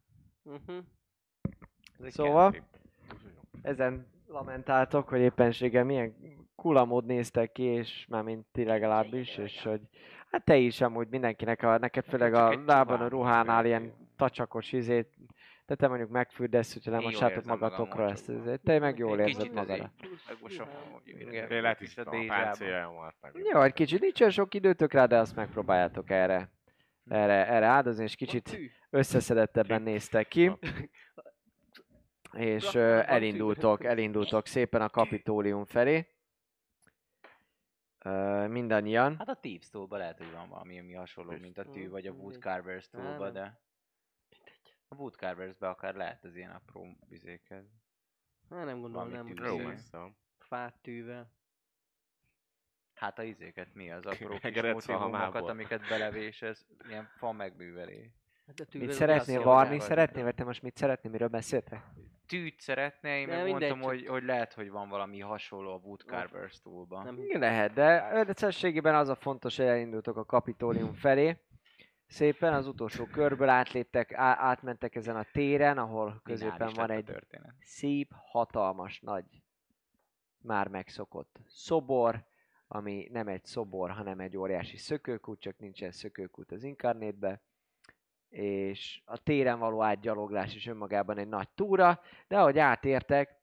Uh-huh. 0.43 0.83
Ez 2.00 2.06
egy 2.06 2.11
Szóval? 2.11 2.67
Ezen 3.61 4.12
lamentáltok, 4.33 5.09
hogy 5.09 5.19
éppenséggel 5.19 5.83
milyen 5.83 6.15
kulamód 6.55 7.05
néztek 7.05 7.51
ki, 7.51 7.63
és 7.63 8.05
már 8.09 8.23
mint 8.23 8.45
ti 8.51 8.63
legalábbis, 8.63 9.37
és 9.37 9.63
hogy 9.63 9.81
hát 10.31 10.43
te 10.43 10.55
is 10.55 10.81
amúgy 10.81 11.07
mindenkinek, 11.09 11.63
a, 11.63 11.77
neked 11.77 12.05
főleg 12.05 12.33
a 12.33 12.63
lábon 12.65 13.01
a 13.01 13.07
ruhán 13.07 13.09
ruhánál 13.09 13.65
ilyen 13.65 13.93
tacsakos 14.17 14.71
izét, 14.71 15.07
de 15.65 15.75
te 15.75 15.87
mondjuk 15.87 16.09
megfürdesz, 16.09 16.73
hogyha 16.73 17.01
érzem 17.01 17.31
magam 17.31 17.43
magatokra 17.45 18.09
ezt, 18.09 18.29
ezért 18.29 18.61
te 18.61 18.79
meg 18.79 18.97
jól 18.97 19.19
érzed. 19.19 19.53
De 21.47 21.61
lehet 21.61 21.81
is 21.81 21.97
a 21.97 22.03
páncélja. 22.27 23.13
Jó, 23.51 23.61
egy 23.61 23.73
kicsit. 23.73 23.99
Nincsen 23.99 24.29
sok 24.29 24.53
időtök 24.53 24.93
rá, 24.93 25.05
de 25.05 25.17
azt 25.17 25.35
megpróbáljátok 25.35 26.09
erre, 26.09 26.51
erre, 27.09 27.47
erre 27.47 27.65
áldozni, 27.65 28.03
és 28.03 28.15
kicsit 28.15 28.57
összeszedettebben 28.89 29.81
néztek 29.81 30.27
ki. 30.27 30.51
És 32.33 32.75
abban 32.75 33.01
elindultok, 33.01 33.83
elindultok 33.83 34.45
szépen 34.45 34.81
a 34.81 34.89
kapitólium 34.89 35.65
felé. 35.65 36.07
Ö, 37.99 38.47
mindannyian. 38.47 39.17
Hát 39.17 39.29
a 39.29 39.35
Thieves 39.35 39.69
toolba 39.69 39.97
lehet, 39.97 40.17
hogy 40.17 40.31
van 40.31 40.49
valami, 40.49 40.79
ami 40.79 40.93
hasonló, 40.93 41.31
mint 41.41 41.57
a 41.57 41.63
tű, 41.63 41.89
vagy 41.89 42.07
a. 42.07 42.11
Woodcarvers 42.11 42.89
nem. 42.89 43.33
de 43.33 43.61
a 44.93 44.95
Woodcarvers-be 44.95 45.69
akár 45.69 45.95
lehet 45.95 46.23
az 46.23 46.35
ilyen 46.35 46.51
apró 46.51 46.97
vizéket. 47.09 47.63
Hát 48.49 48.65
nem 48.65 48.79
gondolom, 48.79 49.09
Valami 49.09 49.33
nem. 49.33 49.71
tűz. 49.71 49.91
Fát 50.39 50.73
tűvel. 50.81 51.31
Hát 52.93 53.19
a 53.19 53.23
izéket 53.23 53.73
mi 53.73 53.91
az 53.91 54.05
apró 54.05 54.37
kis 54.37 54.61
motivumokat, 54.61 55.49
amiket 55.49 55.87
belevésez, 55.87 56.65
ilyen 56.87 57.09
fa 57.17 57.31
megművelés. 57.31 58.11
Hát 58.47 58.73
Mit 58.73 58.91
szeretnél 58.91 59.43
varni? 59.43 59.79
Szeretnél, 59.79 60.23
vagy 60.23 60.35
te 60.35 60.43
most 60.43 60.61
mit 60.61 60.77
szeretnél, 60.77 61.11
miről 61.11 61.27
beszéltek? 61.27 61.83
Tűt 62.33 62.59
szeretné, 62.59 63.19
én 63.19 63.27
De 63.27 63.35
meg 63.35 63.47
mondtam, 63.47 63.79
csak- 63.79 63.87
hogy, 63.89 64.07
hogy 64.07 64.23
lehet, 64.23 64.53
hogy 64.53 64.69
van 64.69 64.89
valami 64.89 65.19
hasonló 65.19 65.73
a 65.73 65.79
Woodcarvers 65.83 66.61
toolba. 66.61 67.03
Nem, 67.03 67.39
lehet, 67.39 67.73
de 67.73 68.09
összességében 68.27 68.95
az 68.95 69.09
a 69.09 69.15
fontos, 69.15 69.57
hogy 69.57 69.65
elindultok 69.65 70.17
a 70.17 70.25
kapitólium 70.25 70.93
felé. 71.05 71.37
Szépen 72.07 72.53
az 72.53 72.67
utolsó 72.67 73.05
körből 73.05 73.49
átléptek, 73.49 74.13
á- 74.13 74.39
átmentek 74.39 74.95
ezen 74.95 75.15
a 75.15 75.25
téren, 75.31 75.77
ahol 75.77 76.21
középen 76.23 76.71
van 76.75 76.91
egy 76.91 77.03
történet. 77.03 77.53
szép, 77.59 78.11
hatalmas, 78.15 78.99
nagy, 78.99 79.25
már 80.37 80.67
megszokott 80.67 81.39
szobor, 81.47 82.25
ami 82.67 83.07
nem 83.11 83.27
egy 83.27 83.45
szobor, 83.45 83.91
hanem 83.91 84.19
egy 84.19 84.37
óriási 84.37 84.77
szökőkút, 84.77 85.39
csak 85.39 85.57
nincsen 85.59 85.91
szökőkút 85.91 86.51
az 86.51 86.63
inkarnétbe. 86.63 87.41
És 88.33 89.01
a 89.05 89.17
téren 89.17 89.59
való 89.59 89.81
átgyaloglás 89.81 90.55
is 90.55 90.67
önmagában 90.67 91.17
egy 91.17 91.27
nagy 91.27 91.49
túra, 91.49 91.99
de 92.27 92.39
ahogy 92.39 92.59
átértek, 92.59 93.41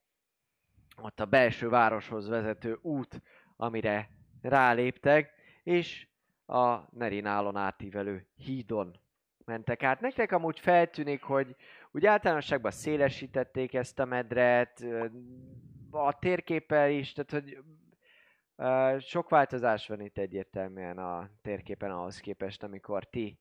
ott 1.02 1.20
a 1.20 1.24
belső 1.24 1.68
városhoz 1.68 2.28
vezető 2.28 2.78
út, 2.82 3.22
amire 3.56 4.10
ráléptek, 4.42 5.32
és 5.62 6.08
a 6.46 6.96
Nerinálon 6.98 7.56
átívelő 7.56 8.26
hídon 8.36 9.00
mentek 9.44 9.82
át. 9.82 10.00
Nektek 10.00 10.32
amúgy 10.32 10.60
feltűnik, 10.60 11.22
hogy 11.22 11.56
úgy 11.90 12.06
általánosságban 12.06 12.70
szélesítették 12.70 13.74
ezt 13.74 13.98
a 13.98 14.04
medret, 14.04 14.84
a 15.90 16.18
térképpel 16.18 16.90
is, 16.90 17.12
tehát 17.12 17.30
hogy 17.30 17.58
sok 19.02 19.28
változás 19.28 19.86
van 19.86 20.00
itt 20.00 20.18
egyértelműen 20.18 20.98
a 20.98 21.30
térképen 21.42 21.90
ahhoz 21.90 22.20
képest, 22.20 22.62
amikor 22.62 23.04
ti 23.04 23.38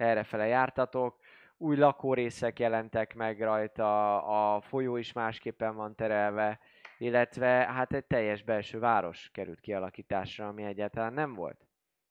errefele 0.00 0.46
jártatok. 0.46 1.18
Új 1.56 1.76
lakórészek 1.76 2.58
jelentek 2.58 3.14
meg 3.14 3.40
rajta, 3.40 4.22
a 4.54 4.60
folyó 4.60 4.96
is 4.96 5.12
másképpen 5.12 5.74
van 5.74 5.94
terelve, 5.94 6.60
illetve 6.98 7.46
hát 7.46 7.92
egy 7.92 8.04
teljes 8.04 8.42
belső 8.42 8.78
város 8.78 9.30
került 9.32 9.60
kialakításra, 9.60 10.48
ami 10.48 10.64
egyáltalán 10.64 11.12
nem 11.12 11.34
volt 11.34 11.66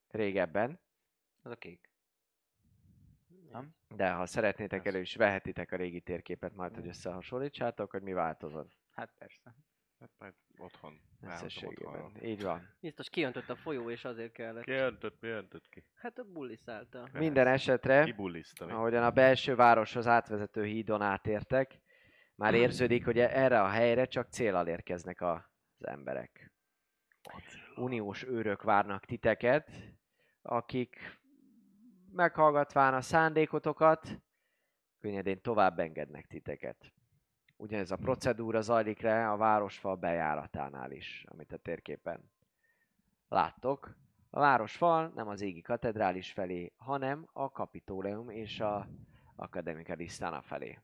régebben. 0.07 0.79
Az 1.41 1.51
a 1.51 1.55
kék. 1.55 1.89
Nem? 3.51 3.75
De 3.87 4.11
ha 4.11 4.25
szeretnétek, 4.25 4.85
elő 4.85 4.99
is 4.99 5.15
vehetitek 5.15 5.71
a 5.71 5.75
régi 5.75 6.01
térképet 6.01 6.55
majd, 6.55 6.75
hogy 6.75 6.87
összehasonlítsátok, 6.87 7.91
hogy 7.91 8.01
mi 8.01 8.13
változott 8.13 8.79
Hát 8.91 9.13
persze. 9.17 9.55
Hát 9.99 10.09
majd 10.17 10.33
otthon. 10.57 11.01
összességében. 11.21 12.11
Így 12.21 12.43
van. 12.43 12.75
Biztos 12.79 13.09
kiöntött 13.09 13.49
a 13.49 13.55
folyó, 13.55 13.89
és 13.89 14.05
azért 14.05 14.31
kellett. 14.31 14.63
Kiöntött, 14.63 15.21
mi 15.21 15.27
öntött 15.27 15.69
ki? 15.69 15.85
Hát 15.95 16.17
a 16.17 16.23
bulli 16.23 16.55
szállta. 16.55 17.07
Minden 17.13 17.47
esetre, 17.47 18.03
Kibulliszta. 18.03 18.65
mi? 18.65 18.71
ahogyan 18.71 19.03
a 19.03 19.11
belső 19.11 19.55
városhoz 19.55 20.07
átvezető 20.07 20.63
hídon 20.63 21.01
átértek, 21.01 21.79
már 22.35 22.53
érződik, 22.53 23.05
hogy 23.05 23.19
erre 23.19 23.61
a 23.61 23.67
helyre 23.67 24.05
csak 24.05 24.29
célal 24.29 24.67
érkeznek 24.67 25.21
a- 25.21 25.51
az 25.77 25.87
emberek. 25.87 26.51
Uniós 27.75 28.23
őrök 28.23 28.61
várnak 28.63 29.05
titeket, 29.05 29.71
akik 30.41 31.19
meghallgatván 32.11 32.93
a 32.93 33.01
szándékotokat, 33.01 34.21
könnyedén 34.99 35.41
tovább 35.41 35.79
engednek 35.79 36.27
titeket. 36.27 36.93
Ugyanez 37.61 37.91
a 37.91 37.95
procedúra 37.95 38.61
zajlik 38.61 39.01
le 39.01 39.29
a 39.29 39.37
városfal 39.37 39.95
bejáratánál 39.95 40.91
is, 40.91 41.25
amit 41.27 41.51
a 41.51 41.57
térképen 41.57 42.31
láttok. 43.27 43.95
A 44.29 44.39
városfal 44.39 45.11
nem 45.15 45.27
az 45.27 45.41
égi 45.41 45.61
katedrális 45.61 46.31
felé, 46.31 46.73
hanem 46.77 47.27
a 47.33 47.51
Kapitóleum 47.51 48.29
és 48.29 48.59
a 48.59 48.87
Akademika 49.35 49.95
Disztána 49.95 50.41
felé. 50.41 50.79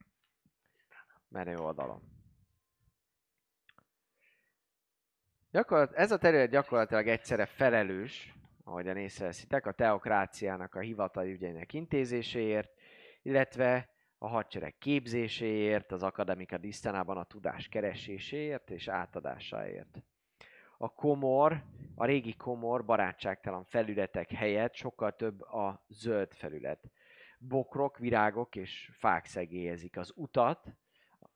Menő 1.28 1.58
oldalon. 1.58 2.02
Gyakorlat, 5.52 5.94
ez 5.94 6.12
a 6.12 6.18
terület 6.18 6.50
gyakorlatilag 6.50 7.08
egyszerre 7.08 7.46
felelős, 7.46 8.36
ahogyan 8.64 8.98
észreveszitek, 8.98 9.66
a 9.66 9.72
teokráciának 9.72 10.76
a 10.76 10.80
hivatali 10.80 11.32
ügyeinek 11.32 11.74
intézéséért, 11.74 12.72
illetve 13.22 13.95
a 14.18 14.28
hadsereg 14.28 14.78
képzéséért, 14.78 15.92
az 15.92 16.04
Akademika 16.04 16.58
Disztánában 16.58 17.18
a 17.18 17.24
tudás 17.24 17.68
kereséséért 17.68 18.70
és 18.70 18.88
átadásáért. 18.88 20.04
A 20.78 20.94
komor, 20.94 21.64
a 21.96 22.06
régi 22.06 22.36
komor 22.36 22.86
barátságtalan 22.86 23.64
felületek 23.64 24.32
helyett 24.32 24.74
sokkal 24.74 25.16
több 25.16 25.42
a 25.42 25.86
zöld 25.88 26.34
felület. 26.34 26.90
Bokrok, 27.38 27.98
virágok 27.98 28.56
és 28.56 28.90
fák 28.94 29.26
szegélyezik 29.26 29.98
az 29.98 30.14
utat, 30.16 30.74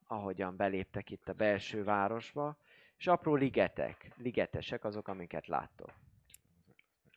ahogyan 0.08 0.56
beléptek 0.56 1.10
itt 1.10 1.30
a 1.30 1.34
belső 1.34 1.84
városba, 1.84 2.58
és 2.98 3.08
apró 3.08 3.36
ligetek, 3.36 4.12
ligetesek 4.16 4.84
azok, 4.84 5.08
amiket 5.08 5.48
láttok. 5.48 5.94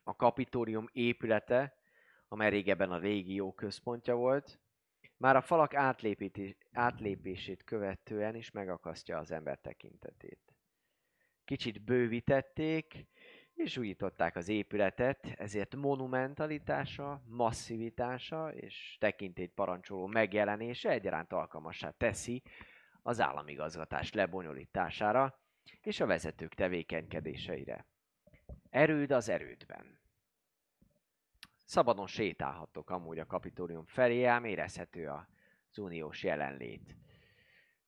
A 0.04 0.16
kapitórium 0.16 0.88
épülete, 0.92 1.76
amely 2.28 2.50
régebben 2.50 2.90
a 2.90 2.98
régió 2.98 3.52
központja 3.52 4.14
volt, 4.14 4.60
már 5.22 5.36
a 5.36 5.40
falak 5.40 5.74
átlépését 6.72 7.64
követően 7.64 8.34
is 8.34 8.50
megakasztja 8.50 9.18
az 9.18 9.30
ember 9.30 9.58
tekintetét. 9.58 10.40
Kicsit 11.44 11.84
bővítették, 11.84 13.06
és 13.54 13.76
újították 13.76 14.36
az 14.36 14.48
épületet, 14.48 15.26
ezért 15.36 15.76
monumentalitása, 15.76 17.22
masszivitása 17.26 18.52
és 18.54 18.96
tekintélyt 19.00 19.52
parancsoló 19.54 20.06
megjelenése 20.06 20.90
egyaránt 20.90 21.32
alkalmassá 21.32 21.90
teszi 21.90 22.42
az 23.02 23.20
államigazgatás 23.20 24.12
lebonyolítására 24.12 25.38
és 25.80 26.00
a 26.00 26.06
vezetők 26.06 26.54
tevékenykedéseire. 26.54 27.86
Erőd 28.70 29.10
az 29.10 29.28
erődben. 29.28 30.01
Szabadon 31.72 32.06
sétálhattok 32.06 32.90
amúgy 32.90 33.18
a 33.18 33.26
kapitólium 33.26 33.84
felé, 33.84 34.24
ám 34.24 34.44
érezhető 34.44 35.08
az 35.08 35.78
uniós 35.78 36.22
jelenlét. 36.22 36.96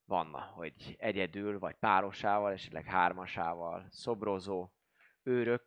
Van, 0.05 0.33
hogy 0.33 0.97
egyedül, 0.99 1.59
vagy 1.59 1.75
párosával, 1.75 2.53
esetleg 2.53 2.85
hármasával 2.85 3.87
szobrozó 3.91 4.69
őrök 5.23 5.65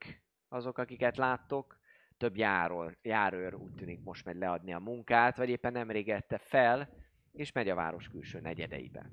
azok, 0.47 0.77
akiket 0.77 1.17
láttok. 1.17 1.79
Több 2.17 2.37
járól, 2.37 2.97
járőr 3.01 3.53
úgy 3.53 3.73
tűnik 3.73 4.03
most 4.03 4.25
megy 4.25 4.37
leadni 4.37 4.73
a 4.73 4.79
munkát, 4.79 5.37
vagy 5.37 5.49
éppen 5.49 5.71
nem 5.71 5.89
égette 5.89 6.37
fel, 6.37 6.89
és 7.31 7.51
megy 7.51 7.69
a 7.69 7.75
város 7.75 8.07
külső 8.07 8.39
negyedeibe. 8.39 9.11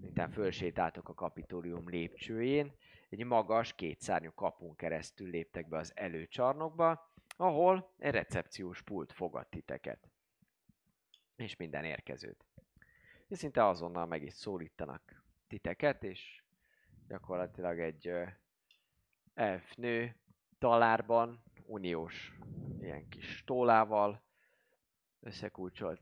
szinten 0.00 0.30
fölsétáltok 0.30 1.08
a 1.08 1.14
kapitólium 1.14 1.88
lépcsőjén, 1.88 2.74
egy 3.08 3.24
magas, 3.24 3.74
kétszárnyú 3.74 4.32
kapun 4.34 4.76
keresztül 4.76 5.30
léptek 5.30 5.68
be 5.68 5.78
az 5.78 5.92
előcsarnokba, 5.94 7.12
ahol 7.36 7.94
egy 7.98 8.12
recepciós 8.12 8.82
pult 8.82 9.12
fogad 9.12 9.46
titeket. 9.48 10.08
És 11.36 11.56
minden 11.56 11.84
érkezőt. 11.84 12.44
És 13.28 13.38
szinte 13.38 13.66
azonnal 13.66 14.06
meg 14.06 14.22
is 14.22 14.32
szólítanak 14.32 15.24
titeket, 15.46 16.04
és 16.04 16.42
gyakorlatilag 17.08 17.80
egy 17.80 18.08
ö, 18.08 18.24
elfnő 19.34 20.16
talárban, 20.58 21.42
uniós 21.66 22.38
ilyen 22.80 23.08
kis 23.08 23.44
tólával, 23.44 24.22
összekulcsolt 25.20 26.00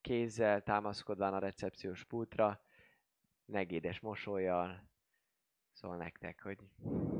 kézzel 0.00 0.62
támaszkodván 0.62 1.34
a 1.34 1.38
recepciós 1.38 2.04
pultra, 2.04 2.60
negédes 3.44 4.00
mosolyjal 4.00 4.88
szól 5.84 5.96
nektek, 5.96 6.42
hogy 6.42 6.58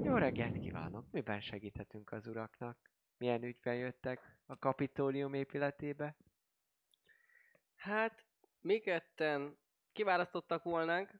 jó 0.03 0.15
reggelt 0.15 0.59
kívánok, 0.59 1.05
miben 1.11 1.41
segíthetünk 1.41 2.13
az 2.13 2.27
uraknak? 2.27 2.79
Milyen 3.17 3.43
ügyben 3.43 3.75
jöttek 3.75 4.37
a 4.47 4.59
kapitólium 4.59 5.35
épületébe? 5.35 6.17
Hát, 7.77 8.25
mi 8.61 8.79
ketten 8.79 9.59
kiválasztottak 9.93 10.63
volnánk. 10.63 11.11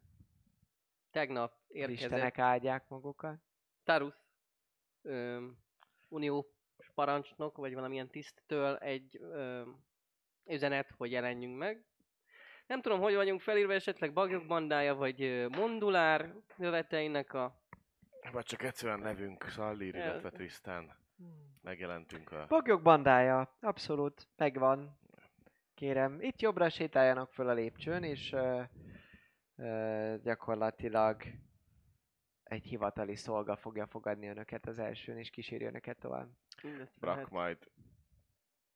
Tegnap 1.11 1.53
érkezett 1.69 2.11
Istenek 2.11 2.39
áldják 2.39 2.89
magukat. 2.89 3.39
Tarus 3.83 4.15
öm, 5.03 5.59
unió 6.09 6.47
parancsnok, 6.95 7.57
vagy 7.57 7.75
valamilyen 7.75 8.09
tiszttől 8.09 8.77
egy 8.77 9.17
öm, 9.21 9.85
üzenet, 10.45 10.91
hogy 10.91 11.11
jelenjünk 11.11 11.59
meg. 11.59 11.85
Nem 12.67 12.81
tudom, 12.81 13.01
hogy 13.01 13.15
vagyunk 13.15 13.41
felírva, 13.41 13.73
esetleg 13.73 14.13
bagyok 14.13 14.47
bandája, 14.47 14.95
vagy 14.95 15.47
mondulár 15.51 16.35
követeinek 16.57 17.33
a... 17.33 17.63
Vagy 18.33 18.45
csak 18.45 18.63
egyszerűen 18.63 18.99
nevünk, 18.99 19.45
Szallír, 19.49 19.95
El- 19.97 20.11
illetve 20.11 20.31
Tristan. 20.31 20.97
Megjelentünk 21.63 22.33
a... 22.33 22.47
Bagyok 22.49 22.83
bandája, 22.83 23.57
abszolút, 23.61 24.29
megvan. 24.37 24.99
Kérem, 25.75 26.21
itt 26.21 26.41
jobbra 26.41 26.69
sétáljanak 26.69 27.33
föl 27.33 27.49
a 27.49 27.53
lépcsőn, 27.53 28.03
és 28.03 28.33
ö, 28.33 28.63
ö, 29.57 30.15
gyakorlatilag 30.23 31.23
egy 32.43 32.65
hivatali 32.65 33.15
szolga 33.17 33.57
fogja 33.57 33.87
fogadni 33.87 34.29
önöket 34.29 34.67
az 34.67 34.79
elsőn, 34.79 35.19
és 35.19 35.31
kíséri 35.31 35.65
önöket 35.65 35.99
tovább. 35.99 36.29
Brak, 36.95 37.17
Hát, 37.19 37.31
majd 37.31 37.59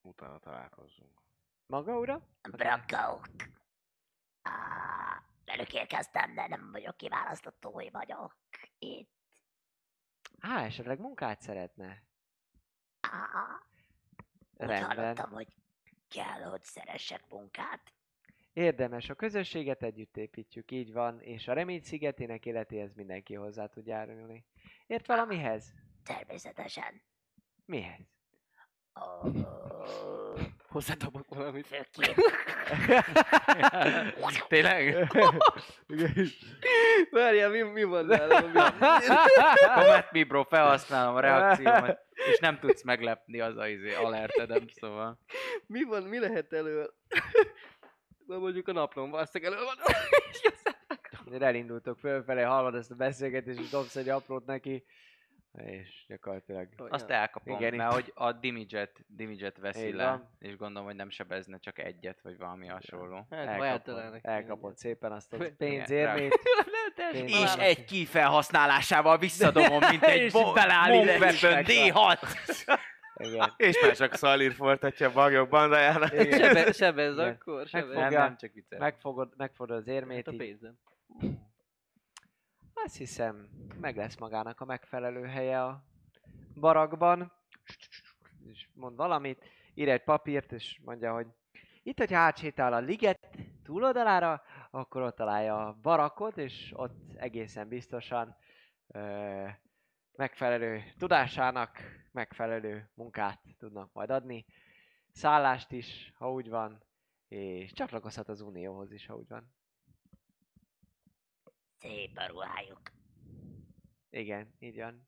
utána 0.03 0.39
találkozzunk. 0.39 1.21
Maga, 1.67 1.99
ura? 1.99 2.29
Brakok. 2.51 3.27
Velük 5.45 5.73
érkeztem, 5.73 6.35
de 6.35 6.47
nem 6.47 6.71
vagyok 6.73 6.97
kiválasztott 6.97 7.67
új 7.67 7.89
vagyok. 7.89 8.37
Itt. 8.79 9.11
Á, 10.41 10.65
esetleg 10.65 10.99
munkát 10.99 11.41
szeretne? 11.41 12.03
Úgy 14.53 14.69
Rendben. 14.69 14.97
hallottam, 14.97 15.31
hogy 15.31 15.55
kell, 16.09 16.43
hogy 16.43 16.63
szeressek 16.63 17.29
munkát. 17.29 17.93
Érdemes, 18.53 19.09
a 19.09 19.15
közösséget 19.15 19.83
együtt 19.83 20.17
építjük, 20.17 20.71
így 20.71 20.93
van, 20.93 21.21
és 21.21 21.49
a 21.49 21.53
remény 21.53 21.81
szigetének 21.81 22.47
életéhez 22.47 22.95
mindenki 22.95 23.35
hozzá 23.35 23.67
tud 23.67 23.87
járulni. 23.87 24.45
Ért 24.87 25.07
valamihez? 25.07 25.75
Természetesen. 26.05 27.03
Mihez? 27.65 28.01
Oh, 29.01 29.33
Hozzádobok 30.69 31.25
valamit. 31.29 31.67
Tényleg? 34.49 35.13
Várjál, 37.11 37.51
mi, 37.51 37.63
mi 37.63 37.83
van 37.83 38.07
nálam? 38.07 38.51
Mi? 38.51 38.61
Comet 39.75 40.13
me 40.13 40.25
bro, 40.25 40.45
felhasználom 40.45 41.15
a 41.15 41.21
reakciómat, 41.21 41.99
és 42.31 42.39
nem 42.39 42.59
tudsz 42.59 42.83
meglepni 42.83 43.41
az 43.41 43.57
a 43.57 43.69
izé, 43.69 43.95
alertedem, 43.95 44.65
szóval. 44.69 45.19
mi 45.67 45.83
van, 45.83 46.03
mi 46.03 46.19
lehet 46.19 46.53
elő? 46.53 46.91
Na 48.27 48.39
mondjuk 48.39 48.69
a 48.69 48.73
naplom, 48.73 49.11
basszak 49.11 49.43
elő 49.43 49.57
van. 49.57 49.77
Elindultok 51.43 51.99
fölfelé, 51.99 52.43
hallod 52.43 52.75
ezt 52.75 52.91
a 52.91 52.95
beszélgetést, 52.95 53.59
és 53.59 53.69
dobsz 53.69 53.97
egy 53.97 54.09
aprót 54.09 54.47
neki, 54.47 54.85
és 55.53 56.05
gyakorlatilag... 56.09 56.69
Azt 56.89 57.11
elkapom, 57.11 57.57
Igen, 57.57 57.75
mert 57.75 57.91
itt- 57.91 57.95
hogy 57.95 58.13
a 58.15 58.33
dimidzset, 58.33 59.01
dimidzset 59.07 59.59
veszi 59.59 59.87
Így 59.87 59.95
le, 59.95 60.05
van. 60.05 60.31
és 60.39 60.57
gondolom, 60.57 60.87
hogy 60.87 60.97
nem 60.97 61.11
sebezne 61.11 61.59
csak 61.59 61.79
egyet, 61.79 62.21
vagy 62.23 62.39
valami 62.39 62.67
hasonló. 62.67 63.27
Hát, 63.31 63.61
elkapod, 64.23 64.77
szépen 64.77 65.13
azt 65.13 65.33
a 65.33 65.37
Igen, 65.37 65.57
pénzérmét. 65.67 66.39
Pénz- 67.13 67.31
És 67.33 67.55
egy 67.55 67.85
ki 67.85 68.05
felhasználásával 68.05 69.19
visszadobom, 69.19 69.81
mint 69.91 70.03
egy 70.03 70.33
bo- 70.33 70.55
beláll 70.55 70.91
Monk 70.93 71.03
ide 71.03 71.19
Weapon 71.19 71.61
is 71.61 71.67
D6! 71.93 72.19
Igen. 73.15 73.53
És 73.57 73.81
már 73.83 73.97
csak 73.97 74.15
Szallír 74.15 74.53
folytatja 74.53 75.09
a 75.09 75.13
bagyok 75.13 75.49
bandájának. 75.49 76.13
Igen. 76.13 76.39
Sebe, 76.55 76.73
sebez 76.73 77.13
Igen. 77.15 77.29
akkor, 77.29 77.67
sebez. 77.67 77.95
Megfog- 77.95 78.11
Nem, 78.13 78.23
nem, 78.23 78.37
csak 78.37 78.53
viccelek. 78.53 78.83
Megfogod, 78.85 79.33
megfogod 79.37 79.77
az 79.77 79.87
érmét, 79.87 80.17
Hát 80.27 80.35
a 80.35 80.37
pénzem. 80.37 80.75
Azt 82.85 82.97
hiszem, 82.97 83.49
meg 83.81 83.97
lesz 83.97 84.17
magának 84.17 84.61
a 84.61 84.65
megfelelő 84.65 85.25
helye 85.25 85.65
a 85.65 85.85
barakban. 86.55 87.33
És 88.51 88.69
mond 88.75 88.97
valamit, 88.97 89.45
ír 89.75 89.89
egy 89.89 90.05
papírt, 90.05 90.53
és 90.53 90.81
mondja, 90.85 91.13
hogy 91.13 91.27
itt, 91.83 91.99
hogyha 91.99 92.19
átsétál 92.19 92.73
a 92.73 92.79
liget 92.79 93.29
túloldalára, 93.63 94.43
akkor 94.71 95.03
ott 95.03 95.17
találja 95.17 95.67
a 95.67 95.79
barakot, 95.83 96.39
és 96.39 96.73
ott 96.75 97.15
egészen 97.17 97.69
biztosan 97.69 98.37
ö, 98.87 99.47
megfelelő 100.17 100.83
tudásának 100.99 101.79
megfelelő 102.13 102.91
munkát 102.95 103.41
tudnak 103.59 103.93
majd 103.93 104.11
adni. 104.11 104.47
Szállást 105.11 105.73
is, 105.73 106.13
ha 106.17 106.33
úgy 106.33 106.49
van, 106.49 106.83
és 107.29 107.73
csatlakozhat 107.73 108.29
az 108.29 108.41
Unióhoz 108.41 108.93
is, 108.93 109.07
ha 109.07 109.17
úgy 109.17 109.29
van. 109.29 109.53
Szép 111.81 112.17
a 112.19 112.27
ruhájuk. 112.27 112.81
Igen, 114.11 114.55
így 114.59 114.77
van. 114.77 115.07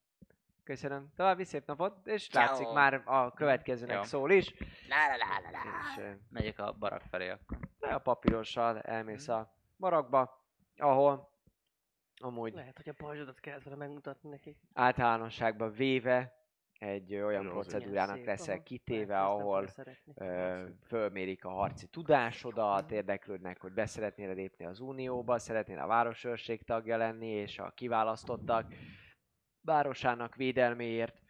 Köszönöm. 0.65 1.13
További 1.17 1.45
szép 1.45 1.67
napot, 1.67 2.07
és 2.07 2.29
Ciao. 2.29 2.45
látszik 2.45 2.73
már 2.73 3.03
a 3.05 3.33
következőnek 3.33 3.97
Jó. 3.97 4.03
szól 4.03 4.31
is. 4.31 4.55
La 4.89 4.97
la 5.09 5.17
la 5.17 5.51
la 5.51 5.51
la. 5.51 6.11
És 6.11 6.17
Megyek 6.29 6.59
a 6.59 6.73
barak 6.73 7.03
felé 7.11 7.29
akkor. 7.29 7.59
a 7.81 7.99
papírossal 7.99 8.81
elmész 8.81 9.29
a 9.29 9.55
barakba, 9.79 10.45
ahol 10.77 11.31
amúgy 12.17 12.53
Lehet, 12.55 12.77
hogy 12.77 12.89
a 12.89 12.93
pajzsodat 12.93 13.41
kellett 13.41 13.63
volna 13.63 13.79
megmutatni 13.79 14.29
neki. 14.29 14.57
általánosságban 14.73 15.73
véve 15.73 16.40
egy 16.81 17.15
olyan 17.15 17.44
Jó, 17.44 17.50
procedúrának 17.50 18.17
szép, 18.17 18.26
leszel 18.26 18.55
aha. 18.55 18.62
kitéve, 18.62 19.15
nem 19.15 19.25
ahol 19.25 19.68
ö, 20.15 20.65
fölmérik 20.86 21.44
a 21.44 21.50
harci 21.50 21.86
tudásodat, 21.86 22.91
érdeklődnek, 22.91 23.60
hogy 23.60 23.73
beszeretnél 23.73 24.34
lépni 24.34 24.65
az 24.65 24.81
Unióba, 24.81 25.39
szeretnél 25.39 25.78
a 25.78 25.86
városőrség 25.86 26.62
tagja 26.62 26.97
lenni, 26.97 27.26
és 27.26 27.59
a 27.59 27.70
kiválasztottak 27.70 28.75
városának 29.60 30.34
védelméért 30.34 31.23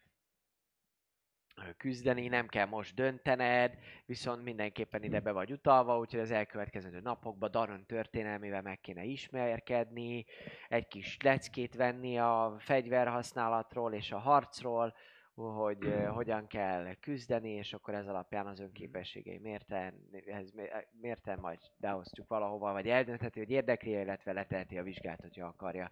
küzdeni, 1.76 2.28
nem 2.28 2.46
kell 2.46 2.66
most 2.66 2.94
döntened, 2.94 3.78
viszont 4.06 4.42
mindenképpen 4.42 5.02
ide 5.02 5.20
be 5.20 5.32
vagy 5.32 5.52
utalva, 5.52 5.98
úgyhogy 5.98 6.20
az 6.20 6.30
elkövetkező 6.30 7.00
napokban 7.00 7.50
Daron 7.50 7.86
történelmével 7.86 8.62
meg 8.62 8.80
kéne 8.80 9.04
ismerkedni, 9.04 10.24
egy 10.68 10.86
kis 10.86 11.16
leckét 11.22 11.74
venni 11.74 12.18
a 12.18 12.56
fegyverhasználatról 12.58 13.92
és 13.92 14.12
a 14.12 14.18
harcról, 14.18 14.94
hogy 15.34 15.94
hogyan 16.08 16.46
kell 16.46 16.94
küzdeni, 16.94 17.50
és 17.50 17.72
akkor 17.72 17.94
ez 17.94 18.06
alapján 18.06 18.46
az 18.46 18.60
önképességei 18.60 19.38
mérten, 19.38 20.08
ez 20.26 20.50
mé- 20.50 20.88
mérten 21.00 21.38
majd 21.38 21.58
beosztjuk 21.76 22.28
valahova, 22.28 22.72
vagy 22.72 22.88
eldöntheti, 22.88 23.38
hogy 23.38 23.50
érdekli, 23.50 23.90
illetve 23.90 24.32
leteheti 24.32 24.78
a 24.78 24.82
vizsgát, 24.82 25.20
hogyha 25.20 25.46
akarja, 25.46 25.90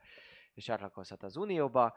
és 0.55 0.65
csatlakozhat 0.65 1.23
az 1.23 1.37
Unióba. 1.37 1.97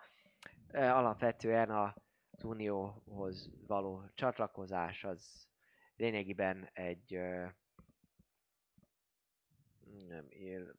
Ö, 0.71 0.81
Alapvetően 0.81 1.69
az 1.69 2.43
Unióhoz 2.43 3.49
való 3.67 4.03
csatlakozás 4.13 5.03
az 5.03 5.47
lényegében 5.95 6.69
egy 6.73 7.19
nem 10.07 10.25
él, 10.29 10.75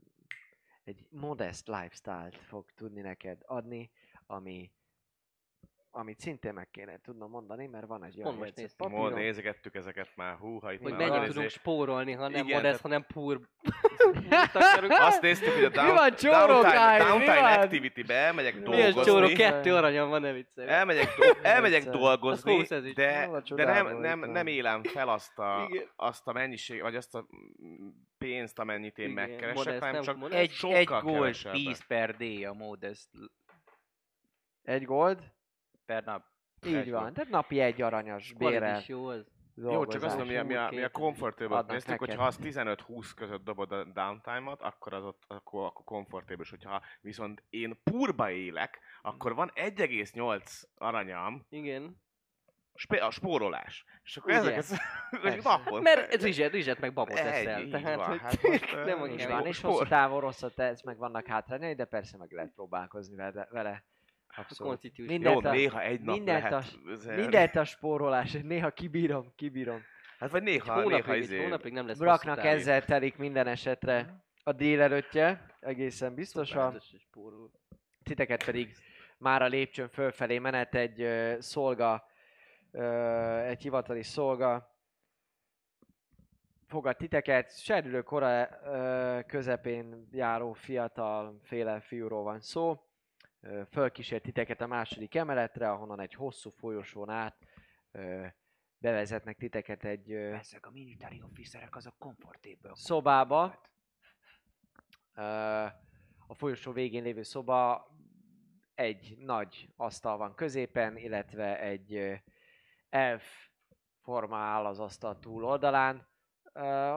egy 0.84 1.06
modest 1.10 1.66
lifestyle-t 1.66 2.36
fog 2.36 2.70
tudni 2.74 3.00
neked 3.00 3.42
adni, 3.46 3.90
ami 4.26 4.70
amit 5.94 6.20
szintén 6.20 6.52
meg 6.52 6.70
kéne 6.70 6.98
tudnom 7.00 7.30
mondani, 7.30 7.66
mert 7.66 7.86
van 7.86 8.04
egy 8.04 8.20
olyan 8.22 8.38
papírom. 8.76 9.12
nézegettük 9.14 9.74
ezeket 9.74 10.08
már, 10.16 10.36
húha, 10.36 10.72
itt 10.72 10.82
Hogy 10.82 10.90
már 10.92 11.00
mennyit 11.08 11.26
tudunk 11.26 11.46
izé- 11.46 11.58
spórolni, 11.58 12.12
ha 12.12 12.28
nem 12.28 12.46
tehát- 12.46 12.80
hanem 12.80 13.06
pur. 13.06 13.40
Azt 14.88 15.20
néztük, 15.22 15.52
hogy 15.54 15.64
a 15.64 15.68
Mi 15.68 15.74
down, 15.74 15.94
van, 15.94 16.14
csórok, 16.14 16.46
downtime, 16.46 16.98
mi 16.98 17.04
downtime 17.04 17.58
activity-be 17.58 18.14
elmegyek 18.14 18.54
Milyen 18.68 18.92
csóró, 18.92 19.04
dolgozni. 19.04 19.34
kettő 19.36 19.74
aranyam 19.74 20.08
van, 20.08 20.20
ne 20.20 20.32
viccelj. 20.32 20.68
Elmegyek, 20.68 21.14
do- 21.18 21.38
elmegyek 21.42 21.84
dolgozni, 21.84 22.62
de, 22.94 23.30
de 23.54 23.64
nem, 23.64 23.98
nem, 23.98 24.18
nem 24.30 24.46
élem 24.46 24.82
fel 24.82 25.08
azt 25.08 25.38
a, 25.38 25.68
azt 25.96 26.28
a 26.28 26.32
mennyiség, 26.32 26.80
vagy 26.82 26.96
azt 26.96 27.14
a 27.14 27.26
pénzt, 28.18 28.58
amennyit 28.58 28.98
én 28.98 29.10
Igen, 29.10 29.28
megkeresek, 29.28 29.54
modest, 29.54 29.78
hanem 29.78 29.94
nem 29.94 30.02
csak 30.02 30.16
modest. 30.16 30.40
Egy, 30.40 30.50
sokkal 30.50 30.76
egy 30.78 30.86
gold 31.04 31.14
kevesebbet. 31.16 31.62
piece 31.62 31.84
per 31.88 32.16
day 32.16 32.44
a 32.44 32.52
modest 32.52 33.08
Egy 34.62 34.84
gold? 34.84 35.32
Per 35.92 36.04
nap. 36.04 36.24
Így 36.66 36.74
Egy 36.74 36.90
van. 36.90 37.12
Tehát 37.12 37.30
napi 37.30 37.60
egy 37.60 37.82
aranyas 37.82 38.32
bérel. 38.32 38.78
is 38.78 38.88
jó 38.88 39.06
az. 39.06 39.26
Jó, 39.54 39.86
csak 39.86 40.02
azt 40.02 40.16
mondom, 40.16 40.46
mi 40.46 40.54
a, 40.54 40.68
mi 40.70 40.82
a, 40.82 40.84
a 40.84 40.88
comfortable 40.88 41.64
néztük, 41.68 41.90
neked. 41.90 42.08
hogyha 42.08 42.26
az 42.26 42.38
15-20 42.42 43.10
között 43.16 43.44
dobod 43.44 43.72
a 43.72 43.84
downtime-ot, 43.84 44.62
akkor 44.62 44.94
az 44.94 45.04
ott, 45.04 45.22
akkor, 45.26 45.64
akkor 45.64 45.84
comfortable, 45.84 46.42
és 46.42 46.50
hogyha 46.50 46.82
viszont 47.00 47.44
én 47.48 47.80
purba 47.82 48.30
élek, 48.30 48.78
akkor 49.02 49.34
van 49.34 49.50
1,8 49.54 50.62
aranyam, 50.74 51.46
Igen. 51.48 52.02
spé- 52.74 53.00
a 53.00 53.10
spórolás. 53.10 53.84
És 54.02 54.16
akkor 54.16 54.30
Ugye? 54.30 54.54
ezeket, 54.54 54.80
hogy 55.22 55.40
napon... 55.42 55.82
Mert 55.82 56.22
rizset, 56.22 56.52
rizset 56.52 56.80
meg 56.80 56.92
babot 56.92 57.18
Egy, 57.18 57.26
eszel. 57.26 57.68
Tehát, 57.68 57.96
van. 57.96 58.08
hogy 58.08 58.20
Hát 58.20 58.42
most, 58.42 58.74
nem 58.84 58.98
van, 59.28 59.46
és 59.46 59.60
hosszú 59.60 59.84
távon 59.84 60.20
rosszat 60.20 60.54
tesz, 60.54 60.82
meg 60.82 60.96
vannak 60.96 61.26
hátrányai, 61.26 61.74
de 61.74 61.84
persze 61.84 62.16
meg 62.16 62.32
lehet 62.32 62.52
próbálkozni 62.54 63.16
vele. 63.50 63.84
Abszolút. 64.36 64.72
Constitution. 64.72 65.06
Mindent 65.18 65.42
Jó, 65.42 65.48
a- 65.50 65.52
néha 65.52 65.82
egy 65.82 66.00
nap 66.00 66.16
mindent 66.16 66.42
lehet... 66.42 66.64
a- 66.86 66.90
azért- 66.90 67.20
Mindent 67.20 67.56
a 67.56 67.64
spórolás, 67.64 68.32
néha 68.32 68.70
kibírom, 68.70 69.32
kibírom. 69.36 69.82
Hát 70.18 70.30
vagy 70.30 70.42
néha, 70.42 70.64
néha 70.74 70.82
hónapig, 70.82 71.12
egy 71.12 71.18
izé... 71.22 71.42
hónapig 71.42 71.72
nem 71.72 71.86
lesz 71.86 71.98
Braknak 71.98 72.44
ezzel 72.44 72.84
telik 72.84 73.16
minden 73.16 73.46
esetre 73.46 74.24
a 74.42 74.52
délelőttje, 74.52 75.46
egészen 75.60 76.14
biztosan. 76.14 76.80
Titeket 78.02 78.44
pedig 78.44 78.76
már 79.18 79.42
a 79.42 79.46
lépcsőn 79.46 79.88
fölfelé 79.88 80.38
menet 80.38 80.74
egy 80.74 81.00
ö, 81.02 81.34
szolga, 81.40 82.04
ö, 82.70 82.82
egy 83.38 83.62
hivatali 83.62 84.02
szolga 84.02 84.76
fogad 86.66 86.96
titeket. 86.96 87.62
Serdülő 87.62 88.02
kora 88.02 88.48
ö, 88.64 89.18
közepén 89.26 90.08
járó 90.12 90.52
fiatal 90.52 91.40
féle 91.42 91.80
fiúról 91.80 92.22
van 92.22 92.40
szó. 92.40 92.80
Fölkísért 93.70 94.22
titeket 94.22 94.60
a 94.60 94.66
második 94.66 95.14
emeletre, 95.14 95.70
ahonnan 95.70 96.00
egy 96.00 96.14
hosszú 96.14 96.50
folyosón 96.50 97.08
át 97.10 97.46
bevezetnek 98.78 99.36
titeket 99.36 99.84
egy 99.84 100.12
Ezek 100.12 100.66
a 100.66 100.70
military 100.70 101.22
officerek 101.22 101.76
azok 101.76 101.94
comfortable. 101.98 102.74
szobába. 102.74 103.60
A 106.26 106.34
folyosó 106.34 106.72
végén 106.72 107.02
lévő 107.02 107.22
szoba 107.22 107.90
egy 108.74 109.16
nagy 109.18 109.68
asztal 109.76 110.16
van 110.16 110.34
középen, 110.34 110.96
illetve 110.96 111.60
egy 111.60 112.20
elf 112.88 113.48
forma 114.00 114.36
áll 114.36 114.64
az 114.64 114.80
asztal 114.80 115.18
túloldalán. 115.18 116.11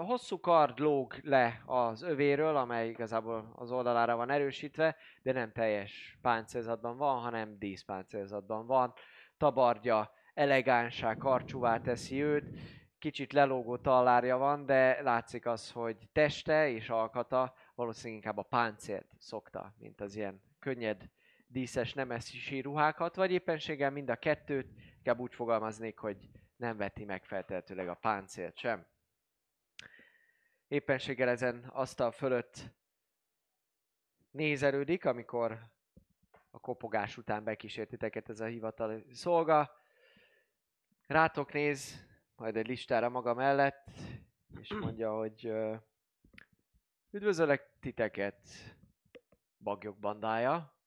Hosszú 0.05 0.39
kard 0.39 0.79
lóg 0.79 1.13
le 1.21 1.61
az 1.65 2.01
övéről, 2.01 2.55
amely 2.55 2.89
igazából 2.89 3.53
az 3.55 3.71
oldalára 3.71 4.15
van 4.15 4.29
erősítve, 4.29 4.95
de 5.21 5.31
nem 5.31 5.51
teljes 5.51 6.17
páncélzatban 6.21 6.97
van, 6.97 7.21
hanem 7.21 7.57
díszpáncélzatban 7.59 8.65
van. 8.65 8.93
Tabardja 9.37 10.11
elegánsá, 10.33 11.15
karcsúvá 11.15 11.79
teszi 11.79 12.23
őt, 12.23 12.59
kicsit 12.99 13.33
lelógó 13.33 13.77
tallárja 13.77 14.37
van, 14.37 14.65
de 14.65 15.01
látszik 15.01 15.45
az, 15.45 15.71
hogy 15.71 15.97
teste 16.11 16.69
és 16.69 16.89
alkata 16.89 17.53
valószínűleg 17.75 18.15
inkább 18.15 18.37
a 18.37 18.47
páncélt 18.49 19.07
szokta, 19.17 19.73
mint 19.77 20.01
az 20.01 20.15
ilyen 20.15 20.41
könnyed, 20.59 21.09
díszes, 21.47 21.93
nemesi 21.93 22.61
ruhákat, 22.61 23.15
vagy 23.15 23.31
éppenséggel 23.31 23.91
mind 23.91 24.09
a 24.09 24.15
kettőt, 24.15 24.67
inkább 24.97 25.19
úgy 25.19 25.35
fogalmaznék, 25.35 25.97
hogy 25.97 26.17
nem 26.55 26.77
veti 26.77 27.05
meg 27.05 27.25
feltehetőleg 27.25 27.87
a 27.87 27.93
páncélt 27.93 28.57
sem. 28.57 28.85
Éppenséggel 30.75 31.29
ezen 31.29 31.63
asztal 31.63 32.11
fölött 32.11 32.69
nézelődik, 34.31 35.05
amikor 35.05 35.59
a 36.51 36.59
kopogás 36.59 37.17
után 37.17 37.43
bekísért 37.43 37.89
titeket 37.89 38.29
ez 38.29 38.39
a 38.39 38.45
hivatali 38.45 39.05
szolga. 39.13 39.71
Rátok 41.07 41.53
néz, 41.53 42.05
majd 42.35 42.55
egy 42.55 42.67
listára 42.67 43.09
maga 43.09 43.33
mellett, 43.33 43.89
és 44.59 44.73
mondja, 44.73 45.13
hogy 45.13 45.51
üdvözöllek 47.09 47.77
titeket, 47.79 48.49
bagyok 49.57 49.97
bandája. 49.97 50.77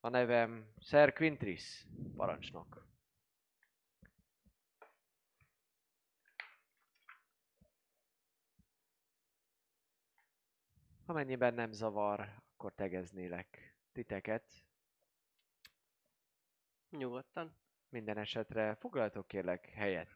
A 0.00 0.08
nevem 0.08 0.72
Sir 0.78 1.12
Quintris, 1.12 1.86
parancsnok. 2.16 2.86
Amennyiben 11.06 11.54
nem 11.54 11.72
zavar, 11.72 12.20
akkor 12.54 12.74
tegeznélek 12.74 13.76
titeket. 13.92 14.44
Nyugodtan. 16.90 17.56
Minden 17.88 18.18
esetre 18.18 18.74
foglaltok 18.74 19.28
kérlek 19.28 19.66
helyet. 19.66 20.14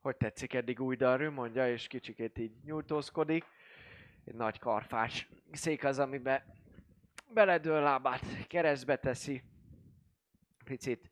Hogy 0.00 0.16
tetszik 0.16 0.54
eddig 0.54 0.80
új 0.80 0.96
darű, 0.96 1.28
mondja, 1.28 1.72
és 1.72 1.86
kicsikét 1.86 2.38
így 2.38 2.64
nyújtózkodik. 2.64 3.44
Egy 4.24 4.34
nagy 4.34 4.58
karfás 4.58 5.28
szék 5.52 5.84
az, 5.84 5.98
amiben 5.98 6.42
beledől 7.32 7.82
lábát 7.82 8.46
keresztbe 8.46 8.96
teszi. 8.96 9.42
Picit 10.64 11.09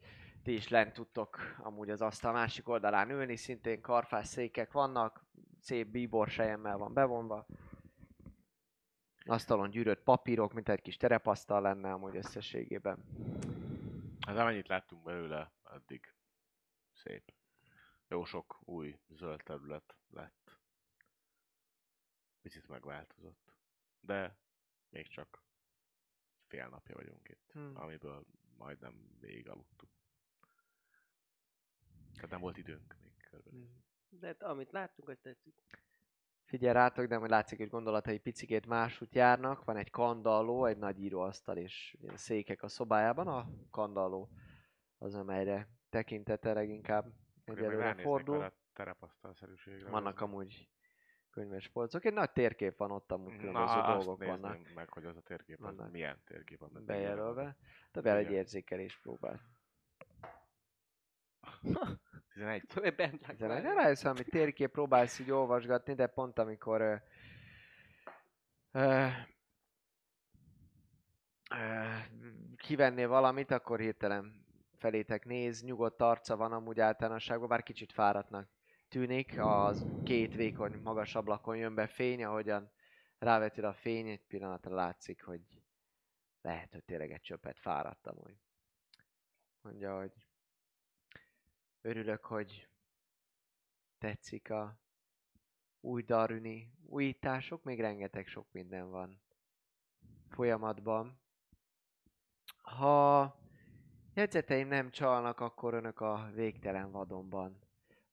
ti 0.49 0.55
is 0.55 0.69
lent 0.69 0.93
tudtok 0.93 1.39
amúgy 1.59 1.91
az 1.91 2.01
asztal 2.01 2.33
másik 2.33 2.69
oldalán 2.69 3.11
ülni, 3.11 3.37
szintén 3.37 3.81
karfás 3.81 4.27
székek 4.27 4.73
vannak, 4.73 5.25
szép 5.61 5.87
bíbor 5.89 6.29
sejemmel 6.29 6.77
van 6.77 6.93
bevonva. 6.93 7.47
Asztalon 9.25 9.71
gyűrött 9.71 10.03
papírok, 10.03 10.53
mint 10.53 10.69
egy 10.69 10.81
kis 10.81 10.97
terepasztal 10.97 11.61
lenne 11.61 11.93
amúgy 11.93 12.17
összességében. 12.17 13.05
Hát 14.27 14.37
amennyit 14.37 14.69
láttunk 14.69 15.03
belőle, 15.03 15.53
addig 15.63 16.15
szép. 16.93 17.33
Jó 18.07 18.25
sok 18.25 18.59
új 18.65 18.99
zöld 19.09 19.43
terület 19.43 19.97
lett. 20.11 20.59
Picit 22.43 22.69
megváltozott. 22.69 23.55
De 24.01 24.39
még 24.89 25.09
csak 25.09 25.43
fél 26.47 26.69
napja 26.69 26.95
vagyunk 26.95 27.29
itt, 27.29 27.51
Hmm. 27.53 27.73
amiből 27.75 28.25
majdnem 28.57 29.17
végig 29.21 29.49
aludtunk. 29.49 29.98
Tehát 32.19 32.31
nem 32.31 32.41
volt 32.41 32.57
időnk 32.57 32.97
még 33.03 33.13
körülbelül. 33.31 33.69
De 34.09 34.27
hát, 34.27 34.43
amit 34.43 34.73
láttunk, 34.73 35.09
az 35.09 35.19
tetszik. 35.23 35.55
Figyelj 36.45 36.73
rátok, 36.73 37.07
de 37.07 37.17
hogy 37.17 37.31
látszik, 37.31 37.59
hogy 37.59 37.69
gondolatai 37.69 38.19
picikét 38.19 38.67
másút 38.67 39.15
járnak. 39.15 39.65
Van 39.65 39.77
egy 39.77 39.91
kandalló, 39.91 40.65
egy 40.65 40.79
nagy 40.79 41.01
íróasztal 41.03 41.57
és 41.57 41.97
ilyen 42.01 42.17
székek 42.17 42.63
a 42.63 42.69
szobájában. 42.69 43.27
A 43.27 43.49
kandalló 43.71 44.31
az, 44.99 45.15
amelyre 45.15 45.69
tekintete 45.91 46.53
leginkább 46.53 47.13
egyelőre 47.45 47.95
fordul. 47.95 48.43
a 48.43 48.53
terepasztalszerűségre. 48.73 49.91
Vannak 49.91 50.21
amúgy 50.21 50.69
könyves 51.31 51.69
polcok. 51.69 52.05
Egy 52.05 52.13
nagy 52.13 52.33
térkép 52.33 52.77
van 52.77 52.91
ott, 52.91 53.13
amúgy 53.13 53.37
különböző 53.37 53.75
Na, 53.75 53.95
dolgok 53.95 54.21
azt 54.21 54.31
vannak 54.31 54.75
meg, 54.75 54.93
hogy 54.93 55.05
az 55.05 55.17
a 55.17 55.21
térkép, 55.21 55.57
az 55.57 55.77
Vannak. 55.77 55.93
milyen 55.93 56.23
térkép 56.25 56.59
van. 56.59 56.85
bejelölve. 56.85 57.57
De 57.93 58.01
bele 58.01 58.19
egy 58.19 58.31
érzékelés 58.31 58.99
próbál. 58.99 59.41
11. 62.39 62.95
Bent 62.97 63.27
lak 63.27 63.31
Ezen 63.31 63.49
már. 63.49 63.57
egy 63.57 63.75
rájössz, 63.75 64.05
ami 64.05 64.23
térkép 64.23 64.71
próbálsz 64.71 65.19
így 65.19 65.31
olvasgatni, 65.31 65.95
de 65.95 66.07
pont 66.07 66.39
amikor 66.39 66.81
ö, 66.81 66.95
ö, 68.73 69.07
ö, 71.51 71.97
kivennél 72.57 73.09
valamit, 73.09 73.51
akkor 73.51 73.81
hirtelen 73.81 74.47
felétek 74.77 75.25
néz, 75.25 75.63
nyugodt 75.63 76.03
arca 76.03 76.37
van 76.37 76.53
amúgy 76.53 76.81
általánosságban, 76.81 77.49
bár 77.49 77.63
kicsit 77.63 77.93
fáradtnak 77.93 78.49
tűnik, 78.89 79.39
az 79.39 79.87
két 80.05 80.35
vékony 80.35 80.81
magas 80.83 81.15
ablakon 81.15 81.57
jön 81.57 81.75
be 81.75 81.87
fény, 81.87 82.25
ahogyan 82.25 82.71
rávetül 83.19 83.65
a 83.65 83.73
fény, 83.73 84.09
egy 84.09 84.27
pillanatra 84.27 84.75
látszik, 84.75 85.23
hogy 85.23 85.41
lehet, 86.41 86.73
hogy 86.73 86.85
tényleg 86.85 87.13
egy 87.13 87.21
csöppet 87.21 87.59
fáradt 87.59 88.07
amúgy. 88.07 88.37
Mondja, 89.61 89.99
hogy 89.99 90.28
örülök, 91.81 92.25
hogy 92.25 92.69
tetszik 93.99 94.51
a 94.51 94.79
új 95.81 96.03
darüni 96.03 96.73
újítások, 96.87 97.63
még 97.63 97.81
rengeteg 97.81 98.27
sok 98.27 98.53
minden 98.53 98.91
van 98.91 99.21
folyamatban. 100.29 101.21
Ha 102.63 103.37
jegyzeteim 104.15 104.69
nem 104.69 104.91
csalnak, 104.91 105.41
akkor 105.41 105.75
önök 105.75 106.01
a 106.01 106.31
végtelen 106.35 106.91
vadonban 106.91 107.59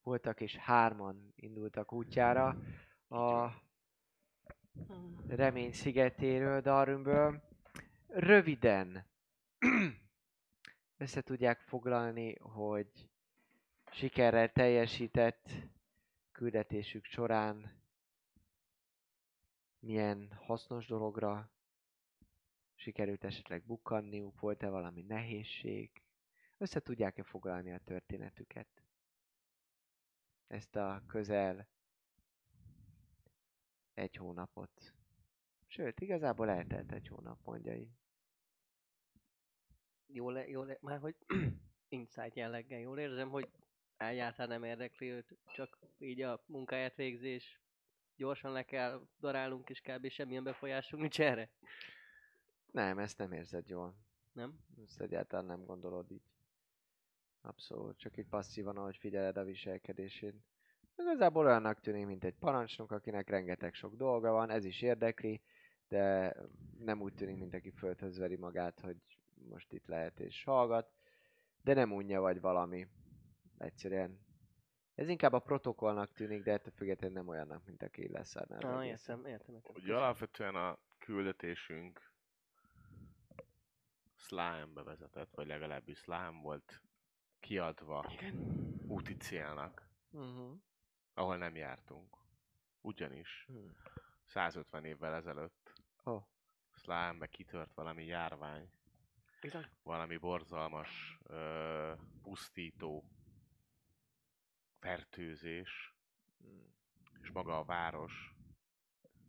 voltak, 0.02 0.40
és 0.40 0.56
hárman 0.56 1.32
indultak 1.36 1.92
útjára 1.92 2.58
a 3.08 3.50
remény 5.28 5.72
szigetéről, 5.72 6.60
Darümből. 6.60 7.42
Röviden 8.06 9.06
össze 11.02 11.22
tudják 11.22 11.60
foglalni, 11.60 12.38
hogy 12.38 13.10
sikerrel 13.96 14.52
teljesített 14.52 15.50
küldetésük 16.32 17.04
során 17.04 17.82
milyen 19.78 20.32
hasznos 20.32 20.86
dologra 20.86 21.50
sikerült 22.74 23.24
esetleg 23.24 23.64
bukkanniuk, 23.64 24.40
volt-e 24.40 24.68
valami 24.68 25.02
nehézség, 25.02 26.02
össze 26.58 26.80
tudják-e 26.80 27.22
foglalni 27.22 27.72
a 27.72 27.78
történetüket. 27.78 28.68
Ezt 30.46 30.76
a 30.76 31.02
közel 31.06 31.68
egy 33.94 34.16
hónapot. 34.16 34.94
Sőt, 35.66 36.00
igazából 36.00 36.48
eltelt 36.50 36.92
egy 36.92 37.08
hónap, 37.08 37.38
mondja 37.44 37.74
így. 37.74 37.92
Jól, 40.06 40.38
jól, 40.38 40.78
már 40.80 41.00
hogy 41.00 41.16
insight 41.88 42.34
jelleggel 42.34 42.80
jól 42.80 42.98
érzem, 42.98 43.28
hogy 43.30 43.48
egyáltalán 43.96 44.48
nem 44.60 44.68
érdekli 44.68 45.10
őt, 45.10 45.36
csak 45.54 45.78
így 45.98 46.22
a 46.22 46.42
munkáját 46.46 46.94
végzés. 46.94 47.60
Gyorsan 48.16 48.52
le 48.52 48.62
kell 48.62 49.06
darálunk, 49.20 49.70
és 49.70 49.80
kb. 49.80 50.08
semmilyen 50.08 50.44
befolyásunk 50.44 51.02
nincs 51.02 51.20
erre. 51.20 51.50
Nem, 52.72 52.98
ezt 52.98 53.18
nem 53.18 53.32
érzed 53.32 53.68
jól. 53.68 53.94
Nem? 54.32 54.58
Ezt 54.86 55.00
egyáltalán 55.00 55.44
nem 55.44 55.64
gondolod 55.64 56.10
így. 56.10 56.22
Abszolút, 57.40 57.98
csak 57.98 58.16
így 58.16 58.26
passzívan, 58.26 58.76
ahogy 58.76 58.96
figyeled 58.96 59.36
a 59.36 59.44
viselkedését. 59.44 60.34
Igazából 60.96 61.46
olyannak 61.46 61.80
tűnik, 61.80 62.06
mint 62.06 62.24
egy 62.24 62.34
parancsnok, 62.34 62.90
akinek 62.90 63.28
rengeteg 63.28 63.74
sok 63.74 63.96
dolga 63.96 64.32
van, 64.32 64.50
ez 64.50 64.64
is 64.64 64.82
érdekli, 64.82 65.40
de 65.88 66.34
nem 66.78 67.00
úgy 67.00 67.14
tűnik, 67.14 67.36
mint 67.36 67.54
aki 67.54 67.70
földhöz 67.70 68.18
veri 68.18 68.36
magát, 68.36 68.80
hogy 68.80 68.96
most 69.48 69.72
itt 69.72 69.86
lehet 69.86 70.20
és 70.20 70.44
hallgat, 70.44 70.90
de 71.62 71.74
nem 71.74 71.92
unja 71.92 72.20
vagy 72.20 72.40
valami. 72.40 72.86
Egyszerűen. 73.58 74.24
Ez 74.94 75.08
inkább 75.08 75.32
a 75.32 75.38
protokollnak 75.38 76.12
tűnik, 76.12 76.42
de 76.42 76.52
ettől 76.52 76.72
függetlenül 76.76 77.16
nem 77.16 77.28
olyannak, 77.28 77.66
mint 77.66 77.82
aki 77.82 78.08
leszárnál. 78.08 78.60
Ah, 78.76 78.86
értem, 78.86 79.24
értem, 79.26 79.54
értem. 79.54 79.74
Ugye 79.74 79.96
alapvetően 79.96 80.54
a 80.54 80.78
küldetésünk 80.98 82.12
Slime-be 84.16 84.82
vezetett, 84.82 85.34
vagy 85.34 85.46
legalábbis 85.46 85.98
Slime 85.98 86.40
volt 86.42 86.82
kiadva 87.40 88.12
úti 88.86 89.16
célnak, 89.16 89.84
Uh-huh. 90.10 90.56
ahol 91.14 91.36
nem 91.36 91.56
jártunk. 91.56 92.16
Ugyanis 92.80 93.44
Hmm. 93.46 93.74
150 94.24 94.84
évvel 94.84 95.14
ezelőtt 95.14 95.72
Oh. 96.04 96.22
Slime-be 96.72 97.26
kitört 97.26 97.74
valami 97.74 98.04
járvány, 98.04 98.70
Bizony. 99.40 99.66
valami 99.82 100.16
borzalmas, 100.16 101.18
ö, 101.22 101.92
pusztító 102.22 103.04
fertőzés, 104.86 105.94
Hmm. 106.38 106.74
és 107.22 107.30
maga 107.30 107.58
a 107.58 107.64
város, 107.64 108.34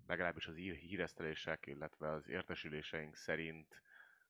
legalábbis 0.08 0.48
az 0.48 0.58
ír- 0.58 0.80
híresztelések, 0.80 1.66
illetve 1.66 2.10
az 2.12 2.28
értesüléseink 2.28 3.16
szerint 3.16 3.82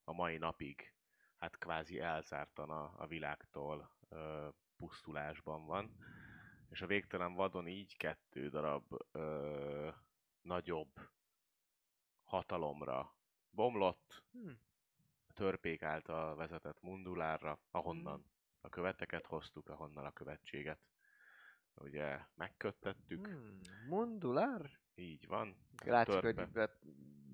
a 0.04 0.12
mai 0.12 0.36
napig 0.36 0.92
hát 1.36 1.58
kvázi 1.58 2.00
elzártan 2.00 2.70
a, 2.70 2.94
a 2.96 3.06
világtól 3.06 3.90
ö, 4.08 4.48
pusztulásban 4.76 5.66
van. 5.66 5.96
És 6.70 6.80
a 6.82 6.86
végtelen 6.86 7.34
vadon 7.34 7.66
így 7.66 7.96
kettő 7.96 8.48
darab 8.48 8.84
ö, 9.12 9.90
nagyobb 10.40 11.08
hatalomra 12.24 13.14
bomlott, 13.50 14.22
Hmm. 14.32 14.60
a 15.26 15.32
törpék 15.32 15.82
által 15.82 16.36
vezetett 16.36 16.82
mundulárra, 16.82 17.58
ahonnan 17.70 18.24
a 18.60 18.68
követeket 18.68 19.26
hoztuk, 19.26 19.68
ahonnan 19.68 20.04
a 20.04 20.12
követséget 20.12 20.78
ugye 21.80 22.18
megköttettük, 22.34 23.26
Hmm. 23.26 23.60
Mundulár? 23.88 24.78
így 24.94 25.26
van. 25.26 25.56
törpe. 25.76 26.20
hogy 26.20 26.52
be, 26.52 26.78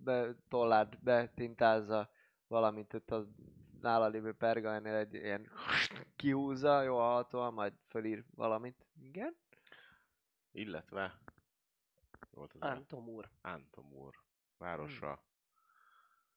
be, 0.05 0.35
tollát 0.49 1.03
betintázza 1.03 2.11
valamit 2.47 2.95
ott 2.95 3.11
a 3.11 3.27
nála 3.81 4.07
lévő 4.09 4.33
pergamennél 4.33 4.95
egy 4.95 5.15
ilyen 5.15 5.51
kihúzza, 6.17 6.83
jó 6.83 6.97
hallhatóan, 6.97 7.53
majd 7.55 7.73
fölír 7.89 8.25
valamit. 8.35 8.87
Igen? 9.01 9.37
Illetve 10.51 11.19
volt 12.31 12.53
az 12.53 12.61
Antom 12.61 13.09
úr. 13.09 13.31
Antomur 13.41 14.23
városa, 14.57 15.25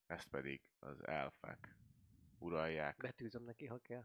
ezt 0.05 0.27
pedig 0.27 0.71
az 0.79 1.07
elfek 1.07 1.77
uralják. 2.37 2.97
Betűzöm 2.97 3.43
neki, 3.43 3.65
ha 3.65 3.77
kell. 3.77 4.03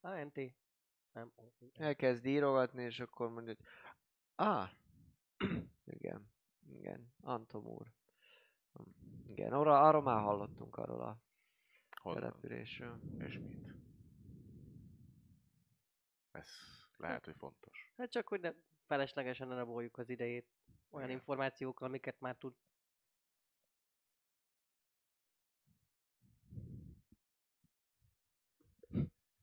ANT. 0.00 0.38
Nem. 1.16 1.32
Elkezd 1.72 2.24
írogatni, 2.26 2.82
és 2.82 3.00
akkor 3.00 3.30
mondja, 3.30 3.54
hogy 3.54 3.66
ah, 4.34 4.70
igen, 5.96 6.30
igen, 6.68 7.12
Antom 7.20 7.66
úr. 7.66 7.92
Igen, 9.26 9.52
arra, 9.52 9.80
arra 9.80 10.00
már 10.00 10.20
hallottunk 10.22 10.76
arról 10.76 11.00
a 11.00 11.18
Honnan 12.00 12.20
településről. 12.20 13.00
és 13.18 13.38
mit. 13.38 13.74
Ez 16.30 16.48
lehet, 16.96 17.24
hogy 17.24 17.36
fontos. 17.36 17.92
Hát 17.96 18.10
csak, 18.10 18.28
hogy 18.28 18.40
ne 18.40 18.52
feleslegesen 18.86 19.48
ne 19.48 19.54
raboljuk 19.54 19.98
az 19.98 20.08
idejét 20.08 20.46
olyan 20.90 21.06
Igen. 21.06 21.18
információkkal, 21.18 21.88
amiket 21.88 22.20
már 22.20 22.36
tud. 22.36 22.54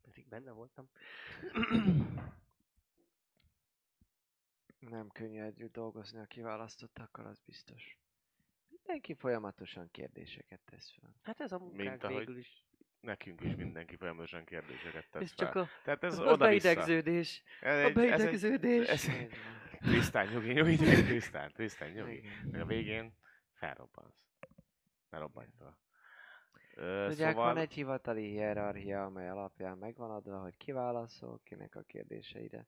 Pedig 0.01 0.22
benne 0.33 0.51
voltam. 0.51 0.89
Nem 4.79 5.07
könnyű 5.09 5.41
együtt 5.41 5.73
dolgozni 5.73 6.19
a 6.19 6.25
kiválasztottakkal, 6.25 7.25
az 7.25 7.39
biztos. 7.45 7.97
Mindenki 8.69 9.13
folyamatosan 9.13 9.91
kérdéseket 9.91 10.59
tesz 10.65 10.91
fel. 11.01 11.15
Hát 11.21 11.39
ez 11.39 11.51
a 11.51 11.57
munkánk 11.59 12.03
ahogy 12.03 12.17
végül 12.17 12.37
is. 12.37 12.63
Nekünk 12.99 13.41
is 13.41 13.55
mindenki 13.55 13.95
folyamatosan 13.95 14.43
kérdéseket 14.45 15.09
tesz 15.11 15.21
Ez 15.21 15.31
fel. 15.33 15.45
csak 15.45 15.55
a, 15.55 15.67
Tehát 15.83 16.03
ez 16.03 16.17
a 16.17 16.21
oda-vissza. 16.31 16.67
beidegződés. 16.67 17.43
Ez 17.61 17.75
A 17.75 17.77
egy- 17.77 17.81
ez 17.81 17.85
egy- 17.87 17.93
beidegződés. 17.93 18.87
ez 18.87 19.07
egy- 19.07 19.21
Így 19.21 19.29
van. 19.29 19.79
Trisztán, 19.91 20.27
nyugi, 20.27 20.51
nyugi, 20.51 20.75
Trisztán, 20.75 21.51
Trisztán, 21.51 21.89
nyugi. 21.91 22.23
Meg 22.51 22.61
a 22.61 22.65
végén 22.65 23.13
felrobbansz. 23.53 24.15
Ne 25.09 25.17
robbanj 25.17 25.49
fel. 25.57 25.81
Ö, 26.75 27.05
Tudják, 27.09 27.31
szóval... 27.31 27.53
van 27.53 27.57
egy 27.57 27.73
hivatali 27.73 28.29
hierarchia, 28.29 29.05
amely 29.05 29.29
alapján 29.29 29.77
megvan 29.77 30.11
adva, 30.11 30.41
hogy 30.41 30.57
kiválaszol 30.57 31.39
kinek 31.43 31.75
a 31.75 31.81
kérdéseire. 31.81 32.67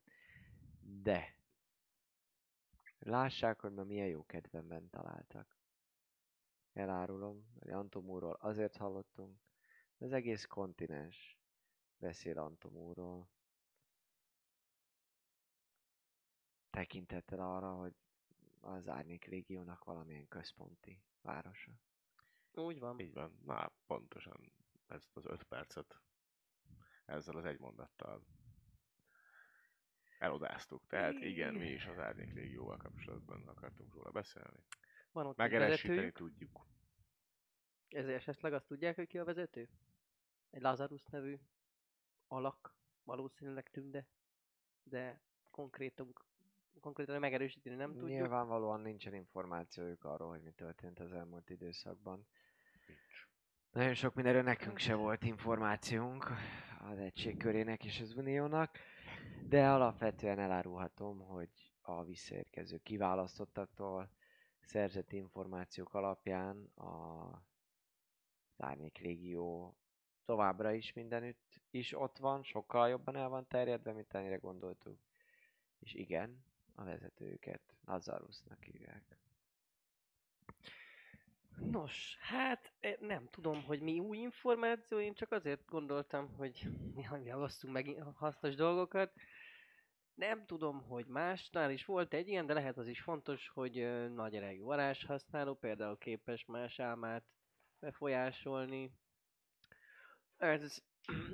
De 0.79 1.37
lássák, 2.99 3.59
hogy 3.59 3.73
ma 3.73 3.83
milyen 3.83 4.07
jó 4.07 4.25
kedvemben 4.25 4.89
találtak. 4.89 5.57
Elárulom, 6.73 7.45
hogy 7.59 7.69
Antomúról 7.69 8.37
azért 8.39 8.77
hallottunk, 8.77 9.39
az 9.97 10.11
egész 10.11 10.45
kontinens 10.45 11.37
beszél 11.97 12.39
Antomúról. 12.39 13.29
Tekintettel 16.69 17.39
arra, 17.39 17.73
hogy 17.73 17.95
az 18.59 18.87
Árnyék 18.87 19.25
Légiónak 19.25 19.83
valamilyen 19.83 20.27
központi 20.27 21.03
városa. 21.21 21.71
Úgy 22.57 22.79
van. 22.79 22.99
Így 22.99 23.13
van. 23.13 23.39
Na, 23.45 23.71
pontosan 23.85 24.51
ezt 24.87 25.17
az 25.17 25.25
öt 25.25 25.43
percet 25.43 25.99
ezzel 27.05 27.35
az 27.35 27.45
egy 27.45 27.59
mondattal 27.59 28.23
elodáztuk. 30.19 30.87
Tehát 30.87 31.13
igen, 31.13 31.53
mi 31.53 31.69
is 31.69 31.85
az 31.85 31.97
Árnyék 31.97 32.33
Légióval 32.33 32.77
kapcsolatban 32.77 33.47
akartunk 33.47 33.93
róla 33.93 34.11
beszélni. 34.11 34.63
Van 35.11 35.25
ott 35.25 35.37
vezetőjük. 35.37 36.15
tudjuk. 36.15 36.65
Ezért 37.87 38.15
esetleg 38.15 38.53
azt 38.53 38.67
tudják, 38.67 38.95
hogy 38.95 39.07
ki 39.07 39.17
a 39.17 39.23
vezető? 39.23 39.69
Egy 40.49 40.61
Lazarus 40.61 41.05
nevű 41.05 41.39
alak, 42.27 42.75
valószínűleg 43.03 43.69
tünde, 43.69 44.07
de 44.83 45.21
konkrétan, 45.51 46.13
konkrétan 46.79 47.19
megerősíteni 47.19 47.75
nem 47.75 47.91
tudjuk. 47.91 48.09
Nyilvánvalóan 48.09 48.81
nincsen 48.81 49.13
információjuk 49.13 50.03
arról, 50.03 50.29
hogy 50.29 50.41
mi 50.41 50.51
történt 50.51 50.99
az 50.99 51.11
elmúlt 51.11 51.49
időszakban. 51.49 52.27
Nincs. 52.85 53.27
Nagyon 53.71 53.93
sok 53.93 54.13
mindenről 54.13 54.43
nekünk 54.43 54.77
se 54.77 54.95
volt 54.95 55.23
információnk 55.23 56.31
az 56.91 56.97
egység 56.97 57.37
körének 57.37 57.85
és 57.85 58.01
az 58.01 58.15
uniónak, 58.15 58.77
de 59.47 59.69
alapvetően 59.69 60.39
elárulhatom, 60.39 61.19
hogy 61.19 61.73
a 61.81 62.03
visszaérkező 62.03 62.77
kiválasztottaktól 62.77 64.09
szerzett 64.59 65.11
információk 65.11 65.93
alapján 65.93 66.65
a 66.75 67.43
Árnyék 68.57 68.97
Légió 68.97 69.77
továbbra 70.25 70.71
is 70.71 70.93
mindenütt 70.93 71.61
is 71.69 71.93
ott 71.93 72.17
van, 72.17 72.43
sokkal 72.43 72.89
jobban 72.89 73.15
el 73.15 73.29
van 73.29 73.47
terjedve, 73.47 73.91
mint 73.91 74.13
ennyire 74.13 74.35
gondoltuk. 74.35 74.99
És 75.79 75.93
igen, 75.93 76.43
a 76.75 76.83
vezetőjüket 76.83 77.61
Lazarusnak 77.85 78.63
hívják. 78.63 79.24
Nos, 81.57 82.17
hát 82.19 82.71
eh, 82.79 82.95
nem 82.99 83.27
tudom, 83.31 83.63
hogy 83.63 83.81
mi 83.81 83.99
új 83.99 84.17
információ, 84.17 84.99
én 84.99 85.13
csak 85.13 85.31
azért 85.31 85.65
gondoltam, 85.65 86.33
hogy 86.37 86.67
mi 86.95 87.05
megosztunk 87.23 87.73
meg 87.73 88.03
hasznos 88.15 88.55
dolgokat. 88.55 89.13
Nem 90.13 90.45
tudom, 90.45 90.81
hogy 90.81 91.05
másnál 91.05 91.71
is 91.71 91.85
volt 91.85 92.13
egy 92.13 92.27
ilyen, 92.27 92.45
de 92.45 92.53
lehet 92.53 92.77
az 92.77 92.87
is 92.87 93.01
fontos, 93.01 93.47
hogy 93.47 94.07
nagy 94.13 94.35
erejű 94.35 94.61
varázs 94.61 95.05
használó 95.05 95.53
például 95.55 95.97
képes 95.97 96.45
más 96.45 96.79
álmát 96.79 97.23
befolyásolni. 97.79 98.91
Ez, 100.37 100.83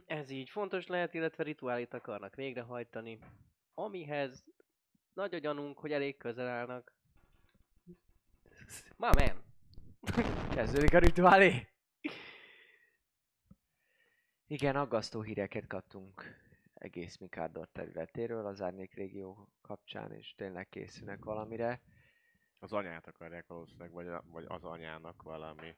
ez 0.06 0.30
így 0.30 0.50
fontos 0.50 0.88
lehet, 0.88 1.14
illetve 1.14 1.43
rituálit 1.43 1.93
akarnak 1.93 2.35
végrehajtani, 2.35 3.19
amihez 3.74 4.45
nagy 5.14 5.33
a 5.33 5.38
gyanunk, 5.38 5.77
hogy 5.80 5.91
elég 5.91 6.17
közel 6.17 6.48
állnak. 6.48 6.93
Man! 8.98 9.31
Kezdődik 10.49 10.93
a 10.93 10.99
rituálé! 10.99 11.67
Igen, 14.48 14.75
aggasztó 14.75 15.22
híreket 15.22 15.67
kaptunk 15.67 16.23
egész 16.73 17.17
Mikádor 17.17 17.67
területéről 17.72 18.45
az 18.45 18.61
Árnyék 18.61 18.93
régió 18.93 19.49
kapcsán, 19.61 20.11
és 20.11 20.33
tényleg 20.35 20.69
készülnek 20.69 21.23
valamire. 21.23 21.81
Az 22.59 22.73
anyát 22.73 23.07
akarják 23.07 23.48
valószínűleg, 23.48 23.91
vagy, 23.91 24.07
a, 24.07 24.23
vagy 24.25 24.45
az 24.48 24.64
anyának 24.64 25.22
valami... 25.22 25.75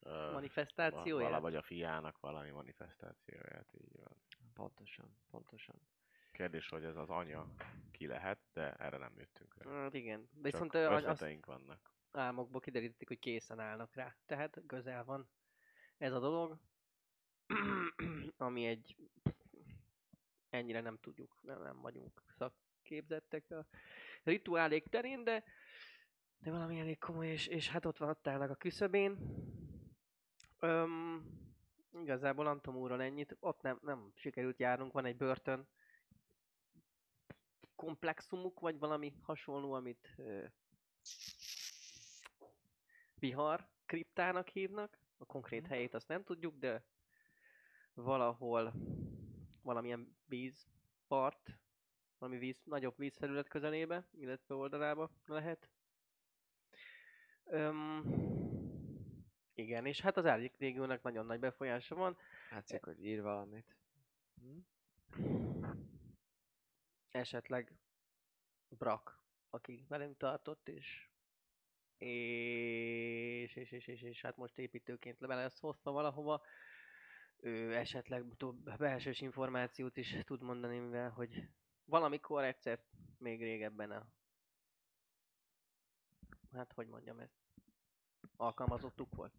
Ö, 0.00 0.32
Manifestációja? 0.32 1.24
vala- 1.24 1.40
vagy 1.40 1.54
a 1.54 1.62
fiának 1.62 2.20
valami 2.20 2.50
manifestációját, 2.50 3.68
így 3.72 4.00
van. 4.02 4.16
Pontosan, 4.54 5.16
pontosan. 5.30 5.80
Kérdés, 6.32 6.68
hogy 6.68 6.84
ez 6.84 6.96
az 6.96 7.10
anya 7.10 7.46
ki 7.90 8.06
lehet, 8.06 8.38
de 8.52 8.72
erre 8.72 8.96
nem 8.96 9.12
jöttünk 9.16 9.54
rá. 9.62 9.70
Hát 9.70 9.94
igen. 9.94 10.28
Csak 10.32 10.42
Viszont 10.42 10.74
ö, 10.74 10.86
azt 10.86 11.44
vannak. 11.46 11.95
Álmokból 12.16 12.60
kiderítették, 12.60 13.08
hogy 13.08 13.18
készen 13.18 13.60
állnak 13.60 13.94
rá. 13.94 14.16
Tehát 14.26 14.62
közel 14.66 15.04
van 15.04 15.28
ez 15.98 16.12
a 16.12 16.18
dolog, 16.18 16.58
ami 18.36 18.66
egy... 18.66 18.96
Ennyire 20.50 20.80
nem 20.80 20.98
tudjuk, 21.00 21.36
nem, 21.40 21.62
nem 21.62 21.80
vagyunk 21.80 22.22
szakképzettek 22.38 23.50
a 23.50 23.66
rituálék 24.22 24.88
terén, 24.88 25.24
de, 25.24 25.44
de 26.38 26.50
valami 26.50 26.80
elég 26.80 26.98
komoly, 26.98 27.28
és, 27.28 27.46
és 27.46 27.68
hát 27.68 27.84
ott 27.84 27.98
van, 27.98 28.08
ott 28.08 28.26
állnak 28.26 28.50
a 28.50 28.54
küszöbén. 28.54 29.18
Öm, 30.58 31.24
igazából 31.92 32.46
Antom 32.46 32.76
úrral 32.76 33.02
ennyit, 33.02 33.36
ott 33.40 33.60
nem, 33.60 33.78
nem 33.82 34.12
sikerült 34.14 34.58
járnunk, 34.58 34.92
van 34.92 35.04
egy 35.04 35.16
börtön 35.16 35.68
komplexumuk, 37.74 38.60
vagy 38.60 38.78
valami 38.78 39.12
hasonló, 39.22 39.72
amit 39.72 40.14
ö, 40.16 40.44
vihar 43.18 43.68
kriptának 43.86 44.48
hívnak. 44.48 44.98
A 45.18 45.24
konkrét 45.24 45.66
helyét 45.66 45.94
azt 45.94 46.08
nem 46.08 46.24
tudjuk, 46.24 46.58
de 46.58 46.84
valahol 47.94 48.72
valamilyen 49.62 50.16
vízpart, 50.24 51.58
valami 52.18 52.38
víz, 52.38 52.62
nagyobb 52.64 52.96
vízfelület 52.96 53.48
közelébe, 53.48 54.08
illetve 54.10 54.54
oldalába 54.54 55.10
lehet. 55.26 55.70
Öm, 57.44 58.04
igen, 59.54 59.86
és 59.86 60.00
hát 60.00 60.16
az 60.16 60.26
árnyék 60.26 60.56
régiónak 60.58 61.02
nagyon 61.02 61.26
nagy 61.26 61.40
befolyása 61.40 61.94
van. 61.94 62.16
Látszik, 62.50 62.84
hogy 62.84 63.04
ír 63.04 63.22
valamit. 63.22 63.76
Hm? 64.34 64.58
esetleg 67.16 67.72
Brak, 68.68 69.20
aki 69.50 69.84
velünk 69.88 70.16
tartott, 70.16 70.68
és 70.68 71.10
és, 71.98 73.56
és, 73.56 73.70
és, 73.70 73.86
és, 73.86 74.02
és 74.02 74.20
hát 74.20 74.36
most 74.36 74.58
építőként 74.58 75.20
le 75.20 75.34
lesz 75.34 75.60
hozva 75.60 75.90
valahova. 75.90 76.42
Ő 77.36 77.74
esetleg 77.74 78.24
több 78.36 78.76
belsős 78.78 79.20
információt 79.20 79.96
is 79.96 80.16
tud 80.24 80.42
mondani, 80.42 80.78
mivel 80.78 81.10
hogy 81.10 81.48
valamikor 81.84 82.44
egyszer 82.44 82.80
még 83.18 83.40
régebben 83.40 83.90
a 83.90 84.06
hát 86.52 86.72
hogy 86.72 86.88
mondjam 86.88 87.18
ezt 87.18 87.38
alkalmazottuk 88.36 89.14
volt. 89.14 89.32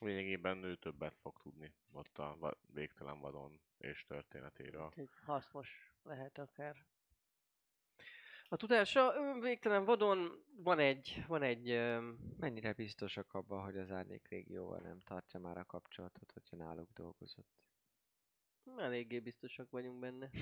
Lényegében 0.00 0.62
ő 0.62 0.76
többet 0.76 1.16
fog 1.16 1.38
tudni 1.42 1.74
ott 1.92 2.18
a 2.18 2.56
végtelen 2.66 3.20
vadon 3.20 3.60
és 3.78 4.04
történetéről. 4.04 4.92
Hasznos 5.24 5.92
lehet 6.02 6.38
akár. 6.38 6.86
A 8.48 8.56
tudása 8.56 9.12
végtelen 9.40 9.84
vadon 9.84 10.44
van 10.56 10.78
egy, 10.78 11.24
van 11.26 11.42
egy 11.42 11.66
Mennyire 12.38 12.72
biztosak 12.72 13.34
abban, 13.34 13.64
hogy 13.64 13.76
az 13.76 13.90
Árnyék 13.90 14.28
régióval 14.28 14.78
nem 14.78 15.00
tartja 15.00 15.40
már 15.40 15.56
a 15.58 15.64
kapcsolatot, 15.64 16.32
hogyha 16.32 16.56
náluk 16.56 16.92
dolgozott? 16.92 17.48
eléggé 18.76 19.20
biztosak 19.20 19.70
vagyunk 19.70 19.98
benne. 19.98 20.30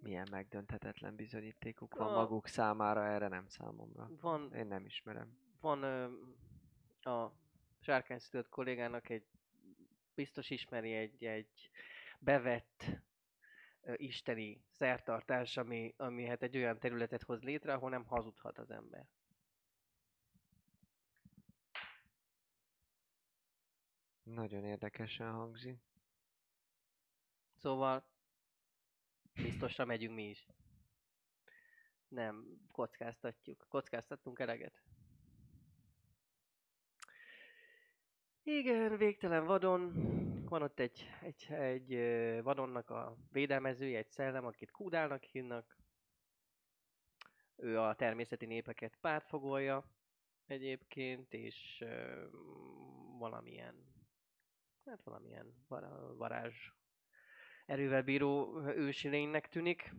Milyen 0.00 0.28
megdönthetetlen 0.30 1.16
bizonyítékuk 1.16 1.94
van 1.94 2.08
A- 2.12 2.14
maguk 2.14 2.46
számára, 2.46 3.04
erre 3.06 3.28
nem 3.28 3.46
számomra. 3.48 4.10
Van, 4.20 4.54
Én 4.54 4.66
nem 4.66 4.84
ismerem. 4.84 5.38
van 5.60 5.82
ö, 5.82 6.10
a 7.10 7.32
sárkányszülött 7.80 8.48
kollégának 8.48 9.08
egy, 9.08 9.26
biztos 10.14 10.50
ismeri 10.50 10.92
egy, 10.92 11.24
egy 11.24 11.70
bevett 12.18 12.84
isteni 13.96 14.64
szertartás, 14.68 15.56
ami, 15.56 15.94
ami 15.96 16.26
hát 16.26 16.42
egy 16.42 16.56
olyan 16.56 16.78
területet 16.78 17.22
hoz 17.22 17.42
létre, 17.42 17.72
ahol 17.72 17.90
nem 17.90 18.04
hazudhat 18.04 18.58
az 18.58 18.70
ember. 18.70 19.06
Nagyon 24.22 24.64
érdekesen 24.64 25.32
hangzik. 25.32 25.80
Szóval 27.54 28.04
biztosra 29.34 29.84
megyünk 29.84 30.14
mi 30.14 30.28
is. 30.28 30.46
Nem, 32.08 32.46
kockáztatjuk. 32.70 33.66
Kockáztattunk 33.68 34.38
eleget. 34.38 34.82
Igen, 38.42 38.96
végtelen 38.96 39.44
vadon. 39.44 39.92
Van 40.52 40.62
ott 40.62 40.78
egy, 40.78 41.08
egy, 41.20 41.46
egy 41.52 41.92
vadonnak 42.42 42.90
a 42.90 43.16
védelmezője, 43.30 43.98
egy 43.98 44.10
szellem, 44.10 44.44
akit 44.44 44.70
kúdálnak 44.70 45.22
hívnak. 45.22 45.76
Ő 47.56 47.80
a 47.80 47.94
természeti 47.94 48.46
népeket 48.46 48.96
pártfogolja 49.00 49.90
egyébként, 50.46 51.32
és 51.32 51.80
ö, 51.80 52.24
valamilyen, 53.18 53.74
hát 54.84 55.02
valamilyen 55.02 55.64
var- 55.68 56.16
varázs 56.16 56.70
erővel 57.66 58.02
bíró 58.02 58.60
ősi 58.66 59.08
lénynek 59.08 59.48
tűnik. 59.48 59.94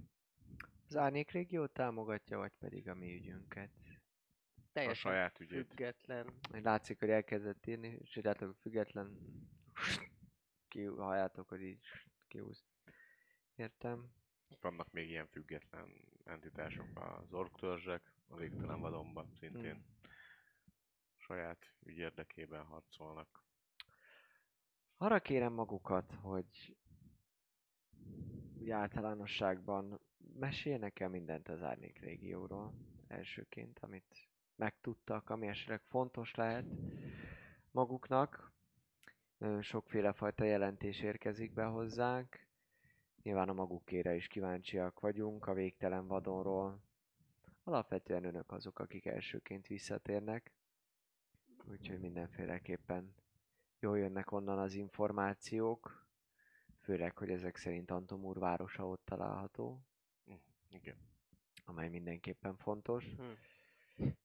Az 0.88 0.96
Árnyék 0.96 1.32
régiót 1.32 1.72
támogatja, 1.72 2.38
vagy 2.38 2.54
pedig 2.60 2.90
a 2.90 2.94
mi 2.96 3.14
ügyünket? 3.16 3.72
A 4.56 4.62
Teljesen 4.72 4.96
saját 5.12 5.40
ügyét. 5.40 5.68
független. 5.68 6.34
Látszik, 6.52 7.00
hogy 7.00 7.10
elkezdett 7.10 7.66
írni, 7.66 7.98
és 8.02 8.14
hogy 8.14 8.56
független. 8.60 9.18
Ki, 10.74 10.86
halljátok, 10.86 11.50
hogy 11.50 11.62
így 11.62 11.86
kiúz. 12.28 12.64
Értem. 13.56 14.12
Vannak 14.62 14.92
még 14.92 15.10
ilyen 15.10 15.28
független 15.28 16.02
entitások, 16.24 16.86
az 16.94 17.34
orktörzsek, 17.34 18.12
a 18.28 18.36
végtelen 18.36 18.80
vadonban 18.80 19.30
szintén 19.40 19.74
Hmm. 19.74 19.86
saját 21.18 21.74
ügy 21.84 21.98
érdekében 21.98 22.64
harcolnak. 22.66 23.44
Arra 24.98 25.20
kérem 25.20 25.54
magukat, 25.54 26.14
hogy 26.22 26.78
úgy 28.60 28.70
általánosságban 28.70 30.00
meséljenek 30.18 31.00
el 31.00 31.10
mindent 31.10 31.48
az 31.48 31.62
Árnyék 31.62 32.00
régióról 32.00 32.74
elsőként, 33.08 33.80
amit 33.80 34.28
megtudtak, 34.56 35.30
ami 35.30 35.48
esetleg 35.48 35.82
fontos 35.82 36.36
lehet 36.36 36.66
maguknak. 37.72 38.53
Sokféle 39.62 40.14
fajta 40.14 40.44
jelentés 40.44 41.02
érkezik 41.02 41.54
be 41.54 41.64
hozzánk. 41.64 42.48
Nyilván 43.24 43.50
a 43.50 43.54
magukére 43.54 44.16
is 44.16 44.28
kíváncsiak 44.28 45.00
vagyunk 45.00 45.48
a 45.48 45.54
végtelen 45.54 46.08
vadonról. 46.08 46.82
Alapvetően 47.64 48.24
önök 48.24 48.52
azok, 48.52 48.80
akik 48.80 49.06
elsőként 49.06 49.68
visszatérnek. 49.68 50.52
Úgyhogy 51.70 52.00
mindenféleképpen 52.00 53.16
jól 53.80 53.98
jönnek 53.98 54.32
onnan 54.32 54.60
az 54.60 54.74
információk, 54.74 56.06
főleg, 56.80 57.18
hogy 57.18 57.30
ezek 57.30 57.56
szerint 57.56 57.92
Antom 57.92 58.26
úr 58.26 58.40
városa 58.40 58.88
ott 58.88 59.06
található, 59.06 59.82
Igen. 60.70 60.98
amely 61.66 61.90
mindenképpen 61.90 62.56
fontos, 62.58 63.06
Hm. 63.06 63.32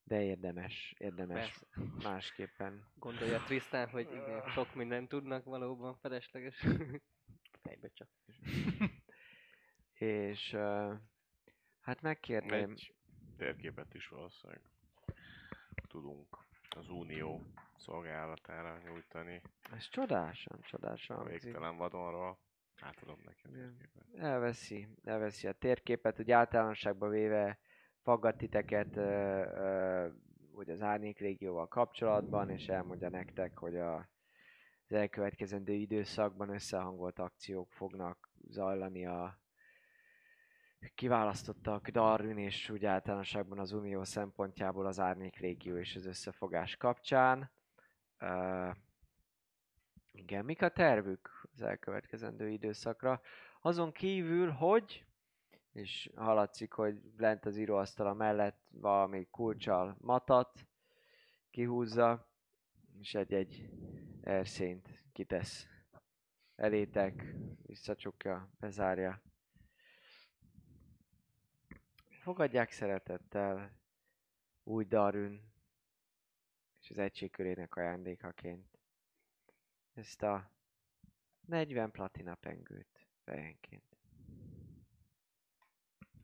De 0.03 0.23
érdemes, 0.23 0.95
érdemes 0.99 1.39
Persze. 1.39 1.67
másképpen. 2.03 2.87
Gondolja 2.95 3.43
Tristan, 3.43 3.89
hogy 3.89 4.11
igen, 4.13 4.49
sok 4.49 4.75
mindent 4.75 5.09
tudnak 5.09 5.45
valóban 5.45 5.97
felesleges. 5.97 6.57
Fejbe 7.63 7.89
csak. 7.89 8.09
És 9.93 10.53
uh, 10.53 10.93
hát 11.81 12.01
megkérném, 12.03 12.71
Egy 12.71 12.95
térképet 13.37 13.95
is 13.95 14.09
valószínűleg 14.09 14.61
tudunk 15.89 16.39
az 16.77 16.89
Unió 16.89 17.53
szolgálatára 17.77 18.79
nyújtani. 18.79 19.43
Ez 19.73 19.89
csodásan, 19.89 20.61
csodásan 20.61 21.17
A 21.17 21.25
végtelen 21.25 21.77
vadonról. 21.77 22.39
Átadom 22.81 23.21
neki 23.25 23.43
a 23.45 23.51
térképet. 23.51 24.05
Elveszi, 24.17 24.89
elveszi 25.03 25.47
a 25.47 25.53
térképet, 25.53 26.21
úgy 26.21 26.31
általánosságban 26.31 27.11
véve 27.11 27.59
faggat 28.09 28.37
titeket 28.37 28.97
ö, 28.97 29.01
ö, 29.03 30.09
az 30.71 30.83
árnyék 30.83 31.19
régióval 31.19 31.69
kapcsolatban, 31.69 32.51
és 32.51 32.69
elmondja 32.69 33.09
nektek, 33.09 33.59
hogy 33.59 33.77
a, 33.77 33.97
az 34.87 34.93
elkövetkezendő 34.93 35.73
időszakban 35.73 36.49
összehangolt 36.49 37.19
akciók 37.19 37.73
fognak 37.73 38.31
zajlani 38.49 39.07
a 39.07 39.39
kiválasztottak 40.95 41.89
Darwin 41.89 42.39
és 42.39 42.71
úgy 42.71 42.85
általánosságban 42.85 43.59
az 43.59 43.73
Unió 43.73 44.05
szempontjából 44.05 44.87
az 44.87 45.01
árnyék 45.01 45.37
régió 45.37 45.77
és 45.77 45.97
az 45.97 46.07
összefogás 46.07 46.77
kapcsán. 46.77 47.51
Ö, 48.19 48.71
igen, 50.13 50.45
mik 50.45 50.63
a 50.63 50.69
tervük 50.69 51.49
az 51.53 51.63
elkövetkezendő 51.63 52.49
időszakra? 52.49 53.21
Azon 53.61 53.93
kívül, 53.93 54.51
hogy, 54.51 55.08
és 55.73 56.11
hallatszik, 56.15 56.73
hogy 56.73 57.01
lent 57.17 57.45
az 57.45 57.57
íróasztala 57.57 58.15
mellett 58.15 58.61
valami 58.71 59.27
kulcsal 59.31 59.97
matat 60.01 60.67
kihúzza, 61.51 62.29
és 62.99 63.15
egy-egy 63.15 63.71
erszényt 64.21 65.05
kitesz 65.13 65.67
elétek, 66.55 67.35
visszacsukja, 67.63 68.51
bezárja. 68.61 69.23
Fogadják 72.09 72.71
szeretettel 72.71 73.79
új 74.63 74.85
Darün 74.85 75.53
és 76.81 76.91
az 76.91 76.99
egységkörének 76.99 77.77
ajándékaként 77.77 78.79
ezt 79.95 80.23
a 80.23 80.51
40 81.41 81.91
platina 81.91 82.35
pengőt 82.35 83.07
fejenként. 83.25 83.88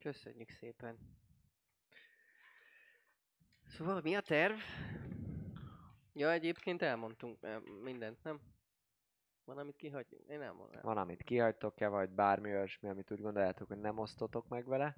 Köszönjük 0.05 0.51
szépen. 0.51 0.99
Szóval 3.67 4.01
mi 4.01 4.15
a 4.15 4.21
terv? 4.21 4.59
Ja, 6.13 6.31
egyébként 6.33 6.83
elmondtunk 6.83 7.43
eh, 7.43 7.61
mindent, 7.61 8.23
nem? 8.23 8.41
Van, 9.45 9.59
amit 9.59 9.77
kihagyjunk? 9.77 10.29
Én 10.29 10.39
nem 10.39 10.57
mondom. 10.57 10.81
Van, 10.83 10.97
amit 10.97 11.23
kihagytok-e, 11.23 11.89
vagy 11.89 12.11
bármi 12.11 12.51
olyasmi, 12.51 12.89
amit 12.89 13.11
úgy 13.11 13.21
gondoljátok, 13.21 13.69
hogy 13.69 13.79
nem 13.79 13.99
osztotok 13.99 14.49
meg 14.49 14.67
vele? 14.67 14.97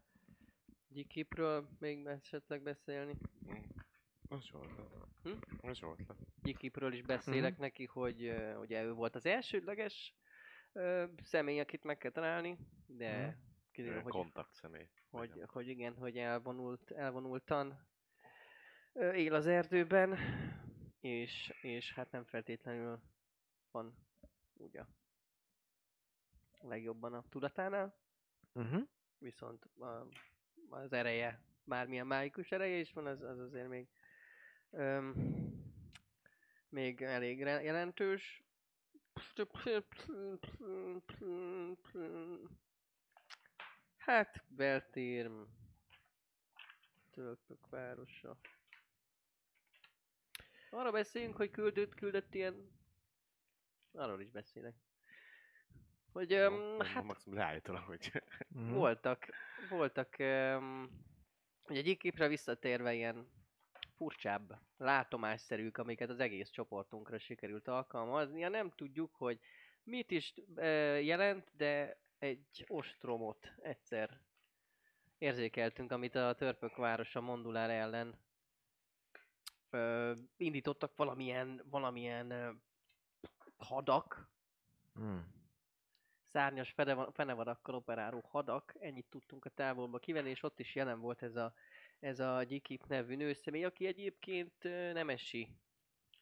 Gyikipről 0.89 1.69
még 1.79 2.07
esetleg 2.07 2.63
beszélni. 2.63 3.17
Az 4.29 4.49
ötlet. 4.53 5.09
Hm? 5.23 5.69
Az 5.69 5.83
ötlet. 5.83 6.17
Gyikipről 6.43 6.93
is 6.93 7.03
beszélek 7.03 7.53
Mhm. 7.53 7.61
neki, 7.61 7.85
hogy 7.85 8.29
uh, 8.29 8.59
ugye 8.61 8.83
ő 8.83 8.93
volt 8.93 9.15
az 9.15 9.27
elsődleges 9.27 10.15
uh, 10.73 11.11
személy, 11.23 11.61
akit 11.61 11.85
meg 11.85 11.99
kell 11.99 12.11
találni, 12.11 12.59
de 12.87 13.27
Mhm. 13.27 13.37
kiderül, 13.71 14.03
hogy, 14.03 14.13
Kontakt 14.13 14.55
személy. 14.55 14.89
Hogy, 15.11 15.43
hogy 15.47 15.69
igen, 15.69 15.95
hogy 15.95 16.17
elvonult, 16.17 16.91
elvonultan 16.91 17.87
él 18.93 19.35
az 19.35 19.47
erdőben, 19.47 20.19
és, 21.01 21.53
és 21.61 21.93
hát 21.93 22.11
nem 22.11 22.25
feltétlenül 22.25 23.01
van 23.71 23.95
ugye 24.55 24.83
legjobban 26.61 27.15
a 27.15 27.25
tudatánál, 27.29 27.95
Uh-huh. 28.57 28.89
viszont 29.19 29.65
a, 29.65 30.07
az 30.69 30.93
ereje, 30.93 31.41
bármilyen 31.65 32.07
mágikus 32.07 32.51
ereje 32.51 32.77
is 32.77 32.93
van, 32.93 33.07
az, 33.07 33.23
az 33.23 33.39
azért 33.39 33.69
még 33.69 33.89
öm, 34.71 35.15
még 36.69 37.03
elég 37.03 37.39
jelentős. 37.39 38.45
Hát, 44.07 44.45
Beltér, 44.49 45.31
Tölpök 47.11 47.69
városa. 47.69 48.37
Arra 50.71 50.91
beszéljünk, 50.91 51.37
hogy 51.37 51.51
küldött, 51.51 51.95
küldött 51.95 52.35
ilyen... 52.35 52.71
Arról 53.93 54.21
is 54.21 54.31
beszélek. 54.31 54.75
Hogy, 56.13 56.35
um, 56.35 56.81
hát 56.81 57.05
Maximum 57.05 57.39
leállítanak, 57.39 57.85
hogy 57.85 58.23
Uh-huh. 58.55 58.71
voltak, 58.71 59.27
voltak, 59.69 60.17
um, 60.19 61.05
ugye 61.69 61.79
egyik 61.79 61.99
képre 61.99 62.29
visszatérve 62.29 62.95
ilyen 62.95 63.31
furcsább 63.97 64.59
látomásszerűk, 64.77 65.79
amiket 65.79 66.11
az 66.11 66.21
egész 66.21 66.51
csoportunkra 66.51 67.19
sikerült 67.19 67.69
alkalmaznia. 67.69 68.49
Nem 68.49 68.71
tudjuk, 68.71 69.15
hogy 69.15 69.41
mit 69.83 70.11
is 70.11 70.35
uh, 70.47 71.05
jelent, 71.05 71.57
de 71.57 72.05
egy 72.19 72.65
ostromot 72.69 73.53
egyszer 73.63 74.21
érzékeltünk, 75.19 75.93
amit 75.93 76.15
a 76.15 76.35
törpök 76.35 76.77
városa 76.77 77.21
Mondulár 77.21 77.71
ellen 77.71 78.19
ö, 79.71 80.15
indítottak 80.37 80.97
valamilyen, 80.97 81.63
valamilyen 81.71 82.31
ö, 82.31 82.51
hadak, 83.57 84.35
Mm. 85.01 85.19
szárnyas 86.33 86.71
feneva- 86.71 87.15
fenevadakkal 87.15 87.75
operáló 87.75 88.21
hadak, 88.29 88.75
ennyit 88.79 89.07
tudtunk 89.11 89.45
a 89.45 89.51
távolba 89.51 89.99
kivenni, 89.99 90.31
és 90.31 90.43
ott 90.43 90.61
is 90.61 90.75
jelen 90.75 91.01
volt 91.01 91.23
ez 91.23 91.37
a, 91.37 91.55
ez 92.01 92.21
a 92.21 92.43
Gyikip 92.43 92.87
nevű 92.87 93.17
nőszemély, 93.17 93.65
aki 93.65 93.87
egyébként 93.87 94.63
nemesi 94.93 95.57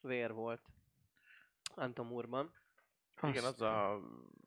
vér 0.01 0.33
volt 0.33 0.63
Antomurban. 1.75 2.55
Igen, 3.23 3.45
az 3.45 3.61
a, 3.61 4.01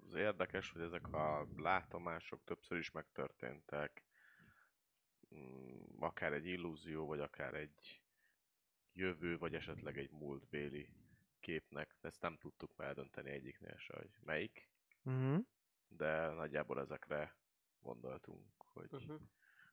az 0.08 0.14
érdekes, 0.14 0.72
hogy 0.72 0.82
ezek 0.82 1.14
a 1.14 1.48
látomások 1.58 2.44
többször 2.44 2.78
is 2.78 2.92
megtörténtek. 2.92 4.04
Mm, 5.36 5.82
Akár 6.00 6.34
egy 6.34 6.46
illúzió, 6.46 7.06
vagy 7.06 7.20
akár 7.20 7.54
egy 7.54 8.02
jövő, 8.94 9.38
vagy 9.38 9.56
esetleg 9.56 9.98
egy 9.98 10.12
múltbéli 10.12 10.90
képnek. 11.40 11.96
Ezt 12.02 12.22
nem 12.22 12.38
tudtuk 12.38 12.76
már 12.76 12.88
eldönteni 12.88 13.30
egyiknél 13.30 13.78
se, 13.78 13.94
hogy 13.96 14.10
melyik, 14.24 14.70
Uh-huh. 15.04 15.46
de 15.88 16.28
nagyjából 16.30 16.80
ezekre 16.80 17.36
gondoltunk, 17.80 18.46
hogy 18.58 18.94
Uh-huh. 18.94 19.22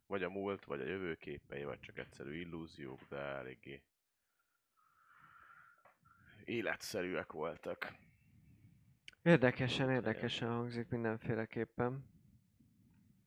vagy 0.06 0.22
a 0.22 0.28
múlt, 0.30 0.64
vagy 0.64 0.80
a 0.80 0.84
jövő 0.86 1.14
képei, 1.14 1.64
vagy 1.64 1.80
csak 1.80 1.98
egyszerű 1.98 2.34
illúziók, 2.40 3.00
de 3.08 3.16
eléggé 3.16 3.82
életszerűek 6.44 7.32
voltak. 7.32 7.92
Érdekesen, 9.24 9.90
érdekesen 9.90 10.48
hangzik 10.48 10.88
mindenféleképpen. 10.88 12.04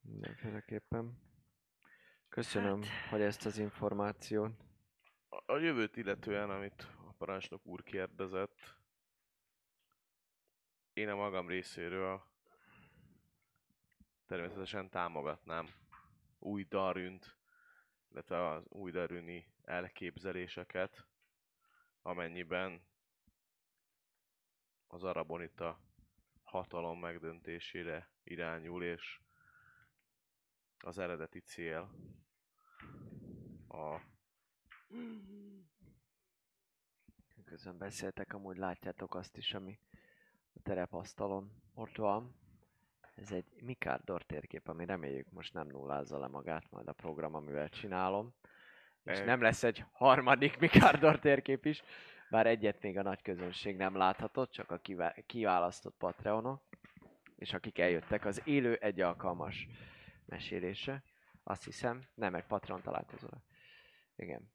Mindenféleképpen. 0.02 1.22
Köszönöm, 2.30 2.82
hát... 2.82 3.10
hogy 3.10 3.22
ezt 3.22 3.46
az 3.46 3.58
információt. 3.58 4.52
A- 5.30 5.54
A 5.54 5.58
jövőt 5.58 5.96
illetően, 5.98 6.50
amit 6.50 6.82
a 7.08 7.12
parancsnok 7.18 7.66
úr 7.66 7.84
kérdezett, 7.84 8.78
én 10.94 11.10
a 11.10 11.16
magam 11.16 11.48
részéről 11.48 12.24
természetesen 14.26 14.90
támogatnám 14.90 15.68
új 16.40 16.64
Darünt, 16.64 17.38
illetve 18.12 18.48
az 18.48 18.64
új 18.68 18.92
Darüni 18.92 19.54
elképzeléseket, 19.64 21.08
amennyiben 22.02 22.82
az 24.88 25.04
arabonita 25.04 25.86
hatalom 26.48 27.00
megdöntésére 27.00 28.10
irányul, 28.24 28.84
és 28.84 29.20
az 30.80 30.98
eredeti 30.98 31.40
cél 31.40 31.90
a 33.68 34.00
Közben 37.46 37.78
beszéltek, 37.78 38.34
amúgy 38.34 38.58
látjátok 38.58 39.16
azt 39.16 39.38
is, 39.38 39.54
ami 39.54 39.80
a 40.54 40.60
terepasztalon 40.64 41.52
ott 41.74 41.96
van. 41.96 42.36
Ez 43.16 43.32
egy 43.32 43.62
Mikardor 43.62 44.24
térkép, 44.24 44.68
ami 44.68 44.86
reméljük 44.86 45.32
most 45.32 45.54
nem 45.54 45.68
nullázza 45.68 46.20
le 46.20 46.28
magát 46.28 46.72
majd 46.72 46.88
a 46.88 46.94
program, 46.94 47.36
amivel 47.36 47.70
csinálom. 47.70 48.34
És 49.04 49.20
nem 49.20 49.42
lesz 49.42 49.64
egy 49.64 49.86
harmadik 49.92 50.58
Mikardor 50.58 51.20
térkép 51.20 51.66
is, 51.66 51.84
bár 52.30 52.48
egyet 52.48 52.82
még 52.82 52.98
a 52.98 53.02
nagy 53.02 53.22
közönség 53.22 53.76
nem 53.76 53.96
láthatott, 53.96 54.52
csak 54.52 54.72
a 54.72 54.78
kivá- 54.78 55.26
kiválasztott 55.26 55.98
Patreonok, 55.98 56.64
és 57.36 57.54
akik 57.54 57.80
eljöttek 57.80 58.26
az 58.26 58.42
élő 58.46 58.76
egy 58.76 59.02
alkalmas 59.02 59.68
mesélésre. 60.26 61.04
Azt 61.44 61.64
hiszem, 61.64 62.08
nem 62.14 62.36
egy 62.36 62.46
Patreon 62.46 62.82
találkozóra. 62.82 63.44
Igen. 64.16 64.52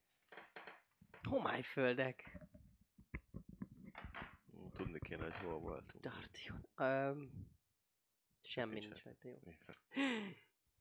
Homályföldek. 1.23 2.39
Tudni 4.76 4.99
kéne, 4.99 5.23
hogy 5.23 5.36
hol 5.36 5.59
voltunk. 5.59 6.02
Dartion. 6.02 6.67
Um, 6.78 7.31
semmi 8.42 8.73
Nincs 8.73 8.84
nincs 8.86 9.02
rajta, 9.02 9.28
jó. 9.28 9.39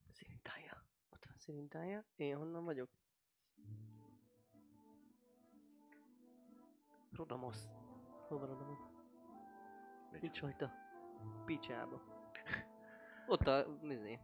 Szirintája. 0.10 0.86
Ott 1.10 1.26
van 1.26 1.38
Szirintája. 1.38 2.06
Én 2.16 2.36
honnan 2.36 2.64
vagyok? 2.64 2.90
Rodamos. 7.16 7.58
Hol 8.28 8.40
van 8.40 8.48
Rodamos? 8.48 8.80
Nincs. 10.12 10.22
Nincs 10.22 10.42
rajta. 10.42 10.72
Picsába. 11.46 12.02
Ott 13.28 13.48
a... 13.48 13.66
Nézé. 13.82 14.20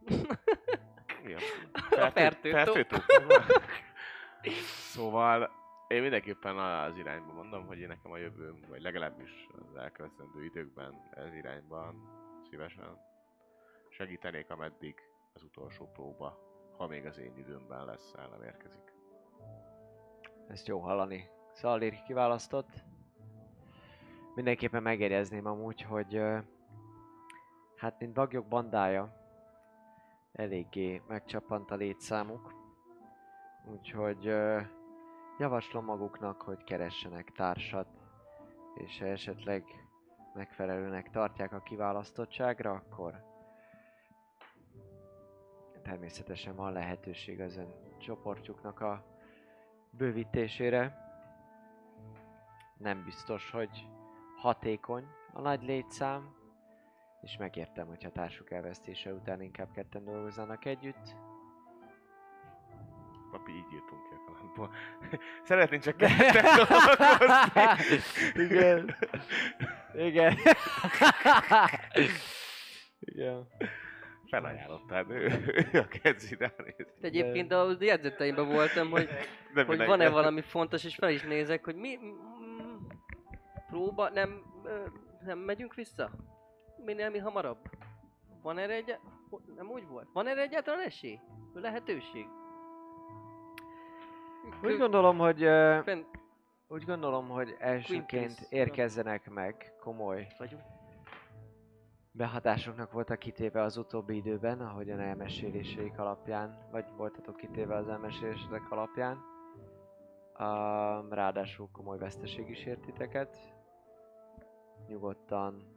Mi 1.22 1.34
a? 1.38 1.38
A 1.90 2.10
fertőtó. 2.10 2.56
fertőtó? 2.56 2.96
szóval 4.92 5.50
én 5.88 6.00
mindenképpen 6.00 6.58
az 6.58 6.96
irányba 6.96 7.32
mondom, 7.32 7.66
hogy 7.66 7.78
én 7.78 7.88
nekem 7.88 8.10
a 8.10 8.16
jövőm, 8.16 8.64
vagy 8.68 8.82
legalábbis 8.82 9.46
az 9.52 9.76
elkövetkezendő 9.76 10.44
időkben 10.44 11.08
ez 11.10 11.34
irányban 11.34 11.94
szívesen 12.50 12.98
segítenék, 13.88 14.50
ameddig 14.50 14.94
az 15.32 15.42
utolsó 15.42 15.90
próba, 15.92 16.38
ha 16.76 16.86
még 16.86 17.06
az 17.06 17.18
én 17.18 17.36
időmben 17.36 17.84
lesz, 17.84 18.12
el 18.16 18.28
nem 18.28 18.42
érkezik. 18.42 18.92
Ezt 20.48 20.66
jó 20.66 20.78
hallani. 20.78 21.30
Szalír 21.58 22.02
kiválasztott. 22.02 22.84
Mindenképpen 24.34 24.82
megjegyezném 24.82 25.46
amúgy, 25.46 25.82
hogy 25.82 26.22
hát 27.76 27.98
mint 27.98 28.12
bagyok 28.12 28.46
bandája 28.46 29.12
eléggé 30.32 31.02
megcsappant 31.08 31.70
a 31.70 31.74
létszámuk. 31.74 32.54
Úgyhogy 33.64 34.24
javaslom 35.38 35.84
maguknak, 35.84 36.42
hogy 36.42 36.64
keressenek 36.64 37.32
társat, 37.32 37.88
és 38.74 38.98
ha 38.98 39.06
esetleg 39.06 39.64
megfelelőnek 40.34 41.10
tartják 41.10 41.52
a 41.52 41.62
kiválasztottságra, 41.62 42.70
akkor 42.72 43.24
természetesen 45.82 46.56
van 46.56 46.72
lehetőség 46.72 47.40
az 47.40 47.56
ön 47.56 47.74
csoportjuknak 47.98 48.80
a 48.80 49.04
bővítésére. 49.90 51.07
Nem 52.78 53.04
biztos, 53.04 53.50
hogy 53.50 53.86
hatékony 54.36 55.04
a 55.32 55.40
nagy 55.40 55.62
létszám, 55.62 56.34
és 57.20 57.36
megértem, 57.36 57.86
hogyha 57.86 58.10
társuk 58.10 58.50
elvesztése 58.50 59.12
után 59.12 59.42
inkább 59.42 59.72
ketten 59.72 60.04
dolgozzanak 60.04 60.64
együtt. 60.64 61.16
Papi, 63.30 63.52
így 63.52 63.72
írtunk 63.72 64.02
ki 64.08 64.14
a 64.14 64.32
kalandból. 64.32 64.70
Szeretnénk 65.48 65.82
csak 65.82 65.96
ketten 65.98 66.56
dolgozni. 66.56 67.96
Igen. 68.34 68.96
Igen. 69.94 70.36
Igen. 73.00 73.48
Felajánlottál, 74.30 75.06
ő, 75.10 75.24
ő 75.72 75.78
a 75.78 75.88
kezű 76.02 76.36
ránéz. 76.36 76.86
Egyébként 77.00 77.52
a 77.52 77.76
jegyzeteimben 77.80 78.48
voltam, 78.48 78.90
hogy, 78.90 79.08
hogy 79.66 79.84
van-e 79.84 80.08
valami 80.08 80.40
fontos, 80.40 80.84
és 80.84 80.94
fel 80.94 81.10
is 81.10 81.22
nézek, 81.22 81.64
hogy 81.64 81.76
mi... 81.76 81.98
Próba, 83.68 84.08
nem... 84.08 84.42
Nem 85.24 85.38
megyünk 85.38 85.74
vissza? 85.74 86.10
Minél 86.84 87.10
mi 87.10 87.18
hamarabb? 87.18 87.58
Van 88.42 88.58
erre 88.58 88.74
egy... 88.74 88.98
Nem 89.56 89.70
úgy 89.70 89.86
volt? 89.86 90.08
Van 90.12 90.26
erre 90.26 90.40
egyáltalán 90.42 90.80
esély? 90.80 91.18
Lehetőség? 91.54 92.26
Úgy 94.62 94.76
gondolom, 94.78 95.18
hogy 95.18 95.38
Fent 95.84 96.06
úgy 96.70 96.84
gondolom, 96.84 97.28
hogy 97.28 97.56
elsőként 97.58 98.46
érkezzenek 98.48 99.30
meg 99.30 99.72
komoly 99.80 100.26
vagyunk. 100.38 100.62
behatásoknak 102.12 102.92
voltak 102.92 103.18
kitéve 103.18 103.62
az 103.62 103.76
utóbbi 103.76 104.16
időben, 104.16 104.60
ahogyan 104.60 105.00
elmeséléseik 105.00 105.98
alapján, 105.98 106.68
vagy 106.70 106.84
voltatok 106.96 107.36
kitéve 107.36 107.74
az 107.74 107.88
elmesélések 107.88 108.70
alapján. 108.70 109.16
Um, 110.38 111.12
ráadásul 111.12 111.68
komoly 111.72 111.98
veszteség 111.98 112.48
is 112.48 112.64
ért 112.64 112.80
titeket. 112.80 113.36
Nyugodtan 114.88 115.76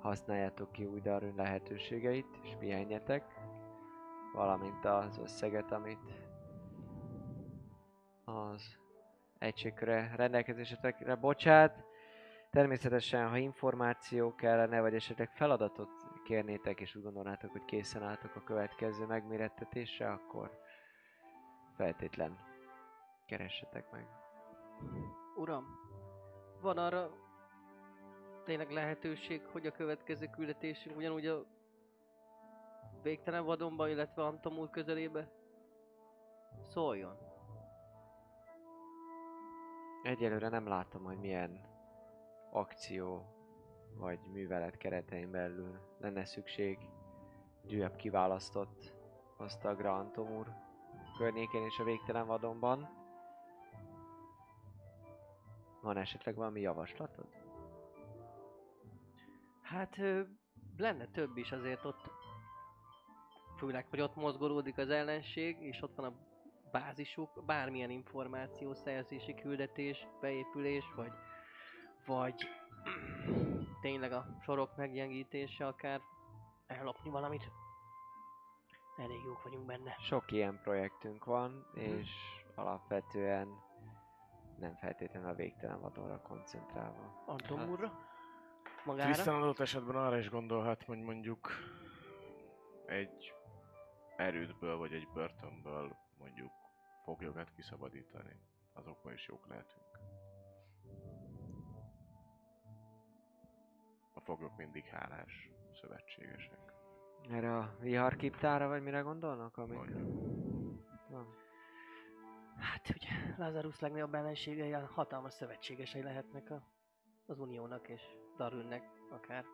használjátok 0.00 0.72
ki 0.72 0.84
új 0.84 1.00
Darwin 1.00 1.34
lehetőségeit, 1.34 2.38
és 2.42 2.54
pihenjetek. 2.58 3.24
Valamint 4.34 4.84
az 4.84 5.18
összeget, 5.18 5.72
amit 5.72 6.24
az 8.24 8.78
egységköre 9.38 10.12
rendelkezésetekre 10.16 11.14
bocsát. 11.14 11.84
Természetesen, 12.50 13.28
ha 13.28 13.36
információ 13.36 14.34
kellene, 14.34 14.80
vagy 14.80 14.94
esetleg 14.94 15.30
feladatot 15.30 15.90
kérnétek, 16.24 16.80
és 16.80 16.94
úgy 16.94 17.02
gondolnátok, 17.02 17.50
hogy 17.50 17.64
készen 17.64 18.02
álltok 18.02 18.36
a 18.36 18.42
következő 18.44 19.06
megmérettetésre, 19.06 20.10
akkor 20.10 20.60
feltétlen 21.76 22.38
keressetek 23.26 23.90
meg. 23.90 24.06
Uram, 25.36 25.64
van 26.66 26.78
arra 26.78 27.10
tényleg 28.44 28.70
lehetőség, 28.70 29.44
hogy 29.52 29.66
a 29.66 29.72
következő 29.72 30.26
küldetésünk 30.26 30.96
ugyanúgy 30.96 31.26
a 31.26 31.44
végtelen 33.02 33.44
vadonba, 33.44 33.88
illetve 33.88 34.24
Antom 34.24 34.58
úr 34.58 34.70
közelébe 34.70 35.28
szóljon? 36.62 37.16
Egyelőre 40.02 40.48
nem 40.48 40.66
látom, 40.66 41.04
hogy 41.04 41.18
milyen 41.18 41.60
akció 42.50 43.26
vagy 43.94 44.18
művelet 44.32 44.76
keretein 44.76 45.30
belül 45.30 45.78
lenne 45.98 46.24
szükség 46.24 46.78
egy 47.64 47.74
újabb 47.74 47.96
kiválasztott 47.96 48.94
osztagra 49.38 49.94
Antom 49.94 50.36
úr 50.36 50.46
környékén 51.18 51.64
és 51.64 51.78
a 51.78 51.84
végtelen 51.84 52.26
vadonban. 52.26 53.05
Van 55.86 55.96
esetleg 55.96 56.34
valami 56.34 56.60
javaslatod? 56.60 57.26
Hát 59.62 59.96
lenne 60.76 61.06
több 61.06 61.36
is 61.36 61.52
azért 61.52 61.84
ott. 61.84 62.10
Főleg, 63.58 63.86
hogy 63.90 64.00
ott 64.00 64.16
mozgolódik 64.16 64.78
az 64.78 64.90
ellenség, 64.90 65.56
és 65.60 65.82
ott 65.82 65.94
van 65.94 66.04
a 66.04 66.16
bázisuk, 66.72 67.44
bármilyen 67.44 67.90
információ, 67.90 68.74
szerzési 68.74 69.34
küldetés, 69.34 70.06
beépülés, 70.20 70.84
vagy, 70.96 71.12
vagy 72.06 72.34
tényleg 73.80 74.12
a 74.12 74.26
sorok 74.42 74.76
meggyengítése, 74.76 75.66
akár 75.66 76.00
ellopni 76.66 77.10
valamit. 77.10 77.50
Elég 78.96 79.22
jók 79.24 79.42
vagyunk 79.42 79.66
benne. 79.66 79.96
Sok 79.98 80.32
ilyen 80.32 80.60
projektünk 80.62 81.24
van, 81.24 81.66
és 81.74 82.10
alapvetően 82.54 83.48
nem 84.58 84.74
feltétlenül 84.74 85.28
a 85.28 85.34
végtelen 85.34 85.80
vadonra 85.80 86.20
koncentrálva. 86.20 87.22
Antom 87.26 87.58
Hát. 87.58 87.68
úrra? 87.68 87.98
Magára? 88.84 89.12
Tristan 89.12 89.42
adott 89.42 89.58
esetben 89.60 89.96
arra 89.96 90.18
is 90.18 90.30
gondolhat, 90.30 90.82
hogy 90.82 90.98
mondjuk 90.98 91.48
egy 92.86 93.32
erődből 94.16 94.76
vagy 94.76 94.92
egy 94.92 95.08
börtönből 95.14 95.96
mondjuk 96.18 96.52
foglyokat 97.04 97.50
kiszabadítani. 97.50 98.40
Azokban 98.72 99.12
is 99.12 99.26
jók 99.28 99.46
lehetünk. 99.48 99.84
A 104.14 104.20
foglyok 104.20 104.56
mindig 104.56 104.84
hálás 104.84 105.50
szövetségesek. 105.80 106.72
Erre 107.30 107.56
a 107.56 107.76
viharkiptára, 107.80 108.68
vagy 108.68 108.82
mire 108.82 109.00
gondolnak? 109.00 109.56
Amik... 109.56 109.76
Mondjuk. 109.76 110.24
Van. 111.08 111.34
Hát 112.58 112.88
ugye 112.88 113.34
Lazarus 113.36 113.80
legnagyobb 113.80 114.14
ellenségei 114.14 114.72
a 114.72 114.90
hatalmas 114.94 115.32
szövetségesei 115.32 116.02
lehetnek 116.02 116.50
a, 116.50 116.62
az 117.26 117.38
Uniónak 117.38 117.88
és 117.88 118.02
Darünnek 118.36 118.82
akár. 119.10 119.44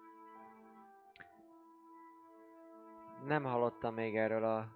Nem 3.25 3.45
hallottam 3.45 3.95
még 3.95 4.17
erről 4.17 4.45
a 4.45 4.69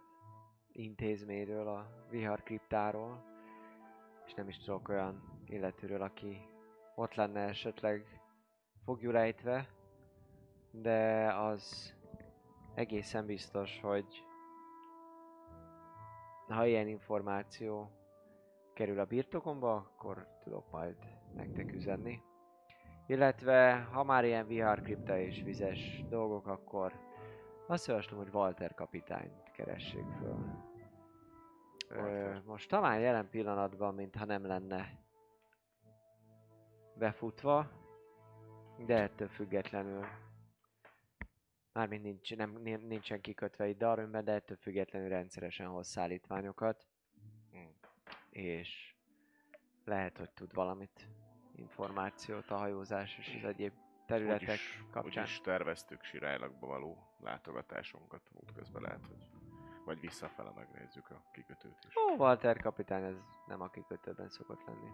intézményről, 0.72 1.68
a 1.68 2.06
viharkriptáról, 2.10 3.24
és 4.26 4.34
nem 4.34 4.48
is 4.48 4.58
tudok 4.58 4.88
olyan 4.88 5.42
illetőről, 5.46 6.02
aki 6.02 6.48
ott 6.94 7.14
lenne 7.14 7.40
esetleg 7.40 8.20
fogjulejtve, 8.84 9.68
de 10.70 11.32
az 11.34 11.94
egészen 12.74 13.26
biztos, 13.26 13.80
hogy 13.80 14.24
ha 16.48 16.66
ilyen 16.66 16.88
információ 16.88 17.95
kerül 18.76 18.98
a 18.98 19.04
birtokomba, 19.04 19.74
akkor 19.74 20.26
tudok 20.44 20.70
majd 20.70 20.96
nektek 21.34 21.72
üzenni. 21.72 22.20
Illetve, 23.06 23.88
ha 23.92 24.04
már 24.04 24.24
ilyen 24.24 24.46
viharkripta 24.46 25.18
és 25.18 25.42
vizes 25.42 26.04
dolgok, 26.08 26.46
akkor 26.46 26.92
azt 27.66 27.86
javaslom, 27.86 28.18
hogy 28.18 28.34
Walter 28.34 28.74
kapitányt 28.74 29.50
keressék 29.52 30.04
föl. 30.18 30.36
Ö, 31.88 32.36
most 32.44 32.68
talán 32.68 33.00
jelen 33.00 33.30
pillanatban, 33.30 33.94
mintha 33.94 34.24
nem 34.24 34.46
lenne 34.46 34.98
befutva, 36.94 37.70
de 38.86 39.00
ettől 39.00 39.28
függetlenül 39.28 40.06
mármint 41.72 42.02
nincs, 42.02 42.36
nem, 42.36 42.50
nin- 42.50 42.86
nincsen 42.88 43.20
kikötve 43.20 43.68
itt 43.68 43.78
Darwinben, 43.78 44.24
de 44.24 44.32
ettől 44.32 44.56
függetlenül 44.56 45.08
rendszeresen 45.08 45.66
hoz 45.66 45.86
szállítványokat. 45.86 46.86
És 48.36 48.94
lehet, 49.84 50.18
hogy 50.18 50.30
tud 50.30 50.54
valamit, 50.54 51.08
információt 51.54 52.50
a 52.50 52.56
hajózás 52.56 53.18
és 53.18 53.34
az 53.42 53.48
egyéb 53.48 53.72
területek 54.06 54.48
Úgyis, 54.48 54.84
kapcsán. 54.90 55.22
úgyis 55.24 55.40
terveztük 55.40 56.04
Sirálylakba 56.04 56.66
való 56.66 56.98
látogatásunkat. 57.20 58.30
Útközben 58.32 58.82
lehet, 58.82 59.06
hogy 59.06 59.26
vagy 59.84 60.00
visszafele 60.00 60.52
megnézzük 60.56 61.10
a 61.10 61.22
kikötőt 61.32 61.76
is. 61.88 61.94
Ó, 61.96 62.16
Walter 62.16 62.60
kapitány, 62.60 63.02
ez 63.02 63.14
nem 63.46 63.60
a 63.60 63.68
kikötőben 63.70 64.28
szokott 64.28 64.64
lenni. 64.66 64.90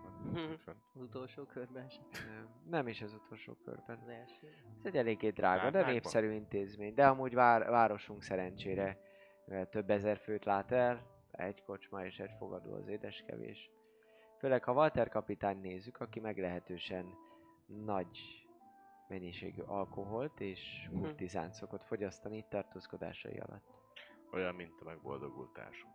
Az 0.94 1.02
utolsó 1.02 1.44
körben 1.44 1.88
sem. 1.88 2.04
Nem, 2.12 2.48
Nem 2.70 2.88
is 2.88 3.02
az 3.02 3.12
utolsó 3.12 3.56
körben. 3.64 3.98
Az 3.98 4.08
első. 4.08 4.54
Ez 4.78 4.84
egy 4.84 4.96
eléggé 4.96 5.30
drága, 5.30 5.62
de 5.62 5.68
Drágákban? 5.70 5.92
népszerű 5.92 6.32
intézmény. 6.32 6.94
De 6.94 7.06
amúgy 7.06 7.34
vár, 7.34 7.70
városunk 7.70 8.22
szerencsére 8.22 9.00
több 9.70 9.90
ezer 9.90 10.18
főt 10.18 10.44
lát 10.44 10.72
el, 10.72 11.11
egy 11.32 11.64
kocsma 11.64 12.04
és 12.04 12.18
egy 12.20 12.32
fogadó 12.38 12.74
az 12.74 12.88
édeskevés. 12.88 13.70
Főleg 14.38 14.64
ha 14.64 14.72
Walter 14.72 15.08
kapitány 15.08 15.60
nézzük, 15.60 16.00
aki 16.00 16.20
meglehetősen 16.20 17.14
nagy 17.66 18.18
mennyiségű 19.08 19.62
alkoholt 19.62 20.40
és 20.40 20.86
Hm. 20.90 20.96
multizánt 20.96 21.52
szokott 21.52 21.84
fogyasztani 21.84 22.36
itt 22.36 22.48
tartózkodásai 22.48 23.38
alatt. 23.38 23.64
Olyan, 24.32 24.54
mint 24.54 24.80
a 24.80 24.84
megboldogult 24.84 25.52
társunk. 25.52 25.94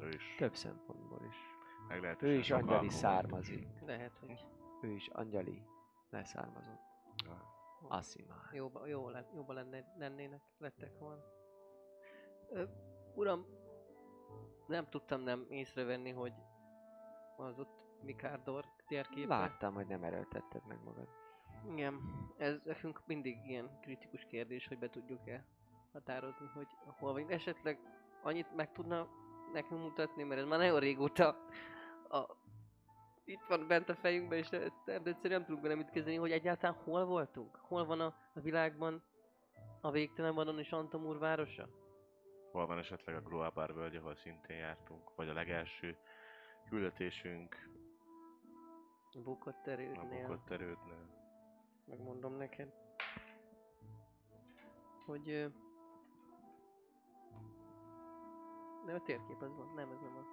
Ő 0.00 0.08
is 0.08 0.34
Több 0.38 0.54
szempontból 0.54 1.20
is. 1.28 1.36
meglehetősen 1.88 2.34
Ő 2.34 2.38
is 2.38 2.50
angyali 2.50 2.88
származik. 2.88 3.68
Lehet, 3.86 4.12
hogy 4.20 4.46
Ő 4.82 4.90
is 4.90 5.08
angyali 5.08 5.62
leszármazott. 6.10 6.80
Azt 7.88 8.26
már. 8.28 8.38
jóba, 8.52 8.86
jó, 8.86 9.10
jóba 9.34 9.52
lenne, 9.52 9.92
lennének, 9.98 10.40
lettek 10.58 10.98
volna. 10.98 11.22
Ö, 12.50 12.64
uram, 13.14 13.46
nem 14.72 14.88
tudtam 14.88 15.20
nem 15.20 15.46
észrevenni, 15.48 16.10
hogy 16.10 16.32
az 17.36 17.58
ott 17.58 17.80
Mikádor 18.02 18.64
térképen. 18.86 19.38
Láttam, 19.38 19.74
hogy 19.74 19.86
nem 19.86 20.02
erőltetted 20.02 20.62
meg 20.68 20.78
magad. 20.84 21.08
Igen, 21.72 22.00
ez 22.36 22.60
nekünk 22.64 23.02
mindig 23.06 23.36
ilyen 23.46 23.78
kritikus 23.80 24.26
kérdés, 24.28 24.66
hogy 24.66 24.78
be 24.78 24.90
tudjuk-e 24.90 25.44
határozni, 25.92 26.46
hogy 26.54 26.66
hol 26.98 27.12
vagyunk. 27.12 27.30
Esetleg 27.30 27.78
annyit 28.22 28.54
meg 28.54 28.72
tudna 28.72 29.08
nekünk 29.52 29.80
mutatni, 29.80 30.22
mert 30.22 30.40
ez 30.40 30.46
már 30.46 30.58
nagyon 30.58 30.80
régóta 30.80 31.28
a, 32.08 32.36
itt 33.24 33.44
van 33.48 33.66
bent 33.66 33.88
a 33.88 33.94
fejünkben, 33.94 34.38
és 34.38 34.48
de 34.48 34.72
egyszerűen 34.84 35.20
nem 35.22 35.44
tudunk 35.44 35.62
vele 35.62 35.74
mit 35.74 35.90
kezdeni, 35.90 36.16
hogy 36.16 36.32
egyáltalán 36.32 36.76
hol 36.84 37.04
voltunk? 37.04 37.56
Hol 37.56 37.84
van 37.84 38.00
a, 38.00 38.14
a 38.34 38.40
világban 38.40 39.02
a 39.80 39.90
végtelen 39.90 40.34
vadon 40.34 40.58
és 40.58 40.72
Antamur 40.72 41.18
városa? 41.18 41.68
Hol 42.52 42.66
van 42.66 42.78
esetleg 42.78 43.16
a 43.16 43.20
Groabar 43.20 43.74
völgy, 43.74 43.96
ahol 43.96 44.14
szintén 44.14 44.56
jártunk? 44.56 45.14
Vagy 45.14 45.28
a 45.28 45.32
legelső 45.32 45.96
küldetésünk 46.68 47.68
A 49.12 49.20
bukott 49.20 49.66
a 49.66 49.70
erődnél. 49.70 50.20
bukott 50.26 50.50
erődnél? 50.50 51.06
Megmondom 51.84 52.36
neked. 52.36 52.72
Hogy... 55.06 55.52
Nem, 58.86 58.94
a 58.94 59.02
térkép 59.02 59.40
az 59.42 59.56
van. 59.56 59.72
Nem, 59.74 59.90
ez 59.90 60.00
nem 60.00 60.16
az. 60.16 60.26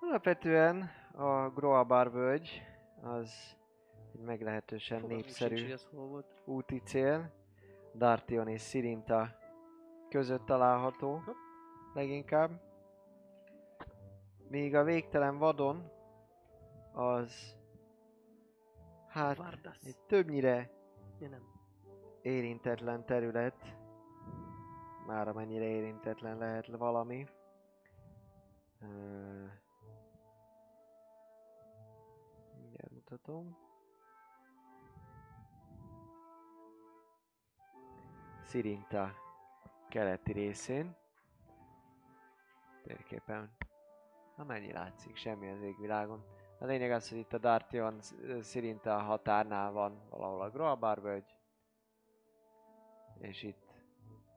Alapvetően 0.00 0.90
a 1.14 1.50
Groabar 1.50 2.12
völgy 2.12 2.62
az 3.02 3.56
egy 4.14 4.20
meglehetősen 4.20 5.00
Fogalmam 5.00 5.24
népszerű 5.24 5.56
sincs, 5.56 5.82
úti 6.44 6.78
cél. 6.78 7.41
Dartion 7.94 8.48
és 8.48 8.62
Sirinta 8.62 9.28
között 10.08 10.44
található 10.46 11.22
leginkább. 11.94 12.50
Míg 14.48 14.74
a 14.74 14.84
végtelen 14.84 15.38
vadon 15.38 15.90
az 16.92 17.56
hát 19.08 19.36
Vardas. 19.36 19.78
egy 19.84 19.98
többnyire 20.06 20.70
Ja, 21.18 21.28
nem. 21.28 21.42
érintetlen 22.22 23.04
terület. 23.06 23.76
Már 25.06 25.28
amennyire 25.28 25.64
érintetlen 25.64 26.38
lehet 26.38 26.66
valami. 26.66 27.26
Mindjárt 32.60 32.90
mutatom. 32.90 33.56
Szirinta 38.52 39.14
keleti 39.88 40.32
részén. 40.32 40.96
Térképen. 42.82 43.56
Na 44.36 44.44
mennyi 44.44 44.72
látszik? 44.72 45.16
Semmi 45.16 45.50
az 45.50 45.62
égvilágon. 45.62 46.24
A 46.58 46.64
lényeg 46.64 46.90
az, 46.90 47.08
hogy 47.08 47.18
itt 47.18 47.32
a 47.32 47.38
Dartion 47.38 48.00
Szirinta 48.40 48.98
határnál 48.98 49.72
van 49.72 50.08
valahol 50.10 50.40
a 50.42 50.50
Groabar 50.50 51.00
völgy. 51.00 51.36
És 53.18 53.42
itt 53.42 53.70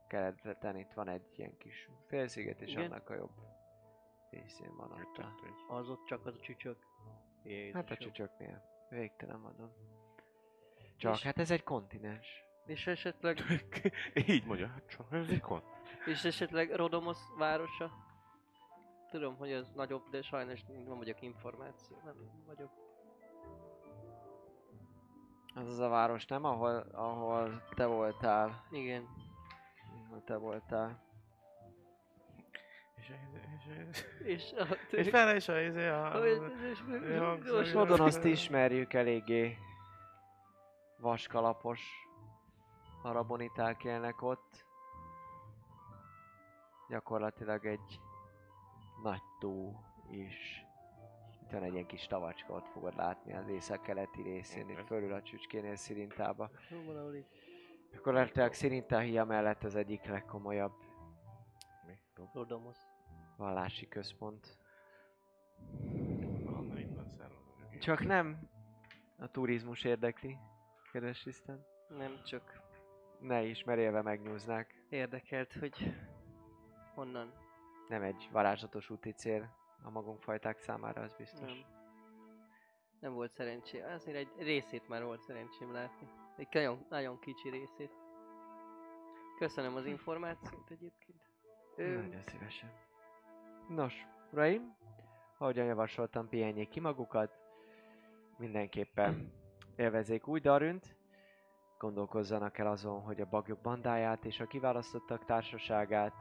keleten 0.08 0.78
itt 0.78 0.94
van 0.94 1.08
egy 1.08 1.40
ilyen 1.40 1.58
kis 1.58 1.90
félsziget, 2.08 2.62
és 2.62 2.72
Igen. 2.72 2.92
annak 2.92 3.10
a 3.10 3.16
jobb 3.16 3.36
részén 4.30 4.76
van 4.76 4.92
ott 4.92 5.18
a... 5.18 5.36
Az 5.74 5.90
ott 5.90 6.06
csak 6.06 6.26
az 6.26 6.36
a 6.36 6.40
csücsök. 6.40 6.78
Jézusom. 7.44 7.82
Hát 7.82 7.92
a 7.92 7.98
csücsöknél. 7.98 8.64
Végtelen 8.90 9.42
vadon. 9.42 9.72
Csak 10.98 11.14
És- 11.16 11.24
hát 11.24 11.38
ez 11.40 11.52
egy 11.52 11.64
kontinens. 11.64 12.45
És 12.66 12.88
esetleg, 12.88 13.38
Így 14.28 14.46
mondja, 14.46 14.68
hát 14.68 14.88
csak 14.88 15.06
ez 15.12 15.32
ikon. 15.32 15.62
és 16.06 16.24
esetleg 16.24 16.76
Rodomos 16.76 17.18
városa? 17.38 17.92
Tudom, 19.10 19.36
hogy 19.38 19.52
az 19.54 19.72
nagyobb, 19.76 20.10
de 20.10 20.22
sajnos 20.22 20.64
nem 20.64 20.98
vagyok 20.98 21.22
információ. 21.22 22.02
Nem 22.06 22.16
vagyok. 22.46 22.72
Az 25.56 25.68
az 25.68 25.80
a 25.80 25.88
város, 25.90 26.26
nem? 26.26 26.44
Ahol, 26.44 26.86
ahol 26.92 27.62
te 27.76 27.86
voltál. 27.86 28.66
Igen. 28.72 29.08
Ahol 30.06 30.24
te 30.24 30.36
voltál. 30.36 31.04
És, 32.98 33.12
és, 33.56 33.72
és, 33.88 34.04
És, 34.20 34.54
a, 34.54 34.96
és 34.96 35.10
fel 35.10 35.36
is 35.36 35.48
a 35.48 35.62
izé 35.62 35.88
a... 35.88 36.22
Modon 37.74 38.00
azt 38.00 38.24
ismerjük 38.24 38.94
eléggé 38.94 39.58
vaskalapos 40.98 42.05
araboniták 43.06 43.84
élnek 43.84 44.22
ott. 44.22 44.66
Gyakorlatilag 46.90 47.66
egy 47.66 48.00
nagy 49.04 49.22
tó 49.40 49.80
is. 50.10 50.66
Itt 51.44 51.52
van 51.52 51.64
egy 51.64 51.74
ilyen 51.74 51.86
kis 51.86 52.08
tavacska, 52.08 52.54
ott 52.54 52.68
fogod 52.68 52.96
látni 52.96 53.34
az 53.34 53.48
észak-keleti 53.48 54.22
részén, 54.22 54.70
itt 54.70 54.86
fölül 54.86 55.14
a 55.14 55.22
csücskénél 55.22 55.76
Szirintába. 55.76 56.50
Gyakorlatilag 57.92 58.54
Szirintáhia 58.54 59.26
mellett 59.26 59.64
az 59.64 59.76
egyik 59.76 60.06
legkomolyabb 60.06 60.74
Mi? 61.88 62.00
Rodomos. 62.34 62.78
vallási 63.38 63.88
központ. 63.88 64.58
Csak 67.80 68.06
nem 68.06 68.50
a 69.18 69.28
turizmus 69.32 69.84
érdekli, 69.84 70.38
kedves 70.92 71.26
Isten. 71.26 71.66
Nem 71.90 72.24
csak 72.24 72.65
Ne 73.20 73.44
is, 73.44 73.64
mert 73.64 73.80
élve 73.80 74.02
megnyúznák. 74.02 74.84
érdekelt, 74.90 75.54
hogy 75.54 75.94
honnan. 76.94 77.34
Nem 77.88 78.02
egy 78.02 78.30
varázslatos 78.32 78.90
úti 78.90 79.12
cél 79.12 79.56
a 79.84 79.90
magunk 79.90 80.22
fajták 80.22 80.58
számára, 80.60 81.02
az 81.02 81.14
biztos. 81.14 81.52
Nem. 81.52 81.74
Nem 83.00 83.14
volt 83.14 83.32
szerencsé. 83.32 83.82
Azért 83.82 84.18
egy 84.18 84.32
részét 84.38 84.88
már 84.88 85.04
volt 85.04 85.22
szerencsém 85.22 85.72
látni. 85.72 86.08
Egy 86.38 86.48
nagyon, 86.52 86.86
nagyon 86.90 87.20
kicsi 87.20 87.50
részét. 87.50 87.92
Köszönöm 89.38 89.76
az 89.76 89.86
információt 89.86 90.70
egyébként. 90.70 91.22
Ö, 91.76 92.02
Nagyon 92.02 92.22
szívesen. 92.22 92.72
Nos, 93.70 94.06
uraim, 94.32 94.76
ahogyan 95.38 95.66
javasoltam, 95.66 96.30
pihenjék 96.30 96.70
ki 96.70 96.80
magukat. 96.80 97.38
Mindenképpen 98.38 99.32
élvezék 99.76 100.28
új 100.28 100.40
darünt. 100.40 100.96
Gondolkozzanak 101.86 102.58
el 102.58 102.68
azon, 102.68 103.02
hogy 103.02 103.22
a 103.22 103.26
bagyok 103.30 103.62
bandáját 103.62 104.26
és 104.26 104.40
a 104.40 104.46
kiválasztottak 104.46 105.26
társaságát 105.26 106.14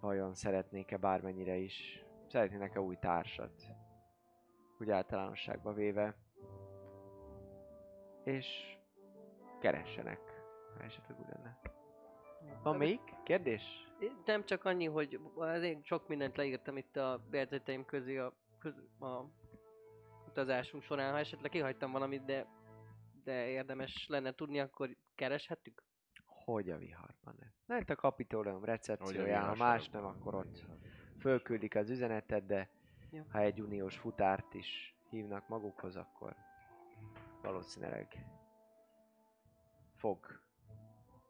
vajon 0.00 0.34
szeretnék-e 0.34 0.96
bármennyire 0.96 1.56
is. 1.56 2.04
Szeretnének-e 2.28 2.80
új 2.80 2.96
társat? 2.96 3.52
Úgy 4.78 4.90
általánosságba 4.90 5.72
véve. 5.72 6.14
És 8.24 8.46
keressenek, 9.60 10.20
ha 10.76 10.84
esetleg 10.84 11.18
úgy 11.20 11.28
lenne. 11.34 11.58
Van 12.62 12.76
még 12.76 13.00
kérdés? 13.24 13.62
Nem 14.24 14.44
csak 14.44 14.64
annyi, 14.64 14.86
hogy 14.86 15.20
elég 15.40 15.84
sok 15.84 16.08
mindent 16.08 16.36
leírtam 16.36 16.76
itt 16.76 16.96
a 16.96 17.20
jegyzeteim 17.30 17.84
közé 17.84 18.16
a, 18.18 18.32
köz, 18.58 18.74
a 19.00 19.24
utazásunk 20.28 20.82
során. 20.82 21.12
Ha 21.12 21.18
esetleg 21.18 21.50
kihagytam 21.50 21.92
valamit, 21.92 22.24
de, 22.24 22.46
de 23.24 23.48
érdemes 23.48 24.06
lenne 24.08 24.32
tudni, 24.32 24.60
akkor 24.60 24.96
kereshetük? 25.14 25.82
Hogy 26.26 26.70
a 26.70 26.78
viharban 26.78 27.34
nem? 27.38 27.52
Lehet 27.66 27.90
a 27.90 27.94
kapitóleum 27.94 28.58
Hogy 28.58 28.68
a 28.68 28.72
recepcióján, 28.72 29.48
ha 29.48 29.54
más 29.54 29.88
nem, 29.88 30.04
akkor 30.04 30.34
ott 30.34 30.64
fölküldik 31.18 31.74
az 31.74 31.90
üzenetet, 31.90 32.46
de 32.46 32.70
Jó. 33.10 33.22
ha 33.28 33.38
egy 33.38 33.60
uniós 33.60 33.96
futárt 33.96 34.54
is 34.54 34.94
hívnak 35.10 35.48
magukhoz, 35.48 35.96
akkor 35.96 36.36
valószínűleg 37.42 38.26
fog 39.94 40.40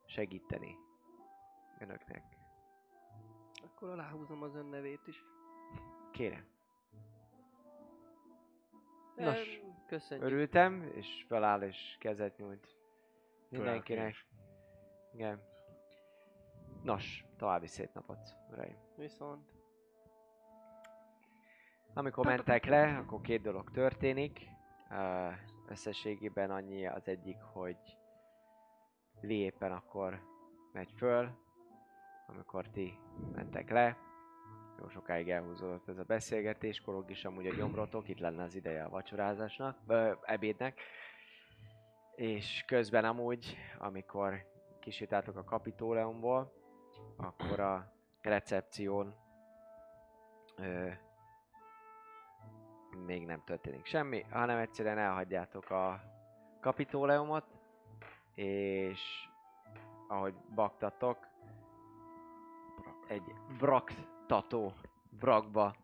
segíteni 0.07 0.77
önöknek. 1.79 2.23
Akkor 3.65 3.89
aláhúzom 3.89 4.43
az 4.43 4.55
ön 4.55 4.67
nevét 4.67 5.07
is. 5.07 5.25
Kérem. 6.13 6.47
Nos, 9.25 9.61
Köszönjük. 9.87 10.27
Örültem, 10.27 10.91
és 10.95 11.25
feláll 11.29 11.63
és 11.63 11.97
kezet 11.99 12.37
nyújt 12.37 12.77
mindenkinek. 13.49 14.15
Igen. 15.13 15.41
Nos, 16.83 17.25
további 17.37 17.67
szép 17.67 17.93
napot, 17.95 18.19
uraim. 18.51 18.77
Viszont. 18.97 19.51
Amikor 21.95 22.27
mentek 22.27 22.65
le, 22.65 22.97
akkor 22.97 23.21
két 23.21 23.43
dolog 23.43 23.71
történik. 23.71 24.41
Összességében 25.69 26.51
annyi 26.51 26.87
az 26.87 27.09
egyik, 27.09 27.41
hogy 27.41 27.77
Lee 29.21 29.37
éppen 29.45 29.73
akkor 29.73 30.21
megy 30.73 30.93
föl, 30.97 31.31
amikor 32.27 32.69
ti 32.69 32.99
mentek 33.33 33.71
le. 33.71 33.97
Jó 34.83 34.89
sokáig 34.89 35.31
elhúzódott 35.31 35.89
ez 35.89 35.99
a 35.99 36.03
beszélgetés, 36.03 36.81
korog 36.81 37.11
is 37.11 37.25
amúgy 37.25 37.47
a 37.47 37.55
gyomrotok, 37.55 38.09
itt 38.09 38.19
lenne 38.19 38.43
az 38.43 38.55
ideje 38.55 38.85
a 38.85 38.89
vacsorázásnak, 38.89 39.79
ö, 39.87 40.13
ebédnek. 40.23 40.81
És 42.15 42.65
közben 42.67 43.05
amúgy, 43.05 43.57
amikor 43.79 44.47
kisétáltok 44.81 45.37
a 45.37 45.45
kapitóleumból, 45.45 46.53
akkor 47.17 47.61
a 47.61 47.93
recepción 48.23 49.15
ö, 50.57 50.89
még 53.07 53.27
nem 53.27 53.43
történik 53.45 53.85
semmi, 53.85 54.23
hanem 54.31 54.59
egyszerűen 54.59 54.99
elhagyjátok 54.99 55.71
a 55.71 56.01
kapitóleumot, 56.61 57.45
és 58.35 59.01
ahogy 60.09 60.35
baktatok, 60.55 61.19
egy 63.09 63.35
braktató 64.33 64.73
brakba 65.19 65.75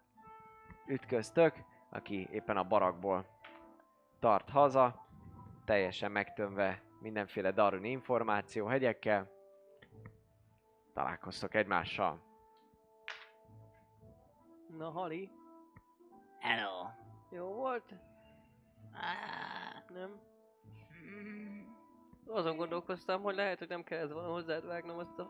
ütköztök, 0.86 1.54
aki 1.90 2.28
éppen 2.30 2.56
a 2.56 2.64
barakból 2.64 3.26
tart 4.20 4.48
haza, 4.50 5.06
teljesen 5.64 6.10
megtömve 6.10 6.82
mindenféle 7.00 7.50
darun 7.50 7.84
információ 7.84 8.66
hegyekkel. 8.66 9.30
Találkoztok 10.92 11.54
egymással. 11.54 12.20
Na, 14.76 14.90
Hali, 14.90 15.30
Hello. 16.38 16.86
jó 17.30 17.46
volt? 17.54 17.94
Ah, 18.92 19.94
Nem? 19.94 20.20
mm, 21.04 21.62
Azon 22.26 22.56
gondolkoztam, 22.56 23.22
hogy 23.22 23.34
lehet, 23.34 23.58
hogy 23.58 23.68
nem 23.68 23.82
kellett 23.82 24.12
volna 24.12 24.28
hozzád 24.32 24.66
vágnom 24.66 24.98
azt 24.98 25.18
a, 25.18 25.22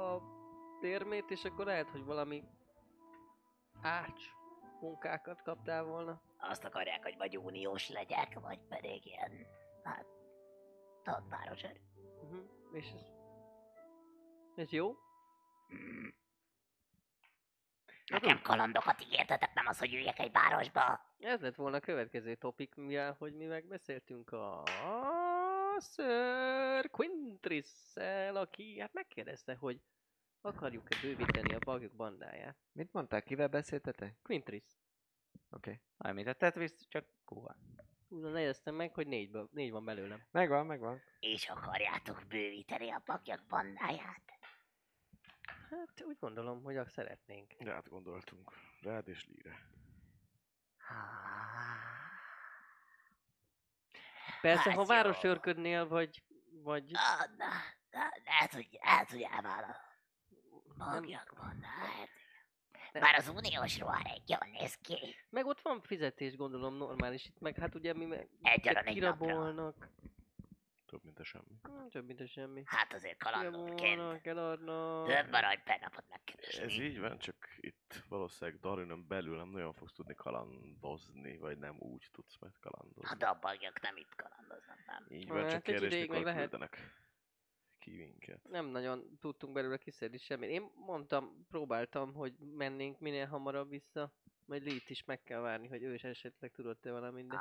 a 0.00 0.38
térmét, 0.80 1.30
és 1.30 1.44
akkor 1.44 1.64
lehet, 1.64 1.90
hogy 1.90 2.04
valami 2.04 2.42
ács 3.82 4.22
munkákat 4.80 5.42
kaptál 5.42 5.84
volna. 5.84 6.20
Azt 6.38 6.64
akarják, 6.64 7.02
hogy 7.02 7.16
vagy 7.16 7.36
uniós 7.36 7.88
legyek, 7.88 8.40
vagy 8.40 8.58
pedig 8.68 9.06
ilyen, 9.06 9.46
hát, 9.82 10.06
tatváros 11.02 11.62
erő. 11.62 11.80
Uh-huh. 12.22 12.44
És 12.72 12.86
ez... 12.92 13.12
Ez 14.54 14.70
jó? 14.70 14.90
Mm. 15.74 16.08
Nekem 18.06 18.42
kalandokat 18.42 19.02
ígértetek, 19.02 19.54
nem 19.54 19.66
az, 19.66 19.78
hogy 19.78 19.94
üljek 19.94 20.18
egy 20.18 20.32
városba. 20.32 21.00
Ez 21.18 21.40
lett 21.40 21.54
volna 21.54 21.76
a 21.76 21.80
következő 21.80 22.34
topik, 22.34 22.74
mivel 22.74 23.16
hogy 23.18 23.34
mi 23.34 23.44
megbeszéltünk 23.44 24.32
a 24.32 24.62
Sir 25.78 26.90
quintris 26.90 27.94
aki 28.34 28.80
hát 28.80 28.92
megkérdezte, 28.92 29.54
hogy 29.54 29.80
akarjuk-e 30.40 30.96
bővíteni 31.02 31.54
a 31.54 31.58
bagyok 31.58 31.92
bandáját. 31.92 32.56
Mit 32.72 32.92
mondták, 32.92 33.24
kivel 33.24 33.48
beszéltetek? 33.48 34.16
Quintris. 34.22 34.64
Oké. 35.50 35.70
Okay. 35.70 36.10
Amit 36.10 36.26
a 36.26 36.32
Tetris 36.32 36.72
csak 36.88 37.06
kúva. 37.24 37.56
Úgy 38.08 38.32
néztem 38.32 38.74
meg, 38.74 38.94
hogy 38.94 39.06
négy, 39.06 39.30
négy 39.50 39.70
van 39.70 39.84
belőlem. 39.84 40.22
Megvan, 40.30 40.66
megvan. 40.66 41.02
És 41.20 41.48
akarjátok 41.48 42.24
bővíteni 42.28 42.90
a 42.90 43.02
pakyak 43.04 43.46
bandáját. 43.48 44.22
Hát 45.70 46.02
úgy 46.04 46.16
gondolom, 46.18 46.62
hogy 46.62 46.76
azt 46.76 46.92
szeretnénk. 46.92 47.52
De 47.58 47.72
hát 47.72 47.88
gondoltunk. 47.88 48.52
Rád 48.80 49.08
és 49.08 49.26
Lire. 49.26 49.58
Persze, 54.40 54.62
Hát 54.62 54.74
ha 54.74 54.80
jó. 54.80 54.86
városőrködnél, 54.86 55.88
vagy, 55.88 56.24
vagy 56.62 56.90
Ah, 56.94 57.36
na, 57.36 57.46
na, 57.90 58.08
lehet, 58.24 58.54
hogy, 58.54 58.68
lehet, 58.82 59.10
hogy 59.10 59.20
elvál 59.20 59.89
a 60.80 60.90
nem, 60.90 61.02
pakyak 61.02 61.32
bandáját. 61.36 62.08
Nem. 62.92 63.02
Bár 63.02 63.14
az 63.14 63.28
uniós 63.28 63.78
ruhár 63.78 64.06
egy 64.06 64.28
jól 64.28 64.48
néz 64.58 64.74
ki. 64.74 65.14
meg 65.30 65.46
ott 65.46 65.60
van 65.60 65.80
fizetés, 65.80 66.36
gondolom 66.36 66.74
normális 66.76 67.26
itt, 67.26 67.40
meg 67.40 67.56
hát 67.58 67.74
ugye 67.74 67.92
mi 67.94 68.04
meg 68.04 68.28
Egy 68.42 68.68
arany 68.68 68.86
egy 68.86 69.00
napra. 69.00 69.24
kirabolnak, 69.26 69.88
Több, 70.86 71.04
mint 71.04 71.18
a 71.18 71.24
semmi. 71.24 71.58
Hmm, 71.62 71.88
több 71.88 72.06
mint 72.06 72.20
a 72.20 72.26
semmi. 72.26 72.62
Hát 72.66 72.92
azért 72.92 73.18
kalandorként 73.22 73.78
Kirabolnak, 73.80 74.26
eladnak. 74.26 75.06
több 75.06 75.32
arany 75.32 75.62
per 75.64 75.80
napot 75.80 76.04
Ez 76.04 76.08
megkeresni. 76.10 76.84
így 76.84 77.00
van, 77.00 77.18
csak 77.18 77.36
itt 77.56 78.02
valószínűleg 78.08 78.60
Darinön 78.60 79.06
belül 79.06 79.36
nem 79.36 79.48
nagyon 79.48 79.72
fogsz 79.72 79.92
tudni 79.92 80.14
kalandozni, 80.14 81.38
vagy 81.38 81.58
nem 81.58 81.76
úgy 81.78 82.08
tudsz 82.12 82.36
majd 82.40 82.52
kalandozni. 82.60 83.08
Hát 83.08 83.22
a 83.22 83.38
pakyak 83.40 83.80
nem 83.80 83.96
itt 83.96 84.14
kalandoznak, 84.14 84.78
nem. 84.86 85.06
Így 85.08 85.28
Hát 85.28 85.38
van, 85.40 85.48
csak 85.48 85.68
egy 85.68 85.78
kérdés, 85.78 86.00
mikor 86.00 86.22
lehet. 86.22 86.40
küldenek 86.40 86.94
ki 87.80 87.90
minket. 87.90 88.48
nem 88.48 88.66
nagyon 88.66 89.18
tudtunk 89.20 89.52
belőle 89.52 89.76
kiszedni 89.76 90.18
semmit. 90.18 90.50
Én 90.50 90.70
mondtam, 90.74 91.46
próbáltam, 91.48 92.14
hogy 92.14 92.34
mennénk 92.38 92.98
minél 92.98 93.26
hamarabb 93.26 93.68
vissza, 93.68 94.12
majd 94.44 94.64
Lee-t 94.64 94.90
is 94.90 95.04
meg 95.04 95.22
kell 95.22 95.40
várni, 95.40 95.68
hogy 95.68 95.82
ő 95.82 95.94
is 95.94 96.04
esetleg 96.04 96.50
tudott-e 96.50 96.90
valamit, 96.90 97.26
de, 97.26 97.38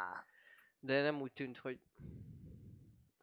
de 0.80 1.02
nem 1.02 1.22
úgy 1.22 1.34
tűnt, 1.34 1.58
hogy 1.58 1.80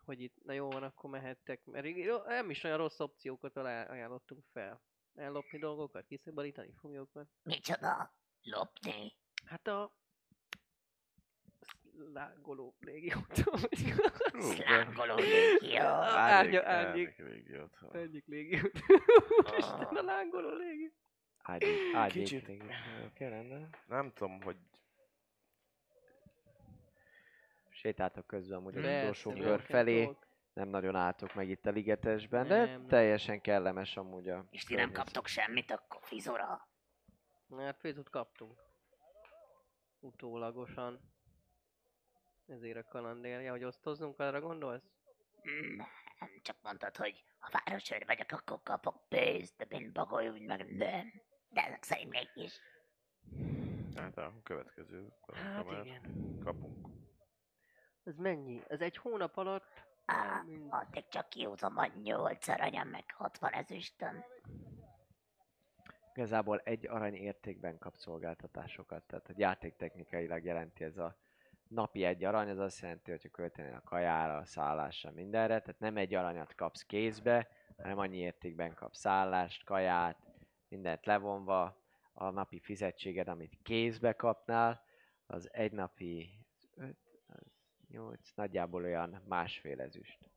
hogy 0.07 0.21
itt, 0.21 0.45
na 0.45 0.53
jó 0.53 0.71
van, 0.71 0.83
akkor 0.83 1.11
mehettek, 1.11 1.65
mert 1.65 1.87
nem 2.27 2.51
is 2.51 2.65
olyan 2.65 2.77
rossz 2.77 3.01
opciókat 3.01 3.57
ajánlottunk 3.57 4.45
fel. 4.53 4.81
Ellopni 5.15 5.59
dolgokat, 5.59 6.07
kiszabadítani 6.07 6.73
foglyokat. 6.81 7.29
micsoda? 7.43 8.15
Lopni? 8.43 9.13
Hát 9.45 9.67
a 9.67 9.93
lángoló 12.13 12.75
légiótól. 12.81 13.59
Szlángoló 14.39 15.15
légió. 15.15 15.81
Árnyék, 15.81 16.63
árnyék. 16.63 16.65
árnyék 16.65 17.17
légiót. 17.19 17.79
Egyik 17.93 18.27
légiót. 18.27 18.73
Isten, 19.59 19.97
a 19.97 20.03
lángoló 20.03 20.57
légió. 20.57 20.89
Ágyék, 21.43 21.95
ágyék. 21.95 22.25
Kicsit. 22.25 22.63
Nem 23.87 24.13
tudom, 24.13 24.43
hogy 24.43 24.57
Sétáltok 27.71 28.27
közben 28.27 28.59
amúgy 28.59 28.77
az 28.77 28.85
utolsó 28.85 29.33
kör 29.33 29.61
felé. 29.61 30.17
Nem 30.53 30.69
nagyon 30.69 30.95
álltok 30.95 31.35
meg 31.35 31.49
itt 31.49 31.67
a 31.67 31.71
ligetesben, 31.71 32.47
de 32.47 32.65
Nem, 32.65 32.87
teljesen 32.87 33.41
kellemes 33.41 33.97
amúgy 33.97 34.29
a 34.29 34.47
És 34.51 34.65
ti 34.65 34.75
nem 34.75 34.93
kaptok 34.93 35.27
semmit, 35.27 35.71
akkor 35.71 36.01
fizora. 36.03 36.69
Hát 37.57 37.79
főzut 37.79 38.11
kaptunk. 38.11 38.61
Utólagosan. 40.01 41.01
Ezért 42.47 42.77
a 42.77 42.89
kalandérja, 42.89 43.51
hogy 43.51 43.65
osztozzunk, 43.65 44.19
arra 44.19 44.41
gondolsz? 44.41 44.83
Mm, 45.51 45.77
nem 46.21 46.31
csak 46.43 46.57
mondtad, 46.63 46.97
hogy 46.97 47.25
ha 47.39 47.61
városőr 47.65 48.05
vagyok, 48.07 48.31
akkor 48.33 48.61
kapok 48.63 49.09
pénzt, 49.09 49.57
de 49.57 49.77
én 49.77 49.93
bagoly 49.93 50.29
úgy 50.29 50.43
meg 50.43 50.77
nem. 50.77 51.13
De 51.49 51.65
ezek 51.65 51.83
szerint 51.83 52.11
mégis. 52.11 52.61
hát 53.95 54.19
a 54.19 54.33
következő 54.43 55.13
Hát 55.33 55.71
igen. 55.85 56.39
kapunk. 56.45 56.87
Ez 58.05 58.17
mennyi? 58.17 58.63
Ez 58.69 58.81
egy 58.81 58.97
hónap 58.97 59.37
alatt? 59.37 59.85
Á, 60.05 60.43
mind- 60.47 60.73
addig 60.73 61.09
csak 61.09 61.29
kiúzom 61.29 61.77
a 61.77 61.87
nyolc 62.03 62.49
aranyam, 62.49 62.89
meg 62.89 63.05
60 63.15 63.53
ezüstön. 63.53 64.25
Igazából 66.15 66.59
egy 66.59 66.87
arany 66.87 67.15
értékben 67.15 67.79
kap 67.79 67.97
szolgáltatásokat, 67.97 69.03
tehát 69.03 69.27
hogy 69.27 69.39
játéktechnikailag 69.39 70.45
jelenti 70.45 70.85
ez 70.85 70.97
a 70.97 71.17
napi 71.69 72.05
egy 72.05 72.25
arany, 72.25 72.49
az 72.51 72.59
azt 72.59 72.81
jelenti, 72.81 73.11
hogy 73.11 73.31
költenél 73.31 73.75
a 73.75 73.89
kajára, 73.89 74.37
a 74.37 74.45
szállásra, 74.45 75.11
mindenre, 75.11 75.61
tehát 75.61 75.81
nem 75.81 75.97
egy 75.97 76.15
aranyat 76.15 76.55
kapsz 76.55 76.83
kézbe, 76.83 77.49
hanem 77.77 77.99
annyi 77.99 78.17
értékben 78.17 78.75
kapsz 78.75 78.99
szállást, 78.99 79.65
kaját, 79.65 80.19
mindent 80.69 81.07
levonva, 81.07 81.85
a 82.13 82.31
napi 82.31 82.61
fizetséged, 82.61 83.29
amit 83.29 83.59
kézbe 83.63 84.13
kapnál, 84.13 84.85
az 85.27 85.49
egy 85.53 85.73
napi 85.73 86.31
5, 86.75 86.97
az 87.27 87.53
8, 87.89 88.31
nagyjából 88.35 88.83
olyan 88.83 89.23
másfél 89.29 89.81
ezüst. 89.81 90.31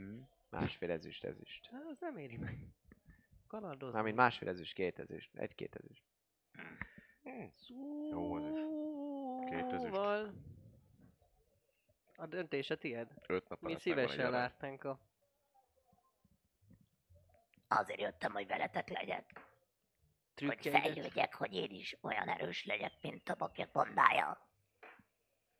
Mm. 0.00 0.20
Másfél 0.50 0.90
ezüst 0.90 1.24
ezüst. 1.24 1.66
Hát, 1.66 1.82
az 1.90 1.98
nem 2.00 2.16
éri 2.16 2.36
meg. 2.36 2.58
Kalandozni. 3.46 3.94
Mármint 3.94 4.16
másfél 4.16 4.48
ezüst, 4.48 4.74
két 4.74 4.98
ezüst, 4.98 5.30
egy-két 5.34 5.76
ezüst. 5.76 6.02
Jó, 8.10 8.36
ez 8.36 8.44
is. 8.44 8.58
Két 9.50 9.72
ezüst. 9.72 9.92
A 12.16 12.26
döntés 12.26 12.70
a 12.70 12.76
tied. 12.76 13.14
Öt 13.26 13.48
napon 13.48 13.70
Mi 13.70 13.78
szívesen 13.78 14.30
látnánk 14.30 14.84
a... 14.84 14.98
Azért 17.68 18.00
jöttem, 18.00 18.32
hogy 18.32 18.46
veletek 18.46 18.88
legyek. 18.88 19.32
Hogy 19.34 19.44
trükkjeidet. 20.34 20.82
fejlődjek, 20.82 21.34
hogy 21.34 21.54
én 21.54 21.70
is 21.70 21.96
olyan 22.00 22.28
erős 22.28 22.64
legyek, 22.64 22.92
mint 23.00 23.28
a 23.28 23.34
bakjak 23.34 23.70
bandája. 23.70 24.48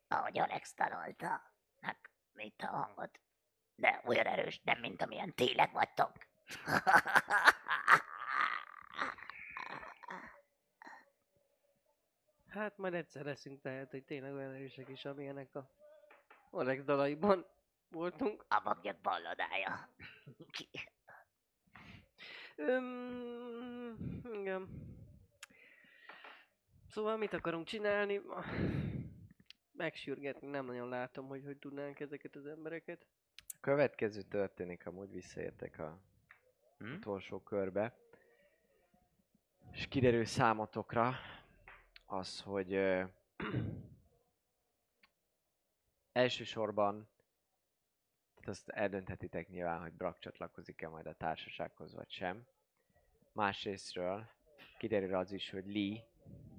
Ahogy 0.09 0.39
Alex 0.39 0.75
találta. 0.75 1.53
Meg 1.81 1.97
mit 2.33 2.63
a 2.63 2.67
hangot. 2.67 3.21
De 3.75 4.03
olyan 4.05 4.27
erős, 4.27 4.61
nem 4.65 4.81
mint 4.81 5.03
amilyen 5.03 5.35
tényleg 5.35 5.73
vagytok. 5.73 6.13
Hát 12.49 12.77
majd 12.77 12.95
egyszer 12.95 13.25
leszünk 13.25 13.61
tehát, 13.61 13.91
hogy 13.91 14.05
tényleg 14.05 14.33
olyan 14.33 14.53
erősek 14.53 14.89
is, 14.89 15.05
amilyenek 15.05 15.55
a 15.55 15.71
Alex 16.55 16.85
dalaiban 16.85 17.47
voltunk. 17.89 18.45
a 18.49 18.61
bakjak 18.65 19.01
balladája. 19.01 19.89
Öm, 22.57 24.21
igen. 24.33 24.69
Szóval 26.89 27.17
mit 27.17 27.33
akarunk 27.33 27.67
csinálni? 27.67 28.21
Megsürgetni, 29.73 30.47
nem 30.49 30.65
nagyon 30.67 30.89
látom, 30.89 31.29
hogy 31.29 31.45
hogy 31.45 31.57
tudnánk 31.59 32.01
ezeket 32.01 32.37
az 32.37 32.47
embereket. 32.47 33.07
A 33.37 33.57
következő 33.61 34.23
történik, 34.23 34.87
amúgy 34.87 35.11
visszaértek 35.13 35.79
a 35.79 35.99
Hm? 36.79 36.93
utolsó 36.93 37.41
körbe. 37.41 37.97
És 39.73 39.89
kiderül 39.89 40.25
számotokra 40.25 41.15
az, 42.07 42.41
hogy 42.41 42.73
elsősorban 46.15 47.09
tehát 48.35 48.49
azt 48.49 48.69
eldönthetitek 48.69 49.49
nyilván, 49.49 49.81
hogy 49.81 49.93
Brak 49.93 50.19
csatlakozik-e 50.19 50.89
majd 50.89 51.07
a 51.07 51.13
társasághoz, 51.15 51.95
vagy 51.95 52.11
sem. 52.11 52.47
Másrésztről 53.33 54.27
kiderül 54.79 55.15
az 55.15 55.33
is, 55.33 55.51
hogy 55.51 55.67
Lee 55.67 56.05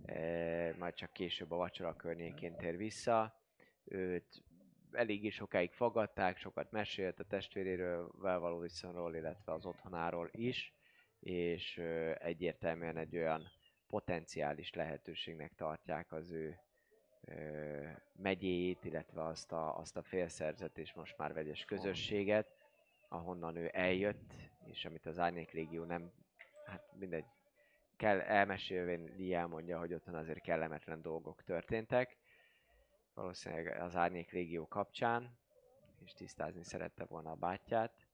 e, 0.06 0.76
majd 0.78 0.94
csak 0.94 1.14
később 1.14 1.52
a 1.52 1.56
vacsora 1.56 1.96
környékén 1.96 2.56
tér 2.56 2.78
vissza. 2.78 3.40
Őt 3.84 4.44
eléggé 4.92 5.30
sokáig 5.30 5.72
fogadták, 5.72 6.38
sokat 6.38 6.72
mesélt 6.72 7.20
a 7.20 7.24
testvéréről 7.24 8.12
való 8.20 8.60
viszonyról, 8.60 9.16
illetve 9.16 9.54
az 9.54 9.66
otthonáról 9.66 10.30
is, 10.32 10.74
és 11.20 11.78
ö, 11.78 12.12
egyértelműen 12.20 12.98
egy 12.98 13.16
olyan 13.16 13.52
potenciális 13.88 14.74
lehetőségnek 14.74 15.56
tartják 15.56 16.12
az 16.12 16.32
ő 16.32 16.60
megyéjét, 18.16 18.84
illetve 18.84 19.24
azt 19.24 19.52
a, 19.52 19.78
azt 19.78 19.98
a 19.98 20.04
félszerzet 20.04 20.78
és 20.78 20.94
most 20.94 21.18
már 21.18 21.34
vegyes 21.34 21.66
közösséget, 21.66 22.48
ahonnan 23.08 23.56
ő 23.56 23.70
eljött, 23.74 24.34
és 24.66 24.86
amit 24.86 25.06
az 25.06 25.20
Árnyék 25.20 25.52
Légió 25.52 25.84
nem, 25.84 26.12
hát 26.66 26.84
mindegy, 26.94 27.26
kell 27.98 28.20
elmesélvén 28.20 29.14
Lee 29.18 29.38
elmondja, 29.38 29.80
hogy 29.80 29.94
otthon 29.94 30.16
azért 30.16 30.42
kellemetlen 30.42 31.02
dolgok 31.02 31.44
történtek, 31.44 32.18
valószínűleg 33.14 33.82
az 33.82 33.96
Árnyék 33.96 34.32
Légió 34.32 34.68
kapcsán, 34.68 35.38
és 36.06 36.14
tisztázni 36.14 36.64
szerette 36.64 37.06
volna 37.06 37.32
a 37.32 37.36
bátyját, 37.36 38.08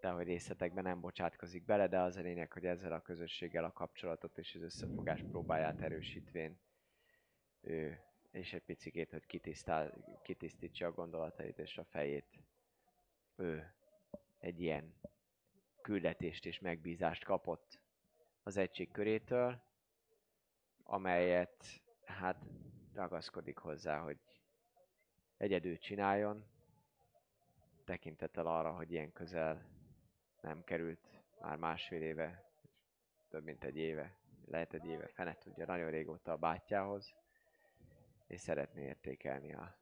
de 0.00 0.08
hogy 0.08 0.26
részletekben 0.26 0.84
nem 0.84 1.00
bocsátkozik 1.00 1.64
bele, 1.64 1.88
de 1.88 1.98
az 1.98 2.16
a 2.16 2.20
lényeg, 2.20 2.52
hogy 2.52 2.66
ezzel 2.66 2.92
a 2.92 3.00
közösséggel 3.00 3.64
a 3.64 3.72
kapcsolatot 3.72 4.38
és 4.38 4.54
az 4.54 4.62
összefogás 4.62 5.22
próbáját 5.22 5.80
erősítvén 5.80 6.58
ő, 7.60 8.05
és 8.36 8.52
egy 8.52 8.62
picikét, 8.62 9.10
hogy 9.10 9.26
kitisztál, 9.26 9.94
kitisztítsa 10.22 10.86
a 10.86 10.92
gondolatait 10.92 11.58
és 11.58 11.78
a 11.78 11.84
fejét, 11.84 12.38
ő 13.36 13.74
egy 14.38 14.60
ilyen 14.60 14.94
küldetést 15.82 16.46
és 16.46 16.60
megbízást 16.60 17.24
kapott 17.24 17.80
az 18.42 18.56
egység 18.56 18.90
körétől, 18.90 19.62
amelyet 20.82 21.82
hát 22.04 22.44
ragaszkodik 22.94 23.58
hozzá, 23.58 23.98
hogy 23.98 24.18
egyedül 25.36 25.78
csináljon, 25.78 26.44
tekintettel 27.84 28.46
arra, 28.46 28.72
hogy 28.72 28.92
ilyen 28.92 29.12
közel 29.12 29.66
nem 30.40 30.64
került 30.64 31.22
már 31.40 31.56
másfél 31.56 32.02
éve, 32.02 32.50
több 33.28 33.44
mint 33.44 33.64
egy 33.64 33.76
éve, 33.76 34.18
lehet 34.44 34.74
egy 34.74 34.86
éve, 34.86 35.06
fene 35.06 35.34
tudja, 35.38 35.66
nagyon 35.66 35.90
régóta 35.90 36.32
a 36.32 36.36
bátyjához, 36.36 37.14
és 38.26 38.40
szeretné 38.40 38.82
értékelni 38.82 39.54
a 39.54 39.78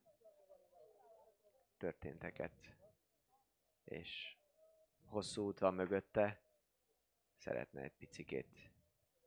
történteket, 1.76 2.76
és 3.84 4.36
hosszú 5.04 5.46
út 5.46 5.58
van 5.58 5.74
mögötte, 5.74 6.42
szeretne 7.36 7.82
egy 7.82 7.94
picikét 7.96 8.70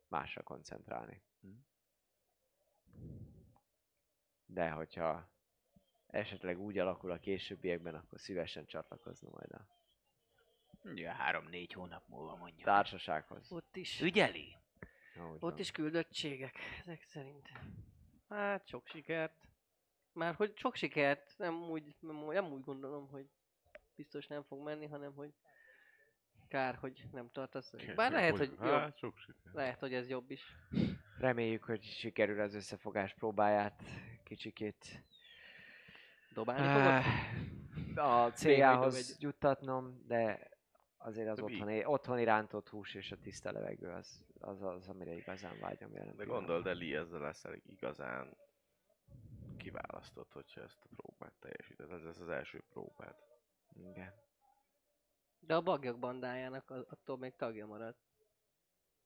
másra 0.07 0.43
koncentrálni. 0.43 1.21
De 4.45 4.69
hogyha 4.69 5.29
esetleg 6.07 6.59
úgy 6.59 6.77
alakul 6.77 7.11
a 7.11 7.19
későbbiekben, 7.19 7.95
akkor 7.95 8.19
szívesen 8.19 8.65
csatlakozna 8.65 9.29
majd 9.29 9.51
a 9.51 9.75
Ja, 10.95 11.11
három-négy 11.11 11.73
hónap 11.73 12.07
múlva 12.07 12.35
mondjuk. 12.35 12.63
társasághoz. 12.63 13.51
Ott 13.51 13.75
is, 13.75 14.01
Ügyeli? 14.01 14.55
Ahogy 15.15 15.35
ott 15.35 15.41
van. 15.41 15.57
is 15.59 15.71
küldöttségek, 15.71 16.55
ezek 16.79 17.03
szerint. 17.03 17.49
Hát 18.29 18.67
sok 18.67 18.87
sikert. 18.87 19.33
Már 20.13 20.35
hogy 20.35 20.57
sok 20.57 20.75
sikert, 20.75 21.33
nem 21.37 21.69
úgy, 21.69 21.95
nem, 21.99 22.23
úgy- 22.23 22.33
nem 22.33 22.51
úgy 22.51 22.63
gondolom, 22.63 23.07
hogy 23.07 23.25
biztos 23.95 24.27
nem 24.27 24.43
fog 24.43 24.63
menni, 24.63 24.85
hanem 24.87 25.13
hogy 25.13 25.33
kár, 26.47 26.75
hogy 26.75 27.03
nem 27.11 27.29
tartasz. 27.31 27.71
velük. 27.71 27.95
Bár 27.95 28.11
lehet, 28.11 28.37
hogy 28.37 28.49
jobb, 28.51 28.59
Hát, 28.59 28.97
sok 28.97 29.17
siker. 29.17 29.51
lehet, 29.53 29.79
hogy 29.79 29.93
ez 29.93 30.09
jobb 30.09 30.31
is. 30.31 30.41
Reméljük, 31.17 31.63
hogy 31.63 31.83
sikerül 31.83 32.39
az 32.39 32.53
összefogás 32.53 33.13
próbáját 33.13 33.83
kicsikét 34.23 35.03
Dobálni 36.33 36.67
fogod? 36.67 38.05
Ah, 38.05 38.23
a 38.23 38.31
céljához 38.31 39.17
juttatnom, 39.19 40.03
de 40.07 40.49
azért 40.97 41.29
az 41.29 41.39
otthoni, 41.39 41.85
otthoni 41.85 42.23
rántott 42.23 42.69
hús 42.69 42.93
és 42.93 43.11
a 43.11 43.17
tiszta 43.17 43.51
levegő 43.51 43.89
az, 43.89 44.25
az, 44.39 44.61
az 44.61 44.87
amire 44.87 45.13
igazán 45.13 45.59
vágyom 45.59 45.93
jelen 45.93 46.15
De 46.15 46.23
gondold, 46.23 46.67
Eli 46.67 46.95
ezzel 46.95 47.19
leszel 47.19 47.53
igazán 47.65 48.37
kiválasztott, 49.57 50.31
hogyha 50.31 50.61
ezt 50.61 50.83
a 50.83 50.87
próbát 50.95 51.33
teljesíted. 51.39 51.91
Ez 51.91 52.03
lesz 52.03 52.19
az 52.19 52.29
első 52.29 52.63
próbád. 52.69 53.15
Igen. 53.75 54.13
De 55.39 55.55
a 55.55 55.61
bagyok 55.61 55.99
bandájának 55.99 56.69
az- 56.69 56.85
attól 56.89 57.17
még 57.17 57.35
tagja 57.35 57.65
maradt. 57.65 57.99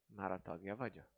Már 0.05 0.31
a 0.31 0.41
tagja 0.41 0.75
vagyok? 0.75 1.09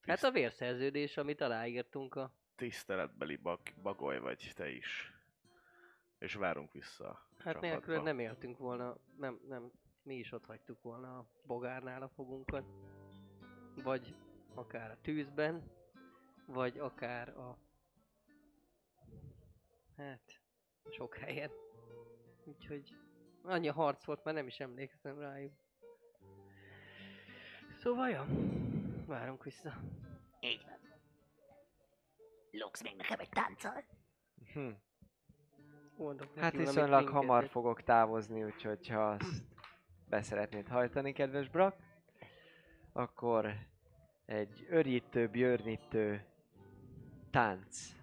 Hát 0.00 0.22
a 0.22 0.30
vérszerződés, 0.30 1.16
amit 1.16 1.40
aláírtunk 1.40 2.14
a... 2.14 2.32
Tiszteletbeli 2.56 3.36
bag, 3.36 3.60
bagoly 3.82 4.18
vagy 4.18 4.52
te 4.54 4.68
is. 4.70 5.12
És 6.18 6.34
várunk 6.34 6.72
vissza 6.72 7.27
Hát 7.52 7.60
nélkül 7.60 8.02
nem 8.02 8.18
éltünk 8.18 8.58
volna, 8.58 8.96
nem, 9.16 9.40
nem, 9.48 9.72
mi 10.02 10.14
is 10.14 10.32
ott 10.32 10.44
hagytuk 10.44 10.82
volna 10.82 11.18
a 11.18 11.26
bogárnál 11.46 12.02
a 12.02 12.08
fogunkat. 12.08 12.64
Vagy 13.82 14.14
akár 14.54 14.90
a 14.90 15.00
tűzben, 15.00 15.70
vagy 16.46 16.78
akár 16.78 17.28
a... 17.28 17.58
Hát, 19.96 20.40
sok 20.90 21.16
helyen. 21.16 21.50
Úgyhogy 22.44 22.96
annyi 23.42 23.68
harc 23.68 24.04
volt, 24.04 24.24
már 24.24 24.34
nem 24.34 24.46
is 24.46 24.60
emlékszem 24.60 25.18
rájuk. 25.18 25.52
Szóval, 27.76 28.08
ja, 28.08 28.26
várunk 29.06 29.44
vissza. 29.44 29.80
Így 30.40 30.64
van. 30.64 30.78
Lux 32.50 32.82
még 32.82 32.96
nekem 32.96 33.18
egy 33.18 33.28
tánccal. 33.28 33.84
Hm. 34.52 34.70
Neki 35.98 36.40
Hát 36.40 36.52
viszonylag 36.52 37.08
hamar 37.08 37.48
fogok 37.48 37.82
távozni, 37.82 38.44
úgyhogy 38.44 38.88
ha 38.88 39.10
azt 39.10 39.44
beszeretnéd 40.08 40.68
hajtani, 40.68 41.12
kedves 41.12 41.48
Brak, 41.48 41.76
akkor 42.92 43.54
egy 44.26 44.66
örítő, 44.70 45.28
björnítő 45.28 46.24
tánc 47.30 47.96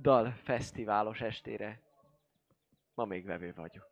dal 0.00 0.30
fesztiválos 0.30 1.20
estére 1.20 1.80
ma 2.94 3.04
még 3.04 3.24
vevő 3.24 3.52
vagyok. 3.56 3.90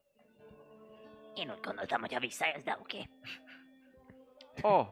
Én 1.35 1.51
úgy 1.51 1.61
gondoltam, 1.61 2.01
hogy 2.01 2.13
ha 2.13 2.21
visszajössz, 2.21 2.63
de 2.63 2.77
oké. 2.81 3.09
Oh, 4.63 4.87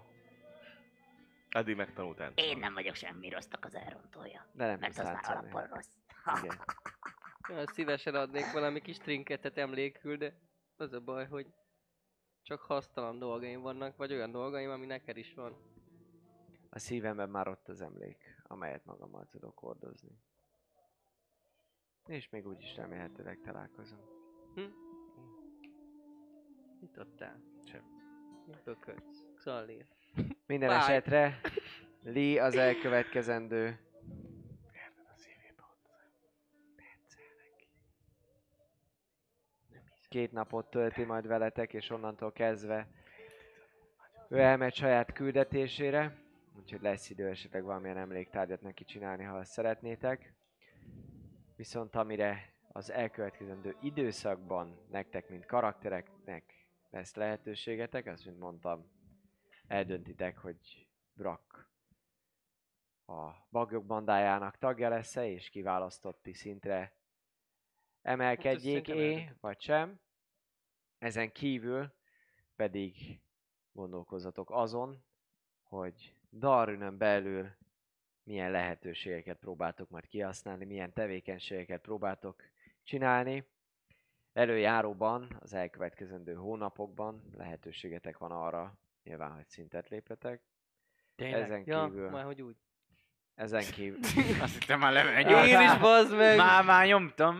Eddig 1.48 1.76
megtanultál. 1.76 2.32
Én 2.34 2.58
nem 2.58 2.74
vagyok 2.74 2.94
semmi 2.94 3.28
rossznak 3.28 3.64
az 3.64 3.74
elrontója. 3.74 4.46
de 4.52 4.66
nem 4.66 4.78
Mert 4.78 4.98
az 4.98 5.04
már 5.04 5.20
alapból 5.22 5.68
rossz. 5.72 5.96
Igen. 6.42 6.56
Olyan 7.50 7.66
szívesen 7.66 8.14
adnék 8.14 8.52
valami 8.52 8.80
kis 8.80 8.96
trinketet 8.96 9.56
emlékül, 9.56 10.16
de 10.16 10.34
az 10.76 10.92
a 10.92 11.00
baj, 11.00 11.26
hogy 11.26 11.46
csak 12.42 12.60
hasztalan 12.60 13.18
dolgaim 13.18 13.60
vannak, 13.60 13.96
vagy 13.96 14.12
olyan 14.12 14.30
dolgaim, 14.30 14.70
ami 14.70 14.86
neked 14.86 15.16
is 15.16 15.34
van. 15.34 15.56
a 16.70 16.78
szívemben 16.78 17.28
már 17.30 17.48
ott 17.48 17.68
az 17.68 17.80
emlék, 17.80 18.40
amelyet 18.42 18.84
magammal 18.84 19.26
tudok 19.30 19.58
hordozni. 19.58 20.18
És 22.06 22.28
még 22.28 22.46
úgyis 22.46 22.76
remélhetőleg 22.76 23.40
találkozom. 23.40 23.98
Mit 26.80 26.96
adtál? 26.98 27.42
Sem. 27.64 27.82
Mit 28.46 28.62
böködsz? 28.64 29.26
Xallir. 29.34 29.86
Minden 30.46 30.68
Bye. 30.68 30.78
esetre 30.78 31.40
Lee 32.02 32.42
az 32.44 32.56
elkövetkezendő 32.56 33.78
két 40.08 40.32
napot 40.32 40.70
tölti 40.70 41.04
majd 41.04 41.26
veletek, 41.26 41.72
és 41.72 41.90
onnantól 41.90 42.32
kezdve 42.32 42.88
ő 44.28 44.38
elmegy 44.38 44.74
saját 44.74 45.12
küldetésére, 45.12 46.16
úgyhogy 46.56 46.80
lesz 46.82 47.10
idő 47.10 47.28
esetleg 47.28 47.64
valamilyen 47.64 47.96
emléktárgyat 47.96 48.60
neki 48.60 48.84
csinálni, 48.84 49.24
ha 49.24 49.36
azt 49.36 49.50
szeretnétek. 49.50 50.34
Viszont 51.56 51.94
amire 51.96 52.52
az 52.72 52.90
elkövetkezendő 52.90 53.76
időszakban 53.80 54.78
nektek, 54.90 55.28
mint 55.28 55.46
karaktereknek 55.46 56.66
lesz 56.90 57.14
lehetőségetek, 57.14 58.06
azt, 58.06 58.24
mint 58.24 58.38
mondtam, 58.38 58.90
eldöntitek, 59.66 60.38
hogy 60.38 60.88
Brak 61.14 61.70
a 63.06 63.30
bagyok 63.50 63.86
bandájának 63.86 64.58
tagja 64.58 64.88
lesz-e, 64.88 65.26
és 65.26 65.48
kiválasztotti 65.48 66.32
szintre 66.32 66.97
emelkedjék 68.08 68.86
Hát 68.86 68.96
szerintem 68.96 69.28
é, 69.28 69.36
vagy 69.40 69.60
sem. 69.60 70.00
Ezen 70.98 71.32
kívül 71.32 71.94
pedig 72.56 73.20
gondolkozzatok 73.72 74.50
azon, 74.50 75.04
hogy 75.62 76.14
Darünön 76.30 76.98
belül 76.98 77.56
milyen 78.22 78.50
lehetőségeket 78.50 79.38
próbáltok 79.38 79.90
majd 79.90 80.06
kihasználni, 80.06 80.64
milyen 80.64 80.92
tevékenységeket 80.92 81.80
próbáltok 81.80 82.42
csinálni. 82.82 83.48
Előjáróban, 84.32 85.36
az 85.40 85.52
elkövetkezendő 85.52 86.34
hónapokban 86.34 87.22
lehetőségetek 87.32 88.18
van 88.18 88.30
arra, 88.30 88.78
nyilván, 89.02 89.32
hogy 89.32 89.48
szintet 89.48 89.88
lépetek. 89.88 90.42
Ezen 91.16 91.62
Ja, 91.66 91.84
kívül, 91.84 92.10
már 92.10 92.24
hogy 92.24 92.42
úgy. 92.42 92.56
Ezen 93.38 93.64
kívül, 93.72 93.98
Azt 94.42 94.58
hittem 94.58 94.78
már 94.78 94.92
lemegy. 94.92 95.48
Én 95.48 95.60
is 95.60 95.78
bazd 95.78 96.16
meg! 96.16 96.36
Már, 96.36 96.64
már 96.64 96.86
nyomtam. 96.86 97.36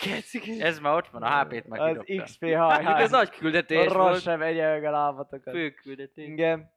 Kecik. 0.00 0.60
Ez 0.60 0.78
már 0.78 0.94
ott 0.94 1.08
van, 1.08 1.22
a 1.22 1.44
HP-t 1.44 1.66
már 1.68 1.80
az. 1.80 2.04
XP 2.22 2.40
hajház. 2.40 3.00
Ez 3.00 3.10
nagy 3.10 3.30
küldetés 3.30 3.84
Rossz 3.84 3.94
volt. 3.94 4.20
sem 4.20 4.42
egye 4.42 4.68
meg 4.68 4.84
a 4.84 4.90
lábatokat. 4.90 5.54
Fő 5.54 5.70
küldetés. 5.70 6.26
Igen. 6.28 6.72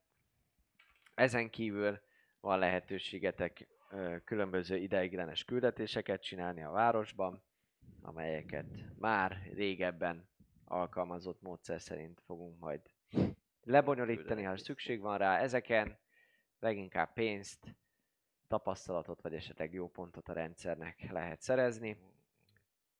Ezen 1.13 1.49
kívül 1.49 1.99
van 2.39 2.59
lehetőségetek 2.59 3.67
különböző 4.25 4.77
ideiglenes 4.77 5.43
küldetéseket 5.43 6.21
csinálni 6.21 6.63
a 6.63 6.71
városban, 6.71 7.43
amelyeket 8.01 8.65
már 8.99 9.37
régebben 9.55 10.29
alkalmazott 10.65 11.41
módszer 11.41 11.81
szerint 11.81 12.21
fogunk 12.25 12.59
majd 12.59 12.81
lebonyolítani, 13.63 14.43
ha 14.43 14.57
szükség 14.57 15.01
van 15.01 15.17
rá. 15.17 15.37
Ezeken 15.37 16.03
leginkább 16.65 17.13
pénzt, 17.13 17.75
tapasztalatot, 18.47 19.21
vagy 19.21 19.33
esetleg 19.33 19.73
jó 19.73 19.89
pontot 19.89 20.29
a 20.29 20.33
rendszernek 20.33 21.11
lehet 21.11 21.41
szerezni. 21.41 21.97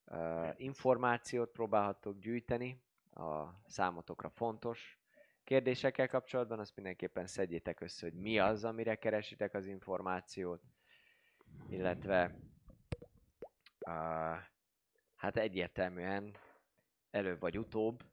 Ö, 0.06 0.50
információt 0.56 1.52
próbálhattok 1.52 2.19
gyűjteni 2.19 2.82
a 3.11 3.45
számotokra 3.66 4.30
fontos 4.30 5.00
kérdésekkel 5.44 6.08
kapcsolatban, 6.08 6.60
azt 6.60 6.76
mindenképpen 6.76 7.27
szedjétek 7.27 7.80
össze, 7.80 8.10
hogy 8.10 8.19
mi 8.19 8.40
az, 8.40 8.64
amire 8.64 8.95
keresitek 8.95 9.53
az 9.53 9.66
információt, 9.66 10.61
illetve 11.69 12.35
uh, 13.88 14.38
hát 15.16 15.38
egyértelműen 15.38 16.38
előbb 17.11 17.40
vagy 17.40 17.58
utóbb, 17.58 18.03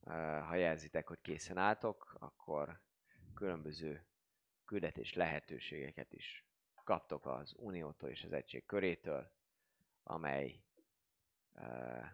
uh, 0.00 0.12
ha 0.40 0.54
jelzitek, 0.54 1.08
hogy 1.08 1.20
készen 1.20 1.56
álltok, 1.56 2.14
akkor 2.18 2.80
különböző 3.34 4.06
küldetés 4.68 5.14
lehetőségeket 5.14 6.12
is 6.12 6.44
kaptok 6.84 7.26
az 7.26 7.54
Uniótól 7.56 8.08
és 8.08 8.24
az 8.24 8.32
egység 8.32 8.66
körétől, 8.66 9.30
amely 10.02 10.60
uh, 11.52 12.04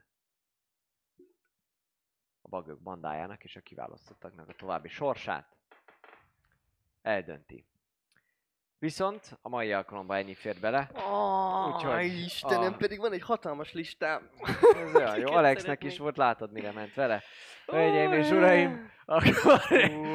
a 2.42 2.48
bagok 2.48 2.80
bandájának 2.80 3.44
és 3.44 3.56
a 3.56 3.60
kiválasztottaknak 3.60 4.48
a 4.48 4.52
további 4.52 4.88
sorsát 4.88 5.56
eldönti. 7.02 7.66
Viszont 8.78 9.38
a 9.42 9.48
mai 9.48 9.72
alkalomban 9.72 10.16
ennyi 10.16 10.34
fér 10.34 10.60
bele. 10.60 10.90
Oh, 10.94 11.74
Úgyhogy 11.74 12.04
Istenem, 12.04 12.72
a- 12.72 12.76
pedig 12.76 12.98
van 12.98 13.12
egy 13.12 13.22
hatalmas 13.22 13.72
listám. 13.72 14.30
Ez 14.74 14.94
olyan 14.94 15.18
jó, 15.18 15.32
Alexnek 15.40 15.60
szeretnék. 15.64 15.90
is 15.90 15.98
volt, 15.98 16.16
látod 16.16 16.52
mire 16.52 16.72
ment 16.72 16.94
vele. 16.94 17.22
Hölgyeim 17.66 18.12
és 18.12 18.30
uraim, 18.30 18.90
akkor... 19.06 19.60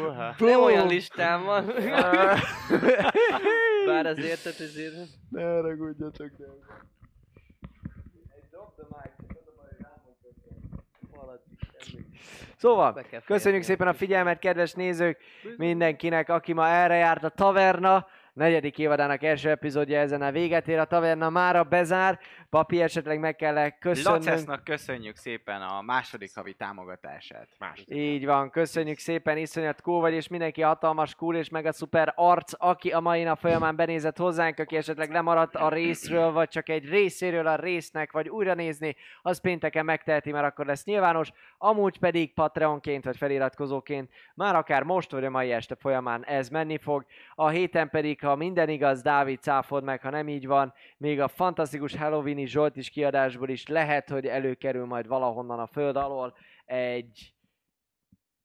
Uha. 0.06 0.35
Nem 0.38 0.61
olyan 0.61 0.88
listám 0.88 1.43
van. 1.43 1.66
Bár 3.85 4.06
azért, 4.06 4.43
tehát 4.43 4.59
ezért... 4.59 4.93
Ne 5.30 5.43
haragudjatok, 5.43 6.30
de... 6.38 6.45
Szóval, 12.59 13.06
köszönjük 13.26 13.64
szépen 13.64 13.88
a 13.88 13.93
figyelmet, 13.93 14.40
kedves 14.40 14.74
nézők, 14.74 15.18
mindenkinek, 15.58 16.30
aki 16.30 16.53
ma 16.53 16.68
erre 16.68 16.95
járt 16.95 17.24
a 17.24 17.30
taverna. 17.30 18.08
Negyedik 18.34 18.77
évadának 18.77 19.24
első 19.24 19.50
epizódja 19.50 20.00
ezen 20.00 20.22
a 20.22 20.32
véget 20.32 20.68
ér, 20.68 20.80
a 20.80 20.85
taverna 20.85 21.30
mára 21.30 21.64
bezár. 21.64 22.19
Papi 22.49 22.81
esetleg 22.81 23.19
meg 23.19 23.35
kell 23.35 23.69
köszönnünk. 23.69 24.25
Lacesznak 24.25 24.63
köszönjük 24.63 25.15
szépen 25.15 25.61
a 25.61 25.81
második 25.81 26.35
havi 26.35 26.53
támogatását. 26.53 27.47
Második. 27.59 27.97
Így 27.97 28.25
van, 28.25 28.49
köszönjük 28.49 28.97
szépen, 28.97 29.37
iszonyat 29.37 29.81
cool 29.81 29.99
vagy, 29.99 30.13
és 30.13 30.27
mindenki 30.27 30.61
hatalmas 30.61 31.15
cool 31.15 31.35
és 31.35 31.49
meg 31.49 31.65
a 31.65 31.71
szuper 31.71 32.13
arc, 32.15 32.53
aki 32.57 32.91
a 32.91 32.99
mai 32.99 33.23
nap 33.23 33.39
folyamán 33.39 33.75
benézett 33.75 34.17
hozzánk, 34.17 34.59
aki 34.59 34.75
esetleg 34.75 35.11
lemaradt 35.11 35.55
a 35.55 35.69
részről, 35.69 36.31
vagy 36.31 36.49
csak 36.49 36.69
egy 36.69 36.89
részéről 36.89 37.47
a 37.47 37.55
résznek, 37.55 38.11
vagy 38.11 38.29
újra 38.29 38.53
nézni, 38.53 38.95
az 39.21 39.41
pénteken 39.41 39.85
megteheti, 39.85 40.31
mert 40.31 40.45
akkor 40.45 40.65
lesz 40.65 40.85
nyilvános. 40.85 41.31
Amúgy 41.57 41.99
pedig 41.99 42.33
Patreonként 42.33 43.03
vagy 43.03 43.17
feliratkozóként, 43.17 44.11
már 44.35 44.55
akár 44.55 44.83
most 44.83 45.11
vagy 45.11 45.25
a 45.25 45.29
mai 45.29 45.51
este 45.51 45.75
folyamán 45.75 46.25
ez 46.25 46.49
menni 46.49 46.77
fog. 46.77 47.05
A 47.35 47.49
héten 47.49 47.89
pedig, 47.89 48.21
ha 48.21 48.35
minden 48.35 48.69
igaz, 48.69 49.01
Dávid 49.01 49.41
cáfod 49.41 49.83
meg, 49.83 50.01
ha 50.01 50.09
nem 50.09 50.27
így 50.27 50.47
van, 50.47 50.73
még 50.97 51.21
a 51.21 51.27
fantasztikus 51.27 51.95
Halloweeni 52.40 52.45
Zsolt 52.48 52.76
is 52.76 52.90
kiadásból 52.90 53.50
is 53.50 53.68
lehet, 53.68 54.09
hogy 54.09 54.26
előkerül 54.26 54.85
majd 54.85 55.08
valahonnan 55.08 55.59
a 55.59 55.68
föld 55.68 55.95
alól 55.95 56.35
egy 56.66 57.34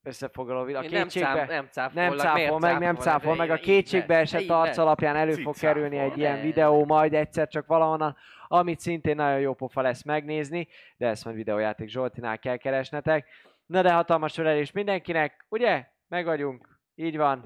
összefoglaló 0.03 0.65
videó. 0.65 0.81
A 0.81 0.85
Én 0.85 0.91
nem, 0.91 1.03
kétségbe, 1.03 1.47
cám, 1.47 1.47
nem 1.47 1.69
cáfolok. 1.69 1.95
nem 1.95 2.17
cáfol 2.19 2.59
meg, 2.59 2.79
nem 2.79 2.97
cáfol 2.97 3.37
meg. 3.37 3.51
A 3.51 3.57
kétségbe 3.57 4.17
esett 4.17 4.49
arc 4.49 4.79
alapján 4.79 5.17
elő 5.17 5.33
fog 5.33 5.57
kerülni 5.57 5.99
egy 5.99 6.19
ilyen 6.19 6.41
videó 6.41 6.85
majd 6.85 7.15
egyszer 7.15 7.49
csak 7.49 7.67
valahonnan, 7.67 8.17
amit 8.49 8.81
szintén 8.81 9.17
nagyon 9.17 9.41
jó 9.41 9.55
pofa 9.55 9.81
lesz 9.81 10.03
megnézni, 10.03 10.69
de 10.97 11.07
ezt 11.09 11.25
majd 11.25 11.37
videójáték 11.37 11.89
Zsoltinál 11.89 12.39
kell 12.39 12.57
keresnetek. 12.57 13.27
Na 13.67 13.83
de 13.83 13.93
hatalmas 13.93 14.39
ölelés 14.39 14.73
mindenkinek, 14.73 15.47
ugye? 15.49 15.87
Meg 16.09 16.25
vagyunk. 16.25 16.74
Így 16.97 17.17
van. 17.17 17.45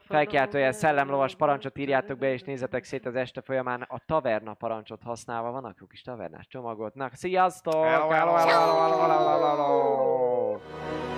Felkiáltója 0.00 0.72
szellemlovas 0.72 1.34
parancsot 1.34 1.78
írjátok 1.78 2.18
be, 2.18 2.32
és 2.32 2.42
nézzetek 2.42 2.84
szét 2.84 3.06
az 3.06 3.14
este 3.14 3.40
folyamán 3.40 3.82
a 3.88 3.98
taverna 4.06 4.54
parancsot 4.54 5.02
használva. 5.02 5.50
Van 5.50 5.64
a 5.64 5.74
kis 5.88 6.02
tavernás 6.02 6.46
csomagotnak. 6.46 7.12
Sziasztok! 7.12 7.84
Hello, 7.84 8.08
hello, 8.08 8.32
hello, 8.34 8.50
hello, 8.50 8.80
hello, 8.80 9.00
hello, 9.00 9.28
hello, 9.28 9.56
hello. 9.56 11.13